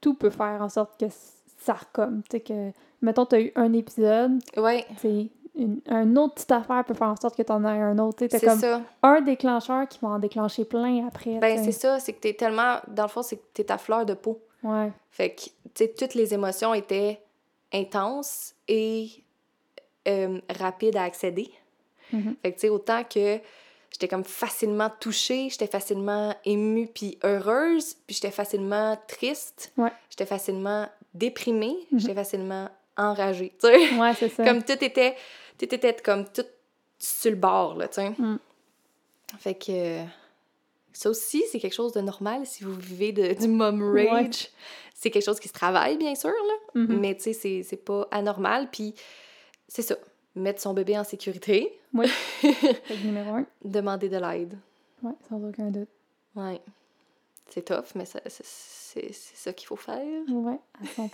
tout 0.00 0.14
peut 0.14 0.30
faire 0.30 0.62
en 0.62 0.68
sorte 0.70 0.98
que 0.98 1.06
ça 1.58 1.74
recomme. 1.74 2.22
Tu 2.30 2.36
sais, 2.36 2.40
que, 2.40 2.72
mettons, 3.02 3.26
t'as 3.26 3.40
eu 3.40 3.52
un 3.56 3.72
épisode, 3.74 4.38
Ouais, 4.56 4.86
tu 4.90 4.96
sais, 5.00 5.28
une, 5.56 5.80
un 5.88 6.16
autre 6.16 6.34
petite 6.34 6.52
affaire 6.52 6.84
peut 6.84 6.94
faire 6.94 7.08
en 7.08 7.16
sorte 7.16 7.36
que 7.36 7.42
t'en 7.42 7.64
aies 7.64 7.80
un 7.80 7.98
autre. 7.98 8.26
Tu 8.26 8.28
c'est 8.30 8.44
comme 8.44 8.58
ça. 8.58 8.82
un 9.02 9.20
déclencheur 9.22 9.88
qui 9.88 9.98
va 10.02 10.08
en 10.08 10.18
déclencher 10.18 10.64
plein 10.64 11.06
après. 11.06 11.38
Ben, 11.38 11.56
tu 11.58 11.64
c'est 11.64 11.72
ça, 11.72 11.98
c'est 11.98 12.12
que 12.12 12.20
t'es 12.20 12.34
tellement... 12.34 12.76
Dans 12.88 13.04
le 13.04 13.08
fond, 13.08 13.22
c'est 13.22 13.36
que 13.36 13.44
t'es 13.54 13.64
ta 13.64 13.78
fleur 13.78 14.04
de 14.04 14.14
peau. 14.14 14.40
Ouais. 14.62 14.92
Fait 15.10 15.30
que, 15.34 15.42
tu 15.42 15.50
sais, 15.74 15.88
toutes 15.96 16.14
les 16.14 16.34
émotions 16.34 16.74
étaient 16.74 17.20
intenses 17.72 18.54
et 18.68 19.08
euh, 20.08 20.40
rapides 20.58 20.96
à 20.96 21.02
accéder. 21.04 21.50
Mhm. 22.12 22.36
Fait 22.42 22.50
que, 22.52 22.56
tu 22.56 22.60
sais, 22.62 22.68
autant 22.68 23.02
que 23.04 23.38
j'étais 23.90 24.08
comme 24.08 24.24
facilement 24.24 24.90
touchée, 25.00 25.48
j'étais 25.50 25.66
facilement 25.66 26.34
émue 26.44 26.86
puis 26.86 27.18
heureuse, 27.24 27.94
puis 28.06 28.14
j'étais 28.14 28.30
facilement 28.30 28.96
triste, 29.08 29.72
Ouais. 29.76 29.90
j'étais 30.10 30.26
facilement 30.26 30.86
déprimée, 31.14 31.76
Mhm. 31.90 31.98
j'étais 32.00 32.14
facilement 32.14 32.68
enragée, 32.96 33.52
tu 33.60 33.68
sais. 33.68 33.94
Ouais, 33.98 34.14
c'est 34.14 34.28
ça. 34.28 34.44
comme 34.46 34.62
tout 34.62 34.82
était, 34.84 35.16
tout 35.58 35.74
était 35.74 35.94
comme 35.96 36.24
tout 36.28 36.44
sur 36.98 37.30
le 37.30 37.36
bord, 37.36 37.76
là, 37.76 37.88
tu 37.88 37.94
sais. 37.96 38.10
Mm. 38.10 38.38
Fait 39.38 39.54
que 39.54 40.00
ça 40.92 41.10
aussi, 41.10 41.42
c'est 41.50 41.58
quelque 41.60 41.74
chose 41.74 41.92
de 41.92 42.00
normal 42.00 42.46
si 42.46 42.64
vous 42.64 42.74
vivez 42.74 43.12
de, 43.12 43.32
du 43.34 43.48
mom 43.48 43.82
rage. 43.82 44.12
Ouais. 44.12 44.30
C'est 44.94 45.10
quelque 45.10 45.24
chose 45.24 45.40
qui 45.40 45.48
se 45.48 45.52
travaille, 45.52 45.98
bien 45.98 46.14
sûr, 46.14 46.30
là. 46.30 46.80
Mhm. 46.80 46.98
Mais 47.00 47.14
tu 47.16 47.24
sais, 47.24 47.32
c'est- 47.34 47.62
c'est 47.62 47.76
pas 47.76 48.08
anormal. 48.10 48.68
Puis 48.70 48.94
c'est 49.68 49.82
ça, 49.82 49.94
mettre 50.34 50.60
son 50.62 50.72
bébé 50.72 50.98
en 50.98 51.04
sécurité, 51.04 51.78
Oui. 51.92 52.06
Numéro 53.04 53.30
un. 53.34 53.46
demander 53.64 54.08
de 54.08 54.16
l'aide. 54.16 54.56
Ouais, 55.02 55.12
sans 55.28 55.42
aucun 55.46 55.70
doute. 55.70 55.88
Ouais. 56.34 56.60
C'est 57.50 57.62
tough, 57.66 57.94
mais 57.94 58.06
ça- 58.06 58.20
c'est 58.26 59.12
ça 59.12 59.52
qu'il 59.52 59.66
faut 59.66 59.76
faire. 59.76 60.02
Ouais, 60.28 60.58
à 60.82 60.86
100 60.86 61.10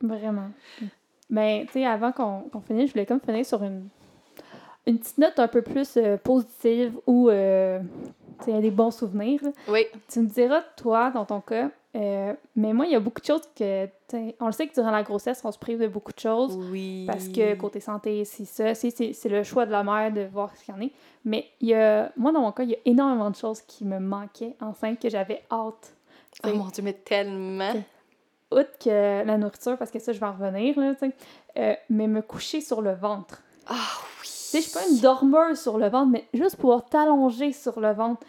Vraiment. 0.00 0.50
Mais, 1.30 1.64
tu 1.66 1.74
sais, 1.74 1.86
avant 1.86 2.12
qu'on 2.12 2.42
qu'on 2.50 2.60
finisse, 2.60 2.88
je 2.88 2.92
voulais 2.94 3.06
comme 3.06 3.20
finir 3.20 3.44
sur 3.44 3.62
une, 3.62 3.88
une 4.86 4.98
petite 4.98 5.18
note 5.18 5.38
un 5.38 5.48
peu 5.48 5.62
plus 5.62 5.96
euh, 5.96 6.16
positive 6.16 6.98
ou, 7.06 7.28
euh, 7.28 7.80
tu 8.42 8.50
sais, 8.50 8.60
des 8.60 8.70
bons 8.70 8.90
souvenirs. 8.90 9.40
là. 9.42 9.50
Oui. 9.68 9.86
Tu 10.08 10.20
me 10.20 10.26
diras, 10.28 10.62
toi, 10.76 11.10
dans 11.10 11.24
ton 11.26 11.40
cas, 11.40 11.70
euh, 11.96 12.32
mais 12.54 12.72
moi, 12.72 12.86
il 12.86 12.92
y 12.92 12.94
a 12.94 13.00
beaucoup 13.00 13.20
de 13.20 13.26
choses 13.26 13.42
que, 13.56 13.86
tu 13.86 13.92
sais, 14.08 14.36
on 14.40 14.46
le 14.46 14.52
sait 14.52 14.66
que 14.66 14.74
durant 14.74 14.90
la 14.90 15.02
grossesse, 15.02 15.40
on 15.44 15.50
se 15.52 15.58
prive 15.58 15.80
de 15.80 15.88
beaucoup 15.88 16.12
de 16.12 16.18
choses. 16.18 16.56
Oui. 16.70 17.04
Parce 17.06 17.28
que 17.28 17.54
côté 17.56 17.80
santé, 17.80 18.24
c'est 18.24 18.44
ça, 18.44 18.74
c'est 18.74 19.28
le 19.28 19.42
choix 19.42 19.66
de 19.66 19.72
la 19.72 19.82
mère 19.82 20.12
de 20.12 20.26
voir 20.32 20.54
ce 20.56 20.64
qu'il 20.64 20.74
y 20.74 20.78
en 20.78 20.80
a. 20.82 20.88
Mais 21.24 21.46
il 21.60 21.68
y 21.68 21.74
a, 21.74 22.12
moi, 22.16 22.30
dans 22.32 22.40
mon 22.40 22.52
cas, 22.52 22.62
il 22.62 22.70
y 22.70 22.74
a 22.74 22.78
énormément 22.84 23.30
de 23.30 23.36
choses 23.36 23.60
qui 23.62 23.84
me 23.84 23.98
manquaient 23.98 24.54
enceinte 24.60 25.00
que 25.00 25.08
j'avais 25.10 25.42
hâte. 25.50 25.94
Oh 26.44 26.48
mon 26.54 26.66
Dieu, 26.68 26.82
mais 26.82 26.92
tellement. 26.92 27.72
Outre 28.50 28.78
que 28.82 29.24
la 29.24 29.36
nourriture, 29.36 29.76
parce 29.76 29.90
que 29.90 29.98
ça, 29.98 30.12
je 30.12 30.20
vais 30.20 30.26
en 30.26 30.32
revenir, 30.32 30.78
là, 30.78 30.94
euh, 31.58 31.74
mais 31.90 32.06
me 32.06 32.22
coucher 32.22 32.60
sur 32.60 32.80
le 32.80 32.94
ventre. 32.94 33.42
Ah 33.66 33.74
oui. 34.20 34.24
Tu 34.24 34.28
sais, 34.28 34.60
je 34.62 34.68
suis 34.68 34.72
pas 34.78 34.88
une 34.90 35.00
dormeuse 35.00 35.60
sur 35.60 35.76
le 35.76 35.88
ventre, 35.88 36.10
mais 36.10 36.24
juste 36.32 36.56
pouvoir 36.56 36.86
t'allonger 36.88 37.52
sur 37.52 37.78
le 37.80 37.92
ventre. 37.92 38.22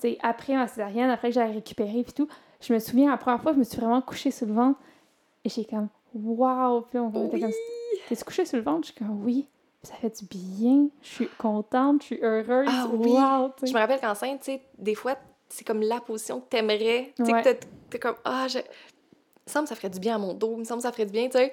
Tu 0.00 0.12
sais, 0.12 0.18
après 0.22 0.54
ma 0.54 0.66
césarienne, 0.66 1.10
après 1.10 1.28
que 1.28 1.34
j'ai 1.34 1.42
récupéré 1.44 2.02
puis 2.02 2.14
tout, 2.14 2.28
je 2.62 2.72
me 2.72 2.78
souviens, 2.78 3.10
la 3.10 3.18
première 3.18 3.42
fois, 3.42 3.52
je 3.52 3.58
me 3.58 3.64
suis 3.64 3.76
vraiment 3.78 4.00
couchée 4.00 4.30
sur 4.30 4.46
le 4.46 4.54
ventre 4.54 4.78
et 5.44 5.50
j'ai 5.50 5.66
comme, 5.66 5.88
waouh! 6.14 6.80
Puis 6.88 6.98
on 6.98 7.10
était 7.10 7.34
Oui. 7.34 7.40
comme, 7.42 7.50
t'es 8.08 8.16
couchée 8.24 8.46
sur 8.46 8.56
le 8.56 8.62
ventre? 8.64 8.86
Je 8.88 8.92
suis 8.92 8.94
comme, 8.98 9.22
oui. 9.24 9.46
Ça 9.82 9.94
fait 9.94 10.10
du 10.20 10.26
bien, 10.26 10.88
je 11.02 11.08
suis 11.08 11.28
contente, 11.38 12.02
je 12.02 12.06
suis 12.06 12.18
heureuse. 12.22 12.68
Ah 12.70 12.86
oui. 12.92 13.10
Wow, 13.12 13.50
Je 13.62 13.72
me 13.72 13.78
rappelle 13.78 13.98
qu'enceinte, 14.00 14.40
tu 14.40 14.52
sais, 14.52 14.62
des 14.78 14.94
fois, 14.94 15.16
c'est 15.48 15.66
comme 15.66 15.80
la 15.80 16.00
position 16.00 16.40
que 16.40 16.48
t'aimerais. 16.50 17.12
Tu 17.16 17.24
sais, 17.24 17.32
Ouais. 17.32 17.42
que 17.42 17.48
t'es- 17.90 17.98
comme, 17.98 18.16
ah, 18.24 18.46
je... 18.48 18.58
Me 19.50 19.52
semble 19.52 19.64
que 19.64 19.68
ça 19.70 19.74
ferait 19.74 19.90
du 19.90 19.98
bien 20.00 20.14
à 20.14 20.18
mon 20.18 20.32
dos, 20.34 20.52
il 20.56 20.60
me 20.60 20.64
semble 20.64 20.78
que 20.78 20.84
ça 20.84 20.92
ferait 20.92 21.06
du 21.06 21.12
bien, 21.12 21.26
tu 21.26 21.32
sais. 21.38 21.52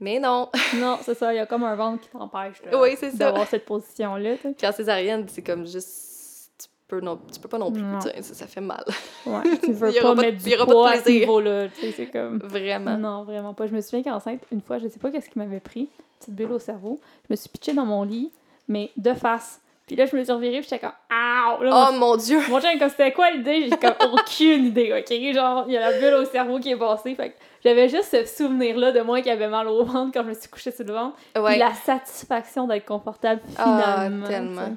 Mais 0.00 0.18
non. 0.20 0.50
Non, 0.76 0.98
c'est 1.02 1.14
ça, 1.14 1.32
il 1.32 1.36
y 1.36 1.40
a 1.40 1.46
comme 1.46 1.64
un 1.64 1.74
ventre 1.74 2.02
qui 2.02 2.08
t'empêche 2.10 2.60
de- 2.62 2.76
Oui, 2.76 2.96
d'avoir 3.14 3.46
cette 3.48 3.64
position-là. 3.64 4.34
Puis 4.56 4.66
en 4.66 4.72
césarienne, 4.72 5.24
c'est 5.28 5.42
comme 5.42 5.66
juste. 5.66 6.50
Tu 6.58 6.68
peux, 6.88 7.00
non... 7.00 7.18
tu 7.32 7.40
peux 7.40 7.48
pas 7.48 7.56
non 7.58 7.72
plus, 7.72 7.80
Non. 7.82 8.00
ça, 8.00 8.10
ça 8.20 8.46
fait 8.46 8.60
mal. 8.60 8.84
Ouais, 9.24 9.40
tu 9.62 9.72
veux 9.72 9.92
pas 10.02 10.14
mettre 10.14 10.42
du 10.44 10.56
poids 10.64 10.90
à 10.90 11.00
ce 11.00 11.08
niveau-là, 11.08 11.68
tu 11.68 11.80
sais, 11.80 11.92
c'est 11.92 12.06
comme... 12.06 12.38
Vraiment. 12.40 12.98
Non, 12.98 13.24
vraiment 13.24 13.54
pas. 13.54 13.66
Je 13.66 13.72
me 13.74 13.80
souviens 13.80 14.02
qu'enceinte, 14.02 14.40
une 14.52 14.60
fois, 14.60 14.78
je 14.78 14.88
sais 14.88 14.98
pas 14.98 15.10
qu'est-ce 15.10 15.30
qui 15.30 15.38
m'avait 15.38 15.60
pris, 15.60 15.88
petite 16.20 16.34
bulle 16.34 16.52
au 16.52 16.58
cerveau, 16.58 17.00
je 17.28 17.32
me 17.32 17.36
suis 17.36 17.48
pitchée 17.48 17.72
dans 17.72 17.86
mon 17.86 18.02
lit, 18.04 18.30
mais 18.68 18.90
de 18.98 19.14
face. 19.14 19.60
Puis 19.86 19.96
là, 19.96 20.06
je 20.06 20.16
me 20.16 20.24
suis 20.24 20.32
revirée, 20.32 20.60
puis 20.60 20.68
j'étais 20.70 20.78
comme, 20.78 20.94
ah! 21.10 21.58
Oh 21.60 21.92
mon 21.98 22.16
dieu! 22.16 22.38
Mon 22.48 22.58
chum, 22.60 22.78
comme 22.78 22.88
c'était 22.88 23.12
quoi 23.12 23.30
l'idée? 23.30 23.68
J'ai 23.68 23.76
comme 23.76 23.94
aucune 24.12 24.64
idée, 24.66 24.92
ok? 24.98 25.34
Genre, 25.34 25.64
il 25.66 25.74
y 25.74 25.76
a 25.76 25.90
la 25.90 25.98
bulle 25.98 26.14
au 26.14 26.24
cerveau 26.24 26.58
qui 26.58 26.70
est 26.70 26.76
passée. 26.76 27.14
Fait 27.14 27.30
que 27.30 27.34
j'avais 27.62 27.88
juste 27.90 28.10
ce 28.10 28.24
souvenir-là 28.24 28.92
de 28.92 29.00
moi 29.02 29.20
qui 29.20 29.28
avait 29.30 29.48
mal 29.48 29.68
au 29.68 29.84
ventre 29.84 30.10
quand 30.14 30.22
je 30.22 30.28
me 30.28 30.34
suis 30.34 30.48
couchée 30.48 30.70
sur 30.70 30.86
le 30.86 30.94
ventre. 30.94 31.16
Ouais. 31.36 31.50
Puis 31.50 31.58
la 31.58 31.74
satisfaction 31.74 32.66
d'être 32.66 32.86
confortable 32.86 33.42
Ah, 33.58 33.64
finalement. 34.06 34.26
tellement. 34.26 34.64
tu 34.64 34.70
sais. 34.70 34.76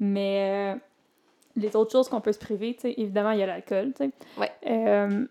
Mais 0.00 0.74
euh, 0.74 0.78
les 1.56 1.74
autres 1.74 1.92
choses 1.92 2.08
qu'on 2.10 2.20
peut 2.20 2.32
se 2.32 2.38
priver, 2.38 2.74
tu 2.74 2.82
sais, 2.82 2.94
évidemment, 2.98 3.30
il 3.30 3.38
y 3.38 3.42
a 3.42 3.46
l'alcool, 3.46 3.92
tu 3.98 4.04
sais. 4.04 4.10
Ouais. 4.36 4.52
Euh, 4.66 5.24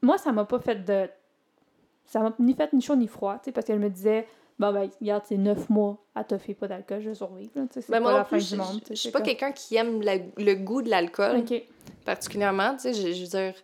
moi, 0.00 0.16
ça 0.16 0.32
m'a 0.32 0.46
pas 0.46 0.60
fait 0.60 0.82
de. 0.84 1.10
Ça 2.06 2.20
m'a 2.20 2.32
ni 2.38 2.54
fait 2.54 2.72
ni 2.72 2.80
chaud 2.80 2.96
ni 2.96 3.06
froid, 3.06 3.34
tu 3.34 3.46
sais, 3.46 3.52
parce 3.52 3.66
qu'elle 3.66 3.78
me 3.80 3.90
disait, 3.90 4.26
bon, 4.58 4.72
ben, 4.72 4.88
regarde, 5.00 5.22
c'est 5.26 5.36
neuf 5.36 5.68
mois 5.70 5.98
à 6.14 6.24
toffer 6.24 6.54
pas 6.54 6.68
d'alcool, 6.68 7.00
je 7.02 7.08
vais 7.10 7.14
survivre, 7.14 7.50
c'est 7.70 7.88
Ben, 7.90 8.02
pas 8.02 8.12
la 8.12 8.24
fin 8.24 8.36
du 8.38 8.56
monde. 8.56 8.80
je- 8.90 8.94
suis 8.94 9.10
pas 9.10 9.18
comme- 9.20 9.26
quelqu'un 9.26 9.52
qui 9.52 9.76
aime 9.76 10.02
la- 10.02 10.16
le 10.36 10.54
goût 10.54 10.82
de 10.82 10.90
l'alcool, 10.90 11.42
particulièrement, 12.04 12.74
tu 12.74 12.80
sais, 12.80 12.94
je, 12.94 13.12
je 13.12 13.22
veux 13.22 13.28
dire, 13.28 13.54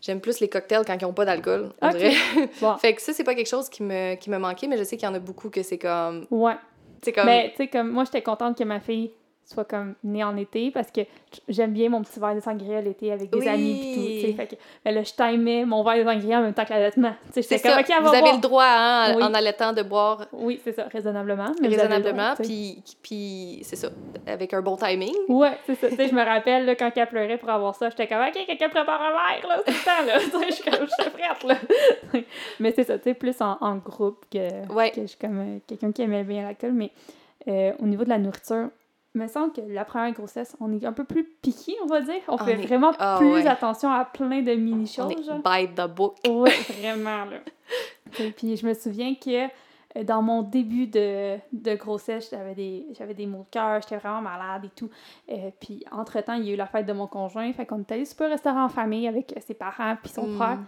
j'aime 0.00 0.20
plus 0.20 0.40
les 0.40 0.48
cocktails 0.48 0.84
quand 0.86 0.96
ils 1.00 1.04
ont 1.04 1.12
pas 1.12 1.24
d'alcool, 1.24 1.70
on 1.82 1.88
Ok. 1.88 1.96
dirait. 1.96 2.12
Bon. 2.60 2.76
fait 2.76 2.94
que 2.94 3.02
ça, 3.02 3.12
c'est 3.12 3.24
pas 3.24 3.34
quelque 3.34 3.48
chose 3.48 3.68
qui 3.68 3.82
me, 3.82 4.14
qui 4.16 4.30
me 4.30 4.38
manquait, 4.38 4.66
mais 4.66 4.76
je 4.78 4.84
sais 4.84 4.96
qu'il 4.96 5.08
y 5.08 5.10
en 5.10 5.14
a 5.14 5.18
beaucoup 5.18 5.50
que 5.50 5.62
c'est 5.62 5.78
comme, 5.78 6.26
Ouais. 6.30 6.56
c'est 7.02 7.12
comme, 7.12 7.26
Mais, 7.26 7.50
tu 7.50 7.56
sais, 7.58 7.68
comme 7.68 7.90
moi, 7.90 8.04
j'étais 8.04 8.22
contente 8.22 8.56
que 8.58 8.64
ma 8.64 8.80
fille 8.80 9.12
soit 9.52 9.64
comme 9.64 9.94
née 10.04 10.22
en 10.22 10.36
été 10.36 10.70
parce 10.70 10.90
que 10.90 11.00
j'aime 11.48 11.72
bien 11.72 11.88
mon 11.88 12.02
petit 12.02 12.20
verre 12.20 12.34
de 12.34 12.40
sangria 12.40 12.82
l'été 12.82 13.10
avec 13.12 13.30
des 13.30 13.38
Oui. 13.38 13.48
amis 13.48 13.80
pis 13.80 13.94
tout, 13.94 14.06
tu 14.06 14.20
sais. 14.20 14.32
Fait 14.34 14.46
que, 14.46 14.54
mais 14.84 14.92
là, 14.92 15.02
je 15.02 15.12
timais 15.14 15.64
mon 15.64 15.82
verre 15.82 16.04
de 16.04 16.10
sangria 16.10 16.38
en 16.38 16.42
même 16.42 16.52
temps 16.52 16.66
que 16.66 16.70
l'allaitement. 16.70 17.14
Tu 17.32 17.42
sais, 17.42 17.58
comme, 17.58 17.78
OK, 17.78 17.86
vous 18.02 18.08
avez 18.08 18.20
boire. 18.20 18.34
le 18.34 18.40
droit, 18.40 18.66
hein, 18.66 19.14
Oui. 19.16 19.22
en 19.22 19.32
allaitant, 19.32 19.72
de 19.72 19.82
boire 19.82 20.26
Oui, 20.32 20.60
c'est 20.62 20.72
ça, 20.72 20.84
raisonnablement. 20.92 21.52
mais 21.62 21.66
avez 21.68 21.76
raisonnablement, 21.76 22.34
puis, 22.42 22.82
puis 23.02 23.60
c'est 23.62 23.76
ça, 23.76 23.88
avec 24.26 24.52
un 24.52 24.60
bon 24.60 24.76
timing. 24.76 25.14
Ouais, 25.28 25.56
c'est 25.66 25.76
ça. 25.76 25.88
Tu 25.88 25.96
sais, 25.96 26.08
je 26.08 26.14
me 26.14 26.22
rappelle, 26.24 26.66
là, 26.66 26.74
quand 26.76 26.90
elle 26.94 27.06
pleurait 27.08 27.38
pour 27.38 27.48
avoir 27.48 27.74
ça, 27.74 27.88
j'étais 27.88 28.06
comme, 28.06 28.20
OK, 28.20 28.44
quelqu'un 28.46 28.68
prépare 28.68 29.00
un 29.00 29.10
verre, 29.12 29.48
là, 29.48 29.62
c'est 29.66 29.72
le 29.72 29.84
temps, 29.84 30.06
là. 30.06 30.18
Tu 30.24 30.30
sais, 30.38 30.46
je 30.50 30.54
suis 30.56 30.64
comme, 30.70 30.86
je 30.86 31.02
suis 31.02 31.10
prête, 31.10 31.44
là. 31.44 32.20
mais 32.60 32.72
c'est 32.72 32.84
ça, 32.84 32.98
tu 32.98 33.04
sais, 33.04 33.14
plus 33.14 33.40
en, 33.40 33.56
en 33.62 33.76
groupe 33.76 34.24
que, 34.30 34.70
Ouais. 34.72 34.90
que 34.90 35.00
je 35.00 35.06
suis 35.06 35.18
comme 35.18 35.38
euh, 35.40 35.58
quelqu'un 35.66 35.90
qui 35.92 36.02
aimait 36.02 36.24
bien 36.24 36.42
l'alcool. 36.42 36.72
Mais 36.72 36.90
euh, 37.48 37.72
au 37.78 37.86
niveau 37.86 38.04
de 38.04 38.10
la 38.10 38.18
nourriture, 38.18 38.68
me 39.18 39.26
semble 39.28 39.52
que 39.52 39.60
la 39.60 39.84
première 39.84 40.12
grossesse, 40.12 40.56
on 40.60 40.72
est 40.72 40.84
un 40.84 40.92
peu 40.92 41.04
plus 41.04 41.24
piqué, 41.24 41.74
on 41.82 41.86
va 41.86 42.00
dire. 42.00 42.20
On, 42.28 42.34
On 42.34 42.38
fait 42.38 42.52
est- 42.52 42.66
vraiment 42.66 42.92
ah 42.98 43.16
plus 43.18 43.30
ouais. 43.32 43.46
attention 43.46 43.90
à 43.90 44.04
plein 44.04 44.42
de 44.42 44.54
mini-choses. 44.54 45.12
by 45.44 45.68
the 45.74 45.86
book. 45.86 46.16
Ouais, 46.28 46.50
vraiment, 46.80 47.24
là. 47.26 47.38
Et 48.20 48.30
puis 48.30 48.56
je 48.56 48.66
me 48.66 48.72
souviens 48.74 49.14
que 49.14 49.46
euh, 49.46 50.04
dans 50.04 50.22
mon 50.22 50.42
début 50.42 50.86
de, 50.86 51.36
de 51.52 51.74
grossesse, 51.74 52.28
j'avais 52.30 52.54
des, 52.54 52.86
j'avais 52.92 53.14
des 53.14 53.26
maux 53.26 53.40
de 53.44 53.50
cœur, 53.50 53.80
j'étais 53.82 53.96
vraiment 53.98 54.22
malade 54.22 54.64
et 54.64 54.70
tout. 54.70 54.88
Euh, 55.30 55.50
puis 55.60 55.84
entre-temps, 55.92 56.34
il 56.34 56.44
y 56.46 56.50
a 56.50 56.54
eu 56.54 56.56
la 56.56 56.66
fête 56.66 56.86
de 56.86 56.92
mon 56.92 57.06
conjoint, 57.06 57.52
fait 57.52 57.66
qu'on 57.66 57.80
est 57.80 57.92
allé 57.92 58.04
super 58.04 58.28
au 58.28 58.30
restaurant 58.30 58.64
en 58.64 58.68
famille 58.68 59.06
avec 59.08 59.32
euh, 59.36 59.40
ses 59.46 59.54
parents 59.54 59.96
puis 60.02 60.10
son 60.12 60.26
Mm. 60.26 60.36
frère. 60.36 60.58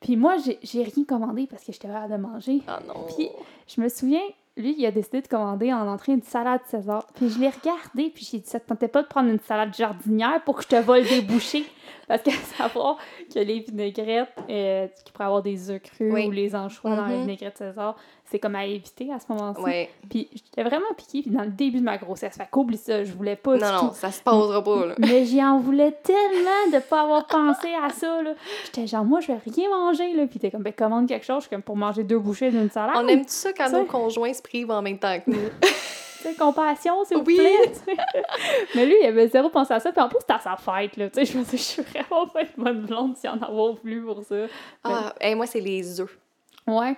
Puis 0.00 0.16
moi, 0.16 0.36
j'ai, 0.36 0.58
j'ai 0.62 0.82
rien 0.82 1.04
commandé 1.04 1.46
parce 1.46 1.64
que 1.64 1.72
j'étais 1.72 1.88
malade 1.88 2.10
de 2.12 2.16
manger. 2.16 2.60
Ah 2.68 2.80
non. 2.86 3.06
Puis 3.16 3.28
je 3.66 3.80
me 3.80 3.88
souviens, 3.88 4.20
lui, 4.56 4.74
il 4.78 4.86
a 4.86 4.90
décidé 4.92 5.20
de 5.20 5.26
commander 5.26 5.72
en 5.72 5.88
entrée 5.88 6.12
une 6.12 6.22
salade 6.22 6.60
César. 6.66 7.06
Puis 7.14 7.28
je 7.28 7.40
l'ai 7.40 7.48
regardé, 7.48 8.10
puis 8.14 8.24
j'ai 8.30 8.38
dit, 8.38 8.48
ça 8.48 8.60
te 8.60 8.68
tentait 8.68 8.86
pas 8.88 9.02
de 9.02 9.08
prendre 9.08 9.28
une 9.28 9.40
salade 9.40 9.74
jardinière 9.74 10.42
pour 10.44 10.56
que 10.56 10.62
je 10.62 10.68
te 10.68 10.76
vole 10.76 11.02
des 11.04 11.22
bouchées? 11.22 11.64
Parce 12.08 12.22
qu'à 12.22 12.32
savoir 12.56 12.98
que 13.34 13.38
les 13.40 13.60
vinaigrettes, 13.60 14.28
euh, 14.48 14.86
qui 15.04 15.10
pourraient 15.12 15.24
avoir 15.24 15.42
des 15.42 15.70
œufs 15.70 15.82
crus 15.82 16.12
Oui. 16.12 16.26
ou 16.26 16.30
les 16.30 16.54
anchois 16.54 16.94
dans 16.94 17.06
les 17.06 17.14
Mhm. 17.16 17.20
vinaigrettes 17.22 17.58
César, 17.58 17.96
c'est 18.30 18.38
comme 18.38 18.56
à 18.56 18.64
éviter 18.64 19.12
à 19.12 19.18
ce 19.20 19.26
moment-ci. 19.32 19.60
Ouais. 19.62 19.90
Puis 20.10 20.28
j'étais 20.32 20.62
vraiment 20.62 20.86
piquée 20.96 21.22
puis 21.22 21.30
dans 21.30 21.42
le 21.42 21.50
début 21.50 21.78
de 21.78 21.84
ma 21.84 21.98
grossesse. 21.98 22.36
Fait 22.36 22.48
qu'oublie 22.50 22.76
ça, 22.78 23.04
je 23.04 23.12
voulais 23.12 23.36
pas 23.36 23.56
Non, 23.56 23.72
non, 23.72 23.88
tout. 23.90 23.94
ça 23.94 24.10
se 24.10 24.22
passera 24.22 24.62
pas, 24.64 24.86
là. 24.86 24.94
Mais 24.98 25.24
j'y 25.24 25.42
en 25.44 25.58
voulais 25.58 25.92
tellement 26.02 26.70
de 26.72 26.78
pas 26.80 27.02
avoir 27.02 27.26
pensé 27.26 27.68
à 27.82 27.90
ça, 27.90 28.22
là. 28.22 28.32
J'étais 28.64 28.86
genre, 28.86 29.04
moi, 29.04 29.20
je 29.20 29.28
vais 29.28 29.38
rien 29.54 29.68
manger, 29.68 30.12
là. 30.14 30.26
Puis 30.26 30.38
t'es 30.40 30.50
comme, 30.50 30.62
ben, 30.62 30.72
commande 30.72 31.06
quelque 31.06 31.24
chose, 31.26 31.36
je 31.38 31.40
suis 31.42 31.50
comme 31.50 31.62
pour 31.62 31.76
manger 31.76 32.02
deux 32.02 32.18
bouchées 32.18 32.50
d'une 32.50 32.70
salade. 32.70 32.96
On 32.96 33.06
aime 33.08 33.20
tout 33.22 33.28
ça 33.28 33.52
quand 33.52 33.70
nos 33.70 33.84
conjoints 33.84 34.32
se 34.32 34.42
privent 34.42 34.70
en 34.70 34.82
même 34.82 34.98
temps 34.98 35.18
que 35.20 35.30
nous? 35.30 35.38
Compassion, 36.38 37.04
s'il 37.04 37.18
vous 37.18 37.24
Oui. 37.26 37.36
plaît. 37.36 37.70
Mais 38.74 38.86
lui, 38.86 38.94
il 39.02 39.06
avait 39.06 39.28
zéro 39.28 39.50
pensé 39.50 39.74
à 39.74 39.80
ça. 39.80 39.92
Puis 39.92 40.00
en 40.00 40.08
plus, 40.08 40.18
c'était 40.20 40.32
à 40.32 40.38
sa 40.38 40.56
fête, 40.56 40.96
là. 40.96 41.10
Tu 41.10 41.24
sais, 41.24 41.30
je 41.30 41.36
me 41.38 41.44
dis, 41.44 41.58
je 41.58 41.62
suis 41.62 41.82
vraiment 41.82 42.26
pas 42.28 42.40
une 42.40 42.48
bonne 42.64 42.86
blonde 42.86 43.16
si 43.18 43.28
en 43.28 43.38
avoir 43.42 43.74
plus 43.76 44.02
pour 44.02 44.22
ça. 44.24 44.36
Ah, 44.82 45.14
hey, 45.20 45.34
moi, 45.34 45.44
c'est 45.46 45.60
les 45.60 46.00
œufs. 46.00 46.16
Ouais. 46.66 46.96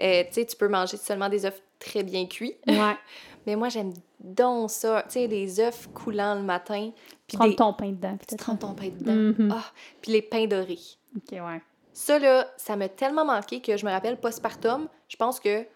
Euh, 0.00 0.24
tu 0.24 0.32
sais, 0.32 0.46
tu 0.46 0.56
peux 0.56 0.68
manger 0.68 0.96
seulement 0.96 1.28
des 1.28 1.44
œufs 1.44 1.60
très 1.78 2.02
bien 2.02 2.26
cuits. 2.26 2.56
Ouais. 2.66 2.96
Mais 3.44 3.56
moi, 3.56 3.68
j'aime 3.68 3.92
donc 4.20 4.70
ça. 4.70 5.02
Tu 5.08 5.14
sais, 5.14 5.26
les 5.26 5.58
œufs 5.58 5.88
coulants 5.92 6.36
le 6.36 6.42
matin. 6.42 6.92
Puis 7.26 7.36
Prends 7.36 7.48
des... 7.48 7.56
ton 7.56 7.72
pain 7.72 7.90
dedans. 7.90 8.16
Tu 8.28 8.36
trempes 8.36 8.60
ton 8.60 8.74
pain 8.74 8.88
dedans. 8.88 9.12
Mhm. 9.12 9.52
Ah, 9.52 9.64
puis 10.00 10.12
les 10.12 10.22
pains 10.22 10.46
dorés. 10.46 10.78
Ok, 11.16 11.32
ouais. 11.32 11.60
Ça, 11.92 12.18
là, 12.18 12.46
ça 12.56 12.76
m'a 12.76 12.88
tellement 12.88 13.24
manqué 13.24 13.60
que 13.60 13.76
je 13.76 13.84
me 13.84 13.90
rappelle 13.90 14.18
postpartum, 14.18 14.88
je 15.08 15.16
pense 15.16 15.40
que 15.40 15.66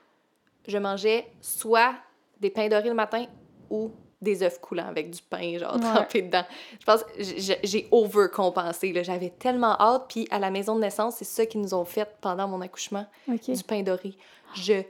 je 0.66 0.78
mangeais 0.78 1.26
soit 1.40 1.94
des 2.40 2.51
pains 2.51 2.68
dorés 2.68 2.88
le 2.88 2.94
matin 2.94 3.26
ou 3.68 3.90
des 4.22 4.43
œufs 4.43 4.59
coulants 4.60 4.88
avec 4.88 5.10
du 5.10 5.20
pain, 5.22 5.59
genre, 5.59 5.74
Ouais. 5.74 5.80
trempé 5.80 6.22
dedans. 6.22 6.44
Je 6.80 6.84
pense 6.84 7.05
j'ai 7.18 7.86
overcompensé, 7.90 8.93
là. 8.93 9.02
J'avais 9.02 9.30
tellement 9.30 9.78
hâte. 9.80 10.05
Puis 10.09 10.26
à 10.30 10.38
la 10.38 10.51
maison 10.51 10.74
de 10.76 10.80
naissance, 10.80 11.16
c'est 11.16 11.24
ça 11.24 11.44
qu'ils 11.47 11.60
nous 11.60 11.74
ont 11.74 11.84
fait 11.84 12.09
pendant 12.20 12.48
mon 12.48 12.60
accouchement, 12.62 13.06
du 13.28 13.62
pain 13.66 13.82
doré. 13.82 14.14
Je 14.55 14.82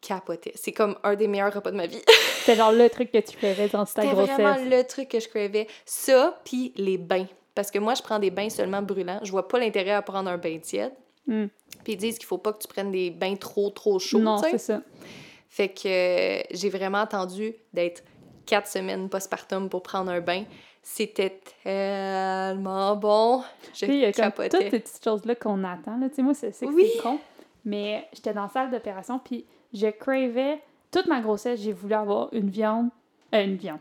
capotais. 0.00 0.52
C'est 0.54 0.72
comme 0.72 0.96
un 1.02 1.14
des 1.14 1.26
meilleurs 1.26 1.52
repas 1.52 1.70
de 1.70 1.76
ma 1.76 1.86
vie. 1.86 2.00
C'était 2.40 2.56
genre 2.56 2.72
le 2.72 2.88
truc 2.88 3.10
que 3.10 3.18
tu 3.18 3.36
rêvais 3.40 3.68
dans 3.68 3.84
ta 3.84 4.02
C'était 4.02 4.14
grossesse. 4.14 4.34
vraiment 4.38 4.56
le 4.70 4.82
truc 4.84 5.08
que 5.08 5.18
je 5.20 5.28
cravais. 5.28 5.66
Ça, 5.84 6.38
puis 6.44 6.72
les 6.76 6.98
bains. 6.98 7.26
Parce 7.54 7.70
que 7.70 7.78
moi, 7.78 7.94
je 7.94 8.02
prends 8.02 8.18
des 8.18 8.30
bains 8.30 8.50
seulement 8.50 8.82
brûlants. 8.82 9.18
Je 9.22 9.30
vois 9.32 9.48
pas 9.48 9.58
l'intérêt 9.58 9.92
à 9.92 10.02
prendre 10.02 10.28
un 10.30 10.36
bain 10.36 10.58
tiède. 10.58 10.92
Hmm. 11.26 11.46
Puis 11.82 11.94
ils 11.94 11.96
disent 11.96 12.18
qu'il 12.18 12.26
faut 12.26 12.38
pas 12.38 12.52
que 12.52 12.58
tu 12.58 12.68
prennes 12.68 12.92
des 12.92 13.10
bains 13.10 13.34
trop, 13.34 13.70
trop 13.70 13.98
chauds. 13.98 14.18
Non, 14.20 14.38
c'est 14.38 14.58
ça. 14.58 14.82
Fait 15.48 15.70
que 15.70 15.88
euh, 15.88 16.42
j'ai 16.50 16.68
vraiment 16.68 16.98
attendu 16.98 17.54
d'être 17.72 18.02
quatre 18.46 18.68
semaines 18.68 19.08
postpartum 19.08 19.68
pour 19.68 19.82
prendre 19.82 20.10
un 20.10 20.20
bain. 20.20 20.44
C'était 20.82 21.40
tellement 21.64 22.94
bon. 22.96 23.42
Je 23.74 23.86
comme 23.86 24.12
capotais. 24.12 24.48
toutes 24.50 24.60
ces 24.70 24.80
petites 24.80 25.04
choses-là 25.04 25.34
qu'on 25.34 25.64
attend. 25.64 25.98
Là. 25.98 26.06
Moi, 26.18 26.34
c'est 26.34 26.54
Oui. 26.62 26.88
con. 27.02 27.18
Mais 27.64 28.06
j'étais 28.12 28.32
dans 28.32 28.44
la 28.44 28.48
salle 28.48 28.70
d'opération, 28.70 29.18
puis 29.18 29.44
je 29.74 29.88
cravais. 29.88 30.60
Toute 30.92 31.06
ma 31.06 31.20
grossesse, 31.20 31.60
j'ai 31.60 31.72
voulu 31.72 31.94
avoir 31.94 32.28
une 32.32 32.48
viande. 32.48 32.90
Euh, 33.34 33.44
une 33.44 33.56
viande. 33.56 33.80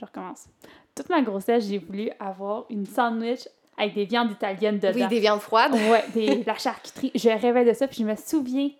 Je 0.00 0.04
recommence. 0.06 0.46
Toute 0.94 1.10
ma 1.10 1.20
grossesse, 1.20 1.66
j'ai 1.66 1.78
voulu 1.78 2.10
avoir 2.18 2.64
une 2.70 2.86
sandwich 2.86 3.46
avec 3.76 3.94
des 3.94 4.06
viandes 4.06 4.30
italiennes 4.32 4.78
dedans. 4.78 4.98
Oui, 5.02 5.08
des 5.08 5.20
viandes 5.20 5.40
froides. 5.40 5.72
Ouais, 5.74 6.04
des, 6.14 6.42
la 6.44 6.56
charcuterie. 6.56 7.12
Je 7.14 7.28
rêvais 7.28 7.64
de 7.66 7.74
ça, 7.74 7.86
puis 7.86 7.98
je 7.98 8.04
me 8.04 8.16
souviens 8.16 8.70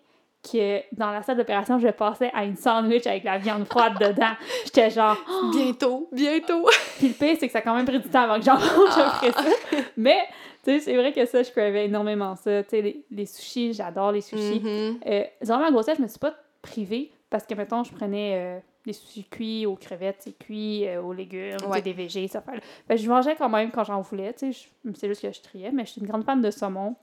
que 0.43 0.81
dans 0.95 1.11
la 1.11 1.21
salle 1.21 1.37
d'opération, 1.37 1.79
je 1.79 1.87
passais 1.89 2.31
à 2.33 2.45
une 2.45 2.55
sandwich 2.55 3.05
avec 3.07 3.23
la 3.23 3.37
viande 3.37 3.65
froide 3.65 3.93
dedans. 3.99 4.31
J'étais 4.65 4.89
genre, 4.89 5.17
Bientôt, 5.53 6.07
bientôt. 6.11 6.65
puis 6.97 7.09
le 7.09 7.13
pire, 7.13 7.35
c'est 7.39 7.47
que 7.47 7.51
ça 7.51 7.59
a 7.59 7.61
quand 7.61 7.75
même 7.75 7.85
pris 7.85 7.99
du 7.99 8.07
temps 8.09 8.21
avant 8.21 8.37
que 8.39 8.45
j'en 8.45 8.53
mange 8.55 8.89
Ah. 8.95 9.13
après 9.15 9.31
ça. 9.31 9.49
Mais, 9.97 10.17
tu 10.63 10.71
sais, 10.71 10.79
c'est 10.79 10.95
vrai 10.95 11.11
que 11.11 11.25
ça, 11.25 11.43
je 11.43 11.51
cravais 11.51 11.85
énormément 11.85 12.35
ça. 12.35 12.63
Tu 12.63 12.69
sais, 12.69 12.81
les, 12.81 13.03
les 13.11 13.25
sushis, 13.25 13.73
j'adore 13.73 14.11
les 14.13 14.21
sushis. 14.21 14.61
Mhm. 14.61 14.99
Euh, 15.07 15.23
durant 15.41 15.59
ma 15.59 15.71
grossesse, 15.71 15.97
je 15.97 16.03
me 16.03 16.07
suis 16.07 16.19
pas 16.19 16.33
privée 16.61 17.11
parce 17.29 17.45
que, 17.45 17.53
mettons, 17.55 17.83
je 17.83 17.91
prenais 17.93 18.33
euh, 18.35 18.59
des 18.85 18.93
sushis 18.93 19.25
cuits 19.29 19.65
aux 19.65 19.75
crevettes, 19.75 20.17
c'est 20.19 20.37
cuit, 20.37 20.87
euh, 20.87 21.01
aux 21.01 21.13
légumes, 21.13 21.57
Ouais. 21.67 21.81
des 21.81 21.93
végés, 21.93 22.27
ça 22.29 22.41
fait. 22.41 22.61
Ben, 22.87 22.97
je 22.97 23.07
mangeais 23.09 23.35
quand 23.35 23.49
même 23.49 23.71
quand 23.71 23.83
j'en 23.83 24.01
voulais, 24.01 24.33
tu 24.33 24.53
sais. 24.53 24.69
C'est 24.95 25.07
juste 25.09 25.21
que 25.21 25.31
je 25.31 25.41
triais, 25.41 25.71
mais 25.73 25.85
je 25.85 25.91
suis 25.91 26.01
une 26.01 26.07
grande 26.07 26.23
fan 26.23 26.41
de 26.41 26.49
saumon. 26.49 26.95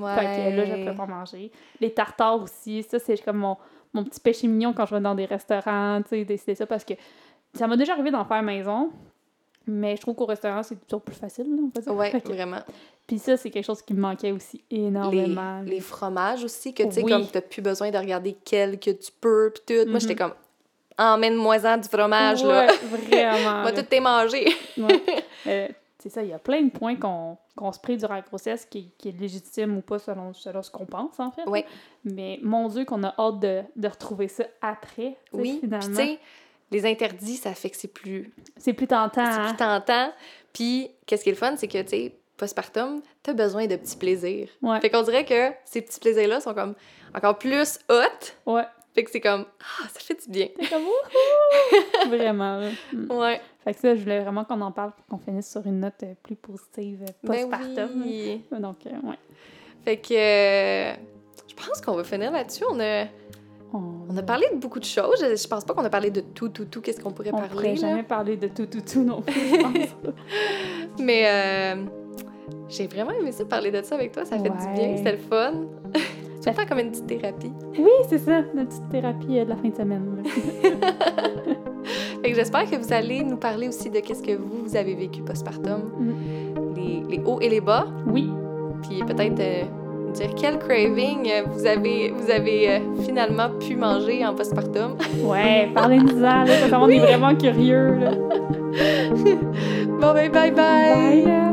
Ouais. 0.00 0.14
Fait 0.14 0.22
que 0.52 0.56
là, 0.56 0.64
je 0.64 0.72
ne 0.72 0.92
pas 0.92 1.06
manger. 1.06 1.50
Les 1.80 1.92
tartares 1.92 2.42
aussi, 2.42 2.82
ça, 2.82 2.98
c'est 2.98 3.22
comme 3.22 3.38
mon, 3.38 3.56
mon 3.92 4.04
petit 4.04 4.20
péché 4.20 4.46
mignon 4.48 4.72
quand 4.72 4.86
je 4.86 4.94
vais 4.94 5.00
dans 5.00 5.14
des 5.14 5.26
restaurants, 5.26 6.00
tu 6.02 6.08
sais, 6.10 6.24
décider 6.24 6.54
ça 6.54 6.66
parce 6.66 6.84
que 6.84 6.94
ça 7.54 7.66
m'a 7.66 7.76
déjà 7.76 7.92
arrivé 7.92 8.10
d'en 8.10 8.24
faire 8.24 8.42
maison. 8.42 8.90
Mais 9.66 9.94
je 9.94 10.00
trouve 10.00 10.16
qu'au 10.16 10.26
restaurant, 10.26 10.62
c'est 10.64 10.74
toujours 10.88 11.02
plus 11.02 11.14
facile, 11.14 11.44
là, 11.44 11.62
on 11.62 11.70
va 11.72 11.80
dire. 11.80 11.94
Ouais, 11.94 12.22
vraiment. 12.24 12.62
Puis 13.06 13.18
ça, 13.20 13.36
c'est 13.36 13.48
quelque 13.50 13.64
chose 13.66 13.80
qui 13.82 13.94
me 13.94 14.00
manquait 14.00 14.32
aussi 14.32 14.64
Les, 14.72 14.78
énormément. 14.86 15.60
les 15.64 15.78
fromages 15.80 16.42
aussi, 16.42 16.74
que 16.74 16.82
tu 16.82 16.90
sais, 16.90 17.02
Oui. 17.04 17.12
comme 17.12 17.26
t'as 17.28 17.42
plus 17.42 17.62
besoin 17.62 17.90
de 17.92 17.96
regarder 17.98 18.36
quel 18.44 18.80
que 18.80 18.90
tu 18.90 19.12
peux, 19.20 19.52
puis 19.54 19.62
tout. 19.66 19.84
Moi, 19.88 19.94
Mhm. 19.94 20.00
j'étais 20.00 20.16
comme, 20.16 20.34
emmène-moi-en 20.98 21.76
du 21.78 21.88
fromage, 21.88 22.42
là. 22.42 22.66
Ouais, 22.66 22.72
vraiment. 23.08 23.60
Moi, 23.62 23.70
là. 23.70 23.72
tout 23.72 23.82
t'es 23.88 24.00
mangé. 24.00 24.46
Ouais. 24.76 25.02
Euh, 25.48 25.68
c'est 26.02 26.08
ça, 26.08 26.22
il 26.22 26.30
y 26.30 26.32
a 26.32 26.38
plein 26.38 26.62
de 26.62 26.70
points 26.70 26.96
qu'on 26.96 27.36
qu'on 27.54 27.70
se 27.70 27.78
prie 27.78 27.96
durant 27.96 28.14
la 28.14 28.22
grossesse 28.22 28.64
qui, 28.64 28.90
qui 28.96 29.10
est 29.10 29.20
légitime 29.20 29.76
ou 29.76 29.82
pas 29.82 29.98
selon, 29.98 30.32
selon 30.32 30.62
ce 30.62 30.70
qu'on 30.70 30.86
pense, 30.86 31.20
en 31.20 31.30
fait. 31.30 31.46
Ouais. 31.46 31.66
Mais 32.04 32.40
mon 32.42 32.66
Dieu, 32.68 32.84
qu'on 32.86 33.04
a 33.04 33.14
hâte 33.18 33.40
de, 33.40 33.62
de 33.76 33.88
retrouver 33.88 34.28
ça 34.28 34.44
après, 34.62 35.16
Oui, 35.32 35.50
puis 35.50 35.60
finalement. 35.60 35.86
tu 35.86 35.94
sais, 35.94 36.18
les 36.70 36.86
interdits, 36.86 37.36
ça 37.36 37.54
fait 37.54 37.68
que 37.70 37.76
c'est 37.76 37.92
plus, 37.92 38.32
c'est 38.56 38.72
plus 38.72 38.86
tentant. 38.86 39.24
c'est 39.30 39.38
hein? 39.38 39.48
plus 39.48 39.56
tentant. 39.56 40.12
Puis, 40.54 40.90
qu'est-ce 41.06 41.22
qui 41.22 41.28
est 41.28 41.32
le 41.32 41.38
fun, 41.38 41.54
c'est 41.56 41.68
que, 41.68 41.82
tu 41.82 41.88
sais, 41.88 42.16
postpartum, 42.38 43.02
t'as 43.22 43.34
besoin 43.34 43.66
de 43.66 43.76
petits 43.76 43.96
plaisirs. 43.96 44.48
Ouais. 44.62 44.80
Fait 44.80 44.88
qu'on 44.90 45.02
dirait 45.02 45.26
que 45.26 45.50
ces 45.66 45.82
petits 45.82 46.00
plaisirs-là 46.00 46.40
sont 46.40 46.54
comme 46.54 46.74
encore 47.14 47.38
plus 47.38 47.78
hot 47.90 48.50
Ouais. 48.50 48.64
Fait 48.94 49.04
que 49.04 49.10
c'est 49.10 49.20
comme, 49.20 49.46
ah, 49.60 49.88
ça 49.92 50.00
fait 50.00 50.22
du 50.24 50.30
bien. 50.30 50.48
C'est 50.60 50.68
comme! 50.68 50.84
Vraiment, 52.08 52.58
là. 52.58 52.70
Mm. 52.92 53.12
Ouais. 53.12 53.40
Fait 53.64 53.74
que 53.74 53.80
ça, 53.80 53.94
je 53.94 54.00
voulais 54.00 54.20
vraiment 54.20 54.44
qu'on 54.44 54.60
en 54.60 54.72
parle 54.72 54.90
pour 54.92 55.06
qu'on 55.06 55.18
finisse 55.24 55.50
sur 55.50 55.64
une 55.66 55.80
note 55.80 56.02
euh, 56.02 56.14
plus 56.22 56.34
positive 56.36 57.02
euh, 57.02 57.12
Ben 57.22 57.48
postpartum. 57.48 58.02
oui. 58.04 58.42
Donc, 58.60 58.76
euh, 58.86 58.90
ouais. 59.08 59.18
Fait 59.84 59.96
que 59.98 60.14
euh, 60.14 60.94
je 61.48 61.54
pense 61.54 61.80
qu'on 61.80 61.94
va 61.94 62.02
finir 62.04 62.32
là-dessus. 62.32 62.64
On 62.70 62.80
a, 62.80 63.04
on 63.72 64.16
a 64.16 64.22
parlé 64.22 64.46
de 64.52 64.58
beaucoup 64.58 64.80
de 64.80 64.84
choses. 64.84 65.16
Je, 65.20 65.36
je 65.36 65.46
pense 65.48 65.64
pas 65.64 65.74
qu'on 65.74 65.84
a 65.84 65.90
parlé 65.90 66.10
de 66.10 66.20
tout, 66.20 66.48
tout, 66.48 66.64
tout, 66.64 66.80
qu'est-ce 66.80 67.00
qu'on 67.00 67.12
pourrait 67.12 67.30
On 67.32 67.36
parler. 67.38 67.48
pourrait 67.50 67.68
là. 67.68 67.74
jamais 67.76 68.02
parler 68.02 68.36
de 68.36 68.48
tout, 68.48 68.66
tout, 68.66 68.80
tout 68.80 69.02
non 69.04 69.22
plus, 69.22 69.32
je 69.34 69.56
pense. 69.62 70.14
Mais 71.00 71.22
euh, 71.26 71.84
j'ai 72.68 72.86
vraiment 72.88 73.12
aimé 73.12 73.30
ça, 73.32 73.44
parler 73.44 73.70
de 73.70 73.80
ça 73.82 73.94
avec 73.94 74.10
toi. 74.12 74.24
Ça 74.24 74.38
fait 74.38 74.50
du 74.50 74.68
bien, 74.74 74.96
c'était 74.96 75.12
le 75.12 75.18
fun. 75.18 75.52
Le 76.44 76.52
temps 76.52 76.66
comme 76.68 76.80
une 76.80 76.90
petite 76.90 77.06
thérapie. 77.06 77.52
oui, 77.78 77.88
c'est 78.08 78.18
ça, 78.18 78.42
notre 78.52 78.70
petite 78.70 78.88
thérapie 78.88 79.26
de 79.44 79.48
la 79.48 79.54
fin 79.56 79.68
de 79.68 79.76
semaine. 79.76 80.24
Là. 82.22 82.28
Fait 82.28 82.30
que 82.30 82.36
j'espère 82.36 82.70
que 82.70 82.76
vous 82.76 82.92
allez 82.92 83.24
nous 83.24 83.36
parler 83.36 83.68
aussi 83.68 83.90
de 83.90 84.00
qu'est-ce 84.00 84.22
que 84.22 84.32
vous, 84.32 84.62
vous 84.66 84.76
avez 84.76 84.94
vécu 84.94 85.22
postpartum, 85.22 85.80
Mm. 85.98 86.76
les, 86.76 87.16
les 87.16 87.22
hauts 87.24 87.40
et 87.40 87.48
les 87.48 87.60
bas, 87.60 87.86
Oui, 88.06 88.28
puis 88.82 89.00
peut-être 89.06 89.40
euh, 89.40 89.62
dire 90.14 90.30
quel 90.36 90.58
craving 90.58 91.28
euh, 91.28 91.42
vous 91.52 91.66
avez, 91.66 92.10
vous 92.16 92.30
avez 92.30 92.68
euh, 92.70 92.78
finalement 93.04 93.50
pu 93.60 93.76
manger 93.76 94.24
en 94.26 94.34
postpartum. 94.34 94.96
ouais, 95.24 95.68
parlez-nous-en, 95.74 96.20
là, 96.20 96.44
parce 96.46 96.70
qu'on 96.70 96.88
est 96.88 96.98
vraiment 96.98 97.34
curieux, 97.34 97.94
là. 97.98 98.10
bon 100.00 100.12
ben 100.14 100.30
bye 100.32 100.50
bye! 100.50 101.24
Bye, 101.24 101.51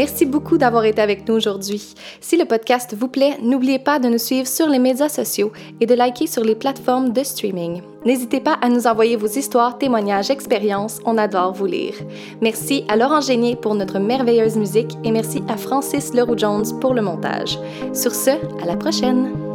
Merci 0.00 0.24
beaucoup 0.24 0.56
d'avoir 0.56 0.86
été 0.86 1.02
avec 1.02 1.28
nous 1.28 1.34
aujourd'hui. 1.34 1.94
Si 2.22 2.38
le 2.38 2.46
podcast 2.46 2.96
vous 2.98 3.08
plaît, 3.08 3.36
n'oubliez 3.42 3.78
pas 3.78 3.98
de 3.98 4.08
nous 4.08 4.16
suivre 4.16 4.48
sur 4.48 4.66
les 4.66 4.78
médias 4.78 5.10
sociaux 5.10 5.52
et 5.78 5.84
de 5.84 5.92
liker 5.92 6.26
sur 6.26 6.42
les 6.42 6.54
plateformes 6.54 7.12
de 7.12 7.22
streaming. 7.22 7.82
N'hésitez 8.06 8.40
pas 8.40 8.56
à 8.62 8.70
nous 8.70 8.86
envoyer 8.86 9.16
vos 9.16 9.26
histoires, 9.26 9.76
témoignages, 9.76 10.30
expériences, 10.30 11.00
on 11.04 11.18
adore 11.18 11.52
vous 11.52 11.66
lire. 11.66 11.96
Merci 12.40 12.82
à 12.88 12.96
Laurent 12.96 13.20
Génier 13.20 13.56
pour 13.56 13.74
notre 13.74 13.98
merveilleuse 13.98 14.56
musique 14.56 14.96
et 15.04 15.10
merci 15.10 15.42
à 15.48 15.58
Francis 15.58 16.14
Leroux-Jones 16.14 16.80
pour 16.80 16.94
le 16.94 17.02
montage. 17.02 17.58
Sur 17.92 18.14
ce, 18.14 18.30
à 18.62 18.64
la 18.64 18.76
prochaine! 18.76 19.49